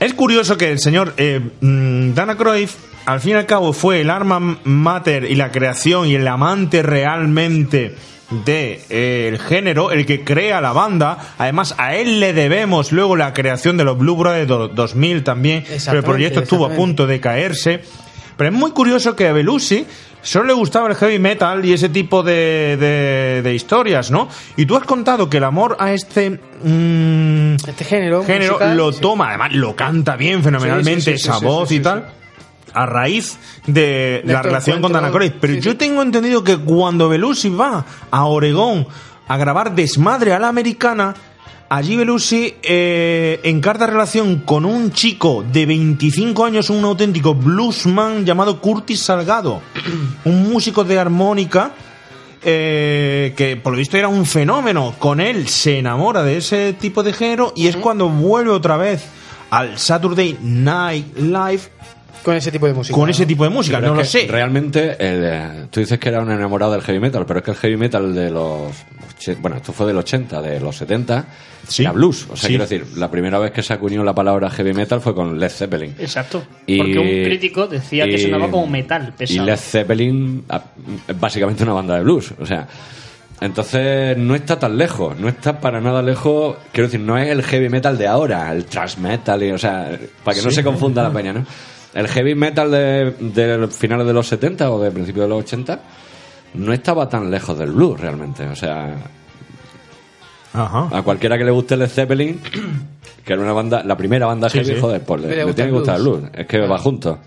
es 0.00 0.14
curioso 0.14 0.56
que 0.56 0.70
el 0.72 0.78
señor 0.78 1.14
eh, 1.16 1.40
mm, 1.60 2.14
Dan 2.14 2.30
Aykroyd, 2.30 2.68
al 3.06 3.20
fin 3.20 3.32
y 3.32 3.34
al 3.34 3.46
cabo, 3.46 3.72
fue 3.72 4.00
el 4.00 4.10
arma 4.10 4.58
mater 4.64 5.24
y 5.24 5.34
la 5.36 5.50
creación 5.52 6.08
y 6.08 6.14
el 6.16 6.26
amante 6.26 6.82
realmente 6.82 7.94
de 8.30 8.80
eh, 8.90 9.26
el 9.28 9.38
género, 9.38 9.90
el 9.92 10.06
que 10.06 10.24
crea 10.24 10.60
la 10.60 10.72
banda. 10.72 11.18
Además, 11.38 11.74
a 11.78 11.94
él 11.96 12.20
le 12.20 12.32
debemos 12.32 12.92
luego 12.92 13.16
la 13.16 13.32
creación 13.32 13.76
de 13.76 13.84
los 13.84 13.98
Blue 13.98 14.16
Brothers 14.16 14.46
do- 14.48 14.68
2000 14.68 15.24
también, 15.24 15.64
pero 15.84 15.98
el 15.98 16.04
proyecto 16.04 16.40
estuvo 16.40 16.66
a 16.66 16.70
punto 16.70 17.06
de 17.06 17.20
caerse. 17.20 17.82
Pero 18.36 18.50
es 18.50 18.56
muy 18.56 18.70
curioso 18.70 19.14
que 19.16 19.28
a 19.28 19.32
Belushi 19.32 19.84
solo 20.22 20.46
le 20.46 20.52
gustaba 20.54 20.88
el 20.88 20.94
heavy 20.94 21.18
metal 21.18 21.62
y 21.64 21.72
ese 21.74 21.88
tipo 21.90 22.22
de, 22.22 22.76
de- 22.78 23.42
de 23.42 23.54
historias, 23.54 24.10
¿no? 24.10 24.28
Y 24.56 24.64
tú 24.66 24.76
has 24.76 24.84
contado 24.84 25.28
que 25.28 25.36
el 25.38 25.44
amor 25.44 25.76
a 25.78 25.92
este 25.92 26.30
mm, 26.30 27.54
este 27.66 27.84
género, 27.84 28.24
género 28.24 28.52
musical, 28.54 28.76
lo 28.76 28.92
sí. 28.92 29.00
toma, 29.00 29.28
además 29.30 29.52
lo 29.52 29.74
canta 29.76 30.16
bien 30.16 30.42
fenomenalmente, 30.42 31.00
Sí, 31.02 31.12
sí, 31.12 31.18
sí, 31.18 31.28
esa 31.28 31.38
voz 31.38 31.70
y 31.72 31.80
tal. 31.80 32.06
A 32.72 32.86
raíz 32.86 33.38
de, 33.66 34.22
De 34.24 34.32
la 34.32 34.42
relación 34.42 34.80
con 34.80 34.90
encuentro, 34.90 35.00
Dan 35.00 35.04
Aykroyd. 35.06 35.32
Pero 35.40 35.54
yo 35.54 35.76
tengo 35.76 36.02
entendido 36.02 36.44
que 36.44 36.58
cuando 36.58 37.08
Belushi 37.08 37.48
va 37.48 37.84
a 38.10 38.24
Oregón 38.24 38.86
a 39.28 39.36
grabar 39.36 39.74
Desmadre 39.74 40.32
a 40.32 40.38
la 40.38 40.48
Americana, 40.48 41.14
allí 41.68 41.96
Belushi 41.96 42.54
eh, 42.62 43.40
encarta 43.44 43.86
relación 43.86 44.40
con 44.40 44.64
un 44.64 44.92
chico 44.92 45.44
de 45.50 45.66
25 45.66 46.44
años, 46.44 46.70
un 46.70 46.84
auténtico 46.84 47.34
bluesman 47.34 48.24
llamado 48.24 48.60
Curtis 48.60 49.00
Salgado, 49.02 49.60
un 50.24 50.50
músico 50.50 50.84
de 50.84 50.98
armónica 50.98 51.72
eh, 52.42 53.34
que 53.36 53.56
por 53.56 53.72
lo 53.72 53.78
visto 53.78 53.96
era 53.96 54.08
un 54.08 54.24
fenómeno. 54.24 54.94
Con 54.98 55.20
él 55.20 55.48
se 55.48 55.78
enamora 55.78 56.22
de 56.22 56.38
ese 56.38 56.72
tipo 56.72 57.02
de 57.02 57.12
género 57.12 57.52
y 57.54 57.66
es 57.66 57.76
cuando 57.76 58.08
vuelve 58.08 58.50
otra 58.50 58.76
vez 58.76 59.04
al 59.50 59.78
Saturday 59.78 60.38
Night 60.40 61.16
Live 61.18 61.62
con 62.22 62.36
ese 62.36 62.50
tipo 62.52 62.66
de 62.66 62.74
música. 62.74 62.94
Con 62.94 63.08
ese 63.10 63.26
tipo 63.26 63.44
de 63.44 63.50
música, 63.50 63.78
Pero 63.78 63.92
no 63.92 64.00
lo 64.00 64.04
sé. 64.04 64.26
Realmente, 64.30 64.90
el, 64.98 65.22
eh, 65.24 65.66
tú 65.70 65.80
dices 65.80 65.98
que 65.98 66.08
era 66.08 66.20
un 66.20 66.30
enamorado 66.30 66.72
del 66.72 66.82
heavy 66.82 67.00
metal, 67.00 67.24
pero 67.26 67.38
es 67.40 67.44
que 67.44 67.50
el 67.52 67.56
heavy 67.56 67.76
metal 67.76 68.14
de 68.14 68.30
los. 68.30 68.72
Bueno, 69.40 69.58
esto 69.58 69.72
fue 69.74 69.86
del 69.86 69.98
80, 69.98 70.40
de 70.40 70.60
los 70.60 70.76
70, 70.76 71.26
era 71.78 71.92
blues. 71.92 72.26
O 72.30 72.36
sea, 72.36 72.46
Sí. 72.46 72.48
quiero 72.48 72.64
decir, 72.64 72.86
la 72.96 73.10
primera 73.10 73.38
vez 73.38 73.50
que 73.50 73.62
se 73.62 73.74
acuñó 73.74 74.02
la 74.02 74.14
palabra 74.14 74.48
heavy 74.48 74.72
metal 74.72 75.00
fue 75.02 75.14
con 75.14 75.38
Led 75.38 75.50
Zeppelin. 75.50 75.94
Exacto. 75.98 76.42
Y- 76.66 76.78
Porque 76.78 76.98
un 76.98 77.24
crítico 77.24 77.66
decía 77.66 78.04
que 78.06 78.14
y- 78.14 78.18
sonaba 78.18 78.50
como 78.50 78.66
metal 78.66 79.08
Y 79.14 79.18
pesado. 79.18 79.44
Led 79.44 79.56
Zeppelin 79.58 80.44
es 81.06 81.20
básicamente 81.20 81.62
una 81.64 81.74
banda 81.74 81.96
de 81.96 82.02
blues. 82.02 82.32
O 82.40 82.46
sea, 82.46 82.66
entonces 83.42 84.16
no 84.16 84.34
está 84.34 84.58
tan 84.58 84.76
lejos, 84.78 85.18
no 85.18 85.28
está 85.28 85.60
para 85.60 85.80
nada 85.80 86.02
lejos. 86.02 86.56
Quiero 86.72 86.88
decir, 86.88 87.00
no 87.00 87.18
es 87.18 87.28
el 87.28 87.42
heavy 87.42 87.68
metal 87.68 87.96
de 87.98 88.06
ahora, 88.06 88.50
el 88.52 88.64
thrash 88.64 88.96
metal, 88.96 89.42
y, 89.42 89.50
o 89.52 89.58
sea, 89.58 89.98
para 90.24 90.34
que 90.36 90.42
no 90.42 90.50
Sí. 90.50 90.56
se 90.56 90.64
confunda 90.64 91.02
la 91.02 91.10
peña, 91.12 91.32
¿no? 91.34 91.44
El 91.94 92.06
heavy 92.08 92.34
metal 92.34 92.70
de, 92.70 93.10
de 93.18 93.68
finales 93.68 94.06
de 94.06 94.12
los 94.12 94.26
70 94.28 94.70
o 94.70 94.80
de 94.80 94.90
principios 94.90 95.24
de 95.24 95.28
los 95.28 95.40
80 95.40 95.80
no 96.54 96.72
estaba 96.72 97.08
tan 97.08 97.30
lejos 97.30 97.58
del 97.58 97.72
blues 97.72 97.98
realmente. 98.00 98.46
O 98.46 98.54
sea, 98.56 98.94
a 100.52 101.02
cualquiera 101.04 101.38
que 101.38 101.44
le 101.44 101.50
guste 101.50 101.76
Led 101.76 101.88
Zeppelin, 101.88 102.40
que 103.24 103.32
era 103.32 103.42
una 103.42 103.52
banda, 103.52 103.82
la 103.84 103.96
primera 103.96 104.26
banda 104.26 104.48
Sí, 104.48 104.58
heavy, 104.58 104.74
sí. 104.74 104.80
joder, 104.80 105.02
pues 105.02 105.20
le, 105.22 105.28
Le 105.28 105.34
tiene 105.54 105.62
el 105.62 105.66
que 105.68 105.70
gustar 105.78 105.96
el 105.96 106.02
blues. 106.02 106.22
Es 106.34 106.46
que 106.46 106.58
va 106.60 106.78
junto. 106.78 107.18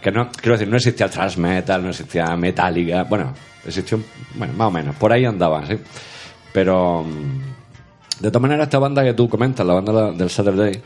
Que 0.00 0.10
no, 0.12 0.30
quiero 0.30 0.52
decir, 0.52 0.68
no 0.68 0.76
existía 0.76 1.06
el 1.06 1.12
thrash 1.12 1.36
metal, 1.38 1.82
no 1.82 1.90
existía 1.90 2.36
Metallica, 2.36 3.04
bueno, 3.04 3.32
existió, 3.66 3.96
un- 3.96 4.04
bueno, 4.34 4.52
más 4.54 4.68
o 4.68 4.70
menos, 4.70 4.94
por 4.96 5.12
ahí 5.12 5.24
andaba, 5.24 5.66
sí. 5.66 5.78
Pero, 6.52 7.02
mm, 7.02 8.22
de 8.22 8.30
todas 8.30 8.42
maneras, 8.42 8.66
esta 8.66 8.78
banda 8.78 9.02
que 9.02 9.14
tú 9.14 9.28
comentas, 9.28 9.66
la 9.66 9.74
banda 9.74 10.12
del 10.12 10.30
Saturday, 10.30 10.80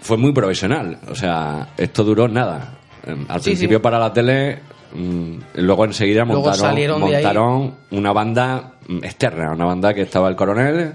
fue 0.00 0.16
muy 0.16 0.32
profesional. 0.32 0.98
O 1.10 1.14
sea, 1.14 1.68
esto 1.76 2.04
duró 2.04 2.28
nada. 2.28 2.74
Em, 3.06 3.24
Al 3.28 3.40
Sí, 3.40 3.50
principio 3.50 3.78
sí. 3.78 3.82
para 3.82 3.98
la 3.98 4.12
tele, 4.12 4.58
mm, 4.94 5.32
luego 5.56 5.84
enseguida 5.84 6.24
Luego 6.24 6.42
montaron, 6.42 7.00
montaron 7.00 7.74
una 7.90 8.12
banda 8.12 8.72
mm, 8.86 8.98
externa, 9.04 9.52
una 9.52 9.64
banda 9.64 9.94
que 9.94 10.02
estaba 10.02 10.28
el 10.28 10.36
coronel, 10.36 10.92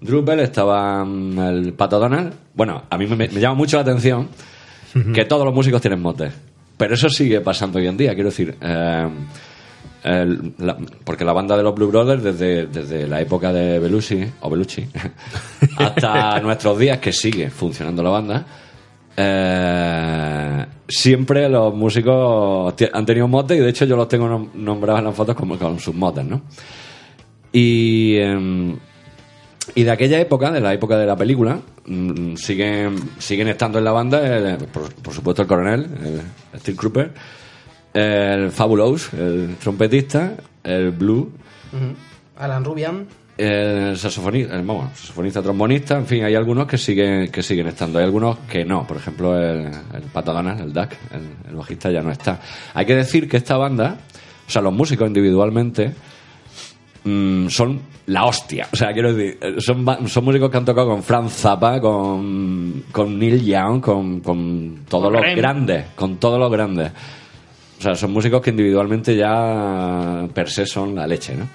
Drupal, 0.00 0.40
estaba 0.40 1.04
mm, 1.04 1.38
el 1.40 1.72
Pato 1.74 1.98
Donald. 1.98 2.32
Bueno, 2.54 2.82
a 2.90 2.98
mí 2.98 3.06
me, 3.06 3.16
me 3.16 3.28
llama 3.28 3.54
mucho 3.54 3.76
la 3.76 3.82
atención 3.82 4.28
que 5.14 5.24
todos 5.24 5.44
los 5.44 5.54
músicos 5.54 5.80
tienen 5.80 6.00
motes. 6.02 6.32
Pero 6.76 6.94
eso 6.94 7.08
sigue 7.08 7.40
pasando 7.40 7.78
hoy 7.78 7.86
en 7.86 7.96
día, 7.96 8.12
quiero 8.14 8.30
decir. 8.30 8.56
eh, 8.60 9.08
porque 11.04 11.24
la 11.24 11.32
banda 11.32 11.56
de 11.56 11.62
los 11.62 11.74
Blue 11.74 11.86
Brothers, 11.88 12.22
desde, 12.22 12.66
desde 12.66 13.06
la 13.06 13.20
época 13.20 13.52
de 13.52 13.78
Belushi, 13.78 14.24
o 14.40 14.50
Belushi, 14.50 14.86
hasta 15.76 16.40
nuestros 16.40 16.78
días, 16.78 16.98
que 16.98 17.12
sigue 17.12 17.50
funcionando 17.50 18.02
la 18.02 18.10
banda, 18.10 18.46
eh, 19.16 20.66
siempre 20.88 21.48
los 21.48 21.74
músicos 21.74 22.74
han 22.92 23.06
tenido 23.06 23.28
motes 23.28 23.58
y 23.58 23.60
de 23.60 23.68
hecho 23.70 23.84
yo 23.84 23.96
los 23.96 24.08
tengo 24.08 24.26
nom- 24.28 24.52
nombrados 24.54 25.00
en 25.00 25.06
las 25.06 25.14
fotos 25.14 25.36
como 25.36 25.58
con 25.58 25.78
sus 25.78 25.94
motes, 25.94 26.24
¿no? 26.24 26.42
Y, 27.52 28.16
em, 28.16 28.76
y 29.74 29.82
de 29.84 29.90
aquella 29.90 30.18
época, 30.20 30.50
de 30.50 30.60
la 30.60 30.72
época 30.74 30.96
de 30.98 31.06
la 31.06 31.16
película, 31.16 31.60
mm, 31.86 32.34
siguen, 32.36 32.96
siguen 33.18 33.48
estando 33.48 33.78
en 33.78 33.84
la 33.84 33.92
banda, 33.92 34.20
eh, 34.24 34.58
por, 35.02 35.14
supuesto, 35.14 35.42
el 35.42 35.48
coronel, 35.48 35.86
el 36.52 36.60
Steve 36.60 36.76
Cropper, 36.76 37.12
el 37.94 38.50
Fabulous, 38.50 39.12
el 39.14 39.56
trompetista, 39.56 40.34
el 40.64 40.90
Blue. 40.90 41.32
Alan 42.38 42.64
Rubian. 42.64 43.06
el 43.38 43.96
saxofonista, 43.96 44.54
el, 44.56 44.62
vamos, 44.62 44.90
saxofonista, 44.94 45.42
trombonista, 45.42 45.96
en 45.96 46.06
fin, 46.06 46.24
hay 46.24 46.34
algunos 46.34 46.66
que 46.66 46.78
siguen, 46.78 47.30
que 47.30 47.42
siguen 47.42 47.66
estando, 47.68 47.98
hay 47.98 48.04
algunos 48.04 48.38
que 48.50 48.64
no, 48.64 48.86
por 48.86 48.96
ejemplo, 48.96 49.38
el, 49.38 49.66
el 49.66 50.60
el 50.60 50.72
Duck, 50.72 50.90
el, 51.12 51.50
el 51.50 51.56
bajista 51.56 51.90
ya 51.90 52.02
no 52.02 52.10
está. 52.10 52.40
Hay 52.74 52.86
que 52.86 52.94
decir 52.96 53.28
que 53.28 53.36
esta 53.36 53.56
banda, 53.56 53.96
o 54.46 54.50
sea, 54.50 54.62
los 54.62 54.72
músicos 54.72 55.06
individualmente, 55.06 55.92
mm, 57.04 57.48
son 57.48 57.80
la 58.06 58.24
hostia. 58.24 58.68
O 58.72 58.76
sea, 58.76 58.92
quiero 58.92 59.14
decir, 59.14 59.38
son, 59.58 59.84
músicos 60.24 60.50
que 60.50 60.56
han 60.56 60.64
tocado 60.64 60.88
con 60.88 61.02
Franz 61.02 61.32
Zappa, 61.32 61.80
con, 61.80 62.84
con 62.90 63.18
Neil 63.18 63.44
Young, 63.44 63.80
con, 63.80 64.20
con 64.20 64.84
todos 64.88 65.04
Con 65.04 65.12
los 65.14 65.22
Rem. 65.22 65.36
grandes, 65.36 65.86
con 65.94 66.16
todos 66.16 66.38
los 66.38 66.50
grandes. 66.50 66.92
O 67.82 67.84
sea, 67.84 67.96
son 67.96 68.12
músicos 68.12 68.40
que 68.40 68.50
individualmente 68.50 69.16
ya 69.16 70.24
per 70.32 70.48
se 70.48 70.66
son 70.66 70.94
la 70.94 71.04
leche, 71.04 71.34
¿no? 71.34 71.48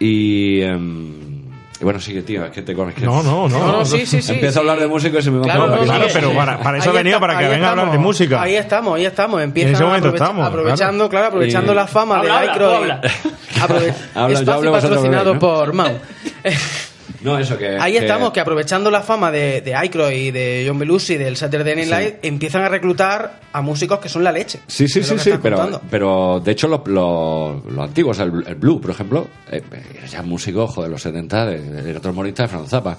Y, 0.00 0.62
em, 0.62 1.42
y 1.78 1.84
bueno, 1.84 2.00
sigue, 2.00 2.22
tío, 2.22 2.46
es 2.46 2.50
que 2.50 2.62
te 2.62 2.72
es 2.72 2.94
que 2.94 3.04
No, 3.04 3.22
no, 3.22 3.46
no. 3.46 3.58
No, 3.58 3.72
no, 3.72 3.84
sí, 3.84 4.06
sí, 4.06 4.22
sí, 4.22 4.32
Empiezo 4.32 4.52
sí. 4.54 4.58
a 4.58 4.60
hablar 4.62 4.80
de 4.80 4.86
música 4.88 5.18
y 5.18 5.22
se 5.22 5.30
me 5.30 5.36
va 5.40 5.44
Claro, 5.44 5.64
a 5.64 5.76
no, 5.76 5.82
Claro, 5.82 6.06
pero 6.14 6.32
para, 6.32 6.58
para 6.60 6.78
eso 6.78 6.88
Ahí 6.88 6.96
he 6.96 6.98
venido, 7.00 7.16
está- 7.18 7.26
para 7.26 7.38
que 7.40 7.48
venga 7.48 7.66
a 7.66 7.70
hablar 7.72 7.84
de 7.86 7.90
estamos. 7.90 8.06
música. 8.06 8.40
Ahí 8.42 8.54
estamos, 8.56 8.96
ahí 8.96 9.04
estamos. 9.04 9.42
Empiezan 9.42 9.68
En 9.68 9.74
ese 9.74 9.84
momento 9.84 10.08
aprovecha- 10.08 10.24
estamos, 10.24 10.48
aprovechando, 10.48 11.08
claro, 11.10 11.26
aprovechando 11.26 11.72
Y- 11.72 11.76
la 11.76 11.86
fama 11.86 12.14
de 12.22 12.30
Habla, 12.30 12.38
habla, 12.38 12.52
Icro. 12.52 12.68
tú 12.70 12.74
habla. 12.74 13.00
Aprove- 13.60 13.94
Habla, 14.14 14.34
yo 14.34 14.40
espacio 14.40 14.72
patrocinado 14.72 15.38
por 15.38 15.72
Mau. 15.74 15.98
No, 17.22 17.38
eso 17.38 17.56
que... 17.58 17.76
Ahí 17.78 17.96
estamos, 17.96 18.32
que 18.32 18.40
aprovechando 18.40 18.90
la 18.90 19.02
fama 19.02 19.30
de, 19.30 19.60
de 19.60 19.74
Icro 19.84 20.10
y 20.10 20.30
de 20.30 20.64
John 20.66 20.78
Belushi 20.78 21.16
del 21.16 21.36
Saturday 21.36 21.74
Night 21.76 21.88
Sí. 21.88 21.94
Live, 21.94 22.18
empiezan 22.22 22.62
a 22.62 22.68
reclutar 22.68 23.40
a 23.52 23.60
músicos 23.62 23.98
que 23.98 24.08
son 24.08 24.22
la 24.24 24.32
leche. 24.32 24.60
Sí, 24.66 24.88
sí, 24.88 25.02
sí, 25.02 25.14
lo 25.14 25.20
sí, 25.20 25.30
pero, 25.42 25.56
contando. 25.56 25.82
pero 25.90 26.40
de 26.44 26.52
hecho 26.52 26.68
los 26.68 26.86
los- 26.86 27.64
los 27.64 27.78
antiguos, 27.88 28.18
el, 28.20 28.44
el 28.46 28.54
Blue, 28.56 28.80
por 28.80 28.90
ejemplo, 28.90 29.26
eh, 29.50 29.62
era 29.96 30.06
ya 30.06 30.22
músico, 30.22 30.66
joder, 30.66 30.90
los 30.90 31.02
70, 31.02 31.46
de, 31.46 31.60
de, 31.62 31.90
era 31.90 32.00
trombonista 32.00 32.42
de 32.44 32.48
Franz 32.48 32.68
Zappa. 32.70 32.98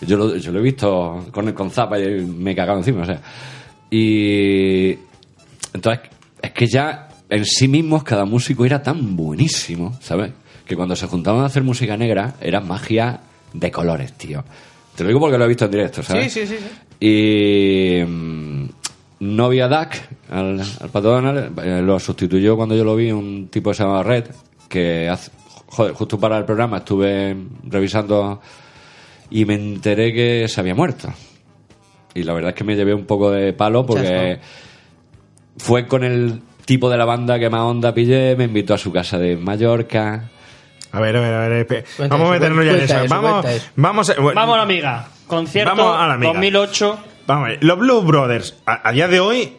Yo 0.00 0.16
lo, 0.16 0.36
yo 0.36 0.50
lo 0.50 0.58
he 0.58 0.62
visto 0.62 1.26
con, 1.30 1.52
con 1.52 1.70
Zappa 1.70 1.98
y 1.98 2.24
me 2.24 2.52
he 2.52 2.56
cagado 2.56 2.78
encima, 2.78 3.02
o 3.02 3.06
sea. 3.06 3.20
Y 3.90 4.98
entonces, 5.74 6.08
es 6.40 6.50
que 6.52 6.66
ya 6.66 7.08
en 7.28 7.44
sí 7.44 7.68
mismos 7.68 8.02
cada 8.02 8.24
músico 8.24 8.64
era 8.64 8.82
tan 8.82 9.14
buenísimo, 9.16 9.96
¿sabes? 10.00 10.32
Que 10.66 10.74
cuando 10.76 10.96
se 10.96 11.06
juntaban 11.06 11.42
a 11.42 11.46
hacer 11.46 11.62
música 11.62 11.96
negra 11.96 12.34
era 12.40 12.60
magia 12.60 13.20
de 13.52 13.70
colores, 13.70 14.12
tío. 14.14 14.44
Te 14.94 15.02
lo 15.04 15.08
digo 15.08 15.20
porque 15.20 15.38
lo 15.38 15.44
he 15.44 15.48
visto 15.48 15.64
en 15.66 15.70
directo, 15.70 16.02
¿sabes? 16.02 16.32
Sí, 16.32 16.46
sí, 16.46 16.46
sí. 16.46 16.58
sí. 16.58 16.68
Y 17.04 18.04
mm, 18.04 18.64
no 19.20 19.48
vi 19.48 19.60
a 19.60 19.68
Duck, 19.68 19.90
al, 20.30 20.60
al 20.60 20.88
Pato 20.90 21.10
Donald, 21.10 21.58
eh, 21.60 21.82
lo 21.82 21.98
sustituyó 21.98 22.56
cuando 22.56 22.76
yo 22.76 22.84
lo 22.84 22.94
vi 22.96 23.10
un 23.10 23.48
tipo 23.48 23.70
que 23.70 23.76
se 23.76 23.82
llama 23.84 24.02
Red, 24.02 24.26
que 24.68 25.08
hace- 25.08 25.30
joder, 25.66 25.94
justo 25.94 26.18
para 26.18 26.36
el 26.38 26.44
programa 26.44 26.78
estuve 26.78 27.36
revisando 27.64 28.40
y 29.30 29.44
me 29.46 29.54
enteré 29.54 30.12
que 30.12 30.46
se 30.48 30.60
había 30.60 30.74
muerto. 30.74 31.12
Y 32.14 32.22
la 32.24 32.34
verdad 32.34 32.50
es 32.50 32.54
que 32.56 32.64
me 32.64 32.76
llevé 32.76 32.92
un 32.92 33.06
poco 33.06 33.30
de 33.30 33.54
palo 33.54 33.86
porque 33.86 34.38
fue 35.56 35.86
con 35.86 36.04
el 36.04 36.42
tipo 36.66 36.90
de 36.90 36.96
la 36.98 37.04
banda 37.06 37.38
que 37.38 37.48
más 37.48 37.62
onda 37.62 37.94
pillé, 37.94 38.36
me 38.36 38.44
invitó 38.44 38.74
a 38.74 38.78
su 38.78 38.92
casa 38.92 39.18
de 39.18 39.36
Mallorca. 39.36 40.30
A 40.92 41.00
ver, 41.00 41.16
a 41.16 41.20
ver, 41.20 41.34
a 41.34 41.48
ver. 41.48 41.66
Cuenta 41.96 42.14
vamos 42.16 42.28
a 42.30 42.32
meternos 42.34 42.64
ya 42.64 42.72
en 42.72 42.80
eso. 42.80 42.96
eso, 42.98 43.14
Vamos, 43.14 43.46
vamos, 43.76 44.10
a- 44.10 44.20
bueno, 44.20 44.40
Vamos, 44.40 44.58
amiga. 44.58 45.08
Concierto 45.26 45.74
Vamos 45.74 45.96
a 46.00 46.06
la 46.06 46.14
amiga. 46.14 46.32
2008. 46.32 46.98
Vamos 47.26 47.44
a 47.46 47.48
ver, 47.50 47.64
los 47.64 47.78
Blue 47.78 48.02
Brothers, 48.02 48.56
a, 48.66 48.88
a 48.88 48.92
día 48.92 49.08
de 49.08 49.20
hoy, 49.20 49.52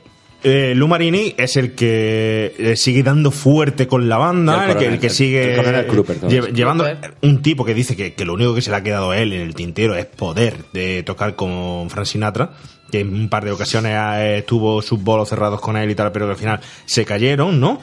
eh, 0.44 0.74
Lou 0.76 0.88
Marini 0.90 1.34
es 1.38 1.56
el 1.56 1.74
que 1.74 2.54
eh, 2.60 2.76
sigue 2.76 3.02
dando 3.02 3.32
fuerte 3.32 3.88
con 3.88 4.10
la 4.10 4.18
banda, 4.18 4.66
el 4.66 4.72
el, 4.72 4.78
que, 4.78 4.86
el 4.88 5.00
que 5.00 5.08
el- 5.08 5.14
sigue 5.14 5.56
el 5.56 5.62
todo 5.88 6.30
lle- 6.30 6.52
llevando 6.54 6.84
Crupper. 6.84 7.14
un 7.22 7.42
tipo 7.42 7.64
que 7.64 7.74
dice 7.74 7.96
que, 7.96 8.14
que 8.14 8.26
lo 8.26 8.34
único 8.34 8.54
que 8.54 8.62
se 8.62 8.70
le 8.70 8.76
ha 8.76 8.84
quedado 8.84 9.12
a 9.12 9.18
él 9.18 9.32
en 9.32 9.42
el 9.42 9.56
tintero 9.56 9.96
es 9.96 10.06
poder 10.06 10.58
de 10.74 11.02
tocar 11.04 11.36
con 11.36 11.90
Frank 11.90 12.06
Sinatra, 12.06 12.52
que 12.92 13.00
en 13.00 13.14
un 13.16 13.30
par 13.30 13.46
de 13.46 13.52
ocasiones 13.52 13.94
eh, 14.18 14.44
tuvo 14.46 14.82
sus 14.82 15.02
bolos 15.02 15.30
cerrados 15.30 15.62
con 15.62 15.78
él 15.78 15.90
y 15.90 15.96
tal, 15.96 16.12
pero 16.12 16.26
que 16.26 16.32
al 16.34 16.38
final 16.38 16.60
se 16.86 17.06
cayeron, 17.06 17.60
¿no? 17.62 17.80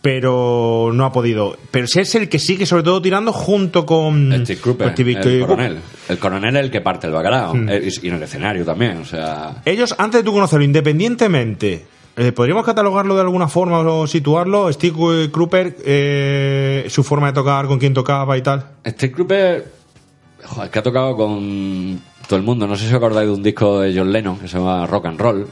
Pero 0.00 0.90
no 0.94 1.04
ha 1.04 1.12
podido. 1.12 1.56
Pero 1.70 1.86
si 1.86 2.00
es 2.00 2.14
el 2.14 2.28
que 2.28 2.38
sigue 2.38 2.66
sobre 2.66 2.84
todo 2.84 3.02
tirando 3.02 3.32
junto 3.32 3.84
con 3.84 4.32
Steve 4.46 4.92
Steve 4.92 5.18
el 5.20 5.40
coronel. 5.40 5.78
El 6.08 6.18
coronel 6.18 6.56
es 6.56 6.64
el 6.64 6.70
que 6.70 6.80
parte 6.80 7.08
el 7.08 7.12
bacalao. 7.12 7.54
Mm. 7.54 7.68
Eh, 7.68 7.88
y, 8.02 8.08
en 8.08 8.14
el 8.14 8.22
escenario 8.22 8.64
también, 8.64 8.98
o 8.98 9.04
sea... 9.04 9.62
Ellos, 9.64 9.94
antes 9.98 10.20
de 10.20 10.24
tú 10.24 10.32
conocerlo, 10.32 10.64
independientemente, 10.64 11.84
eh, 12.16 12.32
¿podríamos 12.32 12.64
catalogarlo 12.64 13.14
de 13.16 13.22
alguna 13.22 13.48
forma 13.48 13.80
o 13.80 14.06
situarlo? 14.06 14.72
Steve 14.72 15.30
Cropper, 15.32 15.76
eh, 15.84 16.86
su 16.88 17.02
forma 17.02 17.28
de 17.28 17.32
tocar, 17.32 17.66
con 17.66 17.78
quién 17.78 17.92
tocaba 17.92 18.36
y 18.38 18.42
tal. 18.42 18.66
Steve 18.86 19.12
Cropper, 19.12 19.72
joder, 20.44 20.70
que 20.70 20.78
ha 20.78 20.82
tocado 20.82 21.16
con 21.16 22.00
todo 22.26 22.38
el 22.38 22.44
mundo. 22.44 22.66
No 22.66 22.76
sé 22.76 22.84
si 22.84 22.88
os 22.90 22.94
acordáis 22.94 23.28
de 23.28 23.34
un 23.34 23.42
disco 23.42 23.80
de 23.80 23.96
John 23.96 24.12
Lennon 24.12 24.38
que 24.38 24.48
se 24.48 24.58
llama 24.58 24.86
Rock 24.86 25.06
and 25.06 25.20
Roll. 25.20 25.46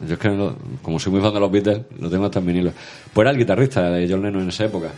Yo 0.00 0.14
es 0.14 0.18
que, 0.20 0.50
como 0.82 0.98
soy 0.98 1.12
muy 1.12 1.22
fan 1.22 1.32
de 1.32 1.40
los 1.40 1.50
Beatles, 1.50 1.82
lo 1.98 2.10
tengo 2.10 2.26
hasta 2.26 2.38
en 2.38 2.46
vinilo. 2.46 2.72
Pues 3.12 3.24
era 3.24 3.30
el 3.30 3.38
guitarrista 3.38 3.90
de 3.90 4.06
John 4.08 4.22
Lennon 4.22 4.42
en 4.42 4.48
esa 4.48 4.64
época. 4.66 4.90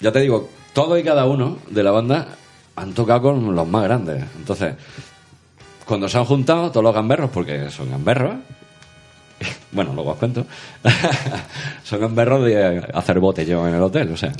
Ya 0.00 0.12
te 0.12 0.20
digo, 0.20 0.50
todos 0.74 0.98
y 0.98 1.02
cada 1.02 1.24
uno 1.24 1.58
de 1.70 1.82
la 1.82 1.90
banda 1.90 2.28
han 2.76 2.92
tocado 2.92 3.22
con 3.22 3.54
los 3.54 3.66
más 3.66 3.84
grandes. 3.84 4.22
Entonces, 4.36 4.74
cuando 5.86 6.08
se 6.08 6.18
han 6.18 6.24
juntado 6.26 6.70
todos 6.70 6.84
los 6.84 6.94
gamberros, 6.94 7.30
porque 7.30 7.70
son 7.70 7.90
gamberros, 7.90 8.34
bueno, 9.72 9.94
luego 9.94 10.10
os 10.10 10.18
cuento, 10.18 10.44
son 11.84 12.00
gamberros 12.00 12.44
de 12.44 12.86
hacer 12.92 13.18
botellón 13.18 13.68
en 13.68 13.76
el 13.76 13.82
hotel, 13.82 14.12
o 14.12 14.16
sea. 14.16 14.32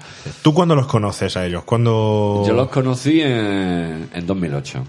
¿Tú 0.42 0.52
cuándo 0.52 0.74
los 0.74 0.86
conoces 0.86 1.34
a 1.38 1.46
ellos? 1.46 1.64
¿Cuándo... 1.64 2.44
Yo 2.46 2.52
los 2.52 2.68
conocí 2.68 3.22
en, 3.22 4.10
en 4.12 4.26
2008. 4.26 4.84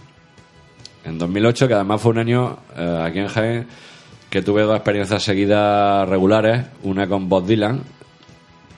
En 1.05 1.17
2008, 1.19 1.67
que 1.67 1.73
además 1.73 2.01
fue 2.01 2.11
un 2.11 2.17
año 2.17 2.57
eh, 2.75 3.03
aquí 3.05 3.19
en 3.19 3.27
Jaén 3.27 3.67
que 4.35 4.41
tuve 4.41 4.63
dos 4.63 4.75
experiencias 4.75 5.23
seguidas 5.23 6.09
regulares. 6.09 6.65
Una 6.83 7.07
con 7.07 7.29
Bob 7.29 7.45
Dylan, 7.45 7.79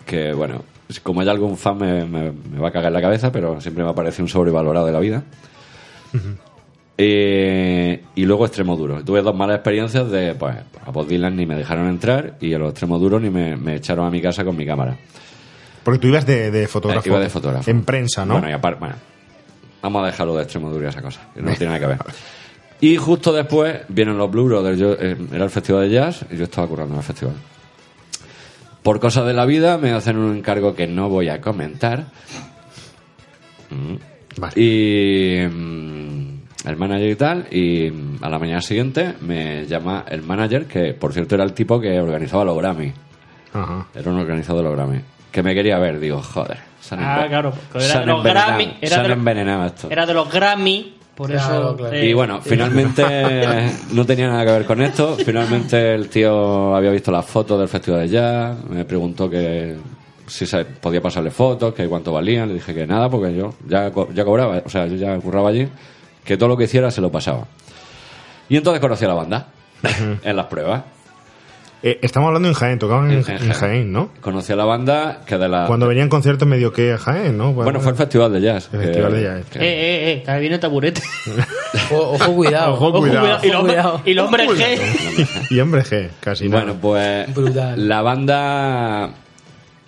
que 0.06 0.32
bueno, 0.32 0.62
como 1.02 1.22
hay 1.22 1.30
algún 1.30 1.58
fan 1.58 1.80
me, 1.80 2.06
me- 2.06 2.32
me 2.32 2.60
va 2.60 2.68
a 2.68 2.72
cagar 2.72 2.90
en 2.90 2.94
la 2.94 3.02
cabeza, 3.02 3.32
pero 3.32 3.60
siempre 3.60 3.84
me 3.84 3.90
ha 3.90 3.96
parecido 3.96 4.26
un 4.26 4.30
sobrevalorado 4.30 4.86
de 4.86 4.92
la 4.92 5.00
vida. 5.00 5.24
Eh, 7.00 8.04
y 8.14 8.26
luego 8.26 8.46
extremo 8.46 8.76
duro. 8.76 9.04
Tuve 9.04 9.24
dos 9.24 9.36
malas 9.36 9.56
experiencias 9.58 10.12
de, 10.12 10.36
pues, 10.36 10.56
a 10.86 10.92
Bob 10.92 11.08
Dylan 11.08 11.36
ni 11.36 11.48
me 11.48 11.56
dejaron 11.56 11.88
entrar 11.90 12.38
y 12.40 12.54
a 12.54 12.60
los 12.60 12.70
extremo 12.70 13.00
duros 13.00 13.20
ni 13.20 13.32
me, 13.32 13.56
me 13.56 13.76
echaron 13.78 14.06
a 14.06 14.12
mi 14.12 14.22
casa 14.22 14.44
con 14.44 14.56
mi 14.56 14.66
cámara. 14.66 14.96
Porque 15.84 16.00
tú 16.00 16.08
ibas 16.08 16.28
de, 16.28 16.52
de 16.52 16.68
fotógrafo. 16.68 17.04
Eh, 17.08 17.10
iba 17.10 17.20
de 17.20 17.30
fotógrafo. 17.30 17.70
En 17.72 17.84
prensa, 17.84 18.26
¿no? 18.26 18.34
Bueno, 18.34 18.50
y 18.50 18.54
aparte, 18.54 18.80
bueno, 18.80 18.96
vamos 19.82 20.04
a 20.04 20.06
dejarlo 20.08 20.36
de 20.36 20.44
extremo 20.44 20.70
duro 20.70 20.86
y 20.86 20.90
esa 20.90 21.02
cosa, 21.02 21.22
que 21.34 21.42
no 21.42 21.52
tiene 21.56 21.74
nada 21.74 21.80
que 21.80 21.86
ver. 21.88 21.98
Y 22.80 22.96
justo 22.98 23.34
después 23.34 23.82
vienen 23.90 24.18
los 24.18 24.30
Blue 24.30 24.46
Brothers. 24.46 24.78
Yo, 24.78 24.94
eh, 24.94 25.18
era 25.34 25.44
el 25.46 25.50
festival 25.50 25.90
de 25.90 25.96
jazz 25.96 26.26
y 26.32 26.38
yo 26.38 26.44
estaba 26.44 26.68
currando 26.68 26.94
en 26.94 27.00
el 27.00 27.06
festival. 27.06 27.36
Por 28.84 29.00
cosas 29.00 29.26
de 29.26 29.34
la 29.34 29.46
vida 29.46 29.78
me 29.78 29.92
hacen 29.92 30.18
un 30.18 30.38
encargo 30.38 30.76
que 30.76 30.88
no 30.88 31.10
voy 31.10 31.30
a 31.30 31.42
comentar. 31.42 32.06
Mm. 33.70 33.96
Y 34.56 35.40
mm, 35.50 36.68
el 36.68 36.76
manager 36.78 37.10
y 37.10 37.16
tal. 37.16 37.48
Y 37.52 37.90
mm, 37.92 38.20
a 38.24 38.30
la 38.30 38.40
mañana 38.40 38.62
siguiente 38.62 39.16
me 39.22 39.66
llama 39.66 40.06
el 40.08 40.22
manager, 40.22 40.66
que 40.66 40.94
por 40.94 41.14
cierto 41.14 41.36
era 41.36 41.44
el 41.44 41.54
tipo 41.54 41.80
que 41.82 42.00
organizaba 42.00 42.46
los 42.46 42.58
Grammy. 42.58 42.94
Ajá. 43.54 43.88
Era 43.96 44.12
un 44.12 44.20
organizador 44.20 44.64
de 44.64 44.70
los 44.70 44.78
Grammy. 44.78 45.02
Que 45.32 45.44
me 45.44 45.54
quería 45.54 45.78
ver, 45.80 46.00
digo, 46.00 46.22
joder. 46.22 46.60
Ah, 46.92 47.26
claro, 47.28 47.52
porque 47.72 47.86
era 47.86 48.00
de 48.00 48.06
los 48.06 48.24
Grammy. 48.24 48.78
se 48.80 48.86
Era 48.86 48.96
han 48.98 49.04
de 49.04 49.10
los, 49.10 49.18
envenenado 49.18 49.66
esto. 49.66 49.88
era 49.90 50.06
de 50.06 50.14
los 50.14 50.32
Grammy, 50.32 50.96
por 51.18 51.32
Claro, 51.32 51.70
eso. 51.70 51.76
claro. 51.78 51.94
eh, 51.96 52.06
Y 52.10 52.14
bueno, 52.14 52.40
finalmente 52.42 53.04
no 53.92 54.06
tenía 54.06 54.28
nada 54.28 54.46
que 54.46 54.52
ver 54.52 54.66
con 54.66 54.82
esto. 54.84 55.18
Finalmente 55.18 55.96
el 55.96 56.10
tío 56.10 56.76
había 56.76 56.92
visto 56.92 57.12
las 57.12 57.26
fotos 57.26 57.58
del 57.60 57.68
festival 57.68 58.02
de 58.02 58.08
jazz, 58.10 58.58
me 58.70 58.86
preguntó 58.86 59.28
que 59.28 59.76
si 60.28 60.46
se 60.46 60.64
podía 60.66 61.02
pasarle 61.02 61.32
fotos, 61.32 61.74
que 61.74 61.88
cuánto 61.88 62.12
valían. 62.14 62.50
Le 62.50 62.54
dije 62.56 62.74
que 62.74 62.86
nada, 62.86 63.10
porque 63.10 63.34
yo 63.36 63.54
ya, 63.68 63.90
co- 63.92 64.10
ya 64.14 64.24
cobraba, 64.24 64.62
o 64.64 64.70
sea, 64.70 64.86
yo 64.86 64.96
ya 64.96 65.18
curraba 65.18 65.50
allí, 65.50 65.68
que 66.24 66.38
todo 66.38 66.50
lo 66.50 66.56
que 66.58 66.66
hiciera 66.66 66.92
se 66.92 67.02
lo 67.02 67.12
pasaba. 67.12 67.46
Y 68.50 68.58
entonces 68.58 68.80
conocí 68.80 69.04
a 69.06 69.08
la 69.08 69.14
banda 69.16 69.48
en 70.24 70.36
las 70.36 70.46
pruebas. 70.46 70.84
Eh, 71.84 72.00
estamos 72.02 72.28
hablando 72.28 72.48
en 72.48 72.56
Jaén, 72.56 72.80
tocaban 72.80 73.12
en, 73.12 73.20
En- 73.20 73.30
en 73.30 73.44
en 73.44 73.54
Jaén. 73.54 73.92
¿no? 73.92 74.10
Conocí 74.20 74.52
a 74.52 74.56
la 74.56 74.66
banda 74.66 75.22
que 75.28 75.38
de 75.38 75.48
la... 75.48 75.68
Cuando 75.68 75.88
venían 75.88 76.10
conciertos 76.10 76.48
medio 76.48 76.74
que 76.74 76.92
a 76.94 76.98
Jaén, 76.98 77.38
¿no? 77.38 77.54
Bueno, 77.54 77.80
fue 77.80 77.92
el 77.92 77.98
Festival 77.98 78.34
de 78.34 78.42
Jazz. 78.42 78.70
El 78.74 78.80
Festival 78.82 79.14
de 79.14 79.22
Jazz. 79.24 79.46
que- 79.52 79.60
Eh, 79.60 79.62
eh, 79.64 80.24
eh, 80.26 80.32
ahí 80.32 80.40
viene 80.42 80.56
el 80.56 80.62
taburete. 80.62 81.02
O- 81.92 82.16
ojo, 82.16 82.34
cuidado. 82.34 82.74
Ojo, 82.74 82.92
cuidado. 83.00 83.40
Y 83.44 83.50
el 83.50 83.56
hombre, 83.56 83.74
cuidado. 83.76 84.02
y 84.06 84.12
el 84.12 84.20
hombre 84.20 84.48
G. 84.48 85.48
Y 85.52 85.60
hombre 85.60 85.84
G, 85.84 86.10
casi 86.20 86.50
nada. 86.50 86.64
Bueno, 86.64 86.80
pues 86.82 87.34
Brutal. 87.36 87.88
la 87.88 88.02
banda, 88.02 89.10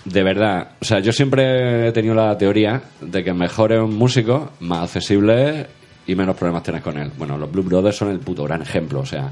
de 0.06 0.24
verdad, 0.24 0.70
o 0.80 0.86
sea, 0.86 1.00
yo 1.00 1.12
siempre 1.12 1.88
he 1.88 1.92
tenido 1.92 2.14
la 2.14 2.38
teoría 2.38 2.82
de 3.02 3.24
que 3.24 3.34
mejor 3.34 3.72
es 3.74 3.80
un 3.80 3.96
músico, 3.98 4.52
más 4.60 4.84
accesible 4.84 5.62
es 5.62 5.68
y 6.08 6.16
menos 6.16 6.36
problemas 6.36 6.64
tienes 6.64 6.82
con 6.84 6.98
él. 6.98 7.12
Bueno, 7.18 7.38
los 7.38 7.52
Blue 7.52 7.64
Brothers 7.64 7.96
son 7.98 8.10
el 8.12 8.20
puto 8.20 8.44
gran 8.44 8.62
ejemplo, 8.62 9.00
o 9.00 9.06
sea, 9.06 9.32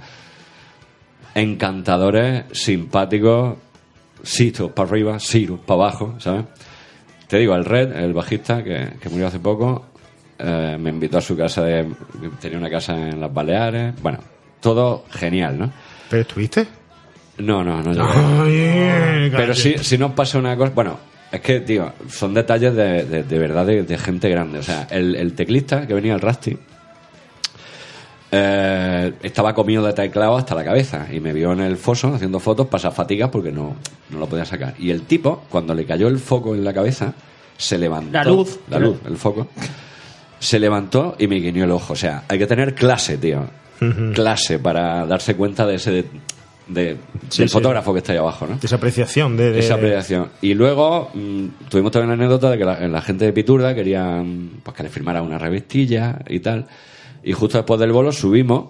encantadores, 1.37 2.45
simpáticos, 2.51 3.57
sitos 4.23 4.71
para 4.71 4.89
arriba, 4.89 5.19
siros 5.19 5.59
para 5.59 5.81
abajo, 5.81 6.15
¿sabes? 6.19 6.45
Te 7.27 7.37
digo, 7.37 7.55
el 7.55 7.63
Red, 7.65 7.95
el 7.95 8.13
bajista 8.13 8.63
que, 8.63 8.93
que 8.99 9.09
murió 9.09 9.27
hace 9.27 9.39
poco, 9.39 9.85
eh, 10.39 10.77
me 10.79 10.89
invitó 10.89 11.19
a 11.19 11.21
su 11.21 11.37
casa, 11.37 11.63
de, 11.63 11.87
tenía 12.41 12.57
una 12.57 12.69
casa 12.69 12.93
en 12.95 13.19
las 13.21 13.31
Baleares, 13.31 13.93
bueno, 14.01 14.19
todo 14.59 15.05
genial, 15.11 15.59
¿no? 15.59 15.71
¿Pero 16.09 16.21
estuviste? 16.21 16.65
No, 17.37 17.63
no, 17.63 17.83
no. 17.83 18.07
Ay, 18.43 19.29
Pero 19.35 19.53
sí, 19.53 19.75
si 19.77 19.97
nos 19.97 20.13
pasa 20.13 20.39
una 20.39 20.57
cosa. 20.57 20.71
Bueno, 20.73 20.97
es 21.31 21.39
que, 21.41 21.59
tío, 21.59 21.93
son 22.09 22.33
detalles 22.33 22.73
de, 22.73 23.03
de, 23.03 23.23
de 23.23 23.37
verdad 23.39 23.65
de, 23.65 23.83
de 23.83 23.97
gente 23.97 24.27
grande. 24.29 24.57
O 24.57 24.63
sea, 24.63 24.87
el, 24.89 25.15
el 25.15 25.33
teclista 25.33 25.85
que 25.85 25.93
venía, 25.93 26.15
el 26.15 26.21
Rusty, 26.21 26.57
eh, 28.31 29.13
estaba 29.23 29.53
comido 29.53 29.85
de 29.85 29.93
teclado 29.93 30.35
hasta 30.37 30.53
la 30.55 30.63
cabeza 30.63 31.07
y 31.11 31.19
me 31.19 31.33
vio 31.33 31.53
en 31.53 31.61
el 31.61 31.77
foso 31.77 32.13
haciendo 32.13 32.39
fotos, 32.39 32.67
pasa 32.67 32.91
fatigas 32.91 33.29
porque 33.29 33.51
no, 33.51 33.75
no 34.09 34.19
lo 34.19 34.27
podía 34.27 34.45
sacar. 34.45 34.73
Y 34.79 34.89
el 34.91 35.03
tipo, 35.03 35.43
cuando 35.49 35.73
le 35.73 35.85
cayó 35.85 36.07
el 36.07 36.19
foco 36.19 36.53
en 36.55 36.63
la 36.63 36.73
cabeza, 36.73 37.13
se 37.57 37.77
levantó. 37.77 38.11
La 38.11 38.23
luz. 38.23 38.59
La 38.69 38.79
luz, 38.79 38.97
el 39.07 39.17
foco. 39.17 39.47
Se 40.39 40.59
levantó 40.59 41.15
y 41.17 41.27
me 41.27 41.35
guiñó 41.37 41.63
el 41.63 41.71
ojo. 41.71 41.93
O 41.93 41.95
sea, 41.95 42.23
hay 42.27 42.37
que 42.37 42.47
tener 42.47 42.75
clase, 42.75 43.17
tío. 43.17 43.45
Clase 44.13 44.59
para 44.59 45.05
darse 45.05 45.35
cuenta 45.35 45.65
de 45.65 45.75
ese. 45.75 45.91
de- 45.91 46.05
de- 46.67 46.97
Sí, 47.29 47.39
del 47.43 47.49
sí. 47.49 47.53
fotógrafo 47.53 47.93
que 47.93 47.99
está 47.99 48.11
ahí 48.11 48.17
abajo, 48.17 48.45
¿no? 48.45 48.59
Esa 48.61 48.75
apreciación 48.75 49.37
de... 49.37 49.51
de- 49.53 49.59
Esa 49.59 49.75
apreciación. 49.75 50.27
Y 50.41 50.53
luego 50.53 51.09
mm, 51.13 51.69
tuvimos 51.69 51.91
también 51.93 52.09
la 52.09 52.13
anécdota 52.15 52.49
de 52.51 52.57
que 52.57 52.65
la, 52.65 52.87
la 52.87 53.01
gente 53.01 53.23
de 53.25 53.31
Piturda 53.33 53.73
querían 53.73 54.51
pues, 54.63 54.75
que 54.75 54.83
le 54.83 54.89
firmara 54.89 55.21
una 55.21 55.37
revistilla 55.37 56.19
y 56.27 56.39
tal. 56.41 56.67
Y 57.23 57.33
justo 57.33 57.57
después 57.57 57.79
del 57.79 57.91
bolo 57.91 58.11
subimos, 58.11 58.69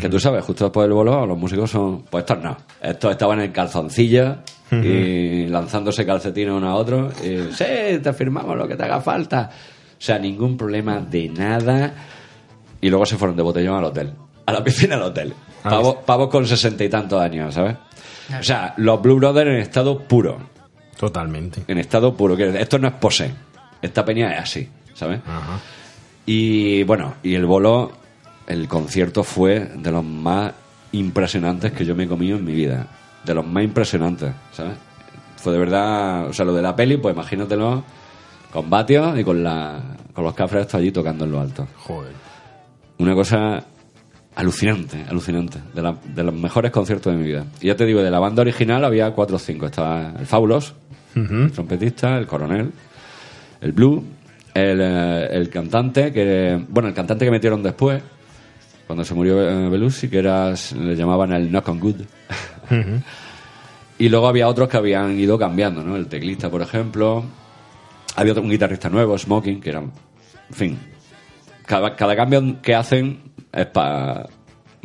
que 0.00 0.08
tú 0.08 0.20
sabes, 0.20 0.44
justo 0.44 0.64
después 0.64 0.84
del 0.84 0.94
bolo 0.94 1.26
los 1.26 1.38
músicos 1.38 1.70
son... 1.70 2.02
Pues 2.02 2.22
estos 2.22 2.42
no. 2.42 2.56
Estos 2.80 3.10
estaban 3.12 3.40
en 3.40 3.52
calzoncillo 3.52 4.36
y 4.70 5.46
lanzándose 5.46 6.04
calcetines 6.04 6.52
uno 6.52 6.68
a 6.68 6.74
otro. 6.74 7.10
Y, 7.22 7.52
sí, 7.52 7.98
te 8.02 8.12
firmamos 8.12 8.56
lo 8.56 8.68
que 8.68 8.76
te 8.76 8.84
haga 8.84 9.00
falta. 9.00 9.50
O 9.52 10.00
sea, 10.00 10.18
ningún 10.18 10.56
problema 10.56 11.00
de 11.00 11.28
nada. 11.28 11.94
Y 12.80 12.90
luego 12.90 13.06
se 13.06 13.16
fueron 13.16 13.36
de 13.36 13.42
botellón 13.42 13.76
al 13.78 13.84
hotel. 13.84 14.12
A 14.46 14.52
la 14.52 14.62
piscina 14.62 14.96
del 14.96 15.04
hotel. 15.04 15.34
Ah, 15.64 15.70
Pavos, 15.70 15.96
pavos 16.06 16.28
con 16.28 16.46
sesenta 16.46 16.84
y 16.84 16.88
tantos 16.88 17.20
años, 17.20 17.54
¿sabes? 17.54 17.76
O 18.38 18.42
sea, 18.42 18.74
los 18.76 19.00
Blue 19.02 19.16
Brothers 19.16 19.50
en 19.50 19.56
estado 19.56 19.98
puro. 19.98 20.38
Totalmente. 20.98 21.64
En 21.66 21.78
estado 21.78 22.14
puro. 22.14 22.36
Esto 22.36 22.78
no 22.78 22.88
es 22.88 22.94
pose. 22.94 23.32
Esta 23.80 24.04
peña 24.04 24.32
es 24.34 24.40
así, 24.40 24.68
¿sabes? 24.94 25.20
Y 26.30 26.82
bueno, 26.82 27.14
y 27.22 27.34
el 27.36 27.46
bolo, 27.46 27.90
el 28.46 28.68
concierto 28.68 29.24
fue 29.24 29.60
de 29.60 29.90
los 29.90 30.04
más 30.04 30.52
impresionantes 30.92 31.72
que 31.72 31.86
yo 31.86 31.94
me 31.96 32.04
he 32.04 32.06
comido 32.06 32.36
en 32.36 32.44
mi 32.44 32.52
vida. 32.52 32.86
De 33.24 33.32
los 33.32 33.46
más 33.46 33.64
impresionantes, 33.64 34.32
¿sabes? 34.52 34.74
Fue 35.36 35.54
de 35.54 35.58
verdad, 35.58 36.26
o 36.26 36.32
sea, 36.34 36.44
lo 36.44 36.52
de 36.52 36.60
la 36.60 36.76
peli, 36.76 36.98
pues 36.98 37.14
imagínatelo 37.14 37.82
con 38.52 38.68
vatios 38.68 39.18
y 39.18 39.24
con, 39.24 39.42
la, 39.42 39.80
con 40.12 40.22
los 40.22 40.34
cafres 40.34 40.74
allí 40.74 40.92
tocando 40.92 41.24
en 41.24 41.32
lo 41.32 41.40
alto. 41.40 41.66
Joder. 41.78 42.12
Una 42.98 43.14
cosa 43.14 43.64
alucinante, 44.34 45.06
alucinante. 45.08 45.60
De, 45.74 45.80
la- 45.80 45.96
de 46.14 46.22
los 46.24 46.34
mejores 46.34 46.70
conciertos 46.72 47.10
de 47.10 47.18
mi 47.18 47.24
vida. 47.26 47.46
Y 47.62 47.68
ya 47.68 47.74
te 47.76 47.86
digo, 47.86 48.02
de 48.02 48.10
la 48.10 48.18
banda 48.18 48.42
original 48.42 48.84
había 48.84 49.12
cuatro 49.12 49.36
o 49.36 49.38
cinco. 49.38 49.64
Estaba 49.64 50.12
el 50.18 50.26
Faulos, 50.26 50.74
el 51.14 51.52
trompetista, 51.52 52.18
el 52.18 52.26
coronel, 52.26 52.70
el 53.62 53.72
Blue, 53.72 54.04
el, 54.58 54.80
eh, 54.82 55.28
el 55.32 55.48
cantante, 55.48 56.12
que 56.12 56.60
bueno, 56.68 56.88
el 56.88 56.94
cantante 56.94 57.24
que 57.24 57.30
metieron 57.30 57.62
después, 57.62 58.02
cuando 58.86 59.04
se 59.04 59.14
murió 59.14 59.40
eh, 59.48 59.68
Belushi, 59.68 60.08
que 60.08 60.18
era, 60.18 60.52
le 60.76 60.96
llamaban 60.96 61.32
el 61.32 61.48
Knock 61.50 61.68
on 61.68 61.80
Good. 61.80 61.96
Y 64.00 64.08
luego 64.08 64.28
había 64.28 64.46
otros 64.46 64.68
que 64.68 64.76
habían 64.76 65.18
ido 65.18 65.36
cambiando, 65.38 65.82
¿no? 65.82 65.96
El 65.96 66.06
teclista, 66.06 66.48
por 66.48 66.62
ejemplo. 66.62 67.24
Había 68.14 68.30
otro- 68.32 68.44
un 68.44 68.50
guitarrista 68.50 68.88
nuevo, 68.88 69.18
Smoking, 69.18 69.60
que 69.60 69.70
era, 69.70 69.80
en 69.80 69.90
fin, 70.54 70.78
cada, 71.66 71.96
cada 71.96 72.14
cambio 72.14 72.62
que 72.62 72.76
hacen 72.76 73.20
es 73.52 73.66
para, 73.66 74.26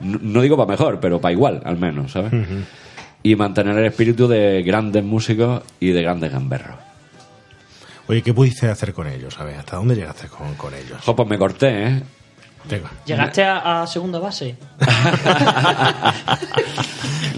no 0.02 0.18
no 0.20 0.42
digo 0.42 0.58
para 0.58 0.68
mejor, 0.70 1.00
pero 1.00 1.22
para 1.22 1.32
igual, 1.32 1.62
al 1.64 1.78
menos, 1.78 2.12
¿sabes? 2.14 2.32
Y 3.22 3.36
mantener 3.36 3.78
el 3.78 3.86
espíritu 3.86 4.28
de 4.28 4.64
grandes 4.64 5.04
músicos 5.04 5.62
y 5.80 5.92
de 5.92 6.02
grandes 6.02 6.32
gamberros. 6.32 6.76
Oye, 8.08 8.22
¿qué 8.22 8.34
pudiste 8.34 8.68
hacer 8.70 8.94
con 8.94 9.08
ellos? 9.08 9.34
¿Sabes? 9.34 9.58
¿Hasta 9.58 9.78
dónde 9.78 9.96
llegaste 9.96 10.28
con, 10.28 10.54
con 10.56 10.74
ellos? 10.74 10.98
Jo, 11.06 11.16
pues 11.16 11.30
me 11.30 11.38
corté, 11.38 11.88
¿eh? 11.88 12.02
Venga. 12.70 12.92
¿Llegaste 13.06 13.44
a, 13.44 13.82
a 13.82 13.88
segunda 13.88 14.20
base? 14.20 14.56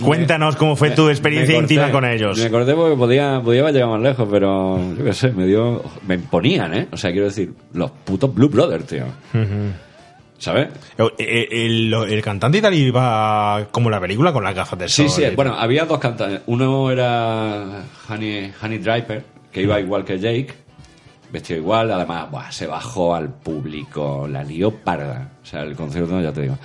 Cuéntanos 0.04 0.56
cómo 0.56 0.76
fue 0.76 0.92
tu 0.92 1.10
experiencia 1.10 1.58
íntima 1.58 1.92
con 1.92 2.06
ellos. 2.06 2.38
Me 2.38 2.46
acordé 2.46 2.74
porque 2.76 2.96
podía, 2.96 3.42
podía 3.44 3.62
haber 3.62 3.74
llegado 3.74 3.94
más 3.94 4.02
lejos, 4.02 4.28
pero 4.32 4.94
yo 4.96 5.04
qué 5.04 5.14
sé, 5.14 5.32
me 5.32 5.46
dio. 5.46 5.84
Me 6.08 6.16
imponían, 6.16 6.74
¿eh? 6.74 6.88
O 6.92 6.98
sea, 6.98 7.12
quiero 7.12 7.28
decir, 7.28 7.54
los 7.74 7.92
putos 7.92 8.34
Blue 8.34 8.50
Brothers, 8.50 8.86
tío. 8.86 9.06
¿Sabes? 10.38 10.68
Eh, 10.98 11.08
eh, 11.18 11.48
El, 11.66 11.94
el 11.94 12.22
cantante 12.22 12.58
y 12.58 12.62
tal 12.62 12.74
iba 12.74 13.68
como 13.72 13.90
la 13.90 14.00
película 14.00 14.34
con 14.34 14.44
las 14.44 14.54
gafas 14.54 14.78
de 14.78 14.90
Sí, 14.90 15.08
sol. 15.08 15.10
sí, 15.10 15.24
y- 15.32 15.36
bueno, 15.36 15.56
había 15.58 15.86
dos 15.86 16.00
cantantes. 16.00 16.42
Uno 16.48 16.92
era 16.92 17.84
Honey, 18.10 18.52
Honey 18.62 18.78
Driver, 18.80 19.24
que 19.56 19.62
iba 19.62 19.80
igual 19.80 20.04
que 20.04 20.20
Jake, 20.20 20.54
vestido 21.32 21.62
igual, 21.62 21.90
además, 21.90 22.28
se 22.54 22.68
bajó 22.68 23.16
al 23.16 23.30
público, 23.30 24.28
la 24.30 24.44
lió 24.44 24.70
parda. 24.70 25.32
O 25.42 25.46
sea, 25.46 25.62
el 25.64 25.78
concierto, 25.78 26.20
ya 26.20 26.34
te 26.34 26.42
digo. 26.42 26.58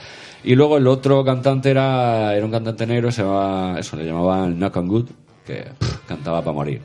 Y 0.42 0.56
luego 0.56 0.76
el 0.76 0.88
otro 0.88 1.24
cantante 1.24 1.70
era, 1.70 2.34
era 2.34 2.44
un 2.44 2.50
cantante 2.50 2.88
negro, 2.88 3.12
se 3.12 3.22
llamaba, 3.22 3.78
eso, 3.78 3.96
le 3.96 4.06
llamaban 4.06 4.56
Knock 4.56 4.76
on 4.76 4.88
Good, 4.88 5.08
que 5.46 5.66
cantaba 6.08 6.40
para 6.40 6.52
morir. 6.52 6.82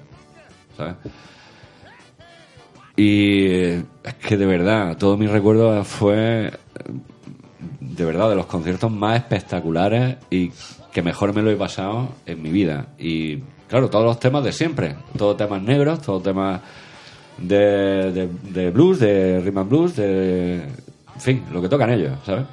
¿Sabes? 0.77 0.93
Y 2.95 3.47
eh, 3.47 3.83
es 4.03 4.13
que 4.13 4.37
de 4.37 4.45
verdad, 4.45 4.97
todo 4.97 5.17
mi 5.17 5.25
recuerdo 5.25 5.83
fue 5.83 6.51
de 7.79 8.05
verdad 8.05 8.29
de 8.29 8.35
los 8.35 8.45
conciertos 8.45 8.91
más 8.91 9.17
espectaculares 9.17 10.17
y 10.29 10.51
que 10.95 11.01
mejor 11.01 11.35
me 11.35 11.41
lo 11.41 11.51
he 11.51 11.57
pasado 11.57 12.07
en 12.25 12.41
mi 12.41 12.51
vida. 12.51 12.85
Y 12.97 13.39
claro, 13.67 13.89
todos 13.89 14.05
los 14.05 14.17
temas 14.17 14.45
de 14.45 14.53
siempre, 14.53 14.95
todos 15.17 15.35
temas 15.35 15.61
negros, 15.61 16.01
todos 16.01 16.23
temas 16.23 16.61
de, 17.37 18.13
de, 18.13 18.29
de 18.53 18.71
blues, 18.71 18.99
de 19.01 19.41
rhythm 19.41 19.57
and 19.57 19.69
blues, 19.69 19.95
de 19.97 20.55
en 20.63 21.19
fin, 21.21 21.43
lo 21.51 21.61
que 21.61 21.67
tocan 21.67 21.89
ellos, 21.91 22.13
¿sabes? 22.25 22.45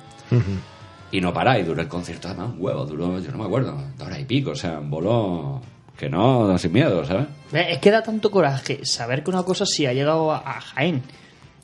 Y 1.13 1.21
no 1.21 1.33
para, 1.33 1.57
y 1.57 1.63
duró 1.63 1.83
el 1.83 1.87
concierto 1.87 2.27
además 2.27 2.51
un 2.55 2.57
huevo, 2.65 2.85
duró, 2.85 3.21
yo 3.21 3.31
no 3.31 3.39
me 3.39 3.45
acuerdo, 3.45 3.81
dos 3.97 4.09
horas 4.09 4.19
y 4.19 4.25
pico, 4.25 4.51
o 4.51 4.57
sea, 4.57 4.81
voló 4.81 5.61
que 5.97 6.09
no, 6.11 6.59
sin 6.59 6.73
miedo, 6.73 7.05
¿sabes? 7.05 7.27
Eh, 7.53 7.67
Es 7.75 7.79
que 7.79 7.93
da 7.93 8.03
tanto 8.03 8.29
coraje 8.33 8.85
saber 8.85 9.23
que 9.23 9.31
una 9.31 9.45
cosa 9.45 9.65
sí 9.67 9.87
ha 9.87 9.93
llegado 9.93 10.33
a, 10.33 10.39
a 10.39 10.61
Jaén 10.61 11.03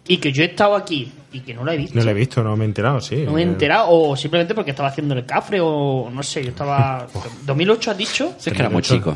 y 0.08 0.16
que 0.16 0.32
yo 0.32 0.42
he 0.42 0.46
estado 0.46 0.74
aquí 0.74 1.12
y 1.32 1.40
que 1.40 1.54
no 1.54 1.64
la 1.64 1.74
he 1.74 1.76
visto. 1.76 1.96
No 1.98 2.04
lo 2.04 2.10
he 2.10 2.14
visto, 2.14 2.42
no 2.42 2.56
me 2.56 2.64
he 2.64 2.68
enterado, 2.68 3.00
sí. 3.00 3.16
No 3.24 3.32
me 3.32 3.40
he 3.42 3.44
enterado, 3.44 3.86
o 3.90 4.16
simplemente 4.16 4.54
porque 4.54 4.70
estaba 4.70 4.88
haciendo 4.88 5.14
el 5.14 5.24
cafre, 5.26 5.60
o 5.60 6.08
no 6.12 6.22
sé, 6.22 6.42
yo 6.42 6.48
estaba. 6.50 7.06
¿2008 7.46 7.88
has 7.88 7.96
dicho? 7.98 8.34
Si 8.38 8.50
es 8.50 8.56
que 8.56 8.62
era 8.62 8.70
muy 8.70 8.82
chico. 8.82 9.14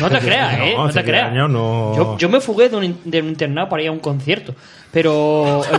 No 0.00 0.08
te 0.10 0.18
creas, 0.20 0.58
¿eh? 0.60 0.74
No, 0.76 0.88
te 0.90 1.02
creas. 1.04 1.32
no- 1.32 1.94
Yo, 1.96 2.18
yo 2.18 2.28
me 2.28 2.40
fugué 2.40 2.68
de 2.68 2.76
un, 2.76 2.84
in- 2.84 3.00
de 3.04 3.20
un 3.20 3.28
internado 3.28 3.68
para 3.68 3.82
ir 3.82 3.88
a 3.88 3.92
un 3.92 3.98
concierto. 4.00 4.54
Pero. 4.92 5.62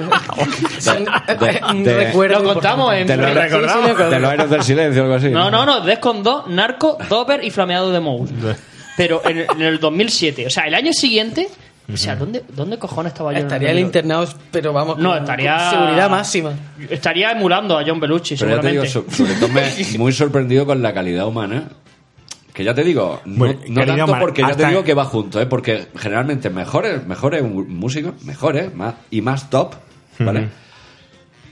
De- 1.40 1.84
de- 1.84 2.06
Recuerdo 2.06 2.40
lo 2.44 2.54
contamos 2.54 2.94
en. 2.94 3.08
de 3.08 3.18
los, 3.18 3.28
Sí, 3.32 3.34
sí, 3.38 4.04
de 4.10 4.20
los 4.20 4.34
Héroes 4.34 4.50
del 4.50 4.64
Silencio, 4.64 5.04
algo 5.04 5.16
así. 5.16 5.30
No, 5.30 5.50
no, 5.50 5.66
no, 5.66 5.82
Descon 5.82 6.24
2, 6.24 6.48
Narco, 6.48 6.98
Doper 7.10 7.44
y 7.44 7.50
Flameado 7.52 7.92
de 7.92 8.00
Mouse. 8.00 8.30
Pero 8.98 9.22
en, 9.26 9.38
el- 9.40 9.48
en 9.56 9.62
el 9.62 9.80
2007, 9.80 10.48
o 10.48 10.50
sea, 10.50 10.64
el 10.68 10.74
año 10.76 10.94
siguiente. 10.94 11.48
O 11.94 11.98
sea, 11.98 12.16
¿dónde, 12.16 12.44
¿dónde 12.56 12.80
cojones 12.80 13.14
estaba 13.14 13.32
yo? 13.32 13.38
en 13.40 13.44
Estaría 13.46 13.70
el 13.70 13.76
2008? 13.84 13.88
internado, 14.00 14.28
pero 14.52 14.74
vamos, 14.74 14.98
No, 14.98 15.10
con- 15.10 15.18
estaría. 15.20 15.56
con 15.58 15.70
seguridad 15.70 16.10
máxima. 16.10 16.54
Estaría 16.90 17.32
emulando 17.32 17.78
a 17.78 17.84
John 17.86 18.00
Belushi, 18.00 18.36
Pero 18.38 18.56
ya 18.56 18.62
te 18.62 18.72
digo, 18.72 18.86
seguramente. 18.86 19.16
so- 19.16 19.24
sobre 19.26 19.34
todo 19.40 19.50
me, 19.50 19.98
muy 20.00 20.12
sorprendido 20.12 20.66
con 20.66 20.82
la 20.82 20.94
calidad 20.94 21.28
humana 21.28 21.70
Que 22.54 22.64
ya 22.64 22.74
te 22.74 22.84
digo, 22.84 23.22
no, 23.26 23.36
Bueno, 23.38 23.60
no 23.68 23.82
querido 23.82 23.86
tanto 23.98 24.12
Mar- 24.14 24.22
porque 24.22 24.42
ya 24.42 24.56
te 24.56 24.66
digo 24.68 24.84
que 24.84 24.94
va 24.94 25.04
junto, 25.06 25.40
¿eh? 25.42 25.46
porque 25.46 25.88
generalmente 25.98 26.50
mejores, 26.50 27.06
mejores 27.06 27.44
músicos, 27.44 28.24
mejores 28.24 28.74
más, 28.74 28.96
y 29.12 29.22
más 29.22 29.50
top, 29.50 29.76
¿vale? 30.20 30.48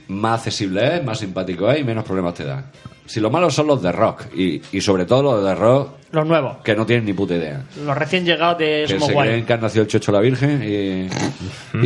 Más 0.08 0.38
accesible 0.40 0.96
es, 0.96 1.04
más 1.04 1.18
simpático 1.18 1.70
es 1.70 1.80
y 1.80 1.84
menos 1.84 2.04
problemas 2.04 2.34
te 2.34 2.44
da. 2.44 2.64
Si 3.06 3.20
los 3.20 3.30
malos 3.30 3.54
son 3.54 3.66
los 3.66 3.82
de 3.82 3.92
rock, 3.92 4.26
y, 4.34 4.62
y 4.72 4.80
sobre 4.80 5.04
todo 5.04 5.22
los 5.22 5.44
de 5.44 5.54
rock 5.54 5.90
Los 6.12 6.26
nuevos. 6.26 6.56
que 6.64 6.74
no 6.74 6.86
tienen 6.86 7.04
ni 7.04 7.12
puta 7.12 7.34
idea. 7.34 7.62
Los 7.84 7.96
recién 7.98 8.24
llegados 8.24 8.58
de 8.58 8.84
Que 8.86 8.94
Somos 8.94 9.08
se 9.08 9.14
creen 9.14 9.44
que 9.46 9.52
han 9.52 9.60
nacido 9.60 9.82
el 9.82 9.88
chocho 9.88 10.10
la 10.12 10.20
virgen 10.20 10.62
y, 10.64 11.08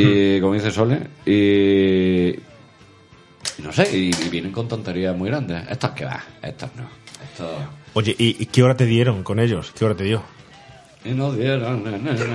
y 0.01 0.41
como 0.41 0.55
dice 0.55 0.71
Sole, 0.71 1.01
y, 1.27 2.31
y 3.59 3.63
no 3.63 3.73
sé, 3.73 3.89
y, 3.97 4.11
y 4.11 4.29
vienen 4.29 4.53
con 4.53 4.69
tonterías 4.69 5.17
muy 5.17 5.29
grandes. 5.29 5.65
Estos 5.69 5.91
que 5.91 6.05
va, 6.05 6.23
estos 6.43 6.71
no. 6.77 6.85
Estos... 7.25 7.51
Oye, 7.95 8.15
¿y, 8.17 8.37
y 8.43 8.47
qué 8.47 8.63
hora 8.63 8.77
te 8.77 8.87
dieron 8.87 9.23
con 9.25 9.41
ellos? 9.41 9.73
¿Qué 9.77 9.85
hora 9.85 9.95
te 9.97 10.05
dio? 10.05 10.23
Y 11.05 11.11
nos 11.11 11.37
dieron. 11.37 11.83
no, 11.85 11.91
no, 11.91 11.99
no, 11.99 12.13
no. 12.13 12.35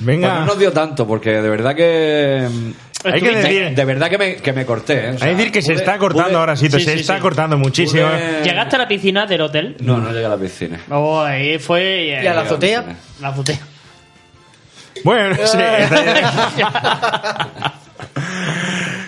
Venga. 0.00 0.40
No 0.40 0.46
nos 0.46 0.58
dio 0.58 0.72
tanto, 0.72 1.06
porque 1.06 1.30
de 1.30 1.48
verdad 1.50 1.74
que. 1.74 2.48
Hay 3.04 3.20
que 3.20 3.30
decir- 3.36 3.74
De 3.74 3.84
verdad 3.84 4.10
que 4.10 4.18
me, 4.18 4.36
que 4.36 4.52
me 4.52 4.66
corté, 4.66 5.06
¿eh? 5.06 5.10
O 5.14 5.18
sea, 5.18 5.28
Hay 5.28 5.34
que 5.34 5.36
decir 5.36 5.52
que 5.52 5.62
se 5.62 5.72
pude- 5.72 5.80
está 5.80 5.98
cortando 5.98 6.30
pude- 6.30 6.36
ahora 6.38 6.56
sí, 6.56 6.66
Sí, 6.66 6.72
se 6.80 6.94
sí, 6.94 7.00
está 7.00 7.14
sí. 7.16 7.20
cortando 7.20 7.56
muchísimo. 7.56 8.06
pude- 8.08 8.42
¿Llegaste 8.42 8.76
a 8.76 8.78
la 8.80 8.88
piscina 8.88 9.26
del 9.26 9.40
hotel? 9.42 9.76
No, 9.80 9.98
no 9.98 10.10
llegué 10.12 10.26
a 10.26 10.30
la 10.30 10.36
piscina. 10.36 10.80
Oh, 10.90 11.20
ahí 11.20 11.58
fue. 11.58 12.20
¿Y 12.22 12.26
a 12.26 12.34
la 12.34 12.40
azotea? 12.42 12.84
La 13.20 13.28
azotea. 13.28 13.58
Bueno, 15.04 15.36
sí. 15.46 15.58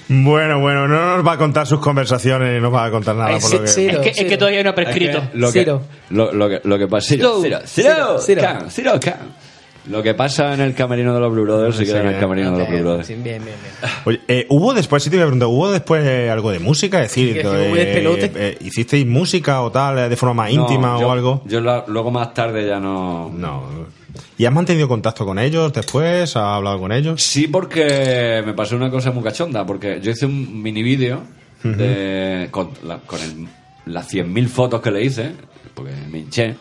bueno, 0.09 0.61
bueno, 0.61 0.89
no 0.89 1.17
nos 1.17 1.27
va 1.27 1.33
a 1.33 1.37
contar 1.39 1.67
sus 1.67 1.81
conversaciones 1.81 2.55
ni 2.55 2.61
nos 2.61 2.73
va 2.73 2.85
a 2.87 2.91
contar 2.91 3.15
nada. 3.17 3.31
Ay, 3.31 3.41
por 3.41 3.69
sí, 3.69 3.91
lo 3.91 4.01
que... 4.01 4.11
Es 4.11 4.17
que, 4.17 4.23
es 4.23 4.29
que 4.29 4.37
todavía 4.37 4.63
no 4.63 4.71
ha 4.71 4.75
prescrito. 4.75 5.19
Es 5.19 5.29
que 5.31 5.39
lo, 5.39 5.53
que, 5.53 5.59
Ciro. 5.61 5.83
lo, 6.11 6.33
lo 6.33 6.49
que, 6.49 6.61
lo 6.65 6.79
que 6.79 6.87
pasa. 6.89 7.09
Ciro, 7.09 7.41
Ciro, 7.43 7.61
Ciro, 7.67 8.19
Ciro. 8.21 8.71
Ciro. 8.71 9.01
Lo 9.89 10.03
que 10.03 10.15
pasa 10.15 10.53
en 10.55 10.61
el 10.61 10.75
camerino 10.75 11.15
de 11.15 11.21
los 11.21 11.33
Blue 11.33 11.43
Brothers 11.45 11.77
se 11.77 11.85
Sí, 11.85 11.91
queda 11.91 12.01
en 12.01 12.07
el 12.07 12.13
bien. 12.13 12.21
camerino 12.21 12.53
de 12.53 12.59
los 12.59 12.69
Blue 12.69 12.81
Brothers. 12.81 13.07
Sí, 13.07 13.15
bien, 13.15 13.43
bien, 13.45 13.57
bien. 13.63 13.93
Oye, 14.05 14.21
eh, 14.29 14.47
¿hubo 14.51 14.75
después, 14.75 15.03
si 15.03 15.09
te 15.11 15.17
voy 15.17 15.23
a 15.23 15.27
preguntar, 15.27 15.49
¿hubo 15.49 15.71
después 15.71 16.05
eh, 16.07 16.29
algo 16.31 16.51
de 16.51 16.59
música? 16.59 17.03
Es 17.03 17.11
decir, 17.11 17.33
que 17.35 17.41
eh, 17.41 18.31
eh, 18.35 18.59
¿hicisteis 18.61 19.07
música 19.07 19.63
o 19.63 19.71
tal, 19.73 19.99
eh, 19.99 20.09
de 20.11 20.17
forma 20.17 20.35
más 20.45 20.53
No, 20.53 20.63
íntima 20.63 20.99
yo- 21.01 21.09
o 21.09 21.11
algo? 21.13 21.43
Yo 21.47 21.61
la- 21.61 21.85
luego 21.87 22.11
más 22.11 22.35
tarde 22.35 22.67
ya 22.67 22.79
no. 22.79 23.31
No. 23.35 23.63
¿Y 24.37 24.45
has 24.45 24.53
mantenido 24.53 24.87
contacto 24.89 25.25
con 25.25 25.39
ellos 25.39 25.73
después? 25.73 26.23
¿Has 26.23 26.37
hablado 26.37 26.79
con 26.79 26.93
ellos? 26.93 27.23
Sí, 27.23 27.47
porque 27.49 28.43
me 28.45 28.53
pasó 28.55 28.77
una 28.77 28.91
cosa 28.91 29.13
muy 29.13 29.23
cachonda, 29.23 29.65
porque 29.65 30.01
yo 30.03 30.11
hice 30.11 30.27
un 30.27 30.63
mini 30.63 30.83
vídeo 30.83 31.23
de- 31.63 32.49
con, 32.51 32.71
la- 32.85 32.99
con 32.99 33.19
el- 33.21 33.49
las 33.93 34.09
100.000 34.13 34.49
fotos 34.49 34.81
que 34.81 34.91
le 34.91 35.05
hice, 35.05 35.33
porque 35.75 35.93
me 36.11 36.19
hinché, 36.19 36.57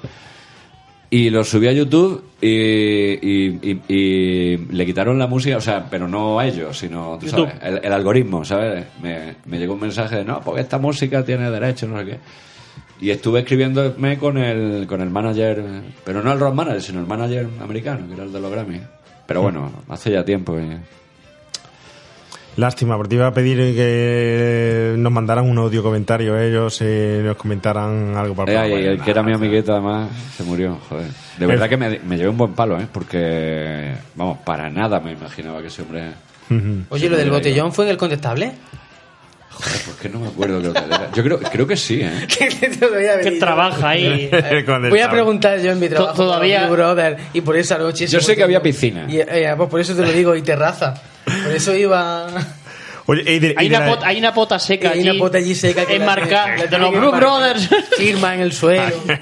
y 1.11 1.29
lo 1.29 1.43
subí 1.43 1.67
a 1.67 1.71
YouTube 1.71 2.23
y, 2.41 2.47
y- 2.47 3.59
y- 3.63 3.81
y 3.93 4.57
le 4.57 4.85
quitaron 4.85 5.17
la 5.17 5.27
música, 5.27 5.57
o 5.57 5.61
sea, 5.61 5.87
pero 5.89 6.07
no 6.07 6.39
a 6.39 6.45
ellos, 6.47 6.77
sino, 6.77 7.17
tú 7.19 7.27
sabes, 7.27 7.53
el, 7.61 7.79
el 7.83 7.93
algoritmo, 7.93 8.45
¿sabes? 8.45 8.85
Me, 9.01 9.35
me 9.45 9.57
llegó 9.57 9.73
un 9.73 9.79
mensaje 9.81 10.17
de, 10.17 10.25
no, 10.25 10.41
porque 10.41 10.61
esta 10.61 10.77
música 10.77 11.23
tiene 11.25 11.49
derecho, 11.49 11.87
no 11.87 11.99
sé 11.99 12.05
qué. 12.05 12.17
Y 13.01 13.09
estuve 13.11 13.39
escribiéndome 13.39 14.17
con 14.19 14.37
el, 14.37 14.85
con 14.85 15.01
el 15.01 15.09
manager, 15.09 15.63
pero 16.03 16.21
no 16.21 16.33
el 16.33 16.39
rock 16.39 16.53
manager, 16.53 16.81
sino 16.81 16.99
el 16.99 17.07
manager 17.07 17.47
americano, 17.61 18.05
que 18.07 18.13
era 18.13 18.23
el 18.23 18.31
de 18.33 18.39
los 18.41 18.51
Grammy. 18.51 18.81
Pero 19.25 19.41
bueno, 19.41 19.71
hace 19.87 20.11
ya 20.11 20.23
tiempo. 20.25 20.57
y- 20.59 20.77
Lástima, 22.57 22.97
porque 22.97 23.09
te 23.09 23.15
iba 23.15 23.27
a 23.27 23.33
pedir 23.33 23.57
que 23.75 24.95
nos 24.97 25.11
mandaran 25.11 25.49
un 25.49 25.57
audio 25.59 25.81
comentario 25.81 26.37
ellos 26.37 26.81
y 26.81 27.23
nos 27.23 27.37
comentaran 27.37 28.15
algo 28.17 28.35
para 28.35 28.51
Eh, 28.51 28.55
el 28.55 28.61
programa. 28.71 28.91
el 28.93 29.01
que 29.01 29.11
era 29.11 29.23
mi 29.23 29.33
amigueta 29.33 29.71
además 29.73 30.09
se 30.35 30.43
murió, 30.43 30.77
joder. 30.89 31.07
De 31.37 31.45
verdad 31.45 31.69
que 31.69 31.77
me, 31.77 31.99
me 31.99 32.17
llevé 32.17 32.29
un 32.29 32.37
buen 32.37 32.53
palo, 32.53 32.77
¿eh? 32.79 32.87
Porque, 32.91 33.93
vamos, 34.15 34.39
para 34.43 34.69
nada 34.69 34.99
me 34.99 35.13
imaginaba 35.13 35.61
que 35.61 35.67
ese 35.67 35.83
hombre... 35.83 36.11
Oye, 36.89 37.09
¿lo 37.09 37.15
del 37.15 37.29
botellón 37.29 37.71
fue 37.71 37.85
en 37.85 37.91
el 37.91 37.97
contestable? 37.97 38.51
Joder, 39.51 39.79
pues 39.85 39.97
que 39.97 40.09
no 40.09 40.19
me 40.19 40.27
acuerdo 40.27 40.59
creo 40.59 40.73
que 40.73 40.79
era. 40.79 41.11
Yo 41.13 41.23
creo, 41.23 41.39
creo 41.39 41.67
que 41.67 41.77
sí, 41.77 42.01
¿eh? 42.01 42.27
Que 43.23 43.31
trabaja 43.39 43.89
ahí. 43.89 44.29
Voy 44.89 44.99
a 45.01 45.09
preguntar 45.09 45.59
yo 45.59 45.71
en 45.71 45.79
mi 45.79 45.87
trabajo. 45.89 46.13
To- 46.15 46.23
todavía- 46.25 46.67
brother, 46.69 47.17
y 47.33 47.41
por 47.41 47.55
esa 47.57 47.77
noche. 47.77 48.07
Yo 48.07 48.19
sé 48.21 48.35
que 48.35 48.43
había 48.43 48.61
piscina. 48.61 49.05
Y, 49.07 49.19
eh, 49.19 49.53
pues 49.57 49.69
por 49.69 49.79
eso 49.79 49.93
te 49.95 50.01
lo 50.01 50.11
digo, 50.11 50.35
y 50.35 50.41
terraza. 50.41 50.93
Por 51.43 51.51
eso 51.53 51.75
iba. 51.75 52.27
Oye, 53.05 53.39
de- 53.39 53.55
Hay 53.57 53.67
una, 53.67 53.79
la- 53.79 53.87
pot- 53.87 54.03
hay 54.03 54.19
una 54.19 54.33
pota 54.33 54.59
seca 54.59 54.91
hay 54.91 54.99
allí. 54.99 55.09
una 55.09 55.19
pota 55.19 55.37
allí 55.39 55.55
seca 55.55 55.85
que 55.85 55.95
enmarcada 55.95 56.67
de 56.67 56.77
los 56.77 56.91
Blue 56.91 57.11
Brothers. 57.11 57.67
Firma 57.97 58.35
en 58.35 58.41
el 58.41 58.53
suelo. 58.53 58.93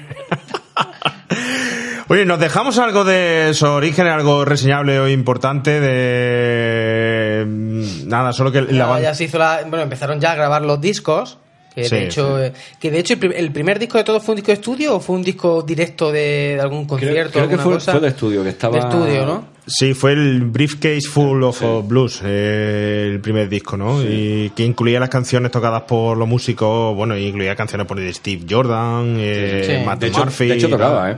Oye, 2.10 2.24
¿nos 2.24 2.40
dejamos 2.40 2.78
algo 2.78 3.04
de 3.04 3.50
su 3.52 3.66
origen, 3.66 4.06
algo 4.06 4.44
reseñable 4.46 4.98
o 4.98 5.08
importante 5.08 5.78
de... 5.80 7.44
mm, 7.46 8.08
Nada, 8.08 8.32
solo 8.32 8.50
que 8.50 8.62
la 8.62 8.86
banda... 8.86 9.10
ya 9.10 9.14
se 9.14 9.24
hizo 9.24 9.36
la, 9.38 9.60
bueno, 9.66 9.80
empezaron 9.82 10.18
ya 10.18 10.32
a 10.32 10.34
grabar 10.34 10.62
los 10.62 10.80
discos. 10.80 11.36
Que 11.74 11.84
Sí, 11.84 11.94
de 11.96 12.04
hecho, 12.06 12.38
sí. 12.38 12.44
eh, 12.44 12.52
que 12.80 12.90
de 12.90 12.98
hecho 12.98 13.12
el, 13.14 13.20
prim- 13.20 13.32
el 13.36 13.52
primer 13.52 13.78
disco 13.78 13.98
de 13.98 14.04
todo 14.04 14.20
fue 14.20 14.32
un 14.32 14.36
disco 14.36 14.48
de 14.52 14.54
estudio 14.54 14.96
o 14.96 15.00
fue 15.00 15.16
un 15.16 15.22
disco 15.22 15.62
directo 15.62 16.10
de, 16.10 16.54
de 16.56 16.60
algún 16.60 16.86
Creo, 16.86 16.98
concierto. 16.98 17.32
creo 17.32 17.44
que 17.48 17.54
alguna 17.54 17.62
fue, 17.62 17.74
cosa? 17.74 17.92
fue 17.92 18.00
de 18.00 18.08
estudio, 18.08 18.42
que 18.42 18.48
estaba... 18.48 18.72
De 18.72 18.80
estudio, 18.80 19.26
¿no? 19.26 19.44
Sí, 19.70 19.92
fue 19.92 20.12
el 20.12 20.40
Briefcase 20.42 21.02
Full 21.08 21.42
of 21.42 21.62
Blues, 21.86 22.22
eh, 22.24 23.10
el 23.12 23.20
primer 23.20 23.48
disco, 23.50 23.76
¿no? 23.76 24.02
Y 24.02 24.50
que 24.56 24.64
incluía 24.64 24.98
las 24.98 25.10
canciones 25.10 25.50
tocadas 25.50 25.82
por 25.82 26.16
los 26.16 26.26
músicos, 26.26 26.96
bueno, 26.96 27.16
incluía 27.18 27.54
canciones 27.54 27.86
por 27.86 28.00
Steve 28.14 28.46
Jordan, 28.48 29.16
eh, 29.18 29.78
Sí. 29.80 29.86
Matt 29.86 30.00
De 30.00 30.06
hecho- 30.08 30.20
Murphy. 30.20 30.46
de 30.48 30.54
hecho 30.54 30.68
tocaba. 30.70 31.10
¿eh? 31.10 31.16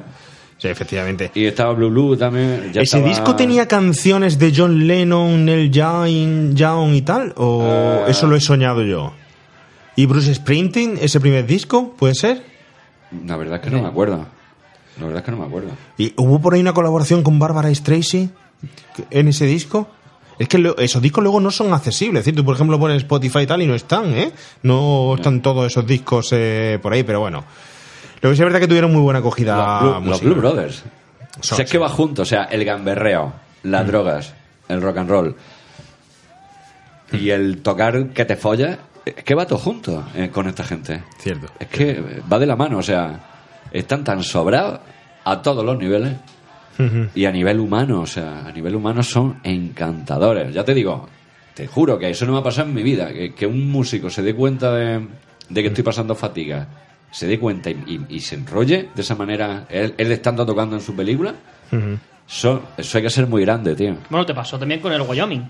Sí, 0.59 0.69
efectivamente. 0.69 1.31
Y 1.35 1.45
estaba 1.47 1.73
Blue 1.73 1.89
Blue 1.91 2.17
también. 2.17 2.65
ya 2.73 2.83
¿Ese 2.83 2.97
estaba- 2.99 3.07
disco 3.09 3.37
tenía 3.37 3.67
canciones 3.69 4.39
de 4.39 4.53
John 4.55 4.87
Lennon, 4.87 5.45
Neil 5.45 5.71
Young, 5.71 6.55
Young 6.55 6.95
y 6.95 7.03
tal? 7.03 7.33
¿O 7.37 8.05
Eh. 8.07 8.11
eso 8.11 8.27
lo 8.27 8.35
he 8.37 8.41
soñado 8.41 8.83
yo? 8.83 9.13
¿Y 9.97 10.07
Bruce 10.07 10.35
Springsteen, 10.35 10.99
ese 11.01 11.21
primer 11.21 11.47
disco? 11.47 11.95
¿Puede 11.97 12.15
ser? 12.15 12.43
La 13.27 13.37
verdad 13.37 13.57
es 13.57 13.61
que 13.63 13.71
no 13.71 13.81
me 13.83 13.89
acuerdo. 13.89 14.27
La 14.99 15.07
verdad 15.07 15.21
es 15.21 15.25
que 15.25 15.31
no 15.31 15.39
me 15.39 15.47
acuerdo. 15.47 15.71
¿Y 15.97 16.13
hubo 16.17 16.41
por 16.41 16.53
ahí 16.55 16.61
una 16.61 16.75
colaboración 16.75 17.23
con 17.23 17.39
Barbara 17.39 17.73
Streisand 17.75 18.31
en 19.11 19.29
ese 19.29 19.47
disco? 19.47 19.89
Es 20.39 20.49
que 20.49 20.59
lo- 20.59 20.77
esos 20.79 21.03
discos 21.03 21.23
luego 21.23 21.39
no 21.41 21.51
son 21.51 21.73
accesibles. 21.75 22.21
Es 22.21 22.25
decir, 22.27 22.37
tú, 22.37 22.45
por 22.45 22.55
ejemplo, 22.55 22.79
pones 22.79 22.99
Spotify 22.99 23.41
y 23.41 23.47
tal 23.47 23.61
y 23.63 23.67
no 23.67 23.75
están, 23.75 24.15
¿eh? 24.15 24.33
No 24.63 25.15
están 25.17 25.43
todos 25.43 25.67
esos 25.67 25.87
discos 25.87 26.29
eh, 26.33 26.79
por 26.83 26.93
ahí, 26.93 27.03
pero 27.03 27.21
bueno. 27.21 27.45
Lo 28.23 28.31
que 28.31 28.37
sí 28.37 28.43
es 28.43 28.47
verdad 28.47 28.61
que 28.61 28.69
tuvieron 28.69 28.93
muy 28.93 29.03
buena 29.03 29.21
acogida. 29.21 29.81
los, 29.83 30.01
Blue, 30.01 30.11
los. 30.11 30.21
Blue 30.23 30.35
Brothers. 30.37 30.77
Son, 31.41 31.55
o 31.55 31.57
sea, 31.57 31.65
es 31.65 31.71
que 31.71 31.79
va 31.79 31.89
junto. 31.89 32.23
O 32.23 32.25
sea, 32.25 32.45
el 32.45 32.65
gamberreo, 32.65 33.33
las 33.65 33.87
drogas, 33.87 34.35
el 34.69 34.81
rock 34.83 34.97
and 34.99 35.11
roll 35.11 35.37
y 37.13 37.31
el 37.31 37.61
tocar 37.63 38.09
que 38.11 38.25
te 38.25 38.37
follas, 38.37 38.79
es 39.05 39.15
que 39.25 39.35
va 39.35 39.47
todo 39.47 39.59
junto 39.59 40.05
eh, 40.15 40.31
con 40.31 40.49
esta 40.49 40.65
gente. 40.65 41.03
Cierto. 41.19 41.49
Es 41.59 41.67
que 41.69 42.23
va 42.33 42.39
de 42.39 42.47
la 42.47 42.57
mano. 42.57 42.79
O 42.79 42.83
sea, 42.83 43.21
están 43.73 44.05
tan 44.05 44.23
sobrados 44.23 44.81
a 45.25 45.43
todos 45.43 45.65
los 45.65 45.77
niveles. 45.79 46.15
Y 47.15 47.25
a 47.27 47.31
nivel 47.33 47.61
humano, 47.61 48.01
o 48.03 48.07
sea, 48.07 48.47
a 48.47 48.53
nivel 48.53 48.75
humano 48.75 49.03
son 49.03 49.39
encantadores. 49.43 50.55
Ya 50.55 50.65
te 50.65 50.73
digo, 50.75 51.09
te 51.55 51.67
juro 51.67 51.99
que 51.99 52.09
eso 52.11 52.25
no 52.27 52.33
me 52.33 52.39
ha 52.39 52.43
pasado 52.43 52.69
en 52.69 52.75
mi 52.75 52.83
vida. 52.83 53.13
Que, 53.13 53.35
que 53.35 53.47
un 53.47 53.71
músico 53.71 54.09
se 54.09 54.23
dé 54.23 54.35
cuenta 54.35 54.73
de, 54.75 55.07
de 55.49 55.63
que 55.63 55.69
estoy 55.69 55.85
pasando 55.85 56.15
fatiga, 56.15 56.67
se 57.11 57.27
dé 57.27 57.39
cuenta 57.39 57.69
y, 57.71 57.75
y- 58.09 58.15
y 58.17 58.21
se 58.21 58.37
enrolle 58.37 58.89
de 58.95 59.03
esa 59.03 59.15
manera, 59.15 59.67
él, 59.69 59.95
él 59.99 60.13
estando 60.13 60.47
tocando 60.47 60.77
en 60.77 60.81
su 60.83 60.95
película, 60.95 61.35
eso, 62.29 62.63
eso 62.77 62.99
hay 62.99 63.05
que 63.05 63.11
ser 63.11 63.27
muy 63.27 63.43
grande, 63.43 63.75
tío. 63.75 63.97
Bueno, 64.09 64.25
te 64.25 64.33
pasó 64.35 64.59
también 64.59 64.81
con 64.81 64.93
el 64.93 65.03
Wyoming. 65.03 65.43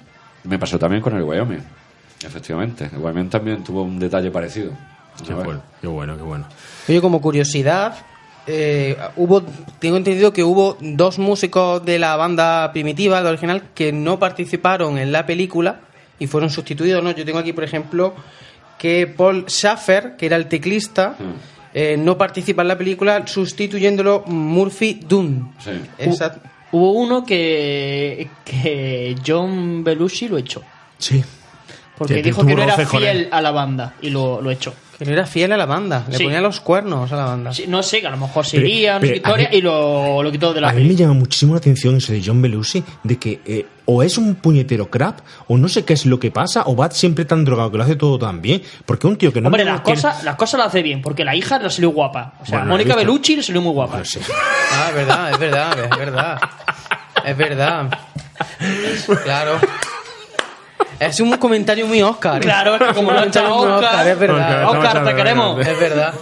Me 0.44 0.58
pasó 0.58 0.78
también 0.78 1.02
con 1.02 1.14
el 1.16 1.22
Wyoming, 1.22 1.60
efectivamente. 2.24 2.88
El 2.92 2.98
Wyoming 2.98 3.28
también 3.28 3.62
tuvo 3.62 3.82
un 3.82 3.98
detalle 3.98 4.30
parecido. 4.30 4.72
Qué 5.26 5.34
bueno, 5.34 5.62
qué 5.80 5.86
bueno, 5.86 6.16
qué 6.16 6.22
bueno. 6.22 6.46
Oye, 6.88 7.00
como 7.00 7.20
curiosidad, 7.20 7.94
eh, 8.46 8.96
hubo, 9.16 9.42
tengo 9.78 9.96
entendido 9.96 10.32
que 10.32 10.42
hubo 10.42 10.76
dos 10.80 11.18
músicos 11.18 11.84
de 11.84 11.98
la 11.98 12.16
banda 12.16 12.72
primitiva, 12.72 13.20
la 13.20 13.30
original, 13.30 13.64
que 13.74 13.92
no 13.92 14.18
participaron 14.18 14.98
en 14.98 15.12
la 15.12 15.26
película 15.26 15.80
y 16.18 16.26
fueron 16.26 16.50
sustituidos, 16.50 17.02
¿no? 17.02 17.10
Yo 17.12 17.24
tengo 17.24 17.38
aquí, 17.38 17.52
por 17.52 17.64
ejemplo, 17.64 18.14
que 18.78 19.06
Paul 19.06 19.46
Schaffer, 19.46 20.16
que 20.16 20.26
era 20.26 20.36
el 20.36 20.46
teclista, 20.46 21.16
eh, 21.72 21.96
no 21.98 22.16
participa 22.18 22.62
en 22.62 22.68
la 22.68 22.78
película, 22.78 23.26
sustituyéndolo 23.26 24.24
Murphy 24.26 25.00
Dunn. 25.06 25.54
Sí. 25.58 25.70
Exacto. 25.98 26.48
Hubo 26.72 26.92
uno 26.92 27.24
que, 27.24 28.28
que 28.44 29.16
John 29.26 29.82
Belushi 29.82 30.28
lo 30.28 30.38
echó. 30.38 30.62
Sí. 30.98 31.22
Porque 31.98 32.14
Que 32.14 32.22
dijo 32.22 32.46
que 32.46 32.54
no 32.54 32.62
era 32.62 32.76
fiel 32.86 33.28
a 33.30 33.42
la 33.42 33.50
banda 33.50 33.94
y 34.00 34.10
lo, 34.10 34.40
lo 34.40 34.50
echó. 34.50 34.72
Que 35.00 35.06
no 35.06 35.12
era 35.12 35.24
fiel 35.26 35.50
a 35.52 35.56
la 35.56 35.64
banda, 35.64 36.04
le 36.10 36.18
Sí. 36.18 36.24
ponía 36.24 36.42
los 36.42 36.60
cuernos 36.60 37.10
a 37.10 37.16
la 37.16 37.24
banda. 37.24 37.54
Sí, 37.54 37.64
no 37.66 37.82
sé, 37.82 38.02
que 38.02 38.06
a 38.06 38.10
lo 38.10 38.18
mejor 38.18 38.44
Pero- 38.44 38.62
sería, 38.62 39.00
pero 39.00 39.12
qué 39.12 39.16
historia, 39.16 39.48
a 39.48 39.50
mí- 39.50 39.56
y 39.56 39.60
lo, 39.62 40.22
lo 40.22 40.30
quitó 40.30 40.52
de 40.52 40.60
la 40.60 40.68
A 40.68 40.72
mí 40.74 40.84
me 40.84 40.94
llama 40.94 41.14
muchísimo 41.14 41.54
la 41.54 41.58
atención 41.58 41.96
eso 41.96 42.12
de 42.12 42.22
John 42.22 42.42
Belushi, 42.42 42.84
de 43.02 43.18
que 43.18 43.40
eh, 43.46 43.66
o 43.86 44.02
es 44.02 44.18
un 44.18 44.34
puñetero 44.34 44.90
crap, 44.90 45.20
o 45.48 45.56
no 45.56 45.68
sé 45.70 45.86
qué 45.86 45.94
es 45.94 46.04
lo 46.04 46.20
que 46.20 46.30
pasa, 46.30 46.64
o 46.66 46.76
va 46.76 46.90
siempre 46.90 47.24
tan 47.24 47.46
drogado 47.46 47.70
que 47.72 47.78
lo 47.78 47.84
hace 47.84 47.96
todo 47.96 48.18
tan 48.18 48.42
bien. 48.42 48.60
Porque 48.84 49.06
un 49.06 49.16
tío 49.16 49.32
que 49.32 49.40
no... 49.40 49.48
Hombre, 49.48 49.64
me- 49.64 49.70
las 49.70 49.80
que- 49.80 49.92
cosas, 49.94 50.22
las 50.22 50.36
cosas 50.36 50.58
las 50.58 50.66
hace 50.68 50.82
bien, 50.82 51.00
porque 51.00 51.24
la 51.24 51.34
hija 51.34 51.58
le 51.58 51.70
salió 51.70 51.88
guapa. 51.90 52.34
O 52.42 52.44
sea, 52.44 52.58
Bueno, 52.58 52.72
Mónica. 52.74 52.94
Bellucci 52.94 53.36
le 53.36 53.42
salió 53.42 53.62
muy 53.62 53.72
guapa. 53.72 54.02
Ah, 54.72 54.86
es 54.90 54.94
verdad, 54.94 55.30
es 55.32 55.38
verdad, 55.38 55.78
es 55.90 55.98
verdad. 55.98 56.40
Es 57.24 57.36
verdad. 57.38 57.90
Claro. 59.24 59.58
Es 60.98 61.18
un 61.20 61.32
comentario 61.36 61.86
muy 61.86 62.02
Oscar. 62.02 62.38
¿eh? 62.38 62.40
Claro, 62.40 62.74
es 62.76 62.82
que 62.82 62.94
como 62.94 63.08
Un 63.08 63.14
lo 63.14 63.20
ha 63.20 63.24
echado 63.24 63.48
comentario 63.56 63.78
muy 63.78 63.84
Oscar, 63.86 64.08
es 64.08 64.18
verdad. 64.18 64.64
Oscar, 64.64 64.86
Oscar, 64.86 65.04
te 65.04 65.14
queremos. 65.16 65.66
Es 65.66 65.80
verdad. 65.80 66.14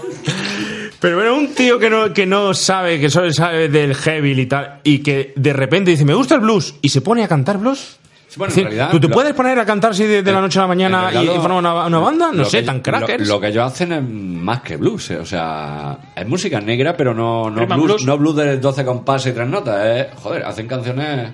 Pero 1.01 1.17
bueno, 1.17 1.35
un 1.37 1.55
tío 1.55 1.79
que 1.79 1.89
no, 1.91 2.13
que 2.13 2.27
no 2.27 2.55
sabe, 2.55 2.99
que 3.01 3.09
solo 3.09 3.33
sabe 3.33 3.69
del 3.69 3.95
heavy 3.95 4.33
y 4.41 4.47
tal, 4.47 4.81
y 4.83 4.99
que 4.99 5.33
de 5.37 5.53
repente 5.53 5.93
dice, 5.93 6.05
me 6.05 6.15
gusta 6.15 6.35
el 6.35 6.41
blues, 6.41 6.75
y 6.83 6.89
se 6.89 7.01
pone 7.03 7.23
a 7.23 7.29
cantar 7.29 7.59
blues. 7.59 7.99
bueno, 8.37 8.51
decir, 8.51 8.65
en 8.65 8.71
realidad, 8.73 8.91
¿Tú 8.91 8.99
te 8.99 9.07
lo- 9.07 9.15
puedes 9.15 9.33
poner 9.33 9.57
a 9.61 9.65
cantar 9.65 9.93
así 9.93 10.03
de, 10.05 10.25
de 10.25 10.33
la 10.33 10.41
noche 10.41 10.59
a 10.59 10.63
la 10.63 10.69
mañana 10.69 11.11
y, 11.15 11.19
y 11.19 11.27
formar 11.29 11.53
una, 11.59 11.87
una 11.87 11.99
banda? 12.01 12.31
No 12.33 12.45
sé, 12.45 12.61
que- 12.61 12.67
tan 12.67 12.81
crackers. 12.81 13.29
Lo, 13.29 13.35
lo 13.35 13.41
que 13.41 13.47
ellos 13.49 13.65
hacen 13.73 13.93
es 13.93 14.03
más 14.03 14.61
que 14.63 14.77
blues, 14.77 15.11
eh, 15.13 15.19
o 15.19 15.25
sea, 15.25 15.99
es 16.17 16.27
música 16.27 16.61
negra, 16.61 16.97
pero 16.97 17.15
no, 17.15 17.49
no, 17.49 17.65
blues, 17.65 17.85
blues. 17.85 18.05
no 18.05 18.19
blues 18.19 18.35
de 18.37 18.57
12 18.59 18.85
compases 18.85 19.33
y 19.33 19.35
tres 19.37 19.47
notas, 19.49 19.87
es, 19.87 20.07
joder, 20.21 20.45
hacen 20.45 20.67
canciones 20.67 21.31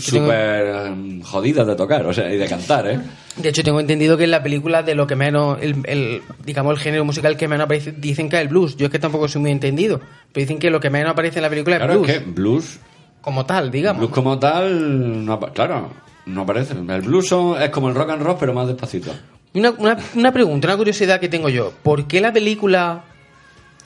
hecho, 0.00 0.12
tengo- 0.12 0.26
súper 0.26 0.64
eh, 0.66 1.20
jodidas 1.22 1.66
de 1.66 1.74
tocar, 1.76 2.06
o 2.06 2.12
sea, 2.12 2.32
y 2.32 2.36
de 2.38 2.46
cantar, 2.46 2.86
¿eh? 2.88 3.00
De 3.36 3.48
hecho, 3.48 3.62
tengo 3.62 3.80
entendido 3.80 4.16
que 4.16 4.24
en 4.24 4.30
la 4.30 4.42
película 4.42 4.82
de 4.82 4.94
lo 4.94 5.06
que 5.06 5.16
menos, 5.16 5.58
el, 5.62 5.76
el- 5.84 6.22
digamos, 6.44 6.72
el 6.74 6.78
género 6.78 7.04
musical 7.04 7.36
que 7.36 7.48
menos 7.48 7.64
aparece, 7.64 7.92
dicen 7.92 8.28
que 8.28 8.36
es 8.36 8.42
el 8.42 8.48
blues. 8.48 8.76
Yo 8.76 8.86
es 8.86 8.92
que 8.92 8.98
tampoco 8.98 9.28
soy 9.28 9.40
muy 9.42 9.50
entendido. 9.50 9.98
Pero 10.32 10.44
dicen 10.44 10.58
que 10.58 10.70
lo 10.70 10.80
que 10.80 10.90
menos 10.90 11.12
aparece 11.12 11.38
en 11.38 11.42
la 11.42 11.48
película 11.50 11.76
es 11.76 11.80
Claro, 11.82 11.94
blues. 12.00 12.08
es 12.10 12.18
que 12.18 12.24
blues, 12.30 12.78
Como 13.22 13.46
tal, 13.46 13.70
digamos. 13.70 14.00
blues 14.00 14.12
como 14.12 14.38
tal, 14.38 15.24
no, 15.24 15.38
claro, 15.40 15.90
no 16.26 16.42
aparece. 16.42 16.74
El 16.74 17.02
blues 17.02 17.28
son- 17.28 17.60
es 17.60 17.70
como 17.70 17.88
el 17.88 17.94
rock 17.94 18.10
and 18.10 18.22
roll, 18.22 18.36
pero 18.38 18.52
más 18.52 18.66
despacito. 18.66 19.12
Una, 19.54 19.70
una, 19.70 19.98
una 20.14 20.32
pregunta, 20.32 20.68
una 20.68 20.76
curiosidad 20.76 21.20
que 21.20 21.28
tengo 21.28 21.48
yo. 21.50 21.72
¿Por 21.82 22.06
qué 22.06 22.20
la 22.20 22.32
película 22.32 23.04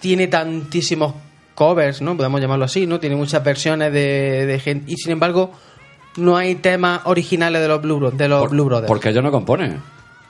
tiene 0.00 0.26
tantísimos 0.28 1.14
covers, 1.54 2.02
no? 2.02 2.16
Podemos 2.16 2.40
llamarlo 2.40 2.64
así, 2.66 2.86
¿no? 2.86 3.00
Tiene 3.00 3.16
muchas 3.16 3.42
versiones 3.42 3.92
de, 3.92 4.46
de 4.46 4.58
gente. 4.60 4.90
Y 4.92 4.96
sin 4.96 5.12
embargo, 5.12 5.52
no 6.16 6.36
hay 6.36 6.54
temas 6.56 7.00
originales 7.04 7.60
de 7.62 7.68
los 7.68 7.80
Blue, 7.82 7.98
Bro- 7.98 8.10
de 8.12 8.28
los 8.28 8.50
Blue 8.50 8.64
Brothers. 8.64 8.88
Porque 8.88 9.10
ellos 9.10 9.22
no 9.22 9.30
componen. 9.30 9.80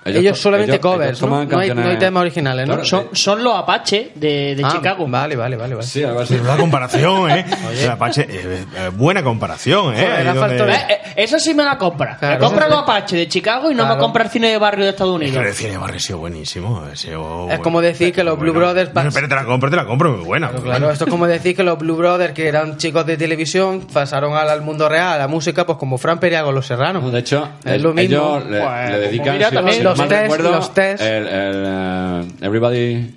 Ellos, 0.07 0.39
solamente 0.39 0.73
ellos- 0.73 0.83
covers, 0.83 1.19
ellos 1.19 1.31
¿no? 1.31 1.39
hay, 1.39 1.47
canciones- 1.49 1.85
no 1.85 1.91
hay 1.91 1.99
temas 1.99 2.21
originales, 2.23 2.67
¿no? 2.67 2.75
Claro, 2.75 2.87
Son, 2.89 3.09
son 3.13 3.43
los 3.45 3.55
Apache 3.57 4.13
de, 4.15 4.55
de 4.55 4.63
Ah, 4.65 4.71
Chicago. 4.73 5.07
Vale, 5.09 5.37
vale, 5.37 5.57
vale. 5.57 5.75
vale. 5.75 5.87
Sí, 5.87 6.03
algo 6.05 6.21
así. 6.21 6.39
La 6.39 6.57
comparación, 6.57 7.31
¿eh? 7.31 7.45
Apache, 7.91 8.23
eh, 8.29 8.65
eh, 8.77 8.91
buena 8.95 9.23
comparación, 9.23 9.95
¿eh? 9.95 10.07
Joder, 10.07 10.35
donde- 10.35 10.73
Eh, 10.73 10.77
eh, 10.89 10.99
Esa 11.17 11.39
sí 11.39 11.55
me 11.55 11.65
la 11.65 11.77
compra. 11.79 12.17
Claro. 12.19 12.35
me 12.35 12.41
compra 12.47 12.69
los 12.69 12.79
Apache 12.81 13.17
de 13.17 13.29
Chicago 13.29 13.71
y 13.71 13.75
no 13.75 13.83
Claro. 13.85 13.95
me 13.97 14.01
compra 14.01 14.25
el 14.25 14.31
cine 14.31 14.49
de 14.51 14.59
barrio 14.59 14.85
de 14.85 14.91
Estados 14.91 15.15
Unidos. 15.15 15.35
Pero 15.37 15.49
el 15.49 15.55
cine 15.55 15.77
barrio 15.79 15.97
ha 15.97 16.01
sido 16.01 16.19
buenísimo. 16.19 16.83
ha 16.93 16.95
sido 16.97 17.51
Es 17.51 17.59
como 17.61 17.81
decir 17.81 18.13
que 18.13 18.23
los 18.25 18.39
Blue 18.39 18.53
bueno. 18.53 18.67
Brothers... 18.73 18.95
No, 18.95 19.11
pero 19.13 19.29
te 19.29 19.35
la 19.35 19.45
compro, 19.45 19.71
te 19.71 19.77
la 19.77 19.87
compro, 19.87 20.13
muy 20.17 20.25
buena. 20.25 20.49
muy 20.49 20.61
Claro, 20.61 20.79
buena. 20.81 20.93
esto 20.93 21.05
es 21.05 21.11
como 21.11 21.27
decir 21.27 21.57
que 21.57 21.63
los 21.63 21.79
Blue 21.79 21.97
Brothers, 21.97 22.33
que 22.33 22.47
eran 22.49 22.77
chicos 22.77 23.07
de 23.07 23.17
televisión, 23.17 23.87
pasaron 23.93 24.35
al, 24.37 24.49
al 24.51 24.63
mundo 24.63 24.89
real, 24.89 25.15
a 25.15 25.19
la 25.19 25.29
música, 25.29 25.65
pues 25.67 25.79
como 25.79 25.99
Fran 25.99 26.19
Perea 26.21 26.43
con 26.45 26.55
Los 26.55 26.67
Serranos. 26.67 27.03
No, 27.03 27.11
de 27.11 27.21
hecho, 27.21 27.49
Es 27.65 27.73
el- 27.73 27.83
lo 27.83 27.93
mismo. 27.95 28.17
ellos 28.17 28.47
le, 28.51 28.61
Pues, 28.61 28.91
le 28.91 28.99
dedican, 28.99 29.33
mira, 29.37 29.49
si- 29.49 29.55
también 29.55 29.77
si 29.79 29.83
los 29.97 29.99
mal 29.99 30.09
test, 30.09 30.23
recuerdo, 30.23 30.51
los 30.53 30.75
test. 30.75 31.03
El, 31.03 31.27
el, 31.27 31.65
eh, 31.67 32.29
Everybody 32.41 33.17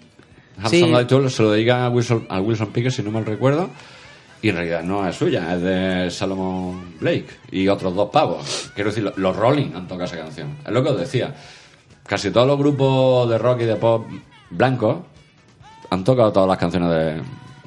Has 0.61 0.71
Sí. 0.71 0.81
Somebody 0.81 1.29
se 1.29 1.43
lo 1.43 1.51
dedican 1.51 1.81
a 1.81 1.89
Wilson, 1.89 2.25
a 2.29 2.41
Wilson 2.41 2.67
Pickett, 2.67 2.91
si 2.91 3.01
no 3.01 3.11
mal 3.11 3.25
recuerdo, 3.25 3.69
y 4.41 4.49
en 4.49 4.55
realidad 4.55 4.83
no 4.83 5.07
es 5.07 5.15
suya, 5.15 5.53
es 5.53 5.61
de 5.61 6.11
Salomon 6.11 6.95
Blake 6.99 7.27
y 7.51 7.67
otros 7.67 7.95
dos 7.95 8.09
pavos. 8.09 8.71
Quiero 8.75 8.89
decir, 8.89 9.11
los 9.15 9.35
Rolling 9.35 9.71
han 9.75 9.87
tocado 9.87 10.05
esa 10.05 10.17
canción. 10.17 10.57
Es 10.65 10.71
lo 10.71 10.83
que 10.83 10.89
os 10.89 10.99
decía. 10.99 11.33
Casi 12.05 12.31
todos 12.31 12.47
los 12.47 12.57
grupos 12.57 13.29
de 13.29 13.37
rock 13.37 13.61
y 13.61 13.65
de 13.65 13.75
pop 13.75 14.07
blancos 14.49 14.97
han 15.89 16.03
tocado 16.03 16.31
todas 16.31 16.49
las 16.49 16.57
canciones 16.57 16.89
de, 16.89 17.21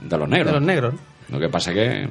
de 0.08 0.18
los 0.18 0.28
negros. 0.28 0.47
De 0.47 0.52
los 0.52 0.62
negros. 0.62 0.94
Lo 1.28 1.39
que 1.39 1.49
pasa 1.49 1.73
que 1.73 2.02
Es 2.02 2.08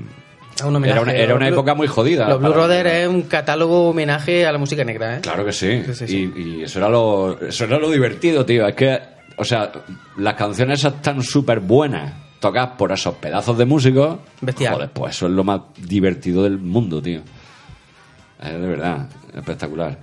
un 0.66 0.76
homenaje 0.76 1.00
era 1.24 1.36
una, 1.36 1.48
era 1.48 1.54
época 1.54 1.74
muy 1.74 1.88
jodida. 1.88 2.28
Los 2.28 2.40
Blue 2.40 2.52
Brothers 2.54 2.92
es 2.92 3.08
un 3.08 3.24
catálogo 3.24 3.90
homenaje 3.90 4.46
a 4.46 4.52
la 4.52 4.58
música 4.58 4.84
negra, 4.84 5.18
¿eh? 5.18 5.22
Claro 5.22 5.46
que 5.46 5.52
sí. 5.52 5.84
Sí, 5.86 5.94
sí, 5.94 6.08
sí. 6.08 6.32
Y, 6.36 6.42
y 6.42 6.64
eso, 6.64 6.80
era 6.80 6.90
lo, 6.90 7.40
eso 7.42 7.64
era 7.66 7.78
lo 7.78 7.90
divertido, 7.90 8.46
tío. 8.46 8.68
Es 8.68 8.76
que, 8.76 9.00
o 9.38 9.44
sea, 9.44 9.72
las 10.18 10.34
canciones 10.36 10.80
esas 10.80 10.96
están 10.96 11.22
súper 11.22 11.60
buenas, 11.60 12.14
tocadas 12.40 12.72
por 12.78 12.92
esos 12.92 13.16
pedazos 13.16 13.58
de 13.58 13.66
músicos. 13.66 14.20
Bestial. 14.42 14.74
Joder, 14.76 14.90
pues 14.90 15.16
eso 15.16 15.28
es 15.28 15.32
lo 15.34 15.44
más 15.44 15.62
divertido 15.78 16.44
del 16.44 16.58
mundo, 16.58 17.02
tío. 17.02 17.22
Es 18.42 18.52
de 18.54 18.68
verdad, 18.68 19.08
espectacular. 19.36 19.98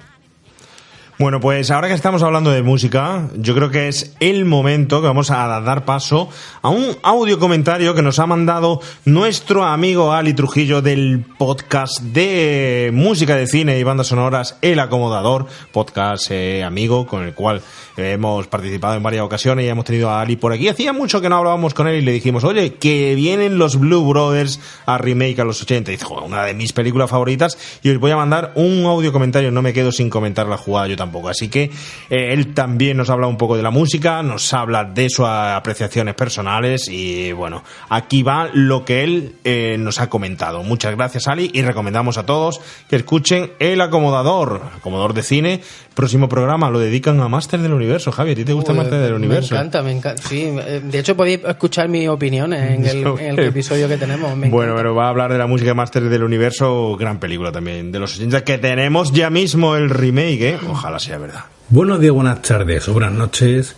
Bueno, 1.18 1.40
pues 1.40 1.72
ahora 1.72 1.88
que 1.88 1.94
estamos 1.94 2.22
hablando 2.22 2.52
de 2.52 2.62
música, 2.62 3.28
yo 3.34 3.52
creo 3.52 3.70
que 3.70 3.88
es 3.88 4.14
el 4.20 4.44
momento 4.44 5.00
que 5.00 5.08
vamos 5.08 5.32
a 5.32 5.48
dar 5.60 5.84
paso 5.84 6.28
a 6.62 6.68
un 6.68 6.96
audio 7.02 7.40
comentario 7.40 7.92
que 7.92 8.02
nos 8.02 8.20
ha 8.20 8.26
mandado 8.28 8.80
nuestro 9.04 9.64
amigo 9.64 10.12
Ali 10.12 10.32
Trujillo 10.32 10.80
del 10.80 11.24
podcast 11.36 12.00
de 12.02 12.92
música 12.94 13.34
de 13.34 13.48
cine 13.48 13.80
y 13.80 13.82
bandas 13.82 14.06
sonoras 14.06 14.58
El 14.62 14.78
Acomodador, 14.78 15.46
podcast 15.72 16.30
eh, 16.30 16.62
amigo 16.62 17.04
con 17.08 17.24
el 17.24 17.34
cual 17.34 17.62
hemos 17.98 18.46
participado 18.46 18.94
en 18.94 19.02
varias 19.02 19.24
ocasiones 19.24 19.64
y 19.64 19.68
hemos 19.68 19.84
tenido 19.84 20.10
a 20.10 20.20
Ali 20.20 20.36
por 20.36 20.52
aquí. 20.52 20.68
Hacía 20.68 20.92
mucho 20.92 21.20
que 21.20 21.28
no 21.28 21.36
hablábamos 21.36 21.74
con 21.74 21.88
él 21.88 21.96
y 21.96 22.02
le 22.02 22.12
dijimos, 22.12 22.44
oye, 22.44 22.74
que 22.74 23.14
vienen 23.14 23.58
los 23.58 23.78
Blue 23.78 24.06
Brothers 24.06 24.60
a 24.86 24.98
remake 24.98 25.38
a 25.40 25.44
los 25.44 25.60
80. 25.62 25.90
Y 25.90 25.94
dice, 25.94 26.04
"Joder, 26.04 26.24
una 26.24 26.44
de 26.44 26.54
mis 26.54 26.72
películas 26.72 27.10
favoritas 27.10 27.58
y 27.82 27.90
os 27.90 27.98
voy 27.98 28.10
a 28.10 28.16
mandar 28.16 28.52
un 28.54 28.84
audio 28.86 29.12
comentario, 29.12 29.50
no 29.50 29.62
me 29.62 29.72
quedo 29.72 29.92
sin 29.92 30.10
comentar 30.10 30.46
la 30.46 30.56
jugada 30.56 30.86
yo 30.86 30.96
tampoco. 30.96 31.28
Así 31.28 31.48
que 31.48 31.64
eh, 32.10 32.32
él 32.32 32.54
también 32.54 32.96
nos 32.96 33.10
habla 33.10 33.26
un 33.26 33.36
poco 33.36 33.56
de 33.56 33.62
la 33.62 33.70
música, 33.70 34.22
nos 34.22 34.52
habla 34.52 34.84
de 34.84 35.08
sus 35.10 35.26
apreciaciones 35.26 36.14
personales 36.14 36.88
y 36.88 37.32
bueno, 37.32 37.64
aquí 37.88 38.22
va 38.22 38.48
lo 38.52 38.84
que 38.84 39.04
él 39.04 39.34
eh, 39.44 39.76
nos 39.78 40.00
ha 40.00 40.08
comentado. 40.08 40.62
Muchas 40.62 40.94
gracias 40.96 41.28
Ali 41.28 41.50
y 41.52 41.62
recomendamos 41.62 42.18
a 42.18 42.26
todos 42.26 42.60
que 42.88 42.96
escuchen 42.96 43.52
El 43.58 43.80
Acomodador, 43.80 44.62
Acomodador 44.76 45.14
de 45.14 45.22
Cine. 45.22 45.60
Próximo 45.94 46.28
programa 46.28 46.70
lo 46.70 46.78
dedican 46.78 47.20
a 47.20 47.28
Máster 47.28 47.60
del 47.60 47.72
Universo. 47.72 47.87
Javi, 48.12 48.32
¿a 48.32 48.34
ti 48.34 48.44
te 48.44 48.52
gusta 48.52 48.72
Uy, 48.72 48.84
del 48.84 49.14
Universo? 49.14 49.54
Me 49.54 49.60
encanta, 49.60 49.82
me 49.82 49.92
encanta. 49.92 50.22
Sí, 50.22 50.42
eh, 50.44 50.80
de 50.84 50.98
hecho 50.98 51.16
podéis 51.16 51.40
escuchar 51.44 51.88
mis 51.88 52.08
opiniones 52.08 52.70
en 52.70 52.86
el, 52.86 53.06
en 53.20 53.38
el 53.38 53.46
episodio 53.46 53.88
que 53.88 53.96
tenemos. 53.96 54.36
Me 54.36 54.48
Bueno, 54.48 54.74
pero 54.76 54.94
va 54.94 55.06
a 55.06 55.08
hablar 55.08 55.32
de 55.32 55.38
la 55.38 55.46
música 55.46 55.74
Máster 55.74 56.08
del 56.08 56.22
Universo, 56.22 56.96
gran 56.96 57.18
película 57.18 57.52
también 57.52 57.92
de 57.92 57.98
los 57.98 58.16
80 58.16 58.44
que 58.44 58.58
tenemos 58.58 59.12
ya 59.12 59.30
mismo 59.30 59.76
el 59.76 59.90
remake, 59.90 60.42
¿eh? 60.42 60.58
Ojalá 60.68 60.98
sea 60.98 61.18
verdad. 61.18 61.44
Buenos 61.70 62.00
días, 62.00 62.12
buenas 62.12 62.42
tardes 62.42 62.88
o 62.88 62.92
buenas 62.92 63.12
noches, 63.12 63.76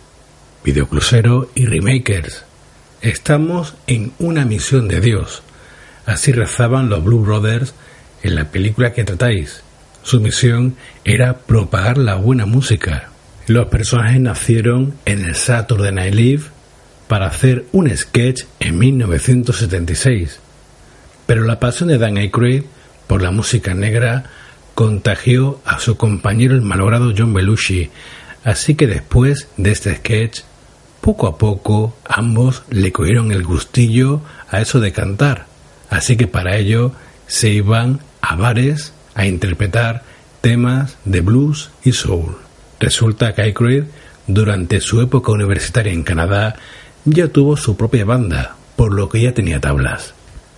videoclusero 0.63 1.49
y 1.55 1.65
remakers. 1.65 2.45
Estamos 3.01 3.75
en 3.87 4.13
una 4.19 4.45
misión 4.45 4.87
de 4.87 5.01
Dios. 5.01 5.43
Así 6.05 6.31
rezaban 6.31 6.89
los 6.89 7.03
Blue 7.03 7.19
Brothers 7.19 7.73
en 8.23 8.35
la 8.35 8.45
película 8.45 8.93
que 8.93 9.03
tratáis. 9.03 9.63
Su 10.03 10.19
misión 10.19 10.75
era 11.03 11.37
propagar 11.37 11.97
la 11.97 12.15
buena 12.15 12.45
música. 12.45 13.10
Los 13.51 13.67
personajes 13.67 14.21
nacieron 14.21 14.93
en 15.03 15.25
el 15.25 15.35
Saturday 15.35 15.91
Night 15.91 16.13
Live 16.13 16.43
para 17.09 17.25
hacer 17.25 17.65
un 17.73 17.89
sketch 17.89 18.43
en 18.61 18.79
1976. 18.79 20.39
Pero 21.25 21.43
la 21.43 21.59
pasión 21.59 21.89
de 21.89 21.97
Dan 21.97 22.15
Aykroyd 22.15 22.63
por 23.07 23.21
la 23.21 23.31
música 23.31 23.73
negra 23.73 24.23
contagió 24.73 25.59
a 25.65 25.81
su 25.81 25.97
compañero 25.97 26.55
el 26.55 26.61
malogrado 26.61 27.13
John 27.17 27.33
Belushi, 27.33 27.89
así 28.45 28.75
que 28.75 28.87
después 28.87 29.49
de 29.57 29.71
este 29.71 29.97
sketch, 29.97 30.43
poco 31.01 31.27
a 31.27 31.37
poco 31.37 31.93
ambos 32.07 32.63
le 32.69 32.93
cogieron 32.93 33.33
el 33.33 33.43
gustillo 33.43 34.21
a 34.49 34.61
eso 34.61 34.79
de 34.79 34.93
cantar, 34.93 35.47
así 35.89 36.15
que 36.15 36.27
para 36.27 36.55
ello 36.55 36.93
se 37.27 37.49
iban 37.49 37.99
a 38.21 38.37
bares 38.37 38.93
a 39.13 39.25
interpretar 39.25 40.03
temas 40.39 40.95
de 41.03 41.19
blues 41.19 41.69
y 41.83 41.91
soul. 41.91 42.37
Resulta 42.81 43.33
que 43.35 43.43
Aykroyd, 43.43 43.83
durante 44.25 44.81
su 44.81 45.01
época 45.01 45.31
universitaria 45.31 45.93
en 45.93 46.01
Canadá, 46.01 46.55
ya 47.05 47.27
tuvo 47.27 47.55
su 47.55 47.77
propia 47.77 48.05
banda, 48.05 48.55
por 48.75 48.91
lo 48.91 49.07
que 49.07 49.21
ya 49.21 49.35
tenía 49.35 49.61
tablas. 49.61 50.15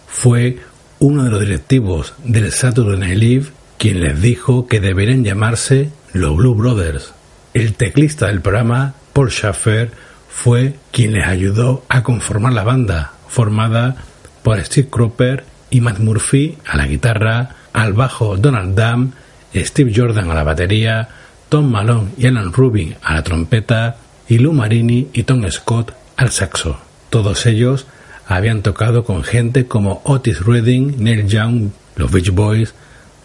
Fue 0.08 0.60
uno 1.00 1.26
de 1.26 1.30
los 1.30 1.42
directivos 1.42 2.14
del 2.24 2.54
Saturday 2.54 2.98
Night 2.98 3.18
Live 3.18 3.52
quien 3.78 4.00
les 4.00 4.22
dijo 4.22 4.68
que 4.68 4.80
deberían 4.80 5.26
llamarse 5.26 5.90
los 6.14 6.38
Blue 6.38 6.56
Brothers. 6.56 7.14
El 7.54 7.74
teclista 7.74 8.28
del 8.28 8.40
programa, 8.40 8.94
Paul 9.12 9.30
Schaffer, 9.30 9.92
fue 10.30 10.76
quien 10.92 11.12
les 11.12 11.28
ayudó 11.28 11.84
a 11.90 12.04
conformar 12.04 12.54
la 12.54 12.64
banda, 12.64 13.12
formada 13.28 13.98
por 14.44 14.64
Steve 14.64 14.88
Cropper 14.90 15.44
y 15.70 15.82
Matt 15.82 16.00
Murphy 16.00 16.58
a 16.66 16.78
la 16.78 16.88
guitarra, 16.88 17.58
al 17.74 17.92
bajo 17.92 18.38
Donald 18.38 18.80
Dunn, 18.80 19.14
Steve 19.54 19.92
Jordan 19.94 20.32
a 20.32 20.36
la 20.36 20.46
batería, 20.46 21.10
Tom 21.54 21.70
Malone 21.70 22.10
y 22.18 22.26
Alan 22.26 22.52
Rubin 22.52 22.96
a 23.04 23.14
la 23.14 23.22
trompeta, 23.22 23.98
y 24.28 24.40
Lou 24.40 24.54
Marini 24.54 25.10
y 25.14 25.22
Tom 25.22 25.48
Scott 25.52 25.94
al 26.18 26.32
saxo. 26.32 26.80
Todos 27.12 27.46
ellos 27.46 27.86
habían 28.26 28.64
tocado 28.64 29.04
con 29.04 29.24
gente 29.24 29.68
como 29.68 30.02
Otis 30.04 30.44
Redding, 30.44 30.96
Neil 30.98 31.28
Young, 31.28 31.70
los 31.96 32.12
Beach 32.12 32.32
Boys, 32.32 32.74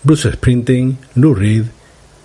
Bruce 0.02 0.30
Springsteen, 0.30 0.98
Lou 1.14 1.34
Reed 1.34 1.64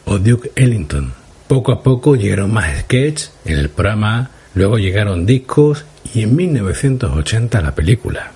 o 0.03 0.17
Duke 0.19 0.51
Ellington. 0.57 1.13
Poco 1.47 1.71
a 1.71 1.81
poco 1.81 2.17
llegaron 2.17 2.51
más 2.51 2.81
sketches 2.81 3.31
en 3.45 3.59
el 3.59 3.69
programa, 3.69 4.29
luego 4.55 4.79
llegaron 4.79 5.25
discos 5.25 5.85
y 6.13 6.23
en 6.23 6.35
1980 6.35 7.61
la 7.61 7.75
película. 7.75 8.33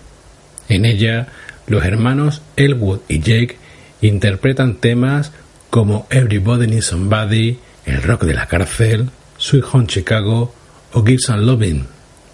En 0.69 0.85
ella, 0.85 1.27
los 1.67 1.83
hermanos 1.83 2.41
Elwood 2.55 2.99
y 3.09 3.19
Jake 3.19 3.57
interpretan 3.99 4.75
temas 4.75 5.33
como 5.69 6.07
Everybody 6.09 6.67
Needs 6.67 6.85
Somebody, 6.85 7.59
El 7.85 8.03
Rock 8.03 8.23
de 8.23 8.33
la 8.33 8.47
Cárcel, 8.47 9.09
Sweet 9.37 9.65
Home 9.71 9.87
Chicago 9.87 10.53
o 10.93 11.03
Gives 11.03 11.29
and 11.29 11.43
Loving. 11.43 11.85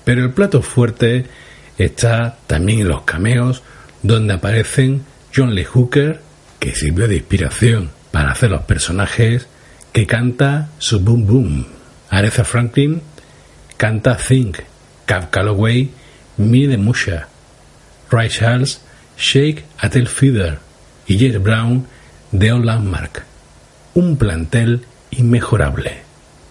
Pero 0.03 0.24
el 0.24 0.32
plato 0.32 0.62
fuerte 0.62 1.26
está 1.78 2.38
también 2.48 2.82
en 2.82 2.88
los 2.90 3.03
cameos 3.03 3.64
donde 4.02 4.34
aparecen 4.34 5.03
John 5.36 5.56
Lee 5.56 5.66
Hooker, 5.66 6.22
que 6.60 6.76
sirvió 6.76 7.08
de 7.08 7.18
inspiración 7.18 7.92
para 8.12 8.32
hacer 8.32 8.52
los 8.52 8.64
personajes, 8.64 9.48
que 9.92 10.06
canta 10.06 10.70
su 10.78 11.00
Boom 11.00 11.26
Boom. 11.26 11.68
Aretha 12.10 12.44
Franklin 12.44 13.02
canta 13.78 14.18
Think, 14.18 14.60
Cab 15.06 15.30
Calloway, 15.30 15.90
Me 16.38 16.68
de 16.68 16.78
Musha, 16.78 17.28
Ray 18.12 18.30
Charles, 18.30 18.82
Shake 19.18 19.64
a 19.80 19.90
Tail 19.90 20.08
Feather 20.08 20.60
y 21.08 21.18
James 21.18 21.42
Brown 21.42 21.88
de 22.34 22.50
Landmark. 22.50 23.24
Un 23.94 24.18
plantel 24.18 24.82
inmejorable. 25.12 26.02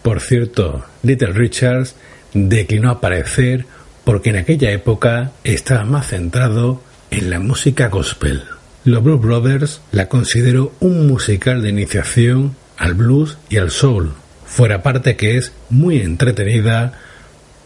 Por 0.03 0.21
cierto, 0.21 0.85
Little 1.03 1.33
Richards 1.33 1.97
declinó 2.33 2.91
aparecer 2.91 3.67
porque 4.05 4.31
en 4.31 4.37
aquella 4.37 4.71
época 4.71 5.33
estaba 5.45 5.85
más 5.85 6.09
centrado 6.09 6.81
en 7.11 7.31
la 7.31 7.41
música 7.41 7.89
gospel. 7.89 8.45
Los 8.85 9.03
Blues 9.03 9.21
Brothers 9.21 9.81
la 9.91 10.09
considero 10.09 10.73
un 10.81 11.07
musical 11.07 11.63
de 11.63 11.71
iniciación 11.71 12.57
al 12.79 12.95
blues 12.95 13.39
y 13.49 13.59
al 13.59 13.71
soul, 13.71 14.13
fuera 14.47 14.83
parte 14.83 15.17
que 15.17 15.37
es 15.37 15.53
muy 15.69 16.01
entretenida 16.01 16.93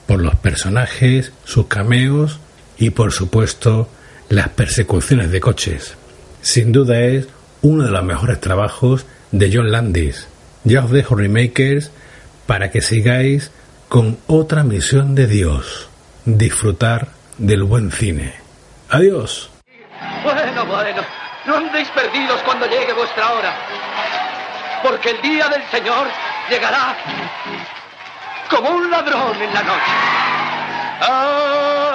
por 0.07 0.21
los 0.21 0.35
personajes, 0.37 1.33
sus 1.45 1.67
cameos 1.67 2.41
y 2.79 2.91
por 2.91 3.13
supuesto 3.13 3.89
las 4.29 4.49
persecuciones 4.51 5.31
de 5.31 5.41
coches. 5.41 5.95
Sin 6.43 6.73
duda 6.73 7.01
es 7.01 7.29
uno 7.63 7.85
de 7.85 7.91
los 7.91 8.03
mejores 8.05 8.41
trabajos 8.41 9.07
de 9.33 9.51
John 9.53 9.71
Landis. 9.71 10.29
Ya 10.65 10.85
os 10.85 10.91
dejo 10.91 11.15
remakers 11.15 11.91
para 12.47 12.71
que 12.71 12.81
sigáis 12.81 13.51
con 13.89 14.19
otra 14.27 14.65
misión 14.65 15.15
de 15.15 15.27
Dios, 15.27 15.89
disfrutar 16.25 17.09
del 17.39 17.63
buen 17.65 17.91
cine. 17.91 18.35
Adiós. 18.91 19.51
Bueno, 20.23 20.67
bueno, 20.67 21.03
no 21.47 21.57
andéis 21.57 21.89
perdidos 21.91 22.41
cuando 22.45 22.67
llegue 22.67 22.93
vuestra 22.93 23.33
hora, 23.33 23.55
porque 24.83 25.11
el 25.11 25.23
día 25.23 25.49
del 25.49 25.63
Señor 25.71 26.09
llegará 26.51 26.97
como 28.51 28.71
un 28.71 28.91
ladrón 28.91 29.41
en 29.41 29.55
la 29.55 29.63
noche. 29.63 29.93
Amén. 31.01 31.86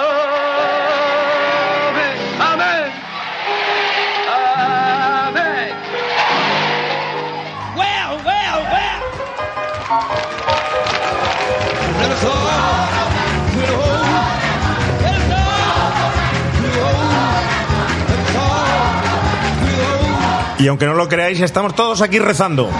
Y 20.62 20.68
aunque 20.68 20.86
no 20.86 20.94
lo 20.94 21.08
creáis, 21.08 21.40
estamos 21.40 21.74
todos 21.74 22.02
aquí 22.02 22.20
rezando. 22.20 22.70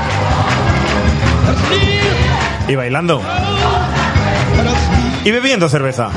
Y 2.69 2.77
bailando. 2.77 3.21
Y 5.25 5.31
bebiendo 5.33 5.69
cerveza. 5.69 6.11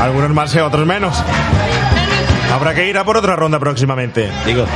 Algunos 0.00 0.30
más 0.30 0.52
y 0.52 0.58
otros 0.58 0.84
menos. 0.84 1.16
Habrá 2.52 2.74
que 2.74 2.88
ir 2.88 2.98
a 2.98 3.04
por 3.04 3.16
otra 3.16 3.36
ronda 3.36 3.60
próximamente. 3.60 4.32
Digo. 4.44 4.66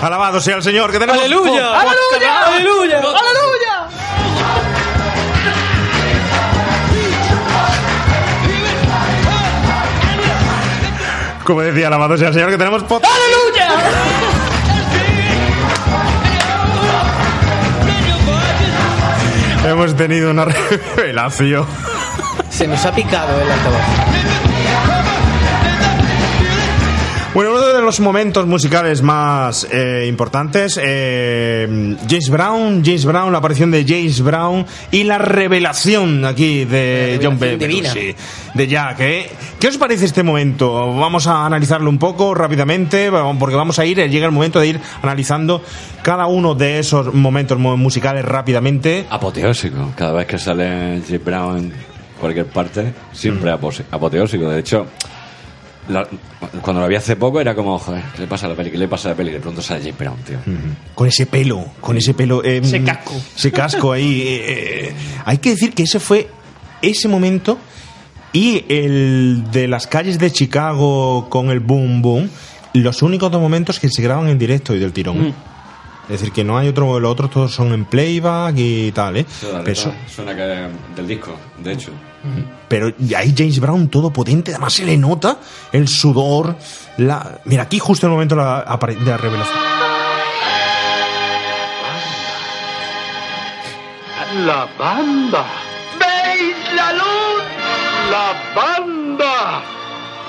Alabado 0.00 0.40
sea 0.40 0.54
el 0.54 0.62
Señor, 0.62 0.92
que 0.92 1.00
tenemos... 1.00 1.20
¡Aleluya! 1.20 1.80
¡Aleluya! 1.80 2.46
¡Aleluya! 2.46 2.98
¡Aleluya! 2.98 3.81
Como 11.44 11.60
decía, 11.60 11.88
alabado 11.88 12.16
sea 12.16 12.28
el 12.28 12.34
Señor, 12.34 12.50
que 12.50 12.58
tenemos... 12.58 12.82
pot- 12.84 13.02
¡Aleluya! 13.04 13.68
Hemos 19.66 19.94
tenido 19.96 20.30
una 20.30 20.44
revelación. 20.96 21.66
Se 22.50 22.66
nos 22.66 22.84
ha 22.84 22.92
picado 22.94 23.40
el 23.40 23.50
altavoz. 23.50 23.80
Los 27.92 28.00
momentos 28.00 28.46
musicales 28.46 29.02
más 29.02 29.68
eh, 29.70 30.06
importantes, 30.08 30.80
eh, 30.82 31.94
James 32.08 32.30
Brown, 32.30 32.82
James 32.82 33.04
Brown, 33.04 33.30
la 33.30 33.36
aparición 33.36 33.70
de 33.70 33.84
James 33.86 34.22
Brown 34.22 34.64
y 34.90 35.04
la 35.04 35.18
revelación 35.18 36.24
aquí 36.24 36.64
de 36.64 37.20
John 37.22 37.38
divina. 37.58 37.92
de 38.54 38.66
Jack. 38.66 39.00
¿eh? 39.00 39.30
¿Qué 39.60 39.68
os 39.68 39.76
parece 39.76 40.06
este 40.06 40.22
momento? 40.22 40.72
Vamos 40.94 41.26
a 41.26 41.44
analizarlo 41.44 41.90
un 41.90 41.98
poco 41.98 42.34
rápidamente, 42.34 43.10
porque 43.38 43.56
vamos 43.56 43.78
a 43.78 43.84
ir, 43.84 44.00
eh, 44.00 44.08
llega 44.08 44.24
el 44.24 44.32
momento 44.32 44.58
de 44.58 44.68
ir 44.68 44.80
analizando 45.02 45.62
cada 46.02 46.24
uno 46.24 46.54
de 46.54 46.78
esos 46.78 47.12
momentos 47.12 47.58
mu- 47.58 47.76
musicales 47.76 48.24
rápidamente. 48.24 49.04
Apoteósico. 49.10 49.92
Cada 49.94 50.12
vez 50.12 50.26
que 50.26 50.38
sale 50.38 51.02
James 51.06 51.22
Brown 51.26 51.58
en 51.58 51.72
cualquier 52.18 52.46
parte, 52.46 52.94
siempre 53.12 53.52
apose- 53.52 53.84
apoteósico. 53.90 54.48
De 54.48 54.60
hecho, 54.60 54.86
la- 55.92 56.08
cuando 56.60 56.82
lo 56.82 56.88
vi 56.88 56.96
hace 56.96 57.16
poco 57.16 57.40
era 57.40 57.54
como, 57.54 57.78
joder, 57.78 58.02
¿qué 58.14 58.22
le 58.22 58.26
pasa 58.26 58.46
a 58.46 58.48
la 58.50 58.54
peli? 58.56 58.70
¿Qué 58.70 58.78
le 58.78 58.88
pasa 58.88 59.08
a 59.08 59.10
la 59.12 59.16
peli? 59.16 59.30
De 59.30 59.40
pronto 59.40 59.62
sale 59.62 59.80
James 59.80 59.98
Brown, 59.98 60.16
tío. 60.26 60.38
Con 60.94 61.06
ese 61.08 61.26
pelo, 61.26 61.64
con 61.80 61.96
ese 61.96 62.14
pelo. 62.14 62.42
eh, 62.44 62.58
Ese 62.62 62.82
casco. 62.82 63.14
Ese 63.36 63.52
casco 63.52 63.92
ahí. 63.92 64.22
eh, 64.22 64.44
eh. 64.88 64.94
Hay 65.24 65.38
que 65.38 65.50
decir 65.50 65.72
que 65.74 65.84
ese 65.84 66.00
fue 66.00 66.28
ese 66.82 67.06
momento 67.08 67.58
y 68.32 68.64
el 68.68 69.44
de 69.52 69.68
las 69.68 69.86
calles 69.86 70.18
de 70.18 70.30
Chicago 70.30 71.28
con 71.28 71.50
el 71.50 71.60
boom 71.60 72.02
boom, 72.02 72.30
los 72.74 73.02
únicos 73.02 73.30
dos 73.30 73.40
momentos 73.40 73.78
que 73.78 73.88
se 73.90 74.02
graban 74.02 74.28
en 74.28 74.38
directo 74.38 74.74
y 74.74 74.78
del 74.78 74.92
tirón. 74.92 75.34
Mm. 76.08 76.12
Es 76.12 76.20
decir, 76.20 76.32
que 76.32 76.44
no 76.44 76.58
hay 76.58 76.68
otro, 76.68 76.98
los 77.00 77.12
otros 77.12 77.30
todos 77.30 77.54
son 77.54 77.72
en 77.72 77.84
playback 77.84 78.54
y 78.56 78.92
tal, 78.92 79.16
¿eh? 79.18 79.26
La 79.52 79.60
Pero, 79.60 79.72
eso- 79.72 79.94
suena 80.08 80.34
que 80.34 80.42
del 80.96 81.06
disco, 81.06 81.34
de 81.62 81.72
hecho. 81.72 81.90
pero 82.68 82.92
ahí 83.16 83.34
James 83.36 83.58
Brown 83.60 83.88
todo 83.88 84.12
potente, 84.12 84.50
además 84.52 84.72
se 84.74 84.84
le 84.84 84.96
nota 84.96 85.38
el 85.72 85.86
sudor. 85.88 86.56
La... 86.98 87.40
Mira, 87.44 87.62
aquí 87.64 87.78
justo 87.78 88.06
en 88.06 88.12
el 88.12 88.16
momento 88.16 88.34
de 88.34 88.42
la, 88.42 88.78
de 88.86 89.10
la 89.10 89.16
revelación. 89.16 89.56
La 94.46 94.66
banda. 94.78 95.44
¿Veis 95.44 95.71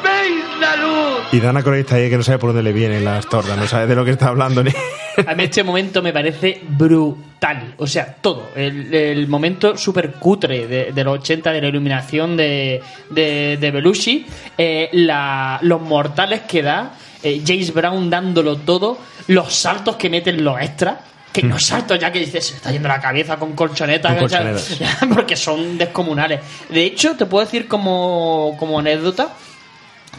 ¿Veis 0.03 0.43
la 0.59 0.75
luz? 0.75 1.19
Y 1.32 1.40
Dana 1.40 1.64
Corey 1.64 1.82
está 1.82 1.95
ahí 1.95 2.09
que 2.09 2.17
no 2.17 2.23
sabe 2.23 2.38
por 2.38 2.49
dónde 2.49 2.64
le 2.64 2.73
vienen 2.73 3.03
las 3.06 3.25
tortas, 3.27 3.57
no 3.57 3.65
sabe 3.67 3.88
de 3.88 3.95
lo 3.95 4.06
que 4.06 4.11
está 4.11 4.27
hablando 4.27 4.64
ni. 4.64 4.72
A 5.27 5.35
mí 5.35 5.43
este 5.43 5.64
momento 5.64 6.01
me 6.01 6.11
parece 6.11 6.61
brutal. 6.67 7.75
O 7.77 7.85
sea, 7.88 8.15
todo. 8.19 8.49
El, 8.56 8.93
el 8.93 9.27
momento 9.27 9.77
súper 9.77 10.14
cutre 10.14 10.67
de, 10.67 10.91
de 10.91 11.03
los 11.03 11.19
80 11.19 11.51
de 11.51 11.61
la 11.61 11.67
iluminación 11.67 12.35
de, 12.38 12.82
de, 13.09 13.57
de 13.59 13.72
Belushi. 13.72 14.25
eh, 14.57 14.90
la- 14.93 15.59
los 15.61 15.82
mortales 15.82 16.41
que 16.41 16.61
da. 16.64 16.93
eh, 17.22 17.41
James 17.45 17.73
Brown 17.73 18.09
dándolo 18.09 18.57
todo. 18.57 18.98
Los 19.27 19.53
saltos 19.53 19.95
que 19.98 20.09
meten 20.09 20.43
los 20.43 20.59
extras. 20.59 20.95
Que 21.32 21.41
no 21.43 21.57
saltos 21.59 21.98
ya 21.98 22.11
que 22.11 22.19
dices, 22.19 22.45
se 22.45 22.56
está 22.56 22.72
yendo 22.72 22.88
la 22.88 22.99
cabeza 22.99 23.38
con 23.38 23.53
colchonetas. 23.53 24.11
Con 24.14 24.19
colchonetas. 24.27 24.80
porque 25.14 25.35
son 25.35 25.77
descomunales. 25.77 26.40
De 26.69 26.83
hecho, 26.85 27.15
te 27.15 27.25
puedo 27.25 27.43
decir 27.45 27.67
como, 27.67 28.56
como 28.59 28.80
anécdota 28.80 29.30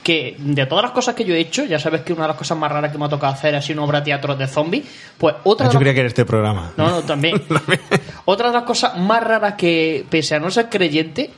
que 0.04 0.36
de 0.38 0.66
todas 0.66 0.82
las 0.84 0.92
cosas 0.92 1.14
que 1.16 1.24
yo 1.24 1.34
he 1.34 1.40
hecho, 1.40 1.64
ya 1.64 1.80
sabes 1.80 2.02
que 2.02 2.12
una 2.12 2.22
de 2.22 2.28
las 2.28 2.36
cosas 2.36 2.56
más 2.56 2.70
raras 2.70 2.92
que 2.92 2.98
me 2.98 3.06
ha 3.06 3.08
tocado 3.08 3.32
hacer 3.32 3.56
ha 3.56 3.60
sido 3.62 3.80
una 3.80 3.88
obra 3.88 3.98
de 4.00 4.04
teatro 4.04 4.36
de 4.36 4.46
zombies, 4.46 4.84
pues 5.18 5.34
otra 5.42 5.66
de 5.66 5.72
Yo 5.72 5.78
las- 5.78 5.80
creía 5.80 5.94
que 5.94 6.00
era 6.00 6.08
este 6.08 6.24
programa. 6.24 6.72
No, 6.76 6.88
no, 6.90 7.02
también. 7.06 7.42
Otra 8.26 8.48
de 8.48 8.54
las 8.54 8.62
cosas 8.64 8.96
más 8.98 9.24
raras 9.24 9.54
que, 9.54 10.04
pese 10.08 10.36
a 10.36 10.38
no 10.40 10.50
ser 10.50 10.68
creyente, 10.68 11.30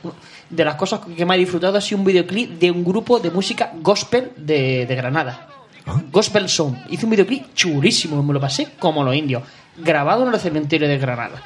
de 0.49 0.63
las 0.65 0.75
cosas 0.75 0.99
que 1.15 1.25
me 1.25 1.33
ha 1.33 1.37
disfrutado 1.37 1.77
ha 1.77 1.81
sido 1.81 1.97
un 1.99 2.05
videoclip 2.05 2.51
de 2.59 2.69
un 2.69 2.83
grupo 2.83 3.19
de 3.19 3.31
música 3.31 3.71
gospel 3.81 4.31
de, 4.37 4.85
de 4.85 4.95
Granada. 4.95 5.47
Gospel 6.11 6.49
Song. 6.49 6.75
Hice 6.89 7.05
un 7.05 7.11
videoclip 7.11 7.53
chulísimo, 7.53 8.21
me 8.21 8.33
lo 8.33 8.39
pasé 8.41 8.67
como 8.77 9.03
los 9.03 9.15
indios. 9.15 9.43
grabado 9.77 10.27
en 10.27 10.33
el 10.33 10.39
cementerio 10.39 10.87
de 10.87 10.97
Granada. 10.97 11.41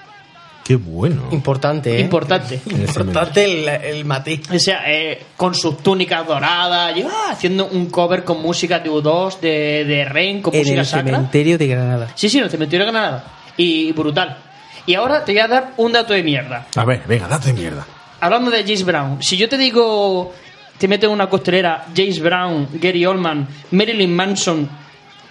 Qué 0.64 0.76
bueno. 0.76 1.28
Importante, 1.32 1.98
¿eh? 1.98 2.02
Importante. 2.02 2.62
Importante 2.70 3.44
el, 3.46 3.68
el 3.68 4.06
matiz. 4.06 4.50
O 4.52 4.60
sea, 4.60 4.84
eh, 4.88 5.22
con 5.36 5.56
sus 5.56 5.80
túnicas 5.80 6.26
doradas, 6.26 6.96
y, 6.96 7.02
ah, 7.02 7.32
haciendo 7.32 7.66
un 7.66 7.90
cover 7.90 8.24
con 8.24 8.42
música 8.42 8.80
de 8.80 8.90
U2, 8.90 9.40
de, 9.40 9.86
de 9.86 10.06
Ren, 10.06 10.42
con 10.42 10.54
En 10.54 10.62
música 10.62 10.80
el 10.82 10.86
sacra. 10.86 11.16
cementerio 11.16 11.58
de 11.58 11.68
Granada. 11.68 12.08
Sí, 12.16 12.30
sí, 12.30 12.38
en 12.38 12.46
el 12.46 12.50
cementerio 12.52 12.86
de 12.86 12.92
Granada. 12.92 13.26
Y 13.58 13.92
brutal. 13.92 14.38
Y 14.86 14.94
ahora 14.96 15.26
te 15.26 15.32
voy 15.34 15.42
a 15.42 15.48
dar 15.48 15.74
un 15.78 15.92
dato 15.92 16.14
de 16.14 16.24
mierda. 16.24 16.68
A 16.76 16.86
ver, 16.86 17.02
venga, 17.08 17.28
date 17.28 17.54
mierda. 17.54 17.86
Hablando 18.20 18.52
de 18.52 18.62
James 18.64 18.84
Brown, 18.86 19.22
si 19.24 19.38
yo 19.38 19.50
te 19.50 19.58
digo, 19.58 20.32
te 20.78 20.88
meto 20.88 21.08
en 21.08 21.12
una 21.12 21.28
costelera 21.28 21.86
James 21.96 22.20
Brown, 22.20 22.68
Gary 22.74 23.04
Oldman, 23.06 23.48
Marilyn 23.72 24.16
Manson 24.16 24.70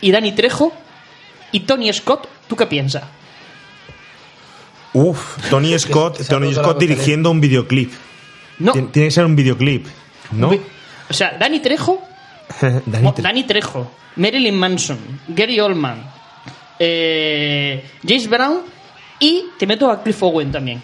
y 0.00 0.10
Danny 0.10 0.32
Trejo 0.32 0.72
y 1.52 1.60
Tony 1.60 1.92
Scott, 1.92 2.28
¿tú 2.48 2.56
qué 2.56 2.66
piensas? 2.66 3.04
Uf, 4.92 5.48
Tony 5.50 5.78
Scott, 5.78 6.26
Tony 6.28 6.52
Scott 6.52 6.78
dirigiendo 6.78 7.30
un 7.30 7.40
videoclip. 7.40 7.92
No. 8.58 8.72
Tien- 8.72 8.90
Tiene 8.90 9.08
que 9.08 9.12
ser 9.12 9.24
un 9.24 9.36
videoclip, 9.36 9.86
¿no? 10.32 10.50
O 11.08 11.12
sea, 11.12 11.36
Danny 11.38 11.60
Trejo, 11.60 12.02
oh, 13.04 13.14
Danny 13.18 13.44
Trejo, 13.44 13.90
Marilyn 14.16 14.56
Manson, 14.56 14.98
Gary 15.28 15.58
Oldman, 15.60 16.02
eh, 16.78 17.84
James 18.06 18.28
Brown 18.28 18.58
y 19.18 19.44
te 19.58 19.66
meto 19.66 19.90
a 19.90 20.02
Cliff 20.02 20.22
Owen 20.22 20.50
también. 20.52 20.82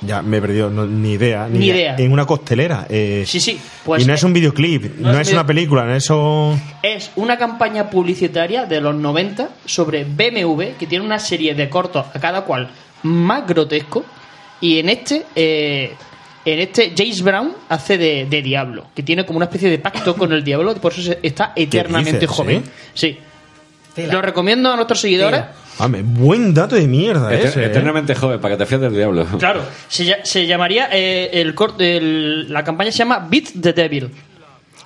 Ya 0.00 0.22
me 0.22 0.36
he 0.36 0.40
perdido, 0.40 0.70
no- 0.70 0.86
ni 0.86 1.14
idea. 1.14 1.48
Ni 1.48 1.66
idea. 1.66 1.96
En 1.98 2.12
una 2.12 2.24
costelera. 2.24 2.86
eh, 2.88 3.24
Sí, 3.26 3.40
sí, 3.40 3.58
pues 3.84 4.02
y 4.04 4.06
no 4.06 4.12
eh, 4.12 4.16
es 4.16 4.22
un 4.22 4.32
videoclip, 4.32 4.96
no, 4.98 5.12
no 5.12 5.20
es 5.20 5.26
es 5.28 5.32
una 5.34 5.44
película, 5.44 5.84
no 5.84 5.94
eso. 5.94 6.56
Es 6.82 7.10
una 7.16 7.36
campaña 7.36 7.90
publicitaria 7.90 8.64
de 8.66 8.80
los 8.80 8.94
90 8.94 9.48
sobre 9.66 10.04
BMW 10.04 10.76
que 10.78 10.86
tiene 10.86 11.04
una 11.04 11.18
serie 11.18 11.54
de 11.56 11.68
cortos 11.68 12.06
a 12.14 12.20
cada 12.20 12.42
cual 12.42 12.70
más 13.02 13.46
grotesco. 13.46 14.04
Y 14.60 14.78
en 14.80 14.88
este 14.88 15.24
eh, 15.36 15.92
en 16.44 16.58
este 16.60 16.92
James 16.96 17.22
Brown 17.22 17.52
hace 17.68 17.96
de, 17.98 18.26
de 18.28 18.42
diablo 18.42 18.86
que 18.94 19.02
tiene 19.02 19.24
como 19.26 19.36
una 19.36 19.46
especie 19.46 19.70
de 19.70 19.78
pacto 19.78 20.16
con 20.16 20.32
el 20.32 20.42
diablo 20.42 20.74
por 20.76 20.92
eso 20.92 21.14
está 21.22 21.52
eternamente 21.54 22.20
dices, 22.20 22.34
joven. 22.36 22.62
Sí 22.94 23.18
lo 24.10 24.22
recomiendo 24.22 24.70
a 24.72 24.76
nuestros 24.76 25.00
seguidores. 25.00 25.42
Hombre, 25.80 26.02
buen 26.04 26.54
dato 26.54 26.76
de 26.76 26.86
mierda 26.86 27.32
Eter- 27.32 27.44
ese. 27.46 27.62
¿eh? 27.62 27.66
eternamente 27.66 28.14
joven, 28.14 28.40
para 28.40 28.54
que 28.54 28.58
te 28.58 28.66
fíes 28.66 28.80
del 28.80 28.92
diablo. 28.94 29.26
claro 29.38 29.62
se, 29.88 30.16
se 30.24 30.46
llamaría 30.46 30.88
eh, 30.92 31.30
el, 31.32 31.54
el- 31.80 32.52
la 32.52 32.62
campaña 32.64 32.90
se 32.92 32.98
llama 32.98 33.26
Beat 33.28 33.46
the 33.60 33.72
Devil 33.72 34.10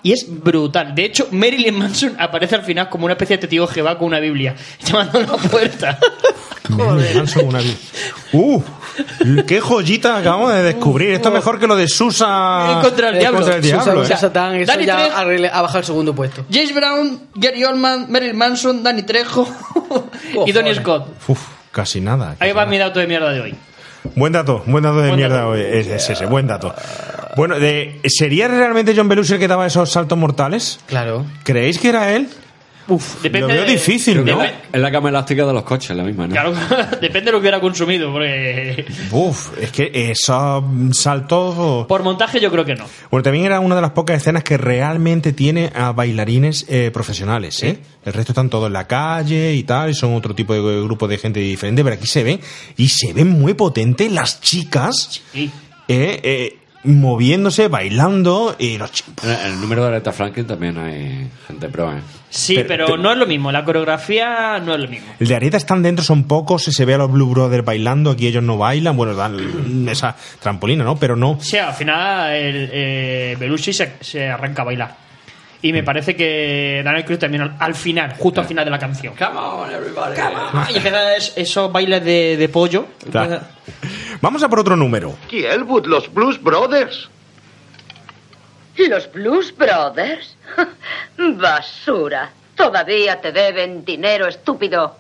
y 0.03 0.13
es 0.13 0.27
brutal. 0.29 0.95
De 0.95 1.05
hecho, 1.05 1.29
Marilyn 1.31 1.75
Manson 1.79 2.17
aparece 2.19 2.57
al 2.57 2.63
final 2.63 2.89
como 2.89 3.05
una 3.05 3.13
especie 3.15 3.37
de 3.37 3.41
testigo 3.43 3.67
Jehová 3.67 3.97
con 3.99 4.09
una 4.09 4.19
Biblia, 4.21 4.55
llamando 4.85 5.19
a 5.19 5.23
la 5.23 5.37
puerta. 5.37 5.99
Marilyn 6.69 7.17
Manson, 7.19 7.47
una 7.47 7.59
vi- 7.61 7.77
¡Uh! 8.33 8.63
¡Qué 9.47 9.61
joyita 9.61 10.19
acabamos 10.19 10.53
de 10.55 10.63
descubrir! 10.63 11.11
Esto 11.11 11.29
es 11.29 11.35
mejor 11.35 11.59
que 11.59 11.67
lo 11.67 11.77
de 11.77 11.89
Susa. 11.89 12.79
Contra 12.83 13.09
el 13.11 13.19
diablo. 13.19 13.39
Contra 13.41 13.57
el 13.57 13.63
diablo, 13.63 13.83
Susan, 13.85 13.99
¿eh? 13.99 14.03
Susan 14.05 14.19
Satán, 14.21 14.55
eso 14.57 14.73
Danny 14.73 14.87
ya 14.87 14.97
Trejo. 15.25 15.49
ha, 15.53 15.63
bajado 15.63 15.79
al 15.79 15.85
segundo 15.85 16.15
puesto. 16.15 16.45
James 16.51 16.75
Brown, 16.75 17.21
Gary 17.35 17.65
Oldman, 17.65 18.07
Marilyn 18.11 18.37
Manson, 18.37 18.83
Danny 18.83 19.03
Trejo 19.03 19.49
y 20.47 20.53
Donny 20.53 20.75
Scott. 20.75 21.09
Uf, 21.29 21.41
casi 21.71 22.01
nada. 22.01 22.37
Ahí 22.39 22.53
va 22.53 22.65
mi 22.67 22.79
dato 22.79 23.01
de 23.01 23.07
mierda 23.07 23.31
de 23.33 23.41
hoy. 23.41 23.55
Buen 24.17 24.33
dato, 24.33 24.63
buen 24.67 24.83
dato 24.83 24.97
de 25.01 25.09
Buen 25.09 25.17
mierda 25.17 25.37
dato. 25.37 25.49
hoy. 25.51 25.61
Es, 25.61 25.87
es 25.87 26.11
ese, 26.11 26.27
buen 26.27 26.47
dato. 26.47 26.75
Bueno, 27.37 27.59
de, 27.59 28.01
¿sería 28.07 28.49
realmente 28.49 28.95
John 28.97 29.09
Belushi 29.09 29.35
el 29.35 29.39
que 29.39 29.49
daba 29.49 29.67
esos 29.67 29.91
saltos 29.91 30.19
mortales? 30.19 30.79
Claro. 30.87 31.25
¿Creéis 31.45 31.79
que 31.79 31.89
era 31.89 32.15
él? 32.15 32.29
Uf, 32.89 33.23
depende 33.23 33.47
Lo 33.47 33.55
veo 33.55 33.65
difícil, 33.65 34.25
¿no? 34.25 34.43
Es 34.43 34.53
la 34.73 34.91
cama 34.91 35.09
elástica 35.09 35.47
de 35.47 35.53
los 35.53 35.63
coches, 35.63 35.97
la 35.97 36.03
misma, 36.03 36.27
¿no? 36.27 36.33
Claro, 36.33 36.53
depende 37.01 37.27
de 37.27 37.33
lo 37.33 37.39
que 37.39 37.43
hubiera 37.43 37.61
consumido, 37.61 38.11
porque 38.13 38.85
Uf, 39.13 39.57
es 39.61 39.71
que 39.71 40.11
esos 40.11 40.65
saltos... 40.91 41.87
por 41.87 42.03
montaje 42.03 42.41
yo 42.41 42.51
creo 42.51 42.65
que 42.65 42.75
no. 42.75 42.85
Bueno, 43.11 43.23
también 43.23 43.47
era 43.47 43.61
una 43.61 43.77
de 43.77 43.83
las 43.83 43.93
pocas 43.93 44.17
escenas 44.17 44.43
que 44.43 44.57
realmente 44.57 45.33
tiene 45.33 45.71
a 45.75 45.93
bailarines 45.93 46.67
eh, 46.69 46.91
profesionales, 46.93 47.63
¿eh? 47.63 47.79
El 48.05 48.13
resto 48.13 48.33
están 48.33 48.51
todos 48.51 48.67
en 48.67 48.73
la 48.73 48.87
calle 48.89 49.55
y 49.55 49.63
tal, 49.63 49.91
y 49.91 49.95
son 49.95 50.15
otro 50.15 50.35
tipo 50.35 50.53
de 50.53 50.83
grupo 50.83 51.07
de 51.07 51.19
gente 51.19 51.39
diferente, 51.39 51.85
pero 51.85 51.95
aquí 51.95 52.09
se 52.09 52.25
ven, 52.25 52.41
y 52.77 52.89
se 52.89 53.13
ven 53.13 53.29
muy 53.31 53.55
potentes 53.55 54.11
las 54.11 54.41
chicas, 54.41 55.23
Sí. 55.33 55.51
eh, 55.89 56.21
eh, 56.23 56.59
moviéndose, 56.85 57.69
bailando, 57.69 58.57
y 58.59 58.79
los 58.79 58.91
chicos... 58.93 59.15
En 59.25 59.53
el 59.53 59.61
número 59.61 59.83
de 59.83 59.89
Aretha 59.89 60.13
Franklin 60.13 60.47
también 60.47 60.77
hay 60.79 61.29
gente 61.47 61.69
pro, 61.69 61.93
¿eh? 61.93 62.01
Sí, 62.31 62.55
Pero- 62.57 62.69
pero, 62.69 62.87
pero- 62.87 62.97
no 62.99 63.13
es 63.13 63.19
lo 63.19 63.27
mismo. 63.27 63.53
La 63.53 63.65
coreografía 63.65 64.59
no 64.59 64.75
es 64.75 64.81
lo 64.81 64.89
mismo. 64.89 65.07
El 65.21 65.29
de 65.29 65.37
Areta 65.37 65.57
están 65.59 65.83
dentro, 65.83 66.05
son 66.05 66.25
pocos, 66.25 66.63
se 66.65 66.85
ve 66.85 66.95
a 66.95 66.99
los 66.99 67.13
Blue 67.13 67.27
Brothers 67.27 67.65
bailando, 67.65 68.11
aquí 68.11 68.27
ellos 68.27 68.43
no 68.43 68.57
bailan, 68.57 68.97
bueno, 68.97 69.15
dan 69.15 69.87
esa 69.89 70.17
trampolina, 70.41 70.83
¿no? 70.85 70.97
Pero 70.97 71.15
no. 71.15 71.33
O 71.33 71.41
sea, 71.41 71.69
al 71.69 71.75
final 71.75 72.33
el, 72.33 72.71
eh, 72.73 73.37
Belushi 73.39 73.73
se, 73.73 73.93
se 74.01 74.29
arranca 74.29 74.63
a 74.63 74.65
bailar. 74.65 75.02
Y 75.65 75.73
me 75.73 75.85
parece 75.85 76.17
que 76.17 76.83
Daniel 76.85 77.05
Cruz 77.05 77.21
también 77.21 77.43
al, 77.43 77.57
al 77.59 77.75
final, 77.77 78.15
justo 78.19 78.41
al 78.41 78.47
final 78.49 78.65
de 78.65 78.71
la 78.73 78.79
canción. 78.81 79.15
Come 79.17 79.39
on, 79.39 79.71
everybody. 79.71 80.17
Y 80.73 80.77
empieza 80.77 81.15
es- 81.17 81.33
esos 81.37 81.71
bailes 81.71 82.05
de, 82.05 82.37
de 82.37 82.49
pollo. 82.49 82.87
Claro. 83.11 83.41
Vamos 84.21 84.43
a 84.43 84.49
por 84.49 84.59
otro 84.59 84.75
número. 84.77 85.15
Kielwood, 85.29 85.87
los 85.87 86.13
Blues 86.13 86.43
Brothers. 86.43 87.09
¿Los 88.77 89.13
Blues 89.13 89.55
Brothers? 89.57 90.37
Basura. 91.19 92.31
Todavía 92.57 93.21
te 93.21 93.33
deben 93.33 93.85
dinero, 93.85 94.27
estúpido. 94.27 94.97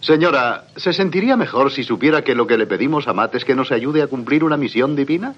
Señora, 0.00 0.64
¿se 0.76 0.92
sentiría 0.92 1.36
mejor 1.36 1.70
si 1.72 1.82
supiera 1.84 2.22
que 2.22 2.34
lo 2.34 2.46
que 2.46 2.56
le 2.56 2.66
pedimos 2.66 3.06
a 3.08 3.12
Matt 3.12 3.34
es 3.34 3.44
que 3.44 3.54
nos 3.54 3.70
ayude 3.72 4.02
a 4.02 4.06
cumplir 4.06 4.44
una 4.44 4.56
misión 4.56 4.96
divina? 4.96 5.34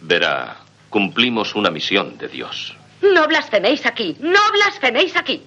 Verá, 0.00 0.56
cumplimos 0.88 1.54
una 1.54 1.70
misión 1.70 2.16
de 2.16 2.28
Dios. 2.28 2.76
No 3.02 3.26
blasfeméis 3.26 3.86
aquí, 3.86 4.16
no 4.20 4.40
blasfeméis 4.52 5.16
aquí. 5.16 5.42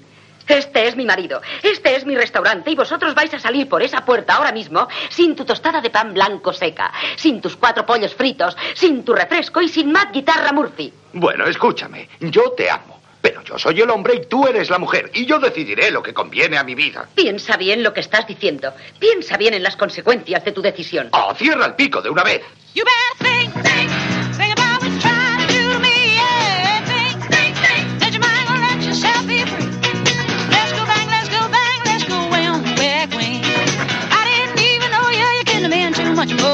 Este 0.47 0.87
es 0.87 0.97
mi 0.97 1.05
marido, 1.05 1.41
este 1.63 1.95
es 1.95 2.05
mi 2.05 2.15
restaurante 2.15 2.71
y 2.71 2.75
vosotros 2.75 3.15
vais 3.15 3.33
a 3.33 3.39
salir 3.39 3.69
por 3.69 3.81
esa 3.81 4.03
puerta 4.03 4.35
ahora 4.35 4.51
mismo 4.51 4.87
sin 5.09 5.35
tu 5.35 5.45
tostada 5.45 5.79
de 5.79 5.89
pan 5.89 6.13
blanco 6.13 6.51
seca, 6.51 6.91
sin 7.15 7.39
tus 7.39 7.55
cuatro 7.55 7.85
pollos 7.85 8.13
fritos, 8.13 8.57
sin 8.73 9.05
tu 9.05 9.13
refresco 9.13 9.61
y 9.61 9.69
sin 9.69 9.91
Matt 9.91 10.11
Guitarra 10.11 10.51
Murphy. 10.51 10.91
Bueno, 11.13 11.45
escúchame, 11.45 12.09
yo 12.19 12.51
te 12.51 12.69
amo. 12.69 12.99
Pero 13.21 13.43
yo 13.43 13.59
soy 13.59 13.79
el 13.79 13.89
hombre 13.91 14.15
y 14.15 14.25
tú 14.25 14.47
eres 14.47 14.71
la 14.71 14.79
mujer. 14.79 15.11
Y 15.13 15.27
yo 15.27 15.37
decidiré 15.37 15.91
lo 15.91 16.01
que 16.01 16.11
conviene 16.11 16.57
a 16.57 16.63
mi 16.63 16.73
vida. 16.73 17.07
Piensa 17.13 17.55
bien 17.55 17.83
lo 17.83 17.93
que 17.93 17.99
estás 17.99 18.25
diciendo. 18.25 18.73
Piensa 18.97 19.37
bien 19.37 19.53
en 19.53 19.61
las 19.61 19.75
consecuencias 19.77 20.43
de 20.43 20.51
tu 20.51 20.61
decisión. 20.61 21.09
Oh, 21.11 21.33
cierra 21.35 21.67
el 21.67 21.75
pico 21.75 22.01
de 22.01 22.09
una 22.09 22.23
vez. 22.23 22.41
You 22.73 22.83
better 22.83 23.29
think, 23.29 23.53
think, 23.63 24.20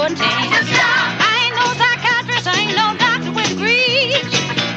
I 0.10 1.36
ain't 1.44 1.56
no 1.60 1.68
psychiatrist, 1.76 2.48
I 2.48 2.56
ain't 2.64 2.76
no 2.80 2.95
doctor 2.95 3.32
with 3.36 3.50
degrees. 3.52 4.16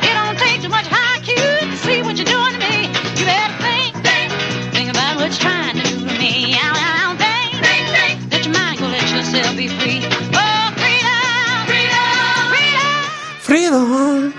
It 0.02 0.12
don't 0.18 0.34
take 0.34 0.58
too 0.58 0.68
much 0.68 0.90
high 0.90 1.22
IQ 1.22 1.70
to 1.70 1.76
see 1.86 2.02
what 2.02 2.18
you're 2.18 2.26
doing 2.26 2.50
to 2.50 2.58
me. 2.58 2.90
You 3.14 3.24
better 3.30 3.54
think, 3.62 3.94
think, 4.02 4.26
think 4.74 4.90
about 4.90 5.22
what 5.22 5.30
you're 5.30 5.38
trying 5.38 5.78
to 5.78 5.86
do 5.86 6.02
to 6.02 6.18
me. 6.18 6.58
Think, 6.58 7.62
think, 7.62 7.84
think 7.94 8.16
that 8.34 8.42
your 8.42 8.54
mind 8.58 8.82
gonna 8.82 8.98
let 8.98 9.06
yourself 9.06 9.54
be 9.54 9.70
free. 9.70 10.02
Oh, 10.34 10.66
freedom, 10.82 11.62
freedom, 11.70 12.50
freedom. 12.50 12.98
Freedom. 13.38 14.34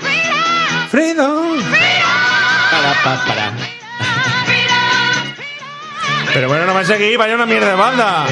Freedom. 0.92 1.56
Para, 2.68 2.92
pa, 3.00 3.14
para. 3.32 3.48
Pero 6.34 6.48
bueno, 6.50 6.66
no 6.66 6.74
vais 6.74 6.90
a 6.90 6.98
seguir, 6.98 7.18
vaya 7.18 7.36
una 7.36 7.46
mierda 7.46 7.70
de 7.70 7.76
banda. 7.76 8.28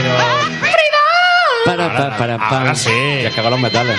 Para, 1.66 1.88
para, 1.94 2.18
para, 2.18 2.38
para. 2.38 2.60
ahora 2.60 2.76
sí. 2.76 2.90
Ya 3.24 3.30
cagado 3.32 3.52
los 3.52 3.60
metales. 3.60 3.98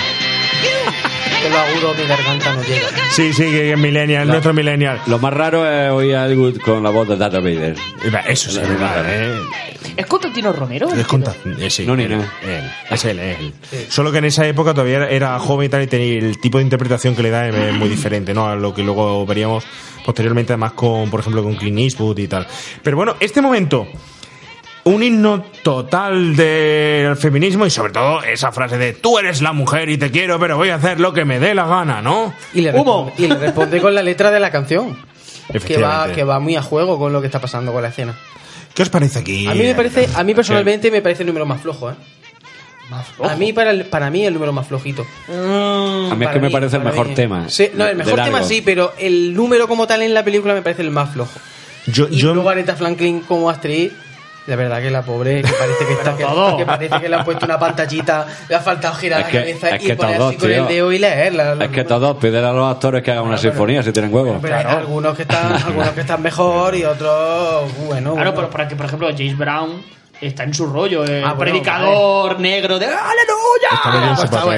Que 1.41 1.49
lo 1.49 1.57
agudo 1.57 1.93
mi 1.99 2.07
garganta 2.07 2.53
no 2.53 2.61
llega. 2.63 2.87
Sí, 3.11 3.33
sí, 3.33 3.43
que 3.43 3.71
es 3.71 3.77
millennial, 3.77 4.27
La- 4.27 4.33
nuestro 4.33 4.53
millennial. 4.53 5.01
Lo 5.07 5.17
más 5.19 5.33
raro 5.33 5.67
es 5.69 5.89
oír 5.91 6.15
a 6.15 6.25
Elwood 6.27 6.57
con 6.59 6.83
la 6.83 6.89
voz 6.91 7.07
de 7.07 7.17
Darth 7.17 7.33
Vader. 7.35 7.75
Eso 8.27 8.51
sí, 8.51 8.59
la- 8.59 8.77
vale, 8.77 9.09
eh. 9.09 9.39
¿Es 9.97 10.05
Constantino 10.05 10.53
Romero? 10.53 10.89
Es 10.93 11.05
conta- 11.07 11.35
eh, 11.59 11.69
sí, 11.69 11.85
No, 11.85 11.95
ni 11.95 12.03
él, 12.03 12.17
no. 12.17 12.23
él, 12.23 12.71
es 12.89 13.05
él, 13.05 13.19
es 13.19 13.39
él. 13.39 13.53
Solo 13.89 14.11
que 14.11 14.19
en 14.19 14.25
esa 14.25 14.45
época 14.47 14.73
todavía 14.73 14.97
era- 14.97 15.09
era 15.09 15.39
joven 15.39 15.65
y 15.65 15.69
tal 15.69 15.81
y 15.83 15.87
tenía 15.87 16.19
el 16.19 16.39
tipo 16.39 16.59
de 16.59 16.63
interpretación 16.63 17.15
que 17.15 17.23
le 17.23 17.29
da 17.31 17.47
es 17.47 17.73
muy 17.73 17.89
diferente, 17.89 18.33
¿no? 18.33 18.47
A 18.47 18.55
lo 18.55 18.73
que 18.73 18.83
luego 18.83 19.25
veríamos 19.25 19.63
posteriormente, 20.05 20.53
además 20.53 20.73
con, 20.73 21.09
por 21.09 21.19
ejemplo, 21.19 21.43
con 21.43 21.55
Clint 21.55 21.79
Eastwood 21.79 22.17
y 22.19 22.27
tal. 22.27 22.47
Pero 22.83 22.95
bueno, 22.97 23.15
este 23.19 23.41
momento, 23.41 23.87
un 24.83 25.03
himno 25.03 25.45
total 25.63 26.35
del 26.35 27.15
feminismo 27.15 27.65
y 27.65 27.69
sobre 27.69 27.93
todo 27.93 28.23
esa 28.23 28.51
frase 28.51 28.77
de 28.77 28.93
tú 28.93 29.17
eres 29.19 29.41
la 29.41 29.53
mujer 29.53 29.89
y 29.89 29.97
te 29.97 30.09
quiero, 30.11 30.39
pero 30.39 30.57
voy 30.57 30.69
a 30.69 30.75
hacer 30.75 30.99
lo 30.99 31.13
que 31.13 31.23
me 31.25 31.39
dé 31.39 31.53
la 31.53 31.67
gana, 31.67 32.01
¿no? 32.01 32.33
Y 32.53 32.61
le, 32.61 32.71
responde, 32.71 33.13
y 33.17 33.27
le 33.27 33.35
responde 33.35 33.79
con 33.81 33.93
la 33.93 34.01
letra 34.01 34.31
de 34.31 34.39
la 34.39 34.49
canción. 34.51 34.97
Que 35.67 35.77
va, 35.77 36.11
que 36.13 36.23
va 36.23 36.39
muy 36.39 36.55
a 36.55 36.61
juego 36.61 36.97
con 36.97 37.11
lo 37.11 37.19
que 37.19 37.27
está 37.27 37.39
pasando 37.41 37.73
con 37.73 37.81
la 37.83 37.89
escena. 37.89 38.15
¿Qué 38.73 38.83
os 38.83 38.89
parece 38.89 39.19
aquí? 39.19 39.47
A 39.47 39.53
mí 39.53 39.63
me 39.63 39.75
parece, 39.75 40.07
a 40.15 40.23
mí 40.23 40.33
personalmente 40.33 40.89
me 40.89 41.01
parece 41.01 41.23
el 41.23 41.27
número 41.27 41.45
más 41.45 41.61
flojo, 41.61 41.91
¿eh? 41.91 41.93
flojo? 43.15 43.31
A 43.31 43.35
mí 43.35 43.53
para, 43.53 43.71
el- 43.71 43.85
para 43.85 44.09
mí 44.09 44.25
el 44.25 44.33
número 44.33 44.51
más 44.53 44.67
flojito. 44.67 45.05
A 45.29 46.15
mí 46.15 46.25
es 46.25 46.31
que 46.31 46.39
me 46.39 46.49
parece 46.49 46.77
el 46.77 46.83
mejor 46.83 47.13
tema. 47.13 47.49
Sí, 47.49 47.69
no, 47.73 47.85
el 47.85 47.95
mejor 47.97 48.21
tema 48.23 48.43
sí, 48.43 48.61
pero 48.61 48.93
el 48.97 49.33
número 49.33 49.67
como 49.67 49.87
tal 49.87 50.01
en 50.01 50.13
la 50.13 50.23
película 50.23 50.53
me 50.53 50.61
parece 50.61 50.81
el 50.81 50.91
más 50.91 51.11
flojo. 51.13 51.37
Yo, 51.87 52.07
Y 52.09 52.21
luego 52.21 52.49
Aretha 52.49 52.75
Franklin 52.75 53.21
como 53.21 53.49
actriz, 53.49 53.91
la 54.47 54.55
verdad 54.55 54.81
que 54.81 54.89
la 54.89 55.01
pobre, 55.03 55.41
que 55.43 55.51
parece 55.53 55.85
que 55.85 55.93
está, 55.99 56.17
que, 56.17 56.23
todo. 56.23 56.57
que 56.57 56.65
parece 56.65 56.99
que 56.99 57.09
le 57.09 57.15
han 57.15 57.23
puesto 57.23 57.45
una 57.45 57.59
pantallita, 57.59 58.25
le 58.49 58.55
ha 58.55 58.59
faltado 58.59 58.95
girar 58.95 59.19
Es 59.21 59.25
la 59.27 59.31
que- 59.31 59.37
cabeza 59.39 59.69
es 59.75 59.83
y 59.83 59.87
que 59.87 59.95
poner 59.95 60.17
todos, 60.17 60.29
así 60.29 60.37
con 60.39 60.49
el 60.51 60.55
tío. 60.57 60.65
dedo 60.67 60.91
y 60.91 60.99
leerla. 60.99 61.57
Es 61.65 61.69
que 61.69 61.83
todos 61.83 62.17
piden 62.17 62.43
a 62.45 62.51
los 62.51 62.71
actores 62.71 63.03
que 63.03 63.11
hagan 63.11 63.23
una 63.25 63.37
sinfonía 63.37 63.83
si 63.83 63.91
tienen 63.91 64.13
huevos. 64.13 64.37
Pero 64.41 64.55
hay 64.57 64.65
algunos 64.65 65.15
que 65.15 65.21
están, 65.23 65.53
algunos 65.53 65.89
que 65.91 66.01
están 66.01 66.21
mejor 66.21 66.75
y 66.75 66.83
otros, 66.85 67.71
bueno, 67.85 68.13
Claro, 68.13 68.31
bueno. 68.31 68.33
pero 68.35 68.49
por, 68.49 68.61
aquí, 68.61 68.75
por 68.75 68.85
ejemplo, 68.87 69.09
James 69.15 69.37
Brown 69.37 69.83
está 70.21 70.43
en 70.43 70.53
su 70.53 70.65
rollo, 70.67 71.03
el 71.03 71.23
Ah, 71.23 71.33
bueno, 71.33 71.39
predicador 71.51 72.39
negro 72.39 72.77
de 72.79 72.85
¡Aleluya! 72.85 73.69
Está 73.73 73.91
bien 73.91 74.03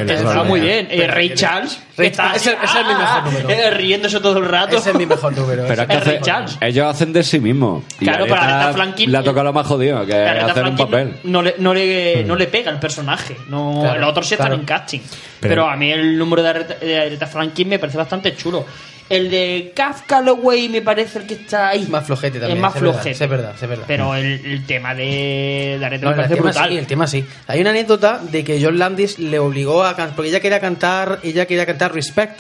Está, 0.06 0.14
está 0.14 0.22
claro. 0.24 0.46
muy 0.46 0.60
bien. 0.62 0.88
Eh, 0.92 1.08
Ray 1.08 1.34
Charles, 1.34 1.80
Ray- 1.98 2.08
está 2.08 2.36
ese- 2.36 2.58
ese 2.64 2.80
es 2.82 2.88
mi 2.88 2.94
mejor 2.94 3.24
número. 3.26 3.50
eh, 3.50 3.72
riéndose 3.72 4.20
todo 4.20 4.38
el 4.40 4.46
rato. 4.46 4.78
Ese 4.78 4.90
es 4.92 4.96
mi 4.98 5.06
mejor 5.06 5.36
número. 5.38 5.64
Pero 5.68 5.82
es 5.84 5.88
que 5.88 5.94
Es 5.96 6.04
Ray 6.06 6.16
hace- 6.18 6.26
Charles. 6.26 6.58
ellos 6.62 6.88
hacen 6.88 7.14
de 7.14 7.24
sí 7.24 7.40
mismos. 7.40 7.84
Claro, 8.00 8.26
pero 8.26 8.36
Aretha 8.42 8.74
Franklin- 8.74 9.12
Le 9.12 9.18
ha 9.18 9.24
tocado 9.24 9.46
lo 9.46 9.54
más 9.54 9.68
jodido, 9.68 10.06
que 10.06 10.14
hacer 10.16 10.64
un 10.66 10.76
papel. 10.78 11.16
No 11.24 11.42
le, 11.42 11.56
no, 11.60 11.74
le, 11.74 12.24
no 12.26 12.36
le 12.36 12.48
pega 12.48 12.72
el 12.72 12.80
personaje. 12.80 13.36
No, 13.50 13.80
Claro, 13.82 14.00
los 14.00 14.10
otros 14.10 14.28
sí 14.28 14.34
están 14.36 14.48
claro. 14.48 14.60
en 14.62 14.66
casting. 14.66 15.00
Pero- 15.40 15.54
Pero, 15.54 15.70
a 15.70 15.76
mí 15.76 15.92
el 15.92 16.18
número 16.18 16.42
de 16.42 16.50
Aretha, 16.50 16.74
de 16.76 17.00
Aretha 17.02 17.28
Franklin 17.28 17.68
me 17.70 17.80
parece 17.80 17.98
bastante 17.98 18.36
chulo. 18.36 18.66
El 19.10 19.30
de 19.30 19.74
Kafka 19.76 20.22
Lowey 20.22 20.70
me 20.70 20.82
parece 20.82 21.20
el 21.20 21.28
que 21.28 21.34
está 21.36 21.70
ahí. 21.70 21.86
más 21.88 22.06
flojete 22.06 22.40
también. 22.40 22.58
es 22.58 22.62
más 22.62 22.76
es 22.76 22.82
verdad, 22.82 22.94
flojete. 23.02 23.24
Es 23.24 23.30
verdad, 23.30 23.54
es 23.62 23.70
verdad. 23.70 23.84
Pero 23.88 24.16
el, 24.16 24.46
el 24.46 24.66
tema 24.66 24.96
de, 24.96 25.76
de 25.80 25.86
Aretha 25.86 26.06
No, 26.06 26.10
me 26.12 26.16
el 26.16 26.16
parece 26.22 26.36
tema 26.36 26.50
brutal. 26.52 26.70
sí, 26.70 26.78
el 26.78 26.88
tema 26.88 27.08
sí. 27.08 27.26
Hay 27.48 27.62
una 27.62 27.70
anécdota 27.72 28.20
de 28.32 28.44
que 28.44 28.64
John 28.64 28.80
Landis 28.80 29.20
le 29.20 29.40
obligó 29.40 29.84
a 29.84 29.96
cantar, 29.96 30.16
porque 30.16 30.30
ella 30.30 30.40
quería 30.40 30.60
cantar, 30.60 31.20
ella 31.24 31.46
quería 31.46 31.66
cantar 31.66 31.94
Respect, 31.94 32.40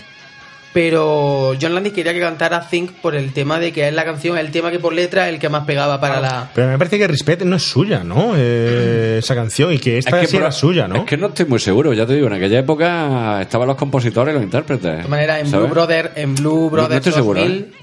pero 0.73 1.53
John 1.61 1.75
Landis 1.75 1.93
quería 1.93 2.13
que 2.13 2.19
cantara 2.19 2.67
Think 2.67 2.93
por 2.93 3.15
el 3.15 3.31
tema 3.31 3.59
de 3.59 3.71
que 3.71 3.87
es 3.87 3.93
la 3.93 4.03
canción, 4.03 4.37
el 4.37 4.49
tema 4.51 4.71
que 4.71 4.79
por 4.79 4.91
letra 4.93 5.27
es 5.27 5.33
el 5.35 5.39
que 5.39 5.47
más 5.47 5.65
pegaba 5.65 6.01
para 6.01 6.19
la... 6.19 6.49
Pero 6.53 6.67
me 6.67 6.77
parece 6.79 6.97
que 6.97 7.07
Respect 7.07 7.43
no 7.43 7.57
es 7.57 7.63
suya, 7.63 8.03
¿no? 8.03 8.33
Eh, 8.35 9.17
esa 9.19 9.35
canción 9.35 9.71
y 9.71 9.77
que 9.77 9.99
esta 9.99 10.17
Es 10.17 10.21
que 10.21 10.27
sí 10.27 10.37
era 10.37 10.51
suya, 10.51 10.87
¿no? 10.87 10.95
Es 10.95 11.03
que 11.03 11.15
no 11.15 11.27
estoy 11.27 11.45
muy 11.45 11.59
seguro, 11.59 11.93
ya 11.93 12.07
te 12.07 12.15
digo, 12.15 12.27
en 12.27 12.33
aquella 12.33 12.59
época 12.59 13.41
estaban 13.41 13.67
los 13.67 13.77
compositores 13.77 14.33
y 14.33 14.35
los 14.35 14.43
intérpretes. 14.43 14.83
De 14.83 14.91
todas 14.97 15.09
maneras, 15.09 15.41
en 15.41 15.47
¿sabes? 15.47 15.65
Blue 15.65 15.73
Brother, 15.75 16.11
en 16.15 16.35
Blue 16.35 16.63
no 16.63 16.69
Brothers 16.71 16.95
estoy 16.95 17.13
seguro, 17.13 17.39
2000, 17.39 17.73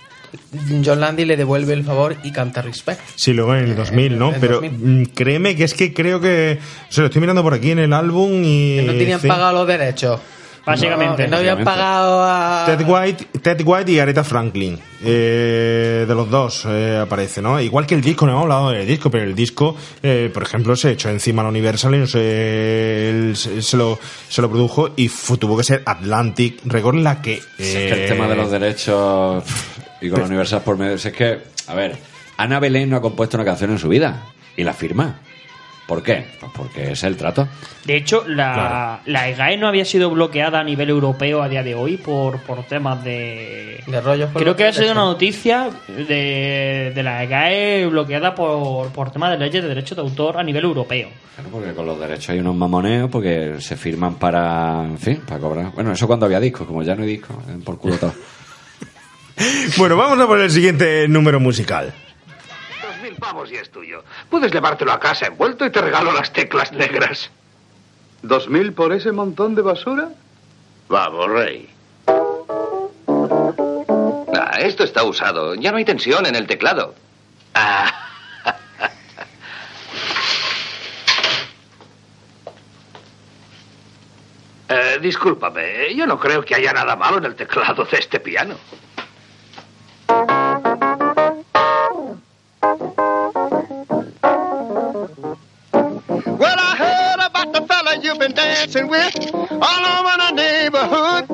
John 0.84 1.00
Landis 1.00 1.26
le 1.26 1.36
devuelve 1.36 1.72
el 1.72 1.84
favor 1.84 2.16
y 2.22 2.32
canta 2.32 2.62
Respect. 2.62 3.00
Sí, 3.14 3.32
luego 3.32 3.54
en 3.54 3.64
el 3.64 3.76
2000, 3.76 4.18
¿no? 4.18 4.28
en 4.28 4.34
el 4.34 4.40
Pero 4.40 4.54
2000. 4.60 4.72
mm, 4.72 5.06
créeme 5.14 5.56
que 5.56 5.64
es 5.64 5.74
que 5.74 5.92
creo 5.92 6.20
que... 6.20 6.58
O 6.88 6.92
sea, 6.92 7.02
lo 7.02 7.06
estoy 7.06 7.20
mirando 7.20 7.42
por 7.42 7.54
aquí 7.54 7.70
en 7.70 7.80
el 7.80 7.92
álbum 7.92 8.42
y... 8.44 8.76
Que 8.76 8.82
no 8.82 8.92
tenían 8.92 9.20
sí. 9.20 9.28
pagado 9.28 9.52
los 9.52 9.66
derechos. 9.66 10.20
Básicamente. 10.64 11.24
No, 11.24 11.30
no 11.30 11.36
habían 11.38 11.64
pagado 11.64 12.22
a... 12.22 12.64
Ted 12.66 12.86
White, 12.86 13.26
Ted 13.42 13.60
White 13.64 13.92
y 13.92 13.98
Aretha 13.98 14.24
Franklin. 14.24 14.78
Eh, 15.02 16.04
de 16.06 16.14
los 16.14 16.28
dos 16.28 16.66
eh, 16.68 16.98
aparece, 17.02 17.40
¿no? 17.40 17.60
Igual 17.60 17.86
que 17.86 17.94
el 17.94 18.02
disco, 18.02 18.26
no 18.26 18.32
hemos 18.32 18.42
hablado 18.42 18.70
del 18.70 18.86
disco, 18.86 19.10
pero 19.10 19.24
el 19.24 19.34
disco, 19.34 19.76
eh, 20.02 20.30
por 20.32 20.42
ejemplo, 20.42 20.76
se 20.76 20.92
echó 20.92 21.08
encima 21.08 21.42
a 21.42 21.44
la 21.44 21.48
Universal 21.48 21.94
y 21.94 21.98
no 21.98 22.06
sé, 22.06 23.10
él 23.10 23.36
se, 23.36 23.76
lo, 23.76 23.98
se 24.28 24.42
lo 24.42 24.50
produjo 24.50 24.90
y 24.96 25.08
tuvo 25.38 25.56
que 25.56 25.64
ser 25.64 25.82
Atlantic 25.86 26.60
Record 26.64 26.96
la 26.96 27.22
que... 27.22 27.40
Si 27.56 27.62
es 27.62 27.74
que 27.74 27.92
el 27.92 28.00
eh, 28.00 28.08
tema 28.08 28.28
de 28.28 28.36
los 28.36 28.50
derechos 28.50 29.44
y 30.00 30.10
con 30.10 30.20
la 30.20 30.26
universidad 30.26 30.62
por 30.62 30.76
medio. 30.76 30.98
si 30.98 31.08
es 31.08 31.14
que, 31.14 31.38
a 31.66 31.74
ver, 31.74 31.96
Ana 32.36 32.60
Belén 32.60 32.90
no 32.90 32.96
ha 32.96 33.00
compuesto 33.00 33.36
una 33.36 33.44
canción 33.44 33.70
en 33.70 33.78
su 33.78 33.88
vida 33.88 34.24
y 34.56 34.64
la 34.64 34.72
firma. 34.72 35.20
¿Por 35.90 36.04
qué? 36.04 36.24
Pues 36.38 36.52
porque 36.54 36.92
es 36.92 37.02
el 37.02 37.16
trato. 37.16 37.48
De 37.84 37.96
hecho, 37.96 38.22
la, 38.28 39.00
la 39.06 39.28
EGAE 39.28 39.56
no 39.56 39.66
había 39.66 39.84
sido 39.84 40.08
bloqueada 40.08 40.60
a 40.60 40.62
nivel 40.62 40.88
europeo 40.88 41.42
a 41.42 41.48
día 41.48 41.64
de 41.64 41.74
hoy 41.74 41.96
por, 41.96 42.40
por 42.42 42.62
temas 42.62 43.02
de... 43.02 43.82
De 43.88 44.00
rollos 44.00 44.30
Creo 44.32 44.54
que 44.54 44.66
ha 44.66 44.72
sido 44.72 44.92
una 44.92 45.00
noticia 45.02 45.68
de, 45.88 46.92
de 46.94 47.02
la 47.02 47.24
EGAE 47.24 47.86
bloqueada 47.86 48.36
por, 48.36 48.92
por 48.92 49.10
temas 49.10 49.32
de 49.32 49.38
leyes 49.38 49.64
de 49.64 49.68
derechos 49.68 49.96
de 49.96 50.02
autor 50.02 50.38
a 50.38 50.44
nivel 50.44 50.62
europeo. 50.62 51.08
Claro, 51.34 51.50
porque 51.50 51.72
con 51.72 51.86
los 51.86 51.98
derechos 51.98 52.28
hay 52.30 52.38
unos 52.38 52.54
mamoneos 52.54 53.10
porque 53.10 53.56
se 53.58 53.74
firman 53.74 54.14
para, 54.14 54.84
en 54.84 54.96
fin, 54.96 55.20
para 55.26 55.40
cobrar. 55.40 55.72
Bueno, 55.72 55.90
eso 55.90 56.06
cuando 56.06 56.26
había 56.26 56.38
discos, 56.38 56.68
como 56.68 56.84
ya 56.84 56.94
no 56.94 57.02
hay 57.02 57.08
discos, 57.08 57.36
eh, 57.48 57.58
por 57.64 57.78
culo 57.78 57.96
todo. 57.96 58.14
Bueno, 59.78 59.96
vamos 59.96 60.20
a 60.20 60.26
por 60.26 60.38
el 60.38 60.50
siguiente 60.50 61.08
número 61.08 61.40
musical. 61.40 61.94
Pavos 63.20 63.52
y 63.52 63.56
es 63.56 63.70
tuyo. 63.70 64.02
Puedes 64.28 64.50
llevártelo 64.52 64.92
a 64.92 64.98
casa 64.98 65.26
envuelto 65.26 65.64
y 65.64 65.70
te 65.70 65.80
regalo 65.80 66.12
las 66.12 66.32
teclas 66.32 66.72
negras. 66.72 67.30
¿Dos 68.22 68.48
mil 68.48 68.72
por 68.72 68.92
ese 68.92 69.12
montón 69.12 69.54
de 69.54 69.62
basura? 69.62 70.08
Vamos, 70.88 71.28
Rey. 71.30 71.68
Ah, 74.34 74.58
esto 74.60 74.84
está 74.84 75.04
usado. 75.04 75.54
Ya 75.54 75.70
no 75.70 75.76
hay 75.76 75.84
tensión 75.84 76.26
en 76.26 76.34
el 76.34 76.46
teclado. 76.46 76.94
Ah. 77.54 77.94
Eh, 84.72 85.00
discúlpame, 85.02 85.92
yo 85.96 86.06
no 86.06 86.16
creo 86.16 86.44
que 86.44 86.54
haya 86.54 86.72
nada 86.72 86.94
malo 86.94 87.18
en 87.18 87.24
el 87.24 87.34
teclado 87.34 87.84
de 87.86 87.98
este 87.98 88.20
piano. 88.20 88.54
Dancing 98.70 98.88
with 98.88 99.34
all 99.34 99.84
over 99.98 100.14
the 100.18 100.32
neighborhood. 100.34 101.26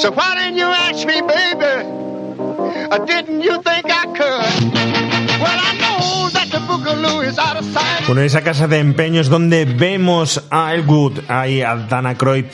So 0.00 0.10
why 0.12 0.34
didn't 0.36 0.58
you 0.58 0.66
ask 0.66 1.06
me, 1.06 1.20
baby? 1.22 1.88
Or 2.90 3.06
didn't 3.06 3.40
you 3.42 3.60
think 3.62 3.86
I 3.86 4.04
could? 4.06 4.72
Well, 5.40 5.58
I 5.58 5.72
know 5.80 6.28
that 6.30 6.48
the 6.50 6.58
boogaloo 6.58 7.26
is 7.26 7.38
out 7.38 7.56
of 7.56 7.64
sight. 7.72 8.06
Bueno, 8.06 8.22
esa 8.22 8.42
casa 8.42 8.66
de 8.68 8.78
empeños 8.78 9.28
donde 9.28 9.64
vemos 9.64 10.42
a 10.50 10.74
Elwood, 10.74 11.20
ahí 11.28 11.62
a 11.62 11.76
Dana 11.76 12.16
Croyd, 12.16 12.46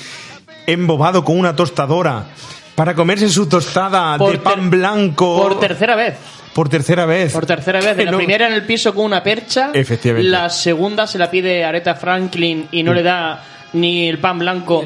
embobado 0.66 1.24
con 1.24 1.38
una 1.38 1.56
tostadora 1.56 2.26
para 2.74 2.94
comerse 2.94 3.28
su 3.30 3.48
tostada 3.48 4.18
Por 4.18 4.32
de 4.32 4.38
pan 4.38 4.68
blanco 4.70 5.36
Por 5.40 5.58
tercera 5.60 5.96
vez. 5.96 6.14
por 6.54 6.68
tercera 6.68 7.06
vez. 7.06 7.32
Por 7.32 7.46
tercera 7.46 7.80
vez. 7.80 7.96
La 8.04 8.10
no- 8.10 8.18
primera 8.18 8.46
en 8.48 8.52
el 8.52 8.62
piso 8.64 8.94
con 8.94 9.04
una 9.06 9.22
percha. 9.22 9.70
Efectivamente. 9.72 10.28
La 10.28 10.50
segunda 10.50 11.06
se 11.06 11.18
la 11.18 11.30
pide 11.30 11.64
Aretha 11.64 11.94
Franklin 11.94 12.68
y 12.70 12.82
no 12.82 12.92
le 12.92 13.02
da 13.02 13.42
ni 13.72 14.08
el 14.08 14.18
pan 14.18 14.38
blanco. 14.38 14.84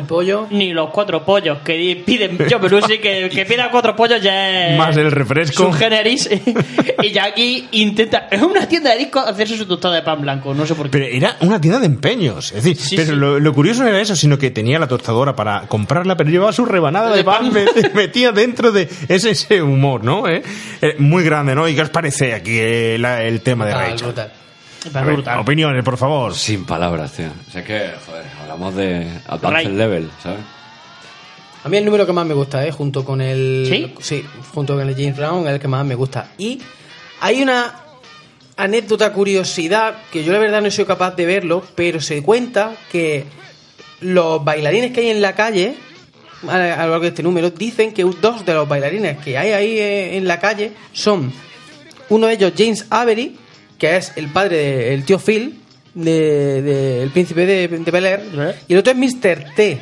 Ni 0.50 0.73
los 0.73 0.91
cuatro 0.91 1.25
pollos 1.25 1.59
que 1.65 2.02
piden. 2.05 2.39
Yo, 2.49 2.60
pero 2.60 2.81
sí 2.83 2.99
que, 2.99 3.28
que 3.33 3.44
pida 3.47 3.70
cuatro 3.70 3.94
pollos 3.94 4.20
ya 4.23 4.68
es. 4.73 4.78
Más 4.78 4.97
el 4.97 5.10
refresco. 5.10 5.73
Generis. 5.73 6.28
y 7.02 7.10
ya 7.10 7.25
aquí 7.25 7.68
intenta. 7.73 8.28
Es 8.31 8.42
una 8.42 8.67
tienda 8.67 8.91
de 8.92 8.99
discos 8.99 9.26
hacerse 9.26 9.57
su 9.57 9.67
tostada 9.67 9.97
de 9.97 10.02
pan 10.02 10.20
blanco. 10.20 10.55
No 10.55 10.67
sé 10.67 10.75
por 10.75 10.86
qué. 10.86 10.99
Pero 10.99 11.07
era 11.07 11.36
una 11.41 11.60
tienda 11.60 11.78
de 11.81 11.86
empeños. 11.86 12.52
Es 12.52 12.65
decir, 12.65 12.97
pero 13.05 13.15
Lo, 13.17 13.39
lo 13.39 13.52
curioso 13.55 13.83
no 13.83 13.89
era 13.89 14.00
eso, 14.00 14.17
sino 14.17 14.39
que 14.39 14.50
tenía 14.50 14.78
la 14.78 14.89
tostadora 14.89 15.34
para 15.36 15.62
comprarla, 15.68 16.17
pero 16.17 16.31
llevaba 16.31 16.52
su 16.52 16.65
rebanada 16.65 17.10
de, 17.10 17.18
De 17.18 17.25
pan, 17.25 17.50
pan. 17.50 17.65
met- 17.67 17.92
metía 17.94 18.33
dentro 18.33 18.73
de 18.73 18.89
ese, 19.09 19.31
ese 19.31 19.62
humor, 19.62 20.02
¿no? 20.05 20.26
¿Eh? 20.28 20.42
Eh, 20.83 20.97
muy 20.99 21.23
grande, 21.25 21.55
¿no? 21.55 21.68
¿Y 21.68 21.75
qué 21.75 21.83
os 21.83 21.91
parece 21.91 22.34
aquí 22.34 22.59
eh, 22.59 22.94
el 22.97 23.41
tema 23.42 23.67
de 23.67 23.73
Brutal, 23.73 23.91
Rachel? 23.91 24.40
Brutal. 24.84 25.02
A 25.02 25.36
ver, 25.36 25.42
opiniones, 25.42 25.84
por 25.84 25.97
favor. 25.97 26.34
Sin 26.34 26.65
palabras, 26.65 27.12
tío. 27.12 27.28
O 27.49 27.50
sea, 27.50 27.60
es 27.60 27.67
que, 27.67 27.91
joder, 28.07 28.25
hablamos 28.42 28.75
de 28.75 29.07
advanced 29.26 29.67
Right. 29.68 29.76
level, 29.78 30.10
¿sabes? 30.23 30.41
A 31.62 31.68
mí 31.68 31.76
el 31.76 31.84
número 31.84 32.07
que 32.07 32.12
más 32.12 32.25
me 32.26 32.33
gusta, 32.34 32.67
¿eh? 32.67 32.73
Junto 32.73 33.05
con 33.05 33.20
el... 33.20 33.92
¿Sí? 34.00 34.25
junto 34.55 34.76
con 34.76 34.89
el 34.89 34.94
James 34.94 35.17
Brown, 35.17 35.47
es 35.47 35.55
el 35.55 35.60
que 35.60 35.68
más 35.68 35.84
me 35.84 35.94
gusta. 35.94 36.28
Y 36.39 36.59
hay 37.20 37.42
una 37.42 37.75
anécdota, 38.57 39.12
curiosidad, 39.12 39.94
que 40.10 40.25
yo 40.25 40.33
la 40.33 40.39
verdad 40.39 40.60
no 40.62 40.68
he 40.68 40.70
sido 40.70 40.86
capaz 40.86 41.15
de 41.17 41.26
verlo, 41.26 41.62
pero 41.75 42.00
se 42.00 42.23
cuenta 42.23 42.73
que 42.91 43.26
los 44.00 44.42
bailarines 44.42 44.92
que 44.92 45.00
hay 45.00 45.10
en 45.10 45.20
la 45.20 45.34
calle, 45.34 45.75
a, 46.49 46.55
a 46.55 46.84
lo 46.84 46.91
largo 46.92 47.00
de 47.00 47.09
este 47.09 47.23
número, 47.23 47.50
dicen 47.50 47.92
que 47.92 48.05
dos 48.05 48.44
de 48.47 48.55
los 48.55 48.67
bailarines 48.67 49.18
que 49.18 49.36
hay 49.36 49.52
ahí 49.52 49.78
eh, 49.78 50.17
en 50.17 50.26
la 50.26 50.41
calle 50.41 50.73
son 50.94 51.31
uno 52.09 52.26
de 52.26 52.33
ellos 52.34 52.52
James 52.57 52.86
Avery, 52.89 53.36
que 53.81 53.97
es 53.97 54.12
el 54.15 54.28
padre 54.28 54.91
del 54.91 55.05
tío 55.05 55.18
Phil, 55.18 55.59
de, 55.94 56.62
de- 56.62 57.02
el 57.02 57.10
príncipe 57.10 57.44
de, 57.47 57.67
de 57.67 57.91
Bel 57.91 58.07
Air, 58.07 58.20
y 58.68 58.75
el 58.75 58.78
otro 58.78 58.92
es 58.92 58.99
Mr. 58.99 59.44
T. 59.57 59.81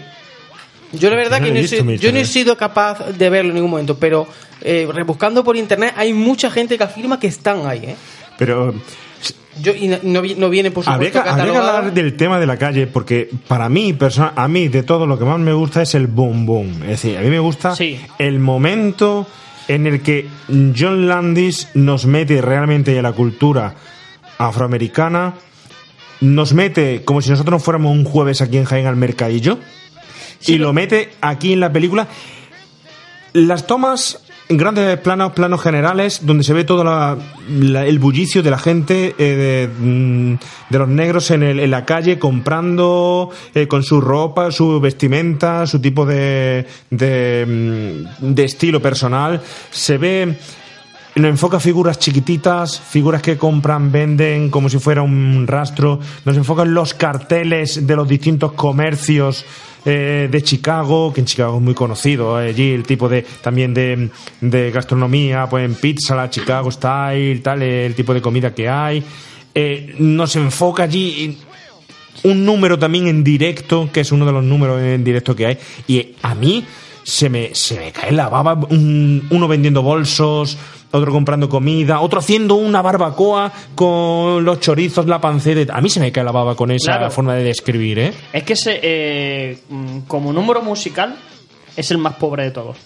Yo 0.93 1.11
la 1.11 1.17
verdad 1.17 1.39
No 1.41 1.45
que 1.47 1.53
no 1.53 1.59
he, 1.59 1.61
visto 1.63 1.77
sido, 1.77 1.93
yo 1.97 2.13
no 2.13 2.19
he 2.19 2.25
sido 2.25 2.57
capaz 2.57 3.11
de 3.11 3.29
verlo 3.29 3.51
en 3.51 3.57
ningún 3.57 3.73
momento, 3.73 3.99
pero 3.99 4.27
eh, 4.63 4.89
rebuscando 4.91 5.45
por 5.45 5.55
internet 5.57 5.93
hay 5.97 6.15
mucha 6.15 6.51
gente 6.51 6.79
que 6.79 6.85
afirma 6.85 7.21
que 7.21 7.27
están 7.27 7.67
ahí, 7.67 7.81
¿eh? 7.85 7.97
Pero 8.39 8.73
Yo, 9.61 9.75
y 9.75 9.89
no, 9.89 9.99
no 10.03 10.23
vi- 10.23 10.35
no 10.37 10.49
viene 10.49 10.71
por 10.71 10.89
habría 10.89 11.11
que, 11.11 11.19
supuesto 11.19 11.41
habría 11.43 11.53
que 11.53 11.59
hablar 11.59 11.93
del 11.93 12.17
tema 12.17 12.41
de 12.41 12.47
la 12.47 12.57
calle, 12.57 12.87
porque 12.87 13.29
para 13.49 13.69
mí, 13.69 13.93
persona, 13.93 14.33
a 14.35 14.49
mí, 14.49 14.69
de 14.69 14.83
todo 14.83 15.07
lo 15.07 15.19
que 15.19 15.25
más 15.27 15.39
me 15.41 15.53
gusta 15.53 15.83
es 15.83 15.95
el 15.95 16.07
boom 16.07 16.47
boom. 16.47 16.83
Es 16.85 17.03
decir, 17.03 17.19
a 17.19 17.21
mí 17.21 17.29
me 17.29 17.41
gusta 17.41 17.75
el 18.19 18.39
momento 18.39 19.27
en 19.69 19.87
el 19.87 20.03
que 20.03 20.29
John 20.77 21.07
Landis 21.07 21.69
nos 21.75 22.07
mete 22.07 22.41
realmente 22.41 22.97
en 22.97 23.03
la 23.03 23.13
cultura 23.13 23.75
afroamericana, 24.39 25.35
nos 26.21 26.55
mete 26.55 27.05
como 27.05 27.23
si 27.23 27.31
nosotros 27.31 27.63
fuéramos 27.63 27.93
un 27.93 28.05
jueves 28.05 28.41
aquí 28.41 28.57
en 28.57 28.65
Jaén 28.65 28.87
al 28.87 28.97
mercadillo 28.97 29.59
y 30.47 30.59
lo 30.59 30.73
mete 30.73 31.11
aquí 31.21 31.53
en 31.53 31.61
la 31.61 31.73
película. 31.73 32.09
Las 33.33 33.67
tomas 33.67 34.25
grandes 34.51 34.99
planos, 35.01 35.33
planos 35.33 35.61
generales, 35.61 36.21
donde 36.25 36.43
se 36.45 36.53
ve 36.55 36.65
todo 36.65 36.83
la- 36.85 37.17
el 37.87 37.99
bullicio 37.99 38.43
de 38.43 38.51
la 38.51 38.59
gente, 38.59 39.15
eh, 39.19 39.69
de, 39.69 39.69
mm, 39.69 40.39
de 40.71 40.79
los 40.79 40.89
negros 40.89 41.31
en, 41.31 41.43
el- 41.43 41.61
en 41.61 41.71
la 41.71 41.85
calle 41.85 42.19
comprando 42.19 43.31
eh, 43.55 43.67
con 43.69 43.83
su 43.83 44.01
ropa, 44.01 44.51
su 44.51 44.81
vestimenta, 44.81 45.67
su 45.67 45.81
tipo 45.81 46.07
de, 46.07 46.67
de, 46.91 48.05
mm, 48.21 48.35
de 48.35 48.45
estilo 48.45 48.81
personal. 48.81 49.41
Se 49.71 49.99
ve 49.99 50.37
nos 51.17 51.31
enfoca 51.31 51.59
figuras 51.59 51.99
chiquititas, 51.99 52.79
figuras 52.81 53.23
que 53.23 53.37
compran, 53.37 53.91
venden 53.91 54.51
como 54.51 54.69
si 54.69 54.79
fuera 54.79 55.03
un 55.03 55.47
rastro. 55.49 55.99
Nos 56.25 56.37
enfocan 56.37 56.73
los 56.73 56.95
carteles 56.95 57.85
de 57.89 57.97
los 57.97 58.07
distintos 58.07 58.53
comercios 58.53 59.45
eh, 59.85 60.29
de 60.31 60.43
Chicago, 60.43 61.13
que 61.13 61.21
en 61.21 61.27
Chicago 61.27 61.57
es 61.57 61.63
muy 61.63 61.75
conocido 61.75 62.41
eh, 62.41 62.51
allí 62.51 62.73
el 62.73 62.83
tipo 62.85 63.09
de 63.09 63.23
también 63.43 63.73
de, 63.75 64.11
de 64.41 64.71
gastronomía, 64.71 65.47
pues 65.49 65.65
en 65.65 65.75
pizza, 65.75 66.15
la 66.15 66.29
Chicago 66.31 66.71
style, 66.71 67.41
tal, 67.43 67.63
eh, 67.63 67.87
el 67.87 67.95
tipo 67.95 68.13
de 68.15 68.21
comida 68.21 68.55
que 68.55 68.69
hay. 68.69 69.03
Eh, 69.55 69.95
nos 69.99 70.37
enfoca 70.37 70.85
allí 70.85 71.39
un 72.25 72.45
número 72.45 72.79
también 72.79 73.07
en 73.07 73.23
directo, 73.25 73.89
que 73.93 74.01
es 74.01 74.13
uno 74.13 74.27
de 74.27 74.33
los 74.33 74.45
números 74.45 74.81
en 74.83 75.05
directo 75.05 75.35
que 75.37 75.47
hay. 75.47 75.59
Y 75.87 76.15
a 76.23 76.35
mí 76.35 76.65
se 77.05 77.31
me, 77.31 77.55
se 77.55 77.79
me 77.79 77.93
cae 77.93 78.13
la 78.13 78.29
baba, 78.29 78.55
un- 78.55 79.27
uno 79.31 79.49
vendiendo 79.49 79.83
bolsos, 79.83 80.59
otro 80.91 81.13
comprando 81.13 81.49
comida, 81.49 82.01
otro 82.01 82.21
haciendo 82.21 82.55
una 82.55 82.81
barbacoa 82.83 83.53
con 83.75 84.45
los 84.45 84.61
chorizos, 84.61 85.07
la 85.07 85.21
panceta. 85.21 85.75
A 85.77 85.81
mí 85.81 85.89
se 85.91 86.01
me 86.01 86.11
cae 86.13 86.25
la 86.25 86.33
baba 86.33 86.55
con 86.55 86.71
esa 86.71 86.93
Claro. 86.97 87.11
forma 87.11 87.35
de 87.35 87.45
describir, 87.45 87.99
¿eh? 87.99 88.13
Es 88.33 88.43
que 88.45 88.55
ese, 88.55 88.81
eh, 88.83 89.59
mm, 89.69 89.99
como 90.07 90.33
número 90.33 90.63
musical 90.63 91.17
es 91.77 91.91
el 91.91 91.99
más 91.99 92.15
pobre 92.15 92.45
de 92.45 92.51
todos. 92.53 92.77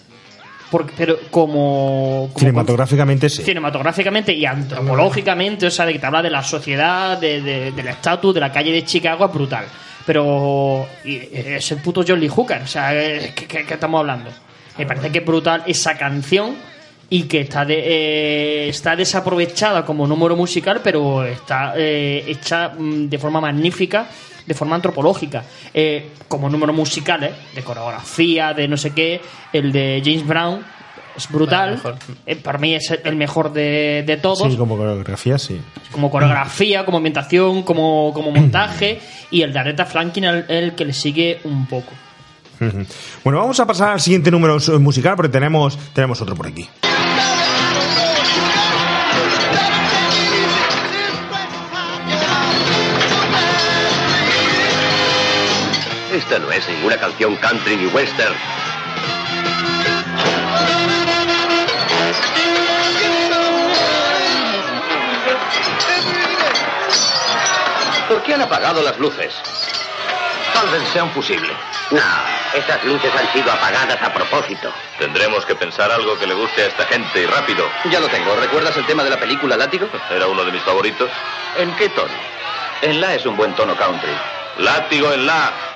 Porque, 0.69 0.91
pero 0.97 1.17
como, 1.29 2.29
como 2.33 2.39
Cinematográficamente 2.39 3.29
sí. 3.29 3.43
cinematográficamente 3.43 4.33
y 4.33 4.43
antropológicamente, 4.45 5.67
o 5.67 5.71
sea, 5.71 5.85
de 5.85 5.93
que 5.93 5.99
te 5.99 6.05
habla 6.07 6.21
de 6.23 6.31
la 6.31 6.41
sociedad, 6.43 7.17
de, 7.19 7.41
de- 7.41 7.71
del 7.71 7.87
estatus, 7.87 8.33
de 8.33 8.39
la 8.39 8.51
calle 8.51 8.71
de 8.71 8.83
Chicago, 8.83 9.25
es 9.25 9.31
brutal. 9.33 9.65
Pero 10.05 10.85
eh, 11.05 11.55
es 11.57 11.71
el 11.71 11.77
puto 11.77 12.03
John 12.05 12.19
Lee 12.19 12.27
Hooker, 12.27 12.63
o 12.63 12.67
sea, 12.67 12.93
eh, 12.93 13.33
¿qué, 13.35 13.45
qué- 13.45 13.65
qué 13.65 13.73
estamos 13.75 13.99
hablando? 13.99 14.31
Me 14.77 14.85
parece 14.87 15.11
que 15.11 15.19
es 15.19 15.25
brutal 15.25 15.63
esa 15.67 15.95
canción 15.95 16.55
y 17.13 17.23
que 17.25 17.41
está 17.41 17.63
de, 17.63 17.75
eh, 17.77 18.69
está 18.69 18.95
desaprovechada 18.95 19.85
como 19.85 20.07
número 20.07 20.35
musical, 20.35 20.81
pero 20.83 21.23
está 21.23 21.73
eh, 21.77 22.23
hecha 22.25 22.69
mm, 22.69 23.07
de 23.07 23.19
forma 23.19 23.39
magnífica, 23.39 24.07
de 24.43 24.53
forma 24.55 24.77
antropológica. 24.77 25.43
Eh, 25.71 26.09
como 26.27 26.49
número 26.49 26.73
musical, 26.73 27.23
¿eh? 27.23 27.31
de 27.53 27.61
coreografía, 27.61 28.55
de 28.55 28.67
no 28.67 28.77
sé 28.77 28.95
qué, 28.95 29.21
el 29.53 29.71
de 29.71 30.01
James 30.03 30.25
Brown 30.25 30.65
es 31.15 31.29
brutal. 31.29 31.79
Eh, 32.25 32.35
para 32.35 32.57
mí 32.57 32.73
es 32.73 32.89
el 32.89 33.15
mejor 33.15 33.53
de, 33.53 34.03
de 34.07 34.17
todos 34.17 34.51
Sí, 34.51 34.57
como 34.57 34.75
coreografía, 34.75 35.37
sí. 35.37 35.61
como 35.91 36.09
coreografía, 36.09 36.83
como 36.83 36.97
ambientación, 36.97 37.61
como, 37.61 38.11
como 38.11 38.31
montaje, 38.35 38.99
y 39.29 39.43
el 39.43 39.53
de 39.53 39.59
Aretha 39.59 39.85
Franklin 39.85 40.23
el, 40.23 40.45
el 40.47 40.73
que 40.73 40.85
le 40.85 40.93
sigue 40.93 41.41
un 41.43 41.67
poco. 41.67 41.91
Bueno, 43.23 43.39
vamos 43.39 43.59
a 43.59 43.67
pasar 43.67 43.89
al 43.91 43.99
siguiente 44.01 44.31
número 44.31 44.57
musical 44.79 45.15
porque 45.15 45.31
tenemos, 45.31 45.77
tenemos 45.93 46.19
otro 46.21 46.35
por 46.35 46.47
aquí. 46.47 46.67
Esta 56.13 56.37
no 56.37 56.51
es 56.51 56.69
ninguna 56.69 56.95
canción 56.95 57.35
country 57.37 57.75
ni 57.75 57.87
western. 57.87 58.35
¿Por 68.07 68.21
qué 68.21 68.35
han 68.35 68.43
apagado 68.43 68.83
las 68.83 68.99
luces? 68.99 69.33
Tal 70.53 70.67
vez 70.69 70.87
sea 70.89 71.03
un 71.03 71.09
fusible. 71.13 71.51
No, 71.89 71.99
estas 72.53 72.83
luces 72.83 73.11
han 73.17 73.33
sido 73.33 73.51
apagadas 73.51 73.99
a 73.99 74.13
propósito. 74.13 74.71
Tendremos 74.99 75.43
que 75.47 75.55
pensar 75.55 75.91
algo 75.91 76.15
que 76.19 76.27
le 76.27 76.35
guste 76.35 76.61
a 76.61 76.67
esta 76.67 76.85
gente 76.85 77.23
y 77.23 77.25
rápido. 77.25 77.65
Ya 77.89 77.99
lo 77.99 78.07
tengo. 78.09 78.35
¿Recuerdas 78.35 78.77
el 78.77 78.85
tema 78.85 79.03
de 79.03 79.09
la 79.09 79.19
película 79.19 79.57
Látigo? 79.57 79.89
Era 80.11 80.27
uno 80.27 80.45
de 80.45 80.51
mis 80.51 80.61
favoritos. 80.61 81.09
¿En 81.57 81.75
qué 81.75 81.89
tono? 81.89 82.13
En 82.83 83.01
La 83.01 83.15
es 83.15 83.25
un 83.25 83.35
buen 83.35 83.55
tono 83.55 83.75
country. 83.75 84.13
Látigo 84.59 85.11
en 85.11 85.25
la. 85.25 85.72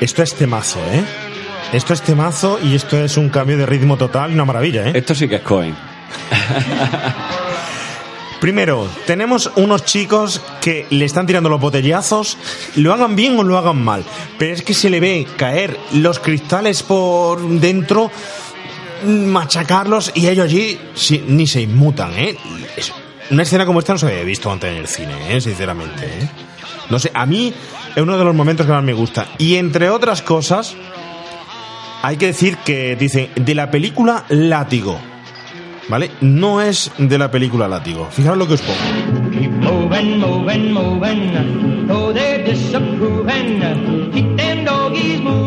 Esto 0.00 0.22
es 0.22 0.34
temazo, 0.34 0.80
¿eh? 0.92 1.04
Esto 1.72 1.94
es 1.94 2.02
temazo 2.02 2.58
y 2.62 2.74
esto 2.74 3.02
es 3.02 3.16
un 3.16 3.28
cambio 3.28 3.56
de 3.56 3.66
ritmo 3.66 3.96
total 3.96 4.32
una 4.32 4.44
maravilla, 4.44 4.88
¿eh? 4.88 4.92
Esto 4.94 5.14
sí 5.14 5.28
que 5.28 5.36
es 5.36 5.42
Cohen. 5.42 5.74
Primero, 8.40 8.88
tenemos 9.06 9.50
unos 9.56 9.84
chicos 9.84 10.42
que 10.60 10.86
le 10.90 11.06
están 11.06 11.26
tirando 11.26 11.48
los 11.48 11.60
botellazos, 11.60 12.36
lo 12.76 12.92
hagan 12.92 13.16
bien 13.16 13.38
o 13.38 13.42
lo 13.42 13.56
hagan 13.56 13.82
mal, 13.82 14.04
pero 14.38 14.54
es 14.54 14.62
que 14.62 14.74
se 14.74 14.90
le 14.90 15.00
ve 15.00 15.26
caer 15.36 15.78
los 15.94 16.20
cristales 16.20 16.82
por 16.82 17.42
dentro, 17.42 18.10
machacarlos 19.04 20.12
y 20.14 20.28
ellos 20.28 20.44
allí 20.44 20.78
sí, 20.94 21.24
ni 21.26 21.46
se 21.46 21.62
inmutan, 21.62 22.12
¿eh? 22.12 22.36
Una 23.30 23.42
escena 23.42 23.66
como 23.66 23.80
esta 23.80 23.94
no 23.94 23.98
se 23.98 24.06
había 24.06 24.22
visto 24.22 24.52
antes 24.52 24.70
en 24.70 24.76
el 24.76 24.86
cine, 24.86 25.36
¿eh? 25.36 25.40
Sinceramente, 25.40 26.06
¿eh? 26.06 26.28
No 26.90 26.98
sé, 26.98 27.10
a 27.14 27.26
mí 27.26 27.52
es 27.94 28.02
uno 28.02 28.16
de 28.18 28.24
los 28.24 28.34
momentos 28.34 28.66
que 28.66 28.72
más 28.72 28.82
me 28.82 28.92
gusta. 28.92 29.26
Y 29.38 29.56
entre 29.56 29.90
otras 29.90 30.22
cosas, 30.22 30.76
hay 32.02 32.16
que 32.16 32.26
decir 32.26 32.56
que 32.58 32.96
dicen 32.96 33.30
de 33.34 33.54
la 33.54 33.70
película 33.70 34.24
Látigo. 34.28 34.98
¿Vale? 35.88 36.10
No 36.20 36.60
es 36.60 36.90
de 36.98 37.18
la 37.18 37.30
película 37.30 37.68
Látigo. 37.68 38.08
Fijaros 38.10 38.38
lo 38.38 38.48
que 38.48 38.54
os 38.54 38.62
pongo. 38.62 38.78
Moving, 39.60 40.18
moving, 40.18 40.72
moving. 40.72 41.86
Oh. 41.88 42.12
Keep 44.12 45.45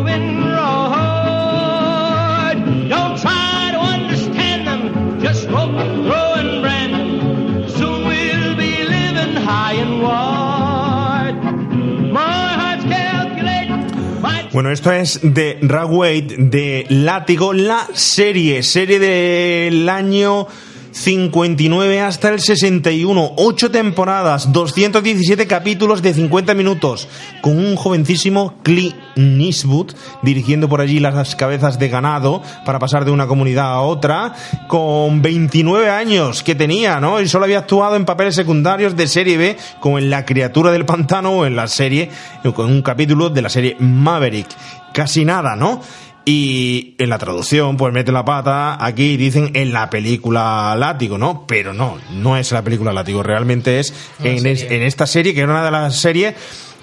Bueno, 14.52 14.72
esto 14.72 14.90
es 14.90 15.20
de 15.22 15.58
Ragway 15.62 16.22
de 16.22 16.84
Látigo, 16.88 17.52
la 17.52 17.86
serie, 17.94 18.64
serie 18.64 18.98
del 18.98 19.88
año 19.88 20.48
59 20.92 22.00
hasta 22.00 22.28
el 22.30 22.40
61, 22.40 23.32
8 23.36 23.70
temporadas, 23.70 24.52
217 24.52 25.46
capítulos 25.46 26.02
de 26.02 26.14
50 26.14 26.54
minutos, 26.54 27.08
con 27.42 27.58
un 27.58 27.76
jovencísimo 27.76 28.54
Clint 28.62 28.96
Eastwood 29.16 29.92
dirigiendo 30.22 30.68
por 30.68 30.80
allí 30.80 31.00
las 31.00 31.36
cabezas 31.36 31.78
de 31.78 31.88
ganado 31.88 32.42
para 32.64 32.78
pasar 32.78 33.04
de 33.04 33.10
una 33.10 33.26
comunidad 33.26 33.72
a 33.72 33.80
otra, 33.80 34.34
con 34.68 35.22
29 35.22 35.90
años 35.90 36.42
que 36.42 36.54
tenía, 36.54 37.00
¿no? 37.00 37.20
Y 37.20 37.28
solo 37.28 37.44
había 37.44 37.58
actuado 37.58 37.96
en 37.96 38.04
papeles 38.04 38.34
secundarios 38.34 38.96
de 38.96 39.06
serie 39.06 39.36
B, 39.36 39.56
como 39.80 39.98
en 39.98 40.10
La 40.10 40.24
criatura 40.24 40.70
del 40.72 40.86
pantano 40.86 41.30
o 41.32 41.46
en 41.46 41.56
la 41.56 41.68
serie, 41.68 42.10
con 42.54 42.66
un 42.66 42.82
capítulo 42.82 43.30
de 43.30 43.42
la 43.42 43.48
serie 43.48 43.76
Maverick. 43.78 44.48
Casi 44.92 45.24
nada, 45.24 45.54
¿no? 45.54 45.80
Y 46.24 46.94
en 46.98 47.08
la 47.08 47.18
traducción, 47.18 47.76
pues 47.76 47.92
mete 47.94 48.12
la 48.12 48.24
pata, 48.24 48.84
aquí 48.84 49.16
dicen 49.16 49.50
en 49.54 49.72
la 49.72 49.88
película 49.88 50.74
Látigo, 50.78 51.16
¿no? 51.18 51.44
Pero 51.46 51.72
no, 51.72 51.98
no 52.12 52.36
es 52.36 52.52
la 52.52 52.62
película 52.62 52.92
Látigo, 52.92 53.22
realmente 53.22 53.80
es 53.80 53.94
en, 54.22 54.46
es- 54.46 54.62
en 54.70 54.82
esta 54.82 55.06
serie, 55.06 55.32
que 55.34 55.40
era 55.40 55.50
una 55.50 55.64
de 55.64 55.70
las 55.70 55.96
series 55.96 56.34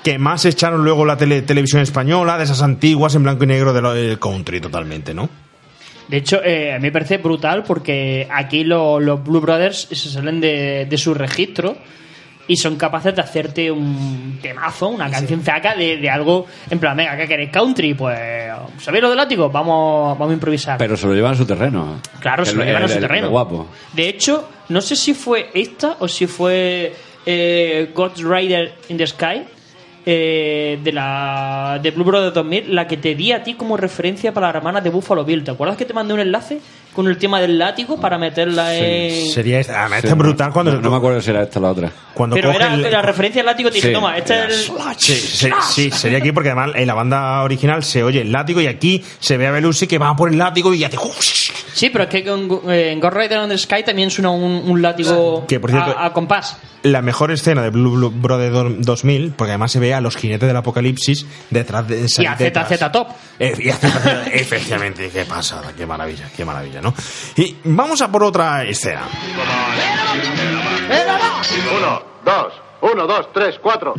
que 0.03 0.17
más 0.17 0.43
echaron 0.45 0.83
luego 0.83 1.05
la 1.05 1.17
tele- 1.17 1.41
televisión 1.43 1.81
española, 1.81 2.37
de 2.37 2.45
esas 2.45 2.61
antiguas 2.61 3.13
en 3.15 3.23
blanco 3.23 3.43
y 3.43 3.47
negro 3.47 3.73
de 3.73 3.81
del 4.07 4.19
country 4.19 4.59
totalmente, 4.59 5.13
¿no? 5.13 5.29
De 6.07 6.17
hecho, 6.17 6.41
eh, 6.43 6.71
a 6.73 6.77
mí 6.77 6.83
me 6.83 6.91
parece 6.91 7.17
brutal 7.17 7.63
porque 7.63 8.27
aquí 8.31 8.63
lo- 8.63 8.99
los 8.99 9.23
Blue 9.23 9.41
Brothers 9.41 9.87
se 9.91 10.09
salen 10.09 10.39
de, 10.41 10.87
de 10.89 10.97
su 10.97 11.13
registro 11.13 11.77
y 12.47 12.55
son 12.55 12.77
capaces 12.77 13.15
de 13.15 13.21
hacerte 13.21 13.69
un 13.71 14.39
temazo, 14.41 14.87
una 14.89 15.09
canción 15.09 15.41
zaca 15.41 15.75
de, 15.75 15.97
de 15.97 16.09
algo 16.09 16.45
en 16.69 16.79
plan, 16.79 16.95
venga, 16.95 17.17
¿qué 17.17 17.27
queréis? 17.27 17.49
Country, 17.51 17.93
pues, 17.93 18.17
¿sabéis 18.79 19.01
lo 19.03 19.09
de 19.09 19.15
látigo? 19.15 19.49
Vamos, 19.49 20.17
vamos 20.17 20.31
a 20.31 20.33
improvisar. 20.33 20.77
Pero 20.77 20.95
se 20.95 21.07
lo 21.07 21.13
llevan 21.13 21.33
a 21.33 21.37
su 21.37 21.45
terreno. 21.45 22.01
Claro, 22.19 22.45
se 22.45 22.53
lo 22.55 22.61
El- 22.61 22.67
llevan 22.69 22.83
a 22.83 22.87
su 22.87 22.95
el 22.95 23.01
terreno. 23.01 23.29
guapo. 23.29 23.67
De 23.93 24.07
hecho, 24.07 24.47
no 24.69 24.81
sé 24.81 24.95
si 24.95 25.13
fue 25.13 25.49
esta 25.53 25.97
o 25.99 26.07
si 26.07 26.25
fue 26.27 26.93
eh, 27.25 27.91
Ghost 27.93 28.19
Rider 28.19 28.73
in 28.89 28.97
the 28.97 29.05
Sky, 29.07 29.43
eh, 30.05 30.79
de 30.81 30.91
la 30.93 31.79
de 31.83 31.91
Blue 31.91 32.05
Brothers 32.05 32.33
2000, 32.33 32.73
la 32.73 32.87
que 32.87 32.95
te 32.95 33.13
di 33.15 33.33
a 33.33 33.43
ti 33.43 33.55
como 33.55 33.75
referencia 33.75 34.33
para 34.33 34.51
la 34.51 34.57
hermana 34.57 34.79
de 34.79 34.89
Buffalo 34.89 35.25
Bill. 35.25 35.43
¿Te 35.43 35.51
acuerdas 35.51 35.75
que 35.75 35.83
te 35.83 35.93
mandé 35.93 36.13
un 36.13 36.21
enlace 36.21 36.59
con 36.97 37.07
el 37.07 37.19
tema 37.19 37.39
del 37.39 37.59
látigo 37.59 37.99
para 38.01 38.17
meterla 38.17 38.73
en. 38.75 39.31
Sería 39.31 39.59
esta, 39.59 39.81
además, 39.81 39.99
esta 39.99 40.09
es 40.09 40.17
brutal 40.17 40.51
cuando, 40.51 40.71
No, 40.73 40.81
no 40.81 40.89
me 40.89 40.97
acuerdo 40.97 41.21
si 41.21 41.29
era 41.29 41.43
esta 41.43 41.59
o 41.59 41.61
la 41.61 41.69
otra. 41.69 41.91
cuando 42.15 42.35
Pero 42.35 42.51
era 42.51 42.73
el- 42.73 42.91
la 42.91 43.03
referencia 43.03 43.39
del 43.39 43.45
látigo, 43.45 43.69
te 43.69 43.75
dice, 43.75 43.89
Sí, 43.89 43.93
toma, 43.93 44.17
este 44.17 44.45
es 44.47 44.69
el. 44.71 44.75
Sí, 44.97 45.13
se- 45.15 45.51
sí, 45.69 45.91
sería 45.91 46.17
aquí 46.17 46.31
porque 46.31 46.49
además 46.49 46.71
en 46.75 46.87
la 46.87 46.95
banda 46.95 47.43
original 47.43 47.83
se 47.83 48.03
oye 48.03 48.21
el 48.21 48.31
látigo 48.31 48.59
y 48.61 48.65
aquí 48.65 49.03
se 49.19 49.37
ve 49.37 49.45
a 49.45 49.51
Belushi 49.51 49.85
que 49.85 49.99
va 49.99 50.15
por 50.15 50.29
el 50.31 50.39
látigo 50.39 50.73
y 50.73 50.83
hace... 50.83 50.97
Sí, 51.73 51.91
pero 51.91 52.05
es 52.05 52.09
que 52.09 52.17
eh, 52.17 52.91
en 52.91 52.99
Ghost 52.99 53.15
Rider 53.15 53.37
on 53.37 53.49
the 53.49 53.57
Sky 53.59 53.83
también 53.83 54.09
suena 54.09 54.31
un, 54.31 54.63
un 54.67 54.81
látigo 54.81 55.45
Que, 55.47 55.59
por 55.59 55.69
cierto, 55.69 55.95
a, 55.95 56.07
a 56.07 56.13
compás. 56.13 56.57
La 56.81 57.03
mejor 57.03 57.29
escena 57.31 57.61
de 57.61 57.69
Blue, 57.69 57.91
Blue 57.91 58.09
Brother 58.09 58.51
do- 58.51 58.69
2000, 58.79 59.33
porque 59.35 59.51
además 59.51 59.71
se 59.71 59.79
ve 59.79 59.93
a 59.93 60.01
los 60.01 60.15
jinetes 60.15 60.47
del 60.47 60.55
apocalipsis 60.57 61.25
detrás 61.51 61.87
de 61.87 62.05
esa 62.05 62.23
Y 62.23 62.25
a 62.25 62.35
ZZ 62.35 62.91
Top. 62.91 63.09
Eh, 63.39 63.53
y 63.59 63.69
a 63.69 63.75
ZZ, 63.75 64.27
efectivamente, 64.31 65.09
qué 65.13 65.25
pasada, 65.25 65.71
qué 65.77 65.85
maravilla, 65.85 66.25
qué 66.35 66.43
maravilla, 66.45 66.81
¿no? 66.81 66.86
Y 67.35 67.55
vamos 67.63 68.01
a 68.01 68.11
por 68.11 68.23
otra 68.23 68.63
escena. 68.63 69.01
Uno, 71.77 72.01
dos, 72.23 72.53
uno, 72.81 73.07
dos, 73.07 73.33
tres, 73.33 73.59
cuatro. 73.61 73.93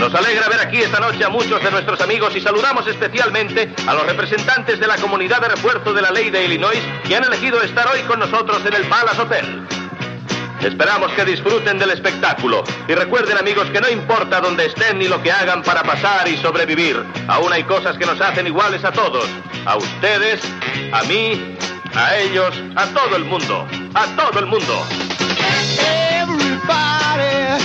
Nos 0.00 0.14
alegra 0.14 0.48
ver 0.48 0.60
aquí 0.60 0.78
esta 0.78 0.98
noche 0.98 1.22
a 1.22 1.28
muchos 1.28 1.62
de 1.62 1.70
nuestros 1.70 2.00
amigos 2.00 2.34
y 2.34 2.40
saludamos 2.40 2.86
especialmente 2.86 3.70
a 3.86 3.92
los 3.92 4.06
representantes 4.06 4.80
de 4.80 4.86
la 4.86 4.96
comunidad 4.96 5.42
de 5.42 5.48
refuerzo 5.48 5.92
de 5.92 6.00
la 6.00 6.10
ley 6.10 6.30
de 6.30 6.46
Illinois 6.46 6.80
que 7.06 7.16
han 7.16 7.24
elegido 7.24 7.60
estar 7.62 7.86
hoy 7.86 8.00
con 8.08 8.18
nosotros 8.18 8.64
en 8.64 8.72
el 8.72 8.86
Palace 8.88 9.20
Hotel. 9.20 9.79
Esperamos 10.62 11.12
que 11.12 11.24
disfruten 11.24 11.78
del 11.78 11.90
espectáculo 11.90 12.62
y 12.86 12.94
recuerden 12.94 13.38
amigos 13.38 13.68
que 13.70 13.80
no 13.80 13.88
importa 13.88 14.40
dónde 14.40 14.66
estén 14.66 14.98
ni 14.98 15.08
lo 15.08 15.22
que 15.22 15.32
hagan 15.32 15.62
para 15.62 15.82
pasar 15.82 16.28
y 16.28 16.36
sobrevivir, 16.36 17.02
aún 17.28 17.52
hay 17.52 17.64
cosas 17.64 17.96
que 17.96 18.04
nos 18.06 18.20
hacen 18.20 18.46
iguales 18.46 18.84
a 18.84 18.92
todos, 18.92 19.26
a 19.64 19.76
ustedes, 19.76 20.40
a 20.92 21.02
mí, 21.04 21.56
a 21.94 22.16
ellos, 22.16 22.54
a 22.76 22.86
todo 22.86 23.16
el 23.16 23.24
mundo, 23.24 23.66
a 23.94 24.06
todo 24.16 24.40
el 24.40 24.46
mundo. 24.46 24.86
Everybody 26.20 27.58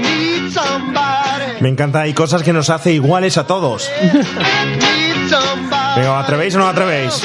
needs 0.00 0.54
somebody. 0.54 1.60
Me 1.60 1.68
encanta, 1.68 2.02
hay 2.02 2.14
cosas 2.14 2.42
que 2.42 2.52
nos 2.52 2.70
hace 2.70 2.92
iguales 2.92 3.38
a 3.38 3.46
todos. 3.46 3.90
¿os 5.96 6.24
atrevéis 6.24 6.54
o 6.54 6.58
no 6.58 6.68
atrevéis? 6.68 7.22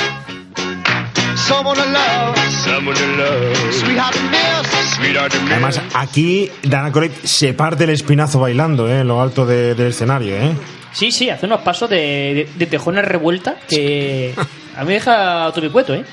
Someone 1.52 1.76
to 1.80 1.86
love. 1.86 2.38
Someone 2.64 2.96
to 2.96 3.08
love. 3.18 3.74
Sweetheart 3.74 4.14
to 4.16 4.22
miss. 4.24 4.96
Sweetheart 4.96 5.32
to 5.34 5.40
miss. 5.42 5.52
Además, 5.52 5.82
aquí 5.94 6.50
Dana 6.64 6.88
Aykroyd 6.88 7.12
se 7.24 7.54
parte 7.54 7.84
el 7.84 7.90
espinazo 7.92 8.40
bailando, 8.40 8.88
¿eh? 8.90 9.02
En 9.02 9.08
lo 9.08 9.22
alto 9.22 9.46
de- 9.46 9.76
del 9.76 9.88
escenario, 9.88 10.36
¿eh? 10.38 10.54
Sí, 10.94 11.12
sí, 11.12 11.30
hace 11.30 11.46
unos 11.46 11.62
pasos 11.62 11.90
de, 11.90 11.96
de, 11.98 12.50
de 12.56 12.66
tejones 12.66 13.06
revuelta 13.06 13.56
que 13.68 14.34
a 14.76 14.82
mí 14.82 14.88
me 14.88 14.94
deja 14.94 15.52
tubicueto, 15.54 15.94
¿eh? 15.94 16.04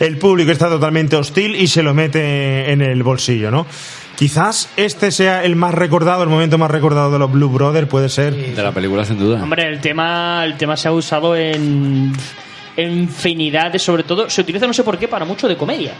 El 0.00 0.18
público 0.18 0.50
está 0.52 0.68
totalmente 0.68 1.16
hostil 1.16 1.56
y 1.56 1.66
se 1.68 1.82
lo 1.82 1.94
mete 1.94 2.70
en 2.72 2.82
el 2.82 3.02
bolsillo, 3.02 3.50
¿no? 3.50 3.66
Quizás 4.16 4.70
este 4.78 5.10
sea 5.10 5.44
el 5.44 5.56
más 5.56 5.74
recordado, 5.74 6.22
el 6.22 6.28
momento 6.30 6.56
más 6.58 6.70
recordado 6.70 7.10
de 7.12 7.18
los 7.18 7.30
Blue 7.30 7.48
Brothers, 7.50 7.86
puede 7.88 8.08
ser. 8.08 8.34
De 8.34 8.62
la 8.62 8.72
película, 8.72 9.04
sin 9.04 9.18
duda. 9.18 9.42
Hombre, 9.42 9.64
el 9.68 9.80
tema, 9.80 10.42
el 10.44 10.56
tema 10.56 10.76
se 10.76 10.88
ha 10.88 10.92
usado 10.92 11.36
en 11.36 12.12
infinidad 12.82 13.72
de, 13.72 13.78
sobre 13.78 14.02
todo, 14.02 14.28
se 14.30 14.40
utiliza 14.40 14.66
no 14.66 14.72
sé 14.72 14.82
por 14.84 14.98
qué 14.98 15.08
para 15.08 15.24
mucho 15.24 15.48
de 15.48 15.56
comedia. 15.56 15.92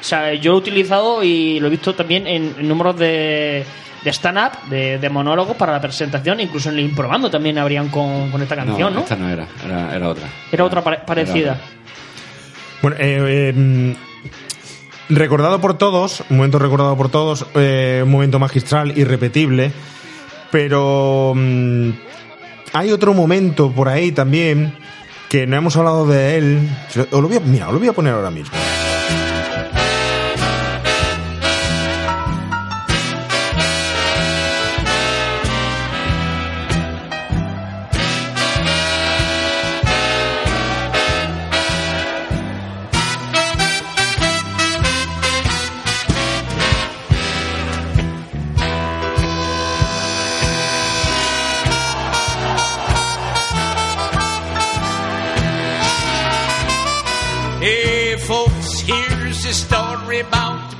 O 0.00 0.04
sea, 0.04 0.34
yo 0.34 0.50
lo 0.52 0.56
he 0.58 0.60
utilizado 0.60 1.22
y 1.22 1.58
lo 1.60 1.66
he 1.68 1.70
visto 1.70 1.94
también 1.94 2.26
en, 2.26 2.54
en 2.58 2.68
números 2.68 2.96
de, 2.98 3.64
de 4.02 4.10
stand-up, 4.12 4.68
de, 4.68 4.98
de 4.98 5.08
monólogos 5.08 5.56
para 5.56 5.72
la 5.72 5.80
presentación, 5.80 6.40
incluso 6.40 6.68
en 6.68 6.74
el 6.78 6.84
improbando 6.84 7.30
también 7.30 7.56
habrían 7.58 7.88
con, 7.88 8.30
con 8.30 8.42
esta 8.42 8.54
canción, 8.56 8.92
¿no? 8.94 9.00
esta 9.00 9.16
no 9.16 9.28
era, 9.30 9.46
era, 9.64 9.94
era 9.96 10.08
otra. 10.08 10.24
Era 10.52 10.64
otra 10.64 10.82
pare- 10.84 11.00
parecida. 11.06 11.58
Bueno, 12.82 12.96
eh, 13.00 13.52
eh, 13.54 13.96
recordado 15.08 15.60
por 15.60 15.78
todos, 15.78 16.22
un 16.28 16.36
momento 16.36 16.58
recordado 16.58 16.96
por 16.96 17.08
todos, 17.10 17.46
eh, 17.54 18.00
un 18.04 18.10
momento 18.10 18.38
magistral, 18.38 18.96
irrepetible, 18.98 19.72
pero 20.50 21.32
mm, 21.34 21.90
hay 22.74 22.90
otro 22.92 23.14
momento 23.14 23.70
por 23.70 23.88
ahí 23.88 24.12
también 24.12 24.74
que 25.34 25.48
no 25.48 25.56
hemos 25.56 25.76
hablado 25.76 26.06
de 26.06 26.36
él. 26.36 26.68
Os 27.10 27.20
lo 27.20 27.26
voy 27.26 27.36
a- 27.38 27.40
mira, 27.40 27.66
lo 27.72 27.80
voy 27.80 27.88
a 27.88 27.92
poner 27.92 28.14
ahora 28.14 28.30
mismo. 28.30 28.54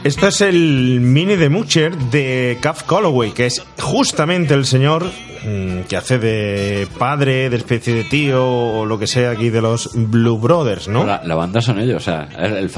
Esto 0.05 0.29
es 0.29 0.43
el 0.43 1.01
mini 1.01 1.37
de 1.37 1.49
Mucher 1.49 1.97
de 1.97 2.59
Cuff 2.63 2.83
Calloway, 2.83 3.33
que 3.33 3.47
es 3.47 3.63
justamente 3.81 4.53
el 4.53 4.67
señor 4.67 5.05
mm, 5.45 5.81
que 5.89 5.97
hace 5.97 6.19
de 6.19 6.87
padre, 6.99 7.49
de 7.49 7.57
especie 7.57 7.95
de 7.95 8.05
tío 8.05 8.47
o 8.47 8.85
lo 8.85 8.99
que 8.99 9.07
sea 9.07 9.31
aquí 9.31 9.49
de 9.49 9.63
los 9.63 9.91
Blue 9.95 10.39
Brothers, 10.39 10.89
¿no? 10.89 11.05
La, 11.07 11.23
la 11.25 11.35
banda 11.35 11.63
son 11.63 11.79
ellos, 11.81 12.03
o 12.03 12.05
sea, 12.05 12.29
el, 12.39 12.55
el 12.59 12.69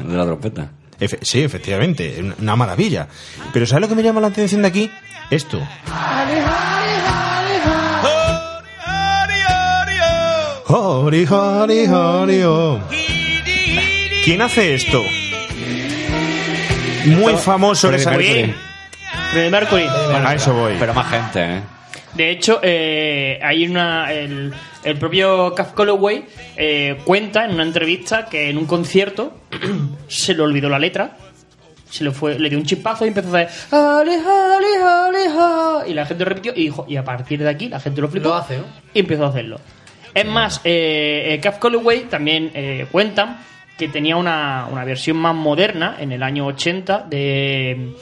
de 0.00 0.16
la 0.16 0.24
trompeta. 0.24 0.70
Efe- 0.98 1.20
sí, 1.22 1.42
efectivamente, 1.42 2.16
una- 2.20 2.34
maravilla. 2.56 3.06
Pero 3.52 3.64
¿sabes 3.64 3.82
lo 3.82 3.88
que 3.88 3.94
me 3.94 4.02
llama 4.02 4.20
la 4.20 4.26
atención 4.28 4.62
de 4.62 4.68
aquí? 4.68 4.90
Esto. 5.30 5.60
Oh. 10.68 11.10
¿Quién 14.24 14.42
hace 14.42 14.74
esto? 14.74 15.02
Muy 17.06 17.34
famoso 17.34 17.88
Freddie 17.88 18.02
esa 18.02 18.10
Mercury. 18.10 18.54
Freddie 19.32 19.50
Mercury. 19.50 19.84
A 20.24 20.34
eso 20.34 20.54
voy. 20.54 20.74
Pero 20.78 20.94
más 20.94 21.10
gente, 21.10 21.56
¿eh? 21.56 21.60
De 22.14 22.30
hecho, 22.30 22.60
eh, 22.62 23.40
hay 23.42 23.66
una. 23.66 24.12
El, 24.12 24.52
el 24.84 24.98
propio 24.98 25.54
Caf 25.54 25.72
Calloway 25.72 26.26
eh, 26.56 26.98
cuenta 27.04 27.44
en 27.44 27.52
una 27.52 27.62
entrevista 27.62 28.26
que 28.26 28.50
en 28.50 28.58
un 28.58 28.66
concierto 28.66 29.38
se 30.08 30.34
le 30.34 30.42
olvidó 30.42 30.68
la 30.68 30.78
letra. 30.78 31.16
Se 31.88 32.04
le 32.04 32.10
fue, 32.10 32.38
le 32.38 32.48
dio 32.48 32.58
un 32.58 32.64
chipazo 32.64 33.04
y 33.04 33.08
empezó 33.08 33.36
a 33.36 33.40
hacer 33.40 33.50
y 35.86 35.94
la 35.94 36.06
gente 36.06 36.24
repitió 36.24 36.52
y 36.54 36.62
dijo, 36.62 36.86
y 36.88 36.96
a 36.96 37.04
partir 37.04 37.42
de 37.42 37.48
aquí 37.48 37.68
la 37.68 37.80
gente 37.80 38.00
lo 38.00 38.08
flipó 38.08 38.28
Lo 38.30 38.34
hace, 38.36 38.58
¿no? 38.58 38.64
y 38.94 39.00
empezó 39.00 39.26
a 39.26 39.28
hacerlo. 39.28 39.60
Es 40.14 40.26
más, 40.26 40.60
eh, 40.64 41.34
eh, 41.34 41.40
Caf 41.40 41.58
Calloway 41.58 42.04
también 42.04 42.50
eh, 42.54 42.86
cuentan 42.90 43.38
que 43.82 43.88
tenía 43.88 44.16
una, 44.16 44.68
una 44.70 44.84
versión 44.84 45.16
más 45.16 45.34
moderna 45.34 45.96
en 45.98 46.12
el 46.12 46.22
año 46.22 46.46
80 46.46 47.06
de 47.10 47.94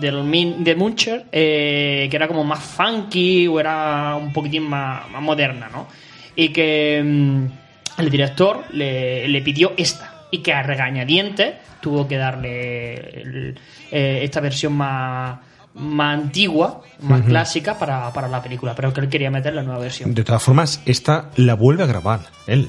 del 0.00 0.22
Min- 0.24 0.64
de 0.64 0.74
Muncher 0.74 1.26
eh, 1.32 2.08
que 2.10 2.16
era 2.16 2.26
como 2.26 2.42
más 2.44 2.58
funky 2.60 3.46
o 3.46 3.58
era 3.60 4.16
un 4.16 4.32
poquitín 4.32 4.64
más, 4.68 5.08
más 5.10 5.22
moderna, 5.22 5.68
¿no? 5.72 5.86
Y 6.34 6.48
que 6.48 7.00
mm, 7.04 8.00
el 8.00 8.10
director 8.10 8.64
le, 8.72 9.28
le 9.28 9.42
pidió 9.42 9.72
esta 9.76 10.26
y 10.30 10.38
que 10.38 10.52
a 10.52 10.62
regañadientes 10.62 11.54
tuvo 11.80 12.06
que 12.08 12.16
darle 12.16 12.94
el- 13.20 13.58
eh, 13.92 14.20
esta 14.22 14.40
versión 14.40 14.72
más, 14.74 15.38
más 15.74 16.18
antigua, 16.18 16.82
más 17.00 17.22
clásica 17.22 17.78
para, 17.78 18.12
para 18.12 18.26
la 18.28 18.42
película, 18.42 18.74
pero 18.74 18.92
que 18.92 19.00
él 19.00 19.08
quería 19.08 19.30
meter 19.30 19.54
la 19.54 19.62
nueva 19.62 19.78
versión. 19.80 20.14
De 20.14 20.24
todas 20.24 20.42
formas, 20.42 20.82
esta 20.84 21.30
la 21.36 21.54
vuelve 21.54 21.84
a 21.84 21.86
grabar 21.86 22.20
él. 22.48 22.68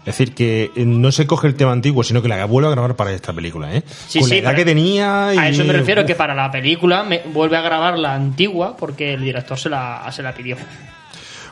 Es 0.00 0.04
decir, 0.04 0.34
que 0.34 0.70
eh, 0.74 0.84
no 0.84 1.12
se 1.12 1.26
coge 1.26 1.46
el 1.48 1.54
tema 1.54 1.72
antiguo, 1.72 2.02
sino 2.02 2.22
que 2.22 2.28
la 2.28 2.44
vuelve 2.44 2.68
a 2.68 2.72
grabar 2.72 2.96
para 2.96 3.12
esta 3.12 3.32
película, 3.32 3.74
¿eh? 3.74 3.82
Sí, 3.86 4.20
Con 4.20 4.28
sí, 4.28 4.34
la 4.40 4.50
edad 4.50 4.56
que 4.56 4.64
tenía 4.64 5.34
y... 5.34 5.38
A 5.38 5.48
eso 5.48 5.64
me 5.64 5.72
refiero, 5.72 6.04
que 6.06 6.14
para 6.14 6.34
la 6.34 6.50
película 6.50 7.02
me 7.02 7.22
vuelve 7.32 7.56
a 7.56 7.62
grabar 7.62 7.98
la 7.98 8.14
antigua 8.14 8.76
porque 8.76 9.14
el 9.14 9.22
director 9.22 9.58
se 9.58 9.68
la, 9.68 10.06
se 10.12 10.22
la 10.22 10.34
pidió. 10.34 10.56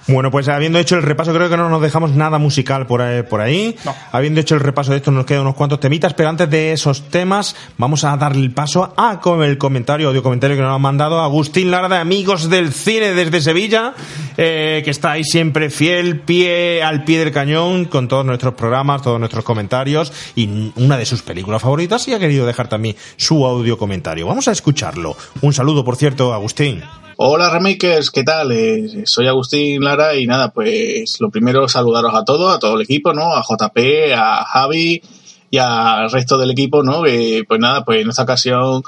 Bueno, 0.09 0.31
pues 0.31 0.49
habiendo 0.49 0.79
hecho 0.79 0.97
el 0.97 1.03
repaso, 1.03 1.33
creo 1.33 1.49
que 1.49 1.57
no 1.57 1.69
nos 1.69 1.81
dejamos 1.81 2.11
nada 2.13 2.39
musical 2.39 2.87
por 2.87 3.03
ahí. 3.03 3.23
Por 3.23 3.41
ahí. 3.41 3.77
Habiendo 4.11 4.41
hecho 4.41 4.55
el 4.55 4.61
repaso 4.61 4.91
de 4.91 4.99
esto, 4.99 5.11
nos 5.11 5.27
quedan 5.27 5.43
unos 5.43 5.55
cuantos 5.55 5.81
temitas, 5.81 6.15
pero 6.15 6.29
antes 6.29 6.51
de 6.51 6.73
esos 6.73 7.09
temas, 7.09 7.55
vamos 7.79 8.05
a 8.05 8.17
darle 8.17 8.43
el 8.43 8.53
paso 8.53 8.93
a 8.97 9.21
con 9.21 9.43
el 9.43 9.59
comentario, 9.59 10.09
audio 10.09 10.23
comentario 10.23 10.57
que 10.57 10.63
nos 10.63 10.75
ha 10.75 10.79
mandado 10.79 11.21
Agustín 11.21 11.71
Lara 11.71 11.89
de 11.89 11.97
Amigos 11.97 12.51
del 12.51 12.73
Cine 12.73 13.13
desde 13.13 13.41
Sevilla, 13.41 13.95
eh, 14.37 14.83
que 14.85 14.91
está 14.91 15.13
ahí 15.13 15.25
siempre 15.25 15.71
fiel, 15.71 16.21
pie 16.21 16.83
al 16.83 17.05
pie 17.05 17.21
del 17.21 17.33
cañón, 17.33 17.85
con 17.85 18.09
todos 18.09 18.25
nuestros 18.25 18.55
programas, 18.55 19.03
todos 19.03 19.19
nuestros 19.19 19.45
comentarios, 19.45 20.13
y 20.35 20.73
una 20.77 20.97
de 20.97 21.07
sus 21.07 21.23
películas 21.23 21.63
favoritas, 21.63 22.07
y 22.09 22.15
ha 22.15 22.19
querido 22.19 22.47
dejar 22.47 22.69
también 22.69 22.97
su 23.17 23.47
audio 23.47 23.79
comentario. 23.79 24.27
Vamos 24.27 24.49
a 24.49 24.53
escucharlo. 24.53 25.17
Un 25.41 25.53
saludo, 25.53 25.85
por 25.85 25.97
cierto, 25.97 26.33
Agustín. 26.33 26.83
Hola 27.25 27.51
Remakers, 27.51 28.11
¿qué 28.11 28.25
tal? 28.25 28.51
Eh, 28.51 29.05
soy 29.07 29.29
Agustín 29.29 29.85
Lara 29.85 30.17
y 30.17 30.27
nada, 30.27 30.51
pues 30.51 31.21
lo 31.21 31.31
primero 31.31 31.69
saludaros 31.69 32.13
a 32.17 32.25
todos, 32.25 32.53
a 32.53 32.59
todo 32.59 32.75
el 32.75 32.83
equipo, 32.83 33.13
¿no? 33.13 33.33
A 33.33 33.45
JP, 33.45 33.79
a 34.17 34.45
Javi 34.45 35.01
y 35.49 35.59
al 35.59 36.11
resto 36.11 36.37
del 36.37 36.51
equipo, 36.51 36.83
¿no? 36.83 37.03
Pues 37.03 37.61
nada, 37.61 37.85
pues 37.85 38.03
en 38.03 38.09
esta 38.09 38.25
ocasión, 38.25 38.83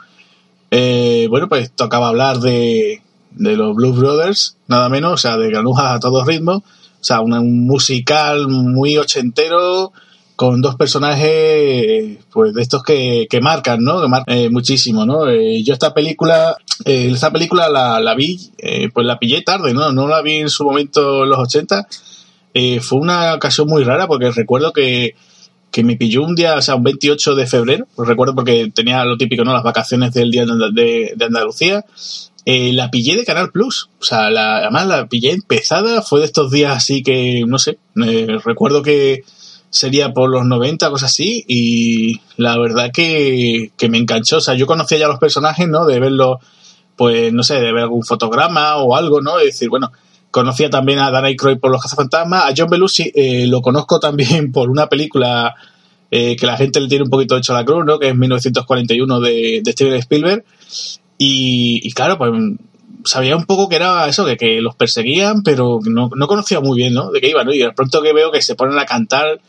eh, 0.72 1.28
bueno, 1.30 1.48
pues 1.48 1.70
tocaba 1.76 2.08
hablar 2.08 2.40
de, 2.40 3.02
de 3.30 3.56
los 3.56 3.72
Blues 3.76 4.00
Brothers, 4.00 4.56
nada 4.66 4.88
menos, 4.88 5.12
o 5.12 5.16
sea, 5.16 5.36
de 5.36 5.50
granujas 5.50 5.92
a 5.92 6.00
todo 6.00 6.24
ritmo, 6.24 6.54
o 6.54 6.64
sea, 7.04 7.20
un 7.20 7.68
musical 7.68 8.48
muy 8.48 8.98
ochentero, 8.98 9.92
con 10.36 10.60
dos 10.60 10.74
personajes 10.76 12.18
pues 12.32 12.54
de 12.54 12.62
estos 12.62 12.82
que, 12.82 13.26
que 13.30 13.40
marcan, 13.40 13.82
¿no? 13.84 14.00
Que 14.02 14.08
marcan 14.08 14.36
eh, 14.36 14.50
muchísimo, 14.50 15.04
¿no? 15.06 15.28
Eh, 15.28 15.62
yo 15.62 15.72
esta 15.74 15.94
película, 15.94 16.56
eh, 16.84 17.10
esta 17.12 17.30
película 17.32 17.68
la, 17.68 18.00
la 18.00 18.14
vi, 18.14 18.50
eh, 18.58 18.88
pues 18.92 19.06
la 19.06 19.18
pillé 19.18 19.42
tarde, 19.42 19.72
¿no? 19.74 19.92
No 19.92 20.08
la 20.08 20.22
vi 20.22 20.36
en 20.36 20.48
su 20.50 20.64
momento 20.64 21.22
en 21.24 21.30
los 21.30 21.38
80. 21.38 21.86
Eh, 22.54 22.80
fue 22.80 22.98
una 23.00 23.34
ocasión 23.34 23.68
muy 23.68 23.84
rara 23.84 24.06
porque 24.06 24.30
recuerdo 24.30 24.72
que, 24.72 25.14
que 25.70 25.84
me 25.84 25.96
pilló 25.96 26.22
un 26.22 26.34
día, 26.34 26.56
o 26.56 26.62
sea, 26.62 26.74
un 26.76 26.84
28 26.84 27.34
de 27.34 27.46
febrero, 27.46 27.86
pues 27.94 28.08
recuerdo 28.08 28.34
porque 28.34 28.70
tenía 28.74 29.04
lo 29.04 29.16
típico, 29.16 29.44
¿no? 29.44 29.52
Las 29.52 29.62
vacaciones 29.64 30.12
del 30.14 30.30
día 30.30 30.44
de, 30.46 31.12
de- 31.16 31.24
Andalucía. 31.24 31.84
La 32.46 32.90
pillé 32.90 33.16
de 33.16 33.24
Canal 33.24 33.50
Plus, 33.50 33.88
o 34.00 34.04
sea, 34.04 34.28
la, 34.30 34.58
además 34.58 34.86
la 34.86 35.06
pillé 35.06 35.30
empezada, 35.32 36.02
fue 36.02 36.20
de 36.20 36.26
estos 36.26 36.50
días 36.50 36.76
así 36.76 37.02
que, 37.02 37.42
no 37.46 37.58
sé, 37.58 37.78
recuerdo 38.44 38.82
que 38.82 39.22
sería 39.74 40.12
por 40.12 40.30
los 40.30 40.46
90, 40.46 40.88
cosas 40.88 41.10
así, 41.10 41.44
y 41.48 42.20
la 42.36 42.56
verdad 42.58 42.92
que, 42.92 43.72
que 43.76 43.88
me 43.88 43.98
enganchó, 43.98 44.36
o 44.36 44.40
sea, 44.40 44.54
yo 44.54 44.66
conocía 44.66 44.98
ya 44.98 45.08
los 45.08 45.18
personajes, 45.18 45.66
¿no? 45.68 45.84
De 45.84 45.98
verlos, 45.98 46.38
pues, 46.94 47.32
no 47.32 47.42
sé, 47.42 47.54
de 47.54 47.72
ver 47.72 47.82
algún 47.82 48.04
fotograma 48.04 48.76
o 48.76 48.94
algo, 48.94 49.20
¿no? 49.20 49.40
Es 49.40 49.46
decir, 49.46 49.68
bueno, 49.68 49.90
conocía 50.30 50.70
también 50.70 51.00
a 51.00 51.10
Dan 51.10 51.24
Aykroyd 51.24 51.58
por 51.58 51.72
Los 51.72 51.82
Cazafantasmas, 51.82 52.44
a 52.44 52.54
John 52.56 52.70
Belushi 52.70 53.10
eh, 53.16 53.46
lo 53.48 53.62
conozco 53.62 53.98
también 53.98 54.52
por 54.52 54.70
una 54.70 54.88
película 54.88 55.56
eh, 56.08 56.36
que 56.36 56.46
la 56.46 56.56
gente 56.56 56.80
le 56.80 56.86
tiene 56.86 57.02
un 57.02 57.10
poquito 57.10 57.36
hecho 57.36 57.52
a 57.52 57.58
la 57.58 57.64
cruz, 57.64 57.84
¿no? 57.84 57.98
Que 57.98 58.10
es 58.10 58.14
1941 58.14 59.20
de, 59.20 59.60
de 59.64 59.72
Steven 59.72 59.94
Spielberg. 59.94 60.44
Y, 61.18 61.80
y 61.82 61.90
claro, 61.92 62.16
pues 62.16 62.30
sabía 63.04 63.36
un 63.36 63.44
poco 63.44 63.68
que 63.68 63.76
era 63.76 64.08
eso, 64.08 64.24
que, 64.24 64.36
que 64.36 64.60
los 64.60 64.76
perseguían, 64.76 65.42
pero 65.42 65.80
no, 65.84 66.10
no 66.14 66.26
conocía 66.26 66.60
muy 66.60 66.76
bien, 66.76 66.94
¿no? 66.94 67.10
De 67.10 67.20
qué 67.20 67.28
iban, 67.28 67.46
¿no? 67.46 67.52
Y 67.52 67.58
de 67.58 67.72
pronto 67.72 68.02
que 68.02 68.12
veo 68.12 68.30
que 68.30 68.42
se 68.42 68.54
ponen 68.54 68.78
a 68.78 68.86
cantar 68.86 69.40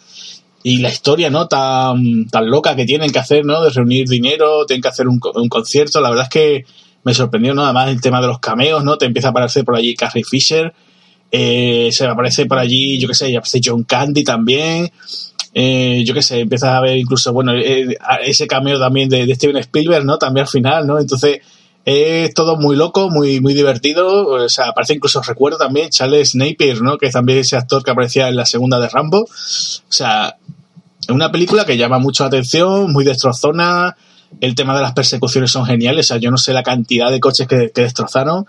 y 0.63 0.77
la 0.79 0.89
historia, 0.89 1.29
¿no? 1.29 1.47
Tan, 1.47 2.27
tan 2.27 2.49
loca 2.49 2.75
que 2.75 2.85
tienen 2.85 3.11
que 3.11 3.19
hacer, 3.19 3.45
¿no? 3.45 3.61
De 3.61 3.69
reunir 3.69 4.07
dinero, 4.07 4.65
tienen 4.65 4.81
que 4.81 4.87
hacer 4.87 5.07
un, 5.07 5.19
un 5.35 5.49
concierto. 5.49 6.01
La 6.01 6.09
verdad 6.09 6.23
es 6.25 6.29
que 6.29 6.65
me 7.03 7.13
sorprendió, 7.13 7.53
¿no? 7.53 7.63
Además 7.63 7.89
el 7.89 8.01
tema 8.01 8.19
de 8.19 8.27
los 8.27 8.39
cameos, 8.39 8.83
¿no? 8.83 8.97
Te 8.97 9.05
empieza 9.05 9.27
a 9.27 9.31
aparecer 9.31 9.63
por 9.63 9.75
allí 9.75 9.95
Carrie 9.95 10.23
Fisher, 10.23 10.73
eh, 11.31 11.89
se 11.91 12.05
aparece 12.05 12.47
por 12.47 12.57
allí, 12.57 12.97
yo 12.97 13.07
qué 13.07 13.13
sé, 13.13 13.27
aparece 13.37 13.61
John 13.63 13.83
Candy 13.83 14.23
también. 14.23 14.91
Eh, 15.53 16.03
yo 16.05 16.13
qué 16.13 16.21
sé, 16.21 16.39
empiezas 16.39 16.71
a 16.71 16.81
ver 16.81 16.97
incluso, 16.97 17.31
bueno, 17.31 17.53
eh, 17.53 17.95
ese 18.23 18.45
cameo 18.47 18.77
también 18.77 19.07
de, 19.07 19.25
de 19.25 19.35
Steven 19.35 19.57
Spielberg, 19.57 20.03
¿no? 20.03 20.17
También 20.17 20.45
al 20.45 20.49
final, 20.49 20.85
¿no? 20.85 20.99
Entonces, 20.99 21.39
es 21.85 22.33
todo 22.33 22.57
muy 22.57 22.75
loco, 22.75 23.11
muy, 23.11 23.39
muy 23.39 23.53
divertido. 23.53 24.27
O 24.27 24.49
sea, 24.49 24.69
aparece 24.69 24.95
incluso, 24.95 25.21
recuerdo 25.21 25.59
también, 25.59 25.89
Charles 25.89 26.33
Napier, 26.35 26.81
¿no? 26.81 26.97
Que 26.97 27.05
es 27.05 27.13
también 27.13 27.39
ese 27.39 27.55
actor 27.55 27.83
que 27.83 27.91
aparecía 27.91 28.27
en 28.27 28.35
la 28.35 28.45
segunda 28.45 28.79
de 28.79 28.89
Rambo. 28.89 29.21
O 29.21 29.27
sea, 29.91 30.37
es 30.99 31.09
una 31.09 31.31
película 31.31 31.65
que 31.65 31.77
llama 31.77 31.99
mucho 31.99 32.23
la 32.23 32.29
atención, 32.29 32.91
muy 32.91 33.05
destrozona. 33.05 33.95
El 34.41 34.55
tema 34.55 34.75
de 34.75 34.81
las 34.81 34.93
persecuciones 34.93 35.51
son 35.51 35.65
geniales. 35.65 36.07
O 36.07 36.09
sea, 36.09 36.17
yo 36.17 36.31
no 36.31 36.37
sé 36.37 36.53
la 36.53 36.63
cantidad 36.63 37.11
de 37.11 37.19
coches 37.19 37.47
que, 37.47 37.71
que 37.73 37.81
destrozaron. 37.81 38.47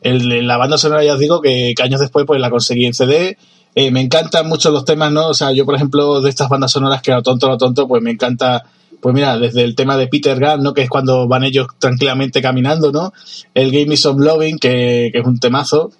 El, 0.00 0.46
la 0.46 0.56
banda 0.56 0.78
sonora, 0.78 1.02
ya 1.02 1.14
os 1.14 1.18
digo, 1.18 1.40
que, 1.40 1.74
años 1.82 2.00
después 2.00 2.24
pues 2.24 2.40
la 2.40 2.50
conseguí 2.50 2.86
en 2.86 2.94
CD. 2.94 3.36
Eh, 3.74 3.90
me 3.90 4.00
encantan 4.00 4.48
mucho 4.48 4.70
los 4.70 4.84
temas, 4.84 5.10
¿no? 5.10 5.28
O 5.28 5.34
sea, 5.34 5.50
yo, 5.50 5.66
por 5.66 5.74
ejemplo, 5.74 6.20
de 6.20 6.30
estas 6.30 6.48
bandas 6.48 6.70
sonoras 6.70 7.02
que 7.02 7.10
lo 7.10 7.22
tonto, 7.22 7.48
lo 7.48 7.58
tonto, 7.58 7.88
pues 7.88 8.00
me 8.00 8.12
encanta, 8.12 8.64
pues 9.00 9.14
mira, 9.14 9.38
desde 9.38 9.62
el 9.62 9.74
tema 9.74 9.96
de 9.96 10.08
Peter 10.08 10.38
Gunn, 10.38 10.62
¿no? 10.62 10.74
Que 10.74 10.82
es 10.82 10.90
cuando 10.90 11.28
van 11.28 11.44
ellos 11.44 11.66
tranquilamente 11.78 12.42
caminando, 12.42 12.92
¿no? 12.92 13.12
El 13.54 13.70
Game 13.70 13.86
Me 13.86 13.96
Some 13.96 14.24
Loving, 14.24 14.58
que, 14.58 15.10
que 15.12 15.18
es 15.18 15.26
un 15.26 15.38
temazo. 15.38 15.92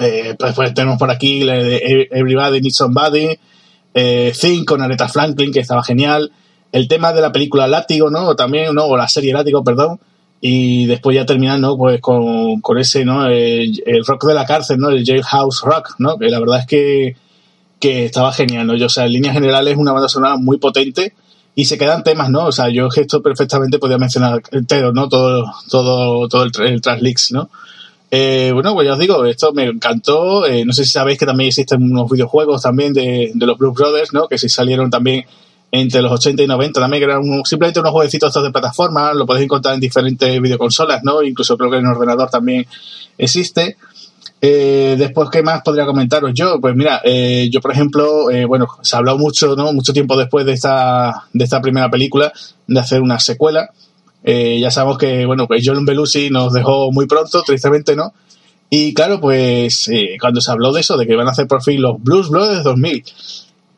Eh, 0.00 0.34
pues, 0.38 0.54
pues 0.54 0.74
tenemos 0.74 0.98
por 0.98 1.10
aquí 1.10 1.44
de 1.44 2.08
Everybody 2.10 2.60
Needs 2.60 2.76
Somebody, 2.76 3.38
eh, 3.94 4.32
Think 4.38 4.66
con 4.66 4.82
Aretha 4.82 5.08
Franklin, 5.08 5.52
que 5.52 5.60
estaba 5.60 5.84
genial. 5.84 6.32
El 6.72 6.88
tema 6.88 7.12
de 7.12 7.20
la 7.20 7.30
película 7.30 7.68
Látigo, 7.68 8.10
¿no? 8.10 8.34
También, 8.34 8.74
¿no? 8.74 8.86
O 8.86 8.96
la 8.96 9.08
serie 9.08 9.32
Látigo, 9.32 9.62
perdón. 9.62 10.00
Y 10.40 10.86
después 10.86 11.14
ya 11.14 11.24
terminando 11.24 11.78
pues 11.78 12.00
con, 12.00 12.60
con 12.60 12.78
ese, 12.78 13.04
¿no? 13.04 13.26
El, 13.26 13.82
el 13.86 14.04
rock 14.04 14.26
de 14.26 14.34
la 14.34 14.44
cárcel, 14.44 14.78
¿no? 14.78 14.90
El 14.90 15.04
Jailhouse 15.04 15.62
Rock, 15.62 15.94
¿no? 15.98 16.18
Que 16.18 16.28
la 16.28 16.40
verdad 16.40 16.60
es 16.60 16.66
que, 16.66 17.16
que 17.78 18.06
estaba 18.06 18.32
genial, 18.32 18.66
¿no? 18.66 18.74
Yo, 18.74 18.86
o 18.86 18.90
sea, 18.90 19.06
en 19.06 19.12
líneas 19.12 19.34
generales 19.34 19.74
es 19.74 19.78
una 19.78 19.92
banda 19.92 20.08
sonora 20.08 20.36
muy 20.36 20.58
potente 20.58 21.14
y 21.54 21.64
se 21.66 21.78
quedan 21.78 22.02
temas, 22.02 22.30
¿no? 22.30 22.46
O 22.46 22.52
sea, 22.52 22.68
yo 22.68 22.88
esto 22.94 23.22
perfectamente 23.22 23.78
podía 23.78 23.98
mencionar 23.98 24.42
entero, 24.50 24.92
¿no? 24.92 25.08
Todo, 25.08 25.44
todo, 25.70 26.28
todo 26.28 26.42
el, 26.44 26.50
el 26.66 26.80
Translix, 26.80 27.32
¿no? 27.32 27.48
Eh, 28.10 28.50
bueno, 28.52 28.74
pues 28.74 28.86
ya 28.86 28.92
os 28.94 28.98
digo, 28.98 29.24
esto 29.24 29.52
me 29.52 29.64
encantó. 29.64 30.46
Eh, 30.46 30.64
no 30.64 30.72
sé 30.72 30.84
si 30.84 30.92
sabéis 30.92 31.18
que 31.18 31.26
también 31.26 31.48
existen 31.48 31.82
unos 31.82 32.10
videojuegos 32.10 32.62
también 32.62 32.92
de, 32.92 33.30
de 33.34 33.46
los 33.46 33.56
Blues 33.58 33.74
Brothers, 33.74 34.12
¿no? 34.12 34.28
Que 34.28 34.38
sí 34.38 34.48
salieron 34.48 34.90
también 34.90 35.24
entre 35.72 36.02
los 36.02 36.12
80 36.12 36.42
y 36.44 36.46
90 36.46 36.80
también, 36.80 37.00
que 37.00 37.04
eran 37.06 37.18
un- 37.28 37.44
simplemente 37.44 37.80
unos 37.80 37.90
jueguecitos 37.92 38.28
estos 38.28 38.44
de 38.44 38.52
plataforma, 38.52 39.12
lo 39.12 39.26
podéis 39.26 39.44
encontrar 39.46 39.74
en 39.74 39.80
diferentes 39.80 40.40
videoconsolas, 40.40 41.02
¿no? 41.02 41.22
Incluso 41.22 41.56
creo 41.58 41.70
que 41.70 41.78
en 41.78 41.86
ordenador 41.86 42.30
también 42.30 42.64
existe. 43.18 43.76
Eh, 44.46 44.96
después, 44.98 45.30
¿qué 45.30 45.42
más 45.42 45.62
podría 45.62 45.86
comentaros 45.86 46.32
yo? 46.34 46.60
Pues 46.60 46.76
mira, 46.76 47.00
eh, 47.02 47.48
yo 47.50 47.62
por 47.62 47.72
ejemplo, 47.72 48.30
eh, 48.30 48.44
bueno, 48.44 48.66
se 48.82 48.94
ha 48.94 48.98
hablado 48.98 49.16
mucho, 49.16 49.56
¿no? 49.56 49.72
Mucho 49.72 49.94
tiempo 49.94 50.18
después 50.18 50.44
de 50.44 50.52
esta, 50.52 51.28
de 51.32 51.44
esta 51.44 51.62
primera 51.62 51.88
película, 51.88 52.30
de 52.66 52.78
hacer 52.78 53.00
una 53.00 53.18
secuela. 53.18 53.70
Eh, 54.22 54.58
ya 54.60 54.70
sabemos 54.70 54.98
que, 54.98 55.24
bueno, 55.24 55.46
pues 55.46 55.62
John 55.64 55.86
Belushi 55.86 56.28
nos 56.28 56.52
dejó 56.52 56.92
muy 56.92 57.06
pronto, 57.06 57.42
tristemente, 57.42 57.96
¿no? 57.96 58.12
Y 58.68 58.92
claro, 58.92 59.18
pues 59.18 59.88
eh, 59.88 60.18
cuando 60.20 60.42
se 60.42 60.50
habló 60.50 60.74
de 60.74 60.82
eso, 60.82 60.98
de 60.98 61.06
que 61.06 61.16
van 61.16 61.28
a 61.28 61.30
hacer 61.30 61.46
por 61.46 61.62
fin 61.62 61.80
los 61.80 62.02
Blues 62.02 62.28
Brothers 62.28 62.64
2000, 62.64 63.02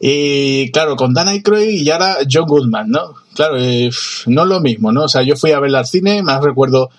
y 0.01 0.73
claro, 0.73 0.97
con 0.97 1.15
Dan 1.15 1.29
Aykroyd 1.29 1.81
y 1.81 1.89
ahora 1.91 2.17
John 2.29 2.47
Goodman, 2.47 2.91
¿no? 2.91 3.15
Claro, 3.37 3.57
eh, 3.57 3.89
no 4.27 4.43
es 4.43 4.49
lo 4.49 4.61
mismo, 4.61 4.91
¿no? 4.91 5.05
O 5.05 5.09
sea, 5.09 5.23
yo 5.23 5.37
fui 5.37 5.53
a 5.53 5.61
verla 5.61 5.79
al 5.79 5.87
cine, 5.87 6.25
más 6.25 6.43
recuerdo 6.43 6.91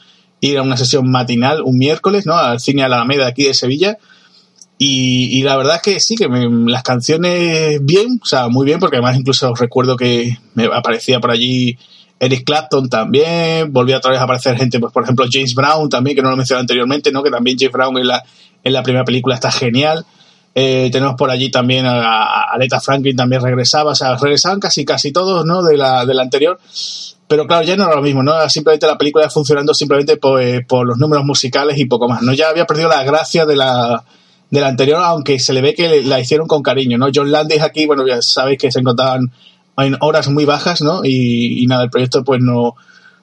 ir 0.41 0.57
a 0.57 0.61
una 0.63 0.77
sesión 0.77 1.09
matinal 1.09 1.61
un 1.63 1.77
miércoles, 1.77 2.25
¿no? 2.25 2.35
Al 2.37 2.59
cine 2.59 2.83
Alameda 2.83 3.27
aquí 3.27 3.43
de 3.43 3.53
Sevilla. 3.53 3.97
Y, 4.79 5.37
y 5.39 5.41
la 5.41 5.57
verdad 5.57 5.77
es 5.77 5.81
que 5.81 5.99
sí, 5.99 6.15
que 6.15 6.29
me- 6.29 6.71
las 6.71 6.83
canciones 6.83 7.79
bien, 7.83 8.19
o 8.21 8.25
sea, 8.25 8.47
muy 8.47 8.65
bien, 8.65 8.79
porque 8.79 8.97
además 8.97 9.17
incluso 9.17 9.53
recuerdo 9.55 9.97
que 9.97 10.37
me 10.53 10.65
aparecía 10.65 11.19
por 11.19 11.31
allí 11.31 11.77
Eric 12.19 12.43
Clapton 12.45 12.87
también, 12.87 13.73
volvía 13.73 13.97
otra 13.97 14.11
vez 14.11 14.19
a 14.19 14.23
aparecer 14.23 14.55
gente, 14.57 14.79
pues 14.79 14.93
por 14.93 15.03
ejemplo 15.03 15.25
James 15.31 15.55
Brown 15.55 15.89
también, 15.89 16.15
que 16.15 16.21
no 16.21 16.29
lo 16.29 16.37
mencioné 16.37 16.61
anteriormente, 16.61 17.11
¿no? 17.11 17.23
Que 17.23 17.31
también 17.31 17.57
James 17.59 17.73
Brown 17.73 17.97
en 17.97 18.07
la, 18.07 18.23
en 18.63 18.73
la 18.73 18.83
primera 18.83 19.03
película 19.05 19.33
está 19.35 19.51
genial. 19.51 20.05
Eh, 20.53 20.89
tenemos 20.91 21.15
por 21.15 21.29
allí 21.29 21.51
también 21.51 21.85
a, 21.85 21.99
a 22.23 22.53
Aretha 22.53 22.79
Franklin 22.79 23.15
también 23.15 23.41
regresaba, 23.43 23.91
o 23.91 23.95
sea, 23.95 24.15
regresaban 24.15 24.59
casi 24.59 24.85
casi 24.85 25.11
todos, 25.11 25.45
¿no? 25.45 25.61
De 25.63 25.77
la, 25.77 26.05
de 26.05 26.13
la 26.15 26.21
anterior. 26.23 26.59
Pero 27.27 27.45
claro, 27.45 27.63
ya 27.63 27.75
no 27.75 27.85
era 27.85 27.95
lo 27.95 28.01
mismo, 28.01 28.23
¿no? 28.23 28.49
Simplemente 28.49 28.87
la 28.87 28.97
película 28.97 29.29
funcionando 29.29 29.73
simplemente 29.73 30.17
por, 30.17 30.41
eh, 30.41 30.65
por 30.65 30.87
los 30.87 30.97
números 30.97 31.25
musicales 31.25 31.77
y 31.77 31.85
poco 31.85 32.07
más, 32.07 32.21
¿no? 32.21 32.33
Ya 32.33 32.49
había 32.49 32.65
perdido 32.65 32.87
la 32.87 33.03
gracia 33.03 33.45
de 33.45 33.55
la, 33.57 34.03
de 34.49 34.61
la 34.61 34.67
anterior, 34.67 35.01
aunque 35.03 35.39
se 35.39 35.53
le 35.53 35.61
ve 35.61 35.73
que 35.73 36.03
la 36.03 36.19
hicieron 36.19 36.47
con 36.47 36.63
cariño, 36.63 36.97
¿no? 36.97 37.07
John 37.13 37.31
Landis 37.31 37.61
aquí, 37.61 37.85
bueno, 37.85 38.07
ya 38.07 38.21
sabéis 38.21 38.59
que 38.59 38.71
se 38.71 38.79
encontraban 38.79 39.31
en 39.77 39.97
horas 39.99 40.29
muy 40.29 40.45
bajas, 40.45 40.81
¿no? 40.81 41.01
Y, 41.03 41.63
y 41.63 41.67
nada, 41.67 41.83
el 41.83 41.89
proyecto 41.89 42.23
pues 42.23 42.39
no, 42.41 42.75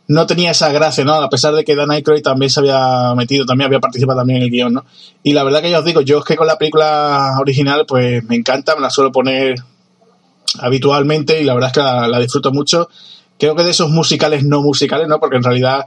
no 0.07 0.27
tenía 0.27 0.51
esa 0.51 0.71
gracia, 0.71 1.05
¿no? 1.05 1.15
A 1.15 1.31
pesar 1.31 1.55
de 1.55 1.65
que 1.65 1.75
Dan 1.75 1.91
Aykroyd 1.91 2.23
también 2.23 2.51
se 2.51 2.61
había 2.61 3.15
metido, 3.17 3.47
también 3.47 3.67
había 3.67 3.81
participado 3.81 4.19
también 4.19 4.39
en 4.39 4.45
el 4.45 4.51
guion, 4.51 4.75
¿no? 4.75 4.85
Y 5.23 5.33
la 5.33 5.45
verdad 5.45 5.63
que 5.63 5.71
ya 5.71 5.79
os 5.79 5.85
digo, 5.85 6.03
yo 6.03 6.19
es 6.19 6.25
que 6.25 6.37
con 6.37 6.47
la 6.47 6.59
película 6.59 7.37
original 7.41 7.85
pues 7.87 8.23
me 8.25 8.37
encanta, 8.37 8.75
me 8.75 8.83
la 8.83 8.91
suelo 8.91 9.11
poner 9.11 9.55
habitualmente 10.59 11.41
y 11.41 11.45
la 11.45 11.55
verdad 11.55 11.69
es 11.69 11.75
que 11.75 11.81
la, 11.81 12.09
la 12.09 12.19
disfruto 12.19 12.53
mucho. 12.53 12.89
Creo 13.39 13.55
que 13.55 13.63
de 13.65 13.71
esos 13.71 13.91
musicales 13.91 14.45
no 14.45 14.63
musicales, 14.63 15.09
¿no? 15.09 15.19
Porque 15.19 15.37
en 15.37 15.43
realidad 15.43 15.87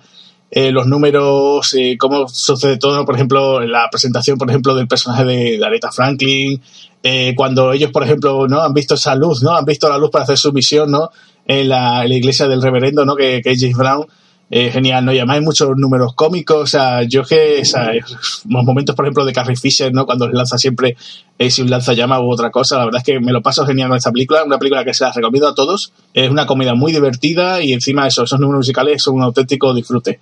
eh, 0.49 0.71
los 0.71 0.87
números, 0.87 1.73
eh, 1.73 1.97
cómo 1.97 2.27
sucede 2.29 2.77
todo, 2.77 2.95
¿no? 2.95 3.05
por 3.05 3.15
ejemplo, 3.15 3.59
la 3.59 3.89
presentación, 3.89 4.37
por 4.37 4.49
ejemplo, 4.49 4.75
del 4.75 4.87
personaje 4.87 5.25
de, 5.25 5.57
de 5.57 5.65
Aretha 5.65 5.91
Franklin, 5.91 6.61
eh, 7.03 7.33
cuando 7.35 7.73
ellos, 7.73 7.91
por 7.91 8.03
ejemplo, 8.03 8.47
no 8.47 8.61
han 8.61 8.73
visto 8.73 8.95
esa 8.95 9.15
luz, 9.15 9.43
no 9.43 9.55
han 9.55 9.65
visto 9.65 9.89
la 9.89 9.97
luz 9.97 10.09
para 10.09 10.23
hacer 10.23 10.37
su 10.37 10.53
misión, 10.53 10.89
¿no? 10.91 11.09
En 11.45 11.69
la, 11.69 12.03
en 12.03 12.09
la 12.09 12.15
iglesia 12.15 12.47
del 12.47 12.61
reverendo, 12.61 13.05
¿no? 13.05 13.15
Que, 13.15 13.41
que 13.41 13.51
es 13.51 13.61
James 13.61 13.77
Brown. 13.77 14.05
Eh, 14.49 14.71
genial, 14.71 15.03
¿no? 15.03 15.11
Y 15.11 15.17
además 15.17 15.35
hay 15.35 15.41
muchos 15.41 15.69
números 15.75 16.13
cómicos, 16.13 16.57
o 16.57 16.67
sea, 16.67 17.03
yo 17.03 17.25
que, 17.25 17.59
o 17.61 17.65
sea, 17.65 17.91
los 17.93 18.45
momentos, 18.45 18.95
por 18.95 19.03
ejemplo, 19.03 19.25
de 19.25 19.33
Carrie 19.33 19.57
Fisher, 19.57 19.93
¿no? 19.93 20.05
Cuando 20.05 20.29
lanza 20.29 20.57
siempre 20.57 20.95
eh, 21.37 21.51
si 21.51 21.63
un 21.63 21.69
lanzallama 21.69 22.21
u 22.21 22.31
otra 22.31 22.49
cosa, 22.49 22.77
la 22.77 22.85
verdad 22.85 22.99
es 22.99 23.05
que 23.05 23.19
me 23.19 23.33
lo 23.33 23.41
paso 23.41 23.65
genial 23.65 23.89
con 23.89 23.97
esta 23.97 24.13
película, 24.13 24.45
una 24.45 24.57
película 24.57 24.85
que 24.85 24.93
se 24.93 25.03
la 25.03 25.11
recomiendo 25.11 25.49
a 25.49 25.53
todos, 25.53 25.91
es 26.13 26.31
una 26.31 26.45
comedia 26.45 26.75
muy 26.75 26.93
divertida 26.93 27.61
y 27.61 27.73
encima 27.73 28.07
eso, 28.07 28.23
esos 28.23 28.39
números 28.39 28.59
musicales 28.59 29.03
son 29.03 29.15
un 29.15 29.23
auténtico 29.23 29.73
disfrute. 29.73 30.21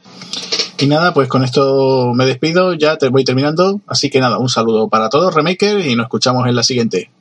Y 0.80 0.88
nada, 0.88 1.14
pues 1.14 1.28
con 1.28 1.44
esto 1.44 2.12
me 2.16 2.26
despido, 2.26 2.74
ya 2.74 2.98
te 2.98 3.10
voy 3.10 3.24
terminando, 3.24 3.80
así 3.86 4.10
que 4.10 4.20
nada, 4.20 4.40
un 4.40 4.50
saludo 4.50 4.90
para 4.90 5.10
todos, 5.10 5.36
Remaker, 5.36 5.86
y 5.86 5.96
nos 5.96 6.06
escuchamos 6.06 6.48
en 6.48 6.56
la 6.56 6.64
siguiente. 6.64 7.12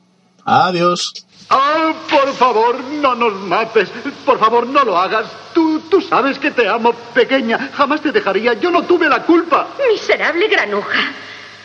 Adiós. 0.47 1.13
¡Ah, 1.51 1.93
por 2.11 2.33
favor, 2.35 2.81
no 2.81 3.15
nos 3.15 3.35
mates! 3.35 3.89
Por 4.25 4.39
favor, 4.39 4.67
no 4.67 4.83
lo 4.85 4.97
hagas. 4.99 5.27
Tú, 5.53 5.81
tú 5.91 6.01
sabes 6.01 6.39
que 6.39 6.51
te 6.51 6.69
amo, 6.69 6.93
pequeña. 6.93 7.71
Jamás 7.77 8.01
te 8.01 8.11
dejaría. 8.13 8.55
Yo 8.55 8.71
no 8.71 8.83
tuve 8.83 9.09
la 9.09 9.23
culpa. 9.23 9.69
Miserable 9.89 10.49
granuja. 10.49 11.13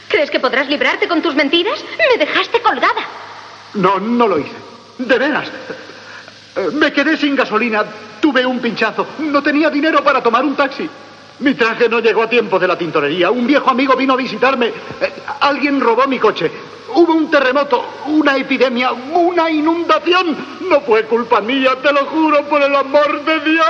¿Crees 0.07 0.29
que 0.29 0.39
podrás 0.39 0.67
librarte 0.67 1.07
con 1.07 1.21
tus 1.21 1.33
mentiras? 1.35 1.83
Me 1.97 2.23
dejaste 2.23 2.61
colgada. 2.61 3.01
No, 3.75 3.99
no 3.99 4.27
lo 4.27 4.39
hice. 4.39 4.55
De 4.97 5.17
veras. 5.17 5.47
Eh, 6.55 6.69
Me 6.73 6.91
quedé 6.91 7.15
sin 7.17 7.35
gasolina. 7.35 7.85
Tuve 8.19 8.45
un 8.45 8.59
pinchazo. 8.59 9.07
No 9.19 9.41
tenía 9.41 9.69
dinero 9.69 10.03
para 10.03 10.21
tomar 10.21 10.43
un 10.43 10.55
taxi. 10.55 10.89
Mi 11.39 11.53
traje 11.55 11.87
no 11.87 11.99
llegó 11.99 12.23
a 12.23 12.29
tiempo 12.29 12.59
de 12.59 12.67
la 12.67 12.77
tintorería. 12.77 13.31
Un 13.31 13.47
viejo 13.47 13.69
amigo 13.69 13.95
vino 13.95 14.13
a 14.13 14.17
visitarme. 14.17 14.67
Eh, 14.67 14.73
Alguien 15.39 15.79
robó 15.79 16.05
mi 16.07 16.19
coche. 16.19 16.51
Hubo 16.95 17.13
un 17.13 17.29
terremoto, 17.29 17.85
una 18.07 18.35
epidemia, 18.35 18.91
una 18.91 19.49
inundación. 19.49 20.35
No 20.69 20.81
fue 20.81 21.03
culpa 21.05 21.39
mía, 21.39 21.77
te 21.81 21.93
lo 21.93 22.05
juro 22.07 22.43
por 22.49 22.61
el 22.61 22.75
amor 22.75 23.23
de 23.23 23.39
Dios. 23.41 23.65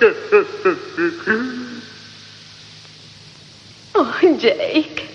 Oh, 3.96 4.12
Jake. 4.38 5.08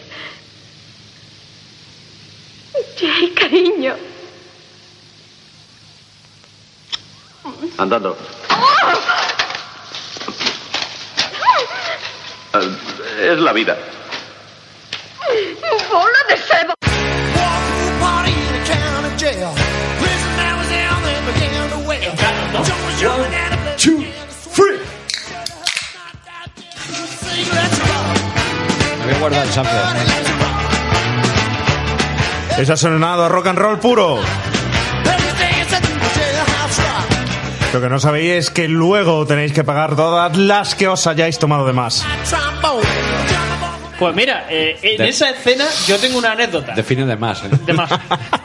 Jake, 2.98 3.34
cariño. 3.36 3.94
Andando. 7.78 8.16
Eh, 8.16 9.29
Es 12.54 13.38
la 13.40 13.54
vida. 13.54 13.78
¡Bola 15.92 16.18
de! 16.28 16.40
Two, 23.78 24.04
free. 24.52 24.78
Me 28.98 29.06
voy 29.06 29.14
a 29.14 29.20
guardar 29.20 29.46
el 29.46 29.52
sample. 29.54 29.80
Eso 32.58 32.74
ha 32.74 32.78
sonado 32.78 33.26
a 33.26 33.30
rock 33.30 33.48
and 33.48 33.60
roll 33.60 33.80
puro. 33.80 34.20
Lo 37.74 37.80
que 37.82 37.90
no 37.90 38.00
sabéis 38.00 38.32
es 38.32 38.50
que 38.50 38.68
luego 38.68 39.26
tenéis 39.28 39.54
que 39.54 39.64
pagar 39.64 39.96
todas 39.96 40.36
las 40.38 40.74
que 40.74 40.88
os 40.88 41.06
hayáis 41.06 41.38
tomado 41.38 41.68
de 41.68 41.74
más. 41.74 42.04
Pues 44.00 44.16
mira, 44.16 44.48
eh, 44.50 44.78
en 44.82 44.98
De- 44.98 45.10
esa 45.10 45.30
escena 45.30 45.66
yo 45.88 45.98
tengo 46.00 46.18
una 46.18 46.32
anécdota. 46.32 46.74
Define 46.74 47.06
de 47.06 47.16
más. 47.18 47.44
¿eh? 47.44 47.50
de 47.66 47.74
más. 47.74 47.92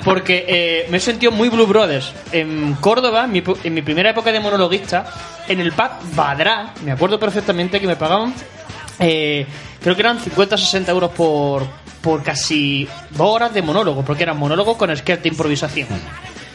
Porque 0.05 0.45
eh, 0.47 0.87
me 0.91 0.99
he 0.99 1.01
sentido 1.01 1.33
muy 1.33 1.49
Blue 1.49 1.67
Brothers. 1.67 2.13
En 2.33 2.75
Córdoba, 2.81 3.25
en 3.25 3.33
mi, 3.33 3.43
en 3.63 3.73
mi 3.75 3.81
primera 3.81 4.11
época 4.11 4.31
de 4.33 4.41
monologuista, 4.41 5.07
en 5.49 5.61
el 5.61 5.73
pub 5.73 5.91
Badrá, 6.15 6.75
me 6.85 6.93
acuerdo 6.93 7.19
perfectamente 7.19 7.81
que 7.81 7.87
me 7.87 7.97
pagaban, 7.97 8.35
eh, 8.99 9.47
creo 9.81 9.95
que 9.95 10.03
eran 10.03 10.19
50 10.21 10.55
o 10.57 10.59
60 10.59 10.91
euros 10.93 11.11
por, 11.13 11.65
por 12.03 12.23
casi 12.23 12.87
dos 13.11 13.29
horas 13.29 13.55
de 13.55 13.63
monólogo, 13.63 14.05
porque 14.05 14.25
eran 14.25 14.37
monólogos 14.37 14.77
con 14.77 14.95
sketch 14.95 15.21
de 15.23 15.29
improvisación. 15.31 15.89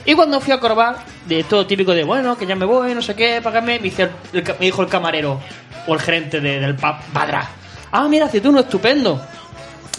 Y 0.06 0.14
cuando 0.16 0.40
fui 0.42 0.54
a 0.54 0.60
Corval, 0.60 0.96
de 1.26 1.44
todo 1.44 1.66
típico 1.68 1.94
de, 1.94 2.04
bueno, 2.04 2.38
que 2.38 2.46
ya 2.48 2.56
me 2.56 2.66
voy, 2.66 2.96
no 2.96 3.02
sé 3.02 3.16
qué, 3.16 3.42
págame, 3.44 3.74
me, 3.74 3.80
dice 3.80 4.04
el- 4.04 4.40
el 4.40 4.44
me 4.60 4.66
dijo 4.66 4.82
el 4.82 4.88
camarero 4.88 5.40
o 5.88 5.94
el 5.94 6.00
gerente 6.00 6.40
de- 6.40 6.60
del 6.60 6.76
pub 6.76 6.96
Badrá. 7.14 7.48
Ah, 7.92 8.08
mira, 8.08 8.26
aceituno, 8.26 8.60
estupendo. 8.62 9.22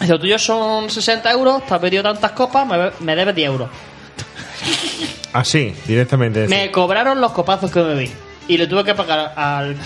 Dice, 0.00 0.12
lo 0.12 0.18
tuyo 0.20 0.38
son 0.38 0.88
60 0.90 1.30
euros, 1.30 1.64
te 1.66 1.74
has 1.74 1.80
pedido 1.80 2.02
tantas 2.02 2.32
copas, 2.32 2.66
me, 2.66 2.90
me 3.00 3.14
debes 3.16 3.34
10 3.34 3.46
euros. 3.48 3.68
Así, 5.32 5.74
directamente. 5.86 6.48
Me 6.48 6.70
cobraron 6.70 7.20
los 7.20 7.32
copazos 7.32 7.70
que 7.70 7.80
me 7.80 7.94
bebí. 7.94 8.10
Y 8.48 8.56
le 8.58 8.66
tuve 8.66 8.82
que 8.84 8.94
pagar 8.94 9.32
al 9.36 9.76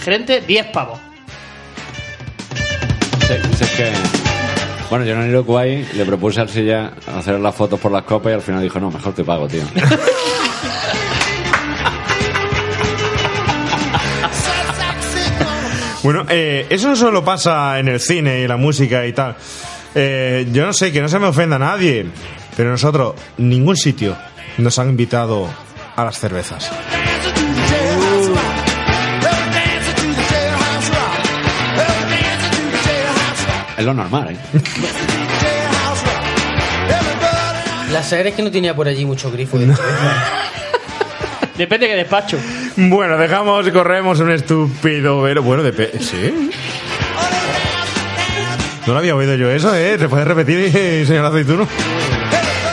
gerente 0.00 0.40
10 0.40 0.66
pavos. 0.68 0.98
Sí, 3.26 3.34
sí, 3.58 3.64
es 3.64 3.70
que. 3.72 3.92
Bueno, 4.88 5.04
yo 5.04 5.14
en 5.14 5.28
Iroquois 5.28 5.94
le 5.94 6.04
propuse 6.04 6.40
al 6.40 6.48
Silla 6.48 6.92
hacer 7.06 7.40
las 7.40 7.54
fotos 7.54 7.80
por 7.80 7.90
las 7.90 8.04
copas 8.04 8.30
y 8.30 8.34
al 8.34 8.42
final 8.42 8.62
dijo, 8.62 8.78
no, 8.78 8.90
mejor 8.90 9.12
te 9.14 9.24
pago, 9.24 9.48
tío. 9.48 9.62
Bueno, 16.06 16.24
eh, 16.28 16.66
eso 16.70 16.86
no 16.86 16.94
solo 16.94 17.24
pasa 17.24 17.80
en 17.80 17.88
el 17.88 17.98
cine 17.98 18.38
y 18.38 18.46
la 18.46 18.56
música 18.56 19.04
y 19.08 19.12
tal. 19.12 19.34
Eh, 19.92 20.46
yo 20.52 20.64
no 20.64 20.72
sé, 20.72 20.92
que 20.92 21.00
no 21.00 21.08
se 21.08 21.18
me 21.18 21.26
ofenda 21.26 21.58
nadie, 21.58 22.06
pero 22.56 22.70
nosotros, 22.70 23.16
ningún 23.38 23.76
sitio 23.76 24.16
nos 24.58 24.78
han 24.78 24.90
invitado 24.90 25.48
a 25.96 26.04
las 26.04 26.20
cervezas. 26.20 26.70
Es 33.76 33.84
lo 33.84 33.92
normal, 33.94 34.30
¿eh? 34.30 34.36
La 37.92 38.02
serie 38.02 38.30
es 38.30 38.36
que 38.36 38.42
no 38.42 38.50
tenía 38.50 38.74
por 38.74 38.88
allí 38.88 39.04
mucho 39.04 39.30
grifo 39.30 39.58
de. 39.58 39.66
Depende 41.56 41.86
de 41.86 41.92
qué 41.92 41.98
despacho. 41.98 42.38
Bueno, 42.76 43.16
dejamos, 43.16 43.68
corremos 43.70 44.20
un 44.20 44.30
estúpido 44.30 45.22
velo. 45.22 45.42
Bueno, 45.42 45.62
de 45.62 45.72
pe- 45.72 45.92
¿Sí? 46.00 46.50
No 48.86 48.92
lo 48.92 48.98
había 48.98 49.14
oído 49.16 49.34
yo 49.34 49.50
eso, 49.50 49.74
¿eh? 49.74 49.96
¿Te 49.98 50.08
puedes 50.08 50.26
repetir, 50.28 50.70
señor 51.06 51.24
Aceituno? 51.26 51.66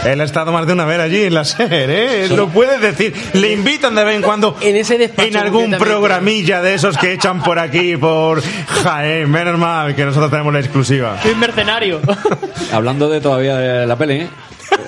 Él 0.06 0.20
ha 0.20 0.24
estado 0.26 0.52
más 0.52 0.68
de 0.68 0.74
una 0.74 0.86
vez 0.86 1.00
allí 1.00 1.24
en 1.24 1.34
la 1.34 1.46
serie, 1.46 2.26
¿eh? 2.26 2.30
Lo 2.30 2.50
puedes 2.50 2.82
decir. 2.82 3.14
Le 3.34 3.54
invitan 3.54 3.96
de 3.96 4.04
vez 4.04 4.16
en 4.18 4.22
cuando 4.22 4.58
en, 4.62 4.76
ese 4.76 5.12
en 5.18 5.38
algún 5.38 5.72
programilla 5.72 6.62
de 6.62 6.74
esos 6.74 6.98
que 6.98 7.14
echan 7.14 7.42
por 7.42 7.58
aquí, 7.58 7.96
por 7.96 8.42
Jaén. 8.42 9.32
Menos 9.32 9.58
mal 9.58 9.96
que 9.96 10.04
nosotros 10.06 10.30
tenemos 10.30 10.54
la 10.54 10.60
exclusiva. 10.60 11.22
Soy 11.22 11.36
mercenario. 11.36 12.02
Hablando 12.74 13.10
de 13.10 13.22
todavía 13.22 13.56
de 13.58 13.88
la 13.88 13.96
peli, 13.96 14.14
¿eh? 14.16 14.28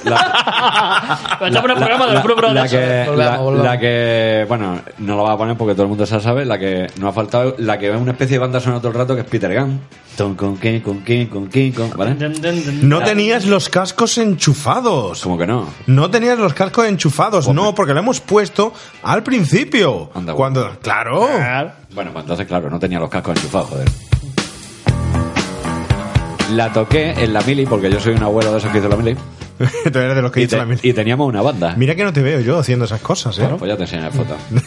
La 0.06 0.16
la, 3.16 3.38
la 3.64 3.80
que, 3.80 4.46
bueno, 4.48 4.80
no 5.00 5.16
lo 5.16 5.24
va 5.24 5.34
a 5.34 5.38
poner 5.38 5.58
porque 5.58 5.74
todo 5.74 5.84
el 5.84 5.90
mundo 5.90 6.06
se 6.06 6.16
la 6.16 6.22
sabe, 6.22 6.46
la 6.46 6.58
que 6.58 6.88
no 7.00 7.08
ha 7.08 7.14
faltado, 7.14 7.56
la 7.58 7.78
que 7.78 7.90
ve 7.90 7.98
una 7.98 8.12
especie 8.12 8.36
de 8.36 8.40
banda 8.40 8.60
sonora 8.60 8.80
todo 8.80 8.92
el 8.92 8.98
rato 8.98 9.16
que 9.16 9.22
es 9.22 9.28
Peter 9.28 9.54
Gunn. 9.60 9.82
Ton, 10.16 10.36
con 10.36 10.56
quién, 10.56 10.80
con 10.80 11.00
quién, 11.00 11.28
con 11.28 11.48
quién, 11.48 11.74
con, 11.74 11.90
¿vale? 11.92 12.16
No 12.82 13.02
tenías 13.02 13.46
los 13.46 13.68
cascos 13.68 14.18
enchufados. 14.18 15.22
¿Cómo 15.24 15.38
que 15.38 15.46
no? 15.46 15.68
No 15.88 16.10
tenías 16.10 16.38
los 16.40 16.54
cascos 16.54 16.88
enchufados, 16.88 17.50
no, 17.50 17.76
porque 17.76 17.94
lo 17.94 18.00
hemos 18.00 18.22
puesto 18.22 18.72
al 19.04 19.24
principio. 19.24 20.10
Cuando, 20.36 20.80
claro. 20.82 21.28
Bueno, 21.94 22.12
pues 22.14 22.24
entonces, 22.24 22.48
claro, 22.48 22.70
no 22.70 22.80
tenía 22.80 23.00
los 23.00 23.10
cascos 23.10 23.36
enchufados, 23.36 23.70
joder. 23.70 23.88
La 26.54 26.72
toqué 26.72 27.12
en 27.12 27.34
la 27.34 27.42
mili, 27.42 27.66
porque 27.66 27.90
yo 27.90 28.00
soy 28.00 28.14
un 28.14 28.24
abuelo 28.24 28.52
de 28.52 28.60
esos 28.60 28.72
que 28.72 28.78
hizo 28.78 28.88
la 28.88 28.96
mili. 28.96 29.18
Tú 29.92 30.00
eres 30.00 30.16
de 30.16 30.22
los 30.22 30.32
que 30.32 30.42
y, 30.42 30.48
te- 30.48 30.58
la 30.58 30.68
y 30.82 30.94
teníamos 30.94 31.28
una 31.28 31.42
banda. 31.42 31.74
Mira 31.78 31.96
que 31.96 32.04
no 32.04 32.12
te 32.14 32.22
veo 32.22 32.40
yo 32.42 32.58
haciendo 32.60 32.86
esas 32.86 33.02
cosas, 33.02 33.38
¿eh? 33.38 33.42
Bueno, 33.44 33.58
pues 33.58 33.70
ya 33.70 33.78
te 33.78 33.84
enseñaré 33.84 34.12
fotos. 34.12 34.38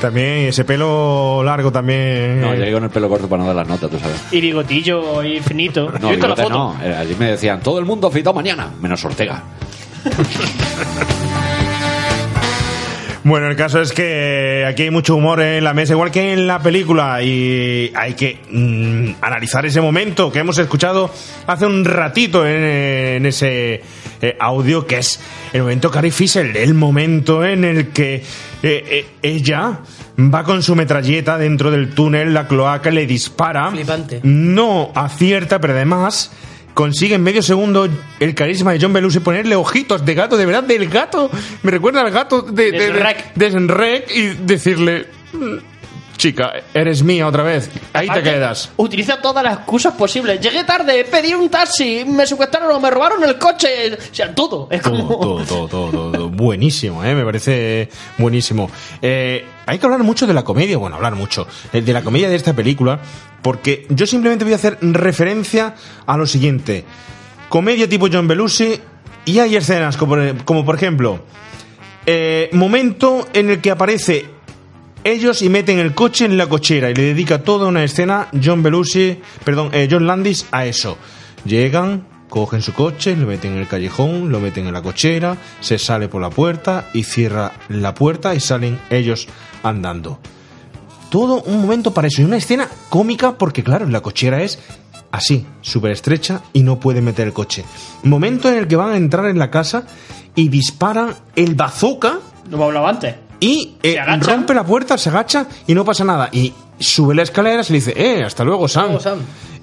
También 0.00 0.48
ese 0.48 0.64
pelo 0.64 1.42
largo 1.42 1.72
también. 1.72 2.40
No, 2.40 2.54
llegué 2.54 2.70
con 2.72 2.84
el 2.84 2.90
pelo 2.90 3.08
corto 3.08 3.28
para 3.28 3.40
no 3.42 3.46
dar 3.46 3.56
las 3.56 3.66
notas, 3.68 3.90
tú 3.90 3.98
sabes. 3.98 4.16
Y 4.30 4.40
bigotillo. 4.42 5.02
No, 5.02 5.22
Yo 5.22 5.30
la 5.30 6.10
bigote 6.12 6.42
foto. 6.42 6.48
no. 6.50 6.76
Eh, 6.84 6.94
Allí 6.94 7.16
me 7.18 7.30
decían, 7.30 7.60
todo 7.60 7.78
el 7.78 7.86
mundo 7.86 8.06
afeitado 8.08 8.34
mañana, 8.34 8.68
menos 8.80 9.02
Ortega. 9.04 9.42
Bueno, 13.26 13.48
el 13.48 13.56
caso 13.56 13.80
es 13.80 13.90
que 13.90 14.64
aquí 14.68 14.84
hay 14.84 14.90
mucho 14.92 15.16
humor 15.16 15.40
en 15.40 15.64
la 15.64 15.74
mesa, 15.74 15.94
igual 15.94 16.12
que 16.12 16.32
en 16.32 16.46
la 16.46 16.60
película, 16.62 17.20
y 17.24 17.90
hay 17.92 18.14
que 18.14 18.38
mm, 18.48 19.14
analizar 19.20 19.66
ese 19.66 19.80
momento 19.80 20.30
que 20.30 20.38
hemos 20.38 20.56
escuchado 20.58 21.10
hace 21.44 21.66
un 21.66 21.84
ratito 21.84 22.46
en, 22.46 22.62
en 22.62 23.26
ese 23.26 23.82
eh, 24.22 24.36
audio, 24.38 24.86
que 24.86 24.98
es 24.98 25.18
el 25.52 25.62
momento 25.62 25.90
Carrie 25.90 26.12
Fisher, 26.12 26.56
el 26.56 26.74
momento 26.74 27.44
en 27.44 27.64
el 27.64 27.88
que 27.88 28.14
eh, 28.14 28.22
eh, 28.62 29.06
ella 29.22 29.80
va 30.16 30.44
con 30.44 30.62
su 30.62 30.76
metralleta 30.76 31.36
dentro 31.36 31.72
del 31.72 31.94
túnel, 31.94 32.32
la 32.32 32.46
cloaca, 32.46 32.92
le 32.92 33.06
dispara. 33.06 33.72
Flipante. 33.72 34.20
No 34.22 34.92
acierta, 34.94 35.60
pero 35.60 35.72
además 35.72 36.30
consigue 36.76 37.14
en 37.14 37.22
medio 37.22 37.42
segundo 37.42 37.88
el 38.20 38.34
carisma 38.34 38.72
de 38.72 38.78
John 38.80 38.92
Belushi 38.92 39.20
ponerle 39.20 39.56
ojitos 39.56 40.04
de 40.04 40.14
gato, 40.14 40.36
de 40.36 40.44
verdad, 40.44 40.62
del 40.62 40.88
gato. 40.90 41.30
Me 41.62 41.70
recuerda 41.70 42.02
al 42.02 42.10
gato 42.10 42.42
de, 42.42 42.70
de, 42.70 42.78
de- 42.92 43.00
y 44.14 44.26
decirle, 44.44 45.06
"Mm, 45.32 45.56
chica, 46.16 46.52
eres 46.72 47.02
mía 47.02 47.26
otra 47.26 47.42
vez. 47.42 47.70
Ahí 47.92 48.08
te 48.08 48.22
quedas. 48.22 48.70
Utiliza 48.76 49.20
todas 49.20 49.42
las 49.44 49.58
excusas 49.58 49.94
posibles. 49.94 50.40
Llegué 50.40 50.64
tarde, 50.64 51.04
pedí 51.04 51.34
un 51.34 51.48
taxi, 51.48 52.04
me 52.06 52.26
secuestraron, 52.26 52.80
me 52.80 52.90
robaron 52.90 53.22
el 53.24 53.38
coche. 53.38 53.94
O 53.94 54.14
sea, 54.14 54.34
todo. 54.34 54.68
Es 54.70 54.82
como... 54.82 55.06
Todo, 55.06 55.18
todo, 55.18 55.44
todo, 55.44 55.68
todo, 55.68 55.90
todo, 55.90 56.12
todo. 56.12 56.28
Buenísimo, 56.28 57.04
¿eh? 57.04 57.14
me 57.14 57.24
parece 57.24 57.88
buenísimo. 58.18 58.70
Eh, 59.00 59.44
hay 59.66 59.78
que 59.78 59.86
hablar 59.86 60.02
mucho 60.02 60.26
de 60.26 60.34
la 60.34 60.44
comedia, 60.44 60.78
bueno, 60.78 60.96
hablar 60.96 61.14
mucho, 61.14 61.46
eh, 61.72 61.80
de 61.80 61.92
la 61.92 62.02
comedia 62.02 62.28
de 62.28 62.36
esta 62.36 62.52
película, 62.54 63.00
porque 63.42 63.86
yo 63.90 64.06
simplemente 64.06 64.44
voy 64.44 64.52
a 64.52 64.56
hacer 64.56 64.78
referencia 64.80 65.74
a 66.06 66.16
lo 66.16 66.26
siguiente. 66.26 66.84
Comedia 67.48 67.88
tipo 67.88 68.08
John 68.10 68.28
Belushi 68.28 68.80
y 69.24 69.38
hay 69.38 69.56
escenas 69.56 69.96
como, 69.96 70.16
como 70.44 70.64
por 70.64 70.76
ejemplo, 70.76 71.20
eh, 72.06 72.48
momento 72.52 73.26
en 73.32 73.50
el 73.50 73.60
que 73.60 73.72
aparece 73.72 74.35
ellos 75.06 75.40
y 75.42 75.48
meten 75.48 75.78
el 75.78 75.94
coche 75.94 76.24
en 76.24 76.36
la 76.36 76.48
cochera 76.48 76.90
y 76.90 76.94
le 76.94 77.04
dedica 77.04 77.42
toda 77.42 77.68
una 77.68 77.84
escena 77.84 78.26
John 78.42 78.64
Belushi, 78.64 79.20
perdón, 79.44 79.70
eh, 79.72 79.86
John 79.88 80.06
Landis 80.06 80.46
a 80.50 80.66
eso. 80.66 80.98
Llegan, 81.44 82.04
cogen 82.28 82.60
su 82.60 82.72
coche, 82.72 83.14
lo 83.14 83.28
meten 83.28 83.52
en 83.52 83.58
el 83.58 83.68
callejón, 83.68 84.32
lo 84.32 84.40
meten 84.40 84.66
en 84.66 84.72
la 84.72 84.82
cochera, 84.82 85.36
se 85.60 85.78
sale 85.78 86.08
por 86.08 86.20
la 86.20 86.30
puerta 86.30 86.88
y 86.92 87.04
cierra 87.04 87.52
la 87.68 87.94
puerta 87.94 88.34
y 88.34 88.40
salen 88.40 88.80
ellos 88.90 89.28
andando. 89.62 90.18
Todo 91.08 91.40
un 91.42 91.60
momento 91.60 91.94
para 91.94 92.08
eso 92.08 92.22
y 92.22 92.24
una 92.24 92.38
escena 92.38 92.68
cómica 92.88 93.38
porque 93.38 93.62
claro, 93.62 93.86
la 93.86 94.00
cochera 94.00 94.42
es 94.42 94.58
así, 95.12 95.46
súper 95.60 95.92
estrecha 95.92 96.42
y 96.52 96.64
no 96.64 96.80
puede 96.80 97.00
meter 97.00 97.28
el 97.28 97.32
coche. 97.32 97.64
Momento 98.02 98.48
en 98.48 98.58
el 98.58 98.66
que 98.66 98.74
van 98.74 98.90
a 98.90 98.96
entrar 98.96 99.26
en 99.26 99.38
la 99.38 99.52
casa 99.52 99.84
y 100.34 100.48
disparan 100.48 101.14
el 101.36 101.54
bazooka 101.54 102.18
Lo 102.50 102.56
hemos 102.56 102.66
hablado 102.66 102.88
antes. 102.88 103.25
Y 103.40 103.74
eh, 103.82 103.98
rompe 104.20 104.54
la 104.54 104.64
puerta, 104.64 104.96
se 104.98 105.08
agacha 105.10 105.46
y 105.66 105.74
no 105.74 105.84
pasa 105.84 106.04
nada. 106.04 106.28
Y 106.32 106.52
sube 106.78 107.14
la 107.14 107.22
escalera 107.22 107.62
y 107.62 107.72
le 107.72 107.74
dice, 107.74 107.94
eh, 107.96 108.22
hasta 108.24 108.44
luego, 108.44 108.68
Sam. 108.68 108.98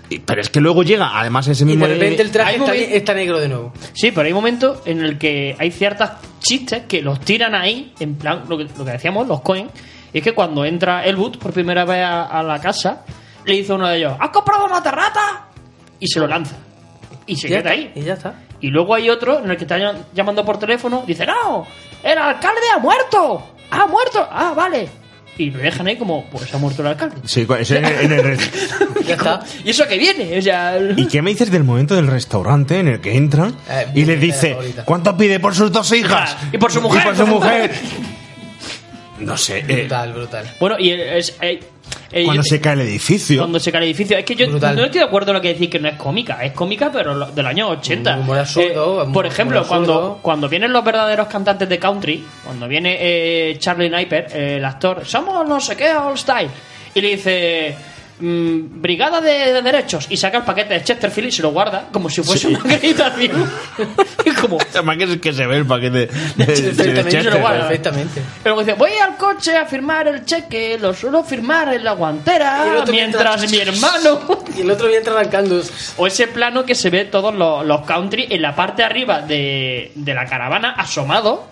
Y- 0.10 0.20
pero 0.20 0.42
es 0.42 0.50
que 0.50 0.60
luego 0.60 0.84
llega, 0.84 1.18
además 1.20 1.48
ese 1.48 1.64
Y 1.64 1.68
mismo... 1.68 1.88
de 1.88 1.94
repente 1.94 2.22
el 2.22 2.30
traje 2.32 2.60
está, 2.96 3.14
negro 3.14 3.40
de 3.40 3.48
nuevo. 3.48 3.74
Sí, 3.94 4.12
pero 4.12 4.28
hay 4.28 4.34
momentos 4.34 4.80
en 4.86 5.02
el 5.02 5.18
que 5.18 5.56
hay 5.58 5.72
ciertos 5.72 6.10
chistes 6.40 6.84
que 6.88 7.02
los 7.02 7.20
tiran 7.22 7.56
ahí, 7.56 7.94
en 8.00 8.16
plan, 8.16 8.44
lo 8.48 8.58
que, 8.58 8.66
lo 8.78 8.86
que 8.86 8.92
decíamos, 8.92 9.28
los 9.28 9.42
coin. 9.42 9.70
Y 10.14 10.20
es 10.20 10.24
que 10.24 10.34
cuando 10.34 10.66
entra 10.66 11.04
Elwood 11.06 11.38
por 11.40 11.52
primera 11.54 11.86
vez 11.86 12.04
a, 12.04 12.26
a 12.26 12.44
la 12.44 12.60
casa, 12.60 13.04
le 13.46 13.56
dice 13.56 13.74
uno 13.74 13.88
de 13.88 13.98
ellos, 13.98 14.14
¿has 14.20 14.30
comprado 14.30 14.66
una 14.66 14.84
terrata? 14.84 15.48
Y 16.00 16.08
se 16.08 16.20
lo 16.20 16.28
lanza. 16.28 16.56
Y 17.26 17.36
se 17.38 17.48
queda 17.48 17.58
está, 17.60 17.70
ahí. 17.72 17.92
Y 17.96 18.02
ya 18.02 18.14
está. 18.14 18.36
Y 18.60 18.68
luego 18.68 18.94
hay 18.94 19.10
otro 19.10 19.40
en 19.40 19.50
el 19.50 19.58
que 19.58 19.64
está 19.64 19.78
llam- 19.80 20.04
llamando 20.14 20.46
por 20.46 20.60
teléfono, 20.60 21.04
dice, 21.08 21.26
no, 21.26 21.66
el 22.04 22.18
alcalde 22.18 22.62
ha 22.76 22.80
muerto. 22.80 23.53
Ha 23.82 23.88
muerto. 23.88 24.28
Ah, 24.32 24.54
vale. 24.56 24.88
Y 25.38 25.50
lo 25.50 25.58
dejan 25.60 25.88
ahí 25.88 25.98
como, 25.98 26.26
pues 26.30 26.54
ha 26.54 26.60
muerto 26.60 26.84
el 26.84 26.90
alcalde. 26.90 27.16
Sí, 27.26 27.48
ese 27.60 27.78
en 27.80 27.86
el- 27.86 28.12
en 28.12 28.12
el 28.32 28.38
Ya 29.08 29.16
está. 29.16 29.40
¿Y 29.66 29.72
eso 29.72 29.88
que 29.88 29.98
viene? 29.98 30.38
O 30.38 30.42
sea, 30.44 30.78
¿Y 30.96 31.08
qué 31.08 31.22
me 31.24 31.32
dices 31.32 31.50
del 31.50 31.64
momento 31.64 31.96
del 31.96 32.06
restaurante 32.08 32.78
en 32.80 32.88
el 32.88 33.02
que 33.02 33.16
entran 33.18 33.56
Eh, 33.70 33.88
y 33.96 34.06
le 34.06 34.16
mi 34.18 34.28
dice, 34.28 34.52
favorita. 34.52 34.86
¿cuánto 34.86 35.18
pide 35.18 35.40
por 35.40 35.56
sus 35.56 35.72
dos 35.72 35.92
hijas? 35.92 36.38
Y 36.52 36.58
por 36.60 36.72
su 36.72 36.82
mujer. 36.82 37.02
Y 37.02 37.06
por 37.06 37.16
su 37.18 37.28
mujer. 37.28 37.72
No 39.20 39.38
sé. 39.38 39.60
eh, 39.60 39.82
Brutal, 39.82 40.14
brutal. 40.14 40.52
Bueno, 40.60 40.76
y 40.80 40.92
es... 40.92 41.36
eh, 41.42 41.60
eh, 42.14 42.24
cuando 42.26 42.44
yo- 42.44 42.50
se 42.50 42.62
cae 42.62 42.74
el 42.74 42.82
edificio. 42.82 43.40
Cuando 43.40 43.60
se 43.60 43.72
cae 43.72 43.82
el 43.82 43.88
edificio. 43.88 44.18
Es 44.18 44.24
que 44.26 44.36
yo 44.36 44.48
Brutal. 44.48 44.76
no 44.76 44.86
estoy 44.86 45.00
de 45.00 45.06
acuerdo 45.06 45.32
en 45.32 45.36
lo 45.36 45.42
que 45.42 45.54
decís 45.54 45.70
que 45.70 45.80
no 45.80 45.90
es 45.90 45.96
cómica. 45.96 46.44
Es 46.44 46.54
cómica, 46.54 46.92
pero 46.92 47.14
lo- 47.16 47.32
del 47.32 47.46
año 47.46 47.70
80. 47.70 48.18
Humor 48.20 48.38
absurdo, 48.40 49.04
Eh, 49.04 49.10
por 49.12 49.26
ejemplo, 49.26 49.66
cuando, 49.68 50.20
cuando 50.22 50.48
vienen 50.48 50.72
los 50.72 50.84
verdaderos 50.86 51.28
cantantes 51.28 51.68
de 51.68 51.80
country, 51.80 52.24
cuando 52.44 52.68
viene 52.68 52.98
eh, 53.00 53.58
Charlie 53.60 53.90
Napier, 53.90 54.28
eh, 54.34 54.56
el 54.58 54.66
actor, 54.66 55.06
somos 55.06 55.48
no 55.48 55.60
sé 55.60 55.76
qué, 55.76 55.92
all 55.94 56.18
style, 56.18 56.50
y 56.96 57.02
le 57.02 57.08
dice. 57.10 57.76
Mm, 58.24 58.82
brigada 58.82 59.22
de, 59.22 59.54
de 59.54 59.62
derechos 59.62 60.08
y 60.10 60.18
saca 60.18 60.38
el 60.40 60.44
paquete 60.44 60.74
de 60.76 60.84
Chesterfield 60.84 61.28
y 61.30 61.32
se 61.32 61.42
lo 61.42 61.52
guarda 61.52 61.88
como 61.92 62.10
si 62.10 62.24
fuese 62.24 62.48
Sí. 62.48 62.56
una 62.56 62.60
acreditación 62.76 63.50
es 64.26 64.34
como 64.40 64.58
Además 64.74 64.98
que, 64.98 65.04
es 65.04 65.18
que 65.22 65.34
se 65.34 65.46
ve 65.48 65.58
el 65.58 65.66
paquete 65.66 66.08
de, 66.08 66.46
de- 66.46 66.46
de 67.04 67.12
se 67.12 67.24
lo 67.30 67.40
guarda. 67.40 67.68
Perfectamente. 67.68 68.22
pero 68.42 68.60
dice 68.60 68.74
voy 68.74 68.92
al 69.02 69.18
coche 69.18 69.56
a 69.58 69.66
firmar 69.66 70.08
el 70.08 70.26
cheque 70.26 70.78
lo 70.80 70.94
suelo 70.94 71.24
firmar 71.24 71.74
en 71.74 71.84
la 71.84 71.94
guantera 71.94 72.84
mientras 72.90 73.42
mientras- 73.42 73.52
mi 73.52 73.58
hermano 73.60 74.20
Y 74.58 74.62
el 74.62 74.72
otro 74.72 74.88
viene 74.88 75.08
arrancando. 75.10 75.62
O 75.98 76.08
ese 76.08 76.28
plano 76.28 76.66
que 76.66 76.76
se 76.76 76.90
ve 76.90 77.06
todos 77.06 77.34
los, 77.34 77.66
los 77.66 77.82
country 77.82 78.28
en 78.30 78.42
la 78.42 78.56
parte 78.56 78.82
de 78.82 78.86
arriba 78.86 79.22
de, 79.22 79.92
de 79.96 80.14
la 80.14 80.26
caravana 80.26 80.72
asomado. 80.72 81.48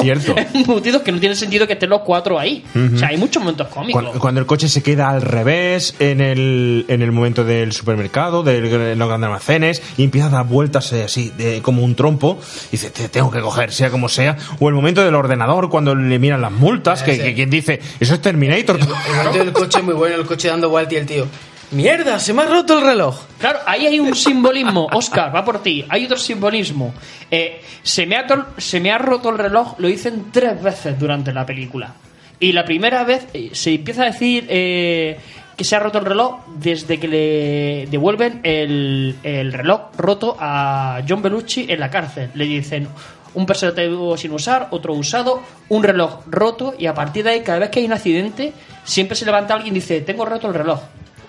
Cierto. 0.00 0.34
Embutidos 0.54 1.02
que 1.02 1.12
no 1.12 1.18
tiene 1.20 1.34
sentido 1.34 1.66
que 1.66 1.74
estén 1.74 1.90
los 1.90 2.00
cuatro 2.02 2.38
ahí. 2.38 2.64
Ujú. 2.74 2.94
O 2.94 2.98
sea, 2.98 3.08
hay 3.08 3.16
muchos 3.16 3.42
momentos 3.42 3.68
cómicos. 3.68 4.00
Cuando, 4.02 4.20
cuando 4.20 4.40
el 4.40 4.46
coche 4.46 4.68
se 4.68 4.82
queda 4.82 5.10
al 5.10 5.22
revés 5.22 5.94
en 6.10 6.20
el, 6.20 6.84
en 6.88 7.02
el 7.02 7.12
momento 7.12 7.44
del 7.44 7.72
supermercado, 7.72 8.42
de 8.42 8.60
los 8.96 9.08
grandes 9.08 9.26
almacenes, 9.26 9.82
y 9.96 10.04
empieza 10.04 10.28
a 10.28 10.30
dar 10.30 10.46
vueltas 10.46 10.92
eh, 10.92 11.04
así, 11.04 11.32
de- 11.36 11.62
como 11.62 11.82
un 11.82 11.94
trompo, 11.94 12.38
y 12.68 12.72
dice, 12.72 12.90
te 12.90 13.08
tengo 13.08 13.30
que 13.30 13.40
coger, 13.40 13.72
sea 13.72 13.90
como 13.90 14.08
sea. 14.08 14.36
O 14.60 14.68
el 14.68 14.74
momento 14.74 15.04
del 15.04 15.14
ordenador, 15.14 15.68
cuando 15.70 15.94
le 15.94 16.18
miran 16.18 16.40
las 16.40 16.52
multas, 16.52 17.02
que, 17.02 17.18
que 17.18 17.34
quien 17.34 17.50
dice, 17.50 17.80
eso 18.00 18.14
es 18.14 18.20
Terminator. 18.22 18.78
El 18.78 18.86
momento 19.16 19.38
del 19.38 19.52
coche 19.52 19.78
es 19.78 19.84
muy 19.84 19.94
bueno, 19.94 20.16
el 20.16 20.26
coche 20.26 20.48
dando 20.48 20.68
vuelta 20.70 20.94
y 20.94 20.96
el 20.98 21.06
tío. 21.06 21.26
¡Mierda! 21.72 22.20
¡Se 22.20 22.32
me 22.32 22.42
ha 22.42 22.46
roto 22.46 22.78
el 22.78 22.84
reloj! 22.84 23.22
Claro, 23.38 23.58
ahí 23.66 23.86
hay 23.86 23.98
un 23.98 24.14
simbolismo. 24.14 24.86
Oscar, 24.92 25.34
va 25.34 25.44
por 25.44 25.64
ti. 25.64 25.84
Hay 25.88 26.04
otro 26.04 26.16
simbolismo. 26.16 26.94
Eh, 27.28 27.60
se, 27.82 28.06
me 28.06 28.14
ha 28.16 28.24
se 28.56 28.78
me 28.78 28.92
ha 28.92 28.98
roto 28.98 29.30
el 29.30 29.38
reloj, 29.38 29.74
lo 29.78 29.88
dicen 29.88 30.26
tres 30.30 30.62
veces 30.62 30.96
durante 30.96 31.32
la 31.32 31.44
película. 31.44 31.94
Y 32.38 32.52
la 32.52 32.64
primera 32.64 33.02
vez 33.02 33.26
eh, 33.34 33.50
se 33.52 33.74
empieza 33.74 34.02
a 34.02 34.06
decir 34.06 34.46
eh, 34.48 35.18
que 35.56 35.64
se 35.64 35.74
ha 35.74 35.80
roto 35.80 35.98
el 35.98 36.04
reloj 36.04 36.40
desde 36.56 37.00
que 37.00 37.08
le 37.08 37.86
devuelven 37.90 38.40
el, 38.42 39.16
el 39.22 39.52
reloj 39.52 39.92
roto 39.96 40.36
a 40.38 41.02
John 41.08 41.22
Belushi 41.22 41.66
en 41.68 41.80
la 41.80 41.90
cárcel. 41.90 42.30
Le 42.34 42.44
dicen 42.44 42.88
un 43.34 43.46
preservativo 43.46 44.16
sin 44.16 44.32
usar, 44.32 44.68
otro 44.70 44.94
usado, 44.94 45.42
un 45.68 45.82
reloj 45.82 46.20
roto 46.26 46.74
y 46.78 46.86
a 46.86 46.94
partir 46.94 47.24
de 47.24 47.30
ahí 47.30 47.40
cada 47.42 47.58
vez 47.58 47.70
que 47.70 47.80
hay 47.80 47.86
un 47.86 47.92
accidente 47.92 48.52
siempre 48.84 49.16
se 49.16 49.24
levanta 49.24 49.54
alguien 49.54 49.74
y 49.74 49.80
dice 49.80 50.00
tengo 50.02 50.24
roto 50.24 50.48
el 50.48 50.54
reloj. 50.54 50.80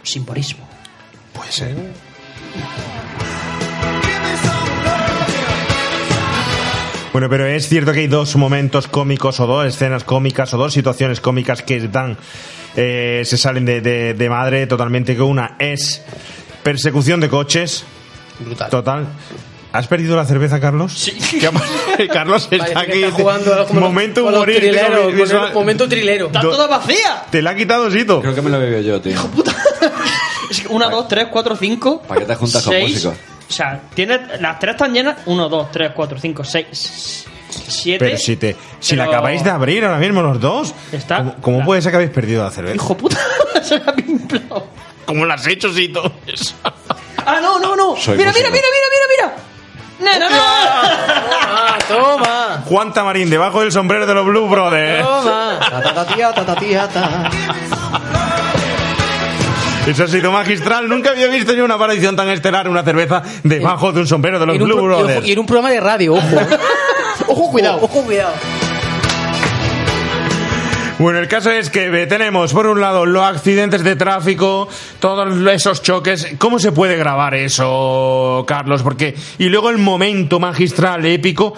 Simbolismo. 0.03 0.67
Puede 1.33 1.51
ser. 1.51 1.75
Bueno, 7.17 7.31
pero 7.31 7.47
es 7.47 7.67
cierto 7.67 7.93
que 7.93 8.01
hay 8.01 8.07
dos 8.07 8.35
momentos 8.35 8.87
cómicos 8.87 9.39
o 9.39 9.47
dos 9.47 9.65
escenas 9.65 10.03
cómicas 10.03 10.53
o 10.53 10.57
dos 10.59 10.71
situaciones 10.71 11.19
cómicas 11.19 11.63
que 11.63 11.79
dan, 11.87 12.15
eh, 12.75 13.23
se 13.25 13.37
salen 13.39 13.65
de, 13.65 13.81
de- 13.81 14.13
de 14.13 14.29
madre 14.29 14.67
totalmente. 14.67 15.15
Que 15.15 15.23
una 15.23 15.55
es 15.57 16.03
persecución 16.61 17.19
de 17.19 17.27
coches. 17.27 17.85
Brutal. 18.39 18.69
Total. 18.69 19.07
¿Has 19.73 19.87
perdido 19.87 20.15
la 20.15 20.25
cerveza, 20.25 20.59
Carlos? 20.59 20.93
Sí. 20.93 21.11
¿Qué 21.39 21.47
ha 21.47 21.51
pasado? 21.51 21.73
Carlos 22.13 22.47
está 22.51 22.57
Parece 22.71 22.77
aquí. 22.79 22.91
que 22.91 23.05
está 23.07 23.15
jugando 23.19 23.65
como 23.65 23.79
los- 23.79 23.89
momento 23.89 24.21
con 24.21 24.31
los 24.33 24.37
humorístico, 24.43 24.67
trileros, 24.75 24.99
con 24.99 25.09
el 25.09 25.15
visual. 25.15 25.53
momento 25.55 25.89
trilero. 25.89 26.25
¡Está 26.27 26.41
toda 26.41 26.67
vacía! 26.67 27.23
Te 27.31 27.41
la 27.41 27.49
ha 27.49 27.55
quitado 27.55 27.89
Sito. 27.89 28.21
Creo 28.21 28.35
que 28.35 28.43
me 28.43 28.51
lo 28.51 28.59
bebo 28.59 28.79
yo, 28.81 29.01
tío. 29.01 29.19
Es 30.51 30.61
que 30.61 30.67
una, 30.67 30.87
dos, 30.87 31.07
tres, 31.07 31.29
cuatro, 31.31 31.55
cinco. 31.57 31.99
¿Para 32.03 32.19
qué 32.21 32.27
te 32.27 32.35
juntas 32.35 32.63
con 32.63 32.73
seis. 32.73 32.91
músicos? 32.93 33.15
O 33.49 33.51
sea, 33.51 33.81
tiene, 33.93 34.19
las 34.39 34.59
tres 34.59 34.73
están 34.75 34.93
llenas. 34.93 35.17
Uno, 35.25 35.47
dos, 35.49 35.71
tres, 35.71 35.91
cuatro, 35.95 36.17
cinco, 36.19 36.43
seis, 36.43 37.25
siete. 37.49 38.05
Pero 38.05 38.17
si 38.17 38.35
te, 38.35 38.55
si 38.79 38.95
la 38.95 39.05
acabáis 39.05 39.43
de 39.43 39.49
abrir 39.49 39.85
ahora 39.85 39.97
mismo 39.97 40.21
los 40.21 40.39
dos, 40.39 40.73
Está- 40.91 41.35
¿cómo, 41.41 41.63
puede 41.63 41.81
ser 41.81 41.91
que 41.91 41.95
habéis 41.97 42.11
perdido 42.11 42.43
la 42.43 42.51
cerveza? 42.51 42.75
Hijo 42.75 42.97
puta, 42.97 43.17
se 43.63 43.79
me 43.79 43.89
ha 43.89 43.95
pimplado. 43.95 44.67
¿Cómo 45.05 45.25
la 45.25 45.35
has 45.35 45.47
hecho, 45.47 45.71
Sito? 45.73 46.11
Ah, 47.25 47.39
no, 47.41 47.59
no, 47.59 47.75
no. 47.75 47.95
Soy 47.95 48.17
mira, 48.17 48.31
mira, 48.33 48.49
mira, 48.49 48.67
mira, 48.71 48.87
mira, 48.91 49.33
mira. 49.33 49.33
No, 49.99 50.19
no, 50.19 50.29
no. 50.29 50.37
¡Ah, 50.39 51.77
toma! 51.87 52.63
Juan 52.65 52.93
Tamarín, 52.93 53.29
debajo 53.29 53.61
del 53.61 53.71
sombrero 53.71 54.05
de 54.05 54.13
los 54.13 54.25
Blue 54.25 54.47
Brothers. 54.47 55.03
¡Toma! 55.03 55.59
Eso 59.87 60.03
ha 60.03 60.07
sido 60.07 60.31
magistral. 60.31 60.89
Nunca 60.89 61.11
había 61.11 61.27
visto 61.27 61.53
yo 61.53 61.63
una 61.63 61.75
aparición 61.75 62.15
tan 62.15 62.29
estelar, 62.29 62.67
una 62.67 62.83
cerveza 62.83 63.23
debajo 63.43 63.91
de 63.93 64.01
un 64.01 64.07
sombrero 64.07 64.37
de 64.39 64.45
los 64.45 64.57
Blue 64.57 64.65
pro- 64.67 64.75
y 64.75 64.79
ojo- 64.79 64.87
Brothers. 65.03 65.27
Y 65.27 65.31
en 65.31 65.39
un 65.39 65.45
programa 65.45 65.71
de 65.71 65.79
radio, 65.79 66.13
ojo. 66.15 66.27
Ojo, 67.29 67.51
cuidado. 67.51 67.79
Ojo, 67.81 68.03
cuidado. 68.03 68.33
Bueno, 70.99 71.19
el 71.19 71.27
caso 71.27 71.51
es 71.51 71.69
que 71.69 71.85
eh, 72.01 72.07
tenemos, 72.07 72.53
por 72.53 72.65
un 72.65 72.81
lado, 72.81 73.05
los 73.05 73.23
accidentes 73.23 73.83
de 73.83 73.95
tráfico, 73.95 74.67
todos 74.99 75.35
esos 75.53 75.83
choques. 75.83 76.27
¿Cómo 76.39 76.57
se 76.57 76.71
puede 76.71 76.95
grabar 76.95 77.35
eso, 77.35 78.43
Carlos? 78.47 78.81
Porque 78.81 79.13
y 79.37 79.49
luego 79.49 79.69
el 79.69 79.77
momento 79.77 80.39
magistral, 80.39 81.05
épico, 81.05 81.53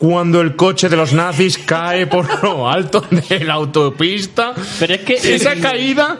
cuando 0.00 0.40
el 0.40 0.56
coche 0.56 0.88
de 0.88 0.96
los 0.96 1.12
nazis 1.12 1.58
cae 1.58 2.06
por 2.06 2.26
lo 2.42 2.68
alto 2.68 3.02
de 3.28 3.44
la 3.44 3.52
autopista. 3.54 4.54
Pero 4.78 4.94
es 4.94 5.00
que 5.02 5.14
esa 5.34 5.54
caída. 5.56 6.18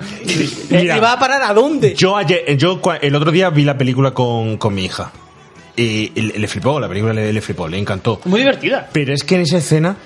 Mira, 0.68 0.96
¿Y 0.98 1.00
va 1.00 1.12
a 1.14 1.18
parar 1.18 1.42
a 1.42 1.54
dónde? 1.54 1.94
yo 1.96 2.14
ayer, 2.16 2.56
yo 2.58 2.80
cua- 2.82 2.98
el 3.00 3.14
otro 3.14 3.32
día 3.32 3.48
vi 3.48 3.64
la 3.64 3.78
película 3.78 4.10
con, 4.12 4.58
con 4.58 4.74
mi 4.74 4.84
hija. 4.84 5.10
Y 5.76 6.10
le, 6.20 6.46
flipó, 6.46 6.78
la 6.78 6.88
película 6.88 7.14
le, 7.14 7.32
le 7.32 7.40
flipó, 7.40 7.66
le 7.66 7.78
encantó. 7.78 8.20
Muy 8.26 8.40
divertida. 8.40 8.86
Pero 8.92 9.14
es 9.14 9.24
que 9.24 9.36
en 9.36 9.40
esa 9.42 9.56
escena 9.56 9.96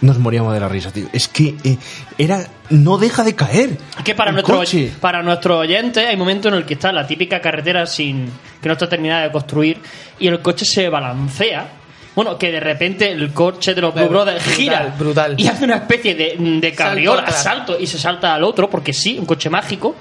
nos 0.00 0.16
moríamos 0.20 0.54
de 0.54 0.60
la 0.60 0.68
risa, 0.68 0.92
tío. 0.92 1.08
Es 1.12 1.26
que 1.26 1.56
eh, 1.64 1.76
era. 2.18 2.46
No 2.70 2.98
deja 2.98 3.24
de 3.24 3.34
caer. 3.34 3.78
Es 3.98 4.04
que 4.04 4.14
para 4.14 4.30
nuestro, 4.30 4.58
coche. 4.58 4.92
para 5.00 5.24
nuestro 5.24 5.58
oyente 5.58 6.06
hay 6.06 6.16
momentos 6.16 6.52
en 6.52 6.58
el 6.58 6.64
que 6.64 6.74
está 6.74 6.92
la 6.92 7.04
típica 7.04 7.40
carretera 7.40 7.84
sin 7.86 8.26
que 8.62 8.68
no 8.68 8.74
está 8.74 8.88
terminada 8.88 9.22
de 9.24 9.32
construir 9.32 9.78
y 10.20 10.28
el 10.28 10.40
coche 10.40 10.64
se 10.64 10.88
balancea. 10.88 11.72
Bueno, 12.18 12.36
que 12.36 12.50
de 12.50 12.58
repente 12.58 13.12
el 13.12 13.32
coche 13.32 13.76
de 13.76 13.80
los 13.80 13.94
Blue 13.94 14.08
Brothers 14.08 14.42
gira 14.42 14.92
brutal. 14.98 15.36
y 15.38 15.46
hace 15.46 15.62
una 15.62 15.76
especie 15.76 16.16
de, 16.16 16.34
de 16.36 16.74
cabriola, 16.74 17.22
atrás. 17.22 17.44
salto 17.44 17.78
y 17.78 17.86
se 17.86 17.96
salta 17.96 18.34
al 18.34 18.42
otro, 18.42 18.68
porque 18.68 18.92
sí, 18.92 19.16
un 19.20 19.24
coche 19.24 19.48
mágico. 19.48 19.94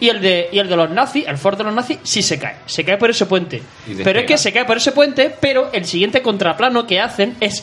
Y 0.00 0.08
el 0.08 0.22
de, 0.22 0.48
y 0.50 0.58
el 0.58 0.70
de 0.70 0.76
los 0.76 0.88
nazis, 0.88 1.26
el 1.28 1.36
Ford 1.36 1.58
de 1.58 1.64
los 1.64 1.74
nazis, 1.74 1.98
sí 2.02 2.22
se 2.22 2.38
cae. 2.38 2.60
Se 2.64 2.82
cae 2.82 2.96
por 2.96 3.10
ese 3.10 3.26
puente. 3.26 3.60
Pero 4.02 4.20
es 4.20 4.24
que 4.24 4.38
se 4.38 4.54
cae 4.54 4.64
por 4.64 4.78
ese 4.78 4.92
puente, 4.92 5.36
pero 5.38 5.68
el 5.74 5.84
siguiente 5.84 6.22
contraplano 6.22 6.86
que 6.86 6.98
hacen 6.98 7.36
es 7.40 7.62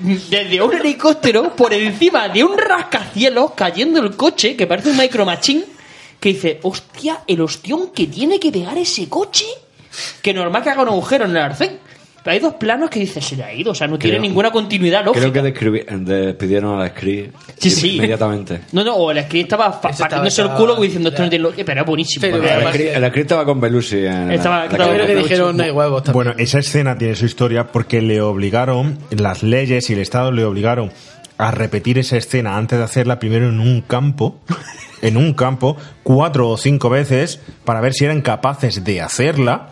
desde 0.00 0.62
un 0.62 0.72
helicóptero 0.74 1.54
por 1.54 1.74
encima 1.74 2.30
de 2.30 2.42
un 2.42 2.56
rascacielos 2.56 3.52
cayendo 3.54 4.00
el 4.00 4.16
coche, 4.16 4.56
que 4.56 4.66
parece 4.66 4.88
un 4.88 4.96
micro 4.96 5.26
machine, 5.26 5.62
que 6.18 6.30
dice, 6.30 6.58
hostia, 6.62 7.20
el 7.26 7.42
ostión 7.42 7.90
que 7.90 8.06
tiene 8.06 8.40
que 8.40 8.50
pegar 8.50 8.78
ese 8.78 9.10
coche, 9.10 9.44
que 10.22 10.32
normal 10.32 10.62
que 10.62 10.70
haga 10.70 10.80
un 10.84 10.88
agujero 10.88 11.26
en 11.26 11.32
el 11.32 11.42
arcén. 11.42 11.80
Pero 12.26 12.34
hay 12.34 12.40
dos 12.40 12.54
planos 12.54 12.90
que 12.90 12.98
dice, 12.98 13.20
se 13.20 13.36
le 13.36 13.44
ha 13.44 13.54
ido, 13.54 13.70
o 13.70 13.74
sea, 13.76 13.86
no 13.86 13.96
tiene 14.00 14.16
Creo- 14.16 14.22
ninguna 14.28 14.50
continuidad 14.50 15.04
lógica. 15.04 15.30
Creo 15.30 15.32
que 15.32 15.54
describi- 15.54 15.86
despidieron 16.04 16.74
a 16.76 16.82
la 16.82 16.88
Scree 16.88 17.30
Sí, 17.56 17.70
sí. 17.70 17.94
inmediatamente. 17.98 18.62
No, 18.72 18.82
no, 18.82 18.96
o 18.96 19.12
el 19.12 19.22
script 19.22 19.44
estaba 19.44 19.70
fa- 19.74 19.90
partiéndose 19.96 20.42
el 20.42 20.48
culo 20.50 20.74
diciendo 20.80 21.10
esto 21.10 21.22
no 21.22 21.28
tiene 21.30 21.42
lo- 21.44 21.52
Pero 21.52 21.80
es 21.82 21.86
buenísimo. 21.86 22.26
Porque 22.28 22.46
El 22.48 22.52
además- 22.52 22.74
Scree- 22.74 22.96
el 22.96 23.08
Scree 23.10 23.22
estaba 23.22 23.44
con 23.44 23.60
Belushi 23.60 24.06
en 24.06 24.32
Estaba- 24.32 24.56
la, 24.56 24.60
la 24.62 24.64
estaba- 24.72 24.84
cabina. 24.86 25.04
Creo 25.04 25.06
que 25.06 25.22
dijeron 25.22 25.56
no 25.56 25.62
hay 25.62 25.70
huevos 25.70 26.02
también. 26.02 26.24
Bueno, 26.24 26.34
esa 26.36 26.58
escena 26.58 26.98
tiene 26.98 27.14
su 27.14 27.26
historia 27.26 27.68
porque 27.68 28.02
le 28.02 28.20
obligaron, 28.20 28.98
las 29.10 29.44
leyes 29.44 29.88
y 29.88 29.92
el 29.92 30.00
Estado 30.00 30.32
le 30.32 30.44
obligaron 30.44 30.90
a 31.38 31.52
repetir 31.52 31.96
esa 31.98 32.16
escena 32.16 32.56
antes 32.56 32.76
de 32.76 32.84
hacerla 32.84 33.20
primero 33.20 33.48
en 33.48 33.60
un 33.60 33.82
campo, 33.82 34.40
en 35.00 35.16
un 35.16 35.32
campo, 35.34 35.76
cuatro 36.02 36.48
o 36.48 36.56
cinco 36.56 36.90
veces 36.90 37.38
para 37.64 37.80
ver 37.80 37.92
si 37.94 38.04
eran 38.04 38.20
capaces 38.20 38.82
de 38.82 39.00
hacerla, 39.00 39.68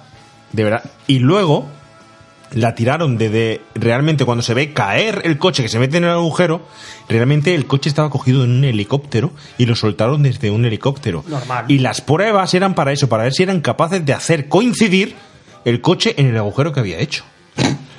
de 0.52 0.62
verdad, 0.62 0.84
y 1.08 1.18
luego 1.18 1.66
la 2.52 2.74
tiraron 2.74 3.18
desde 3.18 3.60
realmente 3.74 4.24
cuando 4.24 4.42
se 4.42 4.54
ve 4.54 4.72
caer 4.72 5.22
el 5.24 5.38
coche 5.38 5.62
que 5.62 5.68
se 5.68 5.78
mete 5.78 5.96
en 5.96 6.04
el 6.04 6.10
agujero, 6.10 6.62
realmente 7.08 7.54
el 7.54 7.66
coche 7.66 7.88
estaba 7.88 8.10
cogido 8.10 8.44
en 8.44 8.50
un 8.52 8.64
helicóptero 8.64 9.32
y 9.58 9.66
lo 9.66 9.74
soltaron 9.74 10.22
desde 10.22 10.50
un 10.50 10.64
helicóptero. 10.64 11.24
Normal. 11.26 11.64
Y 11.68 11.78
las 11.78 12.00
pruebas 12.00 12.54
eran 12.54 12.74
para 12.74 12.92
eso, 12.92 13.08
para 13.08 13.24
ver 13.24 13.32
si 13.32 13.42
eran 13.42 13.60
capaces 13.60 14.04
de 14.06 14.12
hacer 14.12 14.48
coincidir 14.48 15.16
el 15.64 15.80
coche 15.80 16.14
en 16.16 16.26
el 16.26 16.36
agujero 16.36 16.72
que 16.72 16.80
había 16.80 16.98
hecho. 16.98 17.24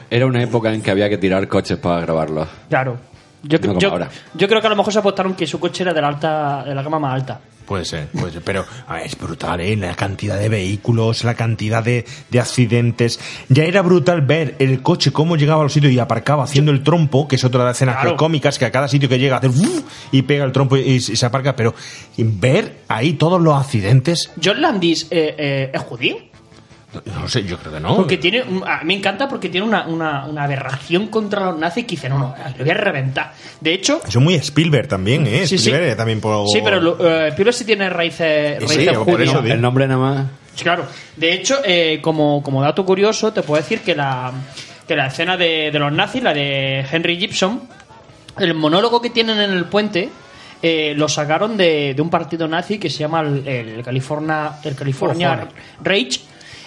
Era 0.09 0.25
una 0.27 0.41
época 0.41 0.72
en 0.74 0.82
que 0.82 0.91
había 0.91 1.09
que 1.09 1.17
tirar 1.17 1.48
coches 1.48 1.77
para 1.77 1.99
grabarlos. 2.01 2.48
Claro. 2.69 2.98
Yo, 3.43 3.57
No 3.59 3.67
como 3.67 3.80
yo- 3.80 3.91
ahora. 3.91 4.09
yo 4.33 4.48
creo 4.48 4.61
que 4.61 4.67
a 4.67 4.69
lo 4.69 4.75
mejor 4.75 4.93
se 4.93 4.99
apostaron 4.99 5.33
que 5.35 5.45
su 5.45 5.59
coche 5.59 5.83
era 5.83 5.93
de 5.93 6.01
la 6.01 6.07
alta 6.07 6.64
de 6.64 6.74
la 6.74 6.82
gama 6.82 6.98
más 6.99 7.14
alta. 7.14 7.41
Puede 7.65 7.85
ser, 7.85 8.07
puede 8.09 8.31
ser, 8.33 8.41
pero 8.43 8.65
es 9.03 9.17
brutal, 9.17 9.59
¿eh? 9.61 9.75
La 9.75 9.95
cantidad 9.95 10.37
de 10.37 10.49
vehículos, 10.49 11.23
la 11.23 11.33
cantidad 11.33 11.83
de, 11.83 12.05
de 12.29 12.39
accidentes. 12.39 13.19
Ya 13.49 13.63
era 13.65 13.81
brutal 13.81 14.21
ver 14.21 14.55
el 14.59 14.81
coche 14.81 15.11
cómo 15.11 15.35
llegaba 15.35 15.61
a 15.61 15.63
los 15.63 15.73
sitios 15.73 15.91
y 15.91 15.99
aparcaba 15.99 16.43
haciendo 16.43 16.71
el 16.71 16.83
trompo, 16.83 17.27
que 17.27 17.37
es 17.37 17.43
otra 17.43 17.61
de 17.61 17.65
las 17.67 17.77
escenas 17.77 17.95
Claro. 18.01 18.17
cómicas, 18.17 18.59
que 18.59 18.65
a 18.65 18.71
cada 18.71 18.87
sitio 18.87 19.09
que 19.09 19.17
llega 19.19 19.37
hace 19.37 19.49
y 20.11 20.21
pega 20.21 20.45
el 20.45 20.51
trompo 20.51 20.77
y, 20.77 20.81
y 20.81 20.99
se 20.99 21.25
aparca, 21.25 21.55
pero 21.55 21.73
ver 22.17 22.77
ahí 22.87 23.13
todos 23.13 23.41
los 23.41 23.55
accidentes, 23.59 24.31
John 24.43 24.61
Landis 24.61 25.07
eh, 25.11 25.35
eh, 25.37 25.71
es 25.73 25.81
judío. 25.81 26.17
No 27.06 27.27
sé, 27.27 27.43
yo 27.43 27.57
creo 27.57 27.74
que 27.74 27.80
no. 27.80 27.95
Porque 27.95 28.17
tiene, 28.17 28.41
a 28.65 28.80
mí 28.80 28.85
me 28.85 28.93
encanta 28.95 29.27
porque 29.27 29.49
tiene 29.49 29.65
una, 29.67 29.88
una, 29.88 30.25
una 30.25 30.43
aberración 30.43 31.07
contra 31.07 31.45
los 31.45 31.57
nazis 31.59 31.85
que 31.85 31.91
dice, 31.91 32.09
no, 32.09 32.17
no, 32.19 32.35
lo 32.57 32.64
voy 32.64 32.69
a 32.72 32.74
reventar. 32.75 33.33
De 33.61 33.74
hecho, 33.74 33.99
Eso 34.07 34.19
es 34.19 34.24
muy 34.24 34.35
Spielberg 34.35 34.88
también, 34.88 35.25
¿eh? 35.27 35.48
Sí, 35.48 35.57
sí. 35.57 35.69
Spielberg 35.69 35.98
también 35.98 36.22
por... 36.22 36.48
sí, 36.48 36.59
pero 36.64 36.77
eh, 36.99 37.27
Spielberg 37.30 37.56
sí 37.56 37.65
tiene 37.65 37.90
raíces, 37.90 38.57
Sí, 38.59 38.77
raíces 38.77 38.93
por 38.98 39.06
judías. 39.15 39.30
eso. 39.30 39.40
El 39.43 39.61
nombre 39.61 39.88
nada 39.88 39.99
más. 39.99 40.25
Sí, 40.56 40.64
Claro. 40.64 40.85
De 41.17 41.33
hecho, 41.33 41.57
eh, 41.65 41.99
como, 42.01 42.41
como 42.41 42.61
dato 42.61 42.85
curioso, 42.85 43.33
te 43.33 43.41
puedo 43.41 43.61
decir 43.61 43.82
que 43.82 43.93
la, 43.95 44.32
que 44.88 44.95
la 44.95 45.07
escena 45.07 45.35
de, 45.38 45.69
de 45.72 45.80
los 45.80 45.91
nazis, 45.91 46.24
la 46.24 46.33
de 46.33 46.85
Henry 46.91 47.17
Gibson, 47.17 47.61
el 48.40 48.53
monólogo 48.53 49.01
que 49.01 49.09
tienen 49.09 49.40
en 49.40 49.51
el 49.51 49.65
puente, 49.65 50.09
eh, 50.61 50.93
lo 50.95 51.07
sacaron 51.09 51.57
de, 51.57 51.93
de 51.93 52.01
un 52.01 52.09
partido 52.09 52.48
nazi 52.48 52.80
que 52.80 52.90
se 52.90 52.99
llama 52.99 53.19
el, 53.22 53.45
el 53.48 53.83
California, 53.83 54.53
el 54.64 54.75
California 54.75 55.48
Rage, 55.83 56.22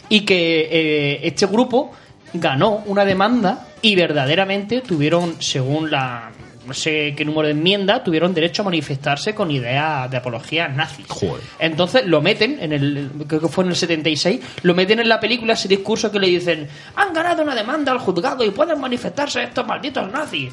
y 0.08 0.20
que 0.20 0.68
eh, 0.70 1.20
este 1.22 1.46
grupo 1.46 1.92
ganó 2.32 2.82
una 2.86 3.04
demanda 3.04 3.66
y 3.82 3.96
verdaderamente 3.96 4.80
tuvieron, 4.80 5.40
según 5.40 5.90
la 5.90 6.30
no 6.68 6.74
sé 6.74 7.14
qué 7.16 7.24
número 7.24 7.46
de 7.46 7.52
enmienda, 7.52 8.04
tuvieron 8.04 8.34
derecho 8.34 8.60
a 8.60 8.66
manifestarse 8.66 9.34
con 9.34 9.50
ideas 9.50 10.10
de 10.10 10.18
apología 10.18 10.68
nazi. 10.68 11.02
Joder. 11.08 11.42
Entonces 11.58 12.06
lo 12.06 12.20
meten, 12.20 12.58
en 12.60 12.72
el, 12.74 13.10
creo 13.26 13.40
que 13.40 13.48
fue 13.48 13.64
en 13.64 13.70
el 13.70 13.76
76, 13.76 14.40
lo 14.62 14.74
meten 14.74 15.00
en 15.00 15.08
la 15.08 15.18
película 15.18 15.54
ese 15.54 15.66
discurso 15.66 16.12
que 16.12 16.18
le 16.18 16.26
dicen, 16.26 16.68
han 16.94 17.14
ganado 17.14 17.42
una 17.42 17.54
demanda 17.54 17.90
al 17.90 17.98
juzgado 17.98 18.44
y 18.44 18.50
pueden 18.50 18.78
manifestarse 18.78 19.42
estos 19.42 19.66
malditos 19.66 20.12
nazis. 20.12 20.52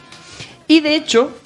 Y 0.69 0.79
de 0.79 0.95
hecho, 0.95 1.37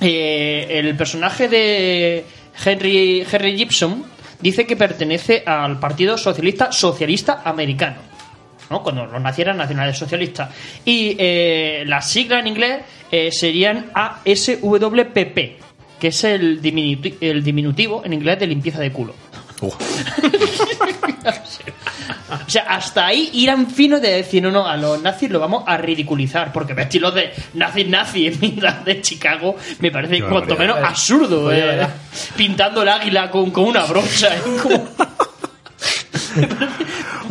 eh, 0.00 0.66
el 0.70 0.96
personaje 0.96 1.48
de 1.48 2.24
Henry, 2.64 3.26
Henry 3.30 3.58
Gibson 3.58 4.04
dice 4.46 4.66
que 4.66 4.76
pertenece 4.76 5.42
al 5.44 5.78
Partido 5.78 6.16
Socialista 6.16 6.70
Socialista 6.70 7.42
Americano. 7.44 7.96
¿no? 8.70 8.82
Cuando 8.82 9.06
los 9.06 9.20
nazis 9.20 9.40
eran 9.40 9.56
nacionales 9.56 9.98
socialistas. 9.98 10.50
Y 10.84 11.16
eh, 11.18 11.84
las 11.86 12.08
siglas 12.08 12.40
en 12.40 12.46
inglés 12.48 12.82
eh, 13.10 13.30
serían 13.32 13.90
ASWPP, 13.94 15.38
que 15.98 16.08
es 16.08 16.24
el, 16.24 16.60
el 17.20 17.44
diminutivo 17.44 18.02
en 18.04 18.12
inglés 18.12 18.38
de 18.38 18.46
limpieza 18.46 18.80
de 18.80 18.92
culo. 18.92 19.14
O 22.46 22.50
sea, 22.50 22.62
hasta 22.68 23.06
ahí 23.06 23.30
irán 23.32 23.68
finos 23.68 24.00
de 24.00 24.10
decir, 24.10 24.42
no, 24.42 24.50
no, 24.50 24.66
a 24.66 24.76
los 24.76 25.00
nazis 25.02 25.30
lo 25.30 25.40
vamos 25.40 25.64
a 25.66 25.76
ridiculizar, 25.76 26.52
porque 26.52 26.74
vestidos 26.74 27.14
de 27.14 27.30
nazis 27.54 27.88
nazis 27.88 28.34
en 28.34 28.40
mitad 28.40 28.74
de 28.82 29.00
Chicago 29.00 29.56
me 29.80 29.90
parece 29.90 30.16
Qué 30.16 30.22
cuanto 30.22 30.50
barbaridad. 30.50 30.74
menos 30.76 30.90
absurdo. 30.90 31.44
Oye, 31.46 31.82
eh. 31.82 31.86
Pintando 32.36 32.82
el 32.82 32.88
águila 32.88 33.30
con, 33.30 33.50
con 33.50 33.64
una 33.64 33.84
brocha. 33.84 34.34
es 34.34 34.42
como- 34.62 34.88
Me 36.36 36.46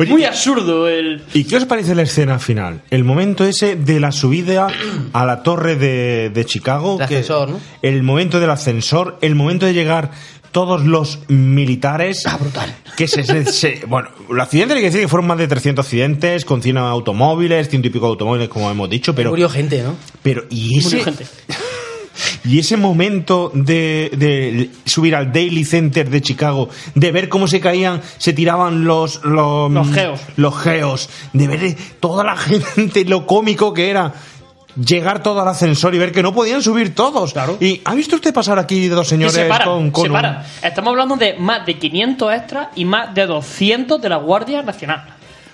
parece 0.04 0.12
Muy 0.12 0.24
absurdo 0.24 0.88
el... 0.88 1.22
¿Y 1.32 1.44
qué 1.44 1.56
os 1.56 1.64
parece 1.64 1.94
la 1.94 2.02
escena 2.02 2.38
final? 2.38 2.82
El 2.90 3.04
momento 3.04 3.44
ese 3.44 3.76
de 3.76 3.98
la 4.00 4.12
subida 4.12 4.66
a 5.12 5.24
la 5.24 5.42
torre 5.42 5.76
de, 5.76 6.28
de 6.30 6.44
Chicago. 6.44 6.98
El 7.00 7.06
que- 7.08 7.14
ascensor, 7.18 7.48
¿no? 7.50 7.60
El 7.82 8.02
momento 8.02 8.38
del 8.40 8.50
ascensor, 8.50 9.16
el 9.22 9.34
momento 9.36 9.64
de 9.64 9.72
llegar 9.74 10.10
todos 10.52 10.84
los 10.84 11.18
militares. 11.28 12.22
Ah, 12.26 12.36
brutal. 12.38 12.74
Que 12.96 13.06
se, 13.08 13.24
se- 13.24 13.44
se- 13.52 13.82
bueno, 13.86 14.08
los 14.28 14.42
accidentes 14.42 14.76
hay 14.76 14.82
que 14.82 14.86
decir 14.88 15.00
que 15.02 15.08
fueron 15.08 15.26
más 15.26 15.38
de 15.38 15.48
300 15.48 15.84
accidentes, 15.84 16.44
con 16.44 16.62
100 16.62 16.78
automóviles, 16.78 17.68
ciento 17.68 17.88
y 17.88 17.90
pico 17.90 18.06
de 18.06 18.10
automóviles, 18.10 18.48
como 18.48 18.70
hemos 18.70 18.88
dicho, 18.90 19.14
pero. 19.14 19.30
Murió 19.30 19.48
gente, 19.48 19.82
¿no? 19.82 19.94
Pero, 20.22 20.44
y 20.50 20.78
ese. 20.78 20.88
Murió 20.96 21.04
gente. 21.04 21.26
Y 22.46 22.60
ese 22.60 22.76
momento 22.78 23.50
de, 23.52 24.10
de 24.16 24.70
subir 24.86 25.14
al 25.16 25.32
Daily 25.32 25.64
Center 25.64 26.08
de 26.08 26.22
Chicago, 26.22 26.70
de 26.94 27.12
ver 27.12 27.28
cómo 27.28 27.46
se 27.46 27.60
caían, 27.60 28.00
se 28.18 28.32
tiraban 28.32 28.84
los 28.84 29.22
los, 29.24 29.70
Los 29.70 29.90
geos. 29.92 30.20
los 30.36 30.56
geos, 30.58 31.10
de 31.34 31.46
ver 31.48 31.76
toda 32.00 32.24
la 32.24 32.36
gente, 32.74 33.04
lo 33.04 33.26
cómico 33.26 33.74
que 33.74 33.90
era 33.90 34.14
llegar 34.76 35.22
todo 35.22 35.40
al 35.40 35.48
ascensor 35.48 35.94
y 35.94 35.98
ver 35.98 36.12
que 36.12 36.22
no 36.22 36.32
podían 36.34 36.62
subir 36.62 36.94
todos. 36.94 37.34
Y 37.60 37.80
¿ha 37.84 37.94
visto 37.94 38.16
usted 38.16 38.32
pasar 38.34 38.58
aquí 38.58 38.88
dos 38.88 39.08
señores 39.08 39.34
se 39.34 39.44
paran, 39.46 39.68
con, 39.68 39.90
con 39.90 40.02
se 40.04 40.08
un- 40.08 40.14
paran. 40.14 40.42
Estamos 40.62 40.90
hablando 40.90 41.16
de 41.16 41.34
más 41.34 41.64
de 41.66 41.78
500 41.78 42.34
extras 42.34 42.68
y 42.76 42.84
más 42.84 43.14
de 43.14 43.26
200 43.26 44.00
de 44.00 44.08
la 44.08 44.16
Guardia 44.16 44.62
Nacional. 44.62 45.04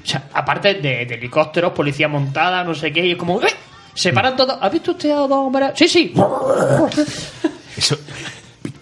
O 0.03 0.07
sea, 0.07 0.25
aparte 0.33 0.75
de, 0.75 1.07
de 1.07 1.15
helicópteros, 1.15 1.73
policía 1.73 2.09
montada, 2.09 2.65
no 2.65 2.75
sé 2.75 2.93
qué, 2.93 3.07
y 3.07 3.13
es 3.13 3.17
como... 3.17 3.41
¡eh! 3.43 3.47
Se 3.95 4.13
paran 4.13 4.35
todos. 4.37 4.57
¿Ha 4.61 4.69
visto 4.71 4.93
usted 4.93 5.11
a 5.11 5.17
dos 5.17 5.31
hombres? 5.33 5.73
Sí, 5.75 5.87
sí. 5.87 6.15
Eso- 7.77 7.99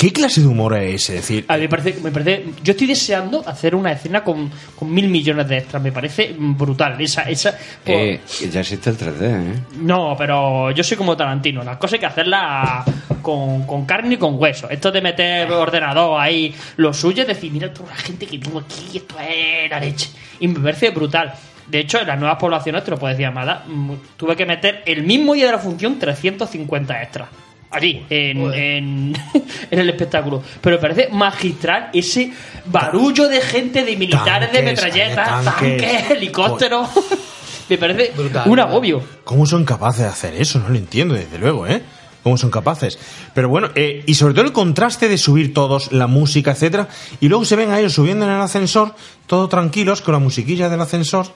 ¿Qué 0.01 0.15
clase 0.15 0.41
de 0.41 0.47
humor 0.47 0.75
es 0.79 0.95
ese? 1.11 1.17
Es 1.17 1.21
decir, 1.29 1.45
A 1.49 1.57
mí 1.57 1.63
me 1.63 1.69
parece, 1.69 2.01
me 2.01 2.11
parece. 2.11 2.47
Yo 2.65 2.71
estoy 2.71 2.87
deseando 2.87 3.47
hacer 3.47 3.75
una 3.75 3.93
escena 3.93 4.25
con, 4.25 4.51
con 4.75 4.91
mil 4.91 5.09
millones 5.09 5.47
de 5.47 5.59
extras. 5.59 5.83
Me 5.83 5.93
parece 5.93 6.35
brutal. 6.39 6.99
Esa, 6.99 7.25
esa. 7.25 7.53
por- 7.85 7.95
Eh, 7.95 8.21
ya 8.51 8.61
existe 8.61 8.89
el 8.89 8.97
3D, 8.97 9.21
¿eh? 9.21 9.63
No, 9.83 10.15
pero 10.17 10.71
yo 10.71 10.83
soy 10.83 10.97
como 10.97 11.15
Tarantino. 11.19 11.63
Las 11.63 11.77
cosas 11.77 11.95
hay 11.95 11.99
que 12.01 12.07
hacerlas 12.07 12.85
con, 13.21 13.67
con 13.67 13.85
carne 13.85 14.15
y 14.15 14.17
con 14.17 14.37
hueso. 14.41 14.71
Esto 14.71 14.91
de 14.91 15.03
meter 15.03 15.53
ordenador 15.53 16.19
ahí, 16.19 16.55
lo 16.79 16.95
suyo 16.95 17.21
es 17.21 17.29
decir, 17.29 17.53
mira 17.53 17.71
toda 17.71 17.91
la 17.91 17.97
gente 17.97 18.27
que 18.27 18.39
tengo 18.39 18.61
aquí, 18.61 18.97
esto 18.97 19.17
es 19.21 19.69
la 19.71 19.81
leche. 19.81 20.09
Y 20.41 20.49
me 20.49 20.61
parece 20.61 20.89
brutal. 20.91 21.35
De 21.69 21.79
hecho, 21.81 22.01
en 22.01 22.07
las 22.07 22.19
nuevas 22.19 22.39
poblaciones, 22.39 22.83
te 22.85 22.91
lo 22.91 22.97
puedes 22.99 23.19
decir, 23.19 23.27
Amada, 23.27 23.65
mm, 23.69 23.93
tuve 24.17 24.35
que 24.35 24.47
meter 24.47 24.83
el 24.87 25.03
mismo 25.03 25.35
día 25.35 25.45
de 25.47 25.53
la 25.53 25.59
función 25.59 25.99
350 25.99 27.03
extras. 27.03 27.29
Allí, 27.73 28.05
en, 28.11 28.53
en, 28.53 29.17
en 29.71 29.79
el 29.79 29.89
espectáculo. 29.91 30.43
Pero 30.61 30.77
me 30.77 30.83
parece 30.83 31.09
magistral 31.13 31.91
ese 31.93 32.33
barullo 32.67 33.29
de 33.29 33.41
gente, 33.41 33.85
de 33.85 33.97
militares, 33.97 34.53
de 34.53 34.63
metralletas, 34.63 35.45
tanques. 35.45 35.81
tanques, 35.83 36.11
helicópteros. 36.11 36.89
me 37.69 37.79
parece 37.79 38.13
Brutal, 38.17 38.49
un 38.51 38.59
agobio. 38.59 39.03
¿Cómo 39.25 39.47
son 39.47 39.65
capaces 39.65 40.03
de 40.03 40.09
hacer 40.09 40.35
eso? 40.35 40.59
No 40.59 40.69
lo 40.69 40.77
entiendo, 40.77 41.15
desde 41.15 41.39
luego, 41.39 41.67
¿eh? 41.67 41.81
¿Cómo 42.23 42.37
son 42.37 42.51
capaces? 42.51 42.99
Pero 43.33 43.49
bueno, 43.49 43.71
eh, 43.75 44.03
y 44.07 44.15
sobre 44.15 44.35
todo 44.35 44.45
el 44.45 44.53
contraste 44.53 45.09
de 45.09 45.17
subir 45.17 45.55
todos, 45.55 45.91
la 45.93 46.07
música, 46.07 46.51
etcétera, 46.51 46.89
y 47.21 47.29
luego 47.29 47.45
se 47.47 47.57
ven 47.57 47.71
a 47.71 47.79
ellos 47.79 47.95
subiendo 47.95 48.27
en 48.27 48.33
el 48.33 48.41
ascensor, 48.43 48.95
todo 49.27 49.49
tranquilos, 49.49 50.03
con 50.03 50.13
la 50.13 50.19
musiquilla 50.19 50.69
del 50.69 50.81
ascensor, 50.83 51.29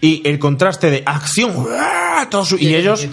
y 0.00 0.22
el 0.28 0.38
contraste 0.38 0.90
de 0.90 1.02
acción, 1.06 1.66
todos 2.30 2.48
su- 2.50 2.58
y, 2.58 2.74
ellos 2.74 3.08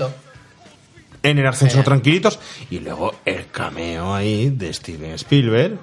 en 1.23 1.37
el 1.37 1.47
ascensor 1.47 1.83
tranquilitos, 1.83 2.39
y 2.69 2.79
luego 2.79 3.15
el 3.25 3.47
cameo 3.47 4.13
ahí 4.13 4.49
de 4.49 4.73
Steven 4.73 5.11
Spielberg, 5.11 5.79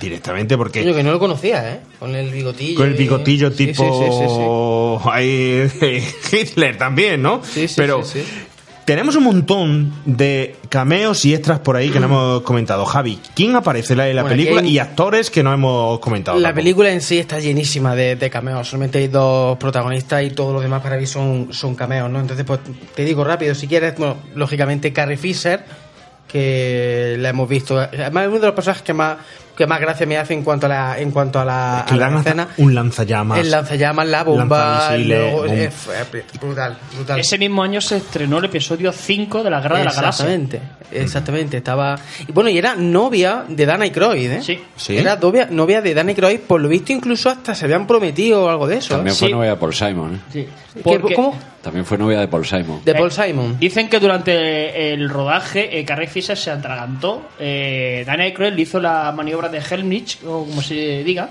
directamente 0.00 0.56
porque... 0.56 0.82
Coño, 0.82 0.94
que 0.94 1.02
no 1.02 1.12
lo 1.12 1.18
conocía, 1.18 1.74
¿eh? 1.74 1.80
Con 1.98 2.14
el 2.14 2.30
bigotillo. 2.30 2.78
Con 2.78 2.88
el 2.88 2.94
bigotillo 2.94 3.52
tipo 3.52 3.82
sí, 3.82 4.04
sí, 4.10 4.26
sí, 4.28 5.10
ahí, 5.10 5.70
Hitler 6.32 6.78
también, 6.78 7.22
¿no? 7.22 7.42
Sí, 7.44 7.68
sí, 7.68 7.74
Pero 7.76 8.02
sí, 8.04 8.22
sí. 8.22 8.30
Tenemos 8.84 9.16
un 9.16 9.24
montón 9.24 9.92
de 10.04 10.56
cameos 10.68 11.24
y 11.24 11.34
extras 11.34 11.60
por 11.60 11.76
ahí 11.76 11.90
que 11.90 12.00
no 12.00 12.06
hemos 12.06 12.42
comentado. 12.42 12.84
Javi, 12.84 13.18
¿quién 13.34 13.54
aparece 13.56 13.94
en 13.94 13.98
la, 13.98 14.08
en 14.08 14.16
la 14.16 14.22
Bueno, 14.22 14.36
película 14.36 14.60
hay- 14.60 14.68
y 14.68 14.78
actores 14.78 15.30
que 15.30 15.42
no 15.42 15.52
hemos 15.52 15.98
comentado? 16.00 16.38
La 16.38 16.48
tampoco? 16.48 16.56
película 16.62 16.90
en 16.92 17.00
sí 17.00 17.18
está 17.18 17.38
llenísima 17.40 17.94
de, 17.94 18.16
de 18.16 18.30
cameos. 18.30 18.68
Solamente 18.68 18.98
hay 18.98 19.08
dos 19.08 19.56
protagonistas 19.58 20.22
y 20.24 20.30
todos 20.30 20.52
los 20.52 20.62
demás 20.62 20.82
para 20.82 20.96
mí 20.96 21.06
son, 21.06 21.48
son 21.52 21.74
cameos, 21.74 22.10
¿no? 22.10 22.20
Entonces, 22.20 22.44
pues 22.44 22.60
te 22.94 23.04
digo 23.04 23.24
rápido, 23.24 23.54
si 23.54 23.66
quieres, 23.66 23.96
bueno, 23.96 24.16
lógicamente 24.34 24.92
Carrie 24.92 25.16
Fisher, 25.16 25.64
que 26.34 27.14
la 27.20 27.28
hemos 27.28 27.48
visto. 27.48 27.78
Además, 27.78 28.24
es 28.24 28.28
uno 28.28 28.38
de 28.40 28.46
los 28.46 28.54
personajes 28.56 28.82
que 28.82 28.92
más, 28.92 29.18
que 29.56 29.68
más 29.68 29.80
gracia 29.80 30.04
me 30.04 30.18
hace 30.18 30.34
en 30.34 30.42
cuanto 30.42 30.66
a 30.66 30.68
la, 30.68 30.98
en 30.98 31.12
cuanto 31.12 31.38
a 31.38 31.44
la, 31.44 31.84
Que 31.86 31.94
a 31.94 31.96
la 31.96 32.10
lanza 32.10 32.28
escena. 32.30 32.48
un 32.56 32.74
lanzallamas. 32.74 33.38
El 33.38 33.50
lanzallamas, 33.52 34.08
la 34.08 34.24
bomba, 34.24 34.96
luego- 34.96 35.46
eh, 35.46 35.70
brutal, 36.40 36.76
brutal. 36.96 37.20
Ese 37.20 37.38
mismo 37.38 37.62
año 37.62 37.80
se 37.80 37.98
estrenó 37.98 38.38
el 38.38 38.46
episodio 38.46 38.90
5 38.90 39.44
de 39.44 39.50
la 39.50 39.60
Guerra 39.60 39.78
de 39.78 39.84
la 39.84 39.92
Galaxia. 39.92 40.24
Exactamente, 40.34 40.60
exactamente. 40.90 41.56
Estaba. 41.58 41.98
Y 42.26 42.32
bueno, 42.32 42.50
y 42.50 42.58
era 42.58 42.74
novia 42.76 43.44
de 43.48 43.66
Dana 43.66 43.84
Aykroyd, 43.84 44.30
¿eh? 44.30 44.42
Sí. 44.42 44.58
Sí. 44.76 44.96
Era 44.96 45.16
novia, 45.16 45.48
novia 45.50 45.80
de 45.82 45.94
Dana 45.94 46.10
Aykroyd, 46.10 46.40
por 46.40 46.60
lo 46.60 46.68
visto 46.68 46.92
incluso 46.92 47.30
hasta 47.30 47.54
se 47.54 47.64
habían 47.64 47.86
prometido 47.86 48.48
algo 48.48 48.66
de 48.66 48.78
eso. 48.78 48.94
También 48.94 49.14
¿eh? 49.14 49.18
fue 49.18 49.30
novia 49.30 49.50
de 49.50 49.56
Paul 49.56 49.74
Simon, 49.74 50.14
¿eh? 50.14 50.20
Sí. 50.32 50.48
¿Qué- 50.74 50.80
Porque 50.82 51.14
¿Cómo? 51.14 51.38
También 51.62 51.86
fue 51.86 51.96
novia 51.96 52.20
de 52.20 52.28
Paul 52.28 52.44
Simon. 52.44 52.82
De 52.84 52.94
Paul 52.94 53.10
Simon. 53.10 53.56
dicen 53.58 53.88
que 53.88 53.98
durante 53.98 54.92
el 54.92 55.08
rodaje 55.08 55.78
eh, 55.78 55.84
Carrie 55.84 56.08
Fisher 56.08 56.36
se 56.36 56.50
atragantó. 56.50 57.22
Eh, 57.38 58.04
Danny 58.06 58.24
Aykroyd 58.24 58.52
le 58.52 58.62
hizo 58.62 58.80
la 58.80 59.10
maniobra 59.12 59.48
de 59.48 59.58
Helmich, 59.58 60.18
o 60.26 60.44
como 60.44 60.60
se 60.60 61.02
diga, 61.04 61.30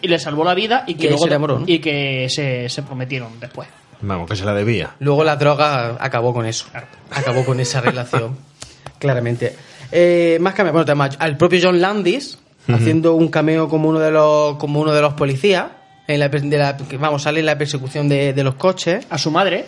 y 0.00 0.08
le 0.08 0.18
salvó 0.18 0.44
la 0.44 0.54
vida 0.54 0.84
y 0.86 0.92
Y 0.92 0.94
que, 0.94 1.08
luego 1.08 1.26
se 1.26 1.72
y 1.72 1.78
que 1.80 2.26
se, 2.30 2.68
se 2.68 2.82
prometieron 2.82 3.38
después. 3.40 3.68
Vamos, 4.02 4.28
que 4.28 4.36
se 4.36 4.44
la 4.44 4.52
debía. 4.52 4.90
Luego 4.98 5.22
la 5.24 5.36
droga 5.36 5.96
acabó 6.00 6.34
con 6.34 6.44
eso. 6.44 6.66
Acabó 7.10 7.44
con 7.44 7.60
esa 7.60 7.80
relación. 7.80 8.36
claramente. 8.98 9.54
Eh, 9.90 10.38
más 10.40 10.54
cameo. 10.54 10.72
Bueno, 10.72 10.84
tenemos 10.84 11.16
al 11.18 11.36
propio 11.36 11.60
John 11.62 11.80
Landis 11.80 12.38
haciendo 12.68 13.14
un 13.14 13.28
cameo 13.28 13.68
como 13.68 13.88
uno 13.88 13.98
de 13.98 14.10
los, 14.10 14.56
como 14.56 14.80
uno 14.80 14.92
de 14.92 15.00
los 15.02 15.14
policías. 15.14 15.66
En 16.08 16.18
la, 16.20 16.28
de 16.28 16.58
la- 16.58 16.76
que, 16.76 16.96
vamos, 16.96 17.22
sale 17.22 17.40
en 17.40 17.46
la 17.46 17.56
persecución 17.56 18.08
de, 18.08 18.32
de 18.32 18.44
los 18.44 18.54
coches. 18.56 19.06
A 19.10 19.18
su 19.18 19.30
madre. 19.30 19.66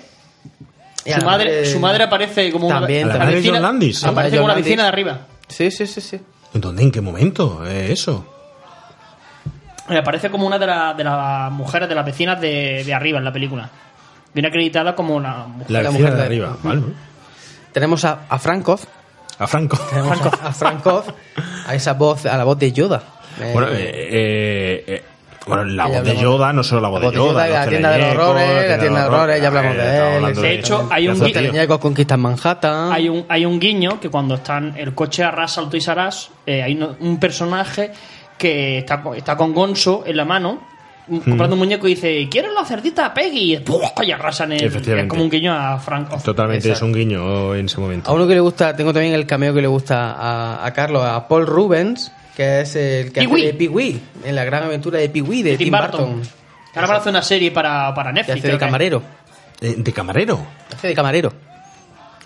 Y 1.04 1.12
Su 1.12 1.16
madre, 1.26 1.44
madre- 1.50 1.66
su 1.66 1.80
madre 1.80 2.04
aparece 2.04 2.50
como 2.50 2.66
una, 2.68 2.80
También, 2.80 3.08
la 3.08 3.14
también. 3.14 3.14
¿A 3.14 3.18
la 3.18 3.24
madre 3.24 3.34
de 3.34 3.40
vecina- 3.40 3.54
John 3.56 3.62
Landis? 3.62 4.04
Aparece 4.04 4.36
como 4.36 4.48
la 4.48 4.54
vecina 4.54 4.84
de 4.84 4.90
Landis. 4.90 5.12
arriba. 5.12 5.26
Sí, 5.48 5.70
sí, 5.70 5.86
sí, 5.86 6.00
sí. 6.00 6.20
¿En 6.54 6.60
dónde? 6.60 6.82
¿En 6.82 6.90
qué 6.90 7.00
momento? 7.00 7.62
Eh, 7.66 7.92
eso. 7.92 8.24
Aparece 9.88 10.30
como 10.30 10.46
una 10.46 10.58
de, 10.58 10.66
la- 10.66 10.94
de 10.94 11.04
las 11.04 11.52
mujeres 11.52 11.88
de 11.88 11.94
las 11.94 12.06
vecinas 12.06 12.40
de, 12.40 12.82
de 12.84 12.94
arriba 12.94 13.18
en 13.18 13.24
la 13.24 13.32
película. 13.32 13.68
Viene 14.32 14.48
acreditada 14.48 14.94
como 14.94 15.14
una 15.14 15.46
mujer. 15.46 15.70
La 15.70 15.82
La 15.82 15.90
mujer 15.90 16.10
de 16.12 16.16
de- 16.16 16.22
arriba, 16.22 16.56
¿vale? 16.62 16.82
Tenemos 17.72 18.04
a, 18.04 18.20
a 18.28 18.38
Frankov. 18.38 18.80
A 19.38 19.46
Franco. 19.46 19.76
Tenemos 19.90 20.20
a, 20.20 20.48
a 20.48 20.52
Frankov, 20.52 21.04
a 21.66 21.74
esa 21.74 21.94
voz, 21.94 22.26
a 22.26 22.36
la 22.36 22.44
voz 22.44 22.58
de 22.58 22.72
Yoda. 22.72 23.02
Eh, 23.40 23.50
Bueno, 23.52 23.68
eh, 23.68 23.74
eh, 23.78 24.84
eh, 24.86 25.02
bueno, 25.46 25.64
la 25.64 25.86
voz 25.86 26.04
de. 26.04 26.16
Yoda, 26.16 26.52
no 26.52 26.62
solo 26.62 26.80
la 26.82 26.88
voz 26.88 27.02
La 27.02 27.10
de 27.10 27.18
voz 27.18 27.28
de 27.28 27.32
Yoda. 27.32 27.46
Yoda, 27.48 27.60
la 27.64 27.68
tienda 27.68 27.90
de 27.90 27.98
los 27.98 28.08
horrores, 28.14 28.48
la 28.70 28.78
tienda 28.78 29.00
de 29.04 29.06
los 29.10 29.14
horrores, 29.14 29.40
ya 29.42 29.48
hablamos 29.48 29.76
de 29.76 30.16
él, 30.16 30.34
De 30.36 30.54
hecho, 30.54 30.88
hay 30.90 31.08
un 31.08 31.18
los 31.18 31.28
gui- 31.28 31.32
teleñecos 31.32 31.78
conquistan 31.78 32.20
Manhattan. 32.20 32.92
Hay 32.92 33.08
un, 33.08 33.26
hay 33.28 33.44
un 33.44 33.58
guiño 33.60 34.00
que 34.00 34.08
cuando 34.08 34.36
están 34.36 34.74
el 34.76 34.94
coche 34.94 35.22
arrasa 35.24 35.60
al 35.60 35.68
Toys 35.68 35.88
R 35.88 36.06
Us, 36.08 36.30
eh, 36.46 36.62
hay 36.62 36.74
uno- 36.74 36.96
un 37.00 37.18
personaje 37.18 37.90
que 38.38 38.78
está, 38.78 39.02
está 39.16 39.36
con 39.36 39.52
Gonzo 39.52 40.04
en 40.06 40.16
la 40.16 40.24
mano 40.24 40.50
un- 40.50 40.73
comprando 41.06 41.54
un 41.54 41.58
muñeco 41.58 41.86
y 41.86 41.94
dice 41.94 42.28
¿Quieres 42.30 42.52
la 42.52 42.64
cerdita 42.64 43.12
Peggy? 43.12 43.56
Y, 44.06 44.10
arrasan 44.12 44.52
el, 44.52 45.06
como 45.08 45.22
un 45.24 45.30
guiño 45.30 45.52
a 45.52 45.78
Frank 45.78 46.12
Oz. 46.12 46.22
Totalmente 46.22 46.68
Exacto. 46.68 46.86
es 46.86 46.90
un 46.90 46.98
guiño 46.98 47.54
en 47.54 47.66
ese 47.66 47.78
momento. 47.80 48.10
A 48.10 48.14
uno 48.14 48.26
que 48.26 48.34
le 48.34 48.40
gusta, 48.40 48.74
tengo 48.74 48.92
también 48.92 49.14
el 49.14 49.26
cameo 49.26 49.52
que 49.54 49.60
le 49.60 49.68
gusta 49.68 50.12
a, 50.12 50.64
a 50.66 50.72
Carlos, 50.72 51.02
a 51.04 51.28
Paul 51.28 51.46
Rubens, 51.46 52.10
que 52.36 52.62
es 52.62 52.74
el 52.76 53.12
que 53.12 53.20
hace 53.20 53.36
de 53.36 53.54
Pee-wee, 53.54 54.00
en 54.24 54.34
la 54.34 54.44
gran 54.44 54.64
aventura 54.64 54.98
de 54.98 55.08
Pee-wee 55.08 55.42
de, 55.42 55.50
de 55.52 55.56
Tim, 55.58 55.66
Tim 55.70 55.78
Burton. 55.80 56.12
Burton. 56.16 56.22
Ahora 56.74 56.86
van 56.88 56.96
a 56.96 56.98
hacer 57.00 57.10
una 57.10 57.22
serie 57.22 57.50
para, 57.52 57.94
para 57.94 58.10
Que 58.10 58.14
Netflix. 58.20 58.38
hace 58.44 58.52
de 58.52 58.58
camarero. 58.58 59.02
Eh, 59.60 59.74
¿De 59.78 59.92
camarero? 59.92 60.46
Hace 60.74 60.88
de 60.88 60.94
camarero. 60.94 61.32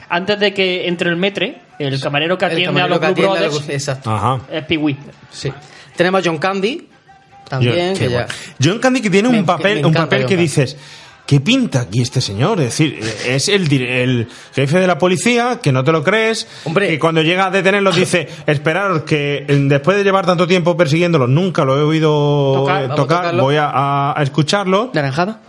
Antes 0.09 0.41
de 0.41 0.55
que 0.55 0.89
entre 0.89 1.11
el 1.11 1.17
metre, 1.17 1.59
el 1.79 2.01
camarero 2.01 2.39
que 2.39 2.47
El 2.47 2.53
atiende 2.53 2.67
camarero 2.81 2.87
a 2.87 2.89
los 2.89 2.99
que 2.99 3.07
Blue 3.07 3.13
atiende 3.13 3.29
a 3.29 3.49
Brothers 3.49 3.55
los- 3.67 3.69
Exacto. 3.75 4.11
Ajá. 4.11 4.41
es 4.51 4.65
Pee-wee. 4.65 4.97
Sí. 5.31 5.53
Tenemos 5.97 6.21
a 6.27 6.31
John 6.31 6.39
Candy, 6.39 6.89
también, 7.49 7.75
John, 7.75 7.93
que 7.95 7.99
qué 8.05 8.11
ya... 8.11 8.17
bueno. 8.19 8.33
John 8.63 8.79
Candy 8.79 9.01
que 9.01 9.11
tiene 9.11 9.29
Me- 9.29 9.39
un 9.41 9.47
papel, 9.47 9.85
un 9.85 9.93
papel 9.93 10.27
que 10.27 10.37
dices, 10.37 10.77
¿qué 11.27 11.41
pinta 11.41 11.81
aquí 11.83 12.01
este 12.03 12.21
señor? 12.21 12.59
Es 12.61 12.67
decir, 12.67 13.01
es 13.27 13.49
el, 13.49 13.71
el 13.73 14.29
jefe 14.55 14.79
de 14.79 14.87
la 14.87 14.97
policía, 14.99 15.61
que 15.63 15.73
no 15.73 15.85
te 15.85 15.93
lo 15.93 16.03
crees, 16.03 16.47
Hombre. 16.65 16.89
que 16.89 16.99
cuando 16.99 17.21
llega 17.23 17.47
a 17.47 17.51
detenerlos 17.51 17.97
dice, 17.97 18.29
esperaros 18.47 19.03
que 19.03 19.45
eh, 19.49 19.59
después 19.69 19.97
de 19.97 20.05
llevar 20.05 20.25
tanto 20.27 20.47
tiempo 20.47 20.77
persiguiéndolos, 20.77 21.29
nunca 21.29 21.65
lo 21.65 21.79
he 21.79 21.83
oído 21.83 22.55
Tocar, 22.55 22.85
eh, 22.85 22.89
tocar, 22.95 23.37
voy 23.37 23.57
a, 23.57 24.13
a- 24.13 24.23
escucharlo. 24.23 24.91
¿Naranjada? 24.95 25.41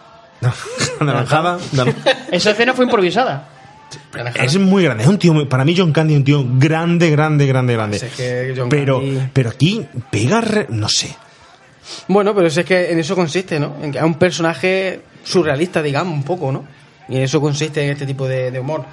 Naranjada. 1.02 1.58
naran- 1.74 1.96
Esa 2.32 2.52
escena 2.52 2.74
fue 2.74 2.86
improvisada. 2.86 3.50
Es 4.36 4.56
muy 4.60 4.84
grande, 4.84 5.04
es 5.04 5.10
un 5.10 5.18
tío, 5.18 5.50
para 5.50 5.66
mí 5.66 5.74
John 5.76 5.92
Candy 5.92 6.14
es 6.14 6.20
un 6.20 6.24
tío 6.24 6.46
grande, 6.48 7.10
grande, 7.10 7.48
grande, 7.48 7.74
grande. 7.74 8.00
Pero, 8.70 9.00
Candy- 9.00 9.30
pero 9.34 9.50
aquí 9.50 9.86
pega, 10.12 10.42
re- 10.42 10.68
no 10.70 10.88
sé. 10.90 11.16
Bueno, 12.08 12.34
pero 12.36 12.48
es 12.48 12.64
que 12.64 12.92
en 12.92 13.00
eso 13.00 13.16
consiste, 13.16 13.60
¿no? 13.60 13.76
En 13.82 13.92
que 13.92 13.98
es 13.98 14.04
un 14.04 14.16
personaje 14.16 15.02
surrealista, 15.24 15.82
digamos, 15.82 16.14
un 16.14 16.24
poco, 16.24 16.52
¿no? 16.52 16.66
Y 17.08 17.18
en 17.18 17.24
eso 17.24 17.42
consiste 17.42 17.84
en 17.84 17.92
este 17.92 18.06
tipo 18.06 18.28
de, 18.28 18.58
humor. 18.60 18.86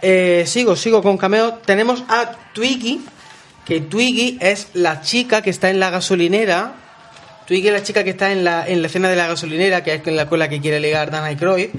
Eh, 0.00 0.44
sigo, 0.46 0.76
sigo 0.76 1.02
con 1.02 1.18
cameo. 1.18 1.54
Tenemos 1.64 2.04
a 2.08 2.32
Twiggy, 2.54 3.00
que 3.64 3.80
Twiggy 3.82 4.38
es 4.40 4.68
la 4.74 5.02
chica 5.02 5.42
que 5.42 5.50
está 5.50 5.70
en 5.70 5.78
la 5.78 5.90
gasolinera. 5.90 6.72
Twiggy 7.46 7.68
es 7.68 7.74
la 7.74 7.82
chica 7.82 8.04
que 8.04 8.10
está 8.10 8.32
en 8.32 8.44
la, 8.44 8.66
en 8.66 8.80
la 8.80 8.88
escena 8.88 9.10
de 9.10 9.16
la 9.16 9.26
gasolinera, 9.26 9.84
que 9.84 9.94
es 9.94 10.06
en 10.06 10.16
la 10.16 10.22
escuela 10.22 10.48
que 10.48 10.60
quiere 10.60 10.80
ligar 10.80 11.10
Dan 11.10 11.24
Aykroyd. 11.24 11.70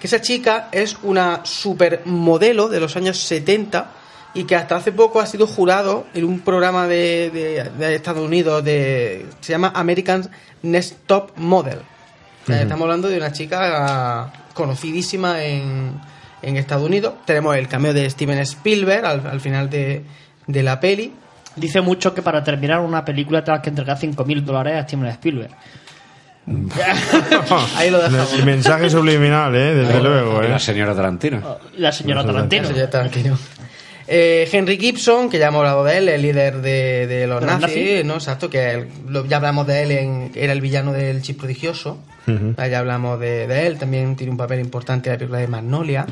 Que 0.00 0.06
esa 0.06 0.20
chica 0.20 0.68
es 0.72 0.96
una 1.02 1.44
supermodelo 1.44 2.68
de 2.68 2.80
los 2.80 2.96
años 2.96 3.18
70 3.18 3.90
y 4.36 4.44
que 4.44 4.54
hasta 4.54 4.76
hace 4.76 4.92
poco 4.92 5.20
ha 5.20 5.26
sido 5.26 5.46
jurado 5.46 6.06
en 6.14 6.24
un 6.24 6.40
programa 6.40 6.86
de, 6.86 7.30
de- 7.30 7.70
de 7.78 7.94
Estados 7.96 8.22
Unidos 8.24 8.62
de 8.64 9.26
se 9.40 9.52
llama 9.52 9.72
American 9.74 10.28
Next 10.62 10.96
Top 11.06 11.32
Model. 11.36 11.78
Estamos 12.48 12.82
hablando 12.82 13.08
de 13.08 13.16
una 13.16 13.32
chica 13.32 14.30
conocidísima 14.54 15.42
en, 15.42 15.92
en 16.42 16.56
Estados 16.56 16.84
Unidos. 16.86 17.14
Tenemos 17.24 17.56
el 17.56 17.66
cameo 17.66 17.92
de 17.92 18.08
Steven 18.08 18.38
Spielberg 18.38 19.04
al, 19.04 19.26
al 19.26 19.40
final 19.40 19.68
de, 19.68 20.04
de 20.46 20.62
la 20.62 20.78
peli. 20.78 21.12
Dice 21.56 21.80
mucho 21.80 22.14
que 22.14 22.22
para 22.22 22.44
terminar 22.44 22.80
una 22.80 23.04
película 23.04 23.42
tengas 23.42 23.62
que 23.62 23.70
entregar 23.70 23.98
5.000 23.98 24.42
dólares 24.44 24.74
a 24.76 24.82
Steven 24.86 25.06
Spielberg. 25.08 25.50
Ahí 27.76 27.90
lo 27.90 27.98
dejamos. 27.98 28.32
El 28.34 28.44
mensaje 28.44 28.88
subliminal, 28.90 29.54
¿eh? 29.56 29.74
Desde 29.74 30.00
luego, 30.00 30.42
¿eh? 30.42 30.48
la 30.48 30.58
señora 30.60 30.94
Tarantino. 30.94 31.58
La 31.76 31.90
señora 31.90 32.24
Tarantino. 32.24 32.70
Ya 32.70 32.84
está 32.84 33.00
tranquilo. 33.00 33.36
Eh, 34.08 34.48
Henry 34.52 34.78
Gibson, 34.78 35.28
que 35.28 35.38
ya 35.38 35.48
hemos 35.48 35.58
hablado 35.60 35.82
de 35.84 35.98
él, 35.98 36.08
el 36.08 36.22
líder 36.22 36.60
de, 36.62 37.06
de 37.08 37.26
los 37.26 37.42
nazis, 37.42 37.60
nazis. 37.76 38.04
¿no? 38.04 38.14
Exacto, 38.14 38.48
que 38.48 38.70
él- 38.70 38.88
lo- 39.08 39.26
ya 39.26 39.38
hablamos 39.38 39.66
de 39.66 39.82
él, 39.82 39.90
en, 39.90 40.30
era 40.34 40.52
el 40.52 40.60
villano 40.60 40.92
del 40.92 41.22
Chip 41.22 41.38
Prodigioso. 41.40 41.98
Ah, 42.56 42.66
Ya 42.66 42.80
hablamos 42.80 43.18
de, 43.20 43.46
de 43.46 43.66
él, 43.66 43.78
también 43.78 44.16
tiene 44.16 44.30
un 44.32 44.36
papel 44.36 44.58
importante 44.60 45.08
en 45.08 45.14
la 45.14 45.18
película 45.18 45.38
de 45.40 45.46
Magnolia. 45.48 46.06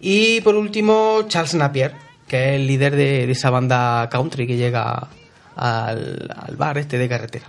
Y 0.00 0.40
por 0.42 0.54
último, 0.56 1.22
Charles 1.28 1.54
Napier, 1.54 1.92
que 2.28 2.50
es 2.50 2.60
el 2.60 2.66
líder 2.66 2.94
de, 2.94 3.26
de 3.26 3.32
esa 3.32 3.50
banda 3.50 4.08
country 4.10 4.46
que 4.46 4.56
llega 4.56 5.08
al, 5.56 6.32
al 6.36 6.56
bar 6.56 6.78
este 6.78 6.98
de 6.98 7.08
carretera. 7.08 7.46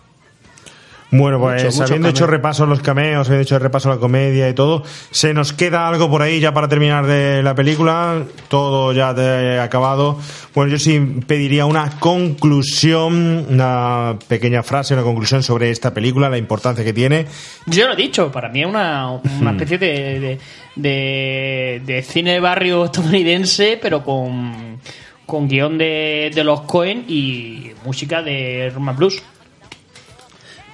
Bueno, 1.11 1.39
pues 1.39 1.63
Mucho, 1.63 1.71
mucho 1.77 1.83
habiendo 1.85 2.09
hecho 2.09 2.27
repaso 2.27 2.63
a 2.63 2.67
los 2.67 2.81
cameos, 2.81 3.27
habiendo 3.27 3.43
hecho 3.43 3.59
repaso 3.59 3.89
a 3.91 3.95
la 3.95 4.01
comedia 4.01 4.49
y 4.49 4.53
todo, 4.53 4.83
¿se 5.11 5.33
nos 5.33 5.53
queda 5.53 5.87
algo 5.87 6.09
por 6.09 6.21
ahí 6.21 6.39
ya 6.39 6.53
para 6.53 6.67
terminar 6.67 7.05
de 7.05 7.41
la 7.43 7.55
película? 7.55 8.23
Todo 8.49 8.91
ya 8.91 9.13
de- 9.13 9.59
acabado. 9.59 10.19
Bueno, 10.53 10.71
yo 10.71 10.79
sí 10.79 10.99
pediría 11.27 11.65
una 11.67 11.91
conclusión, 11.99 13.45
una 13.49 14.17
pequeña 14.27 14.63
frase, 14.63 14.93
una 14.93 15.03
conclusión 15.03 15.43
sobre 15.43 15.69
esta 15.69 15.93
película, 15.93 16.29
la 16.29 16.37
importancia 16.37 16.83
que 16.83 16.93
tiene. 16.93 17.27
Yo 17.67 17.87
lo 17.87 17.93
he 17.93 17.97
dicho, 17.97 18.31
para 18.31 18.49
mí 18.49 18.61
es 18.61 18.67
una, 18.67 19.11
una 19.11 19.51
Hmm. 19.51 19.55
especie 19.55 19.77
de, 19.77 20.19
de, 20.19 20.39
de- 20.75 21.81
de 21.85 22.01
cine 22.03 22.33
de 22.33 22.39
barrio 22.39 22.85
estadounidense, 22.85 23.77
pero 23.81 24.03
con, 24.03 24.79
con 25.25 25.47
guion 25.47 25.77
de, 25.77 26.31
de 26.33 26.43
los 26.43 26.61
Cohen 26.61 27.05
y 27.07 27.71
música 27.85 28.21
de 28.21 28.71
Roman 28.73 28.95
Blues. 28.95 29.21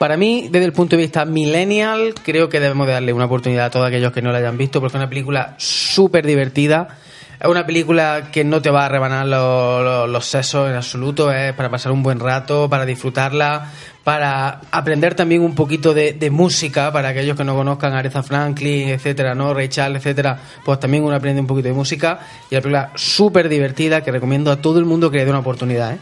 Para 0.01 0.17
mí, 0.17 0.47
desde 0.51 0.65
el 0.65 0.73
punto 0.73 0.95
de 0.95 1.03
vista 1.03 1.25
millennial, 1.25 2.15
creo 2.25 2.49
que 2.49 2.59
debemos 2.59 2.87
de 2.87 2.93
darle 2.93 3.13
una 3.13 3.25
oportunidad 3.25 3.65
a 3.65 3.69
todos 3.69 3.85
aquellos 3.87 4.11
que 4.11 4.23
no 4.23 4.31
la 4.31 4.39
hayan 4.39 4.57
visto, 4.57 4.79
porque 4.79 4.97
es 4.97 4.99
una 4.99 5.07
película 5.09 5.53
súper 5.57 6.25
divertida. 6.25 6.97
Es 7.39 7.47
una 7.47 7.67
película 7.67 8.29
que 8.31 8.43
no 8.43 8.63
te 8.63 8.71
va 8.71 8.85
a 8.85 8.89
rebanar 8.89 9.27
los, 9.27 9.83
los- 9.83 10.09
los 10.09 10.25
sesos 10.25 10.67
en 10.69 10.75
absoluto, 10.75 11.31
es 11.31 11.53
para 11.53 11.69
pasar 11.69 11.91
un 11.91 12.01
buen 12.01 12.19
rato, 12.19 12.67
para 12.67 12.83
disfrutarla, 12.85 13.71
para 14.03 14.61
aprender 14.71 15.13
también 15.13 15.41
un 15.43 15.53
poquito 15.53 15.93
de, 15.93 16.13
de 16.13 16.29
música, 16.31 16.91
para 16.91 17.09
aquellos 17.09 17.37
que 17.37 17.43
no 17.43 17.53
conozcan 17.55 17.93
a 17.93 17.99
Aretha 17.99 18.23
Franklin, 18.23 18.89
etcétera, 18.89 19.35
¿no? 19.35 19.53
Ray 19.53 19.69
Charles, 19.69 19.99
etcétera, 20.01 20.35
pues 20.65 20.79
también 20.79 21.03
uno 21.03 21.15
aprende 21.15 21.41
un 21.41 21.47
poquito 21.47 21.67
de 21.67 21.73
música. 21.75 22.19
Y 22.49 22.55
la 22.55 22.61
película 22.61 22.91
súper 22.95 23.49
divertida 23.49 24.01
que 24.03 24.11
recomiendo 24.11 24.51
a 24.51 24.55
todo 24.55 24.79
el 24.79 24.85
mundo 24.85 25.11
que 25.11 25.17
le 25.17 25.25
dé 25.25 25.29
una 25.29 25.39
oportunidad, 25.41 25.93
¿eh? 25.93 25.97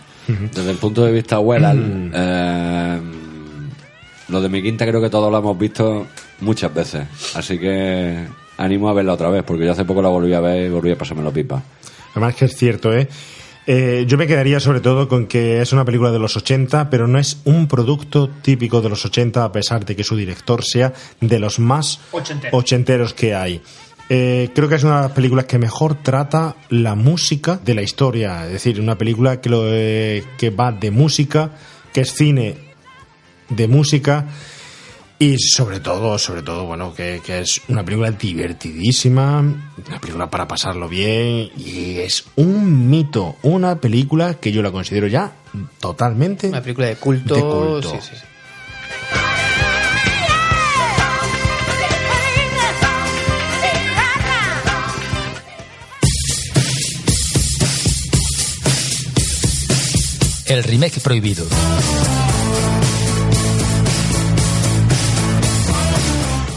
Desde 0.53 0.71
el 0.71 0.77
punto 0.77 1.03
de 1.05 1.11
vista 1.11 1.39
Wellal, 1.39 2.11
eh, 2.13 2.99
lo 4.29 4.41
de 4.41 4.49
mi 4.49 4.61
quinta 4.61 4.85
creo 4.85 5.01
que 5.01 5.09
todos 5.09 5.31
lo 5.31 5.37
hemos 5.37 5.57
visto 5.57 6.07
muchas 6.41 6.73
veces. 6.73 7.07
Así 7.35 7.57
que 7.57 8.25
animo 8.57 8.89
a 8.89 8.93
verla 8.93 9.13
otra 9.13 9.29
vez, 9.29 9.43
porque 9.43 9.65
yo 9.65 9.71
hace 9.71 9.85
poco 9.85 10.01
la 10.01 10.09
volví 10.09 10.33
a 10.33 10.39
ver 10.39 10.67
y 10.67 10.69
volví 10.69 10.91
a 10.91 10.97
pasármelo 10.97 11.31
pipa. 11.31 11.61
Además 12.11 12.35
que 12.35 12.45
es 12.45 12.55
cierto, 12.55 12.93
¿eh? 12.93 13.07
Eh, 13.71 14.05
yo 14.07 14.17
me 14.17 14.25
quedaría 14.25 14.59
sobre 14.59 14.79
todo 14.79 15.07
con 15.07 15.27
que 15.27 15.61
es 15.61 15.73
una 15.73 15.85
película 15.85 16.11
de 16.11 16.17
los 16.17 16.35
80, 16.35 16.89
pero 16.89 17.07
no 17.07 17.19
es 17.19 17.39
un 17.45 17.67
producto 17.67 18.27
típico 18.41 18.81
de 18.81 18.89
los 18.89 19.05
80, 19.05 19.43
a 19.43 19.51
pesar 19.51 19.85
de 19.85 19.95
que 19.95 20.03
su 20.03 20.15
director 20.15 20.63
sea 20.63 20.91
de 21.21 21.39
los 21.39 21.59
más 21.59 21.99
Ochenteros. 22.11 22.59
ochenteros 22.59 23.13
que 23.13 23.35
hay. 23.35 23.61
Eh, 24.09 24.49
creo 24.55 24.67
que 24.67 24.75
es 24.75 24.83
una 24.83 24.95
de 24.95 25.01
las 25.03 25.11
películas 25.11 25.45
que 25.45 25.59
mejor 25.59 26.01
trata 26.01 26.55
la 26.69 26.95
música 26.95 27.59
de 27.63 27.75
la 27.75 27.83
historia. 27.83 28.47
Es 28.47 28.53
decir, 28.53 28.81
una 28.81 28.97
película 28.97 29.39
que, 29.39 29.49
lo, 29.49 29.61
eh, 29.65 30.23
que 30.39 30.49
va 30.49 30.71
de 30.71 30.89
música, 30.89 31.51
que 31.93 32.01
es 32.01 32.11
cine 32.11 32.68
de 33.49 33.67
música 33.67 34.25
y 35.21 35.37
sobre 35.37 35.81
todo, 35.81 36.17
sobre 36.17 36.41
todo, 36.43 36.65
bueno, 36.65 36.93
que, 36.93 37.21
que 37.25 37.39
es 37.39 37.61
una 37.67 37.83
película 37.83 38.11
divertidísima, 38.11 39.39
una 39.39 39.99
película 39.99 40.29
para 40.29 40.47
pasarlo 40.47 40.87
bien 40.87 41.49
y 41.57 41.97
es 41.97 42.23
un 42.37 42.89
mito, 42.89 43.35
una 43.43 43.75
película 43.81 44.35
que 44.35 44.51
yo 44.53 44.61
la 44.61 44.71
considero 44.71 45.07
ya 45.07 45.33
totalmente 45.79 46.47
Una 46.47 46.61
película 46.61 46.87
de 46.87 46.95
culto. 46.95 47.35
de 47.35 47.41
culto. 47.41 47.91
sí, 47.91 47.97
sí, 48.01 48.15
sí. 48.15 48.25
El 60.47 60.63
remake 60.63 60.99
prohibido. 60.99 61.45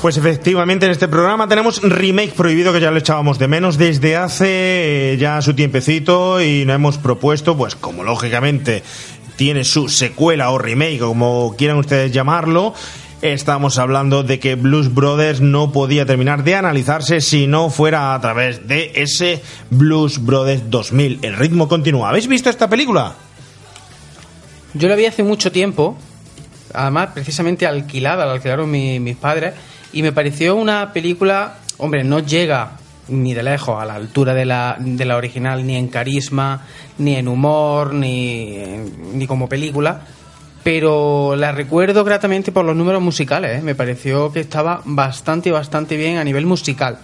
Pues 0.02 0.16
efectivamente 0.16 0.86
en 0.86 0.92
este 0.92 1.06
programa 1.06 1.46
tenemos 1.46 1.80
remake 1.80 2.32
prohibido 2.34 2.72
que 2.72 2.80
ya 2.80 2.90
lo 2.90 2.98
echábamos 2.98 3.38
de 3.38 3.46
menos 3.46 3.78
desde 3.78 4.16
hace 4.16 5.16
ya 5.20 5.40
su 5.42 5.54
tiempecito 5.54 6.40
y 6.42 6.64
nos 6.64 6.74
hemos 6.74 6.98
propuesto, 6.98 7.56
pues 7.56 7.76
como 7.76 8.02
lógicamente 8.02 8.82
tiene 9.36 9.62
su 9.62 9.88
secuela 9.88 10.50
o 10.50 10.58
remake, 10.58 10.98
como 10.98 11.54
quieran 11.56 11.78
ustedes 11.78 12.10
llamarlo, 12.10 12.74
estamos 13.22 13.78
hablando 13.78 14.24
de 14.24 14.40
que 14.40 14.56
Blues 14.56 14.92
Brothers 14.92 15.40
no 15.40 15.70
podía 15.70 16.04
terminar 16.04 16.42
de 16.42 16.56
analizarse 16.56 17.20
si 17.20 17.46
no 17.46 17.70
fuera 17.70 18.12
a 18.14 18.20
través 18.20 18.66
de 18.66 18.90
ese 18.96 19.40
Blues 19.70 20.18
Brothers 20.24 20.68
2000. 20.68 21.20
El 21.22 21.36
ritmo 21.36 21.68
continúa. 21.68 22.08
¿Habéis 22.08 22.26
visto 22.26 22.50
esta 22.50 22.68
película? 22.68 23.14
Yo 24.74 24.88
la 24.88 24.96
vi 24.96 25.06
hace 25.06 25.22
mucho 25.22 25.52
tiempo, 25.52 25.96
además 26.74 27.10
precisamente 27.14 27.68
alquilada, 27.68 28.26
la 28.26 28.32
alquilaron 28.32 28.68
mi- 28.68 28.98
mis 28.98 29.16
padres, 29.16 29.54
y 29.92 30.02
me 30.02 30.12
pareció 30.12 30.56
una 30.56 30.92
película, 30.92 31.58
hombre, 31.78 32.04
no 32.04 32.20
llega 32.20 32.78
ni 33.08 33.34
de 33.34 33.42
lejos 33.42 33.80
a 33.80 33.84
la 33.84 33.94
altura 33.94 34.34
de 34.34 34.44
la, 34.44 34.76
de 34.78 35.04
la 35.04 35.16
original, 35.16 35.66
ni 35.66 35.76
en 35.76 35.88
carisma, 35.88 36.62
ni 36.98 37.16
en 37.16 37.28
humor, 37.28 37.92
ni, 37.92 38.56
ni 39.14 39.26
como 39.26 39.48
película, 39.48 40.02
pero 40.62 41.34
la 41.36 41.52
recuerdo 41.52 42.04
gratamente 42.04 42.52
por 42.52 42.64
los 42.64 42.76
números 42.76 43.02
musicales, 43.02 43.58
¿eh? 43.58 43.62
me 43.62 43.74
pareció 43.74 44.32
que 44.32 44.40
estaba 44.40 44.80
bastante, 44.84 45.50
bastante 45.50 45.96
bien 45.96 46.18
a 46.18 46.24
nivel 46.24 46.46
musical. 46.46 46.98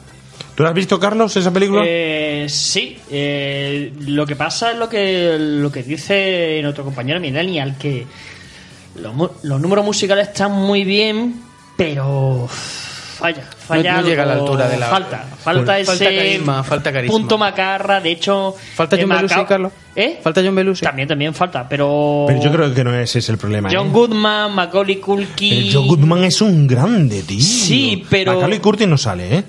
¿Tú 0.55 0.63
la 0.63 0.71
has 0.71 0.75
visto, 0.75 0.99
Carlos, 0.99 1.37
esa 1.37 1.53
película? 1.53 1.83
Eh, 1.87 2.47
sí, 2.49 2.97
eh, 3.11 3.93
lo 4.01 4.27
que 4.27 4.37
pasa 4.37 4.73
es 4.73 4.79
lo 4.79 4.89
que, 4.89 5.37
lo 5.39 5.71
que 5.71 5.83
dice 5.83 6.61
nuestro 6.63 6.85
compañero 6.85 7.21
Millennial, 7.21 7.77
que 7.79 8.07
los, 9.01 9.15
los 9.43 9.61
números 9.61 9.85
musicales 9.85 10.29
están 10.29 10.53
muy 10.53 10.85
bien, 10.85 11.48
pero 11.79 12.47
falla, 12.49 13.43
falla. 13.67 13.93
No- 13.95 14.03
no 14.03 14.09
llega 14.09 14.23
a 14.25 14.27
la 14.27 14.33
altura 14.35 14.69
de 14.69 14.77
la- 14.79 14.89
Falta, 14.89 15.25
falta 15.43 15.63
Bueno, 15.63 15.73
ese 15.73 15.85
falta 15.87 16.05
carisma, 16.05 16.65
falta 16.65 16.93
carisma. 16.93 17.17
punto 17.17 17.39
macarra, 17.39 18.01
de 18.01 18.11
hecho... 18.11 18.55
¿Falta 18.75 18.97
eh, 18.97 18.99
John 19.03 19.09
Belushi, 19.11 19.35
Macao- 19.35 19.47
Carlos? 19.47 19.73
¿Eh? 19.97 20.21
¿Falta 20.23 20.43
John 20.45 20.55
Belushi? 20.57 20.83
También, 20.83 21.09
también 21.09 21.35
falta, 21.35 21.69
pero... 21.69 22.25
Pero 22.27 22.43
yo 22.43 22.51
creo 22.53 22.75
que 22.75 22.85
no 22.85 22.95
es 22.95 23.15
ese 23.17 23.31
el 23.33 23.39
problema. 23.39 23.69
John 23.73 23.87
¿eh? 23.87 23.91
Goodman, 23.93 24.53
Macaulay 24.55 24.97
Culkin... 24.97 25.55
El 25.69 25.73
Joe 25.73 25.87
Goodman 25.87 26.25
es 26.25 26.41
un 26.43 26.67
grande, 26.67 27.23
tío. 27.23 27.41
Sí, 27.41 28.05
pero- 28.11 28.35
Macaulay 28.35 28.59
Culkin 28.59 28.91
no 28.91 28.99
sale, 28.99 29.37
¿eh? 29.39 29.45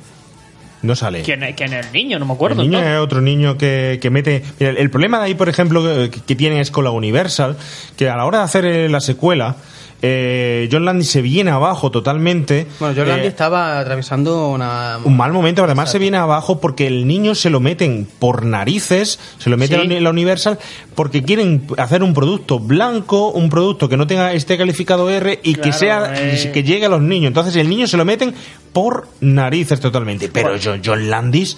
No 0.81 0.95
sale. 0.95 1.23
¿Quién, 1.23 1.43
es- 1.43 1.55
quién 1.55 1.73
es 1.73 1.85
el 1.87 1.91
niño? 1.91 2.19
No 2.19 2.25
me 2.25 2.33
acuerdo. 2.33 2.61
el 2.61 2.69
niño 2.69 2.81
¿no? 2.81 2.87
es 2.89 2.99
otro 2.99 3.19
niño 3.21 3.57
que, 3.57 3.99
que 4.01 4.09
mete. 4.09 4.43
Mira, 4.59 4.71
el, 4.71 4.77
el 4.77 4.89
problema 4.89 5.19
de 5.19 5.25
ahí, 5.25 5.35
por 5.35 5.49
ejemplo, 5.49 5.83
que, 5.83 6.21
que 6.25 6.35
tienen 6.35 6.59
es 6.59 6.71
con 6.71 6.85
la 6.85 6.91
Universal, 6.91 7.57
que 7.97 8.07
a 8.09 8.15
la 8.15 8.25
hora 8.25 8.37
de 8.39 8.43
hacer 8.45 8.65
eh, 8.65 8.87
la 8.89 9.01
secuela, 9.01 9.57
eh, 10.01 10.69
John 10.71 10.85
Landy 10.85 11.03
se 11.03 11.21
viene 11.21 11.51
abajo 11.51 11.91
totalmente. 11.91 12.67
Bueno, 12.79 12.93
John 12.97 13.05
Eh, 13.07 13.09
Landy 13.09 13.27
estaba 13.27 13.79
atravesando 13.79 14.49
una... 14.49 14.99
un 15.03 15.17
mal 15.17 15.33
momento, 15.33 15.63
además 15.63 15.91
se 15.91 15.99
viene 15.99 16.17
abajo 16.17 16.59
porque 16.61 16.87
el 16.87 17.05
niño 17.07 17.35
se 17.35 17.49
lo 17.49 17.59
meten 17.59 18.07
por 18.19 18.45
narices, 18.45 19.19
se 19.37 19.49
lo 19.49 19.57
meten 19.57 19.89
Sí. 19.89 19.95
en 19.95 20.03
la 20.03 20.09
Universal 20.09 20.57
porque 20.95 21.23
quieren 21.23 21.67
hacer 21.77 22.01
un 22.03 22.13
producto 22.13 22.59
blanco, 22.59 23.29
un 23.31 23.49
producto 23.49 23.89
que 23.89 23.97
no 23.97 24.07
tenga 24.07 24.33
este 24.33 24.57
calificado 24.57 25.09
R 25.09 25.39
y 25.43 25.55
que 25.55 25.73
sea 25.73 26.13
eh. 26.15 26.51
que 26.53 26.63
llegue 26.63 26.85
a 26.85 26.89
los 26.89 27.01
niños. 27.01 27.27
Entonces 27.27 27.55
el 27.57 27.67
niño 27.69 27.87
se 27.87 27.97
lo 27.97 28.05
meten 28.05 28.33
por 28.73 29.07
narices 29.19 29.79
totalmente. 29.79 30.29
Pero 30.29 30.51
John, 30.63 30.81
John 30.85 31.09
Landis, 31.09 31.57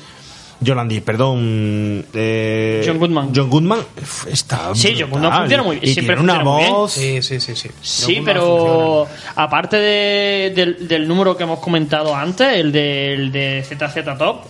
John 0.65 0.77
Landis, 0.77 1.01
perdón, 1.01 2.05
eh, 2.13 2.83
John 2.85 2.99
Goodman. 2.99 3.31
John 3.35 3.49
Goodman 3.49 3.79
está 4.29 4.75
Sí, 4.75 4.95
John 4.99 5.09
Goodman 5.09 5.33
funciona 5.39 5.63
muy- 5.63 5.79
y 5.81 5.93
siempre 5.93 6.15
tiene 6.15 6.21
una 6.21 6.33
funciona 6.35 6.43
muy 6.51 6.61
bien. 6.63 6.73
voz. 6.73 6.91
Sí, 6.91 7.21
sí, 7.23 7.39
sí, 7.39 7.55
sí. 7.55 7.69
Sí, 7.81 8.21
pero 8.23 9.07
aparte 9.35 9.77
de- 9.77 10.51
del, 10.55 10.87
del 10.87 11.07
número 11.07 11.35
que 11.35 11.43
hemos 11.43 11.59
comentado 11.59 12.15
antes, 12.15 12.55
el 12.57 12.71
de, 12.71 13.13
el 13.13 13.31
de 13.31 13.63
ZZ 13.67 14.17
Top, 14.17 14.45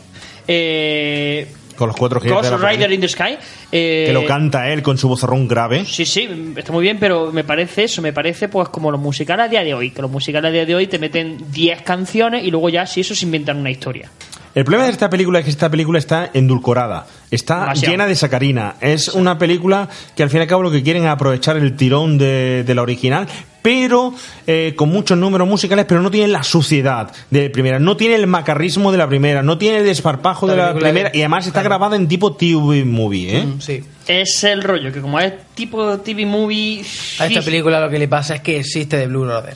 eh, 0.48 1.48
con 1.82 1.88
los 1.88 1.98
cuatro 1.98 2.22
Ghost 2.22 2.54
Rider 2.62 2.92
in 2.92 3.02
the 3.02 3.08
Sky, 3.08 3.40
eh, 3.72 4.04
que 4.06 4.14
lo 4.14 4.24
canta 4.24 4.70
él 4.70 4.84
con 4.84 5.00
su 5.00 5.08
vozarrón 5.08 5.48
grave. 5.48 5.84
Sí, 5.84 6.06
sí, 6.06 6.54
está 6.56 6.72
muy 6.72 6.84
bien, 6.84 6.98
pero 7.00 7.32
me 7.32 7.44
parece 7.44 7.86
eso, 7.86 8.04
me 8.04 8.14
parece 8.14 8.50
pues 8.50 8.70
como 8.70 8.92
los 8.92 9.02
musicales 9.02 9.48
a 9.48 9.50
día 9.50 9.64
de 9.64 9.74
hoy, 9.74 9.90
que 9.90 10.00
los 10.04 10.12
musicales 10.12 10.50
a 10.50 10.52
día 10.52 10.66
de 10.68 10.76
hoy 10.76 10.86
te 10.86 11.00
meten 11.00 11.40
10 11.52 11.82
canciones 11.82 12.44
y 12.44 12.52
luego 12.52 12.70
ya 12.70 12.86
si 12.86 13.02
eso 13.02 13.16
se 13.16 13.26
inventan 13.26 13.58
una 13.58 13.72
historia. 13.72 14.12
El 14.54 14.64
problema 14.64 14.86
de 14.86 14.92
esta 14.92 15.10
película 15.10 15.40
es 15.40 15.46
que 15.46 15.50
esta 15.52 15.72
película 15.72 15.98
está 15.98 16.30
endulcorada, 16.36 17.08
está 17.32 17.62
Demasiado. 17.62 17.94
llena 17.94 18.06
de 18.06 18.16
sacarina. 18.16 18.76
Es 18.80 19.08
una 19.08 19.40
película 19.40 19.90
que 20.16 20.22
al 20.22 20.30
fin 20.30 20.38
y 20.38 20.42
al 20.44 20.48
cabo 20.48 20.62
lo 20.62 20.70
que 20.70 20.84
quieren 20.84 21.02
es 21.06 21.10
aprovechar 21.10 21.58
el 21.58 21.76
tirón 21.76 22.20
de, 22.20 22.64
de 22.64 22.76
la 22.76 22.84
original, 22.84 23.28
pero 23.62 24.14
eh, 24.48 24.74
con 24.76 24.90
muchos 24.90 25.18
números 25.18 25.48
musicales, 25.48 25.86
pero 25.88 26.02
no 26.02 26.10
tiene 26.12 26.28
la 26.28 26.44
suciedad 26.44 27.12
de 27.30 27.48
la 27.48 27.52
primera, 27.52 27.80
no 27.80 27.96
tiene 27.98 28.16
el 28.16 28.28
macarrismo 28.28 28.92
de 28.92 28.98
la 28.98 29.08
primera, 29.08 29.44
no 29.44 29.58
tiene 29.58 29.78
el 29.80 29.86
desparpajo 29.86 30.48
de 30.48 30.56
la 30.56 30.74
primera, 30.74 31.10
de- 31.10 31.18
y 31.18 31.22
además 31.22 31.46
está 31.48 31.62
grabada 31.62 31.96
en 31.96 32.08
tipo 32.08 32.34
TV 32.36 32.84
movie, 32.86 33.38
¿eh? 33.38 33.44
Mm, 33.46 33.62
sí. 33.62 33.84
Es 34.08 34.44
el 34.44 34.64
rollo, 34.64 34.92
que 34.92 35.00
como 35.02 35.20
es 35.20 35.34
tipo 35.54 36.00
TV 36.00 36.26
movie... 36.26 36.84
A 37.20 37.28
esta 37.28 37.42
película 37.42 37.80
lo 37.80 37.90
que 37.90 38.00
le 38.00 38.08
pasa 38.08 38.36
es 38.36 38.42
que 38.42 38.58
existe 38.60 38.98
de 38.98 39.08
Blue 39.08 39.22
Brother. 39.26 39.56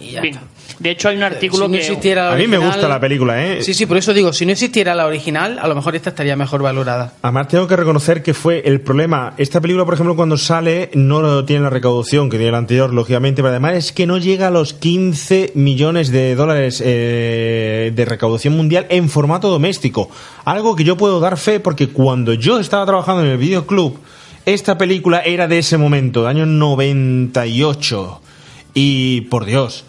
Y 0.00 0.10
ya 0.12 0.20
Bien. 0.20 0.34
está. 0.34 0.46
De 0.78 0.90
hecho, 0.90 1.08
hay 1.08 1.16
un 1.16 1.22
artículo 1.22 1.64
Si 1.66 1.70
no 1.72 1.76
que... 1.78 1.78
existiera 1.84 2.26
la 2.26 2.32
A 2.32 2.36
mí 2.36 2.46
me 2.46 2.56
original- 2.58 2.72
gusta 2.74 2.88
la 2.88 3.00
película, 3.00 3.46
¿eh? 3.46 3.62
Sí, 3.62 3.72
sí, 3.72 3.86
por 3.86 3.96
eso 3.96 4.12
digo, 4.12 4.32
si 4.32 4.44
no 4.44 4.52
existiera 4.52 4.94
la 4.94 5.06
original, 5.06 5.58
a 5.58 5.66
lo 5.68 5.74
mejor 5.74 5.96
esta 5.96 6.10
estaría 6.10 6.36
mejor 6.36 6.62
valorada. 6.62 7.14
Además, 7.22 7.48
tengo 7.48 7.66
que 7.66 7.76
reconocer 7.76 8.22
que 8.22 8.34
fue 8.34 8.62
el 8.66 8.80
problema. 8.82 9.32
Esta 9.38 9.60
película, 9.60 9.84
por 9.86 9.94
ejemplo, 9.94 10.16
cuando 10.16 10.36
sale, 10.36 10.90
no 10.94 11.44
tiene 11.46 11.62
la 11.62 11.70
recaudación 11.70 12.28
que 12.28 12.36
tiene 12.36 12.52
la 12.52 12.58
anterior, 12.58 12.92
lógicamente, 12.92 13.42
pero 13.42 13.50
además 13.50 13.74
es 13.76 13.92
que 13.92 14.06
no 14.06 14.18
llega 14.18 14.48
a 14.48 14.50
los 14.50 14.74
15 14.74 15.52
millones 15.54 16.10
de 16.10 16.34
dólares 16.34 16.82
eh, 16.84 17.92
de 17.94 18.04
recaudación 18.04 18.54
mundial 18.56 18.86
en 18.90 19.08
formato 19.08 19.48
doméstico. 19.48 20.10
Algo 20.44 20.76
que 20.76 20.84
yo 20.84 20.96
puedo 20.98 21.20
dar 21.20 21.38
fe 21.38 21.58
porque 21.58 21.88
cuando 21.88 22.34
yo 22.34 22.58
estaba 22.60 22.84
trabajando 22.84 23.24
en 23.24 23.30
el 23.30 23.38
videoclub, 23.38 23.98
esta 24.44 24.76
película 24.78 25.20
era 25.20 25.48
de 25.48 25.58
ese 25.58 25.78
momento, 25.78 26.22
de 26.22 26.28
año 26.28 26.46
98. 26.46 28.20
Y 28.74 29.22
por 29.22 29.44
Dios, 29.46 29.84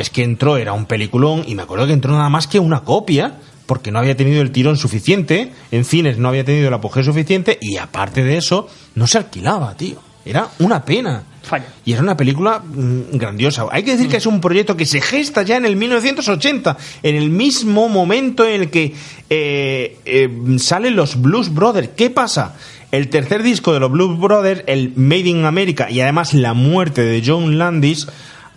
es 0.00 0.10
que 0.10 0.22
entró, 0.22 0.56
era 0.56 0.72
un 0.72 0.86
peliculón, 0.86 1.44
y 1.46 1.54
me 1.54 1.62
acuerdo 1.62 1.86
que 1.86 1.92
entró 1.92 2.12
nada 2.12 2.28
más 2.28 2.46
que 2.46 2.58
una 2.58 2.80
copia, 2.80 3.38
porque 3.66 3.90
no 3.90 3.98
había 3.98 4.16
tenido 4.16 4.42
el 4.42 4.50
tirón 4.50 4.76
suficiente, 4.76 5.52
en 5.70 5.84
cines 5.84 6.18
no 6.18 6.28
había 6.28 6.44
tenido 6.44 6.68
el 6.68 6.74
apogeo 6.74 7.02
suficiente, 7.02 7.58
y 7.60 7.76
aparte 7.76 8.24
de 8.24 8.36
eso, 8.36 8.68
no 8.94 9.06
se 9.06 9.18
alquilaba, 9.18 9.76
tío. 9.76 10.00
Era 10.24 10.48
una 10.58 10.84
pena. 10.84 11.22
Falla. 11.42 11.66
Y 11.84 11.92
era 11.92 12.02
una 12.02 12.16
película 12.16 12.58
mm, 12.58 13.16
grandiosa. 13.16 13.66
Hay 13.70 13.82
que 13.82 13.92
decir 13.92 14.08
que 14.08 14.18
es 14.18 14.26
un 14.26 14.40
proyecto 14.40 14.76
que 14.76 14.84
se 14.84 15.00
gesta 15.00 15.42
ya 15.42 15.56
en 15.56 15.64
el 15.64 15.76
1980, 15.76 16.76
en 17.02 17.16
el 17.16 17.30
mismo 17.30 17.88
momento 17.88 18.46
en 18.46 18.62
el 18.62 18.70
que 18.70 18.94
eh, 19.30 19.98
eh, 20.04 20.28
salen 20.58 20.96
los 20.96 21.20
Blues 21.20 21.52
Brothers. 21.52 21.90
¿Qué 21.96 22.10
pasa? 22.10 22.56
El 22.92 23.08
tercer 23.08 23.42
disco 23.42 23.72
de 23.72 23.80
los 23.80 23.90
Blues 23.90 24.18
Brothers, 24.18 24.64
el 24.66 24.92
Made 24.96 25.28
in 25.28 25.44
America, 25.44 25.90
y 25.90 26.00
además 26.00 26.34
la 26.34 26.54
muerte 26.54 27.02
de 27.02 27.22
John 27.24 27.56
Landis, 27.56 28.08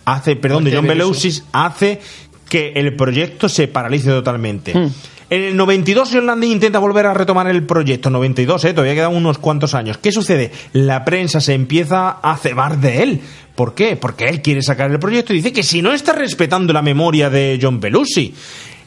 hace, 0.04 0.36
perdón, 0.36 0.64
de 0.64 0.74
John 0.74 0.86
Belushi. 0.86 1.42
Hace 1.52 2.00
que 2.48 2.72
el 2.76 2.94
proyecto 2.94 3.48
se 3.48 3.68
paralice 3.68 4.10
totalmente. 4.10 4.72
En 5.30 5.42
el 5.42 5.56
92 5.56 6.10
John 6.12 6.26
Landis 6.26 6.52
intenta 6.52 6.78
volver 6.78 7.06
a 7.06 7.14
retomar 7.14 7.48
el 7.48 7.64
proyecto, 7.64 8.10
92, 8.10 8.66
¿eh? 8.66 8.72
todavía 8.74 8.94
quedan 8.94 9.16
unos 9.16 9.38
cuantos 9.38 9.74
años. 9.74 9.98
¿Qué 9.98 10.12
sucede? 10.12 10.52
La 10.72 11.04
prensa 11.04 11.40
se 11.40 11.54
empieza 11.54 12.10
a 12.10 12.36
cebar 12.36 12.78
de 12.78 13.02
él. 13.02 13.20
¿Por 13.54 13.74
qué? 13.74 13.96
Porque 13.96 14.26
él 14.28 14.42
quiere 14.42 14.62
sacar 14.62 14.90
el 14.90 14.98
proyecto 14.98 15.32
y 15.32 15.36
dice 15.36 15.52
que 15.52 15.62
si 15.62 15.80
no 15.80 15.92
está 15.92 16.12
respetando 16.12 16.72
la 16.72 16.82
memoria 16.82 17.30
de 17.30 17.58
John 17.60 17.80
Belushi. 17.80 18.34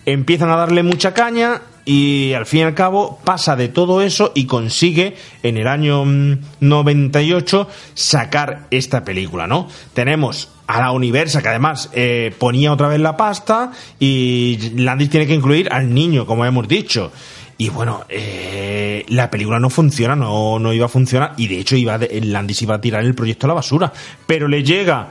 Empiezan 0.06 0.50
a 0.50 0.56
darle 0.56 0.84
mucha 0.84 1.14
caña 1.14 1.64
y 1.84 2.32
al 2.34 2.46
fin 2.46 2.62
y 2.62 2.64
al 2.64 2.74
cabo 2.74 3.20
pasa 3.26 3.58
de 3.58 3.68
todo 3.68 4.02
eso 4.02 4.32
y 4.36 4.46
consigue 4.46 5.18
en 5.44 5.58
el 5.58 5.68
año 5.68 6.06
mm, 6.06 6.40
98 6.62 7.68
sacar 7.94 8.68
esta 8.72 9.04
película, 9.04 9.48
¿no? 9.48 9.68
Tenemos 9.94 10.50
a 10.68 10.80
la 10.82 10.92
Universa 10.92 11.42
que 11.42 11.48
además 11.50 11.90
eh, 11.94 12.34
ponía 12.38 12.72
otra 12.74 12.88
vez 12.90 13.00
la 13.00 13.16
pasta 13.18 13.72
y 14.00 14.72
Landis 14.76 15.10
tiene 15.10 15.26
que 15.26 15.34
incluir 15.34 15.70
al 15.72 15.94
niño, 15.94 16.26
como 16.26 16.46
hemos 16.46 16.68
dicho. 16.68 17.12
Y 17.58 17.70
bueno, 17.70 18.04
eh, 18.10 19.04
la 19.08 19.32
película 19.32 19.60
no 19.60 19.70
funciona, 19.70 20.16
no, 20.16 20.60
no 20.60 20.74
iba 20.74 20.86
a 20.86 20.90
funcionar 20.90 21.34
y 21.38 21.48
de 21.48 21.60
hecho 21.60 21.76
iba 21.76 21.98
de- 21.98 22.22
Landis 22.22 22.62
iba 22.62 22.76
a 22.76 22.82
tirar 22.82 23.04
el 23.04 23.16
proyecto 23.16 23.48
a 23.48 23.50
la 23.50 23.54
basura. 23.56 23.92
Pero 24.28 24.48
le 24.48 24.62
llega 24.64 25.10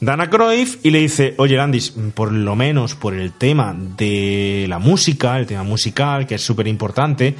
Dana 0.00 0.30
Cruyff 0.30 0.76
y 0.84 0.90
le 0.90 1.00
dice, 1.00 1.34
oye 1.38 1.56
Landis, 1.56 1.92
por 2.14 2.30
lo 2.30 2.54
menos 2.54 2.94
por 2.94 3.14
el 3.14 3.32
tema 3.32 3.74
de 3.76 4.66
la 4.68 4.78
música, 4.78 5.38
el 5.38 5.46
tema 5.46 5.64
musical, 5.64 6.24
que 6.26 6.36
es 6.36 6.42
súper 6.42 6.68
importante, 6.68 7.34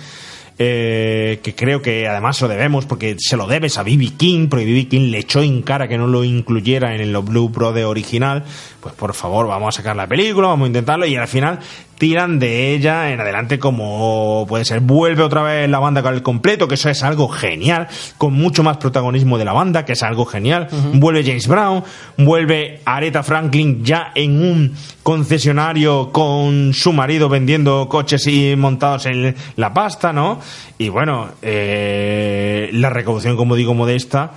eh, 0.58 1.38
que 1.42 1.54
creo 1.54 1.80
que 1.80 2.08
además 2.08 2.40
lo 2.40 2.48
debemos 2.48 2.84
porque 2.84 3.16
se 3.18 3.36
lo 3.36 3.46
debes 3.46 3.78
a 3.78 3.84
B.B. 3.84 4.12
King, 4.16 4.48
porque 4.48 4.64
B.B. 4.64 4.88
King 4.88 5.10
le 5.10 5.18
echó 5.18 5.40
en 5.40 5.62
cara 5.62 5.86
que 5.86 5.96
no 5.96 6.06
lo 6.08 6.24
incluyera 6.24 6.94
en 6.94 7.00
el 7.00 7.16
Blue 7.18 7.48
Brother 7.48 7.84
original, 7.84 8.44
pues 8.80 8.94
por 8.94 9.14
favor 9.14 9.46
vamos 9.46 9.74
a 9.74 9.78
sacar 9.78 9.94
la 9.94 10.06
película, 10.06 10.48
vamos 10.48 10.66
a 10.66 10.68
intentarlo 10.68 11.06
y 11.06 11.14
al 11.14 11.28
final 11.28 11.60
tiran 11.98 12.38
de 12.38 12.74
ella 12.74 13.10
en 13.12 13.20
adelante 13.20 13.58
como 13.58 14.46
puede 14.48 14.64
ser, 14.64 14.80
vuelve 14.80 15.22
otra 15.22 15.42
vez 15.42 15.68
la 15.68 15.78
banda 15.78 16.02
con 16.02 16.14
el 16.14 16.22
completo, 16.22 16.68
que 16.68 16.76
eso 16.76 16.88
es 16.88 17.02
algo 17.02 17.28
genial, 17.28 17.88
con 18.16 18.32
mucho 18.32 18.62
más 18.62 18.78
protagonismo 18.78 19.36
de 19.36 19.44
la 19.44 19.52
banda, 19.52 19.84
que 19.84 19.92
es 19.92 20.02
algo 20.02 20.24
genial, 20.24 20.68
vuelve 20.94 21.24
James 21.24 21.48
Brown, 21.48 21.84
vuelve 22.16 22.80
Aretha 22.84 23.22
Franklin 23.22 23.84
ya 23.84 24.12
en 24.14 24.42
un 24.42 24.74
concesionario 25.02 26.10
con 26.12 26.72
su 26.72 26.92
marido 26.92 27.28
vendiendo 27.28 27.88
coches 27.88 28.26
y 28.26 28.54
montados 28.56 29.06
en 29.06 29.34
la 29.56 29.74
pasta, 29.74 30.12
¿no? 30.12 30.40
Y 30.78 30.88
bueno, 30.90 31.28
eh, 31.42 32.70
la 32.72 32.90
recaudación, 32.90 33.36
como 33.36 33.56
digo, 33.56 33.74
modesta, 33.74 34.32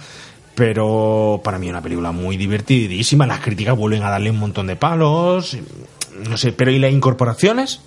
pero 0.55 1.41
para 1.43 1.57
mí 1.57 1.69
una 1.69 1.81
película 1.81 2.11
muy 2.11 2.37
divertidísima. 2.37 3.25
Las 3.25 3.39
críticas 3.39 3.75
vuelven 3.77 4.03
a 4.03 4.09
darle 4.09 4.31
un 4.31 4.39
montón 4.39 4.67
de 4.67 4.75
palos, 4.75 5.57
no 6.29 6.37
sé, 6.37 6.51
pero 6.51 6.71
¿y 6.71 6.79
las 6.79 6.91
incorporaciones? 6.91 7.81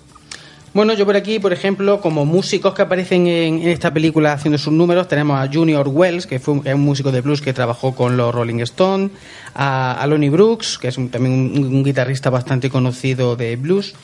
Bueno, 0.73 0.93
yo 0.93 1.05
por 1.05 1.15
aquí, 1.15 1.39
por 1.39 1.53
ejemplo, 1.53 2.01
como 2.01 2.25
músicos 2.25 2.73
que 2.73 2.81
aparecen 2.81 3.27
en, 3.27 3.61
en 3.61 3.69
esta 3.69 3.93
película 3.93 4.33
haciendo 4.33 4.57
sus 4.57 4.73
números, 4.73 5.07
tenemos 5.07 5.39
a 5.39 5.49
Junior 5.49 5.87
Wells, 5.87 6.27
que 6.27 6.37
fue 6.39 6.55
un, 6.55 6.67
un 6.67 6.81
músico 6.81 7.13
de 7.13 7.21
blues 7.21 7.41
que 7.41 7.53
trabajó 7.53 7.95
con 7.95 8.17
los 8.17 8.35
Rolling 8.35 8.59
Stones, 8.59 9.11
a, 9.53 10.05
Lonnie 10.05 10.29
Brooks, 10.29 10.77
que 10.77 10.89
es 10.89 10.95
también 10.95 11.31
un, 11.31 11.75
un 11.75 11.83
guitarrista 11.83 12.29
bastante 12.29 12.69
conocido 12.69 13.37
de 13.37 13.55
blues. 13.55 13.95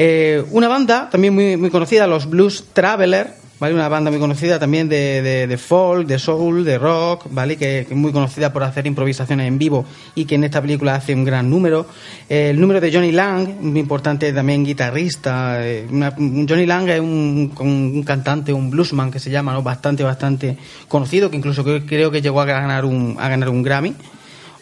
Eh, 0.00 0.44
una 0.52 0.68
banda 0.68 1.10
también 1.10 1.34
muy, 1.34 1.56
muy 1.56 1.70
conocida, 1.70 2.06
los 2.06 2.30
Blues 2.30 2.66
Traveler, 2.72 3.34
¿vale? 3.60 3.74
Una 3.74 3.88
banda 3.88 4.10
muy 4.10 4.20
conocida 4.20 4.58
también 4.58 4.88
de, 4.88 5.22
de, 5.22 5.46
de 5.46 5.58
folk, 5.58 6.06
de 6.06 6.18
soul, 6.18 6.64
de 6.64 6.78
rock, 6.78 7.26
¿vale? 7.30 7.56
Que, 7.56 7.80
es 7.80 7.90
muy 7.92 8.12
conocida 8.12 8.52
por 8.52 8.62
hacer 8.62 8.86
improvisaciones 8.86 9.46
en 9.48 9.58
vivo 9.58 9.84
y 10.14 10.24
que 10.24 10.36
en 10.36 10.44
esta 10.44 10.60
película 10.60 10.94
hace 10.94 11.14
un 11.14 11.24
gran 11.24 11.48
número. 11.50 11.86
Eh, 12.28 12.50
el 12.50 12.60
número 12.60 12.80
de 12.80 12.92
Johnny 12.92 13.12
Lang, 13.12 13.48
muy 13.60 13.80
importante 13.80 14.32
también 14.32 14.64
guitarrista. 14.64 15.58
eh, 15.66 15.86
Johnny 15.88 16.66
Lang 16.66 16.88
es 16.88 17.00
un, 17.00 17.52
un- 17.58 17.92
un 17.96 18.02
cantante, 18.02 18.52
un 18.52 18.70
bluesman 18.70 19.10
que 19.10 19.18
se 19.18 19.30
llama, 19.30 19.52
¿no? 19.52 19.62
Bastante, 19.62 20.02
bastante 20.04 20.56
conocido, 20.88 21.30
que 21.30 21.36
incluso 21.36 21.64
creo, 21.64 21.84
creo 21.86 22.10
que 22.10 22.22
llegó 22.22 22.40
a 22.40 22.44
ganar 22.44 22.84
un, 22.84 23.16
a 23.18 23.28
ganar 23.28 23.48
un 23.48 23.62
Grammy. 23.62 23.94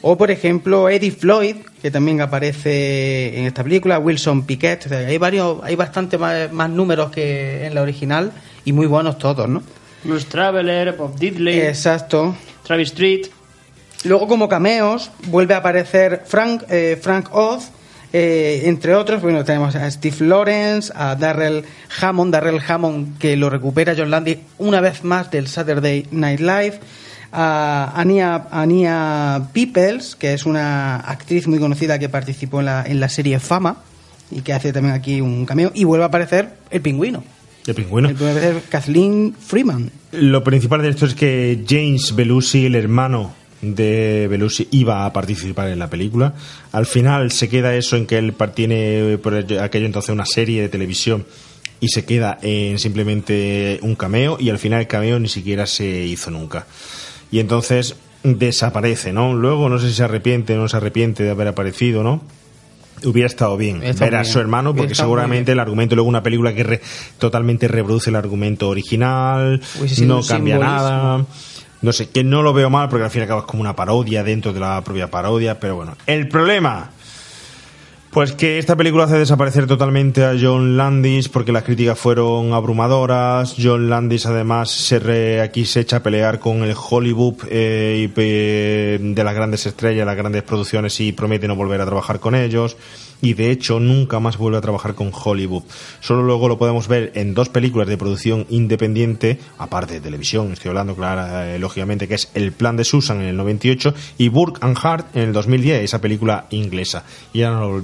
O, 0.09 0.17
por 0.17 0.31
ejemplo, 0.31 0.89
Eddie 0.89 1.10
Floyd, 1.10 1.57
que 1.83 1.91
también 1.91 2.20
aparece 2.20 3.41
en 3.41 3.44
esta 3.44 3.65
película, 3.65 3.99
Wilson 3.99 4.47
Piquet. 4.47 4.86
O 4.86 4.89
sea, 4.89 4.99
hay 4.99 5.18
varios, 5.18 5.59
hay 5.65 5.75
bastante 5.75 6.17
más, 6.17 6.52
más 6.52 6.70
números 6.70 7.10
que 7.10 7.67
en 7.67 7.75
la 7.75 7.83
original 7.83 8.31
y 8.65 8.70
muy 8.73 8.86
buenos 8.86 9.18
todos, 9.18 9.49
¿no? 9.49 9.65
Blues 10.05 10.26
Traveler, 10.26 10.93
Bob 10.93 11.18
Diddley, 11.18 11.59
Exacto. 11.59 12.36
Travis 12.62 12.91
Street. 12.91 13.26
Luego, 14.05 14.28
como 14.28 14.49
cameos, 14.49 15.10
vuelve 15.25 15.55
a 15.55 15.57
aparecer 15.57 16.23
Frank, 16.25 16.62
eh, 16.70 16.97
Frank 17.02 17.35
Oz, 17.35 17.70
eh, 18.12 18.62
entre 18.67 18.94
otros. 18.94 19.20
Bueno, 19.20 19.44
tenemos 19.44 19.75
a 19.75 19.91
Steve 19.91 20.25
Lawrence, 20.25 20.93
a 20.94 21.17
Darrell 21.17 21.65
Hammond, 22.01 22.33
Darrell 22.33 22.60
Hammond, 22.65 23.18
que 23.18 23.36
lo 23.36 23.51
recupera 23.51 23.94
John 23.99 24.12
Landy 24.12 24.39
una 24.59 24.81
vez 24.81 25.02
más 25.02 25.33
del 25.33 25.49
Saturday 25.49 26.07
Night 26.12 26.39
Live. 26.39 26.78
A 27.33 27.93
Ania, 27.97 28.47
Ania 28.51 29.49
Peoples, 29.53 30.17
que 30.17 30.33
es 30.33 30.47
una 30.47 30.97
actriz 30.97 31.47
muy 31.47 31.59
conocida 31.59 31.99
que 31.99 32.09
participó 32.09 32.61
en 32.61 32.67
la, 32.67 32.85
en 32.87 33.01
la 33.01 33.09
serie 33.09 33.39
Fama 33.41 33.79
y 34.31 34.41
que 34.41 34.53
hace 34.53 34.73
también 34.73 34.95
aquí 34.95 35.21
un 35.21 35.47
cameo. 35.47 35.71
Y 35.75 35.85
vuelve 35.85 36.05
a 36.05 36.09
aparecer 36.09 36.49
el 36.71 36.81
pingüino. 36.81 37.25
El 37.67 37.75
pingüino. 37.75 38.09
Aparecer 38.09 38.63
Kathleen 38.69 39.35
Freeman. 39.39 39.91
Lo 40.13 40.43
principal 40.45 40.83
de 40.83 40.91
esto 40.91 41.07
es 41.07 41.15
que 41.15 41.65
James 41.69 42.15
Belushi, 42.15 42.67
el 42.67 42.75
hermano 42.75 43.35
de 43.61 44.27
Belushi, 44.31 44.69
iba 44.71 45.05
a 45.05 45.13
participar 45.13 45.69
en 45.69 45.79
la 45.79 45.91
película. 45.91 46.35
Al 46.73 46.87
final 46.87 47.33
se 47.33 47.49
queda 47.49 47.75
eso 47.75 47.97
en 47.97 48.07
que 48.07 48.19
él 48.19 48.35
tiene 48.55 49.19
por 49.19 49.35
aquello 49.35 49.87
entonces 49.87 50.11
una 50.11 50.27
serie 50.27 50.63
de 50.63 50.69
televisión 50.69 51.27
y 51.81 51.89
se 51.89 52.05
queda 52.05 52.39
en 52.43 52.79
simplemente 52.79 53.79
un 53.83 53.97
cameo 53.97 54.39
y 54.41 54.51
al 54.51 54.59
final 54.59 54.81
el 54.81 54.87
cameo 54.87 55.19
ni 55.19 55.29
siquiera 55.29 55.67
se 55.67 55.87
hizo 55.87 56.31
nunca. 56.31 56.67
Y 57.31 57.41
entonces 57.41 57.97
desaparece, 58.23 59.13
¿no? 59.13 59.35
Luego 59.35 59.69
no 59.69 59.79
sé 59.79 59.89
si 59.89 59.95
se 59.95 60.05
arrepiente 60.05 60.55
o 60.57 60.61
no 60.61 60.69
se 60.69 60.77
arrepiente 60.77 61.23
de 61.23 61.31
haber 61.31 61.49
aparecido, 61.49 62.03
¿no? 62.03 62.23
Hubiera 63.05 63.27
estado 63.27 63.57
bien 63.59 63.83
Está 63.83 64.07
ver 64.07 64.17
a 64.17 64.25
su 64.25 64.41
hermano 64.41 64.75
porque 64.75 64.95
seguramente 64.95 65.53
el 65.53 65.61
argumento 65.61 65.95
luego 65.95 66.09
una 66.09 66.23
película 66.23 66.55
que 66.55 66.63
re- 66.63 66.81
totalmente 67.19 67.69
reproduce 67.69 68.09
el 68.11 68.17
argumento 68.17 68.69
original 68.71 69.61
no 70.07 70.23
cambia 70.23 70.55
simbolismo. 70.55 70.59
nada 70.61 71.25
no 71.83 71.93
sé 71.93 72.09
que 72.09 72.25
no 72.25 72.43
lo 72.43 72.55
veo 72.55 72.71
mal 72.71 72.89
porque 72.89 73.05
al 73.05 73.11
fin 73.11 73.21
y 73.21 73.23
al 73.25 73.29
cabo 73.29 73.41
es 73.41 73.47
como 73.47 73.61
una 73.61 73.77
parodia 73.77 74.25
dentro 74.25 74.55
de 74.55 74.61
la 74.61 74.83
propia 74.83 75.11
parodia 75.11 75.61
pero 75.61 75.77
bueno 75.77 75.95
el 76.07 76.27
problema 76.29 76.91
Pues 78.17 78.33
que 78.33 78.57
esta 78.59 78.77
película 78.77 79.05
hace 79.05 79.19
desaparecer 79.19 79.67
totalmente 79.67 80.25
a 80.25 80.35
John 80.41 80.78
Landis 80.78 81.28
porque 81.28 81.53
las 81.53 81.65
críticas 81.65 81.99
fueron 81.99 82.55
abrumadoras. 82.55 83.55
John 83.62 83.91
Landis 83.91 84.25
además 84.25 84.70
se 84.70 84.99
re- 84.99 85.43
aquí 85.43 85.67
se 85.67 85.81
echa 85.81 85.99
a 85.99 86.03
pelear 86.03 86.39
con 86.39 86.62
el 86.62 86.75
Hollywood 86.75 87.35
eh, 87.51 88.09
pe- 88.15 88.99
de 89.05 89.23
las 89.23 89.35
grandes 89.35 89.67
estrellas, 89.67 90.07
las 90.07 90.17
grandes 90.17 90.45
producciones 90.45 90.99
y 91.01 91.12
promete 91.12 91.47
no 91.47 91.57
volver 91.57 91.78
a 91.83 91.85
trabajar 91.85 92.19
con 92.19 92.35
ellos. 92.35 92.78
Y 93.23 93.33
de 93.33 93.51
hecho 93.51 93.81
nunca 93.81 94.20
más 94.20 94.36
vuelve 94.36 94.59
a 94.59 94.61
trabajar 94.61 94.95
con 94.95 95.11
Hollywood. 95.12 95.62
Solo 96.01 96.23
luego 96.23 96.49
lo 96.49 96.59
podemos 96.59 96.86
ver 96.86 97.12
en 97.15 97.33
dos 97.33 97.49
películas 97.49 97.89
de 97.89 97.97
producción 97.97 98.45
independiente, 98.51 99.39
aparte 99.57 99.95
de 99.95 100.01
televisión, 100.01 100.53
estoy 100.53 100.69
hablando 100.69 100.95
clara, 100.95 101.55
eh, 101.55 101.59
lógicamente, 101.59 102.09
que 102.09 102.15
es 102.17 102.31
El 102.35 102.53
plan 102.53 102.77
de 102.77 102.85
Susan 102.85 103.23
en 103.23 103.28
el 103.28 103.36
98 103.39 103.95
y 104.19 104.28
Burke 104.28 104.59
and 104.62 104.77
Hart 104.83 105.17
en 105.17 105.23
el 105.23 105.33
2010, 105.33 105.83
esa 105.85 106.01
película 106.03 106.47
inglesa. 106.51 107.05
Y 107.33 107.39
ya 107.39 107.51
no 107.51 107.61
lo 107.62 107.81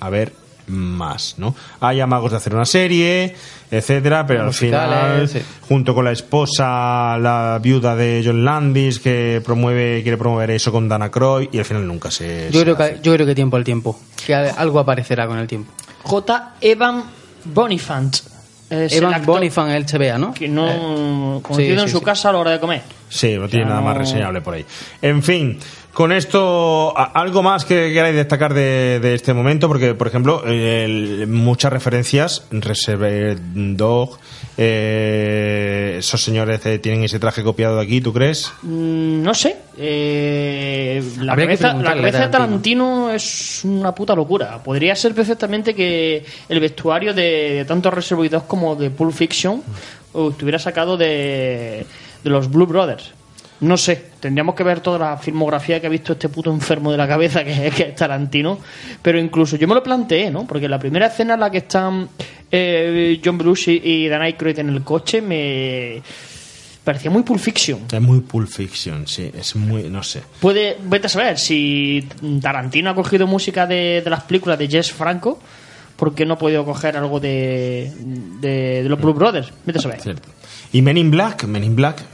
a 0.00 0.10
ver 0.10 0.32
más, 0.68 1.36
¿no? 1.38 1.54
Hay 1.80 2.00
amagos 2.00 2.32
de 2.32 2.36
hacer 2.38 2.54
una 2.54 2.64
serie, 2.64 3.34
etcétera, 3.70 4.26
pero 4.26 4.44
al 4.44 4.52
final, 4.54 5.28
sí. 5.28 5.40
junto 5.68 5.94
con 5.94 6.04
la 6.04 6.12
esposa, 6.12 7.16
la 7.18 7.58
viuda 7.62 7.94
de 7.94 8.22
John 8.24 8.44
Landis, 8.44 8.98
que 8.98 9.40
promueve, 9.44 10.02
quiere 10.02 10.16
promover 10.16 10.50
eso 10.50 10.72
con 10.72 10.88
Dana 10.88 11.10
Croy, 11.10 11.48
y 11.52 11.58
al 11.58 11.64
final 11.64 11.86
nunca 11.86 12.10
se. 12.10 12.48
Yo 12.50 12.60
se 12.60 12.64
creo, 12.64 12.76
que, 12.76 12.98
yo 13.02 13.14
creo 13.14 13.26
que 13.26 13.34
tiempo 13.34 13.56
al 13.56 13.64
tiempo. 13.64 13.98
Que 14.24 14.34
algo 14.34 14.78
aparecerá 14.80 15.26
con 15.26 15.38
el 15.38 15.46
tiempo. 15.46 15.72
J. 16.02 16.54
Evan 16.60 17.04
Bonifant. 17.44 18.16
Es 18.68 18.92
Evan 18.92 19.24
Bonifant, 19.24 19.70
el 19.70 19.86
CBA, 19.86 20.18
¿no? 20.18 20.34
Que 20.34 20.48
no. 20.48 20.68
Eh, 20.68 21.42
conocido 21.42 21.76
sí, 21.76 21.82
en 21.82 21.88
sí, 21.88 21.92
su 21.92 21.98
sí. 21.98 22.04
casa 22.04 22.30
a 22.30 22.32
la 22.32 22.38
hora 22.38 22.50
de 22.50 22.60
comer. 22.60 22.82
Sí, 23.08 23.36
no 23.38 23.48
tiene 23.48 23.66
nada 23.66 23.80
más 23.80 23.96
reseñable 23.96 24.40
por 24.40 24.54
ahí. 24.54 24.64
En 25.00 25.22
fin, 25.22 25.58
con 25.96 26.12
esto, 26.12 26.92
algo 26.94 27.42
más 27.42 27.64
que 27.64 27.90
queráis 27.90 28.14
destacar 28.14 28.52
de, 28.52 29.00
de 29.00 29.14
este 29.14 29.32
momento, 29.32 29.66
porque, 29.66 29.94
por 29.94 30.06
ejemplo, 30.08 30.44
el- 30.44 31.26
muchas 31.26 31.72
referencias, 31.72 32.46
Reserve 32.50 33.38
Dog, 33.40 34.18
eh, 34.58 35.96
esos 35.98 36.22
señores 36.22 36.60
eh, 36.66 36.78
tienen 36.80 37.04
ese 37.04 37.18
traje 37.18 37.42
copiado 37.42 37.76
de 37.76 37.82
aquí, 37.82 38.02
¿tú 38.02 38.12
crees? 38.12 38.52
Mm, 38.60 39.22
No 39.22 39.32
sé. 39.32 39.56
eh, 39.78 41.02
la 41.20 41.34
cabeza, 41.34 41.72
la 41.72 41.94
de 41.94 42.28
Tarantino 42.28 43.10
es 43.10 43.62
una 43.64 43.94
puta 43.94 44.14
locura. 44.14 44.62
Podría 44.62 44.94
ser 44.94 45.14
perfectamente 45.14 45.74
que 45.74 46.26
el 46.50 46.60
vestuario 46.60 47.14
de, 47.14 47.54
de 47.54 47.64
tanto 47.64 47.90
Reservoir 47.90 48.28
Dogs 48.30 48.44
como 48.46 48.76
de 48.76 48.90
Pulp 48.90 49.14
Fiction 49.14 49.62
uh, 50.12 50.28
estuviera 50.30 50.58
sacado 50.58 50.98
de, 50.98 51.86
de 52.22 52.30
los 52.30 52.50
Blue 52.50 52.66
Brothers. 52.66 53.12
No 53.58 53.76
sé, 53.76 54.10
tendríamos 54.20 54.54
que 54.54 54.62
ver 54.62 54.80
toda 54.80 54.98
la 54.98 55.16
filmografía 55.16 55.80
que 55.80 55.86
ha 55.86 55.90
visto 55.90 56.12
este 56.12 56.28
puto 56.28 56.52
enfermo 56.52 56.92
de 56.92 56.98
la 56.98 57.08
cabeza 57.08 57.42
que, 57.42 57.70
que 57.74 57.82
es 57.84 57.94
Tarantino. 57.94 58.58
Pero 59.00 59.18
incluso 59.18 59.56
yo 59.56 59.66
me 59.66 59.74
lo 59.74 59.82
planteé, 59.82 60.30
¿no? 60.30 60.46
Porque 60.46 60.68
la 60.68 60.78
primera 60.78 61.06
escena 61.06 61.34
en 61.34 61.40
la 61.40 61.50
que 61.50 61.58
están 61.58 62.08
eh, 62.50 63.20
John 63.24 63.38
Belushi 63.38 63.80
y 63.82 64.08
Dan 64.08 64.22
Aykroyd 64.22 64.58
en 64.58 64.68
el 64.68 64.82
coche 64.82 65.22
me 65.22 66.02
parecía 66.84 67.10
muy 67.10 67.22
Pulp 67.22 67.40
Fiction. 67.40 67.80
Es 67.90 68.00
muy 68.00 68.20
Pulp 68.20 68.48
Fiction, 68.48 69.08
sí, 69.08 69.30
es 69.36 69.56
muy, 69.56 69.84
no 69.84 70.02
sé. 70.02 70.22
Puede, 70.40 70.76
vete 70.84 71.06
a 71.06 71.10
saber, 71.10 71.38
si 71.38 72.06
Tarantino 72.40 72.90
ha 72.90 72.94
cogido 72.94 73.26
música 73.26 73.66
de, 73.66 74.02
de 74.04 74.10
las 74.10 74.22
películas 74.22 74.58
de 74.58 74.68
Jess 74.68 74.92
Franco, 74.92 75.40
¿por 75.96 76.14
qué 76.14 76.24
no 76.26 76.34
ha 76.34 76.38
podido 76.38 76.64
coger 76.64 76.96
algo 76.96 77.18
de, 77.18 77.90
de, 78.40 78.82
de 78.82 78.88
los 78.88 79.00
Blue 79.00 79.14
Brothers? 79.14 79.50
Vete 79.64 79.78
a 79.78 79.82
saber. 79.82 80.00
Cierto. 80.00 80.28
Y 80.72 80.82
Men 80.82 80.98
in 80.98 81.10
Black, 81.10 81.44
Men 81.44 81.64
in 81.64 81.74
Black, 81.74 82.04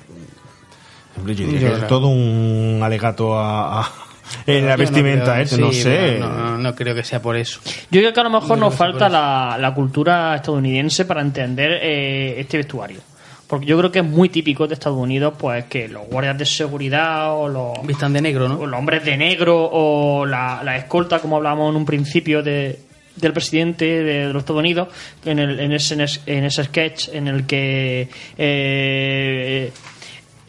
hombre, 1.17 1.35
yo 1.35 1.47
diría 1.47 1.71
Yo 1.73 1.81
que 1.81 1.87
todo 1.87 2.09
un 2.09 2.81
alegato 2.83 3.39
a, 3.39 3.81
a- 3.83 3.91
en 4.47 4.65
la 4.67 4.73
Yo 4.73 4.77
no 4.77 4.79
vestimenta, 4.79 5.35
creo- 5.45 5.59
¿eh? 5.59 5.61
no 5.61 5.73
sí, 5.73 5.83
sé. 5.83 6.19
No, 6.19 6.29
no, 6.31 6.59
no 6.59 6.75
creo 6.75 6.95
que 6.95 7.05
sea 7.05 7.21
por 7.21 7.37
eso. 7.37 7.61
Yo 7.91 8.01
creo 8.01 8.13
que 8.13 8.21
a 8.21 8.25
lo 8.25 8.31
mejor 8.31 8.59
nos 8.59 8.75
falta 8.75 9.09
la, 9.09 9.57
la 9.61 9.75
cultura 9.75 10.35
estadounidense 10.37 11.05
para 11.05 11.21
entender 11.21 11.79
eh, 11.83 12.41
este 12.41 12.57
vestuario. 12.59 13.01
Porque 13.47 13.67
yo 13.67 13.77
creo 13.77 13.93
que 13.93 13.99
es 13.99 14.05
muy 14.07 14.31
típico 14.31 14.67
de 14.67 14.73
Estados 14.73 14.97
Unidos, 14.99 15.35
pues 15.39 15.67
que 15.67 15.87
los 15.87 16.07
guardias 16.09 16.39
de 16.39 16.47
seguridad 16.47 17.35
o 17.37 17.49
los, 17.49 17.87
Vistan 17.87 18.15
de 18.15 18.23
negro, 18.23 18.49
¿no? 18.49 18.55
o 18.61 18.67
los 18.67 18.79
hombres 18.79 19.05
de 19.05 19.15
negro 19.19 19.69
o 19.71 20.25
la, 20.25 20.63
la 20.65 20.79
escolta, 20.79 21.19
como 21.19 21.37
hablábamos 21.37 21.69
en 21.71 21.77
un 21.77 21.85
principio 21.85 22.43
de, 22.43 22.79
del 23.17 23.33
presidente 23.35 23.85
de, 23.85 24.33
los 24.33 24.41
Estados 24.41 24.61
Unidos, 24.61 24.89
en, 25.27 25.39
el, 25.39 25.61
en, 25.61 25.73
ese, 25.73 25.95
en 26.25 26.45
ese 26.45 26.65
sketch 26.65 27.09
en 27.13 27.29
el 27.29 27.45
que 27.45 28.09
eh, 28.39 29.71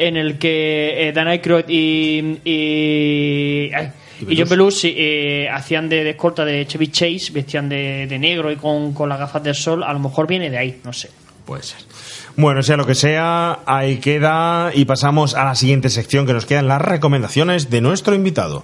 en 0.08 0.18
el 0.18 0.38
que 0.38 1.08
eh, 1.08 1.12
Dan 1.12 1.28
Aykroyd 1.28 1.66
y, 1.68 2.40
y, 2.44 3.72
ay, 3.74 3.92
y 4.28 4.38
John 4.38 4.50
Belushi 4.50 4.94
eh, 4.96 5.50
hacían 5.50 5.90
de, 5.90 6.04
de 6.04 6.12
escolta 6.12 6.46
de 6.46 6.66
Chevy 6.66 6.88
Chase, 6.88 7.32
vestían 7.32 7.70
de, 7.70 8.08
de 8.08 8.20
negro 8.20 8.52
y 8.52 8.56
con, 8.56 8.94
con 8.94 9.10
las 9.10 9.20
gafas 9.20 9.44
del 9.44 9.56
sol, 9.56 9.84
a 9.84 9.92
lo 9.94 10.00
mejor 10.00 10.28
viene 10.28 10.50
de 10.50 10.58
ahí, 10.58 10.80
no 10.84 10.94
sé. 10.94 11.10
Puede 11.46 11.64
ser. 11.64 11.80
Bueno, 12.36 12.64
sea 12.64 12.78
lo 12.78 12.86
que 12.86 12.96
sea, 12.96 13.60
ahí 13.66 13.98
queda 13.98 14.72
y 14.74 14.86
pasamos 14.86 15.36
a 15.36 15.44
la 15.46 15.56
siguiente 15.56 15.90
sección 15.90 16.26
que 16.26 16.34
nos 16.34 16.46
quedan 16.46 16.68
las 16.68 16.82
recomendaciones 16.82 17.70
de 17.70 17.82
nuestro 17.82 18.16
invitado. 18.16 18.64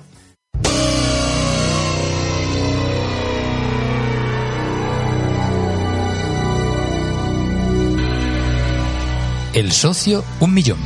El 9.54 9.72
socio, 9.72 10.24
un 10.40 10.54
millón. 10.54 10.78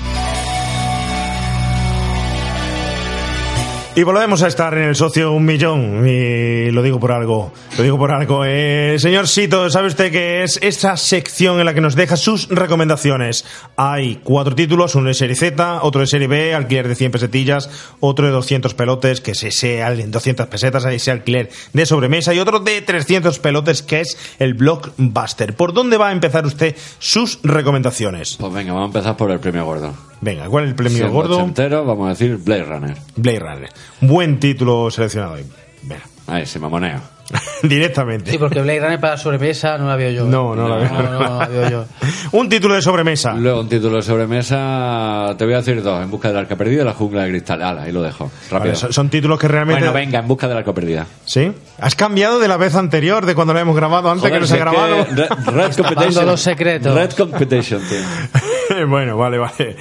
Y 3.95 4.01
volvemos 4.01 4.41
a 4.41 4.47
estar 4.47 4.73
en 4.75 4.85
el 4.85 4.95
socio 4.95 5.31
un 5.33 5.45
millón, 5.45 6.07
y 6.07 6.71
lo 6.71 6.81
digo 6.81 6.99
por 6.99 7.11
algo, 7.11 7.53
lo 7.77 7.83
digo 7.83 7.95
por 7.99 8.11
algo. 8.11 8.43
Eh, 8.43 8.95
señor 8.97 9.27
Sito, 9.27 9.69
¿sabe 9.69 9.85
usted 9.87 10.11
qué 10.11 10.41
es 10.41 10.57
esa 10.63 10.97
sección 10.97 11.59
en 11.59 11.65
la 11.67 11.75
que 11.75 11.81
nos 11.81 11.93
deja 11.95 12.17
sus 12.17 12.49
recomendaciones? 12.49 13.45
Hay 13.77 14.19
cuatro 14.23 14.55
títulos, 14.55 14.95
uno 14.95 15.09
de 15.09 15.13
serie 15.13 15.35
Z, 15.35 15.83
otro 15.83 16.01
de 16.01 16.07
serie 16.07 16.27
B, 16.27 16.55
alquiler 16.55 16.87
de 16.87 16.95
100 16.95 17.11
pesetillas, 17.11 17.69
otro 17.99 18.25
de 18.25 18.31
200 18.31 18.73
pelotes, 18.73 19.21
que 19.21 19.31
es 19.31 19.43
ese 19.43 19.83
al- 19.83 20.09
200 20.09 20.47
pesetas, 20.47 20.83
ese 20.85 21.11
alquiler 21.11 21.51
de 21.73 21.85
sobremesa, 21.85 22.33
y 22.33 22.39
otro 22.39 22.61
de 22.61 22.81
300 22.81 23.37
pelotes, 23.37 23.83
que 23.83 24.01
es 24.01 24.17
el 24.39 24.55
Blockbuster. 24.55 25.55
¿Por 25.55 25.71
dónde 25.71 25.97
va 25.97 26.09
a 26.09 26.13
empezar 26.13 26.47
usted 26.47 26.75
sus 26.97 27.37
recomendaciones? 27.43 28.37
Pues 28.39 28.51
venga, 28.51 28.73
vamos 28.73 28.87
a 28.87 28.97
empezar 28.97 29.17
por 29.17 29.29
el 29.29 29.39
premio 29.39 29.65
gordo. 29.65 29.93
Venga, 30.19 30.47
¿cuál 30.47 30.63
es 30.63 30.69
el 30.69 30.75
premio 30.77 31.11
gordo? 31.11 31.35
ochentero, 31.37 31.83
vamos 31.85 32.05
a 32.07 32.09
decir 32.11 32.37
Blade 32.37 32.63
Runner. 32.63 32.97
Blade 33.17 33.39
Runner. 33.39 33.69
Buen 34.01 34.39
título 34.39 34.89
seleccionado 34.91 35.33
hoy. 35.33 35.45
Venga. 35.83 36.03
Ahí, 36.27 36.45
se 36.45 36.59
mamoneo. 36.59 37.13
Directamente. 37.63 38.31
Sí, 38.31 38.37
porque 38.37 38.61
Blade 38.61 38.79
Runner 38.79 38.99
para 38.99 39.17
sobremesa 39.17 39.77
no 39.77 39.87
la 39.87 39.95
veo 39.95 40.11
yo. 40.11 40.25
¿eh? 40.25 40.29
No, 40.29 40.55
no 40.55 40.67
la 40.67 40.75
veo. 40.77 40.89
No, 40.89 41.19
no 41.19 41.39
la 41.39 41.47
veo 41.47 41.69
yo. 41.69 41.85
Un 42.31 42.49
título 42.49 42.75
de 42.75 42.81
sobremesa. 42.81 43.33
Luego 43.33 43.61
un 43.61 43.69
título 43.69 43.97
de 43.97 44.01
sobremesa, 44.01 45.35
te 45.37 45.45
voy 45.45 45.53
a 45.53 45.57
decir 45.57 45.81
dos. 45.81 46.03
En 46.03 46.09
busca 46.09 46.29
del 46.29 46.37
arca 46.37 46.55
perdida 46.55 46.81
y 46.81 46.85
la 46.85 46.93
jungla 46.93 47.23
de 47.23 47.29
cristal. 47.29 47.61
Ala, 47.61 47.83
ahí 47.83 47.91
lo 47.91 48.01
dejo. 48.01 48.31
Rápido. 48.49 48.73
Vale, 48.73 48.93
son, 48.93 49.09
títulos 49.09 49.39
que 49.39 49.47
realmente. 49.47 49.81
Bueno, 49.81 49.93
venga, 49.93 50.19
en 50.19 50.27
busca 50.27 50.47
del 50.47 50.57
arca 50.57 50.73
perdida. 50.73 51.05
¿Sí? 51.25 51.51
¿Has 51.79 51.95
cambiado 51.95 52.39
de 52.39 52.47
la 52.47 52.57
vez 52.57 52.75
anterior, 52.75 53.25
de 53.25 53.35
cuando 53.35 53.53
lo 53.53 53.59
hemos 53.59 53.75
grabado, 53.75 54.09
antes 54.09 54.21
Joder, 54.21 54.33
que 54.33 54.39
no 54.39 54.47
se 54.47 54.55
ha 54.55 54.57
grabado? 54.57 55.05
que 55.05 55.13
Red, 55.13 55.29
Red 55.45 55.75
Competition. 55.75 56.25
los 56.25 56.41
secretos. 56.41 56.95
Red 56.95 57.11
Competition, 57.11 57.81
tío. 57.87 58.87
bueno, 58.87 59.15
vale, 59.15 59.37
vale. 59.37 59.75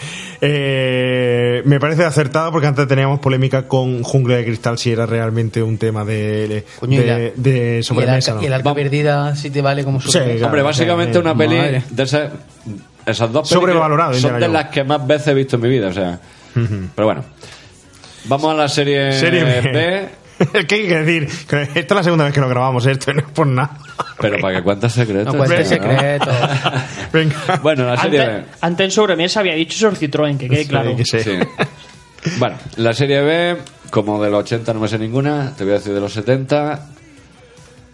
Eh, 0.45 1.63
me 1.67 1.79
parece 1.79 2.05
acertado 2.05 2.51
porque 2.51 2.67
antes 2.67 2.89
teníamos 2.89 3.21
polémica 3.21 3.69
con 3.69 4.03
Jungla 4.03 4.37
de 4.37 4.45
Cristal 4.45 4.77
si 4.77 4.91
era 4.91 5.07
realmente 5.07 5.63
un 5.63 5.79
tema 5.79 6.05
de, 6.05 6.49
de, 6.49 6.65
Coño, 6.81 7.01
y 7.01 7.05
la- 7.07 7.17
de- 7.17 7.33
de 7.37 7.83
sobremesa. 7.85 8.37
y 8.43 8.47
el, 8.47 8.53
arca, 8.53 8.75
perdida 8.75 9.37
si 9.37 9.51
te 9.51 9.63
vale 9.63 9.85
como 9.85 10.01
Sí, 10.01 10.09
sobremesa. 10.11 10.33
claro. 10.39 10.47
Hombre, 10.49 10.63
básicamente 10.63 11.13
sí, 11.13 11.19
una 11.21 11.37
peli 11.37 11.57
madre. 11.57 11.83
de 11.89 12.03
esas, 12.03 12.33
esas 13.07 13.31
dos 13.33 13.49
pelis 13.49 14.21
son 14.21 14.41
de 14.41 14.49
las 14.49 14.65
que 14.67 14.83
más 14.83 15.07
veces 15.07 15.29
he 15.29 15.35
visto 15.35 15.55
en 15.57 15.63
mi 15.63 15.69
vida, 15.69 15.89
o 15.89 15.93
sea. 15.93 16.19
Pero 16.55 17.07
bueno. 17.07 17.25
Vamos 18.25 18.53
a 18.53 18.57
la 18.57 18.69
serie, 18.69 19.13
Serie 19.13 19.45
B. 19.45 19.61
B, 19.73 20.09
Es 20.53 20.65
que 20.67 20.75
hay 20.77 20.89
que 20.89 20.99
decir, 21.03 21.29
que 21.49 21.63
esta 21.63 21.81
es 21.81 21.91
la 21.91 22.03
segunda 22.03 22.25
vez 22.25 22.35
que 22.35 22.41
lo 22.41 22.49
grabamos, 22.49 22.85
esto 22.87 23.13
no 23.13 23.21
es 23.21 23.27
por 23.27 23.47
nada. 23.47 23.79
pero 24.21 24.39
para 24.41 24.57
que 24.59 24.63
cuentes 24.63 24.93
secretos. 24.93 25.33
No 25.35 25.39
cuentes 25.39 25.69
secretos. 25.69 26.35
Venga. 27.13 27.37
Bueno, 27.63 27.85
la 27.87 27.97
serie 27.97 28.27
B. 28.27 28.45
Antes, 28.61 28.85
en 28.85 28.91
sobremesa 28.91 29.41
había 29.41 29.55
dicho 29.55 29.79
sobre 29.79 29.97
Citroën, 30.09 30.37
que 30.39 30.49
quede 30.49 30.63
Sí, 30.63 30.69
claro. 30.69 30.97
que 30.97 31.05
sí. 31.05 31.21
Sí. 31.21 31.39
Bueno, 32.39 32.57
la 32.77 32.93
serie 32.93 33.21
B, 33.23 33.57
como 33.91 34.23
de 34.23 34.31
los 34.31 34.41
80 34.45 34.73
no 34.75 34.81
me 34.81 34.89
sé 34.89 34.99
ninguna, 34.99 35.55
te 35.57 35.65
voy 35.65 35.73
a 35.73 35.77
decir 35.77 35.93
de 35.93 36.01
los 36.01 36.13
70. 36.13 36.89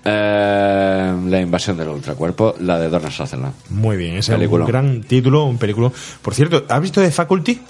eh, 0.04 1.14
la 1.26 1.40
invasión 1.40 1.76
del 1.76 1.88
ultracuerpo, 1.88 2.54
la 2.60 2.78
de 2.78 2.88
Donald 2.88 3.12
Sutherland. 3.12 3.54
Muy 3.70 3.96
bien, 3.96 4.16
ese 4.16 4.32
es 4.32 4.36
Película. 4.38 4.64
un 4.64 4.70
gran 4.70 5.00
título, 5.02 5.44
un 5.44 5.58
película. 5.58 5.90
Por 6.22 6.34
cierto, 6.34 6.64
¿has 6.68 6.80
visto 6.80 7.00
de 7.00 7.10
Faculty? 7.10 7.60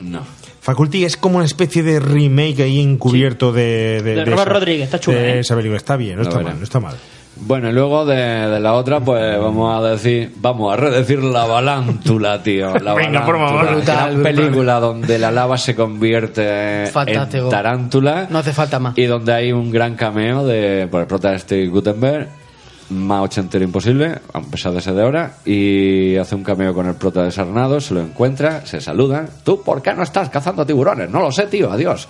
No. 0.00 0.20
Faculty 0.66 1.04
es 1.04 1.16
como 1.16 1.36
una 1.36 1.44
especie 1.46 1.84
de 1.84 2.00
remake 2.00 2.60
ahí 2.64 2.80
encubierto 2.80 3.52
de, 3.52 4.02
De 4.02 4.24
Robert 4.24 4.32
esa- 4.40 4.44
Rodríguez, 4.46 4.82
está 4.86 4.98
chula, 4.98 5.18
de 5.18 5.34
¿eh? 5.34 5.38
esa 5.38 5.54
película. 5.54 5.76
Está 5.76 5.96
bien, 5.96 6.16
no 6.16 6.22
está 6.22 6.40
mal, 6.40 6.58
no 6.58 6.64
está 6.64 6.80
mal. 6.80 6.96
Bueno, 7.38 7.68
y 7.68 7.72
luego 7.72 8.04
de, 8.04 8.16
de 8.16 8.58
la 8.58 8.72
otra, 8.72 8.98
pues 8.98 9.38
vamos 9.38 9.78
a 9.78 9.88
decir, 9.90 10.32
vamos 10.38 10.72
a 10.72 10.76
redecir 10.76 11.22
la 11.22 11.44
balántula, 11.44 12.42
tío. 12.42 12.76
La 12.78 12.94
Venga, 12.94 13.24
por 13.24 13.36
favor. 13.38 13.74
Brutal, 13.76 14.22
película 14.22 14.80
donde 14.80 15.18
la 15.20 15.30
lava 15.30 15.56
se 15.56 15.76
convierte 15.76 16.86
Fantástico. 16.92 17.44
en 17.44 17.50
tarántula. 17.50 18.26
No 18.28 18.38
hace 18.38 18.52
falta 18.52 18.80
más. 18.80 18.98
Y 18.98 19.04
donde 19.04 19.32
hay 19.34 19.52
un 19.52 19.70
gran 19.70 19.94
cameo 19.94 20.44
de, 20.46 20.88
por 20.90 21.02
el 21.02 21.06
prota 21.06 21.30
de 21.30 21.38
Steve 21.38 21.68
Gutenberg, 21.68 22.28
más 22.90 23.22
ochentero 23.22 23.64
imposible, 23.64 24.18
a 24.32 24.40
pesar 24.40 24.72
de 24.72 24.80
ser 24.80 24.94
de 24.94 25.02
ahora, 25.02 25.34
y 25.44 26.16
hace 26.16 26.34
un 26.34 26.44
cameo 26.44 26.72
con 26.74 26.86
el 26.86 26.94
prota 26.94 27.22
de 27.22 27.30
Sarnado, 27.30 27.80
se 27.80 27.94
lo 27.94 28.00
encuentra, 28.00 28.64
se 28.66 28.80
saludan. 28.80 29.28
¿Tú 29.44 29.62
por 29.62 29.82
qué 29.82 29.92
no 29.94 30.02
estás 30.02 30.30
cazando 30.30 30.64
tiburones? 30.64 31.10
No 31.10 31.20
lo 31.20 31.32
sé, 31.32 31.46
tío, 31.46 31.70
adiós. 31.70 32.08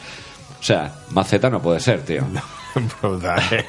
O 0.61 0.63
sea, 0.63 0.93
maceta 1.11 1.51
no 1.51 1.61
puede 1.61 1.81
ser, 1.81 2.03
tío. 2.03 2.25
Brutal, 3.03 3.43
eh. 3.53 3.65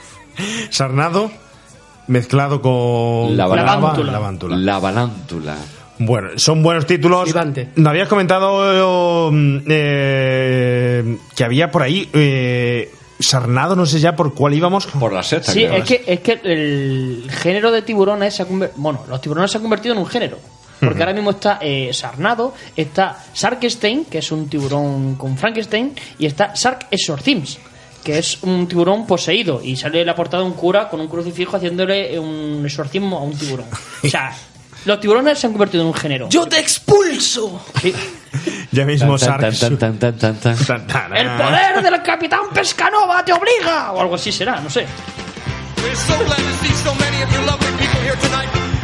Sarnado 0.70 1.32
mezclado 2.08 2.62
con 2.62 3.36
La 3.36 3.48
balántula. 3.48 4.12
la 4.12 4.20
balántula. 4.20 4.58
La 4.58 4.80
balántula. 4.80 5.58
Bueno, 6.00 6.30
son 6.36 6.62
buenos 6.62 6.86
títulos. 6.86 7.34
Nos 7.76 7.88
habías 7.88 8.08
comentado 8.08 9.32
eh, 9.68 11.18
que 11.36 11.44
había 11.44 11.72
por 11.72 11.82
ahí 11.84 12.08
eh, 12.14 12.92
Sarnado, 13.20 13.76
no 13.76 13.86
sé 13.86 14.00
ya 14.00 14.16
por 14.16 14.34
cuál 14.34 14.54
íbamos. 14.54 14.86
Por 14.88 15.14
la 15.14 15.24
seta, 15.24 15.52
Sí, 15.52 15.64
es 15.64 15.84
que, 15.84 16.04
es 16.06 16.20
que 16.20 16.40
el 16.44 17.30
género 17.30 17.72
de 17.72 17.82
tiburones 17.82 18.36
se 18.36 18.44
ha 18.44 18.46
convertido. 18.46 18.82
Bueno, 18.82 19.04
los 19.08 19.22
tiburones 19.22 19.52
se 19.52 19.58
han 19.58 19.64
convertido 19.64 19.94
en 19.94 20.00
un 20.00 20.08
género. 20.08 20.38
Porque 20.80 21.02
ahora 21.02 21.14
mismo 21.14 21.32
está 21.32 21.58
eh, 21.60 21.90
Sarnado, 21.92 22.54
está 22.76 23.18
Sarkstein, 23.34 24.06
que 24.06 24.20
es 24.20 24.32
un 24.32 24.48
tiburón 24.48 25.16
con 25.16 25.36
Frankenstein, 25.36 25.96
y 26.20 26.28
está 26.28 26.56
Sark 26.56 26.88
Exorcisms, 26.92 27.58
que 28.04 28.20
es 28.20 28.44
un 28.44 28.68
tiburón 28.68 29.08
poseído. 29.08 29.60
Y 29.64 29.76
sale 29.76 30.06
la 30.06 30.14
portada 30.14 30.44
un 30.44 30.54
cura 30.54 30.88
con 30.88 31.00
un 31.00 31.08
crucifijo 31.08 31.58
haciéndole 31.58 32.20
un 32.20 32.62
exorcismo 32.64 33.18
a 33.18 33.24
un 33.24 33.36
tiburón. 33.36 33.66
O 34.04 34.08
sea, 34.08 34.32
los 34.88 35.00
tiburones 35.00 35.38
se 35.38 35.48
han 35.48 35.54
convertido 35.54 35.84
en 35.84 35.88
un 35.90 35.94
género. 35.94 36.30
¡Yo 36.30 36.46
te 36.48 36.60
expulso! 36.60 37.64
Sí. 37.82 37.94
Ya 38.72 38.86
mismo 38.86 39.18
Tan, 39.18 39.40
tan, 39.40 39.54
Sark. 39.54 39.78
tan, 39.78 39.98
tan, 40.00 40.18
tan, 40.18 40.36
tan, 40.38 40.56
tan. 40.88 41.16
¡El 41.16 41.28
poder 41.38 41.82
del 41.84 42.02
capitán 42.04 42.42
Pescanova 42.54 43.24
te 43.24 43.34
obliga! 43.34 43.92
O 43.92 44.02
algo 44.02 44.16
así 44.16 44.32
será, 44.32 44.60
no 44.62 44.70
sé. 44.70 44.86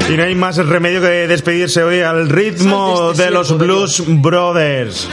Y 0.10 0.18
no 0.18 0.24
hay 0.24 0.36
más 0.36 0.58
remedio 0.58 1.02
que 1.02 1.28
despedirse 1.28 1.84
hoy 1.84 2.02
al 2.02 2.30
ritmo 2.30 3.14
de 3.14 3.32
los 3.32 3.58
Blues 3.58 4.04
Brothers. 4.06 5.08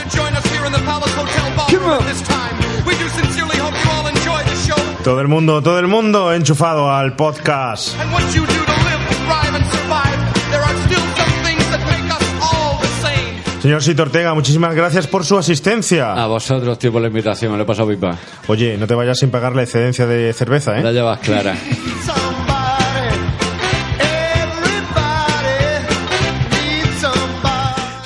Todo 5.03 5.19
el 5.21 5.27
mundo, 5.27 5.63
todo 5.63 5.79
el 5.79 5.87
mundo 5.87 6.33
enchufado 6.33 6.91
al 6.91 7.15
podcast. 7.15 7.95
Señor 13.61 13.83
Sito 13.83 14.01
Ortega, 14.01 14.33
muchísimas 14.33 14.73
gracias 14.73 15.05
por 15.05 15.23
su 15.23 15.37
asistencia. 15.37 16.13
A 16.13 16.25
vosotros, 16.25 16.79
tío, 16.79 16.91
por 16.91 16.99
la 16.99 17.09
invitación, 17.09 17.51
me 17.51 17.57
lo 17.57 17.63
he 17.63 17.67
pasado 17.67 17.87
pipa. 17.89 18.17
Oye, 18.47 18.75
no 18.75 18.87
te 18.87 18.95
vayas 18.95 19.19
sin 19.19 19.29
pagar 19.29 19.55
la 19.55 19.61
excedencia 19.61 20.07
de 20.07 20.33
cerveza, 20.33 20.79
¿eh? 20.79 20.83
La 20.83 20.91
llevas 20.91 21.19
clara. 21.19 21.55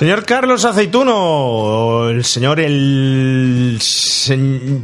Señor 0.06 0.24
Carlos 0.24 0.64
Aceituno, 0.66 2.10
el 2.12 2.24
señor, 2.24 2.60
el 2.60 3.76
se- 3.82 4.38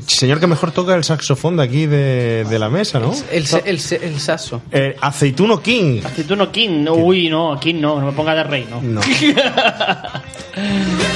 señor 0.07 0.39
que 0.39 0.47
mejor 0.47 0.71
toca 0.71 0.95
el 0.95 1.03
saxofón 1.03 1.57
de 1.57 1.63
aquí 1.63 1.85
de, 1.85 2.43
de 2.49 2.57
la 2.57 2.69
mesa, 2.69 2.99
¿no? 2.99 3.13
El, 3.31 3.45
el, 3.65 3.79
se- 3.79 4.03
el 4.03 4.19
saso. 4.19 4.63
El 4.71 4.95
Aceituno 4.99 5.61
King. 5.61 6.01
Aceituno 6.03 6.51
King, 6.51 6.83
no, 6.83 6.93
uy, 6.95 7.29
no, 7.29 7.55
King 7.59 7.75
no, 7.79 7.99
no 7.99 8.07
me 8.07 8.13
ponga 8.13 8.33
de 8.33 8.43
rey, 8.45 8.67
no. 8.67 8.81
No. 8.81 8.99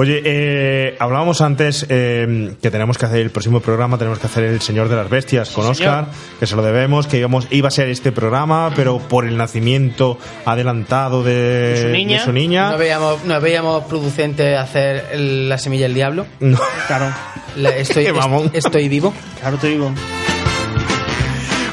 Oye, 0.00 0.22
eh, 0.24 0.96
hablábamos 0.98 1.42
antes 1.42 1.84
eh, 1.90 2.54
que 2.62 2.70
tenemos 2.70 2.96
que 2.96 3.04
hacer 3.04 3.18
el 3.20 3.28
próximo 3.28 3.60
programa, 3.60 3.98
tenemos 3.98 4.18
que 4.18 4.28
hacer 4.28 4.44
El 4.44 4.62
Señor 4.62 4.88
de 4.88 4.96
las 4.96 5.10
Bestias 5.10 5.50
con 5.50 5.66
Sí, 5.74 5.74
señor. 5.82 6.04
Oscar, 6.04 6.14
que 6.38 6.46
se 6.46 6.56
lo 6.56 6.62
debemos, 6.62 7.06
que 7.06 7.18
íbamos, 7.18 7.46
iba 7.50 7.68
a 7.68 7.70
ser 7.70 7.90
este 7.90 8.10
programa, 8.10 8.72
pero 8.74 8.98
por 8.98 9.26
el 9.26 9.36
nacimiento 9.36 10.16
adelantado 10.46 11.22
de, 11.22 11.34
De 11.34 11.76
su 11.82 11.88
de 11.88 12.18
su 12.20 12.32
niña. 12.32 12.70
¿No 12.70 12.78
veíamos, 12.78 13.24
no 13.26 13.40
veíamos 13.42 13.84
producente 13.84 14.56
hacer 14.56 15.04
el- 15.12 15.50
la 15.50 15.58
semilla 15.58 15.82
del 15.84 15.92
diablo? 15.94 16.24
No. 16.40 16.58
Claro. 16.86 17.12
La- 17.56 17.76
estoy, 17.76 18.04
Qué 18.06 18.12
mamón. 18.14 18.46
est- 18.54 18.64
estoy 18.64 18.88
vivo. 18.88 19.12
Claro, 19.38 19.58
te 19.58 19.66
digo. 19.66 19.92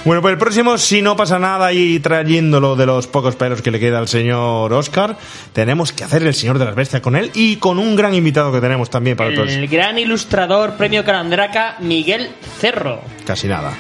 Bueno, 0.08 0.22
pues 0.22 0.32
el 0.32 0.38
próximo, 0.38 0.78
si 0.78 1.02
no 1.02 1.18
pasa 1.18 1.38
nada 1.38 1.74
y 1.74 2.00
trayéndolo 2.00 2.78
de 2.78 2.86
los 2.86 3.08
pocos 3.08 3.36
pelos 3.36 3.62
que 3.62 3.72
le 3.72 3.78
queda 3.78 4.00
al 4.00 4.08
señor 4.08 4.72
Oscar, 4.72 5.18
tenemos 5.52 5.92
que 5.92 6.06
hacer 6.06 6.24
El 6.24 6.34
Señor 6.34 6.60
de 6.60 6.64
las 6.64 6.76
Bestias 6.76 7.02
con 7.02 7.18
él 7.18 7.30
y 7.34 7.58
con 7.58 7.78
un 7.78 7.98
gran 7.98 8.14
invitado 8.14 8.54
que 8.54 8.62
tenemos 8.62 8.90
también 8.90 9.18
para 9.18 9.32
el 9.32 9.36
próximo. 9.36 9.60
El 9.60 9.68
gran 9.68 10.00
ilustrador 10.00 10.76
premio 10.76 11.04
Carandraca, 11.04 11.76
Miguel 11.80 12.30
Cerro. 12.58 13.02
Casi 13.26 13.50
nada. 13.50 13.74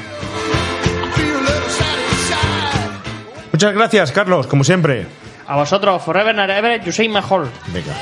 Muchas 3.53 3.73
gracias, 3.73 4.11
Carlos, 4.11 4.47
como 4.47 4.65
siempre. 4.65 5.05
A 5.47 5.55
vosotros, 5.55 6.03
Forever 6.03 6.37
and 6.37 6.51
Ever, 6.51 6.83
you 6.83 6.91
say 6.91 7.07
mejor. 7.07 7.47
Venga. 7.67 7.93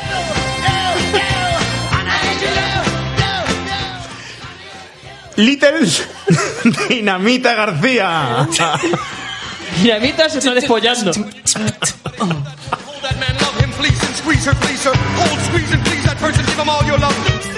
Little 5.38 5.88
Dinamita 6.90 7.54
García. 7.54 8.48
Dinamita 9.82 10.30
se 10.30 10.40
está 10.40 10.54
despollando. 10.54 11.12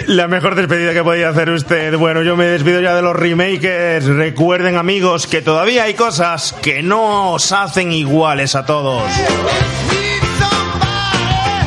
La 0.07 0.27
mejor 0.27 0.56
despedida 0.56 0.93
que 0.93 1.03
podía 1.03 1.30
hacer 1.30 1.49
usted. 1.49 1.95
Bueno, 1.97 2.23
yo 2.23 2.35
me 2.35 2.45
despido 2.45 2.81
ya 2.81 2.95
de 2.95 3.01
los 3.01 3.15
remakers. 3.15 4.06
Recuerden, 4.06 4.77
amigos, 4.77 5.27
que 5.27 5.41
todavía 5.41 5.83
hay 5.83 5.93
cosas 5.93 6.53
que 6.61 6.81
no 6.81 7.33
os 7.33 7.51
hacen 7.51 7.91
iguales 7.91 8.56
a 8.56 8.65
todos. 8.65 9.03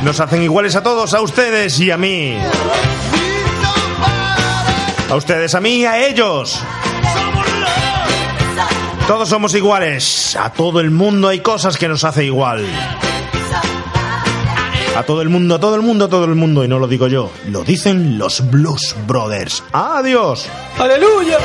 Nos 0.02 0.18
hacen 0.18 0.42
iguales 0.42 0.74
a 0.76 0.82
todos, 0.82 1.12
a 1.12 1.20
ustedes 1.20 1.78
y 1.78 1.90
a 1.90 1.98
mí. 1.98 2.38
A 5.10 5.16
ustedes, 5.16 5.56
a 5.56 5.60
mí 5.60 5.84
a 5.84 6.06
ellos. 6.06 6.60
Todos 9.08 9.28
somos 9.28 9.52
iguales. 9.56 10.36
A 10.36 10.52
todo 10.52 10.78
el 10.78 10.92
mundo 10.92 11.26
hay 11.26 11.40
cosas 11.40 11.76
que 11.76 11.88
nos 11.88 12.04
hace 12.04 12.24
igual. 12.24 12.64
A 14.96 15.02
todo 15.02 15.20
el 15.22 15.28
mundo, 15.28 15.56
a 15.56 15.58
todo 15.60 15.74
el 15.74 15.82
mundo, 15.82 16.04
a 16.04 16.08
todo 16.08 16.26
el 16.26 16.36
mundo. 16.36 16.64
Y 16.64 16.68
no 16.68 16.78
lo 16.78 16.86
digo 16.86 17.08
yo, 17.08 17.32
lo 17.48 17.64
dicen 17.64 18.18
los 18.18 18.48
Blues 18.50 18.94
Brothers. 19.08 19.64
Adiós. 19.72 20.46
¡Aleluya! 20.78 21.38